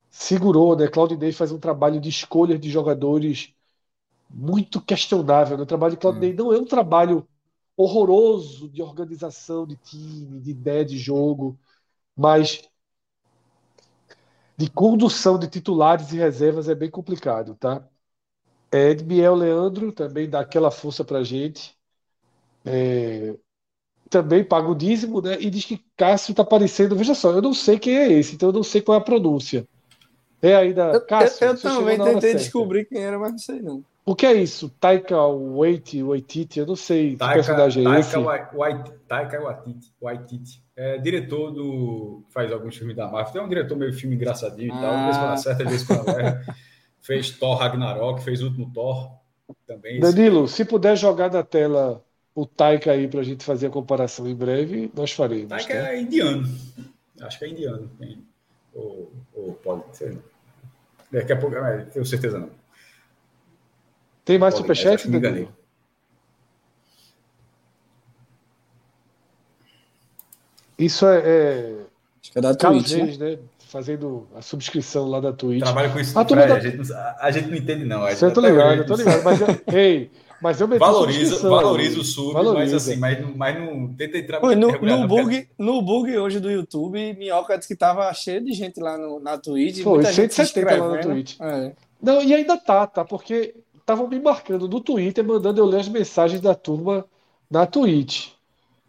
segurou, 0.09 0.75
né? 0.75 0.87
Claudinei 0.87 1.31
faz 1.31 1.51
um 1.51 1.59
trabalho 1.59 1.99
de 2.01 2.09
escolha 2.09 2.57
de 2.59 2.69
jogadores 2.69 3.53
muito 4.29 4.81
questionável. 4.81 5.57
Né? 5.57 5.63
O 5.63 5.67
trabalho 5.67 5.93
de 5.93 5.99
Claudinei 5.99 6.33
hum. 6.33 6.37
não 6.37 6.53
é 6.53 6.57
um 6.59 6.65
trabalho 6.65 7.27
horroroso 7.77 8.69
de 8.69 8.81
organização 8.81 9.65
de 9.65 9.75
time, 9.77 10.39
de 10.39 10.51
ideia 10.51 10.85
de 10.85 10.97
jogo, 10.97 11.59
mas 12.15 12.61
de 14.57 14.69
condução 14.69 15.39
de 15.39 15.47
titulares 15.47 16.11
e 16.13 16.17
reservas 16.17 16.69
é 16.69 16.75
bem 16.75 16.89
complicado, 16.89 17.55
tá? 17.55 17.87
É, 18.71 18.91
Edmiel 18.91 19.35
Leandro 19.35 19.91
também 19.91 20.29
dá 20.29 20.41
aquela 20.41 20.71
força 20.71 21.03
pra 21.03 21.23
gente. 21.23 21.77
É, 22.65 23.37
também 24.11 24.43
paga 24.43 24.67
o 24.67 24.75
dízimo, 24.75 25.21
né? 25.21 25.37
E 25.39 25.49
diz 25.49 25.63
que 25.63 25.81
Cássio 25.95 26.35
tá 26.35 26.43
aparecendo. 26.43 26.95
Veja 26.95 27.15
só, 27.15 27.31
eu 27.31 27.41
não 27.41 27.53
sei 27.53 27.79
quem 27.79 27.97
é 27.97 28.11
esse, 28.11 28.35
então 28.35 28.49
eu 28.49 28.53
não 28.53 28.63
sei 28.63 28.81
qual 28.81 28.97
é 28.97 29.01
a 29.01 29.03
pronúncia. 29.03 29.65
É 30.41 30.53
ainda. 30.53 30.99
Cássio, 30.99 31.45
eu, 31.45 31.51
eu 31.53 31.57
também 31.57 31.97
tentei 31.97 32.35
descobrir 32.35 32.85
quem 32.85 33.01
era, 33.01 33.17
mas 33.17 33.31
não 33.31 33.39
sei 33.39 33.61
não. 33.61 33.83
O 34.03 34.15
que 34.15 34.25
é 34.25 34.33
isso? 34.33 34.69
Taika 34.79 35.15
Waititi, 35.15 36.03
Waititi, 36.03 36.59
eu 36.59 36.65
não 36.65 36.75
sei 36.75 37.15
Taika, 37.15 37.33
que 37.33 37.39
personagem 37.39 37.87
é 37.87 37.99
esse. 37.99 38.11
Taika, 38.11 38.97
Taika 39.07 39.41
Waititi, 39.41 39.93
Waititi. 40.01 40.63
É 40.75 40.97
diretor 40.97 41.51
do... 41.51 42.23
faz 42.29 42.51
alguns 42.51 42.75
filmes 42.75 42.95
da 42.95 43.07
Marvel. 43.07 43.41
É 43.41 43.45
um 43.45 43.49
diretor 43.49 43.77
meio 43.77 43.93
filme 43.93 44.15
engraçadinho 44.15 44.75
e 44.75 44.81
tal. 44.81 45.05
Vezes 45.05 45.17
quando 45.17 45.31
acerta, 45.31 45.63
às 45.63 45.69
vezes 45.69 45.87
quando 45.87 46.09
erra. 46.09 46.55
fez 46.99 47.29
Thor 47.31 47.55
Ragnarok, 47.57 48.23
fez 48.23 48.41
o 48.41 48.47
último 48.47 48.71
Thor 48.73 49.11
também. 49.67 49.99
Danilo, 49.99 50.47
se 50.47 50.65
puder 50.65 50.97
jogar 50.97 51.31
na 51.31 51.43
tela 51.43 52.03
o 52.33 52.45
Taika 52.45 52.91
aí 52.91 53.07
para 53.07 53.19
a 53.19 53.23
gente 53.23 53.43
fazer 53.43 53.67
a 53.67 53.71
comparação 53.71 54.27
em 54.27 54.35
breve, 54.35 54.91
nós 54.95 55.11
faremos. 55.11 55.49
Taika 55.49 55.73
tá? 55.73 55.93
é 55.93 56.01
indiano. 56.01 56.47
Acho 57.21 57.39
que 57.39 57.45
é 57.45 57.49
indiano. 57.49 57.91
Ou, 58.73 59.11
ou 59.33 59.53
pode 59.53 59.95
ser. 59.95 60.17
Daqui 61.11 61.33
a 61.33 61.37
pouco, 61.37 61.55
tenho 61.91 62.05
certeza 62.05 62.39
não. 62.39 62.49
Tem 64.23 64.37
mais 64.37 64.55
superchat? 64.55 65.09
Me 65.09 65.17
enganei. 65.17 65.47
Isso 70.77 71.05
é. 71.05 71.19
é... 71.19 71.75
Acho 72.21 72.31
que 72.31 72.39
é 72.39 72.41
da 72.41 72.55
Twitch. 72.55 72.91
Reis, 72.91 73.17
né? 73.17 73.37
Fazendo 73.67 74.27
a 74.35 74.41
subscrição 74.41 75.07
lá 75.07 75.19
da 75.19 75.31
Twitch. 75.31 75.63
Trabalho 75.63 75.93
com 75.93 75.99
isso. 75.99 76.17
A, 76.17 76.23
da... 76.23 76.55
a, 76.55 76.59
gente, 76.59 76.93
a, 76.93 77.31
gente, 77.31 77.47
não 77.49 77.55
entende, 77.55 77.85
não. 77.85 78.01
Você 78.01 78.25
eu 78.25 78.33
tô 78.33 78.41
ligado, 78.41 78.79
eu 78.79 78.85
tô 78.85 78.95
ligado. 78.95 79.23
Mas, 79.23 79.41
eu, 79.41 79.47
ei, 79.73 80.11
mas 80.41 80.59
eu 80.59 80.67
valoriza, 80.67 81.37
valoriza 81.47 81.99
o 81.99 82.03
sub, 82.03 82.33
valoriza. 82.33 82.73
mas 82.73 82.73
assim, 82.73 82.95
mas, 82.95 83.35
mas 83.35 83.59
não 83.59 83.93
tenta 83.93 84.17
entrar 84.17 84.43
Oi, 84.43 84.55
no, 84.55 84.71
no, 84.71 85.07
bug, 85.07 85.47
no 85.57 85.81
bug 85.81 86.17
hoje 86.17 86.39
do 86.39 86.49
YouTube, 86.49 87.13
Minhoca 87.13 87.57
disse 87.57 87.67
que 87.67 87.75
tava 87.75 88.11
cheio 88.13 88.43
de 88.43 88.51
gente 88.53 88.79
lá 88.79 88.97
no, 88.97 89.19
na 89.19 89.37
Twitch. 89.37 89.83
Foi, 89.83 90.03
170 90.03 90.75
lá 90.75 90.95
na 90.95 90.97
Twitch. 90.97 91.39
É. 91.39 91.73
Não, 92.01 92.23
e 92.23 92.33
ainda 92.33 92.57
tá, 92.57 92.87
tá? 92.87 93.05
Porque 93.05 93.53
estavam 93.79 94.07
me 94.07 94.19
marcando 94.19 94.67
no 94.67 94.81
Twitter, 94.81 95.23
mandando 95.23 95.61
eu 95.61 95.65
ler 95.65 95.81
as 95.81 95.89
mensagens 95.89 96.41
da 96.41 96.55
turma 96.55 97.05
na 97.49 97.67
Twitch. 97.67 98.29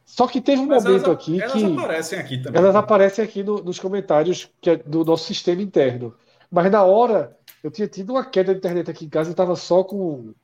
Só 0.07 0.27
que 0.27 0.41
teve 0.41 0.61
um 0.61 0.67
Mas 0.67 0.85
momento 0.85 1.07
elas, 1.07 1.17
aqui 1.17 1.41
elas 1.41 1.53
que. 1.53 1.65
Elas 1.65 1.79
aparecem 1.79 2.19
aqui 2.19 2.39
também. 2.39 2.61
Elas 2.61 2.77
aparecem 2.77 3.25
aqui 3.25 3.43
no, 3.43 3.63
nos 3.63 3.79
comentários 3.79 4.49
que 4.61 4.71
é 4.71 4.77
do 4.77 5.05
nosso 5.05 5.25
sistema 5.25 5.61
interno. 5.61 6.15
Mas 6.51 6.71
na 6.71 6.83
hora 6.83 7.37
eu 7.63 7.71
tinha 7.71 7.89
tido 7.89 8.11
uma 8.11 8.25
queda 8.25 8.53
de 8.53 8.59
internet 8.59 8.91
aqui 8.91 9.05
em 9.05 9.09
casa 9.09 9.31
e 9.31 9.33
estava 9.33 9.57
só 9.57 9.83
com, 9.83 10.35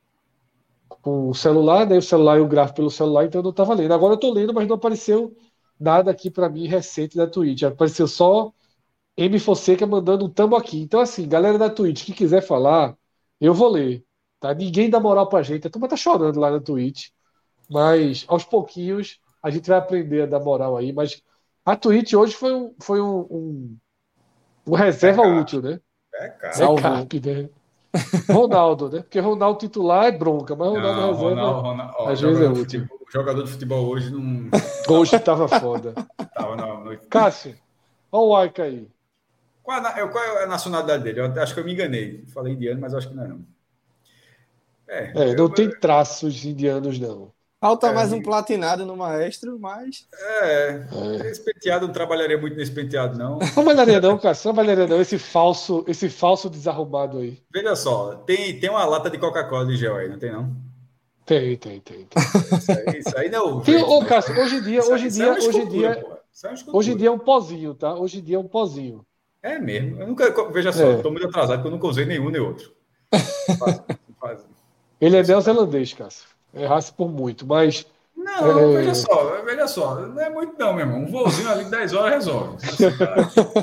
com 1.01 1.29
o 1.29 1.35
celular, 1.35 1.87
né? 1.87 1.97
O 1.97 2.01
celular 2.01 2.37
e 2.37 2.41
o 2.41 2.47
gráfico 2.47 2.77
pelo 2.77 2.91
celular, 2.91 3.25
então 3.25 3.39
eu 3.39 3.43
não 3.43 3.51
estava 3.51 3.73
lendo. 3.73 3.93
Agora 3.93 4.13
eu 4.13 4.15
estou 4.15 4.33
lendo, 4.33 4.53
mas 4.53 4.67
não 4.67 4.75
apareceu 4.75 5.35
nada 5.79 6.11
aqui 6.11 6.29
para 6.29 6.49
mim 6.49 6.67
recente 6.67 7.15
da 7.15 7.27
Twitch. 7.27 7.63
Apareceu 7.63 8.07
só 8.07 8.51
M. 9.17 9.39
Fonseca 9.39 9.85
mandando 9.85 10.25
um 10.25 10.29
tambo 10.29 10.55
aqui. 10.55 10.81
Então, 10.81 10.99
assim, 10.99 11.27
galera 11.27 11.57
da 11.57 11.69
Twitch, 11.69 12.05
que 12.05 12.13
quiser 12.13 12.41
falar, 12.41 12.95
eu 13.39 13.53
vou 13.53 13.69
ler. 13.69 14.03
Tá? 14.39 14.53
Ninguém 14.53 14.89
dá 14.89 14.99
moral 14.99 15.27
pra 15.27 15.43
gente. 15.43 15.67
A 15.67 15.69
turma 15.69 15.87
tá 15.87 15.97
chorando 15.97 16.39
lá 16.39 16.51
na 16.51 16.59
Twitch. 16.59 17.09
Mas 17.69 18.25
aos 18.27 18.43
pouquinhos 18.43 19.19
a 19.41 19.49
gente 19.49 19.69
vai 19.69 19.77
aprender 19.77 20.23
a 20.23 20.25
dar 20.25 20.39
moral 20.39 20.77
aí. 20.77 20.91
Mas 20.91 21.21
a 21.65 21.75
Twitch 21.75 22.13
hoje 22.13 22.33
foi 22.33 22.53
um, 22.53 22.73
foi 22.79 23.01
um, 23.01 23.19
um, 23.29 23.77
um 24.67 24.75
reserva 24.75 25.23
é 25.23 25.39
útil, 25.39 25.61
né? 25.61 25.79
É, 26.13 26.29
cara. 26.29 26.63
É 26.63 26.81
cap, 26.81 27.19
né? 27.19 27.49
Ronaldo, 28.31 28.89
né? 28.89 29.01
Porque 29.01 29.19
Ronaldo 29.19 29.59
titular 29.59 30.05
é 30.05 30.11
bronca, 30.11 30.55
mas 30.55 30.69
Ronaldo 30.69 31.01
não, 31.01 31.11
reserva 31.13 31.29
Ronaldo, 31.29 31.61
Ronaldo, 31.61 31.93
ó, 31.97 32.09
às 32.09 32.21
vezes 32.21 32.41
é 32.41 32.47
útil. 32.49 32.81
Futebol, 32.81 32.99
o 33.07 33.11
jogador 33.11 33.43
de 33.43 33.51
futebol 33.51 33.87
hoje 33.87 34.11
não. 34.11 34.49
Hoje 34.89 35.19
tava 35.19 35.47
foda. 35.47 35.93
tava 36.33 36.55
não, 36.55 36.83
não. 36.85 36.97
Cássio, 37.09 37.55
olha 38.11 38.23
o 38.23 38.35
Aika 38.35 38.63
aí. 38.63 38.87
Qual, 39.63 39.85
é, 39.85 40.07
qual 40.07 40.23
é 40.23 40.43
a 40.43 40.47
nacionalidade 40.47 41.03
dele? 41.03 41.19
Eu 41.19 41.41
acho 41.41 41.53
que 41.53 41.59
eu 41.59 41.65
me 41.65 41.73
enganei. 41.73 42.23
Falei 42.33 42.53
indiano, 42.53 42.81
mas 42.81 42.93
acho 42.93 43.09
que 43.09 43.15
não 43.15 43.23
é 43.23 43.27
não. 43.27 43.45
É, 44.87 45.11
é 45.11 45.35
não 45.35 45.43
eu, 45.45 45.49
tem 45.49 45.69
traços 45.69 46.43
indianos, 46.43 46.99
não. 46.99 47.31
Falta 47.61 47.87
é, 47.87 47.93
mais 47.93 48.13
um 48.13 48.21
platinado 48.21 48.85
no 48.85 48.95
maestro, 48.95 49.59
mas. 49.59 50.07
É, 50.13 50.85
é. 51.21 51.27
esse 51.29 51.43
penteado 51.43 51.87
não 51.87 51.93
trabalharia 51.93 52.37
muito 52.37 52.55
nesse 52.55 52.71
penteado, 52.71 53.17
não. 53.17 53.37
Não 53.37 53.51
trabalharia, 53.51 53.99
não, 53.99 54.17
cara. 54.17 54.33
Não 54.33 54.41
trabalharia, 54.41 54.87
não. 54.87 55.01
Esse 55.01 55.19
falso, 55.19 55.83
esse 55.85 56.09
falso 56.09 56.49
desarrumado 56.49 57.17
aí. 57.17 57.37
Veja 57.53 57.75
só, 57.75 58.15
tem, 58.25 58.57
tem 58.57 58.69
uma 58.69 58.85
lata 58.85 59.09
de 59.09 59.17
Coca-Cola 59.17 59.65
de 59.65 59.75
gel 59.75 59.97
aí, 59.97 60.07
não 60.07 60.17
tem, 60.17 60.31
não? 60.31 60.55
Tem, 61.25 61.57
tem, 61.57 61.81
tem. 61.81 62.05
tem. 62.05 62.57
Isso, 62.57 62.71
aí, 62.71 62.99
isso 62.99 63.17
aí 63.17 63.29
não. 63.29 63.59
Tem, 63.59 63.83
ô, 63.83 64.05
Cássio, 64.05 64.39
hoje 64.39 64.55
em 64.55 64.61
dia, 64.61 64.81
hoje 64.81 65.07
em 65.07 65.09
dia, 65.09 65.25
é 65.25 65.31
hoje 65.31 65.59
em 65.59 65.67
dia. 65.67 66.05
Hoje 66.71 66.91
em 66.93 66.97
dia 66.97 67.07
é 67.09 67.11
um 67.11 67.19
pozinho, 67.19 67.73
tá? 67.73 67.93
Hoje 67.93 68.19
em 68.19 68.23
dia 68.23 68.37
é 68.37 68.39
um 68.39 68.47
pozinho. 68.47 69.05
É 69.43 69.59
mesmo. 69.59 69.99
Eu 69.99 70.07
nunca. 70.07 70.49
Veja 70.49 70.71
só, 70.71 70.83
é. 70.83 70.93
eu 70.93 71.01
tô 71.01 71.11
muito 71.11 71.27
atrasado, 71.27 71.57
porque 71.57 71.67
eu 71.67 71.71
nunca 71.71 71.87
usei 71.87 72.05
nenhum 72.05 72.29
nem 72.29 72.39
outro. 72.39 72.73
Faz, 73.59 73.81
faz. 74.21 74.39
Ele 75.01 75.17
é 75.17 75.23
neozelandês, 75.23 75.93
Cássio. 75.93 76.38
Errasse 76.53 76.91
por 76.93 77.09
muito, 77.09 77.45
mas. 77.45 77.85
Não, 78.15 78.59
é... 78.59 78.77
veja 78.77 78.95
só, 78.95 79.41
veja 79.43 79.67
só, 79.67 79.95
não 79.95 80.21
é 80.21 80.29
muito 80.29 80.53
não, 80.59 80.73
meu 80.73 80.85
irmão. 80.85 80.99
Um 81.01 81.05
voozinho 81.05 81.49
ali 81.49 81.63
de 81.65 81.71
10 81.71 81.93
horas 81.93 82.13
resolve. 82.13 82.57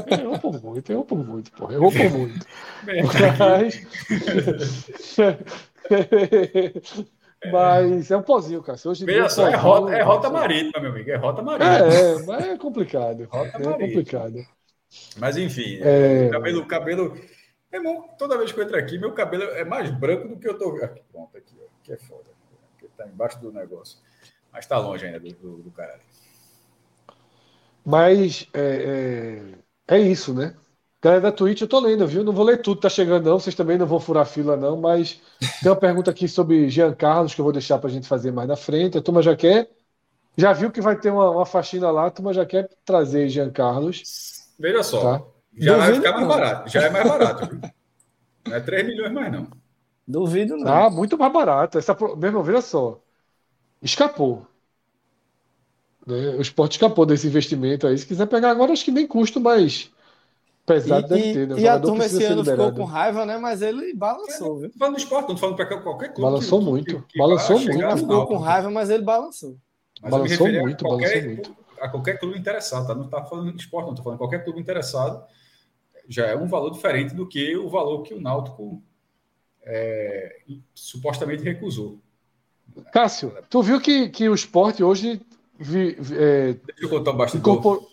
errou 0.18 0.38
por 0.38 0.62
muito, 0.62 0.92
errou 0.92 1.04
por 1.04 1.18
muito, 1.18 1.52
porra. 1.52 1.74
Errou 1.74 1.92
por 1.92 2.10
muito. 2.10 2.46
Mas... 3.38 3.86
mas 7.52 8.10
é 8.10 8.16
um 8.16 8.22
pozinho, 8.22 8.62
cara. 8.62 8.78
Hoje 8.86 9.04
veja 9.04 9.28
só, 9.28 9.46
é 9.48 9.56
rota, 9.56 9.92
é 9.94 10.02
rota 10.02 10.30
marítima, 10.30 10.80
meu 10.80 10.90
amigo. 10.90 11.10
É 11.10 11.16
rota 11.16 11.42
marítima. 11.42 11.76
É, 11.76 12.22
mas 12.24 12.46
é 12.46 12.56
complicado. 12.56 13.28
Rota 13.30 13.48
é 13.48 13.58
marítima. 13.58 13.88
complicado. 13.88 14.36
Mas 15.18 15.36
enfim, 15.36 15.80
é... 15.82 16.30
cabelo, 16.30 16.64
cabelo. 16.66 17.14
Meu 17.70 17.80
irmão, 17.82 18.08
toda 18.16 18.38
vez 18.38 18.52
que 18.52 18.60
eu 18.60 18.64
entro 18.64 18.78
aqui, 18.78 18.96
meu 18.98 19.12
cabelo 19.12 19.42
é 19.42 19.64
mais 19.64 19.90
branco 19.90 20.28
do 20.28 20.38
que 20.38 20.48
eu 20.48 20.56
tô. 20.56 20.76
Aqui, 20.82 21.02
pronto, 21.12 21.36
aqui, 21.36 21.54
ó, 21.60 21.66
que 21.82 21.92
é 21.92 21.96
foda 21.98 22.25
tá 22.96 23.06
embaixo 23.06 23.40
do 23.40 23.52
negócio. 23.52 23.98
Mas 24.52 24.64
está 24.64 24.78
longe 24.78 25.04
ainda 25.04 25.20
do, 25.20 25.28
do, 25.30 25.56
do 25.58 25.70
caralho. 25.70 26.00
Mas 27.84 28.48
é, 28.52 29.52
é, 29.88 29.96
é, 29.96 30.00
isso, 30.00 30.34
né? 30.34 30.54
Galera 31.00 31.20
da 31.20 31.32
Twitch, 31.32 31.60
eu 31.60 31.68
tô 31.68 31.78
lendo, 31.78 32.06
viu? 32.06 32.24
Não 32.24 32.32
vou 32.32 32.44
ler 32.44 32.60
tudo, 32.60 32.80
tá 32.80 32.88
chegando, 32.88 33.26
não. 33.26 33.38
Vocês 33.38 33.54
também 33.54 33.78
não 33.78 33.86
vão 33.86 34.00
furar 34.00 34.26
fila, 34.26 34.56
não. 34.56 34.76
Mas 34.76 35.20
tem 35.62 35.70
uma 35.70 35.76
pergunta 35.76 36.10
aqui 36.10 36.26
sobre 36.26 36.68
Jean 36.68 36.92
Carlos, 36.94 37.34
que 37.34 37.40
eu 37.40 37.44
vou 37.44 37.52
deixar 37.52 37.78
pra 37.78 37.90
gente 37.90 38.08
fazer 38.08 38.32
mais 38.32 38.48
na 38.48 38.56
frente. 38.56 38.98
A 38.98 39.02
turma 39.02 39.22
já 39.22 39.36
quer. 39.36 39.70
Já 40.36 40.52
viu 40.52 40.70
que 40.70 40.80
vai 40.80 40.98
ter 40.98 41.10
uma, 41.10 41.30
uma 41.30 41.46
faxina 41.46 41.90
lá, 41.90 42.06
a 42.06 42.10
turma 42.10 42.32
já 42.32 42.44
quer 42.44 42.68
trazer 42.84 43.28
Jean 43.28 43.50
Carlos. 43.50 44.02
Veja 44.58 44.82
só. 44.82 45.18
Tá? 45.18 45.24
Já 45.56 45.74
Duvido 45.74 45.78
vai 45.78 45.94
ficar 45.94 46.12
mais 46.12 46.28
barato. 46.28 46.70
Já 46.70 46.82
é 46.82 46.90
mais 46.90 47.08
barato, 47.08 47.46
viu? 47.46 47.60
Não 48.46 48.54
é 48.54 48.60
3 48.60 48.86
milhões 48.86 49.12
mais, 49.12 49.32
não. 49.32 49.48
Duvido 50.06 50.56
não. 50.56 50.72
Ah, 50.72 50.90
muito 50.90 51.18
mais 51.18 51.32
barato. 51.32 51.78
Essa, 51.78 51.96
mesmo, 52.16 52.42
veja 52.42 52.60
só. 52.60 53.00
Escapou. 53.82 54.46
Né? 56.06 56.36
O 56.36 56.40
esporte 56.40 56.72
escapou 56.72 57.04
desse 57.04 57.26
investimento 57.26 57.86
aí. 57.86 57.98
Se 57.98 58.06
quiser 58.06 58.26
pegar 58.26 58.50
agora, 58.50 58.72
acho 58.72 58.84
que 58.84 58.92
nem 58.92 59.06
custo, 59.06 59.40
mas 59.40 59.90
pesado 60.64 61.06
e, 61.06 61.08
deve 61.08 61.32
ter. 61.32 61.48
Né? 61.48 61.60
E 61.60 61.68
a 61.68 61.78
turma 61.78 62.06
esse 62.06 62.22
ano 62.24 62.44
ficou 62.44 62.72
com 62.72 62.84
raiva, 62.84 63.26
né? 63.26 63.36
Mas 63.36 63.62
ele 63.62 63.92
balançou, 63.92 64.58
viu? 64.58 64.70
Falando 64.78 64.94
do 64.94 65.00
esporte, 65.00 65.28
não 65.28 65.36
falando 65.36 65.56
para 65.56 65.80
qualquer 65.80 66.08
clube. 66.12 66.22
Balançou 66.22 66.58
que, 66.60 66.64
muito. 66.64 67.02
Que, 67.02 67.12
que 67.12 67.18
balançou 67.18 67.58
muito. 67.58 67.98
Ficou 67.98 68.26
com 68.26 68.36
raiva, 68.36 68.70
mas 68.70 68.90
ele 68.90 69.02
balançou. 69.02 69.56
Mas 70.00 70.10
balançou 70.10 70.48
muito, 70.48 70.84
qualquer, 70.84 71.08
balançou 71.08 71.30
muito. 71.30 71.56
A 71.80 71.88
qualquer 71.88 72.18
clube 72.18 72.38
interessado, 72.38 72.86
tá? 72.86 72.94
Não 72.94 73.04
está 73.04 73.24
falando 73.24 73.52
de 73.52 73.60
esporte, 73.60 73.86
não 73.86 73.92
estou 73.92 74.04
falando 74.04 74.18
qualquer 74.18 74.44
clube 74.44 74.60
interessado. 74.60 75.24
Já 76.08 76.26
é 76.26 76.36
um 76.36 76.46
valor 76.46 76.70
diferente 76.70 77.14
do 77.14 77.26
que 77.26 77.56
o 77.56 77.68
valor 77.68 78.02
que 78.02 78.14
o 78.14 78.20
Náutico 78.20 78.80
é, 79.66 80.36
supostamente 80.74 81.42
recusou. 81.42 81.98
Cássio, 82.92 83.32
tu 83.50 83.62
viu 83.62 83.80
que, 83.80 84.08
que 84.08 84.28
o 84.28 84.34
esporte 84.34 84.82
hoje 84.82 85.20
vi, 85.58 85.96
é, 86.12 86.52
Deixa 86.52 86.84
eu 86.84 86.88
contar 86.88 87.12
um 87.12 87.38
incorporou, 87.38 87.88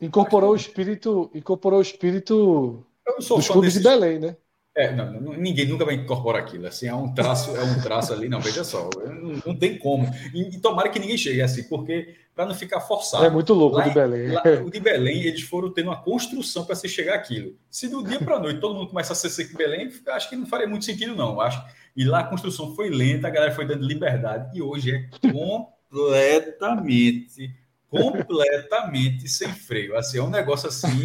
incorporou 0.00 0.52
o 0.52 0.56
espírito, 0.56 1.30
incorporou 1.34 1.78
o 1.78 1.82
espírito 1.82 2.84
dos 3.18 3.48
clubes 3.48 3.74
desse... 3.74 3.82
de 3.82 3.88
Belém, 3.88 4.18
né? 4.18 4.36
É, 4.76 4.92
não, 4.92 5.12
ninguém 5.34 5.66
nunca 5.66 5.84
vai 5.84 5.94
incorporar 5.94 6.42
aquilo. 6.42 6.66
Assim, 6.66 6.88
é 6.88 6.94
um 6.94 7.14
traço, 7.14 7.56
é 7.56 7.62
um 7.62 7.80
traço 7.80 8.12
ali. 8.12 8.28
Não, 8.28 8.40
veja 8.40 8.64
só, 8.64 8.90
não, 9.06 9.40
não 9.46 9.56
tem 9.56 9.78
como. 9.78 10.12
E, 10.34 10.56
e, 10.56 10.58
tomara 10.58 10.88
que 10.88 10.98
ninguém 10.98 11.16
chegue 11.16 11.40
assim, 11.40 11.62
porque 11.64 12.16
para 12.34 12.44
não 12.44 12.56
ficar 12.56 12.80
forçado. 12.80 13.24
É 13.24 13.30
muito 13.30 13.54
louco 13.54 13.76
lá, 13.76 13.84
o 13.84 13.88
de 13.88 13.94
Belém. 13.94 14.32
Lá, 14.32 14.42
o 14.64 14.70
de 14.70 14.80
Belém, 14.80 15.22
eles 15.22 15.42
foram 15.42 15.70
tendo 15.70 15.90
uma 15.90 16.02
construção 16.02 16.64
para 16.64 16.74
se 16.74 16.88
chegar 16.88 17.14
aquilo. 17.14 17.54
Se 17.70 17.86
do 17.86 18.02
dia 18.02 18.18
para 18.18 18.34
a 18.34 18.40
noite 18.40 18.60
todo 18.60 18.74
mundo 18.74 18.88
começa 18.88 19.12
a 19.12 19.16
ser 19.16 19.30
seco 19.30 19.52
em 19.52 19.56
Belém, 19.56 19.88
acho 20.08 20.28
que 20.28 20.34
não 20.34 20.46
faria 20.46 20.66
muito 20.66 20.84
sentido, 20.84 21.14
não. 21.14 21.40
Acho. 21.40 21.64
E 21.96 22.04
lá 22.04 22.18
a 22.20 22.24
construção 22.24 22.74
foi 22.74 22.90
lenta, 22.90 23.28
a 23.28 23.30
galera 23.30 23.54
foi 23.54 23.64
dando 23.64 23.86
liberdade, 23.86 24.58
e 24.58 24.62
hoje 24.62 24.90
é 24.90 25.08
completamente 25.30 27.54
completamente 27.94 29.28
sem 29.28 29.48
freio. 29.48 29.96
Assim, 29.96 30.18
é 30.18 30.22
um 30.22 30.30
negócio 30.30 30.68
assim. 30.68 31.04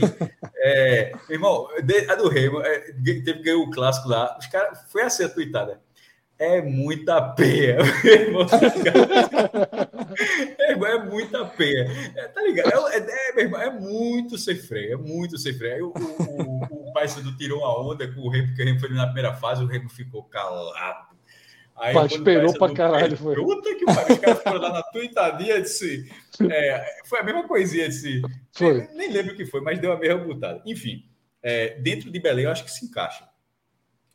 É, 0.61 1.13
irmão, 1.29 1.67
a 2.09 2.15
do 2.15 2.27
Remo, 2.27 2.61
é, 2.61 2.91
teve 3.23 3.53
o 3.53 3.69
clássico 3.69 4.09
lá. 4.09 4.37
Os 4.37 4.47
caras. 4.47 4.79
Foi 4.91 5.03
assim 5.03 5.23
a 5.23 5.29
tuitada. 5.29 5.79
É 6.37 6.61
muita 6.61 7.21
peia. 7.21 7.77
é, 10.57 10.71
é 10.71 11.03
muita 11.03 11.45
peia. 11.45 11.87
É, 12.15 12.27
tá 12.29 12.41
ligado? 12.41 12.87
É, 12.87 12.97
é, 12.97 13.41
é, 13.41 13.43
é, 13.43 13.69
muito 13.69 14.37
sem 14.37 14.55
freio. 14.55 14.93
É 14.93 14.97
muito 14.97 15.37
sem 15.37 15.53
freio. 15.53 15.93
o, 15.93 15.99
o, 15.99 16.89
o 16.89 16.93
Paysandu 16.93 17.35
tirou 17.37 17.59
uma 17.59 17.91
onda 17.91 18.07
com 18.07 18.21
o 18.21 18.29
Remo, 18.29 18.47
porque 18.47 18.61
o 18.61 18.65
Remo 18.65 18.79
foi 18.79 18.89
na 18.89 19.05
primeira 19.05 19.33
fase, 19.33 19.63
o 19.63 19.67
Remo 19.67 19.89
ficou 19.89 20.23
calado 20.23 21.18
Aí, 21.79 21.93
Pá, 21.93 22.05
esperou 22.05 22.53
pra 22.53 22.73
caralho. 22.73 23.15
Foi. 23.15 23.35
Puta 23.35 23.73
que 23.75 23.85
pariu, 23.85 24.15
os 24.15 24.19
caras 24.19 24.43
foram 24.43 24.61
lá 24.61 24.73
na 24.73 24.83
tuitadinha, 24.83 25.61
disse. 25.61 26.11
É, 26.51 27.01
foi 27.05 27.19
a 27.19 27.23
mesma 27.23 27.47
coisinha, 27.47 27.87
disse. 27.87 28.21
Foi. 28.51 28.87
Nem, 28.87 28.95
nem, 28.95 29.11
lembro 29.11 29.33
o 29.33 29.37
que 29.37 29.45
foi, 29.45 29.61
mas 29.61 29.79
deu 29.79 29.91
a 29.91 29.97
mesma 29.97 30.23
botada. 30.23 30.61
Enfim, 30.65 31.05
é, 31.41 31.79
dentro 31.79 32.11
de 32.11 32.19
Belém 32.19 32.45
eu 32.45 32.51
acho 32.51 32.65
que 32.65 32.71
se 32.71 32.85
encaixa. 32.85 33.27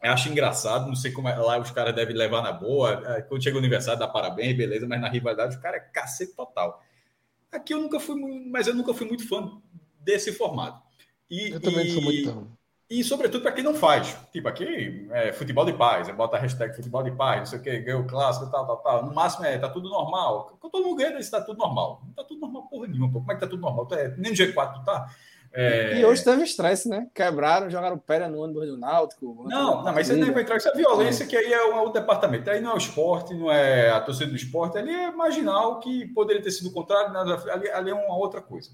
Eu 0.02 0.12
acho 0.12 0.28
engraçado, 0.28 0.86
não 0.86 0.94
sei 0.94 1.10
como 1.12 1.28
é, 1.28 1.34
lá 1.34 1.58
os 1.58 1.70
caras 1.70 1.94
devem 1.94 2.14
levar 2.14 2.42
na 2.42 2.52
boa. 2.52 3.02
É, 3.06 3.22
quando 3.22 3.42
chega 3.42 3.56
o 3.56 3.58
aniversário, 3.58 3.98
dá 3.98 4.06
parabéns, 4.06 4.54
beleza, 4.54 4.86
mas 4.86 5.00
na 5.00 5.08
rivalidade 5.08 5.56
os 5.56 5.62
caras 5.62 5.80
é 5.80 5.84
cacete 5.90 6.34
total. 6.34 6.82
Aqui 7.50 7.72
eu 7.72 7.80
nunca 7.80 7.98
fui, 7.98 8.14
mas 8.50 8.66
eu 8.66 8.74
nunca 8.74 8.92
fui 8.92 9.06
muito 9.06 9.26
fã 9.26 9.50
desse 10.00 10.32
formato. 10.32 10.82
E, 11.30 11.52
eu 11.52 11.60
também 11.60 11.86
e, 11.86 11.90
sou 11.90 12.02
muito 12.02 12.58
e, 12.88 13.02
sobretudo, 13.02 13.42
para 13.42 13.52
quem 13.52 13.64
não 13.64 13.74
faz. 13.74 14.16
Tipo, 14.30 14.48
aqui 14.48 15.08
é 15.10 15.32
futebol 15.32 15.64
de 15.64 15.72
paz, 15.72 16.08
bota 16.10 16.36
a 16.36 16.40
hashtag 16.40 16.76
futebol 16.76 17.02
de 17.02 17.10
paz, 17.12 17.38
não 17.38 17.46
sei 17.46 17.58
o 17.58 17.62
quê, 17.62 17.78
ganhou 17.78 18.04
clássico, 18.04 18.50
tal, 18.50 18.66
tal, 18.66 18.76
tal. 18.76 19.06
No 19.06 19.14
máximo 19.14 19.46
é, 19.46 19.58
tá 19.58 19.70
tudo 19.70 19.88
normal. 19.88 20.58
Quando 20.60 20.72
todo 20.72 20.84
mundo 20.84 20.96
ganha, 20.96 21.18
está 21.18 21.40
tudo 21.40 21.58
normal. 21.58 22.02
Não 22.04 22.12
tá 22.12 22.22
tudo 22.24 22.40
normal 22.40 22.68
porra 22.68 22.86
nenhuma, 22.86 23.10
pô. 23.10 23.20
Como 23.20 23.32
é 23.32 23.34
que 23.34 23.40
tá 23.40 23.46
tudo 23.46 23.62
normal? 23.62 23.88
É, 23.92 24.08
nem 24.18 24.32
no 24.32 24.36
G4 24.36 24.74
tu 24.74 24.84
tá. 24.84 25.06
É... 25.56 26.00
E 26.00 26.04
hoje 26.04 26.22
teve 26.22 26.42
estresse, 26.42 26.88
né? 26.88 27.06
Quebraram, 27.14 27.70
jogaram 27.70 27.96
pera 27.96 28.28
no 28.28 28.42
ônibus 28.42 28.66
do 28.66 28.76
Náutico. 28.76 29.46
Não, 29.48 29.82
não, 29.82 29.94
mas 29.94 30.08
isso 30.08 30.18
nem 30.18 30.32
vai 30.32 30.42
entrar. 30.42 30.56
Isso 30.56 30.68
é 30.68 30.72
violência, 30.72 31.26
que 31.26 31.36
aí 31.36 31.52
é 31.52 31.64
um 31.72 31.78
outro 31.78 32.00
departamento. 32.00 32.50
Aí 32.50 32.60
não 32.60 32.72
é 32.72 32.74
o 32.74 32.78
esporte, 32.78 33.32
não 33.32 33.50
é 33.50 33.88
a 33.90 34.00
torcida 34.00 34.28
do 34.28 34.36
esporte, 34.36 34.76
ali 34.76 34.92
é 34.92 35.12
marginal, 35.12 35.78
que 35.78 36.06
poderia 36.08 36.42
ter 36.42 36.50
sido 36.50 36.70
o 36.70 36.72
contrário, 36.72 37.16
ali, 37.50 37.70
ali 37.70 37.90
é 37.90 37.94
uma 37.94 38.16
outra 38.16 38.42
coisa 38.42 38.70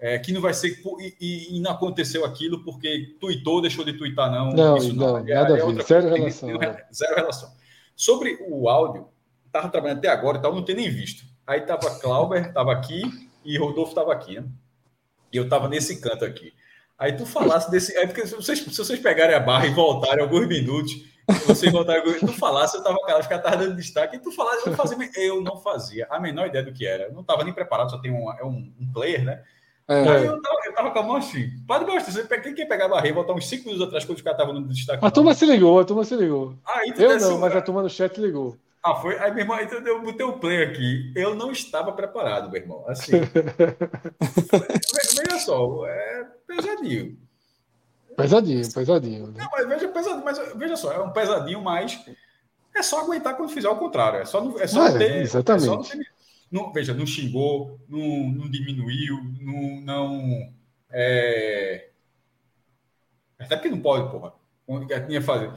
é, 0.00 0.18
que 0.18 0.32
não 0.32 0.40
vai 0.40 0.54
ser. 0.54 0.80
E, 1.20 1.56
e, 1.56 1.60
não 1.60 1.72
aconteceu 1.72 2.24
aquilo 2.24 2.64
porque 2.64 3.16
tuitou, 3.20 3.60
deixou 3.60 3.84
de 3.84 3.92
tuitar, 3.92 4.30
não. 4.30 4.50
Não, 4.50 4.76
isso 4.78 4.94
não, 4.94 5.18
não 5.18 5.24
nada 5.24 5.30
é, 5.30 5.62
a 5.62 5.66
ver. 5.66 5.82
Zero 5.82 6.08
relação. 6.08 6.48
zero 6.92 7.14
relação. 7.14 7.52
Sobre 7.94 8.38
o 8.48 8.68
áudio, 8.68 9.08
estava 9.46 9.68
trabalhando 9.68 9.98
até 9.98 10.08
agora 10.08 10.38
e 10.38 10.40
tal, 10.40 10.54
não 10.54 10.64
tem 10.64 10.74
nem 10.74 10.88
visto. 10.88 11.24
Aí 11.46 11.60
estava 11.60 11.98
Clauber, 12.00 12.46
estava 12.46 12.72
aqui 12.72 13.02
e 13.44 13.58
Rodolfo 13.58 13.90
estava 13.90 14.12
aqui, 14.12 14.40
né? 14.40 14.46
E 15.30 15.36
eu 15.36 15.44
estava 15.44 15.68
nesse 15.68 16.00
canto 16.00 16.24
aqui. 16.24 16.54
Aí 16.98 17.12
tu 17.12 17.26
falasse 17.26 17.70
desse. 17.70 17.94
É 17.96 18.06
porque 18.06 18.26
se 18.26 18.34
vocês, 18.34 18.58
se 18.58 18.76
vocês 18.76 18.98
pegarem 18.98 19.36
a 19.36 19.40
barra 19.40 19.66
e 19.66 19.74
voltarem 19.74 20.24
alguns 20.24 20.48
minutos, 20.48 20.92
vocês 21.46 21.70
voltarem 21.70 22.00
alguns 22.00 22.20
tu 22.20 22.32
falasse, 22.38 22.76
eu 22.76 22.82
tava 22.82 22.98
cara, 23.06 23.20
os 23.20 23.26
caras 23.26 23.44
estavam 23.44 23.66
dando 23.66 23.76
destaque, 23.76 24.16
e 24.16 24.18
tu 24.18 24.32
falasse, 24.32 24.66
eu, 24.66 24.74
fazia, 24.74 25.10
eu 25.16 25.42
não 25.42 25.58
fazia 25.58 26.06
a 26.10 26.18
menor 26.18 26.46
ideia 26.46 26.64
do 26.64 26.72
que 26.72 26.86
era. 26.86 27.04
Eu 27.04 27.12
não 27.12 27.22
tava 27.22 27.44
nem 27.44 27.52
preparado, 27.52 27.90
só 27.90 27.98
tem 27.98 28.10
um, 28.10 28.32
é 28.32 28.44
um, 28.44 28.72
um 28.80 28.92
player, 28.92 29.24
né? 29.24 29.42
É. 29.90 30.08
Aí 30.08 30.24
eu 30.24 30.40
tava, 30.40 30.56
eu 30.64 30.72
tava 30.72 30.90
com 30.92 30.98
a 31.00 31.02
mão 31.02 31.16
assim. 31.16 31.50
Pode 31.66 31.84
gostar, 31.84 32.12
você 32.12 32.40
quem 32.40 32.54
quer 32.54 32.66
pegar 32.66 32.84
a 32.84 32.88
barra 32.88 33.08
e 33.08 33.12
voltar 33.12 33.32
uns 33.32 33.48
5 33.48 33.64
minutos 33.64 33.84
atrás 33.84 34.04
quando 34.04 34.18
os 34.18 34.22
caras 34.22 34.38
estavam 34.38 34.60
no 34.60 34.68
destaque. 34.68 35.04
A 35.04 35.10
turma 35.10 35.34
se 35.34 35.44
ligou, 35.44 35.80
a 35.80 35.84
turma 35.84 36.04
se 36.04 36.14
ligou. 36.14 36.54
Aí, 36.64 36.94
eu 36.96 37.18
não, 37.18 37.38
mas 37.38 37.56
a 37.56 37.60
turma 37.60 37.82
no 37.82 37.90
chat 37.90 38.20
ligou. 38.20 38.56
Ah, 38.84 38.94
foi? 38.94 39.18
Aí, 39.18 39.32
meu 39.32 39.40
irmão, 39.40 39.60
então 39.60 39.80
eu 39.80 40.00
botei 40.00 40.24
o 40.24 40.34
play 40.34 40.62
aqui. 40.62 41.12
Eu 41.16 41.34
não 41.34 41.50
estava 41.50 41.92
preparado, 41.92 42.48
meu 42.52 42.62
irmão. 42.62 42.84
Assim. 42.86 43.10
veja 45.18 45.38
só, 45.40 45.84
é 45.86 46.26
pesadinho. 46.46 47.18
Pesadinho, 48.16 48.72
pesadinho. 48.72 49.26
Né? 49.26 49.42
Não, 49.42 49.48
mas 49.50 49.68
veja, 49.68 49.88
pesadinho, 49.88 50.24
mas 50.24 50.38
veja 50.54 50.76
só, 50.76 50.92
é 50.92 51.00
um 51.00 51.10
pesadinho, 51.10 51.60
mas 51.60 52.00
é 52.76 52.82
só 52.82 53.00
aguentar 53.00 53.36
quando 53.36 53.50
fizer 53.50 53.68
o 53.68 53.76
contrário. 53.76 54.20
É 54.20 54.24
só, 54.24 54.40
é 54.60 54.66
só 54.68 54.86
é, 54.86 54.98
ter. 54.98 55.16
Exatamente. 55.22 55.64
É 55.64 55.66
só 55.66 55.82
ter, 55.82 56.06
não, 56.50 56.72
veja, 56.72 56.92
não 56.92 57.06
xingou, 57.06 57.78
não, 57.88 58.28
não 58.30 58.50
diminuiu, 58.50 59.18
não. 59.40 59.80
não 59.82 60.52
é... 60.90 61.90
Até 63.38 63.56
porque 63.56 63.70
não 63.70 63.80
pode, 63.80 64.10
porra. 64.10 64.34
Tinha 65.06 65.22
fazer. 65.22 65.50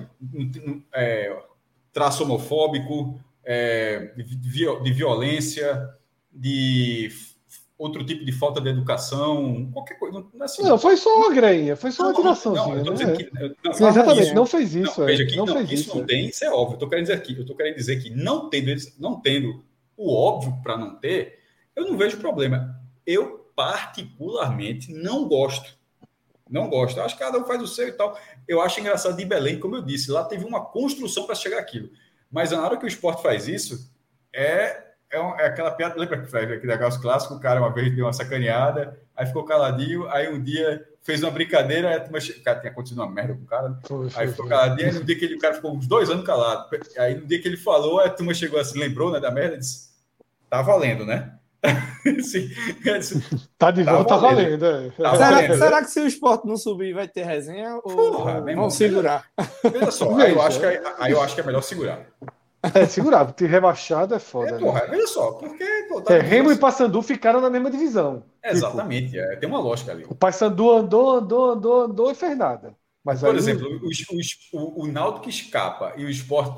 É, 0.94 1.44
traço 1.92 2.24
homofóbico, 2.24 3.20
é, 3.44 4.14
de 4.16 4.92
violência, 4.92 5.90
de 6.32 7.12
outro 7.78 8.06
tipo 8.06 8.24
de 8.24 8.32
falta 8.32 8.62
de 8.62 8.70
educação, 8.70 9.70
qualquer 9.72 9.96
coisa. 9.96 10.26
Assim, 10.40 10.64
não, 10.64 10.78
foi 10.78 10.96
só 10.96 11.16
uma 11.18 11.34
grainha, 11.34 11.76
foi 11.76 11.92
só 11.92 12.04
uma 12.04 12.14
direçãozinha. 12.14 12.84
Não, 12.84 12.94
né? 12.94 13.16
que, 13.16 13.30
não, 13.64 13.74
Sim, 13.74 13.86
exatamente, 13.86 14.26
isso, 14.28 14.36
não 14.36 14.46
fez 14.46 14.76
isso. 14.76 15.00
Não, 15.00 15.08
veja 15.08 15.26
que 15.26 15.36
não, 15.36 15.48
fez 15.48 15.72
isso, 15.72 15.74
isso 15.74 15.98
não 15.98 16.06
tem, 16.06 16.28
isso 16.28 16.46
é 16.46 16.50
óbvio. 16.50 16.72
Eu 16.72 16.76
estou 16.76 16.90
querendo 16.90 17.06
dizer 17.06 17.18
aqui, 17.18 17.34
eu 17.34 17.42
estou 17.42 17.56
querendo 17.56 17.76
dizer 17.76 18.02
que 18.02 18.10
não 18.10 18.50
tendo, 18.50 18.74
não 18.98 19.20
tendo 19.20 19.64
o 19.98 20.14
óbvio 20.14 20.54
para 20.64 20.78
não 20.78 20.96
ter, 20.96 21.40
eu 21.76 21.86
não 21.86 21.98
vejo 21.98 22.18
problema. 22.18 22.80
Eu, 23.06 23.52
particularmente, 23.56 24.92
não 24.94 25.28
gosto. 25.28 25.78
Não 26.50 26.70
gosto. 26.70 26.98
Eu 26.98 27.06
acho 27.06 27.16
que 27.16 27.24
cada 27.24 27.38
um 27.38 27.46
faz 27.46 27.62
o 27.62 27.68
seu 27.68 27.88
e 27.88 27.92
tal. 27.92 28.18
Eu 28.48 28.62
acho 28.62 28.80
engraçado 28.80 29.16
de 29.16 29.26
Belém, 29.26 29.60
como 29.60 29.76
eu 29.76 29.82
disse, 29.82 30.12
lá 30.12 30.24
teve 30.24 30.46
uma 30.46 30.64
construção 30.66 31.26
para 31.26 31.36
chegar 31.36 31.60
aquilo. 31.60 31.90
Mas 32.32 32.52
na 32.52 32.64
hora 32.64 32.78
que 32.78 32.86
o 32.86 32.88
esporte 32.88 33.22
faz 33.22 33.48
isso, 33.48 33.92
é, 34.34 34.84
é, 35.12 35.18
é 35.18 35.46
aquela 35.46 35.72
piada. 35.72 36.00
Lembra 36.00 36.22
que 36.22 36.36
aquele 36.36 36.66
negócio 36.66 37.02
clássico? 37.02 37.36
O 37.36 37.40
cara 37.40 37.60
uma 37.60 37.74
vez 37.74 37.96
deu 37.96 38.06
uma 38.06 38.14
sacaneada, 38.14 39.00
aí 39.16 39.26
ficou 39.26 39.46
caladinho, 39.46 40.10
aí 40.10 40.28
um 40.30 40.42
dia 40.42 40.88
fez 41.04 41.22
uma 41.22 41.32
brincadeira, 41.32 41.90
aí 41.90 42.02
mas, 42.12 42.30
cara, 42.42 42.60
tinha 42.60 42.72
acontecido 42.72 43.00
uma 43.00 43.12
merda 43.12 43.36
com 43.36 43.44
o 43.44 43.46
cara. 43.46 43.70
Né? 43.70 43.78
Foi, 43.84 44.08
aí 44.16 44.28
ficou 44.28 44.48
caladinho, 44.48 44.88
aí 44.88 44.94
no 44.94 45.04
dia 45.04 45.20
que 45.20 45.26
ele, 45.26 45.36
o 45.36 45.40
cara 45.40 45.54
ficou 45.54 45.76
uns 45.76 45.86
dois 45.86 46.10
anos 46.10 46.26
calado. 46.26 46.68
Aí 46.98 47.16
no 47.16 47.26
dia 47.26 47.42
que 47.42 47.48
ele 47.48 47.58
falou, 47.58 48.00
a 48.00 48.10
turma 48.10 48.34
chegou 48.34 48.60
assim, 48.60 48.80
lembrou 48.80 49.12
né, 49.12 49.20
da 49.20 49.30
merda, 49.30 49.58
disse: 49.58 49.90
tá 50.50 50.62
valendo, 50.62 51.06
né? 51.06 51.34
Sim, 52.22 52.50
tá 53.58 53.72
de 53.72 53.84
volta, 53.84 54.10
tá 54.10 54.18
valendo. 54.18 54.60
Tá 54.60 54.66
valendo, 54.66 54.66
é. 54.66 54.90
tá 54.90 55.16
será, 55.16 55.30
valendo. 55.30 55.58
será, 55.58 55.82
que 55.82 55.92
se 55.92 56.00
o 56.02 56.08
esporte 56.08 56.46
não 56.46 56.58
subir 56.58 56.94
vai 56.94 57.08
ter 57.08 57.24
resenha 57.24 57.76
ou 57.76 57.82
Porra, 57.84 58.42
vão 58.42 58.70
segurar? 58.70 59.26
Veja 59.64 59.92
só, 59.92 60.14
aí 60.20 60.34
eu, 60.34 60.42
acho 60.42 60.60
que, 60.60 60.66
é, 60.66 60.84
aí 61.00 61.12
eu 61.14 61.22
acho 61.22 61.34
que 61.34 61.40
é 61.40 61.46
melhor 61.46 61.62
segurar. 61.62 62.06
É, 62.74 62.86
segurar, 62.86 63.26
porque 63.26 63.46
rebaixado 63.46 64.16
é 64.16 64.20
foda. 64.20 64.52
É, 64.52 64.54
né? 64.54 64.60
porra, 64.60 64.82
né? 64.82 64.88
veja 64.88 65.08
só, 65.08 65.34
porque. 65.34 65.66
Pô, 65.90 66.02
tá 66.02 66.16
é, 66.16 66.20
Remo 66.20 66.52
e 66.52 66.58
Paysandu 66.58 67.02
ficaram 67.02 67.42
na 67.42 67.50
mesma 67.50 67.70
divisão. 67.70 68.24
É, 68.42 68.52
exatamente, 68.52 69.12
tipo, 69.12 69.22
é, 69.22 69.36
tem 69.36 69.50
uma 69.50 69.60
lógica 69.60 69.92
ali. 69.92 70.06
O 70.08 70.16
Paysandu 70.16 70.72
andou, 70.72 71.12
andou, 71.18 71.52
andou, 71.52 71.82
andou 71.82 72.12
e 72.12 72.16
fez 72.16 72.38
nada. 72.38 72.74
Mas 73.04 73.20
Por 73.20 73.32
aí... 73.32 73.38
exemplo, 73.38 73.68
o, 73.68 74.58
o, 74.58 74.84
o 74.84 74.88
Náutico 74.88 75.28
escapa 75.28 75.94
e 75.98 76.06
o 76.06 76.10
esporte 76.10 76.56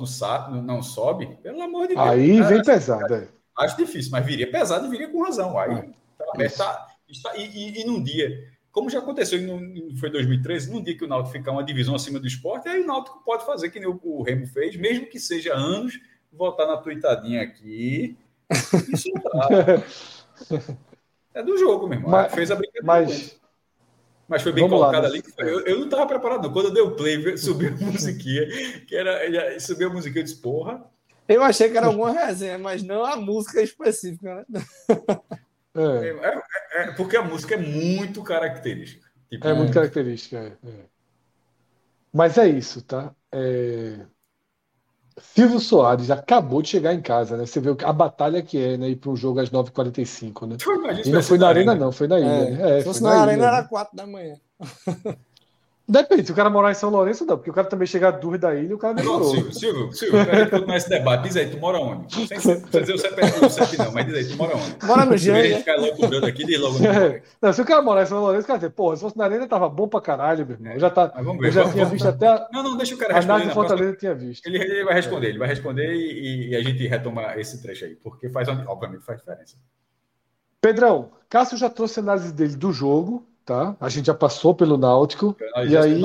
não, 0.52 0.62
não 0.62 0.84
sobe, 0.84 1.38
pelo 1.42 1.62
amor 1.62 1.88
de 1.88 1.96
Deus. 1.96 2.08
Aí 2.08 2.40
vem 2.42 2.62
pesado, 2.62 3.16
é. 3.16 3.28
Acho 3.58 3.78
difícil, 3.78 4.12
mas 4.12 4.26
viria 4.26 4.52
pesado 4.52 4.86
e 4.86 4.90
viria 4.90 5.10
com 5.10 5.24
razão. 5.24 5.58
Aí 5.58 5.72
é, 5.72 5.82
tá, 6.18 6.46
está, 6.46 6.88
está, 7.10 7.36
e, 7.36 7.46
e, 7.48 7.82
e, 7.82 7.86
num 7.86 8.04
dia, 8.04 8.30
como 8.76 8.90
já 8.90 9.00
aconteceu, 9.00 9.42
no, 9.42 9.96
foi 9.96 10.10
2013, 10.10 10.70
num 10.70 10.84
dia 10.84 10.98
que 10.98 11.06
o 11.06 11.08
Náutico 11.08 11.32
ficar 11.32 11.54
uma 11.54 11.64
divisão 11.64 11.96
acima 11.96 12.20
do 12.20 12.28
esporte, 12.28 12.68
aí 12.68 12.82
o 12.82 12.86
Náutico 12.86 13.24
pode 13.24 13.46
fazer 13.46 13.70
que 13.70 13.80
nem 13.80 13.88
o, 13.88 13.98
o 14.04 14.22
Remo 14.22 14.46
fez, 14.46 14.76
mesmo 14.76 15.08
que 15.08 15.18
seja 15.18 15.54
anos, 15.54 15.98
voltar 16.30 16.68
na 16.68 16.76
tuitadinha 16.76 17.42
aqui. 17.42 18.18
Isso 18.92 19.10
não 19.14 19.82
É 21.34 21.42
do 21.42 21.58
jogo, 21.58 21.88
meu 21.88 22.00
irmão. 22.00 22.12
Mas, 22.12 22.34
fez 22.34 22.52
a 22.52 22.56
brincadeira. 22.56 22.86
Mas, 22.86 23.40
mas 24.28 24.42
foi 24.42 24.52
bem 24.52 24.68
colocado 24.68 25.04
lá, 25.04 25.08
ali. 25.08 25.24
Eu, 25.38 25.62
eu 25.62 25.78
não 25.78 25.86
estava 25.86 26.06
preparado, 26.06 26.44
não. 26.44 26.52
Quando 26.52 26.66
eu 26.66 26.74
dei 26.74 26.84
o 26.84 26.92
play, 26.92 27.38
subiu 27.38 27.70
a 27.70 27.92
musiquinha, 27.92 28.46
que 28.86 28.94
era. 28.94 29.58
Subiu 29.58 29.90
a 29.90 29.94
musiquinha, 29.94 30.20
eu 30.20 30.26
disse, 30.26 30.42
porra. 30.42 30.84
Eu 31.30 31.42
achei 31.42 31.70
que 31.70 31.78
era 31.78 31.88
alguma 31.88 32.12
resenha, 32.12 32.58
mas 32.58 32.84
não 32.84 33.06
a 33.06 33.16
música 33.16 33.62
específica, 33.62 34.46
né? 34.50 34.62
É. 35.76 36.08
É, 36.08 36.10
é, 36.10 36.84
é, 36.84 36.92
porque 36.92 37.18
a 37.18 37.22
música 37.22 37.56
é 37.56 37.58
muito 37.58 38.24
característica. 38.24 39.06
Tipo, 39.30 39.48
é 39.48 39.54
muito 39.54 39.74
característica, 39.74 40.38
é, 40.38 40.68
é. 40.68 40.86
Mas 42.14 42.38
é 42.38 42.48
isso, 42.48 42.82
tá? 42.82 43.14
Silvio 45.18 45.60
Soares 45.60 46.12
acabou 46.12 46.62
de 46.62 46.70
chegar 46.70 46.94
em 46.94 47.02
casa, 47.02 47.38
né? 47.38 47.46
Você 47.46 47.60
vê 47.60 47.76
a 47.84 47.94
batalha 47.94 48.42
que 48.42 48.58
é, 48.58 48.78
né? 48.78 48.90
Ir 48.90 48.98
para 48.98 49.12
um 49.12 49.16
jogo 49.16 49.40
às 49.40 49.50
9h45, 49.50 50.48
né? 50.48 50.58
E 51.06 51.10
não 51.10 51.24
foi 51.24 51.38
na 51.38 51.48
arena, 51.48 51.76
não, 51.76 51.92
foi 51.92 52.08
na 52.08 52.20
ilha. 52.20 52.50
Né? 52.52 52.80
Se 52.80 52.86
fosse 52.86 53.04
na, 53.04 53.10
na 53.10 53.22
arena, 53.22 53.46
era 53.46 53.64
4 53.64 53.96
da 53.96 54.06
manhã. 54.06 54.36
Depende, 55.88 56.26
se 56.26 56.32
o 56.32 56.36
cara 56.36 56.50
morar 56.50 56.72
em 56.72 56.76
São 56.76 56.90
Lourenço, 56.90 57.26
não, 57.26 57.38
porque 57.38 57.52
o 57.52 57.54
cara 57.54 57.68
também 57.68 57.86
chega 57.86 58.10
dúvida 58.10 58.48
da 58.48 58.56
ilha 58.56 58.72
e 58.72 58.74
o 58.74 58.78
cara 58.78 58.96
demorou. 58.96 59.20
Não, 59.20 59.32
Silvio, 59.32 59.54
Silvio, 59.54 59.94
Silvio, 59.94 60.20
a 60.20 60.36
gente 60.36 60.50
continuar 60.50 60.78
esse 60.78 60.90
debate, 60.90 61.24
diz 61.24 61.38
aí, 61.38 61.48
tu 61.48 61.60
mora 61.60 61.78
onde? 61.78 62.28
Sem, 62.28 62.40
sem 62.40 62.62
dizer 62.82 62.94
o 62.94 62.98
CEP 62.98 63.78
não, 63.78 63.92
mas 63.92 64.06
diz 64.08 64.16
aí, 64.16 64.26
tu 64.26 64.36
mora 64.36 64.56
onde? 64.58 64.84
Mora 64.84 65.06
no 65.06 65.16
Janga. 65.16 65.40
A 65.40 65.44
gente 65.44 65.58
fica 65.60 65.76
logo 65.76 65.96
cobrando 65.96 66.26
aqui, 66.26 66.44
diz 66.44 66.60
logo 66.60 66.84
é. 66.84 67.22
Não, 67.40 67.54
se 67.54 67.62
o 67.62 67.66
cara 67.66 67.84
morar 67.84 68.02
em 68.02 68.08
São 68.08 68.20
Lourenço, 68.20 68.46
o 68.46 68.48
cara 68.48 68.58
dizer, 68.58 68.72
porra, 68.72 68.96
se 68.96 69.04
fosse 69.04 69.16
na 69.16 69.26
arena, 69.26 69.48
tava 69.48 69.70
bom 69.70 69.88
pra 69.88 70.02
caralho, 70.02 70.44
meu 70.44 70.56
irmão. 70.56 70.74
Eu 70.74 70.80
já, 70.80 70.90
tá, 70.90 71.06
vamos 71.18 71.40
ver, 71.40 71.48
eu 71.48 71.52
já 71.52 71.62
vamos, 71.62 71.74
tinha 71.76 71.86
vamos, 71.86 72.02
visto 72.02 72.08
até 72.08 72.28
a... 72.30 72.48
Não, 72.52 72.64
não, 72.64 72.78
deixa 72.78 72.96
o 72.96 72.98
cara 72.98 73.14
responder. 73.14 73.44
A 73.44 73.50
Fortaleza 73.52 73.96
tinha 73.96 74.16
visto. 74.16 74.48
Ele, 74.48 74.58
ele, 74.58 74.84
vai 74.86 74.96
responder, 74.96 75.28
é. 75.28 75.30
ele 75.30 75.38
vai 75.38 75.48
responder 75.48 75.94
e, 75.94 76.50
e, 76.50 76.56
a 76.56 76.64
gente 76.64 76.88
retoma 76.88 77.40
esse 77.40 77.62
trecho 77.62 77.86
aí, 77.86 77.96
porque 77.96 78.28
faz, 78.30 78.48
obviamente, 78.50 79.06
faz 79.06 79.20
diferença. 79.20 79.56
Pedrão, 80.60 81.12
Cássio 81.30 81.60
já 81.60 81.70
trouxe 81.70 82.00
a 82.00 82.04
análise 82.04 82.34
dele 82.34 82.56
do 82.56 82.74
jogo, 82.74 83.28
tá? 83.46 83.78
A 83.80 83.88
gente 83.88 84.08
já 84.08 84.14
passou 84.14 84.56
pelo 84.56 84.78
Náutico. 84.78 85.36
E 85.70 85.78
aí. 85.78 86.02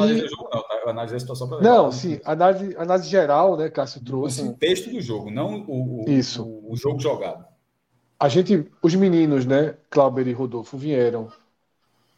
Análise 0.86 1.14
da 1.14 1.20
situação 1.20 1.48
Não, 1.60 1.92
sim, 1.92 2.20
análise, 2.24 2.76
análise 2.76 3.08
geral, 3.08 3.56
né, 3.56 3.68
Cássio 3.68 4.02
trouxe. 4.04 4.42
O 4.42 4.54
texto 4.54 4.90
do 4.90 5.00
jogo, 5.00 5.30
não 5.30 5.64
o, 5.68 6.04
o, 6.04 6.10
Isso. 6.10 6.42
o, 6.42 6.72
o 6.72 6.76
jogo 6.76 6.98
jogado. 6.98 7.44
A 8.18 8.28
gente, 8.28 8.66
os 8.82 8.94
meninos, 8.94 9.46
né, 9.46 9.76
Clauber 9.88 10.26
e 10.26 10.32
Rodolfo, 10.32 10.76
vieram 10.76 11.28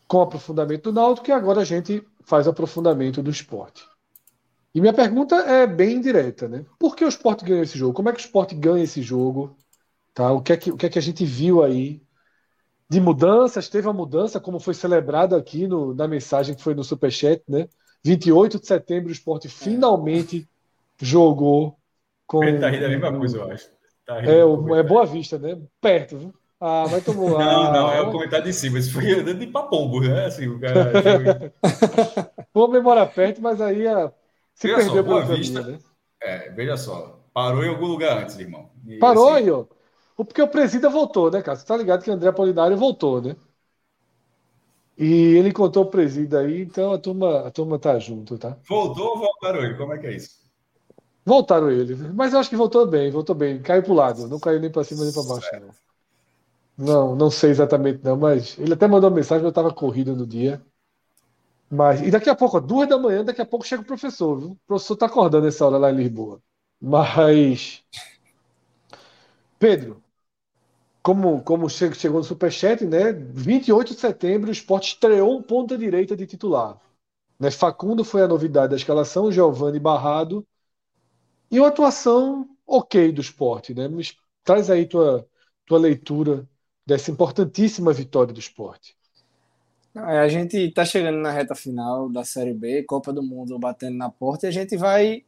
com 0.08 0.20
aprofundamento 0.20 0.90
do 0.90 0.92
Náutico 0.92 1.28
e 1.28 1.32
agora 1.32 1.60
a 1.60 1.64
gente 1.64 2.02
faz 2.22 2.48
aprofundamento 2.48 3.22
do 3.22 3.30
esporte. 3.30 3.84
E 4.74 4.80
minha 4.80 4.92
pergunta 4.92 5.36
é 5.36 5.66
bem 5.66 6.00
direta, 6.00 6.48
né? 6.48 6.64
Por 6.78 6.96
que 6.96 7.04
o 7.04 7.08
esporte 7.08 7.44
ganhou 7.44 7.62
esse 7.62 7.76
jogo? 7.76 7.92
Como 7.92 8.08
é 8.08 8.12
que 8.12 8.18
o 8.18 8.24
esporte 8.24 8.54
ganha 8.54 8.82
esse 8.82 9.02
jogo? 9.02 9.54
Tá? 10.14 10.32
O, 10.32 10.40
que 10.40 10.52
é 10.52 10.56
que, 10.56 10.70
o 10.70 10.76
que 10.76 10.86
é 10.86 10.88
que 10.88 10.98
a 10.98 11.02
gente 11.02 11.24
viu 11.24 11.62
aí 11.62 12.02
de 12.92 13.00
mudanças, 13.00 13.70
teve 13.70 13.86
uma 13.86 13.94
mudança, 13.94 14.38
como 14.38 14.60
foi 14.60 14.74
celebrado 14.74 15.34
aqui 15.34 15.66
no, 15.66 15.94
na 15.94 16.06
mensagem 16.06 16.54
que 16.54 16.62
foi 16.62 16.74
no 16.74 16.84
Superchat, 16.84 17.42
né? 17.48 17.66
28 18.04 18.60
de 18.60 18.66
setembro, 18.66 19.08
o 19.08 19.12
esporte 19.12 19.48
finalmente 19.48 20.46
jogou 21.00 21.78
com. 22.26 22.44
Ele 22.44 22.58
tá 22.58 22.68
rindo 22.68 22.84
a 22.84 22.88
mesma 22.90 23.18
coisa, 23.18 23.38
eu 23.38 23.50
acho. 23.50 23.70
Tá 24.04 24.22
é, 24.22 24.44
o, 24.44 24.76
é 24.76 24.82
Boa 24.82 25.06
Vista, 25.06 25.38
né? 25.38 25.58
Perto, 25.80 26.18
viu? 26.18 26.34
Ah, 26.60 26.84
vai 26.84 27.00
tomar. 27.00 27.30
Não, 27.30 27.62
ah, 27.62 27.72
não, 27.72 27.92
é 27.92 28.02
o 28.02 28.12
comentário 28.12 28.44
de 28.44 28.52
cima. 28.52 28.78
Isso 28.78 28.92
foi 28.92 29.10
andando 29.10 29.38
de 29.38 29.46
papombo, 29.46 30.00
né? 30.00 30.26
Assim, 30.26 30.48
o 30.48 30.60
cara. 30.60 30.92
Vou 32.52 32.68
memorar 32.68 33.06
perto, 33.06 33.40
mas 33.40 33.58
aí 33.58 33.88
a... 33.88 34.12
se 34.54 34.68
veja 34.68 34.82
perdeu 34.82 35.02
só, 35.02 35.02
Boa 35.02 35.24
Vista. 35.24 35.60
Caminho, 35.60 35.78
né? 35.78 35.84
É, 36.20 36.50
veja 36.50 36.76
só. 36.76 37.24
Parou 37.32 37.64
em 37.64 37.70
algum 37.70 37.86
lugar 37.86 38.18
antes, 38.18 38.38
irmão. 38.38 38.68
E, 38.86 38.98
Parou 38.98 39.30
assim, 39.30 39.44
aí, 39.44 39.50
ó. 39.50 39.64
Porque 40.24 40.42
o 40.42 40.48
presida 40.48 40.88
voltou, 40.90 41.30
né, 41.30 41.42
cara? 41.42 41.56
Você 41.56 41.66
tá 41.66 41.76
ligado 41.76 42.02
que 42.02 42.10
o 42.10 42.12
André 42.14 42.28
Apolinário 42.28 42.76
voltou, 42.76 43.20
né? 43.22 43.36
E 44.96 45.04
ele 45.36 45.48
encontrou 45.50 45.84
o 45.84 45.90
presida 45.90 46.40
aí, 46.40 46.62
então 46.62 46.92
a 46.92 46.98
turma, 46.98 47.46
a 47.46 47.50
turma 47.50 47.78
tá 47.78 47.98
junto, 47.98 48.38
tá? 48.38 48.56
Voltou 48.68 49.10
ou 49.10 49.18
voltaram 49.18 49.62
ele? 49.64 49.76
Como 49.76 49.92
é 49.92 49.98
que 49.98 50.06
é 50.08 50.16
isso? 50.16 50.42
Voltaram 51.24 51.70
ele, 51.70 51.94
mas 52.14 52.32
eu 52.32 52.38
acho 52.38 52.50
que 52.50 52.56
voltou 52.56 52.86
bem, 52.86 53.10
voltou 53.10 53.34
bem. 53.34 53.60
Caiu 53.62 53.82
pro 53.82 53.92
lado, 53.94 54.28
não 54.28 54.38
caiu 54.40 54.60
nem 54.60 54.70
para 54.70 54.84
cima 54.84 55.04
nem 55.04 55.12
para 55.12 55.22
baixo. 55.22 55.56
Não. 55.56 55.74
não, 56.76 57.16
não 57.16 57.30
sei 57.30 57.50
exatamente 57.50 58.02
não, 58.04 58.16
mas 58.16 58.58
ele 58.58 58.72
até 58.74 58.86
mandou 58.86 59.08
uma 59.10 59.16
mensagem, 59.16 59.44
eu 59.44 59.52
tava 59.52 59.72
corrido 59.74 60.14
no 60.16 60.26
dia. 60.26 60.64
Mas, 61.70 62.02
e 62.02 62.10
daqui 62.10 62.28
a 62.28 62.34
pouco, 62.36 62.58
ó, 62.58 62.60
duas 62.60 62.88
da 62.88 62.98
manhã, 62.98 63.24
daqui 63.24 63.40
a 63.40 63.46
pouco 63.46 63.66
chega 63.66 63.82
o 63.82 63.86
professor, 63.86 64.38
viu? 64.38 64.50
O 64.52 64.58
professor 64.66 64.96
tá 64.96 65.06
acordando 65.06 65.46
essa 65.46 65.66
hora 65.66 65.78
lá 65.78 65.90
em 65.90 65.96
Lisboa. 65.96 66.40
Mas. 66.80 67.82
Pedro, 69.58 70.01
como, 71.02 71.42
como 71.42 71.68
chegou 71.68 72.18
no 72.18 72.24
Superchat, 72.24 72.84
né? 72.84 73.12
28 73.12 73.94
de 73.94 74.00
setembro, 74.00 74.50
o 74.50 74.52
Sport 74.52 74.84
estreou 74.84 75.36
um 75.36 75.42
ponta-direita 75.42 76.16
de 76.16 76.26
titular. 76.26 76.80
Né? 77.38 77.50
Facundo 77.50 78.04
foi 78.04 78.22
a 78.22 78.28
novidade 78.28 78.70
da 78.70 78.76
escalação, 78.76 79.32
Giovanni 79.32 79.80
Barrado. 79.80 80.46
E 81.50 81.58
uma 81.58 81.68
atuação 81.68 82.48
ok 82.66 83.12
do 83.12 83.20
esporte, 83.20 83.74
né? 83.74 83.88
Mas 83.88 84.16
traz 84.44 84.70
aí 84.70 84.86
tua, 84.86 85.26
tua 85.66 85.78
leitura 85.78 86.48
dessa 86.86 87.10
importantíssima 87.10 87.92
vitória 87.92 88.32
do 88.32 88.40
esporte. 88.40 88.96
É, 89.94 90.18
a 90.20 90.28
gente 90.28 90.56
está 90.56 90.84
chegando 90.84 91.18
na 91.18 91.30
reta 91.30 91.54
final 91.54 92.08
da 92.08 92.24
Série 92.24 92.54
B, 92.54 92.82
Copa 92.84 93.12
do 93.12 93.22
Mundo 93.22 93.58
batendo 93.58 93.96
na 93.96 94.08
porta, 94.08 94.46
e 94.46 94.48
a 94.48 94.52
gente 94.52 94.76
vai 94.76 95.24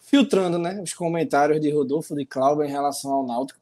filtrando 0.00 0.58
né, 0.58 0.80
os 0.82 0.92
comentários 0.92 1.60
de 1.60 1.70
Rodolfo, 1.70 2.14
de 2.14 2.26
Cláudio 2.26 2.64
em 2.64 2.70
relação 2.70 3.12
ao 3.12 3.26
Náutico. 3.26 3.60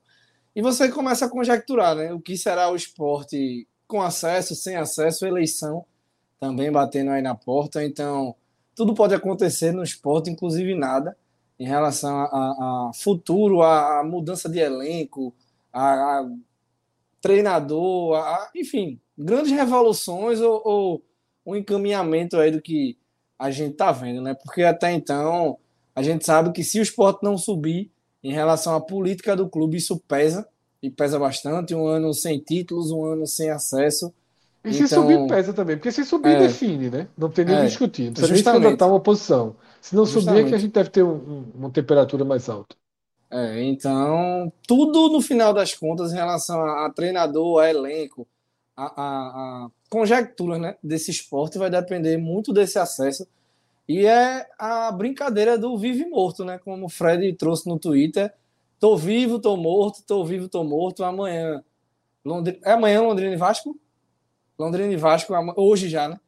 E 0.57 0.63
você 0.63 0.91
começa 0.91 1.27
a 1.27 1.29
conjecturar 1.29 1.95
né, 1.95 2.15
o 2.15 2.19
que 2.19 2.35
será 2.35 2.71
o 2.71 2.77
esporte 2.77 3.69
com 3.87 4.01
acesso, 4.01 4.55
sem 4.55 4.75
acesso, 4.75 5.27
eleição 5.27 5.85
também 6.41 6.73
batendo 6.73 7.11
aí 7.11 7.21
na 7.21 7.35
porta. 7.35 7.85
Então, 7.85 8.35
tudo 8.75 8.95
pode 8.95 9.15
acontecer 9.15 9.71
no 9.71 9.83
esporte, 9.83 10.31
inclusive 10.31 10.75
nada, 10.75 11.15
em 11.59 11.67
relação 11.67 12.17
a, 12.17 12.25
a, 12.25 12.91
futuro, 12.95 13.61
a, 13.61 14.01
a, 14.01 14.05
mudança 14.05 14.49
de 14.49 14.59
elenco, 14.59 15.35
a, 15.71 15.93
a 15.93 16.31
treinador, 17.21 18.19
enfim, 18.55 18.99
grandes 19.17 19.53
revoluções 19.53 20.41
ou, 20.41 20.63
ou 20.65 21.03
um 21.45 21.55
encaminhamento 21.55 22.39
aí 22.39 22.51
do 22.51 22.63
que 22.63 22.97
a 23.39 23.51
gente 23.51 23.73
está 23.73 23.93
vendo, 23.93 24.23
né? 24.23 24.33
Porque 24.33 24.63
até 24.63 24.91
então 24.91 25.59
a 25.95 26.03
gente 26.03 26.25
sabe 26.25 26.51
que 26.51 26.65
se 26.65 26.79
o 26.79 26.83
esporte 26.83 27.23
não 27.23 27.37
subir 27.37 27.91
em 28.27 28.33
relação 28.33 28.75
à 28.75 28.81
política 28.81 29.37
do 29.37 29.49
clube, 29.49 29.77
isso 29.77 29.97
pesa 30.01 30.49
e 30.83 30.91
pesa 30.91 31.17
bastante. 31.17 31.77
Um 31.77 31.87
ano 31.87 32.13
sem 32.13 32.41
títulos, 32.41 32.91
um 32.91 33.05
ano 33.05 33.25
sem 33.25 33.51
acesso. 33.51 34.13
E 34.65 34.73
se 34.73 34.83
então, 34.83 35.03
subir, 35.03 35.29
pesa 35.29 35.53
também, 35.53 35.77
porque 35.77 35.93
se 35.93 36.05
subir, 36.05 36.31
é, 36.31 36.41
define, 36.41 36.91
né? 36.91 37.07
Não 37.17 37.31
tem 37.31 37.45
nem 37.45 37.55
é, 37.55 37.65
discutir. 37.65 38.07
Não 38.07 38.15
precisa 38.15 38.33
nem 38.33 38.43
se 38.43 38.51
candidatar 38.51 38.89
uma 38.89 38.99
posição. 38.99 39.55
Se 39.81 39.95
não 39.95 40.05
subir, 40.05 40.39
é 40.39 40.43
que 40.43 40.55
a 40.57 40.59
gente 40.59 40.73
deve 40.73 40.91
ter 40.91 41.05
um, 41.05 41.15
um, 41.15 41.45
uma 41.55 41.71
temperatura 41.71 42.25
mais 42.25 42.49
alta. 42.49 42.75
É, 43.31 43.63
então, 43.63 44.53
tudo 44.67 45.09
no 45.09 45.21
final 45.21 45.55
das 45.55 45.73
contas 45.73 46.13
em 46.13 46.17
relação 46.17 46.61
a, 46.61 46.87
a 46.87 46.91
treinador, 46.91 47.63
a 47.63 47.71
elenco, 47.71 48.27
a, 48.77 48.87
a, 48.87 49.67
a 49.67 49.69
conjectura 49.89 50.59
né, 50.59 50.75
desse 50.83 51.13
esporte 51.13 51.59
vai 51.59 51.71
depender 51.71 52.17
muito 52.17 52.53
desse 52.53 52.77
acesso. 52.77 53.25
E 53.89 54.05
é 54.05 54.47
a 54.59 54.91
brincadeira 54.91 55.57
do 55.57 55.77
vivo 55.79 56.03
e 56.03 56.11
morto, 56.11 56.45
né? 56.45 56.59
Como 56.59 56.87
o 56.87 56.89
Fred 56.89 57.33
trouxe 57.35 57.69
no 57.69 57.79
Twitter. 57.79 58.33
Tô 58.81 58.97
vivo, 58.97 59.39
tô 59.39 59.57
morto, 59.57 60.03
tô 60.03 60.25
vivo, 60.25 60.49
tô 60.49 60.65
morto. 60.65 61.05
Amanhã. 61.05 61.63
Londrina... 62.25 62.59
É 62.65 62.73
amanhã 62.73 63.01
Londrina 63.01 63.33
e 63.33 63.37
Vasco? 63.37 63.79
Londrina 64.59 64.93
e 64.93 64.97
Vasco 64.97 65.33
hoje 65.57 65.89
já, 65.89 66.09
né? 66.09 66.19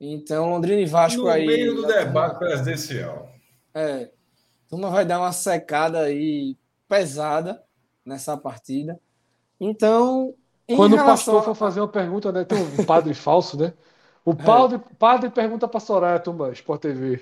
Então, 0.00 0.50
Londrina 0.50 0.80
e 0.80 0.86
Vasco 0.86 1.22
no 1.22 1.28
aí. 1.28 1.46
No 1.46 1.52
meio 1.52 1.74
do 1.74 1.86
debate 1.86 2.38
presidencial. 2.38 3.28
É. 3.74 4.10
Turma 4.68 4.90
vai 4.90 5.04
dar 5.04 5.18
uma 5.18 5.32
secada 5.32 6.00
aí 6.00 6.56
pesada 6.88 7.62
nessa 8.04 8.36
partida. 8.36 9.00
Então. 9.60 10.34
Quando 10.76 10.94
o 10.94 11.04
pastor 11.04 11.42
for 11.44 11.54
fazer 11.54 11.80
uma 11.80 11.88
pergunta, 11.88 12.30
né? 12.30 12.44
Tem 12.44 12.58
um 12.58 12.84
padre 12.84 13.12
falso, 13.14 13.58
né? 13.58 13.74
O 14.24 14.32
é. 14.32 14.34
padre, 14.34 14.76
é. 14.76 14.80
padre 14.98 15.30
pergunta 15.30 15.68
para 15.68 15.80
Soraya, 15.80 16.18
turma, 16.18 16.50
Sport 16.52 16.80
TV. 16.80 17.20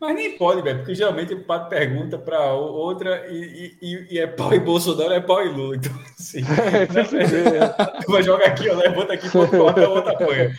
Mas 0.00 0.14
nem 0.14 0.38
pode, 0.38 0.62
velho, 0.62 0.78
porque 0.78 0.94
geralmente 0.94 1.34
o 1.34 1.44
padre 1.44 1.68
pergunta 1.68 2.18
para 2.18 2.54
outra 2.54 3.26
e, 3.28 3.76
e, 3.82 4.14
e, 4.14 4.18
é 4.18 4.26
pau 4.26 4.54
e 4.54 4.58
Bolsonaro, 4.58 5.12
é 5.12 5.20
pau 5.20 5.44
e 5.44 5.50
Lula. 5.50 5.76
Então, 5.76 5.92
assim, 6.18 6.40
é, 6.56 6.86
né? 6.90 7.68
tu 8.02 8.10
vai 8.10 8.22
jogar 8.22 8.46
aqui, 8.46 8.66
ó, 8.70 8.76
levanta 8.76 9.12
aqui, 9.12 9.28
ponto, 9.28 9.50
corta, 9.50 9.84
a 9.84 9.88
outra 9.90 10.12
apanha. 10.12 10.56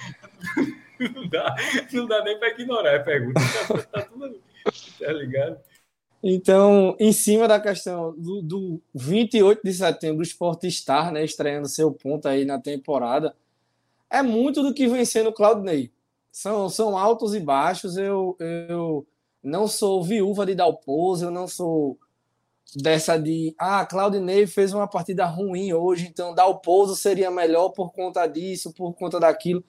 Não 1.00 1.27
dá, 1.27 1.56
não 1.91 2.06
dá 2.06 2.24
nem 2.24 2.38
para 2.38 2.50
ignorar 2.50 2.98
a 2.98 3.00
pergunta. 3.00 3.41
Tá, 3.67 3.80
tá 3.82 4.01
tudo 4.01 4.40
tá 5.00 5.11
ligado? 5.11 5.58
Então, 6.24 6.95
em 7.00 7.11
cima 7.11 7.48
da 7.48 7.59
questão 7.59 8.14
do, 8.16 8.41
do 8.41 8.82
28 8.93 9.61
de 9.64 9.74
setembro, 9.74 10.19
o 10.19 10.24
Sport 10.24 10.64
Star, 10.66 11.11
né, 11.11 11.24
estreando 11.24 11.67
seu 11.67 11.91
ponto 11.91 12.27
aí 12.27 12.45
na 12.45 12.59
temporada, 12.59 13.35
é 14.09 14.22
muito 14.22 14.61
do 14.61 14.74
que 14.74 14.88
vem 14.88 15.03
sendo 15.06 15.30
o 15.30 15.33
Claudinei. 15.33 15.91
São, 16.32 16.69
são 16.69 16.98
altos 16.98 17.33
e 17.33 17.40
baixos. 17.40 17.98
Eu, 17.98 18.35
eu 18.40 19.08
não 19.43 19.67
sou 19.67 20.03
viúva 20.03 20.45
de 20.45 20.53
Dalpozo, 20.53 21.25
eu 21.25 21.32
não 21.32 21.48
sou 21.48 21.98
dessa 22.75 23.17
de 23.17 23.53
ah, 23.58 23.85
Claudinei 23.85 24.48
fez 24.48 24.74
uma 24.74 24.88
partida 24.88 25.25
ruim 25.25 25.74
hoje, 25.74 26.08
então 26.08 26.33
Dalpozo 26.33 26.95
seria 26.95 27.30
melhor 27.30 27.69
por 27.69 27.91
conta 27.91 28.25
disso, 28.27 28.74
por 28.74 28.93
conta 28.93 29.19
daquilo. 29.19 29.64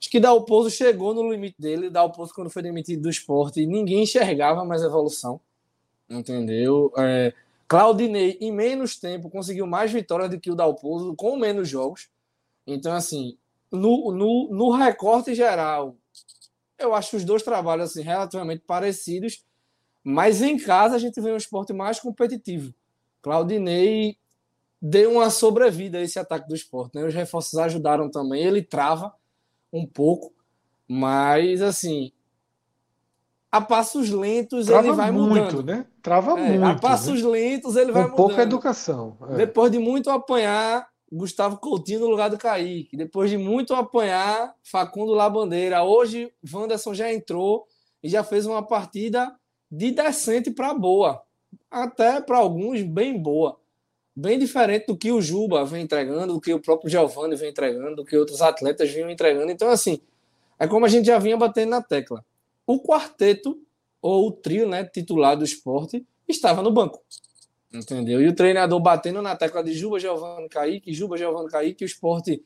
Acho 0.00 0.10
que 0.10 0.20
Dalpozo 0.20 0.70
chegou 0.70 1.14
no 1.14 1.30
limite 1.30 1.56
dele, 1.58 1.90
Dalpozo 1.90 2.34
quando 2.34 2.50
foi 2.50 2.62
demitido 2.62 3.02
do 3.02 3.10
esporte, 3.10 3.66
ninguém 3.66 4.02
enxergava 4.02 4.64
mais 4.64 4.82
evolução, 4.82 5.40
entendeu? 6.08 6.92
É, 6.96 7.32
Claudinei, 7.66 8.38
em 8.40 8.50
menos 8.50 8.96
tempo, 8.96 9.28
conseguiu 9.28 9.66
mais 9.66 9.92
vitórias 9.92 10.30
do 10.30 10.40
que 10.40 10.50
o 10.50 10.54
Dalpozo, 10.54 11.14
com 11.14 11.36
menos 11.36 11.68
jogos. 11.68 12.08
Então, 12.66 12.94
assim, 12.94 13.36
no, 13.70 14.10
no, 14.12 14.48
no 14.50 14.70
recorte 14.70 15.34
geral, 15.34 15.96
eu 16.78 16.94
acho 16.94 17.16
os 17.16 17.24
dois 17.24 17.42
trabalhos 17.42 17.90
assim, 17.90 18.02
relativamente 18.02 18.62
parecidos, 18.66 19.44
mas 20.02 20.40
em 20.40 20.56
casa 20.56 20.96
a 20.96 20.98
gente 20.98 21.20
vê 21.20 21.30
um 21.32 21.36
esporte 21.36 21.72
mais 21.72 22.00
competitivo. 22.00 22.72
Claudinei 23.20 24.16
deu 24.80 25.12
uma 25.12 25.28
sobrevida 25.28 25.98
a 25.98 26.02
esse 26.02 26.18
ataque 26.18 26.48
do 26.48 26.54
esporte. 26.54 26.94
Né? 26.94 27.04
Os 27.04 27.14
reforços 27.14 27.58
ajudaram 27.58 28.10
também. 28.10 28.44
Ele 28.44 28.62
trava 28.62 29.12
um 29.72 29.84
pouco, 29.86 30.32
mas 30.86 31.60
assim, 31.60 32.12
a 33.50 33.60
passos 33.60 34.10
lentos 34.10 34.66
Trava 34.66 34.86
ele 34.86 34.96
vai 34.96 35.10
muito, 35.10 35.56
mudando. 35.56 35.64
né? 35.64 35.86
Trava 36.08 36.40
é, 36.40 36.48
muito. 36.48 36.64
A 36.64 36.74
passos 36.74 37.22
né? 37.22 37.28
lentos 37.28 37.76
ele 37.76 37.92
vai 37.92 38.04
Com 38.04 38.10
mudando. 38.10 38.26
pouca 38.26 38.42
educação. 38.42 39.18
É. 39.30 39.36
Depois 39.36 39.70
de 39.70 39.78
muito 39.78 40.08
apanhar, 40.08 40.88
Gustavo 41.12 41.58
Coutinho 41.58 42.00
no 42.00 42.06
lugar 42.08 42.30
do 42.30 42.38
Kaique. 42.38 42.96
Depois 42.96 43.30
de 43.30 43.36
muito 43.36 43.74
apanhar, 43.74 44.54
Facundo 44.62 45.12
Labandeira. 45.12 45.82
Hoje, 45.82 46.32
Wanderson 46.50 46.94
já 46.94 47.12
entrou 47.12 47.66
e 48.02 48.08
já 48.08 48.24
fez 48.24 48.46
uma 48.46 48.62
partida 48.62 49.34
de 49.70 49.90
decente 49.90 50.50
para 50.50 50.72
boa. 50.72 51.22
Até 51.70 52.22
para 52.22 52.38
alguns, 52.38 52.80
bem 52.82 53.20
boa. 53.20 53.58
Bem 54.16 54.38
diferente 54.38 54.86
do 54.86 54.96
que 54.96 55.12
o 55.12 55.20
Juba 55.20 55.62
vem 55.66 55.82
entregando, 55.82 56.32
do 56.32 56.40
que 56.40 56.54
o 56.54 56.60
próprio 56.60 56.90
Giovanni 56.90 57.36
vem 57.36 57.50
entregando, 57.50 57.96
do 57.96 58.04
que 58.04 58.16
outros 58.16 58.40
atletas 58.40 58.90
vinham 58.90 59.10
entregando. 59.10 59.52
Então, 59.52 59.68
assim, 59.68 60.00
é 60.58 60.66
como 60.66 60.86
a 60.86 60.88
gente 60.88 61.06
já 61.06 61.18
vinha 61.18 61.36
batendo 61.36 61.68
na 61.68 61.82
tecla. 61.82 62.24
O 62.66 62.80
quarteto, 62.80 63.60
ou 64.00 64.28
o 64.28 64.32
trio 64.32 64.68
né, 64.68 64.84
titular 64.84 65.36
do 65.36 65.44
esporte, 65.44 66.06
estava 66.26 66.62
no 66.62 66.70
banco. 66.70 67.02
Entendeu? 67.72 68.22
E 68.22 68.28
o 68.28 68.34
treinador 68.34 68.80
batendo 68.80 69.20
na 69.20 69.36
tecla 69.36 69.62
de 69.62 69.72
Juba 69.74 70.00
Giovanni 70.00 70.48
Kaique, 70.48 70.94
Juba 70.94 71.18
Giovanni 71.18 71.48
Kaique, 71.48 71.84
o 71.84 71.86
esporte 71.86 72.42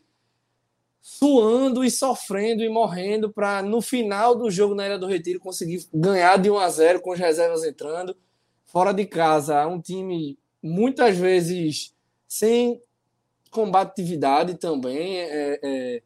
suando 1.00 1.84
e 1.84 1.90
sofrendo 1.90 2.62
e 2.62 2.68
morrendo 2.68 3.32
para 3.32 3.60
no 3.60 3.81
final 3.81 4.36
do 4.36 4.50
jogo 4.50 4.74
na 4.74 4.86
Ilha 4.86 4.98
do 4.98 5.06
Retiro 5.06 5.40
conseguir 5.40 5.84
ganhar 5.92 6.39
de 6.39 6.48
1 6.48 6.58
a 6.58 6.68
0 6.68 7.00
com 7.00 7.12
as 7.12 7.18
reservas 7.18 7.64
entrando. 7.64 8.16
Fora 8.64 8.92
de 8.92 9.05
casa, 9.05 9.66
um 9.66 9.81
time 9.81 10.39
muitas 10.62 11.16
vezes 11.16 11.92
sem 12.26 12.81
combatividade 13.50 14.55
também. 14.55 15.18
É, 15.18 15.60
é, 15.62 16.02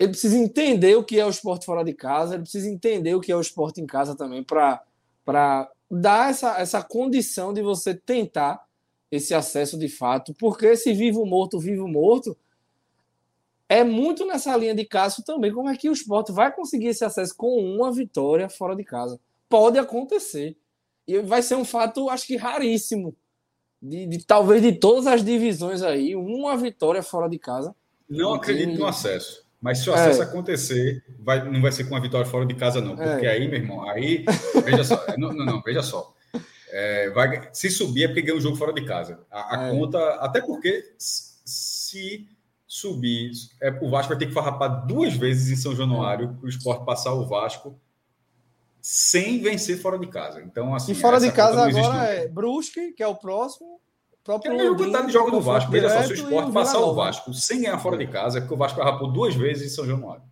ele 0.00 0.12
precisa 0.12 0.38
entender 0.38 0.96
o 0.96 1.04
que 1.04 1.20
é 1.20 1.26
o 1.26 1.28
esporte 1.28 1.66
fora 1.66 1.84
de 1.84 1.92
casa, 1.92 2.34
ele 2.34 2.42
precisa 2.42 2.70
entender 2.70 3.14
o 3.14 3.20
que 3.20 3.30
é 3.30 3.36
o 3.36 3.40
esporte 3.40 3.82
em 3.82 3.86
casa 3.86 4.16
também 4.16 4.42
para 4.42 4.82
dá 5.90 6.30
essa, 6.30 6.58
essa 6.58 6.82
condição 6.82 7.52
de 7.52 7.60
você 7.60 7.94
tentar 7.94 8.64
esse 9.10 9.34
acesso 9.34 9.76
de 9.76 9.88
fato, 9.88 10.32
porque 10.34 10.66
esse 10.66 10.94
vivo 10.94 11.26
morto, 11.26 11.58
vivo 11.58 11.86
morto, 11.86 12.34
é 13.68 13.84
muito 13.84 14.24
nessa 14.24 14.56
linha 14.56 14.74
de 14.74 14.86
Cássio 14.86 15.22
também, 15.22 15.52
como 15.52 15.68
é 15.68 15.76
que 15.76 15.90
o 15.90 15.92
esporte 15.92 16.32
vai 16.32 16.50
conseguir 16.50 16.86
esse 16.86 17.04
acesso 17.04 17.36
com 17.36 17.58
uma 17.58 17.92
vitória 17.92 18.48
fora 18.48 18.74
de 18.74 18.84
casa. 18.84 19.20
Pode 19.48 19.78
acontecer. 19.78 20.56
E 21.06 21.18
vai 21.20 21.42
ser 21.42 21.56
um 21.56 21.64
fato, 21.64 22.08
acho 22.08 22.26
que 22.26 22.36
raríssimo. 22.36 23.14
De, 23.82 24.06
de 24.06 24.24
talvez 24.24 24.62
de 24.62 24.72
todas 24.72 25.06
as 25.06 25.24
divisões 25.24 25.82
aí, 25.82 26.14
uma 26.16 26.56
vitória 26.56 27.02
fora 27.02 27.28
de 27.28 27.38
casa. 27.38 27.74
Não 28.08 28.34
acredito 28.34 28.78
no 28.78 28.86
acesso. 28.86 29.49
Mas 29.60 29.78
se 29.80 29.90
o 29.90 29.94
acesso 29.94 30.22
é. 30.22 30.24
acontecer, 30.24 31.04
vai, 31.18 31.44
não 31.44 31.60
vai 31.60 31.70
ser 31.70 31.84
com 31.84 31.90
uma 31.90 32.00
vitória 32.00 32.26
fora 32.26 32.46
de 32.46 32.54
casa, 32.54 32.80
não. 32.80 32.96
Porque 32.96 33.26
é. 33.26 33.30
aí, 33.30 33.46
meu 33.46 33.58
irmão, 33.58 33.88
aí, 33.88 34.24
veja 34.64 34.82
só, 34.84 35.04
não, 35.18 35.32
não, 35.32 35.44
não 35.44 35.62
veja 35.62 35.82
só. 35.82 36.14
É, 36.72 37.10
vai, 37.10 37.48
se 37.52 37.68
subir 37.68 38.04
é 38.04 38.08
porque 38.08 38.22
ganha 38.22 38.38
um 38.38 38.40
jogo 38.40 38.56
fora 38.56 38.72
de 38.72 38.84
casa. 38.84 39.20
A, 39.30 39.58
a 39.58 39.68
é. 39.68 39.70
conta, 39.70 39.98
até 40.14 40.40
porque 40.40 40.94
se 40.96 42.26
subir, 42.66 43.32
é, 43.60 43.70
o 43.82 43.90
Vasco 43.90 44.10
vai 44.10 44.18
ter 44.18 44.26
que 44.26 44.32
farrapar 44.32 44.86
duas 44.86 45.14
vezes 45.14 45.50
em 45.50 45.60
São 45.60 45.74
Januário 45.74 46.34
para 46.34 46.46
o 46.46 46.48
esporte 46.48 46.86
passar 46.86 47.12
o 47.12 47.26
Vasco 47.26 47.78
sem 48.80 49.42
vencer 49.42 49.78
fora 49.78 49.98
de 49.98 50.06
casa. 50.06 50.40
Então, 50.40 50.74
assim. 50.74 50.92
E 50.92 50.94
fora 50.94 51.20
de 51.20 51.30
casa 51.32 51.66
agora 51.66 52.04
é 52.04 52.28
Brusque, 52.28 52.92
que 52.92 53.02
é 53.02 53.06
o 53.06 53.14
próximo. 53.14 53.80
Próprio 54.22 54.52
é 54.52 54.56
mesma 54.56 54.76
quantidade 54.76 55.06
de 55.06 55.12
jogos 55.12 55.32
do 55.32 55.40
Vasco. 55.40 55.70
Veja 55.70 55.88
só, 55.88 56.02
se 56.02 56.12
o 56.12 56.14
esporte 56.14 56.52
passar 56.52 56.80
o 56.80 56.94
Vasco 56.94 57.32
sem 57.32 57.62
ganhar 57.62 57.78
fora 57.78 57.96
de 57.96 58.06
casa, 58.06 58.38
é 58.38 58.40
porque 58.40 58.54
o 58.54 58.58
Vasco 58.58 58.78
vai 58.78 58.98
por 58.98 59.08
duas 59.08 59.34
vezes 59.34 59.72
em 59.72 59.74
São 59.74 59.86
Januário. 59.86 60.22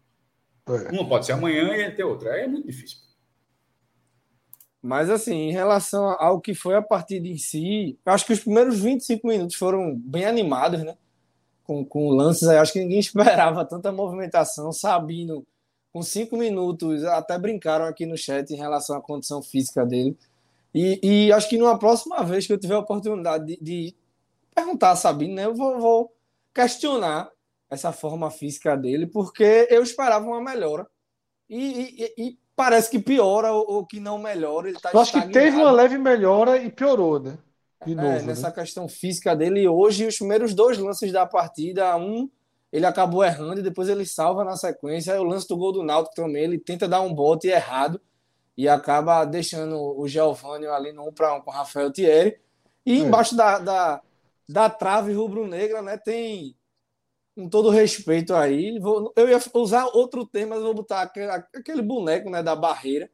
É. 0.69 0.93
Uma 0.93 1.09
pode 1.09 1.25
ser 1.25 1.33
amanhã 1.33 1.75
e 1.75 1.91
ter 1.91 2.05
outra. 2.05 2.33
Aí 2.33 2.43
é 2.43 2.47
muito 2.47 2.67
difícil. 2.67 2.99
Mas, 4.83 5.11
assim, 5.11 5.49
em 5.49 5.53
relação 5.53 6.05
ao 6.21 6.41
que 6.41 6.55
foi 6.55 6.75
a 6.75 6.83
partida 6.83 7.27
em 7.27 7.37
si, 7.37 7.99
acho 8.07 8.27
que 8.27 8.33
os 8.33 8.41
primeiros 8.41 8.79
25 8.79 9.27
minutos 9.27 9.57
foram 9.57 9.97
bem 9.97 10.25
animados, 10.25 10.83
né? 10.85 10.97
Com, 11.65 11.85
com 11.85 12.11
lances 12.11 12.47
aí, 12.49 12.59
acho 12.59 12.73
que 12.73 12.81
ninguém 12.81 13.01
esperava 13.01 13.65
tanta 13.65 13.91
movimentação. 13.91 14.73
Sabino, 14.73 15.45
com 15.93 16.03
cinco 16.03 16.37
minutos, 16.37 17.03
até 17.05 17.39
brincaram 17.39 17.87
aqui 17.87 18.07
no 18.07 18.17
chat 18.17 18.51
em 18.51 18.57
relação 18.57 18.97
à 18.97 19.01
condição 19.01 19.43
física 19.43 19.85
dele. 19.85 20.17
E, 20.75 21.01
e 21.03 21.33
acho 21.33 21.49
que 21.49 21.59
numa 21.59 21.79
próxima 21.79 22.23
vez 22.25 22.47
que 22.47 22.53
eu 22.53 22.59
tiver 22.59 22.75
a 22.75 22.81
oportunidade 22.81 23.47
de, 23.47 23.59
de 23.61 23.97
perguntar 24.55 24.91
a 24.91 24.97
Sabino, 24.97 25.35
né? 25.35 25.47
Eu 25.47 25.55
vou, 25.55 25.81
vou 25.81 26.13
questionar 26.55 27.31
essa 27.71 27.93
forma 27.93 28.31
física 28.31 28.77
dele, 28.77 29.07
porque 29.07 29.67
eu 29.71 29.83
esperava 29.83 30.27
uma 30.27 30.41
melhora. 30.41 30.87
E, 31.49 32.13
e, 32.17 32.23
e 32.23 32.39
parece 32.55 32.91
que 32.91 32.99
piora 32.99 33.53
ou, 33.53 33.71
ou, 33.71 33.87
que 33.87 34.01
não 34.01 34.19
melhora. 34.19 34.69
Ele 34.69 34.79
tá 34.79 34.91
eu 34.93 35.01
acho 35.01 35.13
que 35.13 35.29
teve 35.29 35.57
uma 35.57 35.71
leve 35.71 35.97
melhora 35.99 36.59
e 36.59 36.71
piorou, 36.71 37.21
né? 37.21 37.39
De 37.87 37.93
é, 37.93 37.95
novo, 37.95 38.09
é, 38.09 38.23
nessa 38.23 38.49
né? 38.49 38.55
questão 38.55 38.89
física 38.89 39.35
dele. 39.37 39.67
Hoje, 39.69 40.07
os 40.07 40.19
primeiros 40.19 40.55
dois 40.55 40.79
lances 40.79 41.13
da 41.13 41.27
partida, 41.27 41.97
um 41.97 42.29
ele 42.71 42.85
acabou 42.85 43.25
errando 43.25 43.61
e 43.61 43.63
depois 43.63 43.89
ele 43.89 44.05
salva 44.05 44.45
na 44.45 44.57
sequência. 44.57 45.15
Aí 45.15 45.19
o 45.19 45.25
lance 45.25 45.49
do 45.49 45.57
gol 45.57 45.73
do 45.73 45.83
Náutico 45.83 46.15
também, 46.15 46.45
ele 46.45 46.59
tenta 46.59 46.87
dar 46.87 47.01
um 47.01 47.15
bote 47.15 47.49
errado 47.49 48.01
e 48.59 48.69
acaba 48.69 49.25
deixando 49.25 49.79
o 49.79 50.09
Giovanni 50.09 50.67
ali 50.67 50.93
no 50.93 51.09
1 51.11 51.13
para 51.13 51.33
1 51.37 51.43
com 51.43 51.51
o 51.51 51.55
Rafael 51.55 51.93
Thierry. 51.93 52.41
E 52.85 52.95
é. 52.95 53.05
embaixo 53.05 53.37
da, 53.37 53.61
da, 53.61 54.03
da 54.49 54.69
trave 54.69 55.13
rubro-negra, 55.13 55.81
né, 55.81 55.97
tem 55.97 56.57
com 57.37 57.49
todo 57.49 57.71
respeito 57.71 58.35
aí, 58.35 58.81
vou, 58.81 59.13
eu 59.15 59.29
ia 59.29 59.39
usar 59.55 59.87
outro 59.95 60.27
termo, 60.27 60.51
mas 60.51 60.63
vou 60.63 60.75
botar 60.75 61.03
aquele, 61.03 61.31
aquele, 61.31 61.81
boneco 61.81 62.29
né, 62.29 62.43
da 62.43 62.57
barreira 62.57 63.09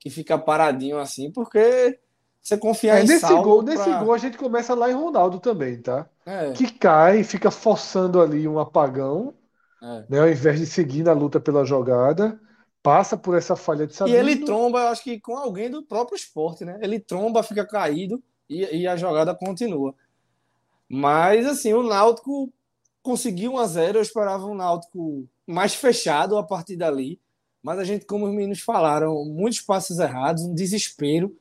que 0.00 0.08
fica 0.08 0.38
paradinho 0.38 0.98
assim, 0.98 1.30
porque 1.30 2.00
você 2.40 2.56
confia 2.56 2.94
é, 2.94 3.02
em 3.02 3.06
nesse 3.06 3.28
gol, 3.42 3.62
pra... 3.62 3.74
Nesse 3.74 3.92
gol 4.02 4.14
a 4.14 4.18
gente 4.18 4.38
começa 4.38 4.74
lá 4.74 4.90
em 4.90 4.94
Ronaldo 4.94 5.38
também, 5.38 5.78
tá? 5.82 6.08
É. 6.24 6.52
Que 6.52 6.72
cai, 6.72 7.22
fica 7.22 7.50
forçando 7.50 8.18
ali 8.18 8.48
um 8.48 8.58
apagão, 8.58 9.34
é. 9.82 10.04
né, 10.08 10.20
ao 10.20 10.28
invés 10.30 10.58
de 10.58 10.64
seguir 10.64 11.02
na 11.02 11.12
luta 11.12 11.38
pela 11.38 11.66
jogada, 11.66 12.40
passa 12.86 13.16
por 13.16 13.36
essa 13.36 13.56
falha 13.56 13.84
de 13.84 13.96
Sabino. 13.96 14.16
E 14.16 14.20
ele 14.20 14.36
tromba, 14.44 14.78
eu 14.78 14.86
acho 14.86 15.02
que 15.02 15.18
com 15.18 15.36
alguém 15.36 15.68
do 15.68 15.82
próprio 15.82 16.14
esporte, 16.14 16.64
né? 16.64 16.78
Ele 16.80 17.00
tromba, 17.00 17.42
fica 17.42 17.66
caído 17.66 18.22
e, 18.48 18.62
e 18.62 18.86
a 18.86 18.96
jogada 18.96 19.34
continua. 19.34 19.92
Mas, 20.88 21.44
assim, 21.46 21.72
o 21.72 21.82
Náutico 21.82 22.48
conseguiu 23.02 23.54
1 23.54 23.58
a 23.58 23.66
0 23.66 23.98
eu 23.98 24.02
esperava 24.02 24.46
um 24.46 24.54
Náutico 24.54 25.28
mais 25.44 25.74
fechado 25.74 26.38
a 26.38 26.44
partir 26.44 26.76
dali, 26.76 27.20
mas 27.60 27.80
a 27.80 27.82
gente, 27.82 28.04
como 28.04 28.24
os 28.24 28.32
meninos 28.32 28.60
falaram, 28.60 29.24
muitos 29.24 29.60
passos 29.60 29.98
errados, 29.98 30.44
um 30.44 30.54
desespero 30.54 31.36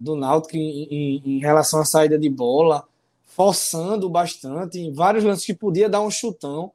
do 0.00 0.16
Náutico 0.16 0.56
em, 0.56 0.84
em, 0.84 1.22
em 1.26 1.38
relação 1.40 1.78
à 1.78 1.84
saída 1.84 2.18
de 2.18 2.30
bola, 2.30 2.88
forçando 3.26 4.08
bastante, 4.08 4.78
em 4.78 4.94
vários 4.94 5.24
lances 5.24 5.44
que 5.44 5.52
podia 5.52 5.90
dar 5.90 6.00
um 6.00 6.10
chutão, 6.10 6.72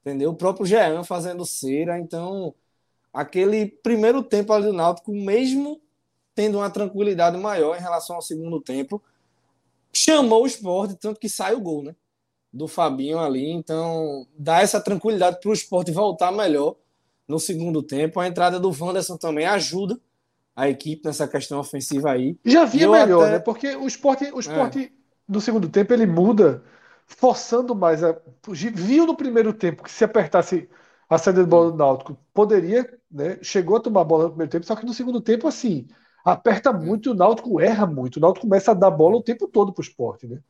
entendeu? 0.00 0.30
O 0.30 0.36
próprio 0.36 0.66
Jean 0.66 1.04
fazendo 1.04 1.46
cera, 1.46 2.00
então 2.00 2.52
aquele 3.12 3.66
primeiro 3.66 4.22
tempo 4.22 4.52
ali 4.52 4.66
do 4.66 4.72
Náutico, 4.72 5.12
mesmo 5.12 5.80
tendo 6.34 6.58
uma 6.58 6.70
tranquilidade 6.70 7.36
maior 7.36 7.76
em 7.76 7.80
relação 7.80 8.16
ao 8.16 8.22
segundo 8.22 8.60
tempo, 8.60 9.02
chamou 9.92 10.44
o 10.44 10.46
esporte, 10.46 10.94
tanto 10.94 11.20
que 11.20 11.28
sai 11.28 11.54
o 11.54 11.60
gol, 11.60 11.82
né? 11.82 11.94
do 12.52 12.66
Fabinho 12.66 13.18
ali. 13.18 13.50
Então, 13.50 14.26
dá 14.36 14.60
essa 14.60 14.80
tranquilidade 14.80 15.38
para 15.40 15.50
o 15.50 15.54
esporte 15.54 15.92
voltar 15.92 16.32
melhor 16.32 16.76
no 17.26 17.38
segundo 17.38 17.82
tempo. 17.82 18.20
A 18.20 18.26
entrada 18.26 18.58
do 18.58 18.70
Wanderson 18.70 19.16
também 19.16 19.46
ajuda 19.46 19.98
a 20.54 20.68
equipe 20.68 21.04
nessa 21.04 21.28
questão 21.28 21.60
ofensiva 21.60 22.10
aí. 22.10 22.36
Já 22.44 22.64
via 22.64 22.88
melhor, 22.88 23.22
até... 23.22 23.32
né? 23.32 23.38
Porque 23.38 23.74
o 23.76 23.86
esporte, 23.86 24.30
o 24.32 24.40
esporte 24.40 24.84
é. 24.84 24.90
no 25.28 25.40
segundo 25.40 25.68
tempo 25.68 25.92
ele 25.92 26.06
muda, 26.06 26.62
forçando 27.06 27.74
mais. 27.74 28.02
A... 28.02 28.16
Viu 28.48 29.06
no 29.06 29.16
primeiro 29.16 29.52
tempo 29.52 29.82
que 29.82 29.90
se 29.90 30.04
apertasse 30.04 30.68
a 31.08 31.18
saída 31.18 31.42
de 31.42 31.48
bola 31.48 31.72
do 31.72 31.76
Náutico, 31.78 32.16
poderia, 32.32 32.98
né? 33.10 33.38
Chegou 33.42 33.76
a 33.76 33.80
tomar 33.80 34.04
bola 34.04 34.24
no 34.24 34.30
primeiro 34.30 34.50
tempo, 34.50 34.66
só 34.66 34.76
que 34.76 34.86
no 34.86 34.94
segundo 34.94 35.20
tempo, 35.20 35.48
assim, 35.48 35.86
aperta 36.24 36.72
muito 36.72 37.08
e 37.08 37.12
o 37.12 37.14
Náutico 37.14 37.60
erra 37.60 37.86
muito. 37.86 38.16
O 38.16 38.20
Náutico 38.20 38.46
começa 38.46 38.70
a 38.70 38.74
dar 38.74 38.90
bola 38.90 39.16
o 39.16 39.22
tempo 39.22 39.48
todo 39.48 39.72
para 39.72 39.80
o 39.80 39.84
esporte, 39.84 40.26
né? 40.26 40.40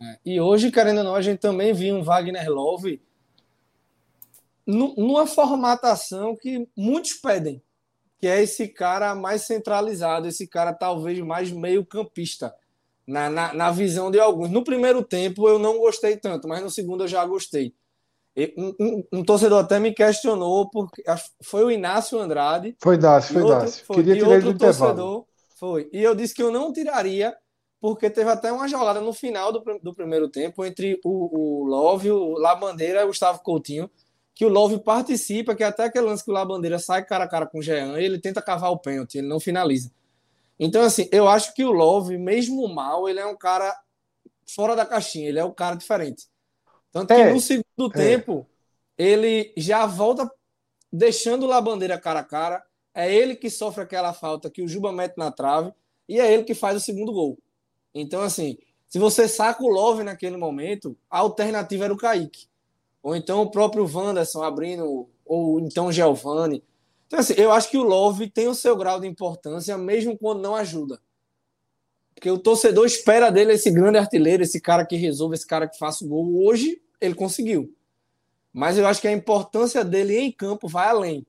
É. 0.00 0.18
E 0.24 0.40
hoje, 0.40 0.70
querendo 0.70 0.98
ou 0.98 1.04
não, 1.04 1.14
a 1.14 1.22
gente 1.22 1.38
também 1.38 1.72
viu 1.72 1.94
um 1.94 2.02
Wagner 2.02 2.50
Love 2.50 3.00
numa 4.66 5.26
formatação 5.26 6.34
que 6.34 6.66
muitos 6.76 7.12
pedem, 7.14 7.62
que 8.18 8.26
é 8.26 8.42
esse 8.42 8.66
cara 8.68 9.14
mais 9.14 9.42
centralizado, 9.42 10.26
esse 10.26 10.46
cara 10.46 10.72
talvez 10.72 11.20
mais 11.20 11.50
meio 11.50 11.84
campista, 11.84 12.54
na, 13.06 13.28
na, 13.28 13.52
na 13.52 13.70
visão 13.70 14.10
de 14.10 14.18
alguns. 14.18 14.50
No 14.50 14.64
primeiro 14.64 15.02
tempo 15.02 15.46
eu 15.48 15.58
não 15.58 15.78
gostei 15.78 16.16
tanto, 16.16 16.48
mas 16.48 16.62
no 16.62 16.70
segundo 16.70 17.04
eu 17.04 17.08
já 17.08 17.24
gostei. 17.26 17.74
Um, 18.36 18.74
um, 18.80 19.04
um, 19.12 19.24
torcedor 19.24 19.60
até 19.60 19.78
me 19.78 19.94
questionou, 19.94 20.68
porque 20.68 21.04
foi 21.40 21.64
o 21.64 21.70
Inácio 21.70 22.18
Andrade. 22.18 22.76
Foi 22.82 22.96
Inácio, 22.96 23.32
foi 23.32 23.42
Inácio. 23.42 23.86
Queria 23.86 24.14
tirar 24.14 24.30
ele 24.32 24.52
do 24.52 24.58
torcedor, 24.58 24.90
intervalo. 24.90 25.26
Foi. 25.56 25.88
E 25.92 26.02
eu 26.02 26.14
disse 26.14 26.34
que 26.34 26.42
eu 26.42 26.50
não 26.50 26.72
tiraria 26.72 27.36
porque 27.80 28.08
teve 28.08 28.30
até 28.30 28.50
uma 28.50 28.66
jogada 28.66 28.98
no 28.98 29.12
final 29.12 29.52
do, 29.52 29.62
do 29.82 29.94
primeiro 29.94 30.26
tempo 30.28 30.64
entre 30.64 30.98
o, 31.04 31.62
o 31.62 31.64
Love, 31.64 32.10
o 32.10 32.38
Labandeira 32.38 33.02
e 33.02 33.04
o 33.04 33.08
Gustavo 33.08 33.40
Coutinho, 33.40 33.90
que 34.34 34.44
o 34.44 34.48
Love 34.48 34.78
participa, 34.78 35.54
que 35.54 35.62
até 35.62 35.84
aquele 35.84 36.06
lance 36.06 36.24
que 36.24 36.30
o 36.30 36.34
Labandeira 36.34 36.78
sai 36.78 37.04
cara 37.04 37.24
a 37.24 37.28
cara 37.28 37.46
com 37.46 37.58
o 37.58 37.62
Jean 37.62 38.00
e 38.00 38.04
ele 38.04 38.18
tenta 38.18 38.40
cavar 38.40 38.70
o 38.70 38.78
pênalti, 38.78 39.18
ele 39.18 39.28
não 39.28 39.38
finaliza. 39.38 39.92
Então, 40.58 40.82
assim, 40.82 41.08
eu 41.12 41.28
acho 41.28 41.54
que 41.54 41.62
o 41.62 41.72
Love, 41.72 42.16
mesmo 42.16 42.66
mal, 42.68 43.08
ele 43.08 43.20
é 43.20 43.26
um 43.26 43.36
cara 43.36 43.74
fora 44.46 44.74
da 44.74 44.86
caixinha, 44.86 45.28
ele 45.28 45.38
é 45.38 45.44
um 45.44 45.52
cara 45.52 45.76
diferente. 45.76 46.26
Tanto 46.94 47.08
que 47.08 47.20
é, 47.20 47.32
no 47.32 47.40
segundo 47.40 47.90
é. 47.92 47.96
tempo, 47.96 48.46
ele 48.96 49.52
já 49.56 49.84
volta 49.84 50.30
deixando 50.92 51.42
o 51.42 51.48
Labandeira 51.48 51.98
cara 51.98 52.20
a 52.20 52.24
cara, 52.24 52.64
é 52.94 53.12
ele 53.12 53.34
que 53.34 53.50
sofre 53.50 53.82
aquela 53.82 54.12
falta 54.12 54.48
que 54.48 54.62
o 54.62 54.68
Juba 54.68 54.92
mete 54.92 55.18
na 55.18 55.32
trave, 55.32 55.72
e 56.08 56.20
é 56.20 56.32
ele 56.32 56.44
que 56.44 56.54
faz 56.54 56.76
o 56.76 56.80
segundo 56.80 57.12
gol. 57.12 57.36
Então, 57.92 58.22
assim, 58.22 58.56
se 58.86 59.00
você 59.00 59.26
saca 59.26 59.60
o 59.64 59.68
Love 59.68 60.04
naquele 60.04 60.36
momento, 60.36 60.96
a 61.10 61.18
alternativa 61.18 61.86
era 61.86 61.92
o 61.92 61.96
Kaique. 61.96 62.46
Ou 63.02 63.16
então 63.16 63.42
o 63.42 63.50
próprio 63.50 63.90
Wanderson 63.92 64.44
abrindo, 64.44 65.08
ou 65.26 65.58
então 65.58 65.86
o 65.86 65.92
Giovanni. 65.92 66.62
Então, 67.08 67.18
assim, 67.18 67.34
eu 67.36 67.50
acho 67.50 67.68
que 67.70 67.76
o 67.76 67.82
Love 67.82 68.30
tem 68.30 68.46
o 68.46 68.54
seu 68.54 68.76
grau 68.76 69.00
de 69.00 69.08
importância, 69.08 69.76
mesmo 69.76 70.16
quando 70.16 70.42
não 70.42 70.54
ajuda. 70.54 71.00
Porque 72.14 72.30
o 72.30 72.38
torcedor 72.38 72.86
espera 72.86 73.32
dele 73.32 73.54
esse 73.54 73.70
grande 73.72 73.98
artilheiro, 73.98 74.44
esse 74.44 74.60
cara 74.60 74.86
que 74.86 74.94
resolve, 74.94 75.34
esse 75.34 75.46
cara 75.46 75.66
que 75.68 75.76
faça 75.76 76.04
o 76.04 76.08
gol. 76.08 76.46
Hoje, 76.46 76.80
ele 77.04 77.14
conseguiu. 77.14 77.74
Mas 78.52 78.78
eu 78.78 78.86
acho 78.86 79.00
que 79.00 79.08
a 79.08 79.12
importância 79.12 79.84
dele 79.84 80.18
em 80.18 80.30
campo 80.30 80.68
vai 80.68 80.88
além, 80.88 81.26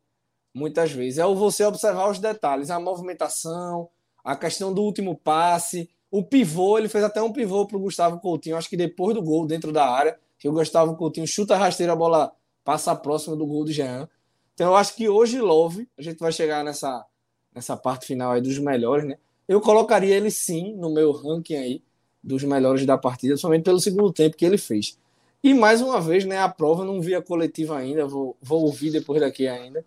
muitas 0.53 0.91
vezes. 0.91 1.17
É 1.17 1.25
você 1.25 1.65
observar 1.65 2.09
os 2.09 2.19
detalhes, 2.19 2.69
a 2.69 2.79
movimentação, 2.79 3.89
a 4.23 4.35
questão 4.35 4.73
do 4.73 4.81
último 4.83 5.15
passe, 5.15 5.89
o 6.11 6.23
pivô, 6.23 6.77
ele 6.77 6.87
fez 6.87 7.03
até 7.03 7.21
um 7.21 7.31
pivô 7.31 7.65
para 7.65 7.77
o 7.77 7.79
Gustavo 7.79 8.19
Coutinho, 8.19 8.55
acho 8.55 8.69
que 8.69 8.77
depois 8.77 9.15
do 9.15 9.21
gol, 9.21 9.45
dentro 9.45 9.71
da 9.71 9.89
área, 9.89 10.17
que 10.39 10.47
o 10.47 10.53
Gustavo 10.53 10.95
Coutinho 10.95 11.27
chuta 11.27 11.57
rasteira, 11.57 11.93
a 11.93 11.95
bola 11.95 12.31
passa 12.63 12.95
próxima 12.95 13.35
do 13.35 13.45
gol 13.45 13.65
do 13.65 13.71
Jean. 13.71 14.07
Então 14.53 14.67
eu 14.67 14.75
acho 14.75 14.95
que 14.95 15.09
hoje 15.09 15.41
Love, 15.41 15.89
a 15.97 16.01
gente 16.01 16.17
vai 16.17 16.31
chegar 16.31 16.63
nessa, 16.63 17.05
nessa 17.53 17.75
parte 17.75 18.05
final 18.05 18.31
aí 18.31 18.41
dos 18.41 18.57
melhores, 18.57 19.05
né? 19.05 19.17
Eu 19.47 19.59
colocaria 19.61 20.15
ele 20.15 20.31
sim 20.31 20.73
no 20.75 20.89
meu 20.89 21.11
ranking 21.11 21.55
aí 21.55 21.83
dos 22.23 22.43
melhores 22.43 22.85
da 22.85 22.97
partida, 22.97 23.37
somente 23.37 23.63
pelo 23.63 23.79
segundo 23.79 24.11
tempo 24.11 24.35
que 24.35 24.45
ele 24.45 24.57
fez. 24.57 24.97
E 25.45 25.53
mais 25.53 25.79
uma 25.79 26.01
vez, 26.01 26.25
né, 26.25 26.39
a 26.39 26.49
prova 26.49 26.83
não 26.83 26.99
vi 26.99 27.13
a 27.13 27.21
coletiva 27.21 27.77
ainda, 27.77 28.07
vou, 28.07 28.35
vou 28.41 28.63
ouvir 28.63 28.89
depois 28.89 29.21
daqui 29.21 29.47
ainda. 29.47 29.85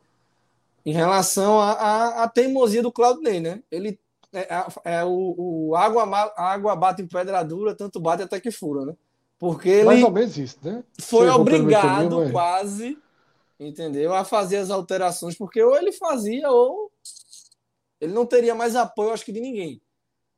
Em 0.87 0.93
relação 0.93 1.61
à 1.61 2.31
teimosia 2.33 2.81
do 2.81 2.93
Claudinei, 2.93 3.41
né? 3.41 3.61
Ele 3.69 3.99
é, 4.33 4.55
é, 4.55 4.67
é 4.85 5.05
o, 5.05 5.35
o, 5.37 5.75
água, 5.75 6.05
a 6.05 6.53
água 6.53 6.77
bate 6.77 7.03
em 7.03 7.09
pedra 7.09 7.43
dura, 7.43 7.75
tanto 7.75 7.99
bate 7.99 8.23
até 8.23 8.39
que 8.39 8.53
fura, 8.53 8.85
né? 8.87 8.95
Porque 9.37 9.69
ele 9.69 9.87
Mais 9.87 10.05
ou 10.05 10.13
menos 10.13 10.39
isso, 10.39 10.59
né? 10.63 10.85
foi 11.01 11.29
obrigado 11.29 12.09
caminho, 12.09 12.31
quase, 12.31 12.97
entendeu? 13.59 14.15
A 14.15 14.25
fazer 14.25 14.59
as 14.59 14.71
alterações, 14.71 15.37
porque 15.37 15.61
ou 15.61 15.77
ele 15.77 15.91
fazia 15.91 16.49
ou 16.53 16.89
ele 18.01 18.13
não 18.13 18.25
teria 18.25 18.55
mais 18.55 18.77
apoio, 18.77 19.11
acho 19.11 19.25
que 19.25 19.33
de 19.33 19.41
ninguém. 19.41 19.83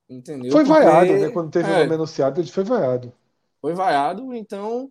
Entendeu? 0.09 0.51
Foi 0.51 0.65
porque... 0.65 0.81
vaiado, 0.81 1.13
né? 1.13 1.29
Quando 1.29 1.51
teve 1.51 1.71
é, 1.71 1.77
o 1.77 1.79
nome 1.81 1.95
anunciado, 1.95 2.41
ele 2.41 2.51
foi 2.51 2.65
vaiado. 2.65 3.13
Foi 3.61 3.75
vaiado, 3.75 4.35
então 4.35 4.91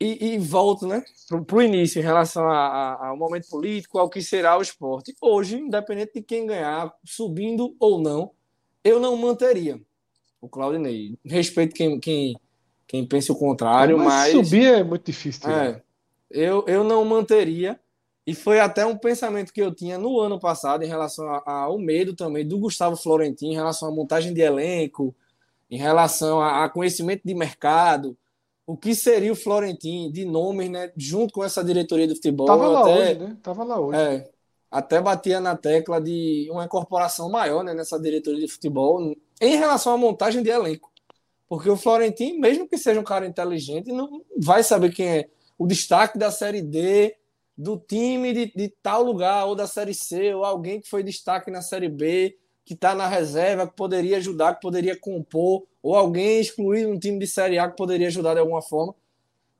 e, 0.00 0.34
e 0.34 0.38
volto, 0.38 0.86
né, 0.86 1.02
para 1.46 1.56
o 1.56 1.62
início, 1.62 1.98
em 1.98 2.04
relação 2.04 2.48
ao 2.48 3.16
momento 3.16 3.48
político, 3.48 3.98
ao 3.98 4.08
que 4.08 4.22
será 4.22 4.56
o 4.56 4.62
esporte. 4.62 5.14
Hoje, 5.20 5.56
independente 5.56 6.12
de 6.14 6.22
quem 6.22 6.46
ganhar, 6.46 6.94
subindo 7.04 7.74
ou 7.80 8.00
não, 8.00 8.30
eu 8.84 9.00
não 9.00 9.16
manteria 9.16 9.80
o 10.40 10.48
Claudinei. 10.48 11.18
Respeito 11.24 11.74
quem, 11.74 11.98
quem, 11.98 12.36
quem 12.86 13.04
pense 13.04 13.30
o 13.32 13.36
contrário, 13.36 13.98
mas, 13.98 14.06
mas. 14.06 14.32
Subir 14.32 14.66
é 14.66 14.84
muito 14.84 15.06
difícil. 15.06 15.50
É, 15.50 15.82
eu, 16.30 16.64
eu 16.66 16.84
não 16.84 17.04
manteria. 17.04 17.78
E 18.24 18.34
foi 18.34 18.60
até 18.60 18.84
um 18.84 18.96
pensamento 18.96 19.52
que 19.52 19.62
eu 19.62 19.74
tinha 19.74 19.96
no 19.96 20.20
ano 20.20 20.38
passado 20.38 20.84
em 20.84 20.86
relação 20.86 21.26
ao 21.46 21.78
medo 21.78 22.14
também 22.14 22.46
do 22.46 22.58
Gustavo 22.58 22.94
Florentino, 22.94 23.52
em 23.52 23.54
relação 23.54 23.88
à 23.88 23.90
montagem 23.90 24.34
de 24.34 24.42
elenco, 24.42 25.16
em 25.70 25.78
relação 25.78 26.38
a, 26.38 26.64
a 26.64 26.68
conhecimento 26.68 27.22
de 27.24 27.34
mercado 27.34 28.16
o 28.68 28.76
que 28.76 28.94
seria 28.94 29.32
o 29.32 29.34
Florentino 29.34 30.12
de 30.12 30.26
nomes, 30.26 30.68
né, 30.68 30.92
junto 30.94 31.32
com 31.32 31.42
essa 31.42 31.64
diretoria 31.64 32.06
do 32.06 32.14
futebol. 32.14 32.46
Tava 32.46 32.68
lá 32.68 32.80
até, 32.82 32.92
hoje, 32.92 33.18
né? 33.18 33.36
Tava 33.42 33.64
lá 33.64 33.80
hoje. 33.80 33.98
É, 33.98 34.30
até 34.70 35.00
batia 35.00 35.40
na 35.40 35.56
tecla 35.56 35.98
de 35.98 36.46
uma 36.50 36.66
incorporação 36.66 37.30
maior 37.30 37.64
né, 37.64 37.72
nessa 37.72 37.98
diretoria 37.98 38.40
de 38.40 38.52
futebol 38.52 39.16
em 39.40 39.56
relação 39.56 39.94
à 39.94 39.96
montagem 39.96 40.42
de 40.42 40.50
elenco. 40.50 40.92
Porque 41.48 41.70
o 41.70 41.78
Florentino, 41.78 42.38
mesmo 42.38 42.68
que 42.68 42.76
seja 42.76 43.00
um 43.00 43.04
cara 43.04 43.26
inteligente, 43.26 43.90
não 43.90 44.22
vai 44.36 44.62
saber 44.62 44.92
quem 44.92 45.08
é 45.08 45.28
o 45.56 45.66
destaque 45.66 46.18
da 46.18 46.30
Série 46.30 46.60
D, 46.60 47.16
do 47.56 47.78
time 47.78 48.34
de, 48.34 48.52
de 48.54 48.68
tal 48.82 49.02
lugar, 49.02 49.46
ou 49.46 49.54
da 49.54 49.66
Série 49.66 49.94
C, 49.94 50.34
ou 50.34 50.44
alguém 50.44 50.78
que 50.78 50.90
foi 50.90 51.02
destaque 51.02 51.50
na 51.50 51.62
Série 51.62 51.88
B, 51.88 52.36
que 52.68 52.74
está 52.74 52.94
na 52.94 53.06
reserva, 53.06 53.66
que 53.66 53.74
poderia 53.74 54.18
ajudar, 54.18 54.54
que 54.54 54.60
poderia 54.60 54.94
compor, 54.94 55.66
ou 55.82 55.96
alguém 55.96 56.38
excluído 56.38 56.90
um 56.90 56.98
time 56.98 57.18
de 57.18 57.26
Série 57.26 57.58
A 57.58 57.66
que 57.66 57.78
poderia 57.78 58.08
ajudar 58.08 58.34
de 58.34 58.40
alguma 58.40 58.60
forma. 58.60 58.94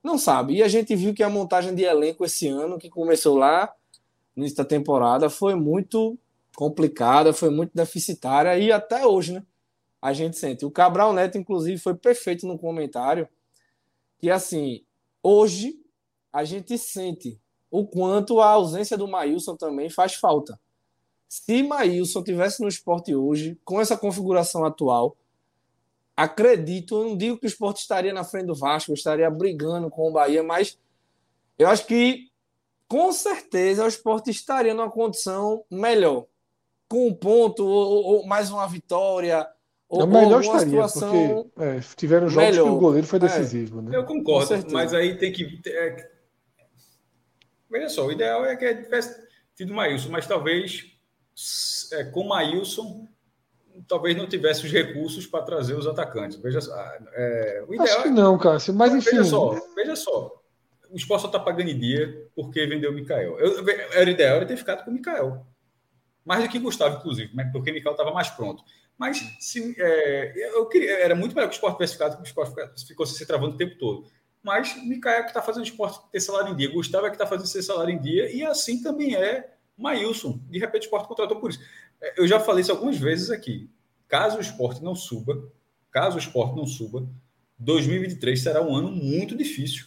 Não 0.04 0.18
sabe. 0.18 0.56
E 0.56 0.62
a 0.62 0.68
gente 0.68 0.94
viu 0.94 1.14
que 1.14 1.22
a 1.22 1.30
montagem 1.30 1.74
de 1.74 1.84
elenco 1.84 2.22
esse 2.22 2.46
ano, 2.48 2.78
que 2.78 2.90
começou 2.90 3.38
lá 3.38 3.74
no 4.36 4.42
início 4.42 4.58
da 4.58 4.64
temporada, 4.66 5.30
foi 5.30 5.54
muito 5.54 6.18
complicada, 6.54 7.32
foi 7.32 7.48
muito 7.48 7.70
deficitária 7.74 8.58
e 8.58 8.70
até 8.70 9.06
hoje, 9.06 9.32
né? 9.32 9.42
A 10.02 10.12
gente 10.12 10.36
sente. 10.36 10.66
O 10.66 10.70
Cabral 10.70 11.14
Neto, 11.14 11.38
inclusive, 11.38 11.78
foi 11.78 11.94
perfeito 11.94 12.46
no 12.46 12.58
comentário 12.58 13.26
que, 14.18 14.30
assim, 14.30 14.84
hoje 15.22 15.80
a 16.30 16.44
gente 16.44 16.76
sente 16.76 17.40
o 17.70 17.86
quanto 17.86 18.38
a 18.38 18.50
ausência 18.50 18.98
do 18.98 19.08
Maílson 19.08 19.56
também 19.56 19.88
faz 19.88 20.12
falta. 20.12 20.60
Se 21.28 21.62
Maílson 21.62 22.22
tivesse 22.22 22.62
no 22.62 22.68
esporte 22.68 23.14
hoje, 23.14 23.58
com 23.62 23.80
essa 23.80 23.96
configuração 23.98 24.64
atual, 24.64 25.14
acredito, 26.16 26.96
eu 26.96 27.08
não 27.10 27.16
digo 27.16 27.38
que 27.38 27.44
o 27.44 27.48
esporte 27.48 27.82
estaria 27.82 28.12
na 28.12 28.24
frente 28.24 28.46
do 28.46 28.54
Vasco, 28.54 28.94
estaria 28.94 29.30
brigando 29.30 29.90
com 29.90 30.08
o 30.08 30.12
Bahia, 30.12 30.42
mas 30.42 30.78
eu 31.58 31.68
acho 31.68 31.86
que 31.86 32.28
com 32.88 33.12
certeza 33.12 33.84
o 33.84 33.88
esporte 33.88 34.30
estaria 34.30 34.72
numa 34.72 34.90
condição 34.90 35.64
melhor. 35.70 36.24
Com 36.88 37.08
um 37.08 37.14
ponto, 37.14 37.66
ou, 37.66 38.04
ou 38.04 38.26
mais 38.26 38.50
uma 38.50 38.66
vitória, 38.66 39.46
ou, 39.86 40.00
não, 40.00 40.06
melhor 40.06 40.40
estaria, 40.40 40.64
situação 40.64 41.50
porque 41.54 41.62
é, 41.62 41.80
tiveram 41.94 42.28
jogos 42.30 42.50
melhor. 42.50 42.64
que 42.64 42.70
o 42.70 42.78
goleiro 42.78 43.06
foi 43.06 43.18
é. 43.18 43.20
decisivo. 43.22 43.80
É, 43.80 43.82
né? 43.82 43.96
Eu 43.96 44.04
concordo, 44.06 44.72
mas 44.72 44.94
aí 44.94 45.18
tem 45.18 45.30
que. 45.30 45.60
É, 45.66 46.10
veja 47.70 47.90
só, 47.90 48.06
o 48.06 48.12
ideal 48.12 48.46
é 48.46 48.56
que 48.56 48.74
tivesse 48.74 49.28
tido 49.54 49.74
Maílson, 49.74 50.08
mas 50.08 50.26
talvez 50.26 50.97
é, 51.92 52.04
com 52.04 52.22
o 52.22 52.28
Maílson, 52.28 53.06
talvez 53.86 54.16
não 54.16 54.28
tivesse 54.28 54.66
os 54.66 54.72
recursos 54.72 55.26
para 55.26 55.44
trazer 55.44 55.74
os 55.74 55.86
atacantes. 55.86 56.38
Veja 56.38 56.60
só. 56.60 56.74
É, 57.12 57.64
o 57.66 57.74
ideal 57.74 57.86
Acho 57.86 58.02
que 58.02 58.08
é 58.08 58.12
não, 58.12 58.38
Cássio, 58.38 58.74
mas 58.74 58.94
enfim. 58.94 59.10
Veja 59.10 59.24
só, 59.24 59.60
veja 59.74 59.96
só. 59.96 60.42
O 60.90 60.96
esporte 60.96 61.22
só 61.22 61.26
está 61.28 61.38
pagando 61.38 61.70
em 61.70 61.78
dia 61.78 62.26
porque 62.34 62.66
vendeu 62.66 62.90
o 62.90 62.94
Mikael. 62.94 63.38
Eu, 63.38 63.64
era 63.92 64.10
ideal 64.10 64.36
era 64.36 64.46
ter 64.46 64.56
ficado 64.56 64.84
com 64.84 64.90
o 64.90 64.94
Mikael. 64.94 65.46
Mais 66.24 66.42
do 66.42 66.48
que 66.50 66.58
Gustavo, 66.58 66.98
inclusive, 66.98 67.32
porque 67.52 67.70
o 67.70 67.74
Mikael 67.74 67.92
estava 67.92 68.12
mais 68.12 68.28
pronto. 68.30 68.62
Mas 68.96 69.18
se, 69.38 69.76
é, 69.78 70.56
eu 70.56 70.66
queria, 70.66 70.98
era 70.98 71.14
muito 71.14 71.34
melhor 71.34 71.48
que 71.48 71.54
o 71.54 71.56
esporte 71.56 71.76
tivesse 71.76 71.92
ficado, 71.92 72.16
que 72.16 72.22
o 72.22 72.24
esporte 72.24 72.86
ficou 72.86 73.06
se 73.06 73.24
travando 73.26 73.54
o 73.54 73.56
tempo 73.56 73.78
todo. 73.78 74.06
Mas 74.42 74.74
o 74.74 74.84
Mikael 74.84 75.20
é 75.20 75.22
que 75.22 75.28
está 75.28 75.40
fazendo 75.42 75.62
o 75.62 75.66
esporte 75.66 76.00
ter 76.10 76.20
salário 76.20 76.52
em 76.52 76.56
dia. 76.56 76.72
Gustavo 76.72 77.06
é 77.06 77.10
que 77.10 77.16
está 77.16 77.26
fazendo 77.26 77.46
ser 77.46 77.62
salário 77.62 77.94
em 77.94 78.00
dia. 78.00 78.30
E 78.30 78.44
assim 78.44 78.82
também 78.82 79.14
é 79.14 79.57
Maílson, 79.78 80.40
de 80.50 80.58
repente 80.58 80.82
o 80.82 80.86
esporte 80.86 81.08
contratou 81.08 81.38
por 81.38 81.50
isso. 81.50 81.60
É, 82.00 82.20
eu 82.20 82.26
já 82.26 82.40
falei 82.40 82.62
isso 82.62 82.72
algumas 82.72 82.98
vezes 82.98 83.30
aqui. 83.30 83.70
Caso 84.08 84.38
o 84.38 84.40
esporte 84.40 84.82
não 84.82 84.94
suba, 84.94 85.50
caso 85.90 86.16
o 86.16 86.18
esporte 86.18 86.56
não 86.56 86.66
suba, 86.66 87.08
2023 87.58 88.40
será 88.40 88.62
um 88.62 88.74
ano 88.74 88.90
muito 88.90 89.36
difícil. 89.36 89.86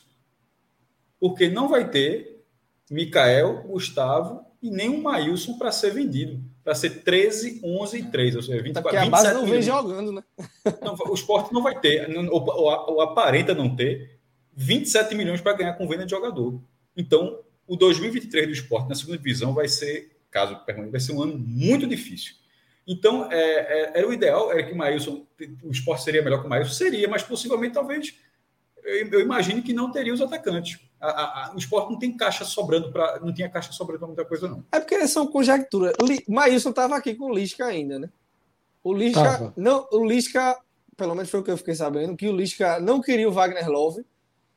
Porque 1.19 1.49
não 1.49 1.67
vai 1.67 1.89
ter 1.89 2.43
Mikael, 2.89 3.63
Gustavo 3.63 4.45
e 4.61 4.69
nem 4.69 4.89
o 4.89 5.01
Maílson 5.01 5.57
para 5.57 5.71
ser 5.71 5.91
vendido. 5.91 6.43
Para 6.63 6.75
ser 6.75 7.03
13, 7.03 7.61
11 7.63 7.97
e 7.97 8.03
3, 8.03 8.35
ou 8.35 8.41
seja, 8.43 8.61
24, 8.61 8.83
Porque 8.83 8.97
a 8.97 9.09
base 9.09 9.33
não 9.33 9.45
vem 9.45 9.61
jogando, 9.61 10.11
né? 10.11 10.23
Não, 10.83 10.95
o 10.95 11.13
esporte 11.13 11.51
não 11.51 11.63
vai 11.63 11.79
ter, 11.79 12.07
ou, 12.29 12.47
ou, 12.47 12.93
ou 12.93 13.01
aparenta 13.01 13.55
não 13.55 13.75
ter, 13.75 14.19
27 14.53 15.15
milhões 15.15 15.41
para 15.41 15.53
ganhar 15.53 15.73
com 15.73 15.87
venda 15.87 16.05
de 16.05 16.11
jogador. 16.11 16.61
Então, 16.95 17.39
o 17.71 17.77
2023 17.77 18.47
do 18.47 18.51
esporte 18.51 18.89
na 18.89 18.95
segunda 18.95 19.17
divisão 19.17 19.53
vai 19.53 19.65
ser, 19.65 20.11
caso 20.29 20.57
permaneça, 20.65 20.91
vai 20.91 20.99
ser 20.99 21.13
um 21.13 21.21
ano 21.23 21.37
muito 21.37 21.87
difícil. 21.87 22.35
Então, 22.85 23.31
é, 23.31 23.37
é, 23.37 23.91
era 23.99 24.05
o 24.05 24.11
ideal, 24.11 24.51
era 24.51 24.61
que 24.61 24.73
o 24.73 24.75
Maílson, 24.75 25.25
o 25.63 25.71
esporte 25.71 26.03
seria 26.03 26.21
melhor 26.21 26.41
que 26.41 26.47
o 26.47 26.49
Maílson, 26.49 26.73
seria, 26.73 27.07
mas 27.07 27.23
possivelmente, 27.23 27.73
talvez, 27.73 28.13
eu, 28.83 29.07
eu 29.07 29.21
imagino 29.21 29.63
que 29.63 29.71
não 29.71 29.89
teria 29.89 30.13
os 30.13 30.19
atacantes. 30.19 30.81
A, 30.99 31.07
a, 31.07 31.45
a, 31.45 31.55
o 31.55 31.57
esporte 31.57 31.93
não 31.93 31.97
tem 31.97 32.11
caixa 32.11 32.43
sobrando 32.43 32.91
para. 32.91 33.21
Não 33.21 33.33
tinha 33.33 33.49
caixa 33.49 33.71
sobrando 33.71 33.99
para 33.99 34.07
muita 34.07 34.25
coisa, 34.25 34.49
não. 34.49 34.65
É 34.69 34.77
porque 34.77 35.07
são 35.07 35.27
conjecturas. 35.27 35.93
Maílson 36.27 36.71
estava 36.71 36.97
aqui 36.97 37.15
com 37.15 37.31
o 37.31 37.33
Lisca 37.33 37.67
ainda, 37.67 37.97
né? 37.97 38.09
O 38.83 38.93
Lisca. 38.93 39.53
Não, 39.55 39.87
o 39.93 40.05
Lisca, 40.05 40.59
pelo 40.97 41.15
menos 41.15 41.29
foi 41.29 41.39
o 41.39 41.43
que 41.43 41.51
eu 41.51 41.57
fiquei 41.57 41.75
sabendo, 41.75 42.17
que 42.17 42.27
o 42.27 42.35
Lisca 42.35 42.81
não 42.81 42.99
queria 42.99 43.29
o 43.29 43.31
Wagner 43.31 43.69
Love 43.69 44.03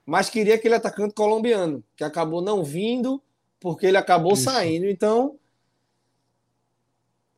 mas 0.07 0.29
queria 0.29 0.55
aquele 0.55 0.75
atacante 0.75 1.15
colombiano, 1.15 1.83
que 1.97 2.05
acabou 2.05 2.43
não 2.43 2.63
vindo 2.63 3.23
porque 3.61 3.87
ele 3.87 3.97
acabou 3.97 4.35
Isso. 4.35 4.45
saindo. 4.45 4.87
Então, 4.87 5.37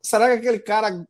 será 0.01 0.27
que 0.27 0.33
aquele 0.33 0.59
cara 0.59 1.05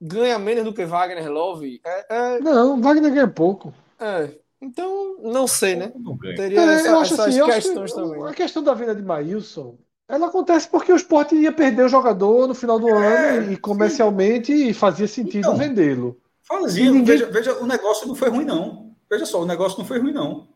ganha 0.00 0.38
menos 0.38 0.64
do 0.64 0.72
que 0.72 0.84
Wagner 0.86 1.30
Love? 1.30 1.80
É, 1.84 2.06
é... 2.08 2.40
Não, 2.40 2.80
Wagner 2.80 3.12
ganha 3.12 3.28
pouco. 3.28 3.74
É. 4.00 4.30
Então, 4.60 5.18
não 5.22 5.46
sei, 5.46 5.76
né? 5.76 5.92
Não 5.94 6.16
Teria 6.16 6.60
é, 6.60 6.74
essa, 6.74 6.88
essas 7.02 7.20
assim, 7.20 7.44
questões 7.44 7.92
que 7.92 8.00
também. 8.00 8.24
A 8.24 8.32
questão 8.32 8.62
da 8.62 8.72
venda 8.72 8.94
de 8.94 9.02
Maílson, 9.02 9.76
ela 10.08 10.28
acontece 10.28 10.68
porque 10.68 10.90
o 10.90 10.96
esporte 10.96 11.34
ia 11.34 11.52
perder 11.52 11.84
o 11.84 11.88
jogador 11.88 12.48
no 12.48 12.54
final 12.54 12.78
do 12.78 12.88
é, 12.88 13.36
ano 13.36 13.52
e 13.52 13.56
comercialmente 13.58 14.56
sim. 14.56 14.72
fazia 14.72 15.06
sentido 15.06 15.40
então, 15.40 15.56
vendê-lo. 15.56 16.18
Fazia, 16.42 16.90
ninguém... 16.90 17.04
veja, 17.04 17.26
veja, 17.26 17.58
o 17.58 17.66
negócio 17.66 18.08
não 18.08 18.14
foi 18.14 18.30
ruim, 18.30 18.44
não. 18.46 18.94
Veja 19.10 19.26
só, 19.26 19.42
o 19.42 19.46
negócio 19.46 19.78
não 19.78 19.84
foi 19.84 19.98
ruim, 19.98 20.12
não. 20.12 20.48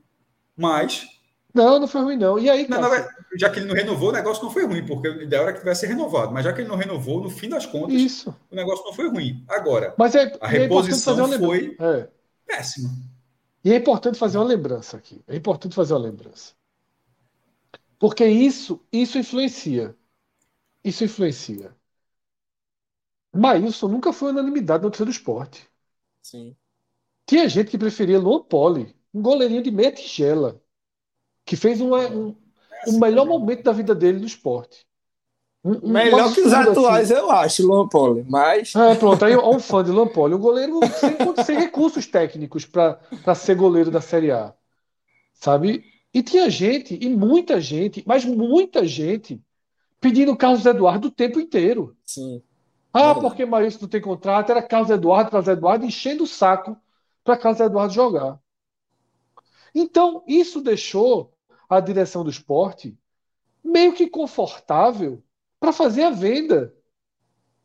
Mas. 0.57 1.07
Não, 1.53 1.81
não 1.81 1.89
foi 1.89 2.03
ruim, 2.03 2.17
não. 2.17 2.39
E 2.39 2.49
aí, 2.49 2.69
não, 2.69 2.81
não, 2.81 2.91
já 3.37 3.51
que 3.51 3.59
ele 3.59 3.67
não 3.67 3.75
renovou, 3.75 4.11
o 4.11 4.13
negócio 4.13 4.43
não 4.45 4.51
foi 4.51 4.65
ruim, 4.67 4.85
porque 4.87 5.09
o 5.09 5.23
ideal 5.23 5.45
era 5.45 5.53
que 5.53 5.59
tivesse 5.59 5.87
renovado. 5.87 6.33
Mas 6.33 6.45
já 6.45 6.53
que 6.53 6.61
ele 6.61 6.69
não 6.69 6.77
renovou, 6.77 7.21
no 7.21 7.31
fim 7.31 7.49
das 7.49 7.67
contas, 7.67 7.95
Isso. 7.95 8.35
o 8.51 8.55
negócio 8.55 8.85
não 8.85 8.93
foi 8.93 9.09
ruim. 9.09 9.45
Agora, 9.49 9.95
mas 9.99 10.15
é, 10.15 10.33
a 10.41 10.47
é 10.47 10.59
reposição 10.59 11.33
é 11.33 11.39
foi 11.39 11.77
é. 11.81 12.09
péssima. 12.47 12.91
E 13.65 13.73
é 13.73 13.77
importante 13.77 14.19
fazer 14.19 14.39
uma 14.39 14.47
lembrança 14.47 14.97
aqui. 14.97 15.23
É 15.27 15.37
importante 15.37 15.75
fazer 15.75 15.93
uma 15.93 16.01
lembrança. 16.01 16.55
Porque 17.99 18.25
isso, 18.25 18.81
isso 18.91 19.19
influencia. 19.19 19.95
Isso 20.83 21.05
influencia. 21.05 21.75
Maílson 23.33 23.89
nunca 23.89 24.13
foi 24.13 24.31
unanimidade 24.31 24.83
no 24.83 24.91
do 24.91 25.11
esporte. 25.11 25.69
Sim. 26.23 26.57
Tinha 27.27 27.49
gente 27.49 27.71
que 27.71 27.79
preferia 27.79 28.19
Luan 28.19 28.43
Poli 28.43 28.97
um 29.13 29.23
goleirinho 29.23 29.63
de 29.63 29.71
meia 29.71 29.93
tigela, 29.93 30.61
que 31.45 31.57
fez 31.57 31.81
um, 31.81 31.95
um, 31.95 32.37
um 32.89 32.99
melhor 32.99 33.27
momento 33.27 33.63
da 33.65 33.73
vida 33.73 33.95
dele 33.95 34.19
no 34.21 34.27
esporte. 34.27 34.87
Um, 35.63 35.89
melhor 35.89 36.33
que 36.33 36.41
os 36.41 36.53
atuais, 36.53 37.11
assim. 37.11 37.21
eu 37.21 37.31
acho, 37.31 37.67
Luan 37.67 37.87
Poli, 37.87 38.25
mas... 38.27 38.75
É, 38.75 38.95
pronto, 38.95 39.23
aí 39.25 39.37
um 39.37 39.61
fã 39.61 39.85
de 39.85 39.91
Luan 39.91 40.09
Poli, 40.09 40.35
um 40.35 40.39
goleiro 40.39 40.81
sem, 40.99 41.45
sem 41.45 41.59
recursos 41.59 42.07
técnicos 42.07 42.65
para 42.65 43.35
ser 43.35 43.57
goleiro 43.57 43.91
da 43.91 44.01
Série 44.01 44.31
A, 44.31 44.55
sabe? 45.35 45.85
E 46.15 46.23
tinha 46.23 46.49
gente, 46.49 46.99
e 47.01 47.09
muita 47.11 47.61
gente, 47.61 48.03
mas 48.07 48.25
muita 48.25 48.87
gente, 48.87 49.41
pedindo 50.01 50.37
Carlos 50.37 50.65
Eduardo 50.65 51.09
o 51.09 51.13
tempo 51.13 51.39
inteiro. 51.39 51.95
Sim. 52.07 52.43
Ah, 52.93 53.15
porque 53.15 53.45
Maurício 53.45 53.83
não 53.83 53.89
tem 53.89 54.01
contrato, 54.01 54.51
era 54.51 54.63
Carlos 54.63 54.91
Eduardo, 54.91 55.31
Carlos 55.31 55.49
Eduardo, 55.49 55.85
enchendo 55.85 56.25
o 56.25 56.27
saco 56.27 56.77
para 57.23 57.37
Carlos 57.37 57.61
Eduardo 57.61 57.93
jogar. 57.93 58.39
Então, 59.75 60.23
isso 60.27 60.61
deixou 60.61 61.33
a 61.69 61.81
direção 61.81 62.25
do 62.25 62.31
esporte 62.31 62.97
meio 63.63 63.93
que 63.93 64.09
confortável 64.09 65.23
para 65.59 65.73
fazer 65.73 66.05
a 66.05 66.11
venda 66.11 66.75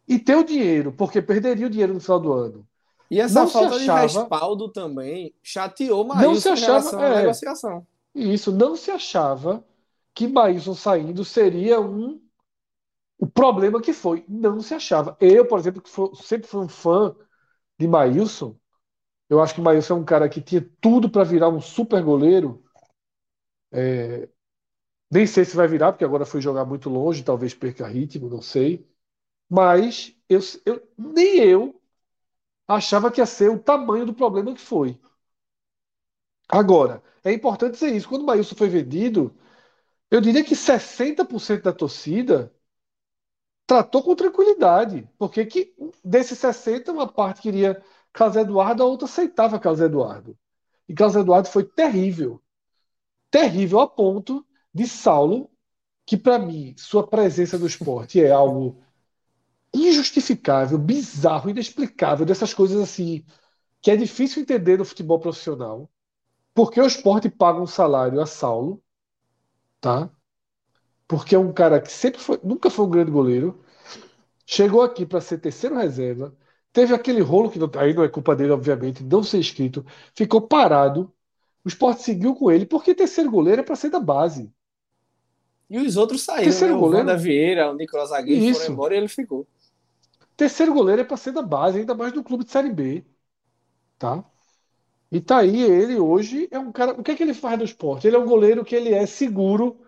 e 0.07 0.19
ter 0.19 0.35
o 0.35 0.43
dinheiro, 0.43 0.91
porque 0.91 1.21
perderia 1.21 1.65
o 1.67 1.69
dinheiro 1.69 1.93
no 1.93 1.99
final 1.99 2.19
do 2.19 2.33
ano. 2.33 2.67
E 3.09 3.19
essa 3.19 3.41
não 3.41 3.47
falta 3.47 3.75
achava, 3.75 4.07
de 4.07 4.13
respaldo 4.13 4.69
também 4.69 5.33
chateou 5.41 6.03
mais 6.03 6.21
não 6.21 6.35
se 6.35 6.49
achava, 6.49 7.03
é, 7.03 7.15
negociação. 7.21 7.85
E 8.13 8.33
isso 8.33 8.51
não 8.51 8.75
se 8.75 8.91
achava 8.91 9.63
que 10.13 10.27
Maílson 10.27 10.73
saindo 10.73 11.23
seria 11.23 11.79
um 11.79 12.19
o 13.17 13.25
problema 13.25 13.81
que 13.81 13.93
foi. 13.93 14.25
Não 14.27 14.59
se 14.59 14.73
achava. 14.73 15.15
Eu, 15.19 15.47
por 15.47 15.57
exemplo, 15.57 15.81
que 15.81 15.89
sempre 16.23 16.47
fui 16.47 16.61
um 16.61 16.67
fã 16.67 17.15
de 17.79 17.87
Maílson, 17.87 18.55
eu 19.29 19.41
acho 19.41 19.55
que 19.55 19.61
Maílson 19.61 19.95
é 19.95 19.97
um 19.97 20.05
cara 20.05 20.29
que 20.29 20.41
tinha 20.41 20.61
tudo 20.81 21.09
para 21.09 21.23
virar 21.23 21.49
um 21.49 21.61
super 21.61 22.03
goleiro. 22.03 22.63
É, 23.71 24.29
nem 25.11 25.27
sei 25.27 25.45
se 25.45 25.55
vai 25.55 25.67
virar, 25.67 25.91
porque 25.93 26.05
agora 26.05 26.25
foi 26.25 26.41
jogar 26.41 26.65
muito 26.65 26.89
longe, 26.89 27.23
talvez 27.23 27.53
perca 27.53 27.87
ritmo, 27.87 28.29
não 28.29 28.41
sei. 28.41 28.87
Mas 29.49 30.15
eu, 30.29 30.39
eu, 30.65 30.89
nem 30.97 31.39
eu 31.39 31.81
achava 32.67 33.11
que 33.11 33.21
ia 33.21 33.27
ser 33.27 33.49
o 33.51 33.59
tamanho 33.59 34.05
do 34.07 34.13
problema 34.13 34.53
que 34.55 34.61
foi. 34.61 34.99
Agora, 36.49 37.03
é 37.23 37.31
importante 37.33 37.73
dizer 37.73 37.95
isso. 37.95 38.07
Quando 38.09 38.23
o 38.23 38.25
Maílson 38.25 38.55
foi 38.55 38.67
vendido, 38.69 39.35
eu 40.11 40.21
diria 40.21 40.43
que 40.45 40.55
60% 40.55 41.63
da 41.65 41.73
torcida 41.73 42.53
tratou 43.67 44.03
com 44.03 44.15
tranquilidade. 44.15 45.07
Porque 45.17 45.45
que, 45.45 45.73
desses 46.03 46.37
60, 46.39 46.91
uma 46.91 47.07
parte 47.11 47.41
queria 47.41 47.81
Carlos 48.15 48.37
Eduardo, 48.37 48.81
a 48.81 48.85
outra 48.85 49.05
aceitava 49.05 49.59
Carlos 49.59 49.81
Eduardo. 49.81 50.37
E 50.87 50.93
Carlos 50.93 51.17
Eduardo 51.17 51.49
foi 51.49 51.65
terrível. 51.65 52.41
Terrível 53.29 53.81
a 53.81 53.87
ponto 53.87 54.45
de 54.73 54.87
Saulo, 54.87 55.49
que 56.05 56.15
para 56.15 56.39
mim, 56.39 56.73
sua 56.77 57.05
presença 57.05 57.57
no 57.57 57.67
esporte 57.67 58.23
é 58.23 58.31
algo 58.31 58.81
injustificável, 59.73 60.77
bizarro, 60.77 61.49
inexplicável, 61.49 62.25
dessas 62.25 62.53
coisas 62.53 62.81
assim, 62.81 63.25
que 63.81 63.91
é 63.91 63.97
difícil 63.97 64.41
entender 64.41 64.77
no 64.77 64.85
futebol 64.85 65.19
profissional. 65.19 65.89
Porque 66.53 66.79
o 66.79 66.87
esporte 66.87 67.29
paga 67.29 67.59
um 67.59 67.67
salário 67.67 68.21
a 68.21 68.25
Saulo, 68.25 68.81
tá? 69.81 70.09
Porque 71.05 71.35
é 71.35 71.39
um 71.39 71.51
cara 71.51 71.81
que 71.81 71.91
sempre 71.91 72.21
foi, 72.21 72.39
nunca 72.41 72.69
foi 72.69 72.85
um 72.85 72.89
grande 72.89 73.11
goleiro, 73.11 73.61
chegou 74.45 74.81
aqui 74.83 75.05
para 75.05 75.19
ser 75.19 75.39
terceiro 75.39 75.75
reserva, 75.75 76.33
teve 76.75 76.93
aquele 76.93 77.21
rolo 77.21 77.49
que 77.49 77.57
não, 77.57 77.71
aí 77.77 77.93
não 77.93 78.03
é 78.03 78.09
culpa 78.09 78.35
dele, 78.35 78.51
obviamente, 78.51 79.01
não 79.01 79.23
ser 79.23 79.37
inscrito, 79.37 79.85
ficou 80.13 80.41
parado. 80.41 81.09
O 81.63 81.69
esporte 81.69 82.03
seguiu 82.03 82.35
com 82.35 82.51
ele, 82.51 82.65
porque 82.65 82.93
terceiro 82.93 83.31
goleiro 83.31 83.61
é 83.61 83.63
para 83.63 83.77
ser 83.77 83.89
da 83.89 83.99
base. 83.99 84.51
E 85.69 85.77
os 85.79 85.95
outros 85.95 86.23
saíram. 86.23 86.43
Terceiro 86.43 86.73
né? 86.73 86.79
goleiro. 86.79 87.07
O 87.07 87.09
Wanda 87.09 87.17
Vieira, 87.17 87.71
o 87.71 87.75
Nicolas 87.75 88.11
Aguirre 88.11 88.53
foram 88.53 88.73
embora 88.73 88.93
e 88.93 88.97
ele 88.97 89.07
ficou. 89.07 89.47
Terceiro 90.35 90.73
goleiro 90.73 91.01
é 91.01 91.05
para 91.05 91.15
ser 91.15 91.31
da 91.31 91.41
base, 91.41 91.79
ainda 91.79 91.95
mais 91.95 92.11
no 92.11 92.21
clube 92.21 92.43
de 92.43 92.51
Série 92.51 92.71
B. 92.71 93.05
Tá? 93.97 94.23
E 95.09 95.21
tá 95.21 95.37
aí, 95.37 95.63
ele 95.63 95.97
hoje 95.97 96.49
é 96.51 96.59
um 96.59 96.73
cara. 96.73 96.91
O 96.91 97.01
que 97.01 97.11
é 97.11 97.15
que 97.15 97.23
ele 97.23 97.33
faz 97.33 97.57
no 97.57 97.63
esporte? 97.63 98.05
Ele 98.05 98.17
é 98.17 98.19
um 98.19 98.27
goleiro 98.27 98.65
que 98.65 98.75
ele 98.75 98.93
é 98.93 99.05
seguro 99.05 99.79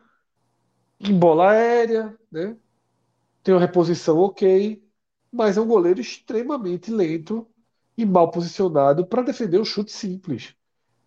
em 1.01 1.13
bola 1.13 1.51
aérea, 1.51 2.17
né? 2.31 2.55
Tem 3.43 3.53
uma 3.53 3.59
reposição 3.59 4.17
ok, 4.19 4.81
mas 5.31 5.57
é 5.57 5.61
um 5.61 5.67
goleiro 5.67 5.99
extremamente 6.01 6.91
lento 6.91 7.47
e 7.97 8.05
mal 8.05 8.31
posicionado 8.31 9.05
para 9.05 9.23
defender 9.23 9.59
o 9.59 9.65
chute 9.65 9.91
simples. 9.91 10.55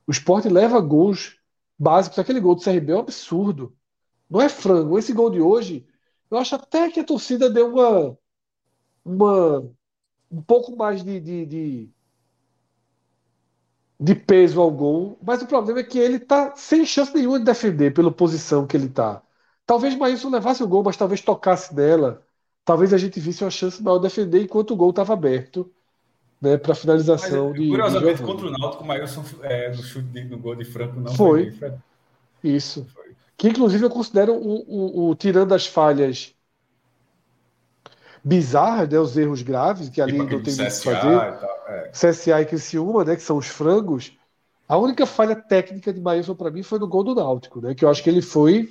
O 0.06 0.12
esporte 0.12 0.48
leva 0.48 0.80
gols 0.80 1.38
básicos. 1.78 2.18
Aquele 2.18 2.40
gol 2.40 2.54
do 2.56 2.62
CRB 2.62 2.92
é 2.92 2.96
um 2.96 3.00
absurdo. 3.00 3.76
Não 4.30 4.40
é 4.42 4.48
frango. 4.48 4.98
Esse 4.98 5.12
gol 5.12 5.30
de 5.30 5.40
hoje, 5.40 5.86
eu 6.30 6.38
acho 6.38 6.54
até 6.56 6.90
que 6.90 7.00
a 7.00 7.04
torcida 7.04 7.50
deu 7.50 7.68
uma. 7.74 8.18
uma 9.04 9.60
um 10.30 10.42
pouco 10.42 10.76
mais 10.76 11.04
de, 11.04 11.20
de, 11.20 11.46
de 11.46 11.90
de 13.98 14.14
peso 14.14 14.60
ao 14.60 14.70
gol, 14.70 15.18
mas 15.22 15.42
o 15.42 15.46
problema 15.46 15.80
é 15.80 15.84
que 15.84 15.98
ele 15.98 16.16
está 16.16 16.54
sem 16.56 16.84
chance 16.86 17.14
nenhuma 17.14 17.38
de 17.38 17.44
defender 17.44 17.92
pela 17.92 18.10
posição 18.10 18.66
que 18.66 18.76
ele 18.76 18.86
está. 18.86 19.22
Talvez 19.66 19.94
Maílson 19.94 20.30
levasse 20.30 20.62
o 20.62 20.68
gol, 20.68 20.82
mas 20.82 20.96
talvez 20.96 21.20
tocasse 21.20 21.74
nela. 21.74 22.26
Talvez 22.70 22.94
a 22.94 22.98
gente 22.98 23.18
visse 23.18 23.42
uma 23.42 23.50
chance 23.50 23.82
maior 23.82 23.98
de 23.98 24.04
defender 24.04 24.40
enquanto 24.40 24.70
o 24.70 24.76
gol 24.76 24.90
estava 24.90 25.12
aberto 25.12 25.68
né, 26.40 26.56
para 26.56 26.72
finalização 26.72 27.48
mas, 27.48 27.60
de. 27.60 27.68
Curiosamente, 27.68 28.18
de 28.18 28.22
contra 28.22 28.46
o 28.46 28.50
Náutico, 28.52 28.84
o 28.84 28.86
Maílson 28.86 29.24
é, 29.42 29.70
no 29.70 29.82
chute 29.82 30.06
de, 30.06 30.24
no 30.26 30.38
gol 30.38 30.54
de 30.54 30.64
Franco 30.64 31.00
não 31.00 31.12
foi. 31.12 31.50
foi 31.50 31.72
Isso. 32.44 32.86
Foi. 32.94 33.16
Que 33.36 33.48
inclusive 33.48 33.84
eu 33.84 33.90
considero 33.90 34.34
o, 34.34 34.60
o, 34.68 35.10
o 35.10 35.14
tirando 35.16 35.52
as 35.52 35.66
falhas 35.66 36.32
bizarras, 38.22 38.88
né, 38.88 39.00
os 39.00 39.16
erros 39.16 39.42
graves, 39.42 39.88
que 39.88 40.00
ali 40.00 40.12
tipo 40.12 40.22
não 40.22 40.40
tem 40.40 40.54
muito 40.54 40.80
fazer. 40.80 41.40
Tal, 41.40 41.66
é. 41.66 41.88
CSA 41.88 42.40
e 42.40 42.46
Criciúma, 42.46 43.04
né, 43.04 43.16
que 43.16 43.22
são 43.22 43.36
os 43.36 43.48
frangos. 43.48 44.16
A 44.68 44.78
única 44.78 45.06
falha 45.06 45.34
técnica 45.34 45.92
de 45.92 46.00
Maílson 46.00 46.36
para 46.36 46.52
mim 46.52 46.62
foi 46.62 46.78
no 46.78 46.86
gol 46.86 47.02
do 47.02 47.16
Náutico, 47.16 47.60
né, 47.60 47.74
que 47.74 47.84
eu 47.84 47.90
acho 47.90 48.00
que 48.00 48.08
ele 48.08 48.22
foi 48.22 48.68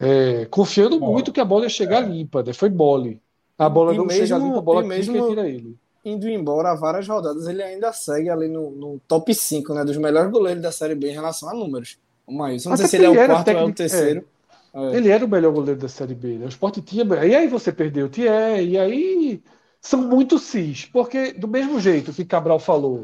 é, 0.00 0.46
confiando 0.46 0.98
Bom, 0.98 1.12
muito 1.12 1.30
que 1.30 1.40
a 1.40 1.44
bola 1.44 1.64
ia 1.64 1.68
chegar 1.68 2.02
é. 2.02 2.06
limpa, 2.06 2.42
né, 2.42 2.54
foi 2.54 2.70
mole. 2.70 3.20
A 3.58 3.68
bola 3.68 3.92
e 3.92 3.98
não 3.98 4.06
mesmo, 4.06 4.26
chega 4.26 4.38
limpa, 4.38 4.58
a 4.58 4.62
bola 4.62 4.82
mesmo 4.82 5.28
tira 5.28 5.46
ele. 5.46 5.76
Indo 6.02 6.26
embora 6.26 6.74
várias 6.74 7.06
rodadas, 7.06 7.46
ele 7.46 7.62
ainda 7.62 7.92
segue 7.92 8.30
ali 8.30 8.48
no, 8.48 8.70
no, 8.70 9.00
top 9.06 9.34
5 9.34 9.74
né, 9.74 9.84
dos 9.84 9.98
melhores 9.98 10.30
goleiros 10.30 10.62
da 10.62 10.72
Série 10.72 10.94
B 10.94 11.10
em 11.10 11.14
relação 11.14 11.50
a 11.50 11.54
números. 11.54 11.98
O 12.26 12.32
Maílson, 12.32 12.70
não 12.70 12.74
Até 12.74 12.86
sei 12.86 12.88
se 12.88 12.96
ele 12.96 13.04
é 13.04 13.10
o 13.10 13.26
quarto 13.26 13.44
técnico, 13.44 13.60
ou 13.60 13.68
é 13.68 13.70
o 13.70 13.74
terceiro. 13.74 14.24
É. 14.36 14.40
É. 14.72 14.96
Ele 14.96 15.10
era 15.10 15.24
o 15.24 15.28
melhor 15.28 15.52
goleiro 15.52 15.78
da 15.78 15.88
Série 15.88 16.14
B. 16.14 16.38
Né? 16.38 16.46
O 16.46 16.48
Sport 16.48 16.78
tinha. 16.78 17.04
E 17.26 17.34
aí 17.34 17.48
você 17.48 17.72
perdeu 17.72 18.06
o 18.06 18.08
Thier, 18.08 18.62
e 18.62 18.78
aí 18.78 19.42
são 19.80 20.00
muito 20.00 20.38
cis. 20.38 20.86
Porque, 20.86 21.32
do 21.32 21.48
mesmo 21.48 21.80
jeito 21.80 22.12
que 22.12 22.24
Cabral 22.24 22.58
falou 22.58 23.02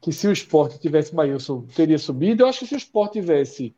que 0.00 0.12
se 0.12 0.28
o 0.28 0.32
Sport 0.32 0.78
tivesse 0.78 1.14
Maílson, 1.14 1.64
teria 1.74 1.98
subido, 1.98 2.42
eu 2.42 2.46
acho 2.46 2.60
que 2.60 2.66
se 2.66 2.74
o 2.74 2.78
Sport 2.78 3.12
tivesse 3.12 3.74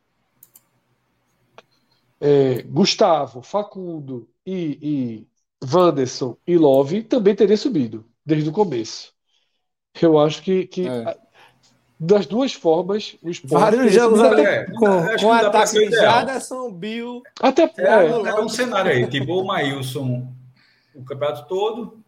é, 2.21 2.63
Gustavo, 2.63 3.43
Facundo 3.43 4.29
e, 4.45 4.79
e 4.83 5.29
Wanderson 5.73 6.37
e 6.47 6.57
Love, 6.57 7.03
também 7.03 7.35
teria 7.35 7.57
subido, 7.57 8.05
desde 8.25 8.49
o 8.49 8.53
começo. 8.53 9.13
Eu 10.01 10.19
acho 10.19 10.43
que, 10.43 10.67
que 10.67 10.89
é 10.89 11.17
das 12.01 12.25
duas 12.25 12.55
formas, 12.55 13.15
o 13.23 13.29
esporte. 13.29 13.61
Vários 13.61 13.93
jogos 13.93 14.23
ali, 14.23 14.41
é, 14.41 14.65
com, 14.65 14.87
com 15.21 15.33
ataque 15.33 15.87
de 15.87 15.91
Jaderson, 15.91 16.73
Bill. 16.73 17.23
Até 17.39 17.71
é, 17.77 18.07
é, 18.07 18.41
um 18.41 18.49
cenário 18.49 18.91
aí, 18.91 19.07
tipo 19.07 19.35
o 19.35 19.45
Maílson 19.45 20.27
o 20.95 21.05
campeonato 21.05 21.47
todo, 21.47 22.03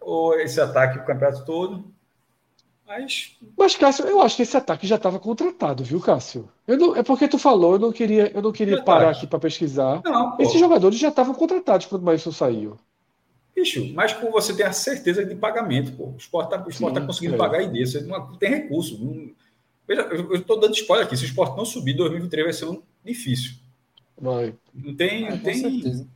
ou 0.00 0.38
esse 0.40 0.58
ataque 0.58 0.98
o 0.98 1.04
campeonato 1.04 1.44
todo. 1.44 1.94
Mas... 2.86 3.36
Mas, 3.56 3.74
Cássio, 3.74 4.04
eu 4.06 4.20
acho 4.20 4.36
que 4.36 4.42
esse 4.42 4.56
ataque 4.56 4.86
já 4.86 4.96
estava 4.96 5.18
contratado, 5.18 5.82
viu, 5.82 6.00
Cássio? 6.00 6.48
Eu 6.66 6.78
não, 6.78 6.96
é 6.96 7.02
porque 7.02 7.26
tu 7.26 7.38
falou, 7.38 7.72
eu 7.72 7.78
não 7.78 7.90
queria, 7.90 8.30
eu 8.32 8.40
não 8.40 8.52
queria 8.52 8.80
parar 8.82 9.10
aqui 9.10 9.26
para 9.26 9.40
pesquisar. 9.40 10.00
Não, 10.04 10.36
Esses 10.38 10.58
jogadores 10.58 10.98
já 10.98 11.08
estavam 11.08 11.34
contratados 11.34 11.86
quando 11.86 12.02
o 12.02 12.04
Maílson 12.04 12.30
saiu. 12.30 12.78
Bicho, 13.56 13.92
mas 13.94 14.12
com 14.12 14.30
você 14.30 14.54
tem 14.54 14.66
a 14.66 14.72
certeza 14.72 15.24
de 15.24 15.34
pagamento, 15.34 15.90
pô. 15.92 16.08
O 16.08 16.16
esporte 16.16 16.54
está 16.54 16.58
tá 16.92 17.00
conseguindo 17.00 17.34
é. 17.34 17.38
pagar 17.38 17.62
e 17.62 17.68
desse. 17.68 18.02
Não 18.02 18.36
tem 18.36 18.50
recurso. 18.50 19.02
Não... 19.02 19.30
Veja, 19.88 20.02
eu 20.02 20.34
estou 20.34 20.60
dando 20.60 20.74
spoiler 20.74 21.06
aqui. 21.06 21.16
Se 21.16 21.24
o 21.24 21.26
esporte 21.26 21.56
não 21.56 21.64
subir, 21.64 21.94
2023 21.94 22.44
vai 22.44 22.52
ser 22.52 22.66
um 22.66 22.82
difícil. 23.02 23.54
Vai. 24.20 24.54
Não 24.74 24.94
tem. 24.94 25.30
Não 25.30 25.38
tem... 25.38 26.06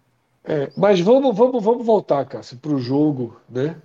É, 0.45 0.71
mas 0.77 1.01
vamos, 1.01 1.35
vamos, 1.35 1.63
vamos 1.65 1.87
voltar, 1.87 2.25
Cássio, 2.27 2.59
para 2.59 2.73
o 2.73 2.79
jogo, 2.79 3.41
né? 3.49 3.77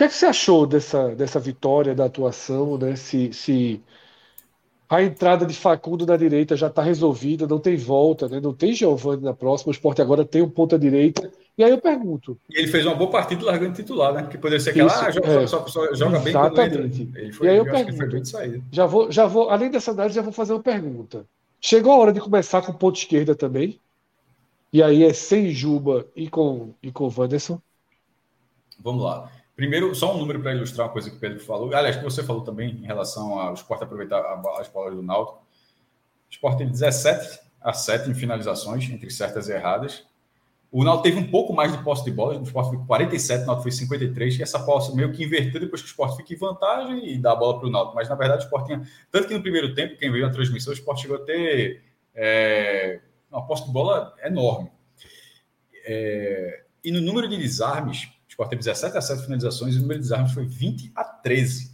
O 0.00 0.02
que, 0.02 0.04
é 0.04 0.08
que 0.08 0.14
você 0.14 0.24
achou 0.24 0.66
dessa, 0.66 1.14
dessa 1.14 1.38
vitória, 1.38 1.94
da 1.94 2.06
atuação, 2.06 2.78
né? 2.78 2.96
Se, 2.96 3.34
se 3.34 3.82
a 4.88 5.02
entrada 5.02 5.44
de 5.44 5.52
Facundo 5.52 6.06
na 6.06 6.16
direita 6.16 6.56
já 6.56 6.68
está 6.68 6.82
resolvida, 6.82 7.46
não 7.46 7.58
tem 7.58 7.76
volta, 7.76 8.26
né? 8.26 8.40
não 8.40 8.54
tem 8.54 8.72
Giovanni 8.72 9.22
na 9.22 9.34
próxima, 9.34 9.68
o 9.68 9.72
esporte 9.72 10.00
agora 10.00 10.24
tem 10.24 10.40
um 10.40 10.48
ponta 10.48 10.78
direita. 10.78 11.30
E 11.58 11.62
aí 11.62 11.70
eu 11.70 11.76
pergunto. 11.76 12.38
E 12.48 12.58
ele 12.58 12.68
fez 12.68 12.86
uma 12.86 12.94
boa 12.94 13.10
partida 13.10 13.44
largando 13.44 13.74
titular, 13.74 14.14
né? 14.14 14.22
Que 14.22 14.38
poderia 14.38 14.58
ser 14.58 14.70
aquela, 14.70 14.90
ah, 14.90 15.10
joga, 15.10 15.28
é. 15.28 15.46
só, 15.46 15.66
só, 15.66 15.94
joga 15.94 16.18
bem 16.20 16.30
Exatamente. 16.30 17.10
Ele 17.14 17.32
foi, 17.34 17.46
e 17.46 17.50
aí 17.50 17.56
eu, 17.58 17.66
eu 17.66 17.70
pergunto. 17.70 18.32
Já 18.72 18.86
vou, 18.86 19.12
já 19.12 19.26
vou, 19.26 19.50
além 19.50 19.70
dessa 19.70 19.90
análise, 19.90 20.16
já 20.16 20.22
vou 20.22 20.32
fazer 20.32 20.54
uma 20.54 20.62
pergunta. 20.62 21.26
Chegou 21.60 21.92
a 21.92 21.98
hora 21.98 22.12
de 22.14 22.20
começar 22.20 22.62
com 22.62 22.72
ponta 22.72 22.98
esquerda 22.98 23.34
também? 23.34 23.78
E 24.72 24.82
aí 24.82 25.04
é 25.04 25.12
sem 25.12 25.50
Juba 25.50 26.06
e 26.16 26.26
com, 26.26 26.72
e 26.82 26.90
com 26.90 27.12
Wanderson? 27.14 27.60
Vamos 28.82 29.04
lá. 29.04 29.30
Primeiro, 29.60 29.94
só 29.94 30.14
um 30.14 30.18
número 30.18 30.40
para 30.40 30.54
ilustrar 30.54 30.86
uma 30.86 30.92
coisa 30.94 31.10
que 31.10 31.16
o 31.16 31.20
Pedro 31.20 31.38
falou. 31.38 31.70
Aliás, 31.74 31.94
que 31.94 32.02
você 32.02 32.22
falou 32.22 32.40
também 32.40 32.76
em 32.76 32.86
relação 32.86 33.38
ao 33.38 33.52
esporte 33.52 33.84
aproveitar 33.84 34.18
as 34.58 34.68
bolas 34.68 34.94
do 34.94 35.02
Náutico. 35.02 35.36
O 35.36 36.30
esporte 36.30 36.56
tem 36.56 36.66
17 36.66 37.40
a 37.60 37.70
7 37.70 38.08
em 38.08 38.14
finalizações, 38.14 38.88
entre 38.88 39.10
certas 39.10 39.50
e 39.50 39.52
erradas. 39.52 40.06
O 40.72 40.82
Náutico 40.82 41.02
teve 41.02 41.18
um 41.18 41.30
pouco 41.30 41.52
mais 41.52 41.76
de 41.76 41.84
posse 41.84 42.02
de 42.06 42.10
bola. 42.10 42.38
O 42.38 42.42
esporte 42.42 42.70
foi 42.70 42.86
47, 42.86 43.42
o 43.42 43.46
Náutico 43.48 43.64
foi 43.64 43.72
53. 43.72 44.38
E 44.38 44.42
essa 44.42 44.60
posse 44.60 44.96
meio 44.96 45.12
que 45.12 45.24
inverteu 45.24 45.60
depois 45.60 45.82
que 45.82 45.88
o 45.88 45.90
esporte 45.90 46.16
fica 46.16 46.32
em 46.32 46.38
vantagem 46.38 47.12
e 47.12 47.18
dá 47.18 47.32
a 47.32 47.36
bola 47.36 47.58
para 47.58 47.68
o 47.68 47.70
Náutico. 47.70 47.96
Mas, 47.96 48.08
na 48.08 48.14
verdade, 48.14 48.42
o 48.42 48.46
esporte 48.46 48.64
tinha... 48.68 48.82
Tanto 49.12 49.28
que 49.28 49.34
no 49.34 49.42
primeiro 49.42 49.74
tempo, 49.74 49.98
quem 49.98 50.10
veio 50.10 50.24
na 50.24 50.32
transmissão, 50.32 50.70
o 50.70 50.74
esporte 50.74 51.02
chegou 51.02 51.18
a 51.18 51.20
ter 51.20 51.82
é... 52.14 52.98
uma 53.30 53.46
posse 53.46 53.66
de 53.66 53.72
bola 53.72 54.14
enorme. 54.24 54.70
É... 55.84 56.62
E 56.82 56.90
no 56.90 57.02
número 57.02 57.28
de 57.28 57.36
desarmes, 57.36 58.08
Sport 58.40 58.50
teve 58.50 58.62
17 58.62 58.96
a 58.96 59.00
7 59.00 59.22
finalizações 59.22 59.74
e 59.74 59.78
o 59.78 59.82
número 59.82 60.00
de 60.00 60.04
desarmes 60.04 60.32
foi 60.32 60.46
20 60.46 60.92
a 60.96 61.04
13. 61.04 61.70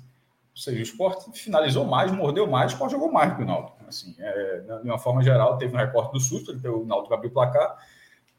Ou 0.51 0.61
seja, 0.61 0.78
o 0.78 0.83
esporte 0.83 1.39
finalizou 1.39 1.85
mais, 1.85 2.11
mordeu 2.11 2.47
mais, 2.47 2.73
o 2.73 2.75
esporte 2.75 2.93
jogou 2.93 3.12
mais 3.12 3.36
que 3.36 3.43
o 3.43 3.45
Náutico. 3.45 3.77
Assim, 3.86 4.17
é, 4.19 4.61
de 4.83 4.89
uma 4.89 4.99
forma 4.99 5.23
geral, 5.23 5.59
teve 5.59 5.75
um 5.75 5.78
recorte 5.78 6.12
do 6.12 6.20
susto, 6.20 6.53
o 6.53 6.85
Náutico 6.85 7.15
abriu 7.15 7.31
o 7.31 7.33
placar, 7.33 7.77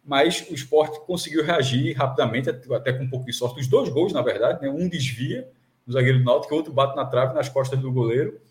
mas 0.04 0.46
o 0.50 0.54
esporte 0.54 1.00
conseguiu 1.06 1.44
reagir 1.44 1.96
rapidamente, 1.96 2.50
até 2.50 2.92
com 2.92 3.04
um 3.04 3.10
pouco 3.10 3.26
de 3.26 3.34
sorte. 3.34 3.62
Os 3.62 3.68
dois 3.68 3.88
gols, 3.90 4.12
na 4.12 4.22
verdade, 4.22 4.62
né? 4.62 4.70
um 4.70 4.90
desvia 4.90 5.50
do 5.86 5.94
zagueiro 5.94 6.20
do 6.20 6.26
Náutico, 6.26 6.54
o 6.54 6.58
outro 6.58 6.74
bate 6.74 6.96
na 6.96 7.06
trave 7.06 7.34
nas 7.34 7.48
costas 7.48 7.80
do 7.80 7.92
goleiro. 7.92 8.42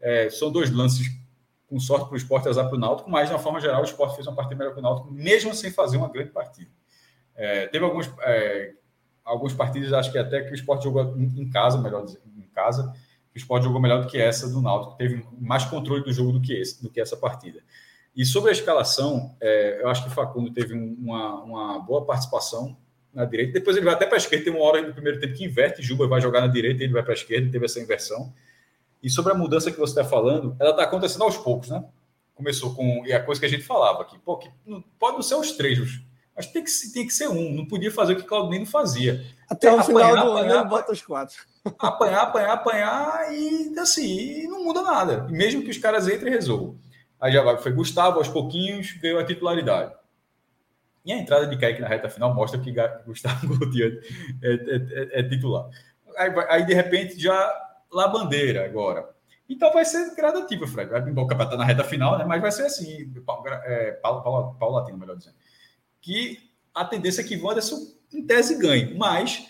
É, 0.00 0.30
são 0.30 0.50
dois 0.50 0.70
lances 0.70 1.08
com 1.66 1.78
sorte 1.78 2.06
para 2.06 2.14
o 2.14 2.16
esporte, 2.16 2.48
azar 2.48 2.66
para 2.66 2.76
o 2.76 2.80
Náutico, 2.80 3.10
mas, 3.10 3.28
de 3.28 3.34
uma 3.34 3.40
forma 3.40 3.60
geral, 3.60 3.82
o 3.82 3.84
esporte 3.84 4.14
fez 4.14 4.26
uma 4.26 4.34
partida 4.34 4.56
melhor 4.56 4.72
que 4.72 4.78
o 4.78 4.82
Náutico, 4.82 5.10
mesmo 5.10 5.52
sem 5.54 5.70
fazer 5.70 5.98
uma 5.98 6.08
grande 6.08 6.30
partida. 6.30 6.70
É, 7.34 7.66
teve 7.66 7.84
alguns, 7.84 8.10
é, 8.20 8.72
alguns 9.28 9.52
partidos, 9.52 9.92
acho 9.92 10.10
que 10.10 10.18
até 10.18 10.42
que 10.42 10.50
o 10.50 10.54
esporte 10.54 10.84
jogou 10.84 11.16
em 11.18 11.48
casa, 11.50 11.78
melhor 11.78 12.04
dizer, 12.04 12.20
em 12.36 12.48
casa, 12.54 12.92
o 13.34 13.38
esporte 13.38 13.64
jogou 13.64 13.80
melhor 13.80 14.02
do 14.02 14.08
que 14.08 14.18
essa 14.18 14.48
do 14.48 14.60
Náutico, 14.60 14.96
teve 14.96 15.24
mais 15.38 15.64
controle 15.64 16.02
do 16.02 16.12
jogo 16.12 16.32
do 16.32 16.40
que, 16.40 16.54
esse, 16.54 16.82
do 16.82 16.90
que 16.90 17.00
essa 17.00 17.16
partida. 17.16 17.60
E 18.16 18.24
sobre 18.24 18.50
a 18.50 18.52
escalação, 18.52 19.36
é, 19.40 19.80
eu 19.82 19.88
acho 19.88 20.02
que 20.02 20.08
o 20.08 20.12
Facundo 20.12 20.50
teve 20.50 20.74
uma, 20.74 21.42
uma 21.42 21.78
boa 21.78 22.04
participação 22.04 22.76
na 23.14 23.24
direita. 23.24 23.52
Depois 23.52 23.76
ele 23.76 23.84
vai 23.84 23.94
até 23.94 24.06
para 24.06 24.16
a 24.16 24.18
esquerda. 24.18 24.44
Tem 24.44 24.52
uma 24.52 24.64
hora 24.64 24.82
no 24.82 24.92
primeiro 24.92 25.20
tempo 25.20 25.34
que 25.34 25.44
inverte. 25.44 25.82
Juba 25.82 26.08
vai 26.08 26.20
jogar 26.20 26.40
na 26.40 26.48
direita, 26.48 26.82
ele 26.82 26.92
vai 26.92 27.02
para 27.02 27.12
a 27.12 27.14
esquerda. 27.14 27.50
Teve 27.50 27.64
essa 27.64 27.78
inversão. 27.78 28.32
E 29.00 29.08
sobre 29.08 29.32
a 29.32 29.36
mudança 29.36 29.70
que 29.70 29.78
você 29.78 29.92
está 29.92 30.04
falando, 30.04 30.56
ela 30.58 30.70
está 30.70 30.82
acontecendo 30.82 31.22
aos 31.22 31.36
poucos, 31.36 31.68
né? 31.68 31.84
Começou 32.34 32.74
com. 32.74 33.06
E 33.06 33.12
a 33.12 33.22
coisa 33.22 33.40
que 33.40 33.46
a 33.46 33.48
gente 33.48 33.62
falava 33.62 34.02
aqui, 34.02 34.18
pô, 34.18 34.36
que 34.36 34.50
pode 34.98 35.14
não 35.14 35.22
ser 35.22 35.36
os 35.36 35.52
três, 35.52 35.78
mas 36.38 36.46
tem 36.46 36.62
que, 36.62 36.70
tem 36.94 37.04
que 37.04 37.12
ser 37.12 37.28
um. 37.28 37.52
Não 37.52 37.66
podia 37.66 37.90
fazer 37.90 38.12
o 38.12 38.16
que 38.16 38.22
Claudinei 38.22 38.60
não 38.60 38.66
fazia. 38.66 39.26
Até 39.50 39.72
o 39.72 39.82
final 39.82 40.14
do 40.14 40.30
ano, 40.34 40.54
ele 40.54 40.64
bota 40.68 40.92
os 40.92 41.02
quatro. 41.02 41.36
Apanhar, 41.80 42.22
apanhar, 42.22 42.52
apanhar 42.52 43.34
e 43.34 43.76
assim, 43.76 44.44
e 44.44 44.46
não 44.46 44.62
muda 44.62 44.80
nada. 44.80 45.26
Mesmo 45.28 45.62
que 45.62 45.70
os 45.70 45.78
caras 45.78 46.06
entrem 46.06 46.32
e 46.32 46.36
resolvam. 46.36 46.78
Aí 47.20 47.32
já 47.32 47.42
vai, 47.42 47.58
foi 47.58 47.72
Gustavo, 47.72 48.18
aos 48.18 48.28
pouquinhos, 48.28 48.92
ganhou 48.92 49.18
a 49.18 49.24
titularidade. 49.24 49.92
E 51.04 51.12
a 51.12 51.18
entrada 51.18 51.48
de 51.48 51.58
Kaique 51.58 51.80
na 51.80 51.88
reta 51.88 52.08
final 52.08 52.32
mostra 52.32 52.60
que 52.60 52.72
Gustavo 53.04 53.48
Gautier 53.58 54.00
é, 54.40 54.48
é, 54.48 55.18
é, 55.18 55.20
é 55.20 55.22
titular. 55.24 55.68
Aí, 56.16 56.32
aí, 56.48 56.64
de 56.64 56.72
repente, 56.72 57.20
já 57.20 57.52
lá 57.92 58.06
bandeira 58.06 58.64
agora. 58.64 59.10
Então 59.48 59.72
vai 59.72 59.84
ser 59.84 60.14
gradativo, 60.14 60.68
Fred. 60.68 60.88
Vai 60.88 61.00
embora 61.00 61.42
estar 61.42 61.56
na 61.56 61.64
reta 61.64 61.82
final, 61.82 62.16
né? 62.16 62.24
Mas 62.24 62.40
vai 62.40 62.52
ser 62.52 62.66
assim, 62.66 63.12
é, 63.64 63.90
paulatino, 63.92 64.98
melhor 64.98 65.16
dizendo. 65.16 65.36
Que 66.00 66.38
a 66.74 66.84
tendência 66.84 67.20
é 67.20 67.24
que 67.24 67.36
Wanderson, 67.36 67.86
em 68.12 68.24
tese, 68.26 68.58
ganhe. 68.58 68.94
Mas 68.94 69.46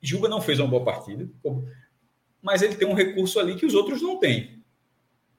Juba 0.00 0.28
não 0.28 0.40
fez 0.40 0.58
uma 0.58 0.68
boa 0.68 0.84
partida. 0.84 1.28
Mas 2.42 2.62
ele 2.62 2.74
tem 2.74 2.88
um 2.88 2.94
recurso 2.94 3.38
ali 3.38 3.56
que 3.56 3.66
os 3.66 3.74
outros 3.74 4.00
não 4.00 4.18
têm. 4.18 4.60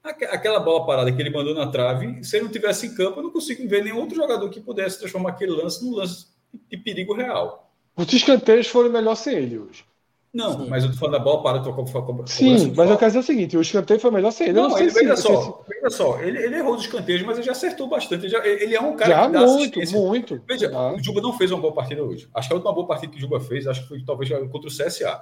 Aquela 0.04 0.60
bola 0.60 0.86
parada 0.86 1.12
que 1.12 1.22
ele 1.22 1.30
mandou 1.30 1.54
na 1.54 1.68
trave, 1.68 2.24
se 2.24 2.36
ele 2.36 2.46
não 2.46 2.52
tivesse 2.52 2.88
em 2.88 2.96
campo, 2.96 3.20
eu 3.20 3.24
não 3.24 3.32
consigo 3.32 3.68
ver 3.68 3.84
nenhum 3.84 4.00
outro 4.00 4.16
jogador 4.16 4.50
que 4.50 4.60
pudesse 4.60 5.00
transformar 5.00 5.30
aquele 5.30 5.52
lance 5.52 5.84
num 5.84 5.96
lance 5.96 6.28
de 6.70 6.78
perigo 6.78 7.14
real. 7.14 7.72
Os 7.96 8.12
escanteios 8.12 8.68
foram 8.68 8.90
melhor 8.90 9.16
sem 9.16 9.36
ele 9.36 9.60
hoje. 9.60 9.86
Não, 10.34 10.60
Sim. 10.60 10.69
mas 10.69 10.85
eu 10.85 10.92
tô 10.92 10.98
falando 10.98 11.14
da 11.14 11.19
bola 11.19 11.43
para 11.43 11.60
tocou 11.60 11.84
com 11.84 12.26
Sim, 12.26 12.74
mas 12.74 12.90
eu 12.90 12.98
quero 12.98 13.11
dizer 13.11 13.19
o 13.19 13.24
seguinte: 13.24 13.58
o 13.58 13.61
escanteio 13.61 14.00
foi 14.00 14.11
melhor 14.11 14.32
sem 14.32 14.48
ele. 14.48 14.61
Não, 14.61 14.69
não 14.69 14.80
ele, 14.80 14.90
se, 14.90 15.00
veja, 15.00 15.18
só, 15.18 15.66
veja 15.68 15.90
só, 15.90 16.22
ele, 16.22 16.38
ele 16.38 16.56
errou 16.56 16.76
os 16.76 16.82
escanteios, 16.82 17.22
mas 17.24 17.35
ele 17.38 17.45
já 17.45 17.51
acertou 17.51 17.90
bastante. 17.90 18.24
Ele, 18.24 18.30
já, 18.30 18.45
ele 18.45 18.74
é 18.74 18.80
um 18.80 18.95
cara 18.95 19.11
já, 19.11 19.26
que 19.26 19.34
dá 19.34 19.45
muito, 19.45 19.92
muito. 19.92 20.42
Veja, 20.48 20.72
ah. 20.74 20.93
o 20.93 21.03
Juba 21.03 21.19
não 21.19 21.38
fez 21.38 21.51
uma 21.51 21.60
boa 21.60 21.74
partida 21.74 22.01
hoje. 22.01 22.30
Acho 22.34 22.48
que 22.48 22.53
a 22.53 22.56
última 22.56 22.74
boa 22.74 22.88
partida 22.88 23.11
que 23.11 23.18
o 23.18 23.22
Juba 23.22 23.42
fez, 23.42 23.68
acho 23.68 23.82
que 23.82 23.90
foi 23.90 24.03
talvez 24.06 24.30
contra 24.50 24.69
o 24.69 24.74
CSA. 24.74 25.22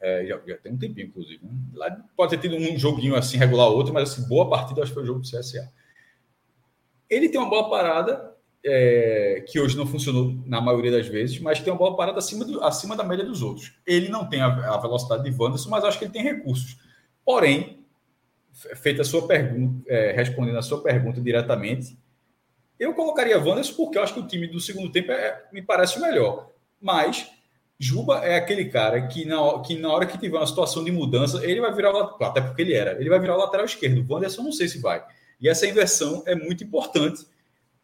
É, 0.00 0.26
já, 0.26 0.38
já, 0.46 0.56
tem 0.58 0.72
um 0.72 0.78
tempinho, 0.78 1.06
inclusive. 1.06 1.40
Né? 1.42 1.50
Lá 1.72 1.90
pode 2.14 2.36
ter 2.36 2.46
tido 2.46 2.56
um 2.56 2.78
joguinho 2.78 3.16
assim, 3.16 3.38
regular 3.38 3.68
outro, 3.68 3.94
mas 3.94 4.10
assim, 4.10 4.28
boa 4.28 4.50
partida, 4.50 4.82
acho 4.82 4.90
que 4.90 4.94
foi 4.94 5.02
o 5.02 5.06
jogo 5.06 5.20
do 5.20 5.26
CSA. 5.26 5.72
Ele 7.08 7.30
tem 7.30 7.40
uma 7.40 7.48
bola 7.48 7.70
parada, 7.70 8.27
é, 8.64 9.44
que 9.46 9.60
hoje 9.60 9.76
não 9.76 9.86
funcionou 9.86 10.34
na 10.46 10.60
maioria 10.60 10.90
das 10.90 11.06
vezes, 11.06 11.38
mas 11.38 11.60
tem 11.60 11.72
uma 11.72 11.78
bola 11.78 11.96
parada 11.96 12.18
acima, 12.18 12.44
do, 12.44 12.62
acima 12.62 12.96
da 12.96 13.04
média 13.04 13.24
dos 13.24 13.42
outros. 13.42 13.72
Ele 13.86 14.08
não 14.08 14.28
tem 14.28 14.40
a, 14.40 14.46
a 14.46 14.76
velocidade 14.78 15.24
de 15.24 15.36
Wanderson, 15.36 15.70
mas 15.70 15.84
acho 15.84 15.98
que 15.98 16.04
ele 16.04 16.12
tem 16.12 16.22
recursos. 16.22 16.78
Porém, 17.24 17.84
feita 18.76 19.02
a 19.02 19.04
sua 19.04 19.26
pergunta, 19.26 19.84
é, 19.88 20.12
respondendo 20.12 20.58
a 20.58 20.62
sua 20.62 20.82
pergunta 20.82 21.20
diretamente, 21.20 21.96
eu 22.78 22.94
colocaria 22.94 23.38
Wanderson 23.38 23.74
porque 23.74 23.98
eu 23.98 24.02
acho 24.02 24.14
que 24.14 24.20
o 24.20 24.26
time 24.26 24.46
do 24.46 24.60
segundo 24.60 24.90
tempo 24.90 25.10
é, 25.12 25.44
me 25.52 25.62
parece 25.62 25.98
o 25.98 26.02
melhor. 26.02 26.50
Mas 26.80 27.28
Juba 27.78 28.24
é 28.24 28.36
aquele 28.36 28.66
cara 28.66 29.06
que 29.06 29.24
na, 29.24 29.60
que 29.60 29.76
na 29.76 29.92
hora 29.92 30.06
que 30.06 30.18
tiver 30.18 30.36
uma 30.36 30.46
situação 30.46 30.84
de 30.84 30.90
mudança, 30.90 31.44
ele 31.44 31.60
vai 31.60 31.72
virar 31.72 31.92
o 31.92 32.24
até 32.24 32.40
porque 32.40 32.62
ele 32.62 32.74
era, 32.74 33.00
ele 33.00 33.08
vai 33.08 33.20
virar 33.20 33.36
o 33.36 33.38
lateral 33.38 33.66
esquerdo. 33.66 34.04
Wanderson 34.08 34.42
não 34.42 34.52
sei 34.52 34.68
se 34.68 34.80
vai. 34.80 35.04
E 35.40 35.48
essa 35.48 35.66
inversão 35.66 36.22
é 36.26 36.34
muito 36.34 36.64
importante. 36.64 37.24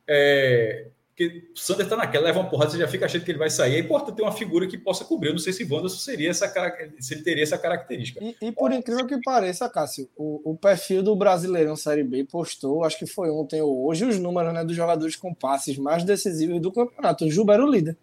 É, 0.07 0.89
porque 1.15 1.49
o 1.55 1.59
Sander 1.59 1.87
está 1.87 1.97
naquela, 1.97 2.25
leva 2.25 2.41
uma 2.41 2.51
porrada, 2.51 2.73
você 2.73 2.79
já 2.79 2.89
fica 2.89 3.07
achando 3.07 3.25
que 3.25 3.31
ele 3.31 3.39
vai 3.39 3.49
sair. 3.49 3.77
É 3.77 3.79
importante 3.79 4.17
ter 4.17 4.23
uma 4.23 4.33
figura 4.33 4.67
que 4.67 4.77
possa 4.77 5.05
cobrir. 5.05 5.29
Eu 5.29 5.35
não 5.35 5.39
sei 5.39 5.53
se 5.53 5.63
Wanderson 5.63 5.99
seria 5.99 6.29
essa 6.29 6.53
se 6.99 7.15
ele 7.15 7.23
teria 7.23 7.45
essa 7.45 7.57
característica. 7.57 8.19
E, 8.21 8.37
e 8.43 8.51
por 8.51 8.73
incrível 8.73 9.07
que 9.07 9.21
pareça, 9.23 9.69
Cássio, 9.69 10.11
o, 10.17 10.51
o, 10.51 10.57
perfil 10.57 11.05
do 11.05 11.15
Brasileirão 11.15 11.77
Série 11.77 12.03
B 12.03 12.25
postou, 12.25 12.83
acho 12.83 12.99
que 12.99 13.07
foi 13.07 13.31
ontem 13.31 13.63
ou 13.63 13.87
hoje, 13.87 14.05
os 14.05 14.19
números 14.19 14.53
né, 14.53 14.65
dos 14.65 14.75
jogadores 14.75 15.15
com 15.15 15.33
passes 15.33 15.79
mais 15.79 16.03
decisivos 16.03 16.61
do 16.61 16.73
campeonato. 16.73 17.27
O 17.27 17.31
Juba 17.31 17.55
era 17.55 17.65
o 17.65 17.71
líder. 17.71 17.97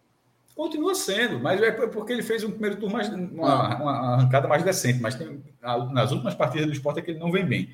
Continua 0.55 0.95
sendo, 0.95 1.38
mas 1.38 1.61
é 1.61 1.71
porque 1.71 2.13
ele 2.13 2.23
fez 2.23 2.45
um 2.45 2.51
primeiro 2.51 2.77
turno 2.77 2.95
mais, 2.95 3.09
uma, 3.09 3.75
uma 3.75 4.13
arrancada 4.13 4.47
mais 4.47 4.63
decente, 4.63 5.01
mas 5.01 5.15
tem, 5.15 5.43
nas 5.61 6.11
últimas 6.11 6.35
partidas 6.35 6.67
do 6.67 6.73
esporte 6.73 6.99
é 6.99 7.01
que 7.01 7.11
ele 7.11 7.19
não 7.19 7.31
vem 7.31 7.45
bem. 7.45 7.69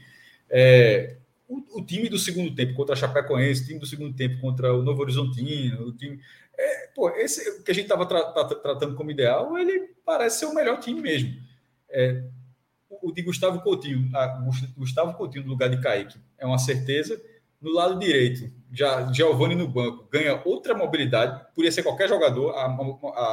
É, 0.49 1.15
o, 1.47 1.79
o, 1.79 1.85
time 1.85 2.09
do 2.09 2.17
segundo 2.17 2.53
tempo 2.53 2.73
contra 2.73 2.93
a 2.93 2.97
Chapecoense, 2.97 3.63
o 3.63 3.65
time 3.67 3.79
do 3.79 3.85
segundo 3.85 4.15
tempo 4.15 4.39
contra 4.41 4.73
o 4.73 4.83
Novo 4.83 5.01
Horizontino, 5.01 5.87
o 5.87 5.91
time. 5.93 6.19
É, 6.57 6.87
pô, 6.87 7.09
esse 7.11 7.63
que 7.63 7.71
a 7.71 7.73
gente 7.73 7.85
estava 7.85 8.05
tra, 8.05 8.23
tra, 8.31 8.55
tratando 8.55 8.95
como 8.95 9.11
ideal, 9.11 9.57
ele 9.57 9.95
parece 10.05 10.39
ser 10.39 10.45
o 10.45 10.53
melhor 10.53 10.79
time 10.79 11.01
mesmo. 11.01 11.33
É, 11.89 12.23
o 12.89 13.11
de 13.11 13.21
Gustavo 13.21 13.61
Coutinho, 13.61 14.09
a, 14.15 14.27
Gustavo 14.75 15.13
Coutinho 15.13 15.45
no 15.45 15.51
lugar 15.51 15.69
de 15.69 15.79
Kaique, 15.79 16.19
é 16.37 16.45
uma 16.45 16.57
certeza. 16.57 17.21
No 17.61 17.71
lado 17.71 17.97
direito, 17.97 18.51
já 18.71 19.11
Giovanni 19.11 19.55
no 19.55 19.67
banco 19.67 20.07
ganha 20.11 20.41
outra 20.45 20.75
mobilidade, 20.75 21.43
podia 21.55 21.71
ser 21.71 21.81
qualquer 21.83 22.07
jogador, 22.07 22.51
a, 22.51 22.65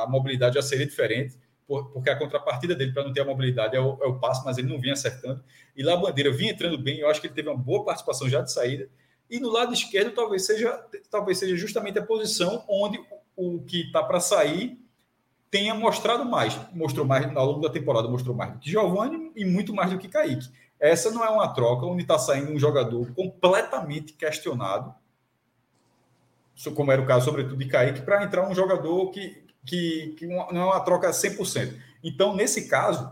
a 0.03 0.07
mobilidade 0.09 0.55
já 0.55 0.63
seria 0.63 0.87
diferente, 0.87 1.39
porque 1.67 2.11
a 2.11 2.19
contrapartida 2.19 2.75
dele 2.75 2.93
para 2.93 3.05
não 3.05 3.13
ter 3.13 3.21
a 3.21 3.25
mobilidade 3.25 3.77
é 3.77 3.81
o, 3.81 3.99
é 4.03 4.07
o 4.07 4.19
passe, 4.19 4.45
mas 4.45 4.59
ele 4.59 4.69
não 4.69 4.81
vinha 4.81 4.93
acertando. 4.93 5.43
E 5.77 5.83
lá 5.83 5.95
a 5.95 5.97
Bandeira 5.97 6.31
vinha 6.31 6.53
entrando 6.53 6.77
bem, 6.79 6.99
eu 6.99 7.09
acho 7.09 7.21
que 7.21 7.27
ele 7.27 7.35
teve 7.35 7.49
uma 7.49 7.57
boa 7.57 7.85
participação 7.85 8.29
já 8.29 8.41
de 8.41 8.53
saída. 8.53 8.89
E 9.31 9.41
no 9.41 9.51
lado 9.51 9.73
esquerdo, 9.73 10.15
talvez 10.15 10.45
seja, 10.45 10.85
talvez 11.11 11.39
seja 11.39 11.57
justamente 11.57 11.99
a 11.99 12.05
posição 12.05 12.65
onde 12.69 12.99
o, 13.37 13.57
o 13.57 13.63
que 13.63 13.83
está 13.83 14.03
para 14.03 14.21
sair 14.21 14.79
tenha 15.51 15.75
mostrado 15.75 16.25
mais. 16.25 16.59
Mostrou 16.73 17.07
mais 17.07 17.25
ao 17.35 17.47
longo 17.47 17.61
da 17.61 17.71
temporada, 17.71 18.09
mostrou 18.09 18.35
mais 18.35 18.53
do 18.53 18.59
que 18.59 18.71
Giovanni 18.71 19.33
e 19.35 19.45
muito 19.45 19.73
mais 19.73 19.91
do 19.91 19.99
que 19.99 20.09
Kaique. 20.09 20.51
Essa 20.79 21.11
não 21.11 21.25
é 21.25 21.31
uma 21.31 21.49
troca 21.55 21.87
onde 21.87 22.03
está 22.03 22.19
saindo 22.19 22.53
um 22.53 22.59
jogador 22.59 23.13
completamente 23.15 24.13
questionado, 24.13 24.95
como 26.75 26.93
era 26.93 27.01
o 27.01 27.07
caso, 27.07 27.25
sobretudo, 27.25 27.57
de 27.57 27.67
Kaique, 27.67 28.03
para 28.03 28.23
entrar 28.23 28.49
um 28.49 28.55
jogador 28.55 29.11
que, 29.11 29.44
que, 29.65 30.15
que 30.19 30.27
não 30.27 30.49
é 30.51 30.65
uma 30.65 30.81
troca 30.81 31.11
100%. 31.11 31.75
Então, 32.03 32.35
nesse 32.35 32.69
caso, 32.69 33.11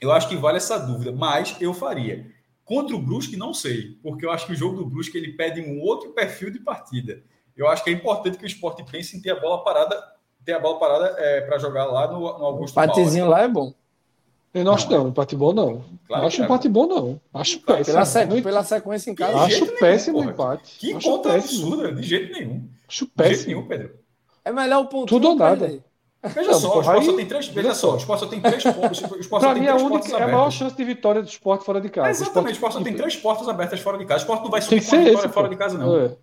eu 0.00 0.12
acho 0.12 0.28
que 0.28 0.36
vale 0.36 0.56
essa 0.56 0.78
dúvida, 0.78 1.12
mas 1.12 1.56
eu 1.60 1.72
faria. 1.72 2.26
Contra 2.64 2.96
o 2.96 2.98
Brusque, 2.98 3.36
não 3.36 3.52
sei, 3.52 3.98
porque 4.02 4.24
eu 4.24 4.30
acho 4.30 4.46
que 4.46 4.52
o 4.52 4.56
jogo 4.56 4.76
do 4.76 4.86
Brusque 4.86 5.16
ele 5.16 5.32
pede 5.32 5.60
um 5.60 5.80
outro 5.80 6.10
perfil 6.10 6.50
de 6.50 6.58
partida. 6.58 7.22
Eu 7.56 7.68
acho 7.68 7.84
que 7.84 7.90
é 7.90 7.92
importante 7.92 8.38
que 8.38 8.44
o 8.44 8.46
esporte 8.46 8.82
pense 8.84 9.16
em 9.16 9.20
ter 9.20 9.30
a 9.30 9.40
bola 9.40 9.62
parada, 9.62 10.02
ter 10.44 10.54
a 10.54 10.58
bola 10.58 10.78
parada 10.78 11.14
é, 11.18 11.42
para 11.42 11.58
jogar 11.58 11.84
lá 11.84 12.10
no, 12.10 12.20
no 12.20 12.44
Augusto. 12.44 12.72
O 12.72 12.74
patezinho 12.74 13.28
lá 13.28 13.42
é 13.42 13.48
bom. 13.48 13.72
Eu 14.52 14.64
não 14.64 14.74
acho 14.74 14.88
não, 14.88 15.08
empate 15.08 15.34
bom 15.34 15.52
não. 15.52 15.84
Claro 16.06 16.26
acho 16.26 16.42
empate 16.42 16.68
bom 16.68 16.86
não. 16.86 17.20
Acho 17.32 17.58
péssimo. 17.60 17.86
Pela, 17.86 18.04
sequ... 18.04 18.42
pela 18.42 18.64
sequência 18.64 19.10
em 19.10 19.14
casa. 19.14 19.38
Acho 19.38 19.66
péssimo 19.78 20.20
o 20.20 20.24
empate. 20.24 20.78
Que 20.78 20.94
acho 20.94 21.10
conta 21.10 21.30
péssimo. 21.30 21.66
absurda, 21.66 21.92
de 21.92 22.02
jeito 22.02 22.32
nenhum. 22.32 22.68
Acho 22.88 23.06
péssimo. 23.06 23.30
De 23.30 23.34
jeito 23.34 23.48
nenhum, 23.48 23.66
Pedro. 23.66 24.03
É 24.44 24.52
melhor 24.52 24.82
o 24.82 24.86
ponto. 24.86 25.08
Tudo 25.08 25.30
ou 25.30 25.36
nada. 25.36 25.82
Veja 26.22 26.52
não, 26.52 26.60
só, 26.60 26.78
o 26.78 26.80
Sport 26.80 27.04
só 27.04 27.16
tem 27.16 27.26
três. 27.26 27.48
Veja 27.48 27.74
só, 27.74 27.94
o 27.94 27.96
Sport 27.98 28.20
só 28.20 28.26
tem 28.28 28.40
três 28.40 28.62
pontos. 28.62 29.00
Para 29.28 29.54
mim, 29.54 29.66
a, 29.66 29.76
única, 29.76 30.16
é 30.16 30.22
a 30.22 30.26
maior 30.28 30.50
chance 30.50 30.74
de 30.74 30.84
vitória 30.84 31.22
do 31.22 31.28
Sport 31.28 31.62
fora 31.62 31.80
de 31.80 31.90
casa. 31.90 32.08
É 32.08 32.10
exatamente, 32.10 32.52
o 32.52 32.54
Sport 32.54 32.72
só 32.72 32.82
tem 32.82 32.94
três 32.94 33.16
portas 33.16 33.48
abertas 33.48 33.80
fora 33.80 33.98
de 33.98 34.06
casa. 34.06 34.20
O 34.20 34.24
Sport 34.24 34.42
não 34.42 34.50
vai 34.50 34.62
subir 34.62 34.84
com 34.86 34.96
a 34.96 34.98
vitória 34.98 35.28
fora 35.28 35.48
de 35.48 35.56
casa, 35.56 35.78
não. 35.78 35.96
É. 35.96 36.06
O 36.06 36.18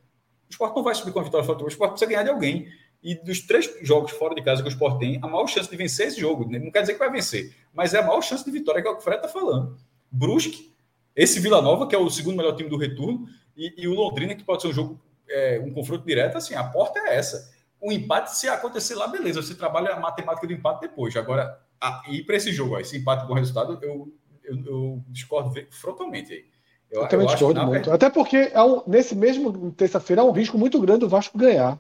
Sport 0.50 0.76
não 0.76 0.84
vai 0.84 0.96
subir 0.96 1.12
com 1.12 1.20
a 1.20 1.24
vitória 1.24 1.46
fora 1.46 1.58
de 1.58 1.64
casa. 1.64 1.70
O 1.70 1.74
Sport 1.74 1.92
precisa 1.92 2.10
ganhar 2.10 2.24
de 2.24 2.30
alguém. 2.30 2.68
E 3.04 3.16
dos 3.16 3.42
três 3.42 3.70
jogos 3.82 4.12
fora 4.12 4.36
de 4.36 4.44
casa 4.44 4.62
que 4.62 4.68
o 4.68 4.72
Sport 4.72 5.00
tem, 5.00 5.20
a 5.22 5.28
maior 5.28 5.48
chance 5.48 5.70
de 5.70 5.76
vencer 5.76 6.08
esse 6.08 6.20
jogo, 6.20 6.48
né? 6.48 6.60
não 6.60 6.72
quer 6.72 6.82
dizer 6.82 6.94
que 6.94 7.00
vai 7.00 7.10
vencer, 7.10 7.52
mas 7.74 7.96
é 7.96 8.00
a 8.00 8.06
maior 8.06 8.22
chance 8.22 8.46
de 8.46 8.52
vitória 8.52 8.80
que 8.80 8.88
é 8.88 8.92
o 8.92 8.94
que 8.94 9.02
o 9.02 9.04
Fred 9.04 9.18
está 9.18 9.28
falando. 9.28 9.76
Brusque, 10.12 10.72
esse 11.16 11.40
Vila 11.40 11.64
Nova, 11.64 11.88
que 11.88 11.96
é 11.96 11.98
o 11.98 12.08
segundo 12.12 12.38
melhor 12.38 12.56
time 12.56 12.70
do 12.70 12.78
retorno, 12.78 13.26
e, 13.58 13.74
e 13.76 13.88
o 13.88 13.96
Londrina, 13.96 14.36
que 14.36 14.44
pode 14.44 14.62
ser 14.62 14.68
um 14.68 14.74
jogo, 14.74 15.02
é, 15.28 15.60
um 15.66 15.74
confronto 15.74 16.06
direto, 16.06 16.38
assim, 16.38 16.54
a 16.54 16.64
porta 16.64 17.00
é 17.00 17.16
essa. 17.16 17.52
O 17.82 17.92
empate, 17.92 18.36
se 18.36 18.48
acontecer 18.48 18.94
lá, 18.94 19.08
beleza, 19.08 19.42
você 19.42 19.56
trabalha 19.56 19.94
a 19.94 20.00
matemática 20.00 20.46
do 20.46 20.54
empate 20.54 20.82
depois. 20.82 21.16
Agora, 21.18 21.60
ah, 21.82 22.04
e 22.08 22.22
para 22.22 22.36
esse 22.36 22.54
jogo, 22.54 22.76
ó, 22.76 22.80
esse 22.80 22.96
empate 22.96 23.26
com 23.26 23.34
resultado, 23.34 23.80
eu, 23.82 24.14
eu, 24.44 24.64
eu 24.66 25.04
discordo 25.08 25.52
frontalmente 25.72 26.32
aí. 26.32 26.46
Eu, 26.92 27.02
eu 27.02 27.08
também 27.08 27.26
eu 27.26 27.32
discordo 27.32 27.66
muito. 27.66 27.92
Até 27.92 28.10
porque 28.10 28.52
é 28.54 28.62
um, 28.62 28.84
nesse 28.86 29.16
mesmo 29.16 29.72
terça-feira 29.72 30.22
há 30.22 30.26
um 30.26 30.32
risco 30.32 30.58
muito 30.58 30.80
grande 30.80 31.00
do 31.00 31.10
Vasco 31.10 31.38
ganhar. 31.38 31.80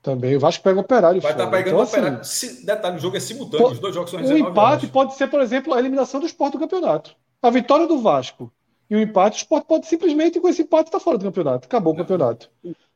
Também. 0.00 0.36
O 0.36 0.40
Vasco 0.40 0.64
pega 0.64 0.78
o 0.78 0.80
operário. 0.80 1.20
Vai 1.20 1.32
estar 1.32 1.44
tá 1.44 1.50
pegando 1.50 1.74
então, 1.74 1.80
o 1.80 1.82
operário. 1.82 2.20
Assim, 2.20 2.64
detalhe, 2.64 2.96
o 2.96 3.00
jogo 3.00 3.16
é 3.16 3.20
simultâneo, 3.20 3.68
os 3.68 3.78
dois 3.78 3.94
jogos 3.94 4.10
são 4.10 4.20
O 4.20 4.38
empate 4.38 4.86
pode 4.86 5.14
ser, 5.14 5.28
por 5.28 5.40
exemplo, 5.40 5.74
a 5.74 5.78
eliminação 5.78 6.18
do 6.18 6.26
esporte 6.26 6.54
do 6.54 6.58
campeonato. 6.58 7.14
A 7.42 7.50
vitória 7.50 7.86
do 7.86 8.00
Vasco 8.00 8.52
e 8.88 8.96
o 8.96 9.00
empate, 9.00 9.36
o 9.36 9.38
esporte 9.38 9.66
pode 9.66 9.86
simplesmente, 9.86 10.40
com 10.40 10.48
esse 10.48 10.62
empate, 10.62 10.88
estar 10.88 10.98
tá 10.98 11.04
fora 11.04 11.18
do 11.18 11.24
campeonato. 11.24 11.66
Acabou 11.66 11.92
o 11.92 11.96
campeonato. 11.96 12.50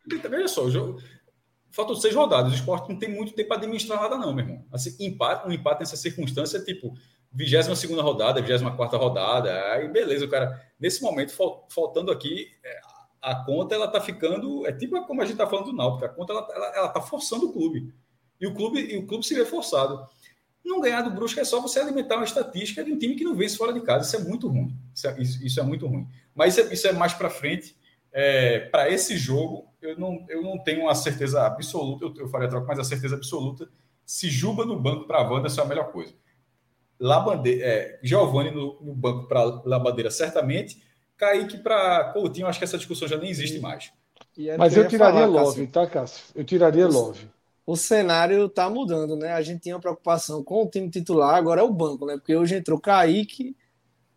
Veja 0.07 0.49
só, 0.49 0.65
o 0.65 0.71
jogo. 0.71 1.01
Faltam 1.77 1.95
seis 1.95 2.15
rodadas. 2.15 2.53
O 2.53 2.55
esporte 2.55 2.89
não 2.89 2.99
tem 2.99 3.15
muito 3.15 3.35
tempo 3.35 3.49
para 3.49 3.59
administrar 3.59 4.01
nada, 4.01 4.17
não, 4.17 4.33
meu 4.33 4.47
irmão. 4.47 4.65
Assim, 4.73 4.97
empate, 4.99 5.47
um 5.47 5.53
empate 5.53 5.81
nessa 5.81 5.95
circunstância 5.95 6.59
tipo 6.59 6.95
22 7.31 7.79
segunda 7.79 8.01
rodada, 8.01 8.41
24 8.41 8.75
quarta 8.79 8.97
rodada. 8.97 9.53
Aí, 9.73 9.87
beleza, 9.87 10.25
o 10.25 10.29
cara. 10.31 10.59
Nesse 10.81 11.03
momento, 11.03 11.35
faltando 11.69 12.11
aqui, 12.11 12.49
é, 12.65 12.81
a 13.21 13.35
conta 13.45 13.75
ela 13.75 13.87
tá 13.89 14.01
ficando. 14.01 14.67
É 14.67 14.73
tipo 14.73 14.99
como 15.07 15.21
a 15.21 15.27
gente 15.27 15.37
tá 15.37 15.47
falando 15.47 15.67
do 15.67 15.75
Náutico, 15.75 16.07
a 16.07 16.09
conta 16.09 16.33
ela, 16.33 16.49
ela, 16.51 16.67
ela 16.77 16.89
tá 16.89 17.03
forçando 17.03 17.51
o 17.51 17.53
clube. 17.53 17.93
E 18.41 18.47
o 18.47 18.55
clube, 18.55 18.81
e 18.81 18.97
o 18.97 19.07
clube 19.07 19.27
se 19.27 19.35
vê 19.35 19.45
forçado. 19.45 20.09
Não 20.65 20.81
ganhar 20.81 21.03
do 21.03 21.11
Brusque 21.11 21.41
é 21.41 21.45
só 21.45 21.61
você 21.61 21.79
alimentar 21.79 22.17
uma 22.17 22.25
estatística 22.25 22.83
de 22.83 22.91
um 22.91 22.99
time 22.99 23.17
que 23.17 23.23
não 23.23 23.35
vence 23.35 23.55
fora 23.55 23.75
de 23.75 23.83
casa. 23.83 24.07
Isso 24.07 24.17
é 24.17 24.27
muito 24.27 24.49
ruim. 24.49 24.75
Isso 24.95 25.07
é, 25.07 25.21
isso, 25.21 25.47
isso 25.47 25.61
é 25.61 25.63
muito 25.63 25.87
ruim. 25.87 26.09
Mas 26.35 26.57
isso 26.57 26.69
é, 26.69 26.73
isso 26.73 26.89
é 26.89 26.93
mais 26.95 27.13
para 27.13 27.29
frente. 27.29 27.77
É, 28.19 28.61
para 28.71 28.89
esse 28.89 29.15
jogo, 29.19 29.69
eu 29.83 29.99
não, 29.99 30.25
eu 30.31 30.43
não 30.43 30.59
tenho 30.59 30.85
uma 30.85 30.95
certeza 30.95 31.47
absoluta. 31.47 32.03
Eu, 32.03 32.15
eu 32.17 32.29
faria 32.29 32.49
troca, 32.49 32.67
mas 32.67 32.79
a 32.79 32.85
certeza 32.85 33.15
absoluta. 33.15 33.69
Se 34.07 34.31
Juba 34.31 34.65
no 34.65 34.81
banco 34.81 35.07
para 35.07 35.19
a 35.19 35.31
Wanda, 35.31 35.49
isso 35.49 35.61
é 35.61 35.63
a 35.63 35.67
melhor 35.67 35.93
coisa. 35.93 36.15
É, 37.45 37.99
Giovanni 38.03 38.51
no, 38.51 38.81
no 38.81 38.95
banco 38.95 39.29
para 39.29 39.45
Labandeira, 39.67 40.11
certamente. 40.11 40.83
Kaique 41.15 41.59
para 41.59 42.05
Coutinho, 42.15 42.47
acho 42.47 42.59
que 42.59 42.65
essa 42.65 42.79
discussão 42.79 43.07
já 43.07 43.19
nem 43.19 43.29
existe 43.29 43.61
mais. 43.61 43.93
Mas 44.59 44.75
eu 44.75 44.89
tiraria 44.89 45.21
falar, 45.21 45.27
Love, 45.27 45.67
Cássio. 45.67 45.73
tá, 45.73 45.87
Cássio? 45.87 46.25
Eu 46.35 46.45
tiraria 46.45 46.89
o, 46.89 46.93
Love. 46.93 47.29
O 47.67 47.77
cenário 47.77 48.49
tá 48.49 48.71
mudando, 48.71 49.15
né? 49.15 49.33
A 49.33 49.43
gente 49.43 49.61
tinha 49.61 49.79
preocupação 49.79 50.43
com 50.43 50.63
o 50.63 50.71
time 50.71 50.89
titular, 50.89 51.35
agora 51.35 51.61
é 51.61 51.65
o 51.65 51.73
banco, 51.73 52.07
né? 52.07 52.17
Porque 52.17 52.35
hoje 52.35 52.57
entrou 52.57 52.81
Kaique, 52.81 53.55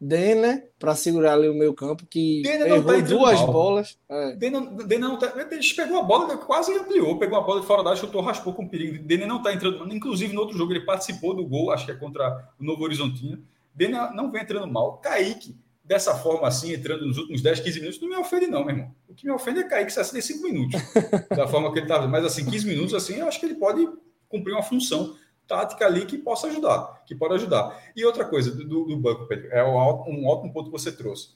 Denner, 0.01 0.71
para 0.79 0.95
segurar 0.95 1.33
ali 1.33 1.49
o 1.49 1.53
meio 1.53 1.73
campo, 1.73 2.05
que 2.09 2.41
Denner 2.41 2.67
errou 2.67 2.83
tá 2.83 2.99
duas 3.01 3.39
mal. 3.41 3.51
bolas. 3.51 3.97
É. 4.09 4.35
Denner, 4.35 4.61
Denner 4.85 5.09
não 5.09 5.19
tá. 5.19 5.33
Ele 5.35 5.73
pegou 5.75 5.99
a 5.99 6.03
bola, 6.03 6.37
quase 6.37 6.73
ampliou, 6.73 7.19
pegou 7.19 7.37
a 7.37 7.41
bola 7.41 7.59
de 7.59 7.67
fora 7.67 7.83
da 7.83 7.89
área, 7.89 8.01
chutou, 8.01 8.21
raspou 8.21 8.53
com 8.53 8.67
perigo. 8.67 9.03
Denner 9.03 9.27
não 9.27 9.43
tá 9.43 9.53
entrando, 9.53 9.93
inclusive 9.93 10.33
no 10.33 10.39
outro 10.39 10.57
jogo 10.57 10.71
ele 10.71 10.85
participou 10.85 11.35
do 11.35 11.45
gol, 11.45 11.71
acho 11.71 11.85
que 11.85 11.91
é 11.91 11.95
contra 11.95 12.49
o 12.57 12.63
Novo 12.63 12.83
Horizontino. 12.83 13.43
Denner 13.75 14.13
não 14.13 14.31
vem 14.31 14.41
entrando 14.41 14.67
mal. 14.67 14.97
Kaique 14.99 15.57
dessa 15.83 16.15
forma 16.15 16.47
assim, 16.47 16.71
entrando 16.71 17.05
nos 17.05 17.17
últimos 17.17 17.41
10, 17.41 17.61
15 17.61 17.79
minutos, 17.79 17.99
não 17.99 18.07
me 18.07 18.15
ofende, 18.15 18.45
não, 18.45 18.63
meu 18.63 18.75
irmão. 18.75 18.95
O 19.07 19.13
que 19.15 19.25
me 19.25 19.31
ofende 19.31 19.59
é 19.59 19.63
cair 19.63 19.85
que 19.85 19.91
65 19.91 20.43
minutos. 20.43 20.79
da 21.35 21.47
forma 21.47 21.73
que 21.73 21.79
ele 21.79 21.85
estava. 21.85 22.07
Mas 22.07 22.23
assim, 22.23 22.45
15 22.45 22.67
minutos, 22.67 22.93
assim, 22.93 23.15
eu 23.15 23.27
acho 23.27 23.39
que 23.39 23.47
ele 23.47 23.55
pode 23.55 23.85
cumprir 24.29 24.53
uma 24.53 24.61
função 24.61 25.15
tática 25.49 25.85
ali 25.85 26.05
que 26.05 26.17
possa 26.17 26.47
ajudar, 26.47 27.03
que 27.05 27.13
pode 27.13 27.33
ajudar. 27.33 27.77
E 27.95 28.05
outra 28.05 28.23
coisa 28.23 28.51
do, 28.51 28.85
do 28.85 28.97
banco, 28.97 29.27
Pedro, 29.27 29.51
é 29.51 29.63
um, 29.63 29.75
ótimo 29.75 30.53
ponto 30.53 30.65
que 30.65 30.71
você 30.71 30.91
trouxe. 30.91 31.31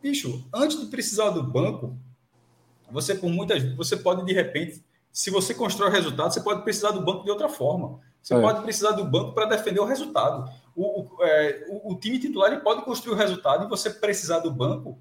Bicho, 0.00 0.46
antes 0.54 0.78
de 0.78 0.86
precisar 0.86 1.30
do 1.30 1.42
banco, 1.42 1.96
você 2.90 3.14
por 3.14 3.30
muitas 3.30 3.62
você 3.74 3.96
pode 3.96 4.24
de 4.24 4.32
repente, 4.32 4.84
se 5.10 5.30
você 5.30 5.52
constrói 5.52 5.90
resultado, 5.90 6.32
você 6.32 6.40
pode 6.40 6.62
precisar 6.62 6.92
do 6.92 7.04
banco 7.04 7.24
de 7.24 7.30
outra 7.30 7.48
forma. 7.48 7.98
Você 8.22 8.34
é. 8.34 8.40
pode 8.40 8.62
precisar 8.62 8.92
do 8.92 9.04
banco 9.04 9.32
para 9.32 9.46
defender 9.46 9.80
o 9.80 9.84
resultado 9.84 10.50
o, 10.74 11.02
o, 11.02 11.24
é, 11.24 11.66
o, 11.68 11.92
o, 11.92 11.98
time 11.98 12.18
titular 12.18 12.50
ele 12.50 12.62
pode 12.62 12.82
construir 12.82 13.14
o 13.14 13.18
resultado 13.18 13.64
e 13.64 13.68
você 13.68 13.90
precisar 13.90 14.38
do 14.38 14.50
banco 14.50 14.98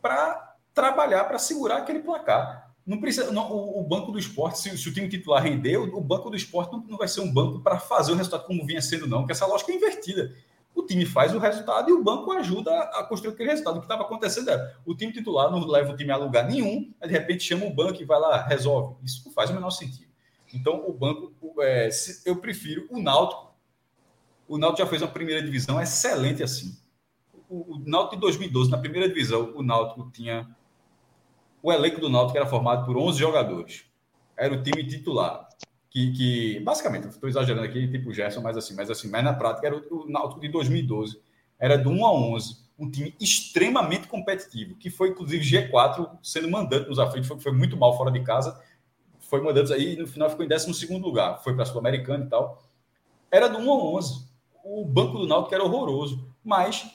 para 0.00 0.54
trabalhar, 0.74 1.24
para 1.24 1.38
segurar 1.38 1.78
aquele 1.78 2.00
placar. 2.00 2.65
Não 2.86 3.00
precisa, 3.00 3.32
não, 3.32 3.50
o, 3.50 3.80
o, 3.80 3.82
banco 3.82 4.12
do 4.12 4.18
esporte, 4.18 4.60
se, 4.60 4.78
se, 4.78 4.88
o 4.88 4.92
time 4.92 5.08
titular 5.08 5.42
render, 5.42 5.76
o, 5.76 6.00
banco 6.00 6.30
do 6.30 6.36
esporte 6.36 6.72
não, 6.72 6.84
não 6.86 6.96
vai 6.96 7.08
ser 7.08 7.20
um 7.20 7.32
banco 7.32 7.60
para 7.60 7.80
fazer 7.80 8.12
o 8.12 8.14
resultado 8.14 8.46
como 8.46 8.64
vinha 8.64 8.80
sendo, 8.80 9.08
não, 9.08 9.18
porque 9.18 9.32
essa 9.32 9.46
lógica 9.46 9.72
é 9.72 9.74
invertida. 9.74 10.32
O 10.72 10.82
time 10.82 11.04
faz 11.04 11.34
o 11.34 11.38
resultado 11.38 11.90
e 11.90 11.92
o 11.92 12.04
banco 12.04 12.30
ajuda 12.32 12.70
a, 12.70 13.00
a 13.00 13.04
construir 13.04 13.32
aquele 13.32 13.50
resultado. 13.50 13.76
O 13.76 13.80
que 13.80 13.86
estava 13.86 14.02
acontecendo 14.02 14.50
é 14.50 14.74
o 14.84 14.94
time 14.94 15.12
titular 15.12 15.50
não 15.50 15.66
leva 15.66 15.92
o 15.92 15.96
time 15.96 16.12
a 16.12 16.16
lugar 16.16 16.46
nenhum, 16.46 16.92
aí 17.00 17.08
de 17.08 17.14
repente 17.14 17.42
chama 17.42 17.66
o 17.66 17.74
banco 17.74 18.00
e 18.00 18.04
vai 18.04 18.20
lá, 18.20 18.42
resolve. 18.42 18.94
Isso 19.02 19.22
não 19.24 19.32
faz 19.32 19.50
o 19.50 19.54
menor 19.54 19.70
sentido. 19.70 20.06
Então, 20.54 20.88
o 20.88 20.92
banco, 20.92 21.32
é, 21.60 21.90
se, 21.90 22.22
eu 22.24 22.36
prefiro 22.36 22.86
o 22.90 23.00
Náutico 23.00 23.46
o 24.48 24.58
Náutico 24.58 24.84
já 24.84 24.86
fez 24.86 25.02
uma 25.02 25.08
primeira 25.08 25.42
divisão 25.42 25.80
excelente 25.80 26.42
assim. 26.42 26.76
O, 27.48 27.76
o 27.76 27.82
Náutico 27.84 28.16
de 28.16 28.20
2012, 28.22 28.70
na 28.70 28.78
primeira 28.78 29.08
divisão, 29.08 29.52
o 29.54 29.62
Náutico 29.62 30.10
tinha... 30.12 30.55
O 31.66 31.72
elenco 31.72 32.00
do 32.00 32.08
Náutico 32.08 32.38
era 32.38 32.46
formado 32.46 32.86
por 32.86 32.96
11 32.96 33.18
jogadores. 33.18 33.86
Era 34.36 34.54
o 34.54 34.62
time 34.62 34.86
titular. 34.86 35.48
Que, 35.90 36.12
que 36.12 36.60
basicamente, 36.60 37.08
estou 37.08 37.28
exagerando 37.28 37.66
aqui, 37.66 37.88
tipo 37.88 38.12
Gerson, 38.12 38.40
mas 38.40 38.56
assim, 38.56 38.76
mas 38.76 38.88
assim, 38.88 39.10
mas 39.10 39.24
na 39.24 39.34
prática 39.34 39.66
era 39.66 39.76
o, 39.76 40.04
o 40.04 40.08
Náutico 40.08 40.40
de 40.40 40.46
2012. 40.46 41.20
Era 41.58 41.76
do 41.76 41.90
1 41.90 42.06
a 42.06 42.12
11 42.12 42.56
um 42.78 42.88
time 42.88 43.12
extremamente 43.20 44.06
competitivo, 44.06 44.76
que 44.76 44.90
foi 44.90 45.08
inclusive 45.08 45.44
G4 45.44 46.08
sendo 46.22 46.48
mandante 46.48 46.88
nos 46.88 47.00
aflitos, 47.00 47.26
foi, 47.26 47.40
foi 47.40 47.50
muito 47.50 47.76
mal 47.76 47.96
fora 47.96 48.12
de 48.12 48.20
casa, 48.22 48.56
foi 49.18 49.40
mandante 49.40 49.72
aí 49.72 49.94
e 49.94 49.96
no 49.96 50.06
final 50.06 50.30
ficou 50.30 50.44
em 50.44 50.48
12 50.48 50.86
lugar, 51.00 51.42
foi 51.42 51.52
para 51.52 51.64
a 51.64 51.66
Sul-Americana 51.66 52.26
e 52.26 52.28
tal. 52.28 52.62
Era 53.28 53.48
do 53.48 53.58
1 53.58 53.72
a 53.72 53.84
11 53.96 54.24
o 54.62 54.84
banco 54.84 55.18
do 55.18 55.26
Náutico 55.26 55.52
era 55.52 55.64
horroroso, 55.64 56.32
mas 56.44 56.88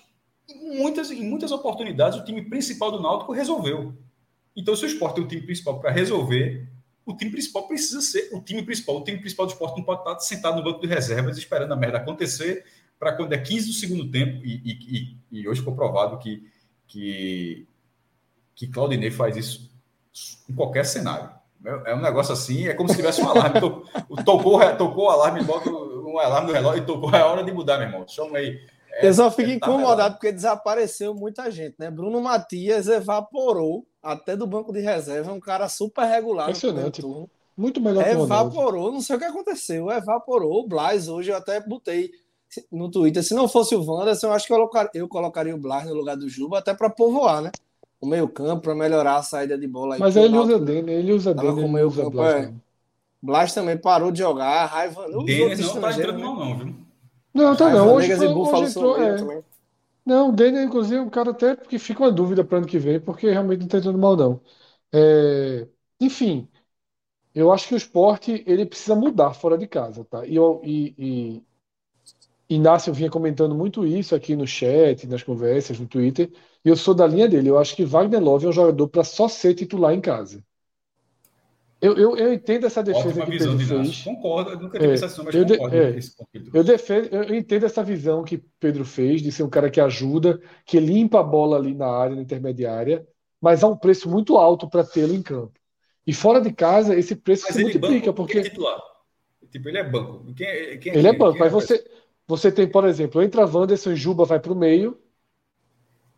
em 0.47 0.77
muitas, 0.77 1.11
em 1.11 1.25
muitas 1.25 1.51
oportunidades 1.51 2.17
o 2.17 2.23
time 2.23 2.41
principal 2.41 2.89
do 2.89 3.01
Náutico 3.01 3.33
resolveu. 3.33 3.93
Então, 4.55 4.75
se 4.75 4.83
o 4.83 4.87
esporte 4.87 5.15
tem 5.15 5.23
um 5.23 5.27
time 5.27 5.41
principal 5.41 5.79
para 5.79 5.91
resolver, 5.91 6.67
o 7.05 7.15
time 7.15 7.31
principal 7.31 7.67
precisa 7.67 8.01
ser 8.01 8.29
o 8.33 8.41
time 8.41 8.63
principal. 8.63 8.97
O 8.97 9.03
time 9.03 9.17
principal 9.17 9.45
do 9.45 9.51
esporte 9.53 9.77
não 9.77 9.83
pode 9.83 10.01
estar 10.01 10.19
sentado 10.19 10.57
no 10.57 10.63
banco 10.63 10.81
de 10.81 10.87
reservas 10.87 11.37
esperando 11.37 11.73
a 11.73 11.75
merda 11.75 11.97
acontecer 11.97 12.65
para 12.99 13.13
quando 13.13 13.33
é 13.33 13.37
15 13.37 13.67
do 13.67 13.73
segundo 13.73 14.11
tempo, 14.11 14.45
e, 14.45 14.61
e, 14.63 15.17
e, 15.39 15.47
hoje 15.47 15.61
ficou 15.61 15.75
provado 15.75 16.19
que, 16.19 16.47
que, 16.85 17.67
que 18.53 18.67
Claudinei 18.67 19.09
faz 19.09 19.35
isso 19.35 19.71
em 20.47 20.53
qualquer 20.53 20.85
cenário. 20.85 21.31
É 21.85 21.95
um 21.95 22.01
negócio 22.01 22.31
assim, 22.31 22.67
é 22.67 22.75
como 22.75 22.89
se 22.89 22.95
tivesse 22.95 23.19
um 23.21 23.29
alarme. 23.29 23.59
Tocou, 23.59 24.59
tocou 24.77 25.05
o 25.05 25.09
alarme, 25.09 25.43
bota 25.43 25.67
um 25.69 26.19
alarme 26.19 26.47
do 26.47 26.53
relógio 26.53 26.83
e 26.83 26.85
tocou, 26.85 27.09
é 27.15 27.23
hora 27.23 27.43
de 27.43 27.51
mudar, 27.51 27.79
meu 27.79 27.87
irmão. 27.87 28.07
Chama 28.07 28.37
aí. 28.37 28.59
É, 28.93 29.07
eu 29.07 29.13
só 29.13 29.31
fico 29.31 29.49
tá 29.49 29.55
incomodado 29.55 30.15
porque 30.15 30.31
desapareceu 30.31 31.13
muita 31.13 31.49
gente, 31.49 31.75
né? 31.79 31.89
Bruno 31.89 32.21
Matias 32.21 32.87
evaporou 32.87 33.85
até 34.01 34.35
do 34.35 34.47
banco 34.47 34.73
de 34.73 34.79
reserva, 34.79 35.31
um 35.31 35.39
cara 35.39 35.69
super 35.69 36.05
regular. 36.05 36.49
Impressionante. 36.49 37.01
Muito 37.55 37.81
melhor 37.81 38.03
que 38.03 38.15
o 38.15 38.23
Evaporou, 38.23 38.91
não 38.91 39.01
sei 39.01 39.15
o 39.15 39.19
que 39.19 39.25
aconteceu. 39.25 39.91
Evaporou. 39.91 40.61
O 40.61 40.67
Blas 40.67 41.07
hoje 41.07 41.31
eu 41.31 41.37
até 41.37 41.59
botei 41.59 42.09
no 42.71 42.89
Twitter. 42.89 43.23
Se 43.23 43.33
não 43.33 43.47
fosse 43.47 43.75
o 43.75 43.83
Wanderson, 43.83 44.27
eu 44.27 44.33
acho 44.33 44.47
que 44.47 44.53
eu, 44.53 44.57
colocar, 44.57 44.89
eu 44.93 45.07
colocaria 45.07 45.53
o 45.53 45.59
Blas 45.59 45.85
no 45.85 45.93
lugar 45.93 46.17
do 46.17 46.27
Juba, 46.27 46.59
até 46.59 46.73
para 46.73 46.89
povoar, 46.89 47.41
né? 47.41 47.51
O 47.99 48.07
meio-campo, 48.07 48.63
para 48.63 48.73
melhorar 48.73 49.17
a 49.17 49.23
saída 49.23 49.57
de 49.57 49.67
bola. 49.67 49.97
Mas 49.99 50.15
ele 50.15 50.35
usa 50.35 50.57
dele, 50.57 50.91
ele 50.91 51.13
usa 51.13 51.35
dele. 51.35 51.53
Com 51.53 51.65
o 51.65 51.71
meio-campo, 51.71 52.23
é. 52.23 52.51
Blas 53.21 53.53
também 53.53 53.77
parou 53.77 54.11
de 54.11 54.19
jogar, 54.19 54.65
raiva. 54.65 55.05
Denis 55.23 55.59
não 55.59 55.81
tá 55.81 55.91
entrando 55.91 56.17
né? 56.17 56.23
mal, 56.23 56.35
não, 56.35 56.57
viu? 56.57 56.75
Não, 57.33 57.55
tá 57.55 57.69
não. 57.69 57.93
Hoje, 57.93 58.11
foi, 58.11 58.27
hoje 58.27 58.65
entrou, 58.65 58.97
é. 59.01 59.29
Não, 60.05 60.29
o 60.29 60.31
Denis, 60.33 60.61
inclusive, 60.63 60.97
é 60.97 61.01
um 61.01 61.09
cara 61.09 61.31
até 61.31 61.55
que 61.57 61.79
fica 61.79 62.01
uma 62.03 62.11
dúvida 62.11 62.43
para 62.45 62.59
ano 62.59 62.67
que 62.67 62.79
vem, 62.79 62.99
porque 62.99 63.29
realmente 63.31 63.61
não 63.61 63.67
tá 63.67 63.77
entrando 63.79 63.99
mal, 63.99 64.17
não. 64.17 64.41
É, 64.93 65.67
enfim, 66.01 66.49
eu 67.35 67.51
acho 67.51 67.67
que 67.69 67.75
o 67.75 67.77
esporte 67.77 68.43
ele 68.47 68.65
precisa 68.65 68.95
mudar 68.95 69.33
fora 69.35 69.57
de 69.57 69.67
casa, 69.67 70.05
tá? 70.05 70.25
E, 70.27 70.37
e, 70.63 70.95
e 71.39 71.45
Inácio 72.49 72.93
vinha 72.93 73.09
comentando 73.09 73.55
muito 73.55 73.83
isso 73.85 74.13
aqui 74.13 74.35
no 74.35 74.45
chat, 74.45 75.07
nas 75.07 75.23
conversas, 75.23 75.79
no 75.79 75.87
Twitter, 75.87 76.31
e 76.63 76.69
eu 76.69 76.75
sou 76.75 76.93
da 76.93 77.07
linha 77.07 77.27
dele. 77.27 77.49
Eu 77.49 77.57
acho 77.57 77.75
que 77.75 77.85
Wagner 77.85 78.21
Love 78.21 78.45
é 78.45 78.49
um 78.49 78.51
jogador 78.51 78.87
para 78.89 79.03
só 79.03 79.27
ser 79.27 79.55
titular 79.55 79.93
em 79.93 80.01
casa. 80.01 80.43
Eu, 81.81 81.97
eu, 81.97 82.15
eu 82.15 82.31
entendo 82.31 82.67
essa 82.67 82.83
defesa 82.83 83.09
Ótima 83.09 83.25
que 83.25 83.39
Pedro 83.39 83.57
fez. 83.57 84.03
Concordo, 84.03 84.61
nunca 84.61 84.77
tive 84.77 84.91
é, 84.91 84.93
essa 84.93 85.07
visão, 85.07 85.25
mas 85.25 85.33
eu 85.33 85.47
concordo 85.47 85.75
é, 85.75 85.99
eu, 86.53 86.63
defendo, 86.63 87.07
eu 87.11 87.35
entendo 87.35 87.65
essa 87.65 87.83
visão 87.83 88.23
que 88.23 88.37
Pedro 88.59 88.85
fez 88.85 89.19
de 89.19 89.31
ser 89.31 89.41
um 89.41 89.49
cara 89.49 89.67
que 89.67 89.81
ajuda, 89.81 90.39
que 90.63 90.79
limpa 90.79 91.19
a 91.19 91.23
bola 91.23 91.57
ali 91.57 91.73
na 91.73 91.87
área 91.87 92.15
na 92.15 92.21
intermediária, 92.21 93.07
mas 93.41 93.63
há 93.63 93.67
um 93.67 93.75
preço 93.75 94.07
muito 94.07 94.37
alto 94.37 94.69
para 94.69 94.83
tê-lo 94.83 95.15
em 95.15 95.23
campo. 95.23 95.53
E 96.05 96.13
fora 96.13 96.39
de 96.39 96.53
casa, 96.53 96.95
esse 96.95 97.15
preço 97.15 97.45
mas 97.47 97.55
se 97.55 97.63
multiplica. 97.63 98.11
Banco, 98.11 98.13
porque... 98.13 98.39
É. 98.39 98.43
Tipo, 99.51 99.67
ele 99.67 99.79
é 99.79 99.83
banco. 99.83 100.33
Quem, 100.35 100.47
é, 100.47 100.77
quem 100.77 100.93
é 100.93 100.97
ele 100.97 101.07
é 101.07 101.13
banco, 101.13 101.39
mas 101.39 101.51
você, 101.51 101.83
você 102.27 102.51
tem, 102.51 102.67
por 102.67 102.85
exemplo, 102.85 103.23
entra 103.23 103.45
Wanderson 103.45 103.93
e 103.93 103.95
Juba 103.95 104.23
vai 104.23 104.39
para 104.39 104.53
o 104.53 104.55
meio, 104.55 104.99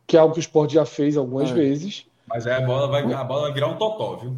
que 0.06 0.18
é 0.18 0.20
algo 0.20 0.34
que 0.34 0.40
o 0.40 0.42
Sport 0.42 0.74
já 0.74 0.86
fez 0.86 1.16
algumas 1.16 1.50
vezes. 1.50 2.06
Mas 2.28 2.46
aí 2.46 2.54
a 2.54 2.62
bola 2.62 2.88
vai, 2.90 3.14
a 3.14 3.24
bola 3.24 3.44
vai 3.44 3.54
virar 3.54 3.68
um 3.68 3.78
totó, 3.78 4.18
viu? 4.18 4.38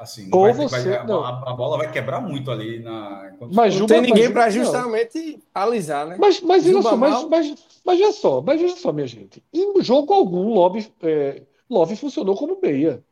Assim, 0.00 0.30
Ou 0.32 0.44
vai, 0.44 0.52
você- 0.54 0.88
vai- 0.88 0.96
a, 0.98 1.04
não. 1.04 1.22
a- 1.22 1.50
a 1.50 1.52
bola 1.52 1.76
vai 1.76 1.92
quebrar 1.92 2.22
muito 2.22 2.50
ali 2.50 2.78
na. 2.80 3.32
Mas 3.52 3.74
Não 3.74 3.80
Juba- 3.80 3.86
tem 3.94 4.00
ninguém 4.00 4.32
para 4.32 4.46
não. 4.46 4.50
justamente 4.52 5.38
alisar, 5.54 6.06
né? 6.06 6.16
Mas, 6.18 6.40
mas 6.40 6.64
veja 6.64 6.80
só, 6.80 6.96
mas, 6.96 7.24
mas, 7.28 7.54
mas 7.84 7.98
veja 7.98 8.12
só, 8.12 8.40
mas 8.40 8.60
veja 8.60 8.76
só, 8.76 8.92
minha 8.92 9.06
gente. 9.06 9.44
Em 9.52 9.82
jogo 9.82 10.14
algum, 10.14 10.54
Love, 10.54 10.90
é, 11.02 11.42
Love 11.68 11.96
funcionou 11.96 12.34
como 12.34 12.58
meia. 12.62 13.04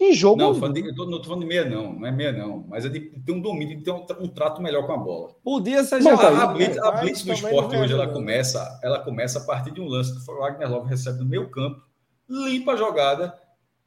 Em 0.00 0.12
jogo 0.14 0.38
Não, 0.38 0.46
algum. 0.46 0.72
de- 0.72 0.80
eu 0.88 0.94
tô, 0.96 1.06
não 1.06 1.18
tô 1.18 1.24
falando 1.24 1.42
de 1.42 1.46
meia, 1.46 1.64
não. 1.64 1.92
Não 1.92 2.08
é 2.08 2.10
meia, 2.10 2.32
não. 2.32 2.64
Mas 2.68 2.84
é 2.84 2.88
de 2.88 2.98
ter 3.00 3.32
um 3.32 3.40
domínio, 3.40 3.78
de 3.78 3.84
ter 3.84 3.92
um, 3.92 4.04
um 4.20 4.28
trato 4.28 4.60
melhor 4.60 4.84
com 4.86 4.92
a 4.92 4.96
bola. 4.96 5.34
Podia 5.44 5.84
ser 5.84 6.02
Mas 6.02 6.18
A, 6.18 6.42
a 6.42 6.46
blitz, 6.48 6.78
a 6.78 6.90
blitz 6.92 7.22
do 7.24 7.32
esporte 7.32 7.76
hoje 7.76 7.92
ela 7.92 8.08
começa, 8.08 8.80
ela 8.82 8.98
começa 9.00 9.38
a 9.38 9.44
partir 9.44 9.70
de 9.70 9.80
um 9.80 9.86
lance 9.86 10.12
que 10.12 10.30
o 10.30 10.38
Wagner 10.38 10.68
Love 10.68 10.88
recebe 10.88 11.18
no 11.20 11.26
meio 11.26 11.48
campo, 11.50 11.80
limpa 12.28 12.72
a 12.72 12.76
jogada, 12.76 13.38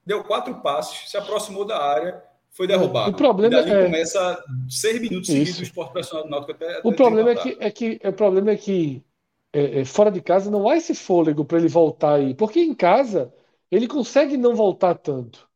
deu 0.06 0.24
quatro 0.24 0.62
passos, 0.62 1.10
se 1.10 1.18
aproximou 1.18 1.66
da 1.66 1.78
área, 1.82 2.24
foi 2.52 2.68
derrubado. 2.68 3.12
O 3.12 3.14
problema 3.14 3.62
e 3.68 3.76
é- 3.76 3.76
começa 3.78 4.44
seis 4.70 5.00
minutos 5.02 5.32
seguidos 5.32 5.60
o 5.60 5.64
esporte 5.64 5.94
pressionado 5.94 6.28
do 6.28 6.32
Náutico 6.32 6.52
até, 6.54 6.78
até 6.78 6.90
O 6.90 6.94
problema 6.94 7.32
é 7.32 7.36
desempatar. 7.36 7.36
que, 7.36 7.58
é 7.60 7.72
que, 7.72 8.00
o 8.04 8.14
problema 8.14 8.52
é 8.52 8.58
que 8.58 9.04
é, 9.54 9.82
é, 9.82 9.86
fora 9.86 10.12
de 10.12 10.22
casa 10.22 10.52
não 10.52 10.68
há 10.70 10.78
esse 10.78 10.94
fôlego 10.96 11.44
para 11.46 11.58
ele 11.58 11.68
voltar 11.68 12.16
aí. 12.16 12.36
Porque 12.36 12.60
em 12.60 12.74
casa 12.76 13.34
ele 13.72 13.88
consegue 13.88 14.38
não 14.38 14.56
voltar 14.56 14.96
tanto. 14.96 15.50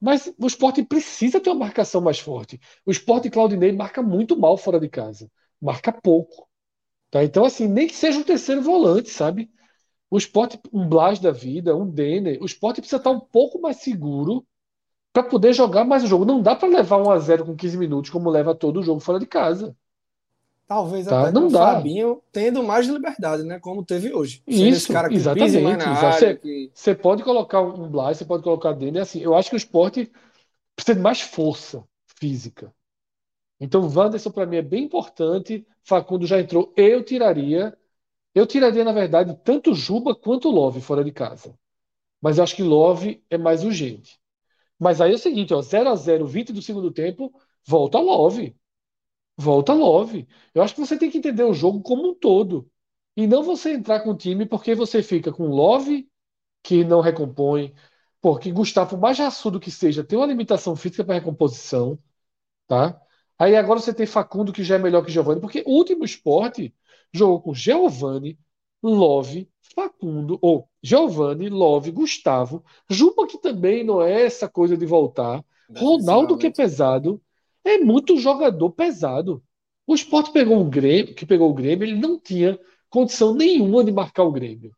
Mas 0.00 0.32
o 0.38 0.46
esporte 0.46 0.84
precisa 0.84 1.40
ter 1.40 1.50
uma 1.50 1.60
marcação 1.66 2.00
mais 2.02 2.18
forte. 2.20 2.60
O 2.86 2.90
esporte 2.92 3.30
Claudinei 3.30 3.72
marca 3.72 4.02
muito 4.02 4.38
mal 4.38 4.56
fora 4.58 4.80
de 4.80 4.88
casa. 4.88 5.30
Marca 5.60 5.92
pouco. 5.92 6.48
Tá? 7.10 7.24
Então, 7.24 7.44
assim, 7.44 7.68
nem 7.68 7.86
que 7.88 7.94
seja 7.96 8.18
um 8.18 8.24
terceiro 8.24 8.62
volante, 8.62 9.10
sabe? 9.10 9.50
O 10.14 10.18
esporte, 10.18 10.60
um 10.72 10.88
Blas 10.88 11.18
da 11.18 11.32
vida, 11.32 11.76
um 11.76 11.88
Denner, 11.90 12.38
o 12.42 12.46
esporte 12.46 12.80
precisa 12.80 12.98
estar 12.98 13.10
um 13.10 13.20
pouco 13.20 13.60
mais 13.60 13.78
seguro 13.78 14.46
para 15.12 15.24
poder 15.24 15.52
jogar 15.54 15.84
mais 15.84 16.04
o 16.04 16.08
jogo. 16.08 16.24
Não 16.26 16.42
dá 16.42 16.54
para 16.56 16.68
levar 16.68 16.98
1 16.98 17.10
a 17.10 17.18
0 17.18 17.46
com 17.46 17.56
15 17.56 17.78
minutos, 17.78 18.10
como 18.10 18.30
leva 18.30 18.54
todo 18.54 18.80
o 18.80 18.84
jogo 18.84 19.00
fora 19.00 19.18
de 19.20 19.26
casa. 19.26 19.76
Talvez 20.66 21.06
Tá, 21.08 21.20
até 21.20 21.32
não 21.32 21.42
com 21.42 21.46
o 21.46 21.50
dá. 21.50 21.60
Fabinho 21.74 22.22
tendo 22.32 22.62
mais 22.62 22.86
liberdade, 22.86 23.42
né? 23.44 23.58
Como 23.60 23.84
teve 23.84 24.12
hoje. 24.14 24.42
Isso, 24.46 24.92
cara 24.92 25.10
que 25.10 25.14
exatamente. 25.16 25.88
você, 25.90 26.34
que- 26.34 26.72
pode 27.02 27.22
colocar 27.22 27.60
um 27.60 27.88
Blas, 27.88 28.18
você 28.18 28.24
pode 28.24 28.42
colocar 28.42 28.72
Denner, 28.72 29.02
assim, 29.02 29.20
eu 29.20 29.34
acho 29.34 29.50
que 29.50 29.56
o 29.56 29.58
esporte 29.58 30.10
precisa 30.76 30.96
de 30.96 31.02
mais 31.02 31.20
força 31.20 31.84
física. 32.20 32.74
Então, 33.60 33.88
Wanderson 33.88 34.30
para 34.30 34.46
mim 34.46 34.56
é 34.56 34.62
bem 34.62 34.84
importante. 34.84 35.66
Facundo 35.84 36.26
já 36.26 36.40
entrou. 36.40 36.72
Eu 36.76 37.04
tiraria, 37.04 37.76
eu 38.34 38.46
tiraria 38.46 38.84
na 38.84 38.92
verdade 38.92 39.36
tanto 39.44 39.74
Juba 39.74 40.14
quanto 40.14 40.50
Love 40.50 40.80
fora 40.80 41.04
de 41.04 41.12
casa. 41.12 41.58
Mas 42.20 42.38
eu 42.38 42.44
acho 42.44 42.56
que 42.56 42.62
Love 42.62 43.24
é 43.30 43.38
mais 43.38 43.64
urgente. 43.64 44.20
Mas 44.78 45.00
aí 45.00 45.12
é 45.12 45.14
o 45.16 45.18
seguinte, 45.18 45.54
ó, 45.54 45.62
0 45.62 45.90
a 45.90 45.96
0, 45.96 46.26
20 46.26 46.52
do 46.52 46.62
segundo 46.62 46.92
tempo, 46.92 47.32
volta 47.66 47.98
Love. 48.00 48.56
Volta 49.36 49.72
Love. 49.72 50.28
Eu 50.54 50.62
acho 50.62 50.74
que 50.74 50.80
você 50.80 50.98
tem 50.98 51.10
que 51.10 51.18
entender 51.18 51.44
o 51.44 51.54
jogo 51.54 51.82
como 51.82 52.08
um 52.10 52.14
todo. 52.14 52.70
E 53.16 53.26
não 53.26 53.42
você 53.42 53.72
entrar 53.74 54.00
com 54.00 54.10
o 54.10 54.16
time 54.16 54.46
porque 54.46 54.74
você 54.74 55.02
fica 55.02 55.32
com 55.32 55.46
Love, 55.46 56.08
que 56.62 56.84
não 56.84 57.00
recompõe, 57.00 57.74
porque 58.20 58.52
Gustavo, 58.52 58.98
mais 58.98 59.18
raçudo 59.18 59.60
que 59.60 59.70
seja, 59.70 60.04
tem 60.04 60.18
uma 60.18 60.26
limitação 60.26 60.76
física 60.76 61.04
para 61.04 61.14
recomposição, 61.16 61.98
tá? 62.66 63.00
Aí 63.38 63.56
agora 63.56 63.80
você 63.80 63.94
tem 63.94 64.06
Facundo, 64.06 64.52
que 64.52 64.64
já 64.64 64.76
é 64.76 64.78
melhor 64.78 65.04
que 65.04 65.12
Giovani, 65.12 65.40
porque 65.40 65.62
o 65.66 65.72
último 65.72 66.04
esporte 66.04 66.74
jogou 67.14 67.40
com 67.40 67.54
Giovani, 67.54 68.38
Love, 68.82 69.48
Facundo, 69.74 70.38
ou 70.42 70.68
Giovani, 70.82 71.48
Love, 71.48 71.90
Gustavo, 71.92 72.64
Juba, 72.90 73.26
que 73.26 73.38
também 73.38 73.84
não 73.84 74.02
é 74.02 74.22
essa 74.24 74.48
coisa 74.48 74.76
de 74.76 74.84
voltar, 74.84 75.42
Ronaldo, 75.74 76.36
que 76.36 76.48
é 76.48 76.50
pesado, 76.50 77.22
é 77.64 77.78
muito 77.78 78.18
jogador 78.18 78.70
pesado. 78.72 79.42
O 79.86 79.94
Sport 79.94 80.32
pegou 80.32 80.58
um 80.58 80.68
Grêmio, 80.68 81.14
que 81.14 81.24
pegou 81.24 81.50
o 81.50 81.54
Grêmio, 81.54 81.86
ele 81.86 81.98
não 81.98 82.18
tinha 82.18 82.58
condição 82.90 83.34
nenhuma 83.34 83.84
de 83.84 83.92
marcar 83.92 84.24
o 84.24 84.32
Grêmio. 84.32 84.74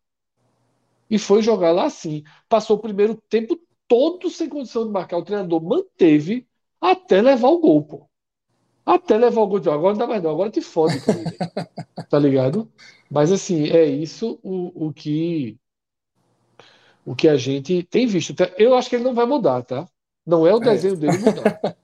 E 1.09 1.19
foi 1.19 1.43
jogar 1.43 1.73
lá 1.73 1.85
assim. 1.85 2.25
Passou 2.49 2.77
o 2.77 2.81
primeiro 2.81 3.15
tempo 3.29 3.59
todo 3.87 4.29
sem 4.31 4.49
condição 4.49 4.85
de 4.85 4.93
marcar. 4.93 5.19
O 5.19 5.25
treinador 5.25 5.63
manteve 5.63 6.47
até 6.81 7.23
levar 7.23 7.49
o 7.49 7.61
gol, 7.61 7.85
pô. 7.85 8.09
Até 8.87 9.19
levar 9.19 9.41
o 9.41 9.49
gol. 9.49 9.59
Agora 9.59 9.95
não 9.95 9.99
dá 9.99 10.07
mais 10.07 10.23
não, 10.23 10.31
agora 10.31 10.49
te 10.49 10.63
fode, 10.63 11.01
cara. 11.01 11.19
Tá 12.09 12.21
ligado? 12.21 12.71
Mas 13.11 13.33
assim, 13.33 13.69
é 13.69 13.85
isso 13.85 14.39
o, 14.45 14.87
o 14.87 14.93
que 14.93 15.59
o 17.05 17.15
que 17.15 17.29
a 17.29 17.37
gente 17.37 17.83
tem 17.85 18.07
visto. 18.07 18.35
Eu 18.57 18.75
acho 18.77 18.89
que 18.89 18.97
ele 18.97 19.05
não 19.05 19.15
vai 19.15 19.27
mudar, 19.27 19.63
tá? 19.63 19.87
Não 20.25 20.47
é 20.47 20.55
o 20.55 20.61
desenho 20.61 20.97
dele 20.97 21.19
mudar. 21.19 21.61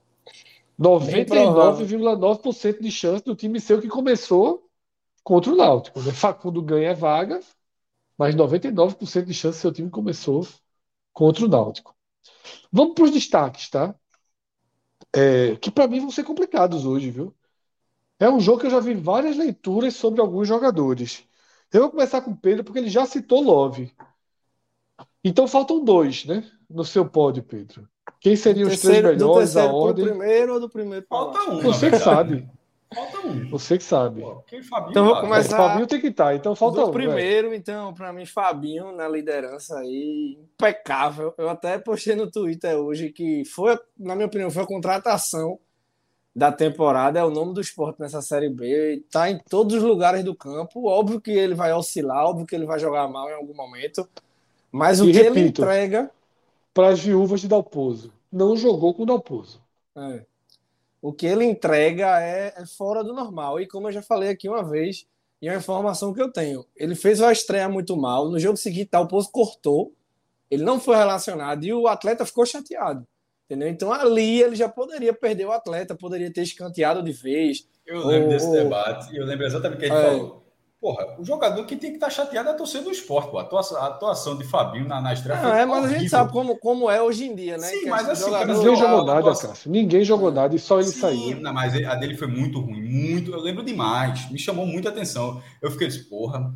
99,9% 0.78 2.80
de 2.80 2.90
chance 2.90 3.24
do 3.24 3.36
time 3.36 3.60
ser 3.60 3.74
o 3.74 3.80
que 3.80 3.88
começou 3.88 4.68
contra 5.22 5.52
o 5.52 5.56
Náutico. 5.56 6.00
Né? 6.00 6.12
Facundo 6.12 6.62
ganha 6.62 6.94
vaga, 6.94 7.40
mas 8.18 8.34
99% 8.34 9.26
de 9.26 9.34
chance 9.34 9.60
seu 9.60 9.72
time 9.72 9.90
começou 9.90 10.46
contra 11.12 11.44
o 11.44 11.48
Náutico. 11.48 11.94
Vamos 12.72 12.94
para 12.94 13.04
os 13.04 13.12
destaques, 13.12 13.70
tá? 13.70 13.94
É, 15.14 15.56
que 15.56 15.70
para 15.70 15.86
mim 15.86 16.00
vão 16.00 16.10
ser 16.10 16.24
complicados 16.24 16.86
hoje, 16.86 17.10
viu? 17.10 17.34
É 18.18 18.30
um 18.30 18.40
jogo 18.40 18.60
que 18.60 18.66
eu 18.66 18.70
já 18.70 18.80
vi 18.80 18.94
várias 18.94 19.36
leituras 19.36 19.94
sobre 19.94 20.20
alguns 20.20 20.46
jogadores. 20.46 21.24
Eu 21.72 21.82
vou 21.82 21.90
começar 21.90 22.20
com 22.20 22.30
o 22.30 22.36
Pedro, 22.36 22.64
porque 22.64 22.78
ele 22.78 22.90
já 22.90 23.04
citou 23.04 23.42
Love. 23.42 23.92
Então 25.24 25.48
faltam 25.48 25.84
dois, 25.84 26.24
né? 26.24 26.44
No 26.68 26.84
seu 26.84 27.04
pódio, 27.08 27.42
Pedro. 27.42 27.88
Quem 28.20 28.36
seriam 28.36 28.68
os 28.68 28.80
três 28.80 28.98
do 28.98 29.08
melhores, 29.08 29.56
a 29.56 29.62
terceiro 29.62 29.68
pro 29.68 29.76
ordem? 29.76 30.04
primeiro 30.04 30.54
ou 30.54 30.60
do 30.60 30.68
primeiro 30.68 31.06
Falta 31.08 31.50
um, 31.50 31.60
Você 31.60 31.90
que 31.90 31.98
sabe. 31.98 32.48
Falta 32.94 33.26
um. 33.26 33.48
Você 33.50 33.78
que 33.78 33.84
sabe. 33.84 34.20
Pô, 34.20 34.42
Fabinho 34.68 34.90
Então 34.90 35.04
vou 35.04 35.14
tá- 35.14 35.20
começar- 35.20 35.54
O 35.60 35.68
Fabinho 35.68 35.86
tem 35.86 36.00
que 36.00 36.06
estar, 36.08 36.34
então 36.34 36.54
falta 36.54 36.84
um. 36.84 36.90
primeiro, 36.92 37.54
então, 37.54 37.92
para 37.94 38.12
mim, 38.12 38.26
Fabinho 38.26 38.92
na 38.92 39.08
liderança 39.08 39.78
aí, 39.78 40.38
impecável. 40.54 41.34
Eu 41.38 41.48
até 41.48 41.78
postei 41.78 42.14
no 42.14 42.30
Twitter 42.30 42.76
hoje 42.76 43.10
que 43.10 43.44
foi, 43.44 43.78
na 43.98 44.14
minha 44.14 44.26
opinião, 44.26 44.50
foi 44.50 44.62
a 44.62 44.66
contratação 44.66 45.58
da 46.34 46.50
temporada, 46.50 47.18
é 47.18 47.24
o 47.24 47.30
nome 47.30 47.52
do 47.52 47.60
esporte 47.60 48.00
nessa 48.00 48.22
Série 48.22 48.48
B, 48.48 49.04
tá 49.10 49.30
em 49.30 49.38
todos 49.50 49.76
os 49.76 49.82
lugares 49.82 50.24
do 50.24 50.34
campo. 50.34 50.86
Óbvio 50.86 51.20
que 51.20 51.30
ele 51.30 51.54
vai 51.54 51.72
oscilar, 51.74 52.24
óbvio 52.24 52.46
que 52.46 52.54
ele 52.54 52.64
vai 52.64 52.78
jogar 52.78 53.06
mal 53.08 53.28
em 53.28 53.34
algum 53.34 53.54
momento, 53.54 54.08
mas 54.70 54.98
o 55.00 55.08
E 55.08 55.12
que 55.12 55.18
ele 55.18 55.28
repito, 55.28 55.60
entrega. 55.62 56.10
Para 56.72 56.88
as 56.88 57.00
viúvas 57.00 57.42
de 57.42 57.48
Dalpozo. 57.48 58.10
Não 58.32 58.56
jogou 58.56 58.94
com 58.94 59.04
Dalpozo. 59.04 59.60
É. 59.94 60.24
O 61.02 61.12
que 61.12 61.26
ele 61.26 61.44
entrega 61.44 62.20
é, 62.22 62.54
é 62.56 62.64
fora 62.64 63.02
do 63.02 63.12
normal. 63.12 63.60
E 63.60 63.66
como 63.66 63.88
eu 63.88 63.92
já 63.92 64.00
falei 64.00 64.28
aqui 64.30 64.48
uma 64.48 64.62
vez, 64.62 65.04
e 65.42 65.48
é 65.48 65.50
uma 65.52 65.58
informação 65.58 66.14
que 66.14 66.22
eu 66.22 66.30
tenho, 66.32 66.64
ele 66.76 66.94
fez 66.94 67.18
uma 67.20 67.32
estreia 67.32 67.68
muito 67.68 67.96
mal. 67.96 68.30
No 68.30 68.38
jogo 68.38 68.56
seguinte, 68.56 68.86
tal, 68.86 69.02
o 69.04 69.08
Poço 69.08 69.28
cortou. 69.32 69.92
Ele 70.48 70.62
não 70.62 70.78
foi 70.78 70.94
relacionado 70.96 71.64
e 71.64 71.72
o 71.74 71.88
atleta 71.88 72.24
ficou 72.24 72.46
chateado. 72.46 73.04
Entendeu? 73.50 73.68
Então 73.68 73.92
ali 73.92 74.40
ele 74.40 74.54
já 74.54 74.68
poderia 74.68 75.12
perder 75.12 75.44
o 75.46 75.52
atleta, 75.52 75.94
poderia 75.96 76.32
ter 76.32 76.42
escanteado 76.42 77.02
de 77.02 77.12
vez. 77.12 77.66
Eu 77.84 78.06
lembro 78.06 78.28
O- 78.28 78.30
desse 78.30 78.50
debate 78.52 79.12
e 79.12 79.16
eu 79.18 79.26
lembro 79.26 79.44
exatamente 79.44 79.78
o 79.78 79.80
que 79.80 79.88
gente 79.88 79.96
É. 79.98 80.02
falou. 80.10 80.41
Porra, 80.82 81.14
o 81.16 81.24
jogador 81.24 81.64
que 81.64 81.76
tem 81.76 81.90
que 81.90 81.96
estar 81.96 82.10
chateado 82.10 82.48
é 82.48 82.52
a 82.52 82.56
torcida 82.56 82.82
do 82.82 82.90
esporte, 82.90 83.30
pô. 83.30 83.38
A 83.38 83.42
atuação, 83.86 84.36
de 84.36 84.42
Fabinho 84.42 84.88
na, 84.88 85.00
na 85.00 85.12
estreia 85.12 85.40
Não, 85.40 85.48
foi 85.50 85.60
é, 85.60 85.64
mas 85.64 85.84
a 85.84 85.88
gente 85.96 86.08
sabe 86.08 86.32
como, 86.32 86.56
como 86.58 86.90
é 86.90 87.00
hoje 87.00 87.24
em 87.26 87.36
dia, 87.36 87.56
né? 87.56 87.68
Sim, 87.68 87.80
Que 87.82 87.88
mas 87.88 88.08
assim, 88.08 88.24
jogador- 88.24 88.46
cara, 88.48 88.58
Ninguém 88.58 88.76
jogou 88.76 89.00
a 89.00 89.04
nada, 89.04 89.18
atuação- 89.20 89.50
Cássio. 89.50 89.70
Ninguém 89.70 90.04
jogou 90.04 90.32
nada 90.32 90.56
e 90.56 90.58
só 90.58 90.80
ele 90.80 90.88
Sim, 90.88 91.00
saiu. 91.00 91.40
não, 91.40 91.54
mas 91.54 91.72
a 91.86 91.94
dele 91.94 92.16
foi 92.16 92.26
muito 92.26 92.58
ruim, 92.58 92.82
muito. 92.82 93.30
Eu 93.32 93.40
lembro 93.40 93.62
demais, 93.64 94.28
me 94.28 94.40
chamou 94.40 94.66
muita 94.66 94.88
atenção. 94.88 95.40
Eu 95.62 95.70
fiquei 95.70 95.86
assim, 95.86 96.02
porra, 96.02 96.52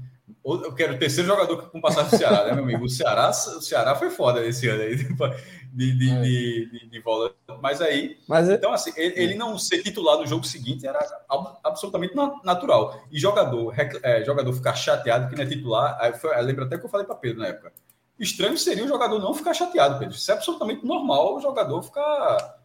eu 0.54 0.72
quero 0.74 0.94
o 0.94 0.98
terceiro 0.98 1.28
jogador 1.28 1.70
com 1.70 1.80
passagem 1.80 2.10
do 2.10 2.16
Ceará, 2.16 2.44
né, 2.44 2.52
meu 2.52 2.64
amigo? 2.64 2.84
O 2.84 2.88
Ceará, 2.88 3.30
o 3.30 3.60
Ceará 3.60 3.94
foi 3.96 4.10
foda 4.10 4.44
esse 4.46 4.68
ano 4.68 4.82
aí, 4.82 4.96
de, 5.72 5.98
de, 5.98 6.10
É. 6.10 6.20
de, 6.22 6.88
de, 6.90 7.00
volante. 7.00 7.34
Mas 7.60 7.80
aí, 7.82 8.18
Mas 8.28 8.48
é- 8.48 8.54
então, 8.54 8.72
assim, 8.72 8.92
ele, 8.96 9.14
ele 9.20 9.34
não 9.34 9.58
ser 9.58 9.82
titular 9.82 10.18
no 10.18 10.26
jogo 10.26 10.44
seguinte 10.46 10.86
era 10.86 10.98
ab- 11.28 11.56
absolutamente 11.64 12.14
na- 12.14 12.40
natural. 12.44 13.00
E 13.10 13.18
jogador, 13.18 13.74
é, 14.02 14.24
jogador 14.24 14.52
ficar 14.52 14.74
chateado 14.74 15.28
que 15.28 15.34
não 15.36 15.42
é 15.42 15.46
titular, 15.46 15.98
aí 16.00 16.12
foi, 16.14 16.34
eu 16.38 16.42
lembro 16.42 16.64
até 16.64 16.78
que 16.78 16.84
eu 16.84 16.88
falei 16.90 17.06
para 17.06 17.14
Pedro 17.16 17.40
na 17.40 17.48
época. 17.48 17.72
Estranho 18.18 18.56
seria 18.56 18.84
o 18.84 18.88
jogador 18.88 19.18
não 19.18 19.34
ficar 19.34 19.52
chateado, 19.52 19.98
Pedro. 19.98 20.14
Isso 20.14 20.30
é 20.30 20.34
absolutamente 20.34 20.86
normal 20.86 21.36
o 21.36 21.40
jogador 21.40 21.82
ficar 21.82 22.56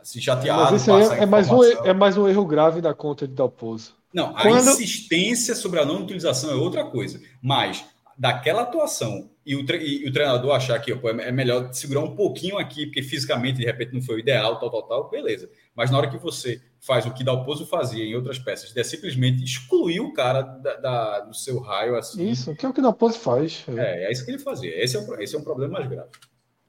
assim, 0.00 0.20
chateado. 0.20 0.72
Mas 0.72 0.80
isso 0.82 0.90
é, 0.90 1.18
é 1.22 1.26
mais 1.26 1.50
um, 1.50 1.62
informação. 1.62 1.86
é 1.86 1.92
mais 1.92 2.16
um 2.16 2.28
erro 2.28 2.46
grave 2.46 2.80
da 2.80 2.94
conta 2.94 3.26
de 3.28 3.34
Dalpozo. 3.34 3.97
Não, 4.12 4.36
a 4.36 4.42
Quando- 4.42 4.70
insistência 4.70 5.54
sobre 5.54 5.80
a 5.80 5.84
não 5.84 6.02
utilização 6.02 6.50
é 6.50 6.54
outra 6.54 6.84
coisa. 6.84 7.20
Mas 7.42 7.84
daquela 8.16 8.62
atuação 8.62 9.30
e 9.46 9.54
o, 9.54 9.64
tre- 9.64 9.78
e 9.84 10.08
o 10.08 10.12
treinador 10.12 10.52
achar 10.54 10.78
que 10.80 10.94
pô, 10.96 11.08
é 11.08 11.30
melhor 11.30 11.72
segurar 11.72 12.00
um 12.00 12.16
pouquinho 12.16 12.58
aqui, 12.58 12.86
porque 12.86 13.02
fisicamente 13.02 13.58
de 13.58 13.64
repente 13.64 13.94
não 13.94 14.02
foi 14.02 14.16
o 14.16 14.18
ideal, 14.18 14.58
tal, 14.58 14.70
tal, 14.70 14.82
tal, 14.82 15.10
beleza. 15.10 15.48
Mas 15.74 15.90
na 15.90 15.98
hora 15.98 16.10
que 16.10 16.18
você 16.18 16.60
faz 16.80 17.06
o 17.06 17.12
que 17.14 17.22
Dalpozo 17.22 17.64
fazia 17.66 18.04
em 18.04 18.14
outras 18.16 18.38
peças, 18.38 18.76
é 18.76 18.82
simplesmente 18.82 19.42
excluir 19.44 20.00
o 20.00 20.12
cara 20.12 20.42
da, 20.42 20.74
da- 20.76 21.20
do 21.20 21.34
seu 21.34 21.60
raio 21.60 21.96
assim. 21.96 22.28
Isso, 22.28 22.54
que 22.56 22.66
é 22.66 22.68
o 22.68 22.72
que 22.72 22.82
Dalpozo 22.82 23.18
faz. 23.20 23.64
É, 23.68 24.06
é 24.08 24.12
isso 24.12 24.24
que 24.24 24.30
ele 24.32 24.38
fazia. 24.38 24.82
Esse 24.82 24.96
é, 24.96 25.00
o, 25.00 25.20
esse 25.22 25.36
é 25.36 25.38
um 25.38 25.44
problema 25.44 25.74
mais 25.74 25.88
grave. 25.88 26.10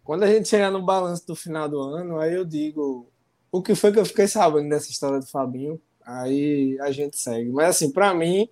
quando 0.04 0.24
a 0.24 0.28
gente 0.28 0.48
chegar 0.48 0.70
no 0.72 0.84
balanço 0.86 1.26
do 1.26 1.36
final 1.36 1.68
do 1.68 1.80
ano, 1.82 2.20
aí 2.20 2.34
eu 2.34 2.46
digo 2.46 3.12
o 3.52 3.62
que 3.62 3.74
foi 3.76 3.92
que 3.92 4.00
eu 4.00 4.06
fiquei 4.06 4.28
sabendo 4.28 4.70
dessa 4.70 4.92
história 4.92 5.20
do 5.20 5.26
Fabinho. 5.28 5.82
Aí 6.10 6.76
a 6.80 6.92
gente 6.92 7.18
segue. 7.18 7.52
Mas 7.52 7.70
assim, 7.70 7.92
para 7.92 8.14
mim, 8.16 8.50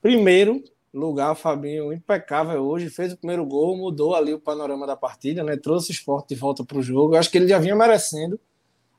primeiro 0.00 0.64
lugar, 0.92 1.32
o 1.32 1.34
Fabinho 1.34 1.92
impecável 1.92 2.62
hoje, 2.62 2.88
fez 2.88 3.12
o 3.12 3.16
primeiro 3.18 3.44
gol, 3.44 3.76
mudou 3.76 4.14
ali 4.14 4.32
o 4.32 4.40
panorama 4.40 4.86
da 4.86 4.96
partida, 4.96 5.44
né? 5.44 5.58
Trouxe 5.58 5.90
o 5.90 5.92
esporte 5.92 6.30
de 6.30 6.36
volta 6.36 6.64
para 6.64 6.78
o 6.78 6.82
jogo. 6.82 7.14
Eu 7.14 7.18
acho 7.18 7.30
que 7.30 7.36
ele 7.36 7.48
já 7.48 7.58
vinha 7.58 7.76
merecendo 7.76 8.40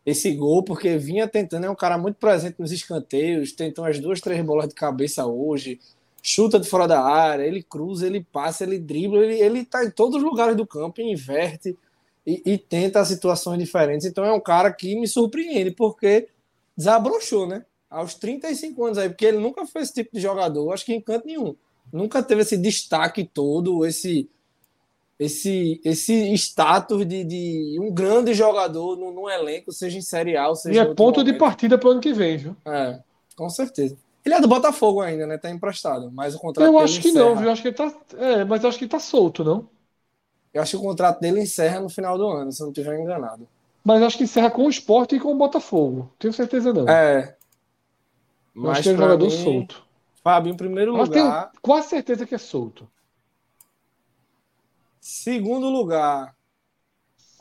esse 0.05 0.31
gol, 0.31 0.63
porque 0.63 0.95
vinha 0.97 1.27
tentando, 1.27 1.65
é 1.65 1.69
um 1.69 1.75
cara 1.75 1.97
muito 1.97 2.17
presente 2.17 2.59
nos 2.59 2.71
escanteios, 2.71 3.51
tentou 3.51 3.83
as 3.83 3.99
duas, 3.99 4.21
três 4.21 4.43
bolas 4.43 4.67
de 4.67 4.75
cabeça 4.75 5.25
hoje, 5.25 5.79
chuta 6.21 6.59
de 6.59 6.67
fora 6.67 6.87
da 6.87 7.01
área, 7.03 7.43
ele 7.43 7.63
cruza, 7.63 8.05
ele 8.05 8.23
passa, 8.31 8.63
ele 8.63 8.77
dribla, 8.79 9.23
ele, 9.23 9.39
ele 9.39 9.65
tá 9.65 9.83
em 9.83 9.91
todos 9.91 10.17
os 10.17 10.23
lugares 10.23 10.55
do 10.55 10.67
campo, 10.67 11.01
inverte 11.01 11.75
e, 12.25 12.41
e 12.45 12.57
tenta 12.57 13.03
situações 13.05 13.59
diferentes. 13.59 14.05
Então 14.05 14.23
é 14.23 14.31
um 14.31 14.39
cara 14.39 14.71
que 14.71 14.99
me 14.99 15.07
surpreende, 15.07 15.71
porque 15.71 16.29
desabrochou, 16.77 17.47
né? 17.47 17.65
Aos 17.91 18.15
35 18.15 18.85
anos 18.85 18.97
aí, 18.97 19.09
porque 19.09 19.25
ele 19.25 19.37
nunca 19.37 19.65
foi 19.65 19.81
esse 19.81 19.93
tipo 19.93 20.09
de 20.13 20.21
jogador, 20.21 20.71
acho 20.71 20.85
que 20.85 20.93
em 20.93 21.01
canto 21.01 21.27
nenhum. 21.27 21.53
Nunca 21.91 22.23
teve 22.23 22.41
esse 22.41 22.57
destaque 22.57 23.23
todo, 23.25 23.85
esse 23.85 24.29
esse, 25.21 25.79
esse 25.85 26.33
status 26.33 27.05
de, 27.05 27.23
de 27.23 27.77
um 27.79 27.91
grande 27.91 28.33
jogador 28.33 28.97
no, 28.97 29.11
no 29.11 29.29
elenco, 29.29 29.71
seja 29.71 29.95
em 29.95 30.01
Série 30.01 30.35
A, 30.35 30.55
seja 30.55 30.75
E 30.75 30.79
é 30.79 30.85
ponto 30.95 31.19
momento. 31.19 31.31
de 31.31 31.33
partida 31.37 31.77
para 31.77 31.89
o 31.89 31.91
ano 31.91 32.01
que 32.01 32.11
vem, 32.11 32.37
viu? 32.37 32.55
É, 32.65 32.99
com 33.35 33.47
certeza. 33.47 33.95
Ele 34.25 34.33
é 34.33 34.41
do 34.41 34.47
Botafogo 34.47 34.99
ainda, 34.99 35.27
né? 35.27 35.37
Tá 35.37 35.51
emprestado, 35.51 36.09
mas 36.11 36.33
o 36.33 36.39
contrato 36.39 36.67
Eu 36.67 36.79
acho 36.79 36.99
que 36.99 37.09
encerra. 37.09 37.25
não, 37.25 37.35
viu? 37.35 37.45
Eu 37.45 37.51
acho 37.51 37.61
que 37.61 37.67
ele 37.67 37.75
tá. 37.75 37.93
É, 38.17 38.43
mas 38.45 38.63
eu 38.63 38.69
acho 38.69 38.79
que 38.79 38.85
ele 38.85 38.91
tá 38.91 38.99
solto, 38.99 39.43
não? 39.43 39.67
Eu 40.51 40.61
acho 40.61 40.71
que 40.71 40.83
o 40.83 40.87
contrato 40.87 41.19
dele 41.19 41.41
encerra 41.41 41.79
no 41.79 41.89
final 41.89 42.17
do 42.17 42.27
ano, 42.27 42.51
se 42.51 42.61
eu 42.61 42.65
não 42.65 42.71
estiver 42.71 42.99
enganado. 42.99 43.47
Mas 43.83 44.01
acho 44.01 44.17
que 44.17 44.23
encerra 44.23 44.49
com 44.49 44.65
o 44.65 44.69
esporte 44.69 45.15
e 45.15 45.19
com 45.19 45.31
o 45.31 45.37
Botafogo. 45.37 46.11
Tenho 46.17 46.33
certeza 46.33 46.73
não. 46.73 46.89
É. 46.89 47.35
Mas 48.53 48.81
que 48.81 48.89
é 48.89 48.93
um 48.93 48.97
jogador 48.97 49.29
mim, 49.29 49.43
solto. 49.43 49.87
Fábio, 50.23 50.53
em 50.53 50.57
primeiro 50.57 50.91
lugar. 50.91 51.09
Tenho 51.51 51.61
quase 51.61 51.89
certeza 51.89 52.25
que 52.25 52.35
é 52.35 52.37
solto. 52.37 52.89
Segundo 54.99 55.69
lugar, 55.69 56.35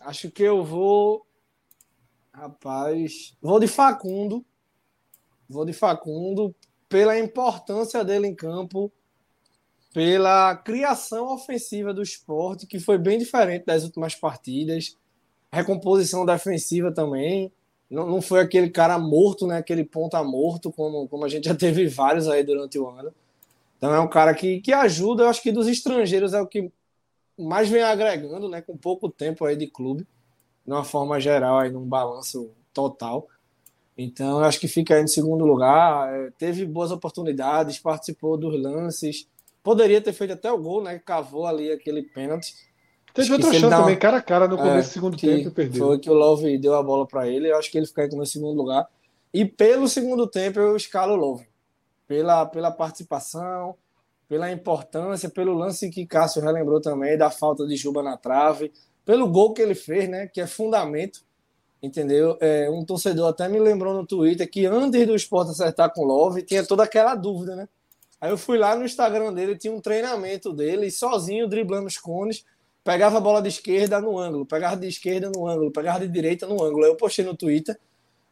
acho 0.01 0.31
que 0.31 0.43
eu 0.43 0.65
vou. 0.65 1.27
Rapaz, 2.33 3.37
vou 3.41 3.61
de 3.61 3.69
Facundo. 3.69 4.45
Vou 5.49 5.65
de 5.65 5.73
Facundo 5.73 6.55
pela 6.91 7.19
importância 7.19 8.05
dele 8.05 8.27
em 8.27 8.35
campo, 8.35 8.93
pela 9.95 10.57
criação 10.57 11.33
ofensiva 11.33 11.95
do 11.95 12.03
esporte, 12.03 12.67
que 12.67 12.81
foi 12.81 12.99
bem 12.99 13.17
diferente 13.17 13.65
das 13.65 13.85
últimas 13.85 14.15
partidas. 14.15 14.97
Recomposição 15.53 16.27
defensiva 16.27 16.93
também. 16.93 17.53
Não, 17.91 18.07
não 18.07 18.23
foi 18.23 18.41
aquele 18.41 18.71
cara 18.71 18.99
morto, 18.99 19.47
né? 19.47 19.59
Aquele 19.59 19.85
ponta 19.85 20.23
morto, 20.23 20.71
como, 20.71 21.09
como 21.09 21.25
a 21.25 21.29
gente 21.29 21.45
já 21.47 21.55
teve 21.55 21.89
vários 21.89 22.29
aí 22.29 22.45
durante 22.45 22.79
o 22.79 22.89
ano. 22.89 23.13
Então 23.77 23.93
é 23.95 24.01
um 24.01 24.09
cara 24.09 24.35
que, 24.35 24.61
que 24.61 24.73
ajuda, 24.73 25.25
eu 25.25 25.29
acho 25.29 25.43
que 25.43 25.51
dos 25.51 25.67
estrangeiros 25.67 26.35
é 26.35 26.41
o 26.41 26.47
que 26.47 26.71
mais 27.39 27.69
vem 27.69 27.83
agregando, 27.83 28.49
né, 28.49 28.61
com 28.61 28.77
pouco 28.77 29.09
tempo 29.09 29.47
aí 29.47 29.57
de 29.57 29.67
clube, 29.67 30.07
de 30.67 30.73
uma 30.73 30.85
forma 30.85 31.19
geral, 31.19 31.59
aí 31.59 31.71
num 31.71 31.87
balanço 31.87 32.51
total. 32.75 33.27
Então, 33.97 34.39
eu 34.39 34.45
acho 34.45 34.61
que 34.61 34.69
fica 34.69 34.95
aí 34.95 35.03
em 35.03 35.07
segundo 35.07 35.45
lugar. 35.45 36.15
É, 36.15 36.31
teve 36.39 36.65
boas 36.65 36.91
oportunidades, 36.91 37.79
participou 37.79 38.37
dos 38.37 38.59
lances. 38.61 39.29
Poderia 39.63 40.01
ter 40.01 40.13
feito 40.13 40.33
até 40.33 40.51
o 40.51 40.59
gol, 40.59 40.83
né? 40.83 40.99
Cavou 40.99 41.47
ali 41.47 41.71
aquele 41.71 42.03
pênalti. 42.03 42.55
Teve 43.15 43.33
outra 43.33 43.53
chance 43.53 43.69
também, 43.69 43.99
cara 43.99 44.19
a 44.19 44.23
cara 44.23 44.47
no 44.47 44.57
começo 44.57 44.77
é, 44.77 44.83
do 44.83 44.93
segundo 44.93 45.17
tempo 45.17 45.49
e 45.49 45.51
perdeu. 45.51 45.87
Foi 45.87 45.99
que 45.99 46.11
o 46.11 46.15
Love 46.15 46.59
deu 46.59 46.75
a 46.75 46.83
bola 46.83 47.07
para 47.07 47.29
ele. 47.29 47.51
Eu 47.51 47.59
acho 47.59 47.71
que 47.71 47.79
ele 47.79 47.87
fica 47.87 48.07
no 48.09 48.25
segundo 48.25 48.57
lugar. 48.57 48.89
E 49.33 49.45
pelo 49.45 49.89
segundo 49.89 50.27
tempo 50.27 50.59
eu 50.59 50.77
escalo 50.77 51.15
o 51.15 51.17
Love. 51.17 51.47
Pela, 52.07 52.47
pela 52.47 52.71
participação, 52.71 53.77
pela 54.29 54.51
importância, 54.51 55.29
pelo 55.29 55.55
lance 55.55 55.91
que 55.91 56.07
Cássio 56.07 56.41
relembrou 56.41 56.81
também, 56.81 57.19
da 57.19 57.31
falta 57.31 57.67
de 57.67 57.77
Juba 57.77 58.01
na 58.01 58.17
trave, 58.17 58.73
pelo 59.05 59.29
gol 59.29 59.53
que 59.53 59.61
ele 59.61 59.75
fez, 59.75 60.09
né, 60.09 60.29
que 60.29 60.41
é 60.41 60.47
fundamento, 60.47 61.23
entendeu? 61.83 62.37
É, 62.41 62.71
um 62.71 62.85
torcedor 62.85 63.29
até 63.29 63.49
me 63.49 63.59
lembrou 63.59 63.93
no 63.93 64.07
Twitter 64.07 64.49
que 64.49 64.67
antes 64.67 65.05
do 65.05 65.17
esporte 65.17 65.51
acertar 65.51 65.93
com 65.93 66.03
o 66.03 66.05
Love, 66.05 66.43
tinha 66.43 66.65
toda 66.65 66.85
aquela 66.85 67.17
dúvida, 67.17 67.57
né? 67.57 67.69
Aí 68.21 68.31
eu 68.31 68.39
fui 68.39 68.57
lá 68.57 68.77
no 68.77 68.85
Instagram 68.85 69.33
dele, 69.33 69.57
tinha 69.57 69.73
um 69.73 69.81
treinamento 69.81 70.53
dele, 70.53 70.93
sozinho, 70.93 71.49
driblando 71.49 71.89
os 71.89 71.99
cones, 71.99 72.45
pegava 72.85 73.19
a 73.19 73.21
bola 73.21 73.43
de 73.43 73.49
esquerda 73.49 74.01
no 74.01 74.19
ângulo, 74.19 74.47
pegava 74.47 74.77
de 74.77 74.89
esquerda 74.89 75.31
no 75.35 75.47
ângulo, 75.47 75.71
pegava 75.71 76.01
de 76.01 76.09
direita 76.09 76.47
no 76.47 76.63
ângulo. 76.63 76.85
Aí 76.85 76.91
eu 76.91 76.97
postei 76.97 77.25
no 77.25 77.37
Twitter, 77.37 77.79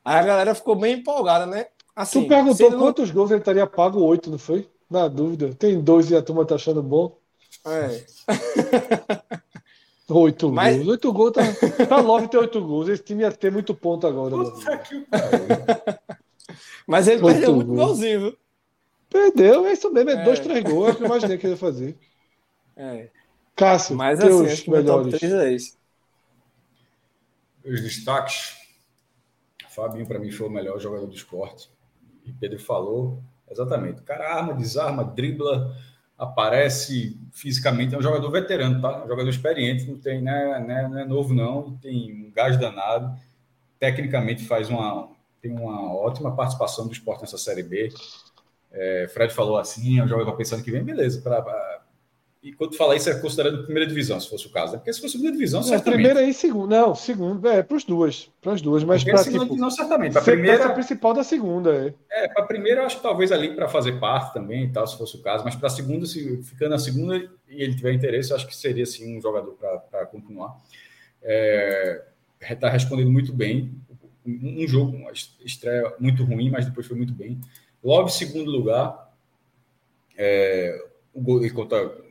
aí 0.05 0.19
a 0.19 0.23
galera 0.23 0.55
ficou 0.55 0.77
bem 0.77 0.95
empolgada, 0.95 1.47
né? 1.47 1.67
Assim, 1.95 2.23
tu 2.23 2.29
perguntou 2.29 2.73
quantos 2.73 3.09
não... 3.09 3.15
gols 3.15 3.31
ele 3.31 3.41
teria 3.41 3.67
pago? 3.67 4.01
Oito, 4.03 4.31
não 4.31 4.39
foi? 4.39 4.69
Na 4.89 5.09
dúvida. 5.09 5.53
Tem 5.55 5.81
dois 5.81 6.11
e 6.11 6.17
a 6.17 6.23
turma 6.23 6.47
tá 6.47 6.55
achando 6.55 6.83
bom. 6.83 7.19
É. 7.67 8.05
Oito 10.09 10.51
Mas... 10.51 10.77
gols. 10.77 10.89
Oito 10.89 11.13
gols 11.13 11.33
tá. 11.33 11.43
Pra 11.87 12.03
nove 12.03 12.29
ter 12.29 12.39
oito 12.39 12.65
gols. 12.65 12.89
Esse 12.89 13.03
time 13.03 13.23
ia 13.23 13.31
ter 13.31 13.53
muito 13.53 13.75
ponto 13.75 14.07
agora. 14.07 14.35
Mas 16.87 17.07
ele 17.07 17.23
oito 17.23 17.35
perdeu 17.35 17.55
muito 17.55 17.75
golzinho, 17.75 18.21
viu? 18.21 18.37
Perdeu, 19.11 19.67
é 19.67 19.73
isso 19.73 19.91
mesmo. 19.91 20.11
É, 20.11 20.15
é. 20.15 20.25
dois, 20.25 20.41
três 20.41 20.65
gols. 20.65 20.89
É 20.89 20.95
que 20.95 21.03
eu 21.03 21.07
imaginei 21.07 21.37
que 21.37 21.47
ele 21.47 21.53
ia 21.53 21.59
fazer. 21.59 21.95
É. 22.75 23.11
Cássio, 23.59 23.97
Mas 23.97 24.21
assim, 24.21 24.29
teus 24.29 24.53
assim, 24.53 24.71
melhores. 24.71 25.77
É 27.65 27.69
Os 27.69 27.83
destaques. 27.83 28.57
Fabinho, 29.69 30.07
para 30.07 30.19
mim, 30.19 30.31
foi 30.31 30.47
o 30.47 30.51
melhor 30.51 30.79
jogador 30.81 31.07
do 31.07 31.15
esporte. 31.15 31.71
E 32.25 32.33
Pedro 32.33 32.59
falou, 32.59 33.23
Exatamente. 33.51 34.01
O 34.01 34.05
cara 34.05 34.35
arma, 34.35 34.55
desarma, 34.55 35.05
dribla, 35.05 35.75
aparece 36.17 37.19
fisicamente. 37.33 37.95
É 37.95 37.99
um 37.99 38.03
jogador 38.03 38.31
veterano, 38.31 38.81
tá? 38.81 39.05
Um 39.05 39.09
jogador 39.09 39.29
experiente, 39.29 39.87
não 39.87 39.99
tem, 39.99 40.21
né, 40.21 40.59
né, 40.61 40.89
não 40.89 40.99
é 40.99 41.05
novo, 41.05 41.35
não. 41.35 41.77
Tem 41.79 42.13
um 42.13 42.31
gás 42.31 42.59
danado. 42.59 43.19
Tecnicamente 43.79 44.45
faz 44.45 44.69
uma, 44.69 45.09
tem 45.41 45.53
uma 45.53 45.95
ótima 45.95 46.35
participação 46.35 46.87
do 46.87 46.93
esporte 46.93 47.23
nessa 47.23 47.39
Série 47.39 47.63
B. 47.63 47.93
É, 48.71 49.09
Fred 49.09 49.33
falou 49.33 49.57
assim, 49.57 49.99
é 49.99 50.05
um 50.05 50.09
jogador 50.09 50.37
pensando 50.37 50.63
que 50.63 50.71
vem, 50.71 50.85
beleza. 50.85 51.23
Pra, 51.23 51.41
e 52.49 52.53
quando 52.55 52.75
falar 52.77 52.97
isso, 52.97 53.11
é 53.11 53.15
considerado 53.21 53.63
primeira 53.65 53.87
divisão, 53.87 54.19
se 54.19 54.27
fosse 54.27 54.47
o 54.47 54.51
caso. 54.51 54.73
Né? 54.73 54.79
Porque 54.79 54.91
se 54.91 55.03
fosse 55.03 55.15
primeira 55.15 55.37
divisão, 55.37 55.61
não, 55.61 55.81
Primeira 55.81 56.23
e 56.23 56.33
segunda. 56.33 56.81
Não, 56.81 56.95
segunda. 56.95 57.53
É, 57.53 57.63
para 57.63 57.77
as 57.77 57.85
duas. 57.85 58.31
Para 58.41 58.53
as 58.55 58.63
duas. 58.63 58.83
Mas 58.85 59.05
para 59.05 59.23
tipo, 59.23 59.45
divisão, 59.45 59.71
certamente. 59.71 60.17
A 60.17 60.23
primeira. 60.23 60.65
a 60.65 60.71
principal 60.71 61.13
da 61.13 61.23
segunda. 61.23 61.95
É, 62.11 62.25
é 62.25 62.29
para 62.29 62.45
a 62.45 62.47
primeira, 62.47 62.87
acho 62.87 62.97
que 62.97 63.03
talvez 63.03 63.31
ali 63.33 63.55
para 63.55 63.69
fazer 63.69 64.01
parte 64.01 64.33
também 64.33 64.65
e 64.65 64.73
tal, 64.73 64.87
se 64.87 64.97
fosse 64.97 65.17
o 65.17 65.21
caso. 65.21 65.45
Mas 65.45 65.57
para 65.57 65.67
a 65.67 65.71
segunda, 65.71 66.07
se 66.07 66.43
ficando 66.43 66.71
na 66.71 66.79
segunda 66.79 67.17
e 67.17 67.63
ele 67.63 67.75
tiver 67.75 67.93
interesse, 67.93 68.33
acho 68.33 68.47
que 68.47 68.57
seria 68.57 68.87
sim 68.87 69.19
um 69.19 69.21
jogador 69.21 69.55
para 69.91 70.07
continuar. 70.07 70.57
Está 71.21 72.55
é, 72.55 72.55
tá 72.55 72.71
respondendo 72.71 73.11
muito 73.11 73.31
bem. 73.31 73.75
Um, 74.27 74.67
jogo, 74.67 74.97
uma 74.97 75.11
estreia 75.13 75.93
muito 76.01 76.25
ruim, 76.25 76.51
mas 76.51 76.65
depois 76.65 76.87
foi 76.87 76.97
muito 76.97 77.13
bem. 77.13 77.39
Logo, 77.85 78.09
segundo 78.09 78.51
lugar, 78.51 79.13
é, 80.17 80.83
o 81.13 81.21
gol 81.21 81.41
contra 81.53 81.87
com 81.89 82.08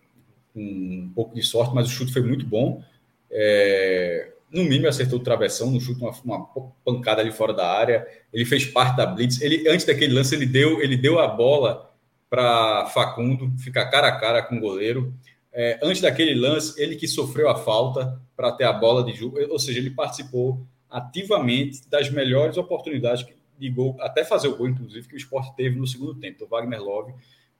um 0.57 1.11
pouco 1.13 1.35
de 1.35 1.43
sorte, 1.43 1.73
mas 1.73 1.87
o 1.87 1.91
chute 1.91 2.11
foi 2.11 2.21
muito 2.21 2.45
bom. 2.45 2.83
É, 3.29 4.31
no 4.51 4.63
mínimo 4.63 4.87
acertou 4.87 5.19
o 5.19 5.23
travessão, 5.23 5.69
no 5.69 5.79
chute 5.79 6.01
uma, 6.01 6.11
uma, 6.23 6.47
pancada 6.83 7.21
ali 7.21 7.31
fora 7.31 7.53
da 7.53 7.67
área. 7.67 8.07
Ele 8.33 8.45
fez 8.45 8.65
parte 8.65 8.97
da 8.97 9.05
blitz. 9.05 9.41
Ele 9.41 9.67
antes 9.69 9.85
daquele 9.85 10.13
lance 10.13 10.33
ele 10.33 10.45
deu 10.45 10.81
ele 10.81 10.97
deu 10.97 11.19
a 11.19 11.27
bola 11.27 11.93
para 12.29 12.87
Facundo 12.87 13.51
ficar 13.59 13.89
cara 13.89 14.07
a 14.07 14.19
cara 14.19 14.41
com 14.41 14.57
o 14.57 14.59
goleiro. 14.59 15.13
É, 15.53 15.79
antes 15.81 16.01
daquele 16.01 16.33
lance 16.33 16.81
ele 16.81 16.95
que 16.95 17.07
sofreu 17.07 17.49
a 17.49 17.55
falta 17.55 18.19
para 18.35 18.51
ter 18.51 18.63
a 18.63 18.73
bola 18.73 19.03
de 19.03 19.13
jogo, 19.13 19.39
ou 19.49 19.59
seja, 19.59 19.79
ele 19.79 19.89
participou 19.89 20.65
ativamente 20.89 21.89
das 21.89 22.09
melhores 22.09 22.57
oportunidades 22.57 23.25
de 23.57 23.69
gol, 23.69 23.97
até 23.99 24.23
fazer 24.23 24.47
o 24.47 24.55
gol 24.55 24.69
inclusive 24.69 25.07
que 25.07 25.15
o 25.15 25.17
esporte 25.17 25.55
teve 25.55 25.77
no 25.77 25.87
segundo 25.87 26.15
tempo. 26.15 26.45
O 26.45 26.47
Wagner 26.47 26.81
Love 26.81 27.13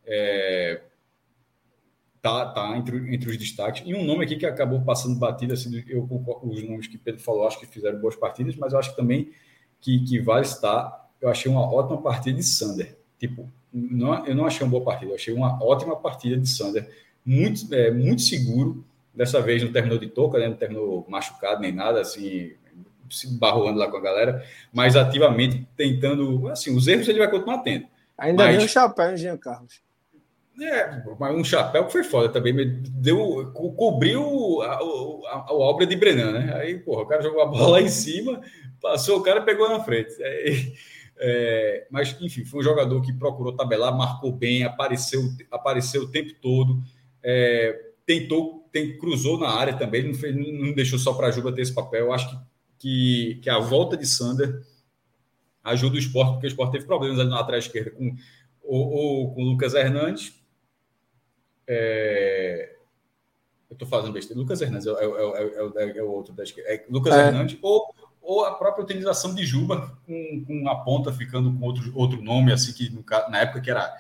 é, 0.06 0.82
tá, 2.22 2.46
tá 2.46 2.78
entre, 2.78 3.14
entre 3.14 3.30
os 3.30 3.38
destaques. 3.38 3.84
E 3.86 3.94
um 3.94 4.04
nome 4.04 4.26
aqui 4.26 4.36
que 4.36 4.46
acabou 4.46 4.82
passando 4.82 5.18
batida, 5.18 5.54
assim, 5.54 5.84
eu, 5.88 6.08
os 6.44 6.64
nomes 6.64 6.88
que 6.88 6.98
Pedro 6.98 7.22
falou, 7.22 7.48
acho 7.48 7.60
que 7.60 7.66
fizeram 7.66 8.00
boas 8.00 8.16
partidas, 8.16 8.56
mas 8.56 8.74
eu 8.74 8.80
acho 8.80 8.92
que 8.92 8.98
também 8.98 9.32
que, 9.80 10.04
que 10.04 10.20
vale 10.20 10.46
estar. 10.46 11.10
Eu 11.20 11.30
achei 11.30 11.52
uma 11.52 11.62
ótima 11.62 12.02
partida 12.02 12.38
de 12.38 12.44
Sander. 12.44 12.98
Tipo, 13.20 13.50
não, 13.74 14.26
eu 14.26 14.36
não 14.36 14.46
achei 14.46 14.66
uma 14.66 14.72
boa 14.72 14.84
partida, 14.84 15.12
eu 15.12 15.16
achei 15.16 15.34
uma 15.34 15.62
ótima 15.64 15.96
partida 15.96 16.38
de 16.38 16.48
Sander. 16.48 16.90
Muito, 17.26 17.74
é, 17.74 17.92
muito 17.92 18.22
seguro. 18.22 18.84
Dessa 19.14 19.42
vez 19.42 19.64
não 19.64 19.72
terminou 19.72 19.98
de 19.98 20.08
toca, 20.08 20.38
né? 20.38 20.48
não 20.48 20.56
terminou 20.56 21.06
machucado 21.10 21.60
nem 21.60 21.72
nada, 21.72 22.02
assim, 22.02 22.52
se 23.10 23.28
barroando 23.36 23.80
lá 23.80 23.90
com 23.90 23.98
a 23.98 24.02
galera, 24.02 24.46
mas 24.72 24.96
ativamente 24.96 25.68
tentando. 25.76 26.48
Assim, 26.50 26.76
os 26.76 26.88
erros 26.88 27.08
ele 27.08 27.20
vai 27.20 27.30
continuar 27.30 27.60
tendo. 27.60 27.88
Ainda 28.18 28.46
mas... 28.46 28.64
o 28.64 28.68
chapéu, 28.68 29.18
Jean 29.18 29.38
Carlos. 29.38 29.82
É, 30.60 31.04
mas 31.20 31.36
um 31.36 31.44
chapéu 31.44 31.86
que 31.86 31.92
foi 31.92 32.04
foda 32.04 32.30
também, 32.30 32.82
deu, 32.82 33.52
co 33.54 33.74
cobriu 33.74 34.62
a, 34.64 34.74
a, 34.74 35.46
a, 35.50 35.54
obra 35.54 35.86
de 35.86 35.96
Brenan, 35.96 36.32
né? 36.32 36.56
Aí, 36.56 36.80
porra, 36.80 37.04
o 37.04 37.06
cara 37.06 37.22
jogou 37.22 37.42
a 37.42 37.46
bola 37.46 37.68
lá 37.74 37.82
em 37.82 37.90
cima, 37.90 38.42
passou 38.82 39.20
o 39.20 39.22
cara 39.22 39.42
pegou 39.42 39.70
na 39.70 39.84
frente. 39.84 40.16
É, 40.20 40.74
é, 41.20 41.88
mas, 41.92 42.16
enfim, 42.20 42.44
foi 42.44 42.62
um 42.62 42.64
jogador 42.64 43.00
que 43.02 43.14
procurou 43.14 43.56
tabelar, 43.56 43.96
marcou 43.96 44.32
bem, 44.32 44.64
apareceu, 44.64 45.22
apareceu 45.52 46.04
o 46.04 46.12
tempo 46.12 46.34
todo, 46.42 46.82
é, 47.22 47.92
tentou, 48.04 48.68
tem, 48.72 48.98
cruzou 48.98 49.40
na 49.40 49.50
área 49.50 49.74
também, 49.78 50.08
não, 50.08 50.16
fez, 50.16 50.36
não 50.36 50.74
deixou 50.74 50.98
só 50.98 51.14
para 51.14 51.28
a 51.28 51.32
Juba 51.32 51.52
ter 51.52 51.62
esse 51.62 51.74
papel. 51.74 52.06
Eu 52.06 52.14
acho 52.14 52.30
que, 52.30 52.38
que, 52.80 53.40
que, 53.44 53.50
a 53.50 53.60
volta 53.60 53.96
de 53.96 54.08
Sander 54.08 54.60
ajuda 55.64 55.98
o 55.98 56.00
esporte, 56.00 56.32
porque 56.32 56.48
o 56.48 56.50
esporte 56.50 56.72
teve 56.72 56.86
problemas 56.86 57.20
ali 57.20 57.30
na 57.30 57.36
lateral 57.36 57.60
esquerda 57.60 57.92
com 57.92 58.16
o, 58.64 59.32
com 59.36 59.44
o 59.44 59.46
Lucas 59.46 59.76
Hernandes 59.76 60.47
é... 61.68 62.76
Eu 63.70 63.74
estou 63.74 63.88
fazendo 63.88 64.14
besteira. 64.14 64.40
Lucas 64.40 64.62
Hernandes 64.62 64.88
é, 64.88 64.92
é, 64.92 65.94
é, 65.94 65.98
é, 65.98 66.04
o 66.04 66.10
outro 66.10 66.34
da 66.34 66.44
esquerda. 66.44 66.70
É 66.72 66.86
Lucas 66.90 67.14
Hernandes 67.14 67.60
ou, 67.62 67.94
ou 68.22 68.46
a 68.46 68.56
própria 68.56 68.84
utilização 68.84 69.36
de 69.36 69.46
Juba 69.46 69.98
com, 70.06 70.46
com 70.46 70.70
a 70.70 70.76
ponta 70.84 71.12
ficando 71.12 71.52
com 71.52 71.66
outro, 71.66 71.92
outro 71.94 72.22
nome, 72.22 72.54
assim, 72.54 72.72
que 72.72 72.90
no, 72.90 73.04
na 73.30 73.40
época 73.40 73.60
que 73.60 73.70
era 73.70 73.94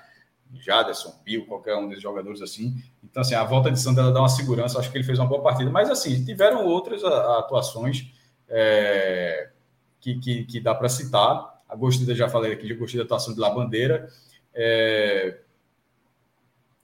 Jaderson, 0.53 1.11
Pio, 1.23 1.45
qualquer 1.45 1.75
um 1.75 1.87
desses 1.87 2.03
jogadores 2.03 2.41
assim. 2.41 2.81
Então, 3.03 3.21
assim, 3.21 3.35
a 3.35 3.43
volta 3.43 3.71
de 3.71 3.79
Sandra 3.79 4.11
dá 4.11 4.19
uma 4.19 4.29
segurança. 4.29 4.79
Acho 4.79 4.91
que 4.91 4.97
ele 4.97 5.03
fez 5.03 5.19
uma 5.19 5.27
boa 5.27 5.41
partida. 5.41 5.69
Mas, 5.69 5.89
assim, 5.89 6.23
tiveram 6.23 6.65
outras 6.65 7.03
atuações 7.03 8.11
é, 8.47 9.49
que, 9.99 10.17
que, 10.19 10.45
que, 10.45 10.59
dá 10.59 10.73
para 10.73 10.89
citar. 10.89 11.61
A 11.67 11.75
gostei, 11.75 12.15
já 12.15 12.29
falei 12.29 12.53
aqui, 12.53 12.73
gostei 12.73 12.99
da 12.99 13.05
atuação 13.05 13.33
de 13.33 13.39
La 13.39 13.49
Bandeira. 13.49 14.07
É, 14.53 15.39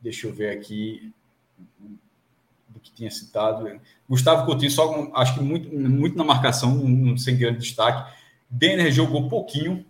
Deixa 0.04 0.28
eu 0.28 0.34
ver 0.34 0.50
aqui 0.50 1.14
do 2.68 2.80
que 2.80 2.92
tinha 2.92 3.10
citado. 3.10 3.80
Gustavo 4.08 4.46
Coutinho, 4.46 4.70
só 4.70 5.10
acho 5.16 5.36
que 5.36 5.40
muito, 5.40 5.74
muito 5.74 6.18
na 6.18 6.24
marcação, 6.24 6.76
um, 6.76 7.18
sem 7.18 7.38
grande 7.38 7.60
destaque. 7.60 8.12
Denner 8.50 8.92
jogou 8.92 9.30
pouquinho, 9.30 9.86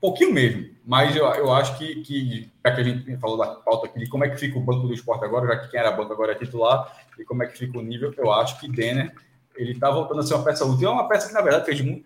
pouquinho 0.00 0.32
mesmo, 0.32 0.70
mas 0.84 1.14
eu, 1.14 1.24
eu 1.26 1.52
acho 1.52 1.78
que, 1.78 2.02
que, 2.02 2.50
já 2.64 2.74
que 2.74 2.80
a 2.80 2.84
gente 2.84 3.16
falou 3.18 3.36
da 3.36 3.46
pauta 3.46 3.86
aqui 3.86 4.00
de 4.00 4.08
como 4.08 4.24
é 4.24 4.30
que 4.30 4.38
fica 4.38 4.58
o 4.58 4.62
banco 4.62 4.88
do 4.88 4.94
esporte 4.94 5.24
agora, 5.24 5.46
já 5.46 5.58
que 5.58 5.70
quem 5.70 5.78
era 5.78 5.92
banco 5.92 6.12
agora 6.12 6.32
é 6.32 6.34
titular, 6.34 7.04
e 7.18 7.24
como 7.24 7.42
é 7.42 7.46
que 7.46 7.58
fica 7.58 7.78
o 7.78 7.82
nível, 7.82 8.12
eu 8.16 8.32
acho 8.32 8.58
que 8.58 8.68
Denner 8.68 9.14
ele 9.56 9.72
está 9.72 9.90
voltando 9.90 10.20
a 10.20 10.22
ser 10.22 10.34
uma 10.34 10.44
peça 10.44 10.64
útil. 10.64 10.88
É 10.88 10.92
uma 10.92 11.08
peça 11.08 11.28
que, 11.28 11.34
na 11.34 11.40
verdade, 11.40 11.66
fez 11.66 11.80
muito, 11.80 12.04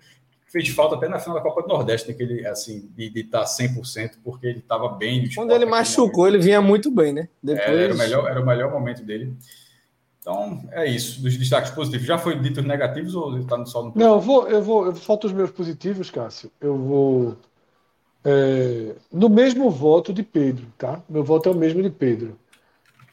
fez 0.57 0.69
falta 0.71 0.95
até 0.95 1.07
na 1.07 1.19
final 1.19 1.37
da 1.37 1.43
Copa 1.43 1.63
do 1.63 1.69
Nordeste, 1.69 2.09
naquele, 2.09 2.41
né, 2.41 2.49
assim, 2.49 2.89
de 2.97 3.21
estar 3.21 3.41
tá 3.41 3.45
100%, 3.45 4.13
porque 4.25 4.47
ele 4.47 4.59
estava 4.61 4.89
bem. 4.89 5.29
Quando 5.35 5.53
ele 5.53 5.67
machucou, 5.67 6.27
ele 6.27 6.39
vinha 6.39 6.63
muito 6.63 6.91
bem, 6.91 7.13
né? 7.13 7.29
Depois... 7.43 7.69
É, 7.69 7.85
era, 7.85 7.95
o 7.95 7.99
melhor, 7.99 8.31
era 8.31 8.41
o 8.41 8.47
melhor 8.47 8.73
momento 8.73 9.05
dele. 9.05 9.37
Então, 10.19 10.67
é 10.73 10.87
isso. 10.87 11.21
Dos 11.21 11.37
destaques 11.37 11.71
positivos. 11.71 12.07
Já 12.07 12.17
foi 12.17 12.39
dito 12.39 12.61
os 12.61 12.67
negativos 12.67 13.15
ou 13.15 13.39
está 13.39 13.65
só 13.67 13.83
no. 13.83 13.93
Não, 13.95 14.15
eu 14.15 14.21
vou, 14.21 14.49
eu 14.49 14.63
vou. 14.63 14.87
Eu 14.87 14.95
falto 14.95 15.27
os 15.27 15.33
meus 15.33 15.51
positivos, 15.51 16.11
Cássio. 16.11 16.51
Eu 16.61 16.77
vou. 16.77 17.37
É, 18.25 18.97
no 19.13 19.29
mesmo 19.29 19.71
voto 19.71 20.13
de 20.13 20.23
Pedro, 20.23 20.67
tá? 20.79 21.01
Meu 21.09 21.23
voto 21.23 21.49
é 21.49 21.53
o 21.53 21.55
mesmo 21.55 21.83
de 21.83 21.91
Pedro. 21.91 22.37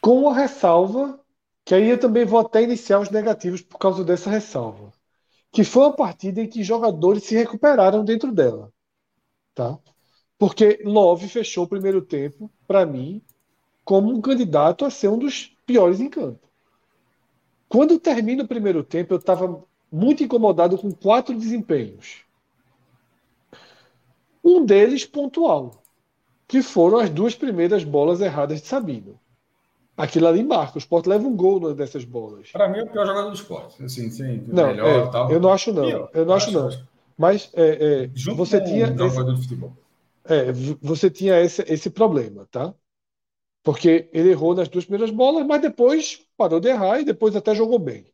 Com 0.02 0.30
a 0.30 0.34
ressalva, 0.34 1.20
que 1.66 1.76
aí 1.76 1.90
eu 1.90 2.00
também 2.00 2.26
vou 2.26 2.40
até 2.40 2.64
iniciar 2.64 3.00
os 3.00 3.12
negativos 3.12 3.62
por 3.62 3.78
causa 3.78 4.04
dessa 4.04 4.30
ressalva 4.30 4.93
que 5.54 5.64
foi 5.64 5.84
uma 5.84 5.96
partida 5.96 6.42
em 6.42 6.50
que 6.50 6.64
jogadores 6.64 7.26
se 7.26 7.36
recuperaram 7.36 8.04
dentro 8.04 8.34
dela. 8.34 8.74
Tá? 9.54 9.78
Porque 10.36 10.82
Love 10.84 11.30
fechou 11.30 11.66
o 11.66 11.70
primeiro 11.70 12.02
tempo, 12.02 12.52
para 12.68 12.88
mim, 12.88 13.22
como 13.86 14.12
um 14.12 14.20
candidato 14.20 14.84
a 14.84 14.90
ser 14.90 15.10
um 15.10 15.18
dos 15.18 15.56
piores 15.64 16.00
em 16.00 16.10
campo. 16.10 16.50
Quando 17.70 18.00
termina 18.00 18.44
o 18.44 18.48
primeiro 18.48 18.84
tempo, 18.84 19.14
eu 19.14 19.20
estava 19.20 19.64
muito 19.92 20.24
incomodado 20.24 20.76
com 20.76 20.92
quatro 20.92 21.38
desempenhos. 21.38 22.26
Um 24.44 24.66
deles 24.66 25.06
pontual, 25.06 25.84
que 26.48 26.64
foram 26.64 26.98
as 26.98 27.12
duas 27.12 27.36
primeiras 27.36 27.84
bolas 27.84 28.22
erradas 28.22 28.60
de 28.60 28.68
Sabino. 28.68 29.20
Aquilo 29.96 30.28
ali 30.28 30.44
marca. 30.44 30.78
O 30.78 30.80
Sport 30.80 31.06
leva 31.06 31.28
um 31.28 31.36
gol 31.36 31.74
dessas 31.74 32.04
bolas. 32.04 32.52
Para 32.52 32.68
mim 32.68 32.80
é 32.80 32.84
o 32.84 32.88
pior 32.90 33.06
jogador 33.06 33.30
do 33.30 33.36
Sport. 33.36 33.80
Assim, 33.82 34.10
sim, 34.10 34.44
não, 34.48 34.68
melhor, 34.68 34.88
é, 34.88 35.12
tal. 35.12 35.32
Eu 35.32 35.40
não 35.40 35.52
acho, 35.52 35.72
não. 35.72 35.88
Eu, 35.88 36.10
eu 36.14 36.26
não 36.26 36.34
acho, 36.34 36.52
não. 36.52 36.70
Mas 37.18 37.52
é, 37.54 38.04
é, 38.06 38.08
você 38.36 38.60
tinha. 38.60 38.88
Esse, 38.88 39.22
é, 40.26 40.52
você 40.82 41.12
tinha 41.12 41.40
esse, 41.40 41.62
esse 41.68 41.90
problema, 41.90 42.48
tá? 42.50 42.74
Porque 43.64 44.10
ele 44.12 44.32
errou 44.32 44.56
nas 44.56 44.68
duas 44.68 44.84
primeiras 44.84 45.12
bolas, 45.12 45.46
mas 45.46 45.62
depois 45.62 46.26
parou 46.36 46.60
de 46.60 46.70
errar 46.70 47.00
e 47.00 47.06
depois 47.06 47.36
até 47.36 47.54
jogou 47.54 47.80
bem. 47.80 48.06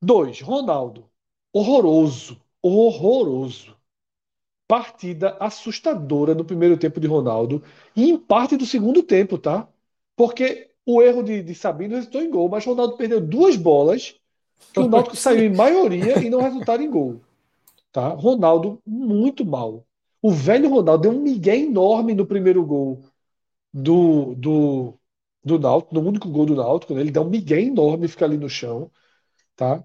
Dois, 0.00 0.40
Ronaldo. 0.40 1.10
Horroroso. 1.52 2.40
Horroroso. 2.62 3.76
Partida 4.68 5.36
assustadora 5.40 6.34
no 6.34 6.44
primeiro 6.44 6.78
tempo 6.78 7.00
de 7.00 7.06
Ronaldo 7.06 7.62
e 7.96 8.08
em 8.08 8.18
parte 8.18 8.56
do 8.56 8.66
segundo 8.66 9.02
tempo, 9.02 9.36
tá? 9.36 9.68
Porque 10.18 10.72
o 10.84 11.00
erro 11.00 11.22
de, 11.22 11.44
de 11.44 11.54
Sabino 11.54 11.94
resultou 11.94 12.20
em 12.20 12.28
gol, 12.28 12.48
mas 12.48 12.66
o 12.66 12.70
Ronaldo 12.70 12.96
perdeu 12.96 13.20
duas 13.20 13.54
bolas 13.54 14.16
que 14.74 14.80
o 14.80 14.88
Náutico 14.88 15.14
saiu 15.14 15.44
em 15.44 15.54
maioria 15.54 16.18
e 16.18 16.28
não 16.28 16.40
resultaram 16.40 16.82
em 16.82 16.90
gol. 16.90 17.20
Tá? 17.92 18.08
Ronaldo 18.08 18.82
muito 18.84 19.46
mal. 19.46 19.86
O 20.20 20.32
velho 20.32 20.68
Ronaldo 20.68 21.02
deu 21.02 21.12
um 21.12 21.22
migué 21.22 21.56
enorme 21.56 22.14
no 22.14 22.26
primeiro 22.26 22.66
gol 22.66 23.04
do, 23.72 24.34
do, 24.34 24.98
do 25.44 25.56
Náutico, 25.56 25.94
no 25.94 26.00
único 26.00 26.28
gol 26.28 26.46
do 26.46 26.56
Náutico, 26.56 26.94
né? 26.94 27.00
ele 27.00 27.12
dá 27.12 27.20
um 27.20 27.30
migué 27.30 27.60
enorme 27.60 28.06
e 28.06 28.08
fica 28.08 28.24
ali 28.24 28.36
no 28.36 28.48
chão. 28.48 28.90
Tá? 29.54 29.84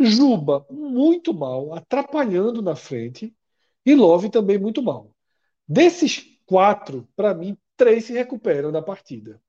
Juba, 0.00 0.66
muito 0.68 1.32
mal, 1.32 1.72
atrapalhando 1.72 2.60
na 2.60 2.74
frente. 2.74 3.32
E 3.84 3.94
Love 3.94 4.28
também 4.28 4.58
muito 4.58 4.82
mal. 4.82 5.12
Desses 5.68 6.24
quatro, 6.44 7.08
para 7.14 7.32
mim, 7.32 7.56
três 7.76 8.04
se 8.04 8.12
recuperam 8.12 8.72
da 8.72 8.82
partida. 8.82 9.40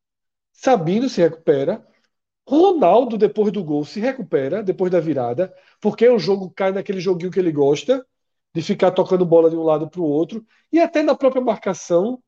Sabino 0.52 1.10
se 1.10 1.22
recupera. 1.22 1.86
Ronaldo, 2.48 3.18
depois 3.18 3.52
do 3.52 3.64
gol, 3.64 3.86
se 3.86 4.00
recupera, 4.00 4.64
depois 4.64 4.92
da 4.92 5.00
virada, 5.00 5.54
porque 5.82 6.08
o 6.10 6.20
jogo 6.20 6.50
cai 6.52 6.72
naquele 6.72 7.00
joguinho 7.00 7.32
que 7.32 7.40
ele 7.40 7.52
gosta, 7.52 8.06
de 8.54 8.62
ficar 8.62 8.92
tocando 8.92 9.26
bola 9.26 9.50
de 9.50 9.56
um 9.56 9.64
lado 9.64 9.90
para 9.90 10.02
o 10.02 10.06
outro, 10.06 10.46
e 10.72 10.80
até 10.80 11.04
na 11.04 11.16
própria 11.16 11.42
marcação, 11.42 12.24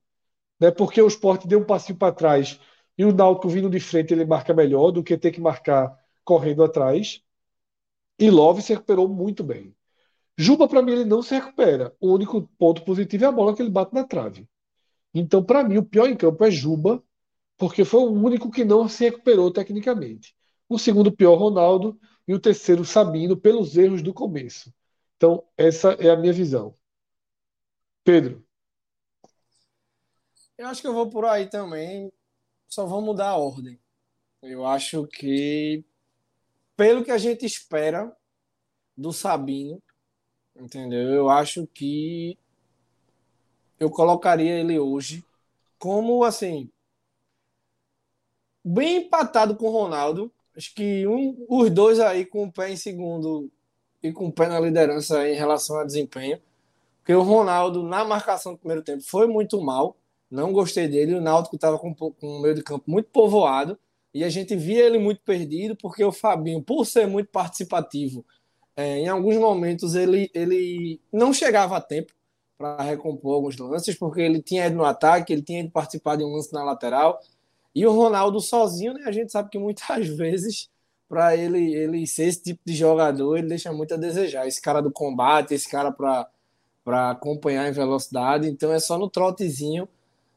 né, 0.59 0.71
porque 0.71 1.01
o 1.01 1.07
esporte 1.07 1.47
deu 1.47 1.59
um 1.59 1.65
passinho 1.65 1.97
para 1.97 2.13
trás 2.13 2.59
e 2.97 3.05
o 3.05 3.13
Náutico 3.13 3.49
vindo 3.49 3.69
de 3.69 3.79
frente 3.79 4.13
ele 4.13 4.25
marca 4.25 4.53
melhor 4.53 4.91
do 4.91 5.03
que 5.03 5.17
ter 5.17 5.31
que 5.31 5.39
marcar 5.41 5.97
correndo 6.23 6.63
atrás. 6.63 7.21
E 8.19 8.29
Love 8.29 8.61
se 8.61 8.73
recuperou 8.73 9.07
muito 9.07 9.43
bem. 9.43 9.73
Juba, 10.37 10.67
para 10.67 10.81
mim, 10.81 10.93
ele 10.93 11.05
não 11.05 11.21
se 11.23 11.35
recupera. 11.35 11.95
O 11.99 12.13
único 12.13 12.47
ponto 12.57 12.83
positivo 12.83 13.25
é 13.25 13.27
a 13.27 13.31
bola 13.31 13.55
que 13.55 13.61
ele 13.61 13.69
bate 13.69 13.93
na 13.93 14.03
trave. 14.03 14.47
Então, 15.13 15.43
para 15.43 15.63
mim, 15.63 15.77
o 15.77 15.85
pior 15.85 16.07
em 16.07 16.15
campo 16.15 16.43
é 16.43 16.51
Juba, 16.51 17.03
porque 17.57 17.83
foi 17.83 18.01
o 18.01 18.11
único 18.11 18.51
que 18.51 18.63
não 18.63 18.87
se 18.87 19.05
recuperou 19.05 19.51
tecnicamente. 19.51 20.35
O 20.67 20.77
segundo 20.77 21.11
pior, 21.11 21.35
Ronaldo, 21.35 21.99
e 22.27 22.33
o 22.33 22.39
terceiro, 22.39 22.85
Sabino, 22.85 23.35
pelos 23.35 23.75
erros 23.75 24.01
do 24.01 24.13
começo. 24.13 24.73
Então, 25.17 25.43
essa 25.57 25.93
é 25.93 26.09
a 26.09 26.15
minha 26.15 26.31
visão. 26.31 26.75
Pedro. 28.03 28.45
Eu 30.57 30.67
acho 30.67 30.81
que 30.81 30.87
eu 30.87 30.93
vou 30.93 31.09
por 31.09 31.25
aí 31.25 31.49
também, 31.49 32.11
só 32.67 32.85
vou 32.85 33.01
mudar 33.01 33.29
a 33.29 33.37
ordem. 33.37 33.79
Eu 34.41 34.65
acho 34.65 35.07
que, 35.07 35.83
pelo 36.75 37.03
que 37.03 37.11
a 37.11 37.17
gente 37.17 37.45
espera 37.45 38.15
do 38.95 39.11
Sabino, 39.11 39.81
entendeu? 40.55 41.09
Eu 41.09 41.29
acho 41.29 41.65
que 41.67 42.37
eu 43.79 43.89
colocaria 43.89 44.59
ele 44.59 44.77
hoje 44.77 45.23
como 45.77 46.23
assim 46.23 46.69
bem 48.63 48.97
empatado 48.97 49.55
com 49.55 49.67
o 49.67 49.71
Ronaldo. 49.71 50.31
Acho 50.55 50.73
que 50.75 51.07
um, 51.07 51.45
os 51.47 51.69
dois 51.69 51.99
aí 51.99 52.25
com 52.25 52.43
o 52.43 52.51
pé 52.51 52.71
em 52.71 52.75
segundo 52.75 53.49
e 54.03 54.11
com 54.11 54.27
o 54.27 54.31
pé 54.31 54.47
na 54.47 54.59
liderança 54.59 55.27
em 55.27 55.35
relação 55.35 55.77
a 55.77 55.83
desempenho. 55.83 56.39
Porque 56.99 57.13
o 57.13 57.21
Ronaldo, 57.21 57.81
na 57.83 58.03
marcação 58.03 58.53
do 58.53 58.59
primeiro 58.59 58.83
tempo, 58.83 59.03
foi 59.03 59.25
muito 59.27 59.61
mal. 59.61 59.95
Não 60.29 60.53
gostei 60.53 60.87
dele. 60.87 61.15
O 61.15 61.21
Náutico 61.21 61.55
estava 61.55 61.79
com, 61.79 61.93
com 61.95 62.13
o 62.21 62.41
meio 62.41 62.55
de 62.55 62.63
campo 62.63 62.83
muito 62.87 63.09
povoado. 63.09 63.79
E 64.13 64.23
a 64.23 64.29
gente 64.29 64.55
via 64.55 64.85
ele 64.85 64.97
muito 64.97 65.21
perdido, 65.21 65.75
porque 65.75 66.03
o 66.03 66.11
Fabinho, 66.11 66.61
por 66.61 66.85
ser 66.85 67.07
muito 67.07 67.29
participativo, 67.29 68.25
é, 68.75 68.99
em 68.99 69.07
alguns 69.07 69.37
momentos 69.37 69.93
ele, 69.93 70.31
ele 70.33 70.99
não 71.11 71.31
chegava 71.31 71.77
a 71.77 71.81
tempo 71.81 72.13
para 72.59 72.83
recompor 72.83 73.35
alguns 73.35 73.57
lances, 73.57 73.95
porque 73.97 74.19
ele 74.19 74.41
tinha 74.41 74.67
ido 74.67 74.75
no 74.75 74.83
ataque, 74.83 75.31
ele 75.31 75.41
tinha 75.41 75.61
ido 75.61 75.71
participar 75.71 76.17
de 76.17 76.25
um 76.25 76.33
lance 76.33 76.51
na 76.53 76.61
lateral. 76.61 77.21
E 77.73 77.87
o 77.87 77.91
Ronaldo 77.93 78.41
sozinho, 78.41 78.93
né, 78.93 79.03
a 79.05 79.11
gente 79.13 79.31
sabe 79.31 79.49
que 79.49 79.57
muitas 79.57 80.07
vezes, 80.17 80.69
para 81.07 81.37
ele, 81.37 81.73
ele 81.73 82.05
ser 82.05 82.25
esse 82.25 82.43
tipo 82.43 82.59
de 82.65 82.75
jogador, 82.75 83.37
ele 83.37 83.47
deixa 83.47 83.71
muito 83.71 83.93
a 83.93 83.97
desejar. 83.97 84.45
Esse 84.45 84.61
cara 84.61 84.81
do 84.81 84.91
combate, 84.91 85.53
esse 85.53 85.69
cara 85.69 85.89
para 85.91 87.11
acompanhar 87.11 87.69
em 87.69 87.71
velocidade. 87.71 88.49
Então 88.49 88.73
é 88.73 88.79
só 88.79 88.97
no 88.97 89.09
trotezinho 89.09 89.87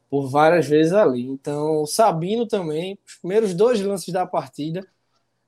por 0.08 0.28
várias 0.28 0.66
vezes 0.66 0.92
ali. 0.92 1.22
Então, 1.26 1.84
Sabino 1.86 2.46
também, 2.46 2.98
os 3.04 3.16
primeiros 3.16 3.54
dois 3.54 3.80
lances 3.80 4.12
da 4.12 4.26
partida, 4.26 4.86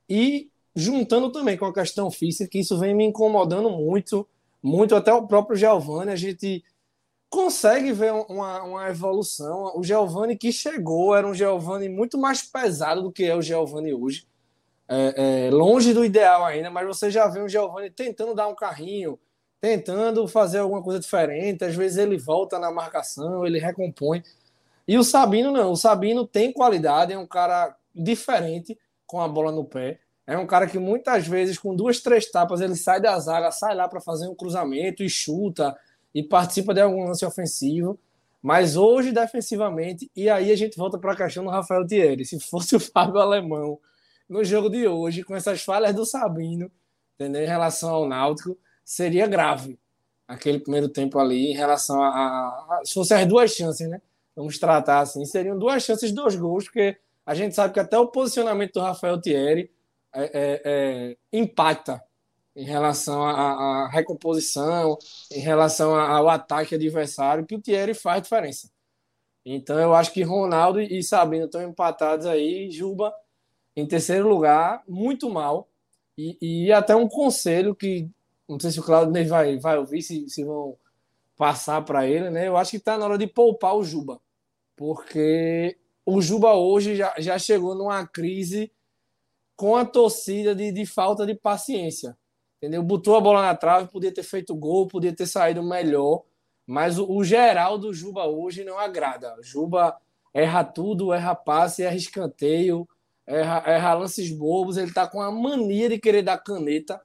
e 0.09 0.51
juntando 0.75 1.31
também 1.31 1.57
com 1.57 1.67
a 1.67 1.75
questão 1.75 2.11
física, 2.11 2.51
que 2.51 2.59
isso 2.59 2.79
vem 2.79 2.95
me 2.95 3.05
incomodando 3.05 3.71
muito, 3.71 4.27
muito 4.65 4.97
até 4.97 5.13
o 5.13 5.27
próprio 5.27 5.59
Giovanni, 5.59 6.11
a 6.11 6.17
gente 6.17 6.65
consegue 7.29 7.93
ver 7.93 8.15
uma, 8.15 8.63
uma 8.63 8.89
evolução. 8.89 9.73
O 9.77 9.85
Giovanni 9.85 10.39
que 10.39 10.51
chegou 10.51 11.15
era 11.15 11.27
um 11.27 11.35
Giovanni 11.35 11.87
muito 11.87 12.17
mais 12.17 12.43
pesado 12.43 13.03
do 13.03 13.13
que 13.13 13.25
é 13.25 13.37
o 13.37 13.43
Giovanni 13.43 13.93
hoje. 13.93 14.27
É, 14.89 15.49
é, 15.49 15.51
longe 15.51 15.93
do 15.93 16.03
ideal 16.03 16.43
ainda, 16.47 16.71
mas 16.71 16.87
você 16.87 17.11
já 17.11 17.27
vê 17.27 17.43
um 17.43 17.49
Giovanni 17.49 17.91
tentando 17.91 18.35
dar 18.35 18.49
um 18.49 18.55
carrinho, 18.55 19.19
tentando 19.61 20.27
fazer 20.27 20.61
alguma 20.61 20.83
coisa 20.83 20.99
diferente. 20.99 21.63
Às 21.63 21.75
vezes 21.75 21.99
ele 21.99 22.17
volta 22.17 22.59
na 22.59 22.71
marcação, 22.71 23.47
ele 23.47 23.59
recompõe. 23.59 24.23
E 24.89 24.97
o 24.97 25.05
Sabino 25.05 25.53
não. 25.53 25.73
O 25.73 25.77
Sabino 25.77 26.27
tem 26.27 26.51
qualidade, 26.51 27.13
é 27.13 27.19
um 27.19 27.27
cara 27.27 27.77
diferente 27.95 28.79
com 29.07 29.21
a 29.21 29.29
bola 29.29 29.53
no 29.53 29.67
pé. 29.67 30.01
É 30.27 30.39
um 30.39 30.47
cara 30.47 30.67
que 30.67 30.79
muitas 30.79 31.27
vezes, 31.27 31.59
com 31.59 31.75
duas, 31.75 32.01
três 32.01 32.31
tapas, 32.31 32.61
ele 32.61 32.77
sai 32.77 33.01
da 33.01 33.19
zaga, 33.19 33.51
sai 33.51 33.75
lá 33.75 33.87
para 33.87 34.01
fazer 34.01 34.27
um 34.27 34.35
cruzamento 34.35 35.03
e 35.03 35.09
chuta 35.09 35.77
e 36.15 36.23
participa 36.23 36.73
de 36.73 36.81
algum 36.81 37.05
lance 37.05 37.25
ofensivo. 37.25 37.99
Mas 38.43 38.77
hoje, 38.77 39.13
defensivamente, 39.13 40.11
e 40.15 40.29
aí 40.29 40.51
a 40.51 40.57
gente 40.57 40.77
volta 40.77 40.99
para 40.99 41.13
a 41.13 41.17
questão 41.17 41.45
do 41.45 41.51
Rafael 41.51 41.87
Thierry. 41.87 42.25
Se 42.25 42.39
fosse 42.41 42.77
o 42.77 42.81
Fábio 42.81 43.21
Alemão 43.21 43.79
no 44.29 44.43
jogo 44.45 44.71
de 44.71 44.87
hoje, 44.87 45.23
com 45.23 45.37
essas 45.37 45.63
falhas 45.63 45.95
do 45.95 46.05
Sabino, 46.05 46.71
entendeu? 47.15 47.43
em 47.43 47.47
relação 47.47 47.91
ao 47.91 48.09
Náutico, 48.09 48.57
seria 48.85 49.27
grave 49.27 49.79
aquele 50.27 50.59
primeiro 50.59 50.89
tempo 50.89 51.19
ali 51.19 51.53
em 51.53 51.55
relação 51.55 52.03
a, 52.03 52.09
a, 52.09 52.83
se 52.85 52.95
fossem 52.95 53.19
as 53.19 53.27
duas 53.27 53.51
chances, 53.53 53.89
né? 53.89 54.01
Vamos 54.35 54.59
tratar 54.59 55.01
assim, 55.01 55.25
seriam 55.25 55.59
duas 55.59 55.83
chances, 55.83 56.11
dois 56.11 56.35
gols, 56.35 56.65
porque 56.65 56.97
a 57.25 57.35
gente 57.35 57.55
sabe 57.55 57.73
que 57.73 57.81
até 57.81 57.99
o 57.99 58.09
posicionamento 58.09 58.73
do 58.73 58.81
Rafael 58.81 59.21
Thierry 59.21 59.71
é, 60.15 60.25
é, 60.25 60.63
é, 60.65 61.17
impacta 61.33 62.03
em 62.57 62.65
relação 62.65 63.25
à, 63.25 63.89
recomposição, 63.89 64.97
em 65.31 65.41
relação 65.41 65.95
ao 65.95 66.29
ataque 66.29 66.77
adversário, 66.77 67.45
que 67.45 67.57
o 67.57 67.61
Thierry 67.61 67.95
faz 67.95 68.23
diferença. 68.23 68.71
Então 69.45 69.79
eu 69.79 69.95
acho 69.95 70.13
que 70.13 70.23
Ronaldo 70.23 70.81
e 70.81 71.03
Sabino 71.03 71.47
estão 71.47 71.63
empatados 71.63 72.27
aí, 72.27 72.71
Juba 72.71 73.13
em 73.77 73.87
terceiro 73.87 74.29
lugar, 74.29 74.83
muito 74.89 75.29
mal. 75.29 75.69
E, 76.17 76.39
e 76.41 76.73
até 76.73 76.95
um 76.95 77.09
conselho 77.09 77.75
que 77.75 78.09
não 78.49 78.61
sei 78.61 78.71
se 78.71 78.81
o 78.81 78.83
Claudio 78.83 79.29
vai, 79.29 79.59
vai 79.59 79.79
ouvir, 79.79 80.03
se, 80.03 80.29
se 80.29 80.45
vão 80.45 80.77
passar 81.37 81.83
para 81.83 82.07
ele, 82.07 82.31
né? 82.31 82.47
Eu 82.47 82.57
acho 82.57 82.73
que 82.73 82.77
está 82.77 82.97
na 82.97 83.05
hora 83.07 83.19
de 83.19 83.27
poupar 83.27 83.75
o 83.75 83.83
Juba, 83.83 84.21
porque 84.77 85.77
o 86.05 86.21
Juba 86.21 86.55
hoje 86.55 86.95
já, 86.95 87.15
já 87.19 87.39
chegou 87.39 87.75
numa 87.75 88.07
crise 88.07 88.71
com 89.57 89.77
a 89.77 89.85
torcida 89.85 90.55
de, 90.55 90.73
de 90.73 90.87
falta 90.87 91.27
de 91.27 91.35
paciência. 91.35 92.17
Entendeu? 92.57 92.83
Botou 92.83 93.17
a 93.17 93.21
bola 93.21 93.43
na 93.43 93.55
trave, 93.55 93.91
podia 93.91 94.13
ter 94.13 94.23
feito 94.23 94.55
gol, 94.55 94.89
podia 94.89 95.15
ter 95.15 95.27
saído 95.27 95.63
melhor, 95.63 96.23
mas 96.67 96.99
o, 96.99 97.11
o 97.11 97.23
geral 97.23 97.79
do 97.79 97.93
Juba 97.93 98.27
hoje 98.27 98.65
não 98.65 98.79
agrada. 98.79 99.37
Juba 99.43 99.97
erra 100.33 100.65
tudo, 100.65 101.13
erra 101.13 101.35
passe, 101.35 101.83
erra 101.83 101.95
escanteio, 101.95 102.89
erra, 103.27 103.63
erra 103.67 103.95
lances 103.95 104.31
bobos, 104.31 104.77
ele 104.77 104.93
tá 104.93 105.07
com 105.07 105.21
a 105.21 105.31
mania 105.31 105.89
de 105.89 105.99
querer 105.99 106.23
dar 106.23 106.39
caneta 106.39 107.01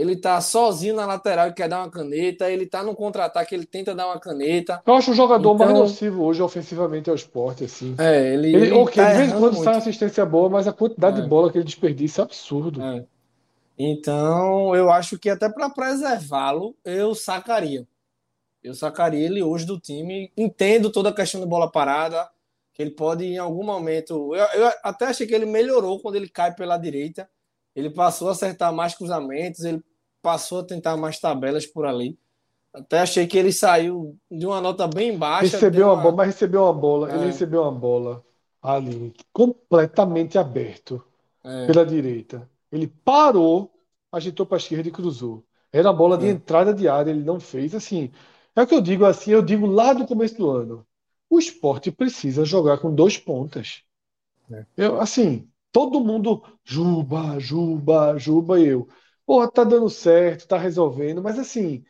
ele 0.00 0.16
tá 0.16 0.40
sozinho 0.40 0.96
na 0.96 1.04
lateral 1.04 1.48
e 1.48 1.52
quer 1.52 1.68
dar 1.68 1.80
uma 1.80 1.90
caneta, 1.90 2.50
ele 2.50 2.64
tá 2.64 2.82
no 2.82 2.94
contra-ataque, 2.94 3.54
ele 3.54 3.66
tenta 3.66 3.94
dar 3.94 4.06
uma 4.06 4.18
caneta. 4.18 4.82
Eu 4.86 4.94
acho 4.94 5.10
o 5.10 5.14
jogador 5.14 5.54
então... 5.54 5.66
mais 5.66 5.78
nocivo 5.78 6.24
hoje 6.24 6.40
ofensivamente 6.40 7.10
ao 7.10 7.16
esporte, 7.16 7.64
assim. 7.64 7.94
É, 7.98 8.32
ele. 8.32 8.48
ele, 8.48 8.66
ele 8.68 8.72
ok, 8.72 8.94
tá 8.94 9.10
de 9.10 9.18
vez 9.18 9.30
em 9.30 9.38
quando 9.38 9.62
sai 9.62 9.76
assistência 9.76 10.24
boa, 10.24 10.48
mas 10.48 10.66
a 10.66 10.72
quantidade 10.72 11.18
é. 11.18 11.22
de 11.22 11.28
bola 11.28 11.52
que 11.52 11.58
ele 11.58 11.66
desperdiça 11.66 12.22
é 12.22 12.24
absurdo. 12.24 12.82
É. 12.82 13.04
Então, 13.78 14.74
eu 14.74 14.90
acho 14.90 15.18
que 15.18 15.28
até 15.28 15.50
para 15.50 15.68
preservá-lo, 15.68 16.74
eu 16.82 17.14
sacaria. 17.14 17.86
Eu 18.62 18.72
sacaria 18.72 19.26
ele 19.26 19.42
hoje 19.42 19.66
do 19.66 19.78
time. 19.78 20.32
Entendo 20.34 20.90
toda 20.90 21.10
a 21.10 21.14
questão 21.14 21.42
de 21.42 21.46
bola 21.46 21.70
parada, 21.70 22.26
que 22.72 22.80
ele 22.80 22.90
pode 22.90 23.24
em 23.26 23.36
algum 23.36 23.64
momento. 23.64 24.34
Eu, 24.34 24.46
eu 24.62 24.72
até 24.82 25.06
achei 25.06 25.26
que 25.26 25.34
ele 25.34 25.46
melhorou 25.46 26.00
quando 26.00 26.16
ele 26.16 26.28
cai 26.28 26.54
pela 26.54 26.78
direita. 26.78 27.28
Ele 27.76 27.90
passou 27.90 28.28
a 28.28 28.32
acertar 28.32 28.72
mais 28.72 28.94
cruzamentos, 28.94 29.62
ele 29.64 29.82
passou 30.22 30.60
a 30.60 30.64
tentar 30.64 30.96
mais 30.96 31.18
tabelas 31.18 31.66
por 31.66 31.86
ali. 31.86 32.18
Até 32.72 33.00
achei 33.00 33.26
que 33.26 33.36
ele 33.36 33.52
saiu 33.52 34.16
de 34.30 34.46
uma 34.46 34.60
nota 34.60 34.86
bem 34.86 35.16
baixa. 35.16 35.56
Recebeu 35.56 35.86
uma... 35.86 35.94
uma 35.94 36.02
bola, 36.02 36.16
mas 36.16 36.26
recebeu 36.28 36.62
uma 36.62 36.72
bola. 36.72 37.10
É. 37.10 37.16
Ele 37.16 37.26
recebeu 37.26 37.62
uma 37.62 37.72
bola 37.72 38.24
ali, 38.62 39.12
completamente 39.32 40.38
aberto 40.38 41.02
é. 41.42 41.66
pela 41.66 41.84
direita. 41.84 42.48
Ele 42.70 42.86
parou, 42.86 43.72
agitou 44.12 44.46
para 44.46 44.56
a 44.56 44.60
esquerda 44.60 44.88
e 44.88 44.92
cruzou. 44.92 45.44
Era 45.72 45.90
a 45.90 45.92
bola 45.92 46.16
de 46.16 46.26
é. 46.26 46.30
entrada 46.30 46.72
de 46.72 46.88
área, 46.88 47.10
ele 47.10 47.24
não 47.24 47.40
fez. 47.40 47.74
Assim, 47.74 48.10
é 48.54 48.62
o 48.62 48.66
que 48.66 48.74
eu 48.74 48.80
digo 48.80 49.04
assim, 49.04 49.32
eu 49.32 49.42
digo 49.42 49.66
lá 49.66 49.92
do 49.92 50.06
começo 50.06 50.36
do 50.36 50.50
ano. 50.50 50.86
O 51.28 51.38
esporte 51.38 51.90
precisa 51.90 52.44
jogar 52.44 52.78
com 52.78 52.94
dois 52.94 53.16
pontas. 53.16 53.82
É. 54.52 54.66
Eu, 54.76 55.00
assim, 55.00 55.48
todo 55.72 56.00
mundo, 56.00 56.42
Juba, 56.64 57.38
Juba, 57.38 58.18
Juba, 58.18 58.60
eu 58.60 58.88
porra, 59.30 59.48
tá 59.48 59.62
dando 59.62 59.88
certo, 59.88 60.48
tá 60.48 60.58
resolvendo, 60.58 61.22
mas 61.22 61.38
assim, 61.38 61.84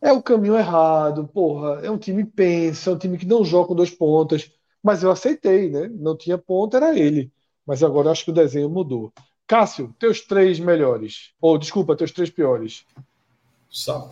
é 0.00 0.12
o 0.12 0.22
caminho 0.22 0.56
errado, 0.56 1.26
porra, 1.26 1.80
é 1.82 1.90
um 1.90 1.98
time 1.98 2.24
pensa, 2.24 2.90
é 2.90 2.94
um 2.94 2.98
time 2.98 3.18
que 3.18 3.26
não 3.26 3.44
joga 3.44 3.66
com 3.66 3.74
dois 3.74 3.90
pontas, 3.90 4.52
mas 4.80 5.02
eu 5.02 5.10
aceitei, 5.10 5.68
né? 5.68 5.88
Não 5.88 6.16
tinha 6.16 6.38
ponta, 6.38 6.76
era 6.76 6.96
ele. 6.96 7.32
Mas 7.66 7.82
agora 7.82 8.12
acho 8.12 8.24
que 8.24 8.30
o 8.30 8.34
desenho 8.34 8.70
mudou. 8.70 9.12
Cássio, 9.44 9.92
teus 9.98 10.20
três 10.20 10.60
melhores, 10.60 11.32
ou 11.40 11.58
desculpa, 11.58 11.96
teus 11.96 12.12
três 12.12 12.30
piores. 12.30 12.86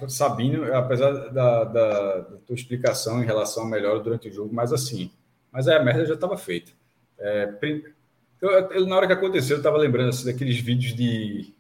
Sabino, 0.09 0.75
apesar 0.75 1.13
da, 1.13 1.29
da, 1.29 1.65
da 1.65 2.37
tua 2.45 2.57
explicação 2.57 3.23
em 3.23 3.27
relação 3.27 3.63
ao 3.63 3.69
melhor 3.69 4.03
durante 4.03 4.29
o 4.29 4.33
jogo, 4.33 4.53
mas 4.53 4.73
assim, 4.73 5.13
mas 5.53 5.69
a 5.69 5.79
merda 5.85 6.05
já 6.05 6.15
estava 6.15 6.37
feita. 6.37 6.73
É, 7.17 7.49
eu, 8.43 8.51
eu, 8.51 8.87
na 8.89 8.97
hora 8.97 9.07
que 9.07 9.13
aconteceu, 9.13 9.55
eu 9.55 9.61
estava 9.61 9.79
lembrando 9.79 10.09
assim, 10.09 10.25
daqueles 10.25 10.59
vídeos 10.59 10.93
de 10.93 11.55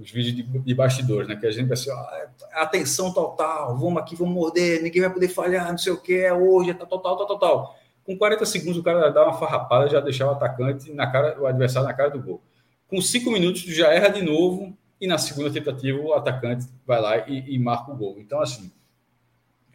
os 0.00 0.10
vídeos 0.10 0.34
de, 0.34 0.42
de 0.42 0.74
bastidores, 0.74 1.28
né? 1.28 1.36
Que 1.36 1.46
a 1.46 1.50
gente 1.50 1.66
vai 1.66 1.74
assim, 1.74 1.90
ó, 1.90 2.06
atenção 2.54 3.12
total, 3.12 3.76
vamos 3.76 4.00
aqui, 4.00 4.16
vamos 4.16 4.34
morder, 4.34 4.82
ninguém 4.82 5.02
vai 5.02 5.12
poder 5.12 5.28
falhar, 5.28 5.70
não 5.70 5.78
sei 5.78 5.92
o 5.92 6.00
que, 6.00 6.14
é 6.14 6.32
hoje, 6.32 6.70
é 6.70 6.74
tal, 6.74 6.86
tal, 6.86 7.00
tal, 7.00 7.26
tal, 7.26 7.38
tal. 7.38 7.76
Com 8.04 8.16
40 8.16 8.46
segundos, 8.46 8.78
o 8.78 8.82
cara 8.82 9.10
dá 9.10 9.24
uma 9.24 9.38
farrapada, 9.38 9.88
já 9.88 10.00
deixava 10.00 10.32
o 10.32 10.34
atacante 10.34 10.92
na 10.92 11.06
cara, 11.06 11.40
o 11.40 11.46
adversário 11.46 11.86
na 11.86 11.94
cara 11.94 12.10
do 12.10 12.20
gol. 12.20 12.42
Com 12.88 13.00
cinco 13.00 13.30
minutos, 13.30 13.62
tu 13.62 13.70
já 13.70 13.92
erra 13.92 14.08
de 14.08 14.22
novo, 14.22 14.76
e 15.00 15.06
na 15.06 15.18
segunda 15.18 15.50
tentativa, 15.50 15.98
o 15.98 16.14
atacante 16.14 16.66
vai 16.86 17.00
lá 17.00 17.18
e, 17.28 17.54
e 17.54 17.58
marca 17.58 17.92
o 17.92 17.96
gol. 17.96 18.16
Então, 18.18 18.40
assim, 18.40 18.72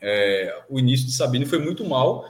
é, 0.01 0.63
o 0.69 0.79
início 0.79 1.05
de 1.05 1.13
Sabino 1.13 1.45
foi 1.45 1.59
muito 1.59 1.85
mal 1.85 2.25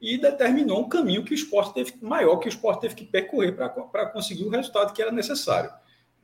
e 0.00 0.16
determinou 0.16 0.80
um 0.80 0.88
caminho 0.88 1.24
que 1.24 1.32
o 1.32 1.34
esporte 1.34 1.74
teve 1.74 1.94
maior 2.00 2.36
que 2.36 2.46
o 2.46 2.48
esporte 2.48 2.82
teve 2.82 2.94
que 2.94 3.04
percorrer 3.04 3.52
para 3.52 4.06
conseguir 4.06 4.44
o 4.44 4.50
resultado 4.50 4.92
que 4.92 5.02
era 5.02 5.10
necessário. 5.10 5.70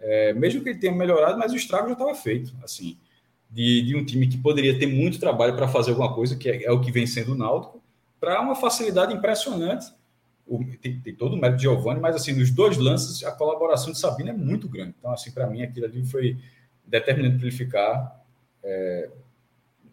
É, 0.07 0.35
mesmo 0.35 0.63
que 0.63 0.69
ele 0.69 0.79
tenha 0.79 0.93
melhorado, 0.93 1.39
mas 1.39 1.51
o 1.51 1.57
estrago 1.57 1.87
já 1.87 1.95
estava 1.95 2.15
feito, 2.15 2.55
assim, 2.63 2.99
de, 3.51 3.81
de, 3.81 3.97
um 3.97 4.05
time 4.05 4.29
que 4.29 4.37
poderia 4.37 4.79
ter 4.79 4.87
muito 4.87 5.19
trabalho 5.19 5.57
para 5.57 5.67
fazer 5.67 5.93
alguma 5.93 6.15
coisa, 6.15 6.37
que 6.37 6.47
é, 6.47 6.65
é, 6.65 6.71
o 6.71 6.79
que 6.79 6.93
vem 6.93 7.07
sendo 7.07 7.33
o 7.33 7.35
Náutico, 7.35 7.83
para 8.21 8.39
uma 8.43 8.55
facilidade 8.55 9.15
impressionante. 9.15 9.87
O, 10.47 10.63
tem, 10.83 11.01
tem, 11.01 11.15
todo 11.15 11.35
o 11.35 11.39
mérito 11.39 11.57
de 11.57 11.63
Giovanni, 11.63 12.01
mas 12.01 12.15
assim, 12.17 12.35
nos 12.35 12.51
dois 12.51 12.77
lances, 12.77 13.25
a 13.25 13.33
colaboração 13.33 13.93
de 13.93 13.99
Sabino 13.99 14.29
é 14.29 14.33
muito 14.35 14.69
grande. 14.69 14.95
Então, 14.99 15.11
assim, 15.11 15.31
para 15.31 15.47
mim, 15.47 15.63
aquilo 15.63 15.87
ali 15.87 16.05
foi 16.05 16.37
determinante 16.85 17.39
para 17.39 17.47
ele 17.47 17.57
ficar 17.57 18.23
é, 18.63 19.09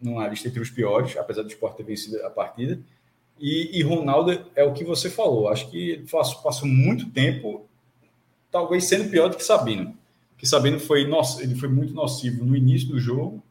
numa 0.02 0.28
lista 0.28 0.50
entre 0.50 0.60
os 0.60 0.70
piores, 0.70 1.16
apesar 1.16 1.44
do 1.44 1.48
esporte 1.48 1.78
ter 1.78 1.84
vencido 1.84 2.22
a 2.26 2.30
partida. 2.30 2.78
E, 3.40 3.80
e 3.80 3.82
Ronaldo 3.82 4.46
é 4.58 4.64
o 4.66 4.74
que 4.74 4.84
você 4.84 5.10
falou. 5.10 5.48
Acho 5.48 5.72
que 5.72 6.04
passou 6.44 6.68
muito 6.68 7.10
tempo 7.12 7.66
talvez 8.52 8.84
sendo 8.84 9.10
pior 9.10 9.30
do 9.30 9.38
que 9.38 9.44
Sabino. 9.44 10.01
Que 10.42 10.48
Sabino 10.48 10.80
foi, 10.80 11.08
nossa, 11.08 11.44
ele 11.44 11.54
foi 11.54 11.70
muito 11.70 11.94
nocivo 11.94 12.44
no 12.44 12.56
início 12.56 12.88
do 12.88 13.00
jogo, 13.00 13.44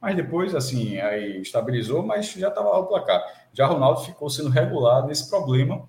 mas 0.00 0.16
depois, 0.16 0.54
assim, 0.54 0.96
aí 0.96 1.42
estabilizou, 1.42 2.02
mas 2.02 2.32
já 2.32 2.48
estava 2.48 2.70
ao 2.70 2.86
placar. 2.86 3.22
Já 3.52 3.66
Ronaldo 3.66 4.00
ficou 4.00 4.30
sendo 4.30 4.48
regulado 4.48 5.08
nesse 5.08 5.28
problema. 5.28 5.86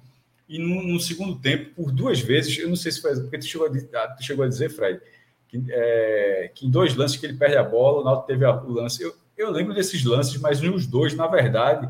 E 0.49 0.59
no, 0.59 0.83
no, 0.83 0.99
segundo 0.99 1.39
tempo, 1.39 1.73
por 1.73 1.93
duas 1.93 2.19
vezes, 2.19 2.57
eu 2.57 2.67
não 2.67 2.75
sei 2.75 2.91
se 2.91 3.01
foi 3.01 3.15
porque 3.21 3.37
tu 3.37 3.45
chegou 3.45 3.67
a, 3.67 4.03
ah, 4.03 4.07
tu 4.09 4.21
chegou 4.21 4.43
a 4.43 4.49
dizer, 4.49 4.69
Fred, 4.69 4.99
que, 5.47 5.63
é, 5.69 6.51
que, 6.53 6.67
em 6.67 6.69
dois 6.69 6.93
lances 6.93 7.15
que 7.15 7.25
ele 7.25 7.37
perde 7.37 7.55
a 7.55 7.63
bola, 7.63 7.99
o 7.99 7.99
Ronaldo 7.99 8.23
teve 8.23 8.43
a, 8.43 8.53
o 8.53 8.69
lance. 8.69 9.01
Eu, 9.01 9.15
eu 9.37 9.49
lembro 9.49 9.73
desses 9.73 10.03
lances, 10.03 10.35
mas 10.41 10.59
nos 10.59 10.85
dois, 10.85 11.15
na 11.15 11.25
verdade, 11.25 11.89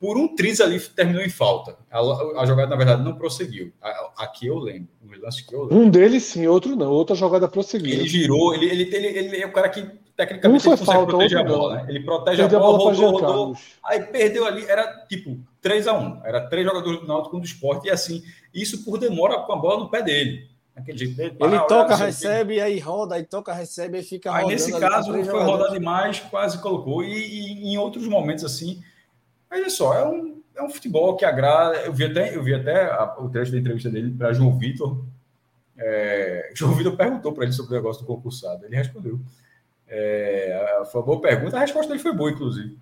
por 0.00 0.16
um 0.16 0.34
triz 0.34 0.60
ali 0.60 0.78
terminou 0.80 1.22
em 1.22 1.28
falta. 1.28 1.76
A, 1.90 1.98
a 2.40 2.46
jogada, 2.46 2.70
na 2.70 2.76
verdade, 2.76 3.02
não 3.02 3.16
prosseguiu. 3.16 3.72
Aqui 4.16 4.46
eu 4.46 4.58
lembro. 4.58 4.88
Um 5.02 5.20
lance 5.20 5.44
que 5.44 5.54
eu 5.54 5.62
lembro. 5.62 5.76
Um 5.76 5.90
deles 5.90 6.24
sim, 6.24 6.46
outro 6.46 6.76
não. 6.76 6.90
Outra 6.90 7.16
jogada 7.16 7.48
prosseguiu. 7.48 7.92
Ele 7.92 8.08
girou, 8.08 8.54
ele, 8.54 8.66
ele, 8.66 8.94
ele, 8.94 9.06
ele 9.06 9.36
é 9.42 9.46
o 9.46 9.52
cara 9.52 9.68
que 9.68 9.82
tecnicamente 10.16 10.68
Um 10.68 10.76
foi 10.76 10.76
falta, 10.76 11.06
proteger 11.06 11.38
a 11.38 11.44
bola, 11.44 11.76
né? 11.76 11.86
Ele 11.88 12.00
protege 12.04 12.42
Perdeu 12.42 12.58
a 12.58 12.62
bola, 12.62 12.74
a 12.74 12.78
bola 12.78 12.94
rodou, 12.94 13.10
rodou. 13.10 13.28
Carlos. 13.28 13.58
Aí 13.84 14.02
perdeu 14.04 14.46
ali, 14.46 14.64
era 14.66 15.06
tipo 15.08 15.38
3 15.60 15.88
a 15.88 15.98
1 15.98 16.20
Era 16.24 16.48
três 16.48 16.66
jogadores 16.66 17.00
do 17.00 17.06
Náutico 17.06 17.36
um 17.36 17.40
do 17.40 17.46
esporte, 17.46 17.88
e 17.88 17.90
assim, 17.90 18.22
isso 18.54 18.84
por 18.84 18.98
demora 18.98 19.40
com 19.40 19.52
a 19.52 19.56
bola 19.56 19.80
no 19.80 19.90
pé 19.90 20.02
dele. 20.02 20.48
Aquele 20.76 20.96
jeito 20.96 21.16
dele. 21.16 21.30
Ele 21.30 21.38
parar, 21.38 21.60
toca, 21.62 21.86
olhar, 21.86 21.98
quê. 21.98 22.04
recebe, 22.04 22.60
aí 22.60 22.78
roda, 22.78 23.16
aí 23.16 23.24
toca, 23.24 23.52
recebe, 23.52 23.98
aí 23.98 24.04
fica 24.04 24.30
Aí 24.30 24.42
rodando. 24.42 24.52
nesse 24.52 24.72
ali 24.72 24.80
com 24.80 24.88
caso 24.88 25.24
foi 25.24 25.42
rodar 25.42 25.72
demais, 25.72 26.20
quase 26.20 26.58
colocou. 26.62 27.02
E, 27.02 27.14
e 27.14 27.72
em 27.72 27.78
outros 27.78 28.06
momentos 28.06 28.44
assim. 28.44 28.80
Mas 29.50 29.66
é 29.66 29.68
só, 29.70 29.94
é 29.94 30.06
um, 30.08 30.42
é 30.54 30.62
um 30.62 30.70
futebol 30.70 31.16
que 31.16 31.24
agrada. 31.24 31.78
Eu 31.82 31.92
vi 31.92 32.04
até, 32.04 32.34
eu 32.36 32.42
vi 32.42 32.54
até 32.54 32.84
a- 32.86 33.16
o 33.18 33.28
trecho 33.28 33.52
da 33.52 33.58
entrevista 33.58 33.90
dele 33.90 34.10
para 34.16 34.32
João 34.32 34.58
Vitor. 34.58 35.04
É, 35.76 36.50
João 36.56 36.74
Vitor 36.74 36.96
perguntou 36.96 37.32
para 37.32 37.44
ele 37.44 37.52
sobre 37.52 37.72
o 37.72 37.76
negócio 37.76 38.02
do 38.02 38.06
concursado. 38.06 38.64
Ele 38.66 38.76
respondeu. 38.76 39.20
É, 39.88 40.82
foi 40.92 41.00
uma 41.00 41.06
boa 41.06 41.20
pergunta, 41.20 41.56
a 41.56 41.60
resposta 41.60 41.88
dele 41.90 42.02
foi 42.02 42.14
boa, 42.14 42.30
inclusive. 42.30 42.78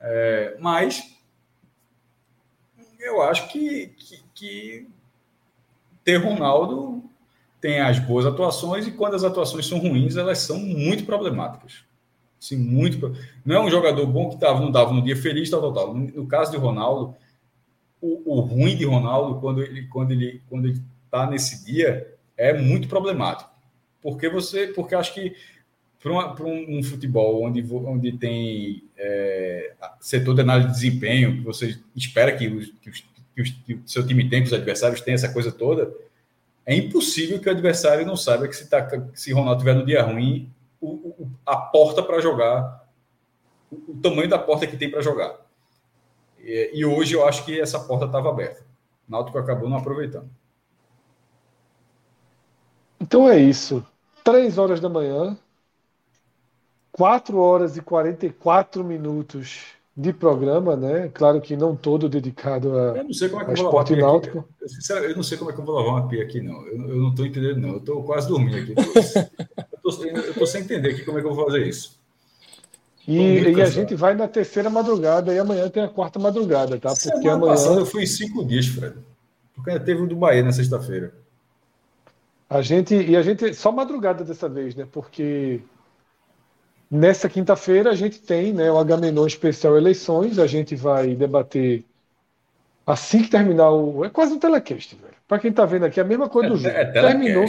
É, 0.00 0.56
mas 0.60 1.02
eu 2.98 3.22
acho 3.22 3.48
que, 3.48 3.88
que, 3.88 4.22
que 4.34 4.88
ter 6.04 6.16
Ronaldo 6.16 7.02
tem 7.60 7.80
as 7.80 7.98
boas 7.98 8.26
atuações 8.26 8.86
e 8.86 8.92
quando 8.92 9.14
as 9.14 9.24
atuações 9.24 9.66
são 9.66 9.78
ruins, 9.78 10.16
elas 10.16 10.38
são 10.38 10.58
muito 10.58 11.04
problemáticas. 11.04 11.84
Sim, 12.46 12.58
muito. 12.58 13.12
Não 13.44 13.56
é 13.56 13.60
um 13.60 13.70
jogador 13.70 14.06
bom 14.06 14.30
que 14.30 14.38
tava, 14.38 14.60
não 14.60 14.70
dava 14.70 14.92
no 14.92 15.02
dia 15.02 15.16
feliz, 15.16 15.50
tal, 15.50 15.60
tal, 15.60 15.72
tal. 15.72 15.94
No, 15.94 16.26
caso 16.28 16.52
de 16.52 16.56
Ronaldo, 16.56 17.16
o, 18.00 18.36
o 18.36 18.40
ruim 18.40 18.76
de 18.76 18.84
Ronaldo, 18.84 19.40
quando 19.40 19.62
ele 19.62 19.88
quando 19.88 20.12
ele 20.12 20.40
quando 20.48 20.68
ele 20.68 20.80
está 21.04 21.28
nesse 21.28 21.64
dia, 21.64 22.14
é 22.36 22.52
muito 22.52 22.86
problemático. 22.86 23.50
Porque 24.00 24.28
você, 24.28 24.68
porque 24.68 24.94
acho 24.94 25.12
que 25.12 25.34
para 25.98 26.44
um, 26.44 26.78
um 26.78 26.82
futebol 26.84 27.42
onde, 27.42 27.66
onde 27.72 28.12
tem 28.16 28.84
é, 28.96 29.72
setor 29.98 30.36
de 30.36 30.42
análise 30.42 30.68
de 30.68 30.74
desempenho, 30.74 31.38
que 31.38 31.40
você 31.40 31.76
espera 31.96 32.36
que, 32.36 32.46
os, 32.46 32.66
que, 32.80 32.90
os, 32.90 33.04
que, 33.34 33.42
os, 33.42 33.50
que 33.50 33.74
o 33.74 33.82
seu 33.86 34.06
time 34.06 34.28
tem, 34.28 34.40
que 34.40 34.46
os 34.46 34.52
adversários 34.52 35.00
têm 35.00 35.14
essa 35.14 35.32
coisa 35.32 35.50
toda, 35.50 35.92
é 36.64 36.76
impossível 36.76 37.40
que 37.40 37.48
o 37.48 37.52
adversário 37.52 38.06
não 38.06 38.16
saiba 38.16 38.46
que 38.46 38.54
se, 38.54 38.68
tá, 38.68 38.88
se 39.14 39.32
Ronaldo 39.32 39.58
tiver 39.58 39.74
no 39.74 39.84
dia 39.84 40.02
ruim, 40.02 40.48
o, 40.80 40.88
o- 40.88 41.30
a 41.44 41.56
porta 41.56 42.02
para 42.02 42.20
jogar, 42.20 42.88
o, 43.70 43.92
o 43.92 44.00
tamanho 44.02 44.28
da 44.28 44.38
porta 44.38 44.66
que 44.66 44.76
tem 44.76 44.90
para 44.90 45.02
jogar. 45.02 45.36
E, 46.38 46.72
e 46.74 46.84
hoje 46.84 47.14
eu 47.14 47.26
acho 47.26 47.44
que 47.44 47.60
essa 47.60 47.80
porta 47.80 48.06
estava 48.06 48.28
aberta. 48.30 48.64
Náutico 49.08 49.38
acabou 49.38 49.68
não 49.68 49.78
aproveitando. 49.78 50.28
Então 53.00 53.28
é 53.28 53.38
isso. 53.38 53.84
Três 54.24 54.58
horas 54.58 54.80
da 54.80 54.88
manhã, 54.88 55.36
4 56.92 57.38
horas 57.38 57.76
e 57.76 57.80
44 57.82 58.82
minutos 58.82 59.75
de 59.96 60.12
programa, 60.12 60.76
né? 60.76 61.10
Claro 61.14 61.40
que 61.40 61.56
não 61.56 61.74
todo 61.74 62.08
dedicado 62.08 62.78
a, 62.78 62.98
Eu 62.98 63.04
não 63.04 63.12
sei 63.14 63.30
como 63.30 63.40
é 63.40 63.44
que 63.46 63.52
eu 63.52 63.56
vou 63.56 63.66
esporte 63.66 63.96
náutico. 63.96 64.44
Eu, 64.60 64.68
sinceramente, 64.68 65.12
eu 65.12 65.16
não 65.16 65.22
sei 65.22 65.38
como 65.38 65.50
é 65.50 65.54
que 65.54 65.60
eu 65.60 65.64
vou 65.64 65.74
lavar 65.74 65.92
uma 65.92 66.08
pia 66.08 66.22
aqui, 66.22 66.40
não. 66.42 66.66
Eu, 66.66 66.88
eu 66.88 66.96
não 66.96 67.08
estou 67.10 67.24
entendendo, 67.24 67.56
não. 67.58 67.68
Eu 67.70 67.78
estou 67.78 68.02
quase 68.02 68.28
dormindo 68.28 68.56
aqui. 68.58 68.74
Eu 68.76 70.30
estou 70.30 70.46
sem 70.46 70.62
entender 70.62 70.90
aqui 70.90 71.04
como 71.04 71.18
é 71.18 71.22
que 71.22 71.26
eu 71.26 71.34
vou 71.34 71.46
fazer 71.46 71.66
isso. 71.66 71.98
E, 73.08 73.16
e 73.16 73.62
a 73.62 73.66
gente 73.66 73.94
vai 73.94 74.14
na 74.14 74.26
terceira 74.26 74.68
madrugada 74.68 75.32
e 75.32 75.38
amanhã 75.38 75.70
tem 75.70 75.84
a 75.84 75.88
quarta 75.88 76.18
madrugada, 76.18 76.78
tá? 76.78 76.88
Porque 76.88 77.08
Semana 77.08 77.34
amanhã 77.34 77.52
passada 77.52 77.80
eu 77.80 77.86
fui 77.86 78.02
em 78.02 78.06
cinco 78.06 78.44
dias, 78.44 78.66
Fred. 78.66 78.96
Porque 79.54 79.70
ainda 79.70 79.84
teve 79.84 80.02
o 80.02 80.06
do 80.06 80.16
Bahia 80.16 80.42
na 80.42 80.52
sexta-feira. 80.52 81.14
a 82.50 82.60
gente 82.60 82.94
e 82.94 83.16
a 83.16 83.22
gente 83.22 83.54
só 83.54 83.70
madrugada 83.70 84.24
dessa 84.24 84.48
vez, 84.48 84.74
né? 84.74 84.86
Porque 84.90 85.62
nessa 86.90 87.28
quinta-feira 87.28 87.90
a 87.90 87.94
gente 87.94 88.20
tem, 88.20 88.52
né, 88.52 88.70
o 88.70 88.78
Agamenon 88.78 89.26
especial 89.26 89.76
eleições, 89.76 90.38
a 90.38 90.46
gente 90.46 90.74
vai 90.74 91.14
debater 91.14 91.84
assim 92.86 93.22
que 93.22 93.28
terminar 93.30 93.70
o 93.70 94.04
é 94.04 94.10
quase 94.10 94.32
um 94.32 94.38
telecast, 94.38 94.94
velho. 94.96 95.14
Para 95.26 95.38
quem 95.40 95.52
tá 95.52 95.64
vendo 95.64 95.84
aqui 95.86 95.98
é 95.98 96.02
a 96.02 96.06
mesma 96.06 96.28
coisa 96.28 96.48
do 96.50 96.54
É, 96.54 96.58
jogo. 96.58 96.74
é 96.76 96.84
terminou 96.84 97.44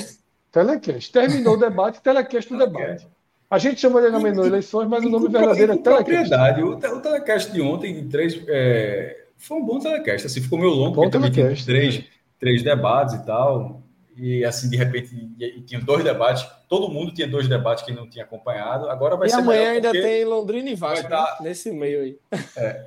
telecast. 0.51 1.11
terminou 1.11 1.53
o 1.53 1.57
debate, 1.57 2.01
telecast 2.01 2.51
do 2.51 2.57
debate. 2.57 3.07
A 3.49 3.57
gente 3.59 3.79
chama 3.79 4.01
de 4.01 4.07
Agamenon 4.07 4.45
eleições, 4.45 4.87
mas 4.89 5.05
o 5.05 5.09
nome 5.09 5.29
verdadeiro 5.29 5.73
é 5.73 5.77
telecast. 5.77 6.03
propriedade. 6.05 6.63
O, 6.63 6.71
o 6.71 6.99
telecast 7.01 7.51
de 7.53 7.61
ontem, 7.61 7.93
de 7.93 8.09
três, 8.09 8.41
é, 8.47 9.25
foi 9.37 9.57
um 9.57 9.65
bom 9.65 9.79
telecast. 9.79 10.27
Assim, 10.27 10.41
ficou 10.41 10.59
meio 10.59 10.71
longo, 10.71 10.95
Bom 10.95 11.09
porque 11.09 11.31
telecast, 11.31 11.65
três, 11.65 12.03
três 12.39 12.63
debates 12.63 13.13
e 13.15 13.25
tal. 13.25 13.81
E 14.17 14.43
assim, 14.43 14.67
de 14.69 14.75
repente, 14.75 15.13
e, 15.39 15.45
e 15.45 15.61
tinha 15.61 15.79
dois 15.79 16.03
debates. 16.03 16.45
Todo 16.67 16.89
mundo 16.89 17.13
tinha 17.13 17.27
dois 17.27 17.47
debates 17.47 17.83
que 17.85 17.91
não 17.91 18.09
tinha 18.09 18.25
acompanhado. 18.25 18.89
Agora 18.89 19.15
vai 19.15 19.27
E 19.27 19.29
ser 19.31 19.37
amanhã 19.37 19.71
ainda 19.71 19.91
tem 19.91 20.25
Londrina 20.25 20.69
e 20.69 20.75
Vasco, 20.75 21.07
vai 21.07 21.11
tá- 21.11 21.37
né? 21.39 21.49
nesse 21.49 21.71
meio 21.71 22.01
aí. 22.01 22.17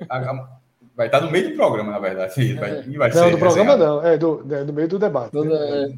a- 0.09 0.17
a- 0.17 0.49
vai 0.95 1.07
estar 1.07 1.21
no 1.21 1.31
meio 1.31 1.49
do 1.49 1.55
programa, 1.55 1.91
na 1.91 1.99
verdade. 1.99 2.53
Vai, 2.55 2.83
e 2.85 2.97
vai 2.97 3.09
Não, 3.09 3.15
ser 3.23 3.31
do 3.31 3.37
programa 3.37 3.71
resenhado. 3.71 4.01
não, 4.01 4.05
é 4.07 4.17
do, 4.17 4.45
é 4.55 4.63
do 4.65 4.73
meio 4.73 4.87
do 4.89 4.99
debate. 4.99 5.33
né? 5.35 5.41
Toda- 5.41 5.93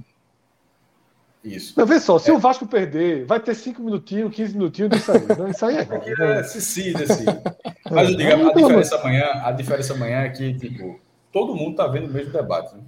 Isso. 1.44 1.74
Mas 1.76 1.90
vê 1.90 2.00
só, 2.00 2.18
se 2.20 2.32
o 2.32 2.40
Vasco 2.40 2.66
perder, 2.66 3.26
vai 3.26 3.38
ter 3.40 3.54
5 3.54 3.82
minutinhos, 3.84 4.34
15 4.34 4.54
minutinhos 4.56 4.92
disso 4.92 5.12
aí. 5.12 5.26
Não, 5.38 5.50
isso 5.50 5.66
aí 5.66 5.76
é 5.78 5.86
né? 5.86 6.40
é 6.40 6.44
se 6.44 6.58
assim. 6.96 7.26
Mas 7.92 8.10
eu 8.12 8.16
digo, 8.16 8.32
a, 8.32 8.50
a 8.50 8.54
diferença 8.54 8.96
amanhã, 8.96 9.26
a 9.44 9.52
diferença 9.52 9.94
amanhã 9.94 10.20
é 10.22 10.30
que, 10.30 10.54
tipo, 10.54 11.00
todo 11.34 11.54
mundo 11.54 11.72
está 11.72 11.86
vendo 11.88 12.08
o 12.08 12.14
mesmo 12.14 12.32
debate. 12.32 12.76
Né? 12.76 12.82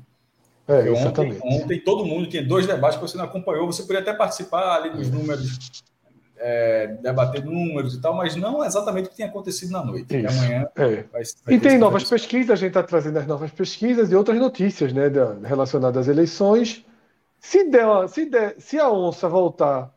É, 0.67 0.79
ontem, 0.79 0.91
exatamente. 0.93 1.41
ontem 1.43 1.79
todo 1.79 2.05
mundo 2.05 2.27
tinha 2.27 2.43
dois 2.45 2.65
debates 2.65 2.97
que 2.97 3.01
você 3.07 3.17
não 3.17 3.25
acompanhou. 3.25 3.67
Você 3.67 3.83
podia 3.83 3.99
até 3.99 4.13
participar 4.13 4.77
ali 4.77 4.89
dos 4.91 5.09
números, 5.09 5.83
é, 6.37 6.87
debater 7.01 7.43
números 7.43 7.95
e 7.95 8.01
tal, 8.01 8.13
mas 8.15 8.35
não 8.35 8.63
exatamente 8.63 9.07
o 9.07 9.09
que 9.09 9.15
tinha 9.15 9.27
acontecido 9.27 9.71
na 9.71 9.83
noite. 9.83 10.13
E 10.15 10.25
Isso. 10.25 10.37
amanhã 10.37 10.67
É. 10.75 10.85
vai, 10.85 11.05
vai 11.11 11.23
E 11.53 11.59
tem 11.59 11.77
novas 11.77 12.03
pesquisas, 12.03 12.51
a 12.51 12.55
gente 12.55 12.69
está 12.69 12.83
trazendo 12.83 13.17
as 13.19 13.27
novas 13.27 13.51
pesquisas 13.51 14.11
e 14.11 14.15
outras 14.15 14.37
notícias 14.39 14.91
né, 14.91 15.09
da- 15.09 15.35
relacionadas 15.43 16.07
às 16.07 16.07
eleições. 16.07 16.83
Se, 17.39 17.63
der, 17.69 17.85
uma- 17.85 18.07
se, 18.07 18.25
der, 18.29 18.55
se 18.59 18.79
a 18.79 18.89
onça 18.91 19.29
voltar 19.29 19.93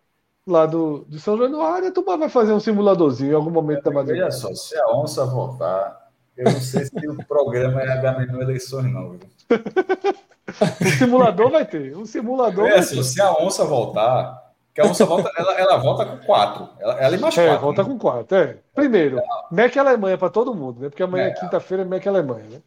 lá 0.47 0.67
do, 0.67 1.05
de 1.09 1.21
São 1.21 1.37
Januário, 1.39 1.89
a 1.89 1.93
turma 1.93 2.17
vai 2.17 2.29
fazer 2.29 2.53
um 2.53 2.61
simuladorzinho 2.61 3.33
em 3.33 3.35
algum 3.35 3.51
momento 3.51 3.83
da 3.83 3.91
Veja 3.91 4.01
madrugada. 4.03 4.31
só, 4.33 4.55
se 4.55 4.79
a 4.79 4.87
onça 4.97 5.25
voltar, 5.27 5.98
eu 6.39 6.45
não 6.53 6.61
sei 6.61 6.85
se 6.87 7.07
o 7.09 7.27
programa 7.27 7.83
é 7.83 7.91
H 7.93 8.27
eleições, 8.41 8.93
não. 8.93 9.11
Viu? 9.11 9.21
Um 10.81 10.91
simulador 10.99 11.51
vai 11.51 11.65
ter. 11.67 11.97
Um 11.97 12.07
simulador 12.07 12.67
É 12.67 12.79
assim, 12.79 13.03
se 13.03 13.21
a 13.21 13.33
onça 13.33 13.65
voltar, 13.65 14.53
que 14.75 14.81
a 14.81 14.85
onça 14.87 15.05
volta, 15.05 15.31
ela, 15.37 15.53
ela 15.55 15.77
volta 15.77 16.07
com 16.07 16.19
quatro. 16.25 16.69
Ela, 16.81 16.95
ela 17.01 17.17
e 17.17 17.19
mais 17.19 17.37
É, 17.37 17.47
quatro. 17.49 17.63
volta 17.63 17.83
né? 17.83 17.89
com 17.91 17.99
quatro. 17.99 18.37
É. 18.37 18.57
Primeiro, 18.75 19.21
Mac 19.51 19.77
Alemanha 19.77 20.17
para 20.17 20.31
todo 20.31 20.55
mundo, 20.55 20.81
né? 20.81 20.89
Porque 20.89 21.03
amanhã 21.03 21.27
é 21.27 21.31
É. 21.31 21.35
quinta-feira 21.35 21.83
é 21.83 21.87
Mac 21.87 22.07
Alemanha, 22.07 22.45
né? 22.51 22.59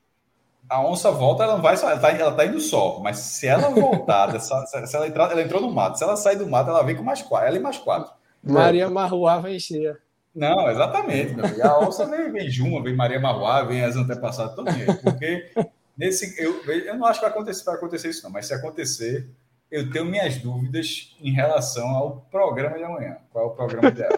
A 0.69 0.81
onça 0.85 1.11
volta, 1.11 1.43
ela 1.43 1.55
não 1.55 1.61
vai, 1.61 1.75
ela 1.75 1.97
tá, 1.97 2.11
ela 2.11 2.31
tá 2.31 2.45
indo 2.45 2.59
só. 2.59 2.99
Mas 3.01 3.17
se 3.17 3.47
ela 3.47 3.69
voltar, 3.69 4.27
dessa- 4.31 4.65
se 4.67 4.87
se 4.87 4.95
ela 4.95 5.07
entrar, 5.07 5.31
ela 5.31 5.41
entrou 5.41 5.59
no 5.61 5.71
mato. 5.71 5.97
Se 5.97 6.03
ela 6.03 6.15
sair 6.15 6.37
do 6.37 6.47
mato, 6.47 6.69
ela 6.69 6.83
vem 6.83 6.95
com 6.95 7.03
mais 7.03 7.21
quatro. 7.21 7.47
Ela 7.47 7.57
e 7.57 7.59
mais 7.59 7.77
quatro. 7.77 8.13
Maria 8.43 8.89
Marruá 8.89 9.37
vai 9.39 9.55
encher. 9.55 9.99
Não, 10.33 10.69
exatamente. 10.69 11.33
Meu 11.33 11.45
amigo. 11.45 11.63
A 11.67 11.79
onça 11.79 12.05
vem, 12.05 12.31
vem 12.31 12.49
Juma, 12.49 12.81
vem 12.83 12.95
Maria 12.95 13.19
Marruá, 13.19 13.63
vem 13.63 13.83
as 13.83 13.95
antepassadas 13.95 14.55
todinha. 14.55 14.85
Porque 15.03 15.51
nesse, 15.97 16.41
eu, 16.41 16.63
eu 16.65 16.97
não 16.97 17.05
acho 17.05 17.19
que 17.19 17.25
vai 17.25 17.33
acontecer, 17.33 17.63
vai 17.65 17.75
acontecer 17.75 18.09
isso, 18.09 18.23
não. 18.23 18.31
Mas 18.31 18.45
se 18.47 18.53
acontecer, 18.53 19.27
eu 19.69 19.89
tenho 19.91 20.05
minhas 20.05 20.37
dúvidas 20.37 21.15
em 21.21 21.31
relação 21.31 21.87
ao 21.89 22.25
programa 22.31 22.77
de 22.77 22.83
amanhã. 22.83 23.17
Qual 23.31 23.45
é 23.45 23.47
o 23.47 23.51
programa 23.51 23.89
ideal? 23.89 24.11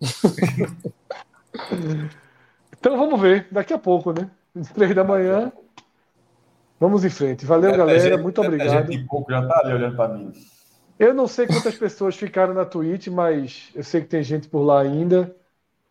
Então 2.78 2.96
vamos 2.96 3.20
ver, 3.20 3.46
daqui 3.50 3.72
a 3.74 3.78
pouco, 3.78 4.12
né? 4.12 4.30
Às 4.58 4.68
Três 4.70 4.94
da 4.94 5.04
manhã. 5.04 5.52
Vamos 6.78 7.04
em 7.04 7.10
frente. 7.10 7.44
Valeu, 7.44 7.76
galera. 7.76 8.00
gente- 8.00 8.22
Muito 8.22 8.40
obrigado. 8.40 8.86
gente 8.86 8.98
de 8.98 9.06
pouco 9.06 9.30
já 9.30 9.46
tá 9.46 9.60
ali 9.62 9.74
olhando 9.74 9.96
para 9.96 10.14
mim. 10.14 10.32
Eu 11.00 11.14
não 11.14 11.26
sei 11.26 11.46
quantas 11.46 11.74
pessoas 11.76 12.14
ficaram 12.14 12.52
na 12.52 12.66
Twitch, 12.66 13.06
mas 13.06 13.70
eu 13.74 13.82
sei 13.82 14.02
que 14.02 14.06
tem 14.06 14.22
gente 14.22 14.46
por 14.48 14.60
lá 14.60 14.82
ainda. 14.82 15.34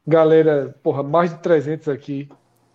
Galera, 0.05 0.75
porra, 0.83 1.01
mais 1.01 1.31
de 1.31 1.39
300 1.39 1.87
aqui 1.87 2.29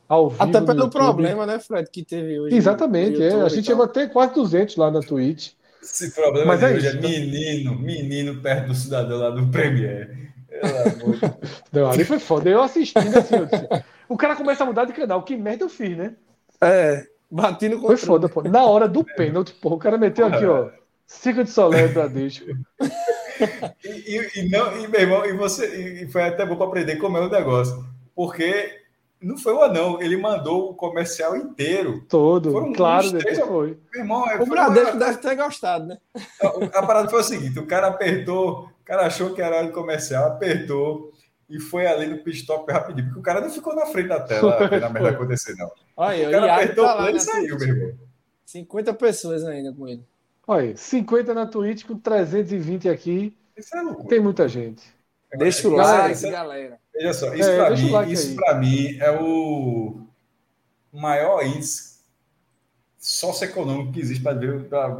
ao 0.09 0.31
vivo 0.31 0.43
Até 0.43 0.59
no 0.59 0.67
pelo 0.67 0.91
problema, 0.91 1.47
né, 1.47 1.61
Fred, 1.61 1.89
que 1.89 2.03
teve 2.03 2.41
hoje. 2.41 2.57
Exatamente, 2.57 3.23
é. 3.23 3.41
A 3.41 3.49
gente 3.49 3.67
chegou 3.67 3.85
até 3.85 4.09
quase 4.09 4.35
200 4.35 4.75
lá 4.75 4.91
na 4.91 4.99
Twitch. 4.99 5.53
Esse 5.81 6.13
problema 6.13 6.47
Mas 6.47 6.59
de 6.59 6.67
é 6.67 6.69
hoje 6.71 6.87
isso, 6.89 6.97
é 6.97 7.01
menino, 7.01 7.79
menino 7.79 8.41
perto 8.43 8.67
do 8.67 8.75
cidadão 8.75 9.17
lá 9.17 9.31
do 9.31 9.47
Premier. 9.47 10.33
Pelo 10.49 10.67
amor 10.67 11.15
de 11.15 11.21
Deus. 11.21 11.63
Não, 11.73 11.89
ali 11.89 12.05
foi 12.05 12.19
foda. 12.19 12.51
Eu 12.51 12.63
assistindo 12.63 13.17
assim, 13.17 13.37
eu 13.37 13.47
disse, 13.47 13.69
o 14.09 14.17
cara 14.17 14.35
começa 14.35 14.65
a 14.65 14.67
mudar 14.67 14.87
de 14.87 14.93
canal. 14.93 15.23
Que 15.23 15.37
merda 15.37 15.67
eu 15.67 15.69
fiz, 15.69 15.97
né? 15.97 16.15
É, 16.61 17.07
bati 17.31 17.69
no 17.69 17.81
Foi 17.81 17.97
foda, 17.97 18.29
pô. 18.29 18.43
Na 18.43 18.65
hora 18.65 18.89
do 18.89 19.05
pênalti, 19.05 19.53
porra, 19.53 19.77
o 19.77 19.79
cara 19.79 19.97
meteu 19.97 20.27
aqui, 20.27 20.45
ó. 20.45 20.71
Cica 21.07 21.45
de 21.45 21.51
Solé, 21.51 21.89
Bradesco. 21.89 22.45
E, 23.85 23.89
e, 23.89 24.31
e 24.41 24.49
não, 24.49 24.79
e 24.79 24.87
meu 24.87 25.01
irmão, 25.01 25.27
e 25.27 25.33
você, 25.33 26.03
e 26.05 26.09
foi 26.11 26.23
até 26.23 26.47
bom 26.47 26.55
para 26.57 26.67
aprender 26.67 26.97
como 26.97 27.19
é 27.19 27.21
o 27.21 27.29
negócio. 27.29 27.85
Porque 28.15 28.81
não 29.21 29.37
foi 29.37 29.53
o 29.53 29.61
anão, 29.63 30.01
ele 30.01 30.17
mandou 30.17 30.71
o 30.71 30.75
comercial 30.75 31.37
inteiro. 31.37 32.05
Todo, 32.09 32.53
Foram 32.53 32.73
claro, 32.73 33.11
três- 33.19 33.41
foi. 33.41 33.77
Meu 33.93 34.03
irmão, 34.03 34.31
é, 34.31 34.35
O 34.37 34.39
foi 34.39 34.51
Bradesco 34.51 34.93
uma- 34.97 35.05
deve 35.05 35.19
ter 35.19 35.35
gostado, 35.35 35.85
né? 35.87 35.99
a, 36.41 36.79
a 36.79 36.87
parada 36.87 37.11
foi 37.11 37.21
o 37.21 37.25
seguinte: 37.25 37.59
o 37.59 37.67
cara 37.67 37.89
apertou, 37.89 38.67
o 38.81 38.85
cara 38.85 39.05
achou 39.07 39.35
que 39.35 39.43
era 39.43 39.57
hora 39.57 39.67
de 39.67 39.73
comercial, 39.73 40.27
apertou. 40.29 41.11
e 41.51 41.59
foi 41.59 41.87
ali 41.89 42.07
no 42.07 42.19
pit 42.19 42.39
stop 42.39 42.71
rapidinho, 42.73 43.07
porque 43.09 43.19
o 43.21 43.23
cara 43.23 43.41
não 43.41 43.51
ficou 43.51 43.75
na 43.75 43.87
frente 43.87 44.09
da 44.11 44.21
tela 44.21 44.57
vendo 44.71 44.85
a 44.85 44.91
merda 44.91 45.11
acontecer, 45.11 45.57
não. 45.57 45.71
Olha, 45.97 46.29
o 46.29 46.31
cara 46.31 46.55
apertou 46.55 46.85
tá 46.85 46.95
o 46.95 46.99
lá 47.03 47.11
e 47.11 47.15
na 47.15 47.19
saiu, 47.21 47.59
meu 47.59 47.69
irmão. 47.69 47.99
50 48.47 48.95
pessoas 48.95 49.45
ainda 49.45 49.73
com 49.73 49.89
ele. 49.89 50.05
Olha, 50.47 50.77
50 50.77 51.33
na 51.35 51.47
Twitch 51.47 51.85
com 51.85 51.99
320 51.99 52.89
aqui. 52.89 53.37
Isso 53.57 53.77
é 53.77 53.81
loucura. 53.83 54.09
Tem 54.09 54.21
muita 54.21 54.49
gente. 54.49 54.83
Deixa 55.37 55.67
o 55.69 55.75
Galera, 55.77 56.03
like, 56.09 56.27
é- 56.27 56.31
galera. 56.31 56.79
Veja 56.93 57.13
só, 57.13 57.35
isso 57.35 57.49
É, 57.51 57.71
o 57.71 57.77
mim, 57.77 57.91
like 57.91 58.13
isso 58.13 58.29
aí. 58.31 58.37
pra 58.37 58.55
mim 58.55 58.97
é 59.01 59.11
o 59.11 59.97
maior 60.93 61.45
índice 61.45 61.95
socioeconômico 62.99 63.93
que 63.93 64.01
existe 64.01 64.23
para 64.23 64.39
ver, 64.39 64.65
para 64.65 64.95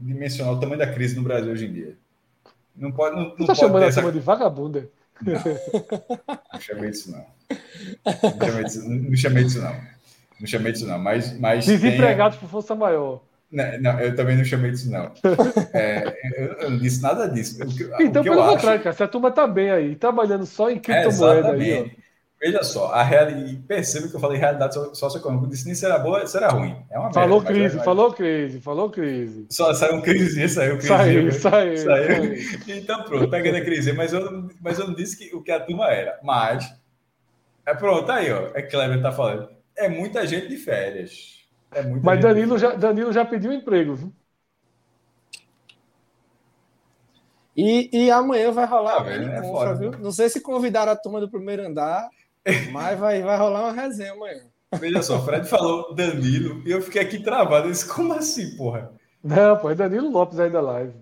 dimensionar 0.00 0.54
o 0.54 0.60
tamanho 0.60 0.78
da 0.78 0.92
crise 0.92 1.14
no 1.16 1.22
Brasil 1.22 1.52
hoje 1.52 1.66
em 1.66 1.72
dia. 1.72 1.96
Não 2.74 2.90
pode, 2.92 3.14
não, 3.16 3.28
não 3.30 3.30
Você 3.30 3.46
tá 3.46 3.46
pode 3.46 3.58
chamando 3.60 3.82
a 3.82 3.86
essa... 3.86 4.00
turma 4.00 4.12
de 4.12 4.20
vagabunda? 4.20 4.90
Não 5.22 6.60
chamei 6.60 6.90
disso, 6.90 7.10
não. 7.12 7.24
Não 8.22 8.46
chamei 8.46 8.64
disso, 8.64 8.88
não 8.88 9.16
chamei 9.16 9.44
disso, 9.44 9.62
não. 9.62 9.80
Não 10.40 10.46
chamei 10.46 10.72
disso, 10.72 10.86
não. 10.86 10.98
Mas, 10.98 11.38
mas 11.38 11.64
tem- 11.64 11.76
Desempregados 11.76 12.36
por 12.38 12.48
força 12.48 12.74
maior. 12.74 13.22
Não, 13.56 13.80
não, 13.80 14.00
eu 14.00 14.14
também 14.14 14.36
não 14.36 14.44
chamei 14.44 14.70
disso, 14.70 14.90
não. 14.90 15.10
É, 15.72 16.14
eu, 16.60 16.70
não 16.70 16.78
disse 16.78 17.00
nada 17.02 17.26
disso. 17.26 17.58
Que, 17.66 17.84
Então, 18.04 18.22
pelo 18.22 18.34
eu 18.36 18.42
acho- 18.42 18.52
contrário, 18.56 18.82
cara, 18.82 18.94
se 18.94 19.02
a 19.02 19.08
turma 19.08 19.30
tá 19.30 19.46
bem 19.46 19.70
aí, 19.70 19.96
trabalhando 19.96 20.44
só 20.44 20.70
em 20.70 20.76
É, 20.76 20.78
criptomoeda 20.78 21.52
aí, 21.52 21.82
ó. 21.92 22.06
Veja 22.38 22.62
só, 22.62 22.92
a 22.92 23.02
realidade, 23.02 23.56
perceba 23.66 24.08
que 24.08 24.14
eu 24.14 24.20
falei 24.20 24.38
realidade 24.38 24.74
so- 24.74 24.94
socioeconômica. 24.94 25.46
Eu 25.46 25.50
disse 25.50 25.64
nem 25.64 25.74
será 25.74 25.98
boa, 25.98 26.26
será 26.26 26.48
ruim. 26.50 26.76
É 26.90 26.98
uma 26.98 27.10
Falou 27.10 27.40
merda, 27.40 27.54
crise, 27.58 27.76
mas- 27.76 27.84
falou 27.86 28.12
crise, 28.12 28.60
falou 28.60 28.90
crise. 28.90 29.46
Só 29.48 29.72
saiu 29.72 30.02
crise, 30.02 30.46
saiu 30.50 30.72
crise. 30.76 30.86
Saiu, 30.88 31.32
saiu, 31.32 31.76
saiu. 31.78 32.06
saiu. 32.14 32.76
Então, 32.76 33.02
pronto, 33.04 33.30
pegando 33.30 33.56
a 33.56 33.62
crise. 33.62 33.90
Mas 33.94 34.12
eu, 34.12 34.30
não- 34.30 34.48
mas 34.60 34.78
eu 34.78 34.86
não 34.86 34.94
disse 34.94 35.16
que, 35.16 35.34
o 35.34 35.42
que 35.42 35.50
a 35.50 35.58
turma 35.60 35.86
era. 35.90 36.18
Mas, 36.22 36.70
é 37.64 37.72
pronto, 37.74 38.12
aí, 38.12 38.30
ó. 38.30 38.50
É 38.54 38.60
Kleber 38.60 39.00
tá 39.00 39.10
falando. 39.10 39.48
É 39.74 39.88
muita 39.88 40.26
gente 40.26 40.46
de 40.46 40.58
férias. 40.58 41.35
É 41.70 41.82
Mas 42.00 42.20
Danilo 42.20 42.58
já, 42.58 42.74
Danilo 42.74 43.12
já 43.12 43.24
pediu 43.24 43.52
emprego, 43.52 43.94
viu? 43.94 44.14
E, 47.56 47.88
e 48.06 48.10
amanhã 48.10 48.52
vai 48.52 48.66
rolar 48.66 48.96
Tá 48.96 49.02
uma 49.02 49.04
vendo? 49.04 49.28
É 49.30 49.40
confa, 49.40 49.74
viu? 49.74 49.92
né? 49.92 49.98
Não 49.98 50.12
sei 50.12 50.28
se 50.28 50.40
convidaram 50.42 50.92
a 50.92 50.96
turma 50.96 51.20
do 51.20 51.30
primeiro 51.30 51.66
andar, 51.66 52.08
mas 52.62 52.98
vai, 52.98 53.22
vai 53.22 53.38
rolar 53.38 53.62
uma 53.64 53.72
resenha 53.72 54.12
amanhã. 54.12 54.50
Veja 54.72 55.02
só, 55.02 55.18
o 55.18 55.24
Fred 55.24 55.48
falou 55.48 55.92
Danilo 55.94 56.62
e 56.66 56.70
eu 56.70 56.80
fiquei 56.82 57.02
aqui 57.02 57.18
travado. 57.22 57.66
Eu 57.68 57.72
disse, 57.72 57.86
como 57.92 58.12
assim, 58.12 58.56
porra? 58.56 58.92
Não, 59.22 59.58
pô, 59.58 59.68
é 59.70 59.74
Danilo 59.74 60.08
Lopes 60.10 60.38
aí 60.40 60.50
da 60.50 60.60
live. 60.62 60.94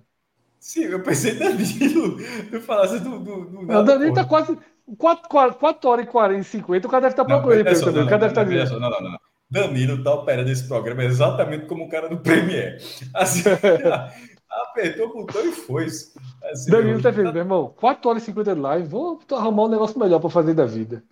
Sim, 0.59 0.85
eu 0.85 1.03
pensei 1.03 1.35
Danilo. 1.39 2.17
Tu 2.51 2.61
falasse 2.63 2.99
do. 3.01 3.19
do, 3.21 3.45
do 3.51 3.61
o 3.69 3.83
nada, 3.83 3.83
Danilo 3.83 4.13
porra. 4.13 4.15
tá 4.15 4.25
quase 4.25 4.57
4, 4.99 5.29
4, 5.29 5.59
4 5.59 5.89
horas 5.91 6.07
e 6.07 6.09
40 6.11 6.41
e 6.41 6.45
50. 6.45 6.87
O 6.87 6.91
cara 6.91 7.03
deve 7.03 7.13
estar 7.13 7.25
Não, 7.27 7.41
procurando 7.41 7.61
emprego 7.63 7.75
só, 7.75 7.91
também. 7.91 8.03
não, 8.03 8.05
O 8.05 8.07
cara 8.09 8.19
não, 8.19 8.29
deve 8.29 8.33
estar 8.33 8.45
não, 8.45 8.45
dizendo. 8.45 8.67
só, 8.67 8.79
não, 8.79 8.91
não, 8.91 9.01
não. 9.01 9.19
Danilo 9.55 10.03
tá 10.03 10.13
operando 10.15 10.51
esse 10.51 10.67
programa 10.67 11.05
exatamente 11.05 11.67
como 11.67 11.85
o 11.85 11.89
cara 11.89 12.09
do 12.09 12.19
Premier. 12.19 12.79
Assim, 13.15 13.43
apertou 14.51 15.09
o 15.09 15.13
botão 15.15 15.47
e 15.49 15.53
foi. 15.53 15.87
Assim, 15.87 16.71
Danilo 16.71 17.01
tá 17.01 17.11
vendo, 17.11 17.33
meu 17.33 17.43
irmão, 17.43 17.73
4 17.77 18.11
horas 18.11 18.23
e 18.23 18.27
50 18.27 18.55
de 18.55 18.61
live, 18.61 18.89
vou 18.89 19.21
arrumar 19.33 19.65
um 19.65 19.69
negócio 19.69 19.99
melhor 19.99 20.19
pra 20.21 20.29
fazer 20.31 20.55
da 20.55 20.67
vida. 20.67 21.03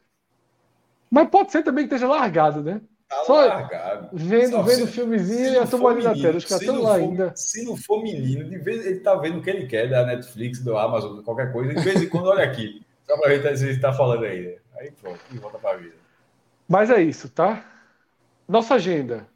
Mas 1.10 1.28
pode 1.28 1.52
ser 1.52 1.62
também 1.62 1.86
que 1.86 1.94
esteja 1.94 2.10
largado, 2.10 2.62
né? 2.62 2.80
Tá 3.08 3.24
Só 3.26 3.44
largado. 3.46 4.08
vendo, 4.14 4.52
Só, 4.52 4.62
vendo 4.62 4.86
se- 4.86 4.92
filmezinho 4.92 5.48
se 5.50 5.54
e 5.54 5.58
a 5.58 5.66
turma 5.66 5.90
ali 5.90 6.02
na 6.02 6.14
tela. 6.14 6.38
Os 6.38 6.44
caras 6.46 6.58
se 6.60 6.64
estão 6.64 6.74
não 6.76 6.82
lá 6.82 6.94
for- 6.94 7.00
ainda. 7.02 7.32
Se 7.36 7.64
não 7.64 7.76
for 7.76 8.02
menino, 8.02 8.44
de 8.48 8.56
vez 8.58 8.86
ele 8.86 9.00
tá 9.00 9.14
vendo 9.16 9.38
o 9.38 9.42
que 9.42 9.50
ele 9.50 9.66
quer 9.66 9.88
da 9.90 10.06
Netflix, 10.06 10.60
do 10.60 10.76
Amazon, 10.78 11.18
de 11.18 11.22
qualquer 11.22 11.52
coisa, 11.52 11.74
de 11.74 11.80
vez 11.82 12.02
em 12.02 12.08
quando 12.08 12.26
olha 12.28 12.44
aqui. 12.44 12.82
Só 13.06 13.18
pra 13.18 13.28
ver 13.28 13.56
se 13.58 13.68
ele 13.68 13.78
tá 13.78 13.92
falando 13.92 14.24
aí. 14.24 14.42
né? 14.46 14.54
Aí 14.80 14.90
pronto, 14.92 15.20
e 15.30 15.36
volta 15.38 15.58
pra 15.58 15.76
vida. 15.76 15.92
Mas 16.66 16.88
é 16.88 17.02
isso, 17.02 17.28
tá? 17.28 17.62
Nossa 18.52 18.74
agenda. 18.74 19.26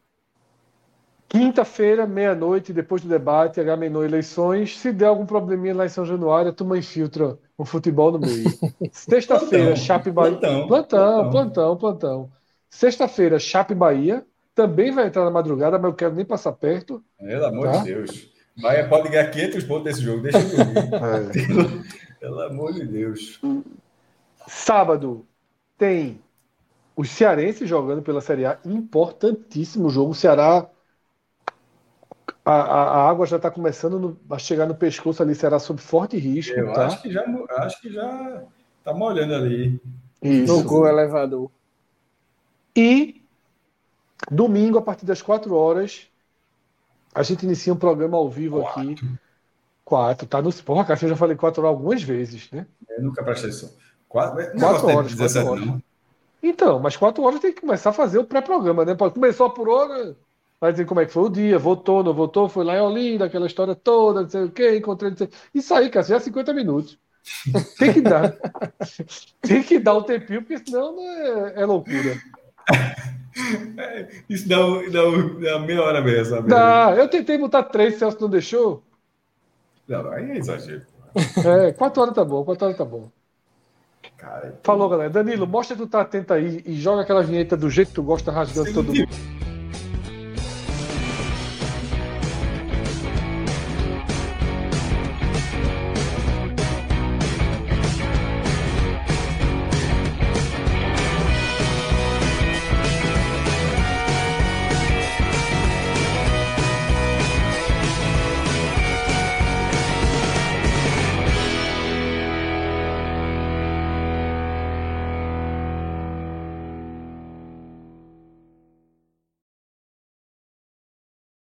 Quinta-feira, 1.26 2.06
meia-noite, 2.06 2.70
depois 2.70 3.00
do 3.00 3.08
debate, 3.08 3.58
H-Menor 3.58 4.04
eleições. 4.04 4.78
Se 4.78 4.92
der 4.92 5.06
algum 5.06 5.24
probleminha 5.24 5.74
lá 5.74 5.86
em 5.86 5.88
São 5.88 6.04
Januário, 6.04 6.50
a 6.50 6.54
turma 6.54 6.76
infiltra 6.76 7.38
o 7.56 7.64
futebol 7.64 8.12
no 8.12 8.18
meio. 8.18 8.44
Sexta-feira, 8.92 9.74
Chape 9.74 10.10
Bahia. 10.10 10.36
plantão, 10.36 10.68
plantão, 10.68 11.30
plantão. 11.30 11.76
plantão. 11.78 12.30
Sexta-feira, 12.68 13.38
Chape 13.38 13.74
Bahia. 13.74 14.22
Também 14.54 14.92
vai 14.92 15.06
entrar 15.06 15.24
na 15.24 15.30
madrugada, 15.30 15.78
mas 15.78 15.90
eu 15.90 15.94
quero 15.96 16.14
nem 16.14 16.24
passar 16.24 16.52
perto. 16.52 17.02
Pelo 17.18 17.46
amor 17.46 17.68
Tá. 17.72 17.78
de 17.78 17.84
Deus. 17.84 18.30
Bahia 18.60 18.86
pode 18.86 19.08
ganhar 19.08 19.30
500 19.30 19.64
pontos 19.64 19.84
desse 19.84 20.02
jogo, 20.02 20.22
deixa 20.22 20.38
eu 20.38 20.48
dormir. 20.48 20.90
É. 20.92 21.46
pelo, 21.46 21.84
pelo 22.20 22.40
amor 22.42 22.72
de 22.74 22.84
Deus. 22.86 23.40
Sábado 24.46 25.26
tem 25.78 26.20
os 26.96 27.10
cearenses 27.10 27.68
jogando 27.68 28.02
pela 28.02 28.20
Série 28.20 28.46
A. 28.46 28.58
Importantíssimo 28.64 29.90
jogo. 29.90 30.12
O 30.12 30.14
Ceará. 30.14 30.68
A, 32.44 32.52
a, 32.52 32.82
a 33.02 33.08
água 33.10 33.26
já 33.26 33.36
está 33.36 33.50
começando 33.50 33.98
no- 33.98 34.20
a 34.30 34.38
chegar 34.38 34.66
no 34.66 34.74
pescoço 34.74 35.22
ali. 35.22 35.34
Ceará 35.34 35.58
sob 35.58 35.80
forte 35.80 36.16
risco. 36.16 36.58
Eu 36.58 36.72
tá? 36.72 36.86
acho 36.86 37.02
que 37.02 37.10
já 37.12 37.24
acho 37.58 37.80
que 37.80 37.92
já 37.92 38.42
tá 38.84 38.94
molhando 38.94 39.34
ali. 39.34 39.80
Isso. 40.22 40.62
Tocou 40.62 40.82
o 40.82 40.86
elevador. 40.88 41.50
E 42.76 43.22
domingo, 44.30 44.78
a 44.78 44.82
partir 44.82 45.04
das 45.06 45.22
4 45.22 45.54
horas, 45.54 46.08
a 47.14 47.22
gente 47.22 47.44
inicia 47.44 47.72
um 47.72 47.76
programa 47.76 48.16
ao 48.16 48.30
vivo 48.30 48.64
aqui. 48.66 48.94
Quatro, 49.84 50.26
tá 50.26 50.42
no. 50.42 50.52
Porra, 50.52 50.84
cara, 50.84 50.98
eu 51.02 51.08
já 51.08 51.16
falei 51.16 51.36
quatro 51.36 51.62
horas 51.62 51.76
algumas 51.76 52.02
vezes, 52.02 52.50
né? 52.50 52.66
Eu 52.88 53.02
nunca 53.04 53.22
prestei 53.24 53.50
atenção. 53.50 53.70
Quatro, 54.08 54.36
Quatro 54.58 54.86
de 54.86 54.92
horas, 54.92 55.14
quatro 55.14 55.16
17 55.16 55.48
horas. 55.48 55.66
não. 55.66 55.82
Então, 56.48 56.78
mas 56.80 56.96
quatro 56.96 57.22
horas 57.24 57.40
tem 57.40 57.52
que 57.52 57.60
começar 57.60 57.90
a 57.90 57.92
fazer 57.92 58.18
o 58.18 58.24
pré-programa, 58.24 58.84
né? 58.84 58.94
Pode- 58.94 59.14
Começou 59.14 59.50
por 59.50 59.68
hora, 59.68 60.16
vai 60.60 60.72
dizer 60.72 60.84
como 60.86 61.00
é 61.00 61.06
que 61.06 61.12
foi 61.12 61.24
o 61.24 61.28
dia, 61.30 61.58
votou, 61.58 62.02
não 62.04 62.14
votou, 62.14 62.48
foi 62.48 62.64
lá 62.64 62.76
em 62.76 62.80
Olinda, 62.80 63.24
aquela 63.26 63.46
história 63.46 63.74
toda, 63.74 64.22
não 64.22 64.28
sei 64.28 64.44
o 64.44 64.50
quê, 64.50 64.76
encontrei. 64.76 65.10
não 65.10 65.16
sei- 65.18 65.28
Isso 65.54 65.74
aí, 65.74 65.90
cara, 65.90 66.06
já 66.06 66.16
é 66.16 66.20
50 66.20 66.52
minutos. 66.54 66.98
Tem 67.78 67.92
que 67.92 68.00
dar. 68.00 68.36
tem 69.42 69.62
que 69.62 69.78
dar 69.80 69.96
um 69.96 70.02
tempinho, 70.02 70.42
porque 70.42 70.58
senão 70.58 70.96
é, 71.00 71.62
é 71.62 71.66
loucura. 71.66 72.16
Isso 74.28 74.48
dá, 74.48 74.64
um- 74.64 74.90
dá, 74.90 75.08
um- 75.08 75.40
dá 75.40 75.58
meia 75.58 75.82
hora 75.82 76.00
mesmo, 76.00 76.36
sabe? 76.36 76.48
Dá, 76.48 76.94
eu 76.96 77.08
tentei 77.08 77.36
botar 77.36 77.64
três, 77.64 77.96
Celso 77.96 78.18
não 78.20 78.28
deixou. 78.30 78.82
Não, 79.88 80.10
aí 80.10 80.30
é 80.32 80.38
exagero. 80.38 80.82
É, 81.44 81.72
quatro 81.72 82.02
horas 82.02 82.14
tá 82.14 82.24
bom, 82.24 82.44
quatro 82.44 82.64
horas 82.66 82.76
tá 82.78 82.84
bom. 82.84 83.10
Cara, 84.16 84.58
Falou, 84.62 84.88
galera. 84.88 85.10
Danilo, 85.10 85.46
mostra 85.46 85.76
que 85.76 85.82
tu 85.82 85.88
tá 85.88 86.00
atento 86.00 86.32
aí 86.32 86.62
e 86.64 86.74
joga 86.74 87.02
aquela 87.02 87.22
vinheta 87.22 87.56
do 87.56 87.68
jeito 87.68 87.88
que 87.88 87.94
tu 87.94 88.02
gosta, 88.02 88.32
rasgando 88.32 88.68
Você 88.68 88.74
todo 88.74 88.94
mundo. 88.94 89.08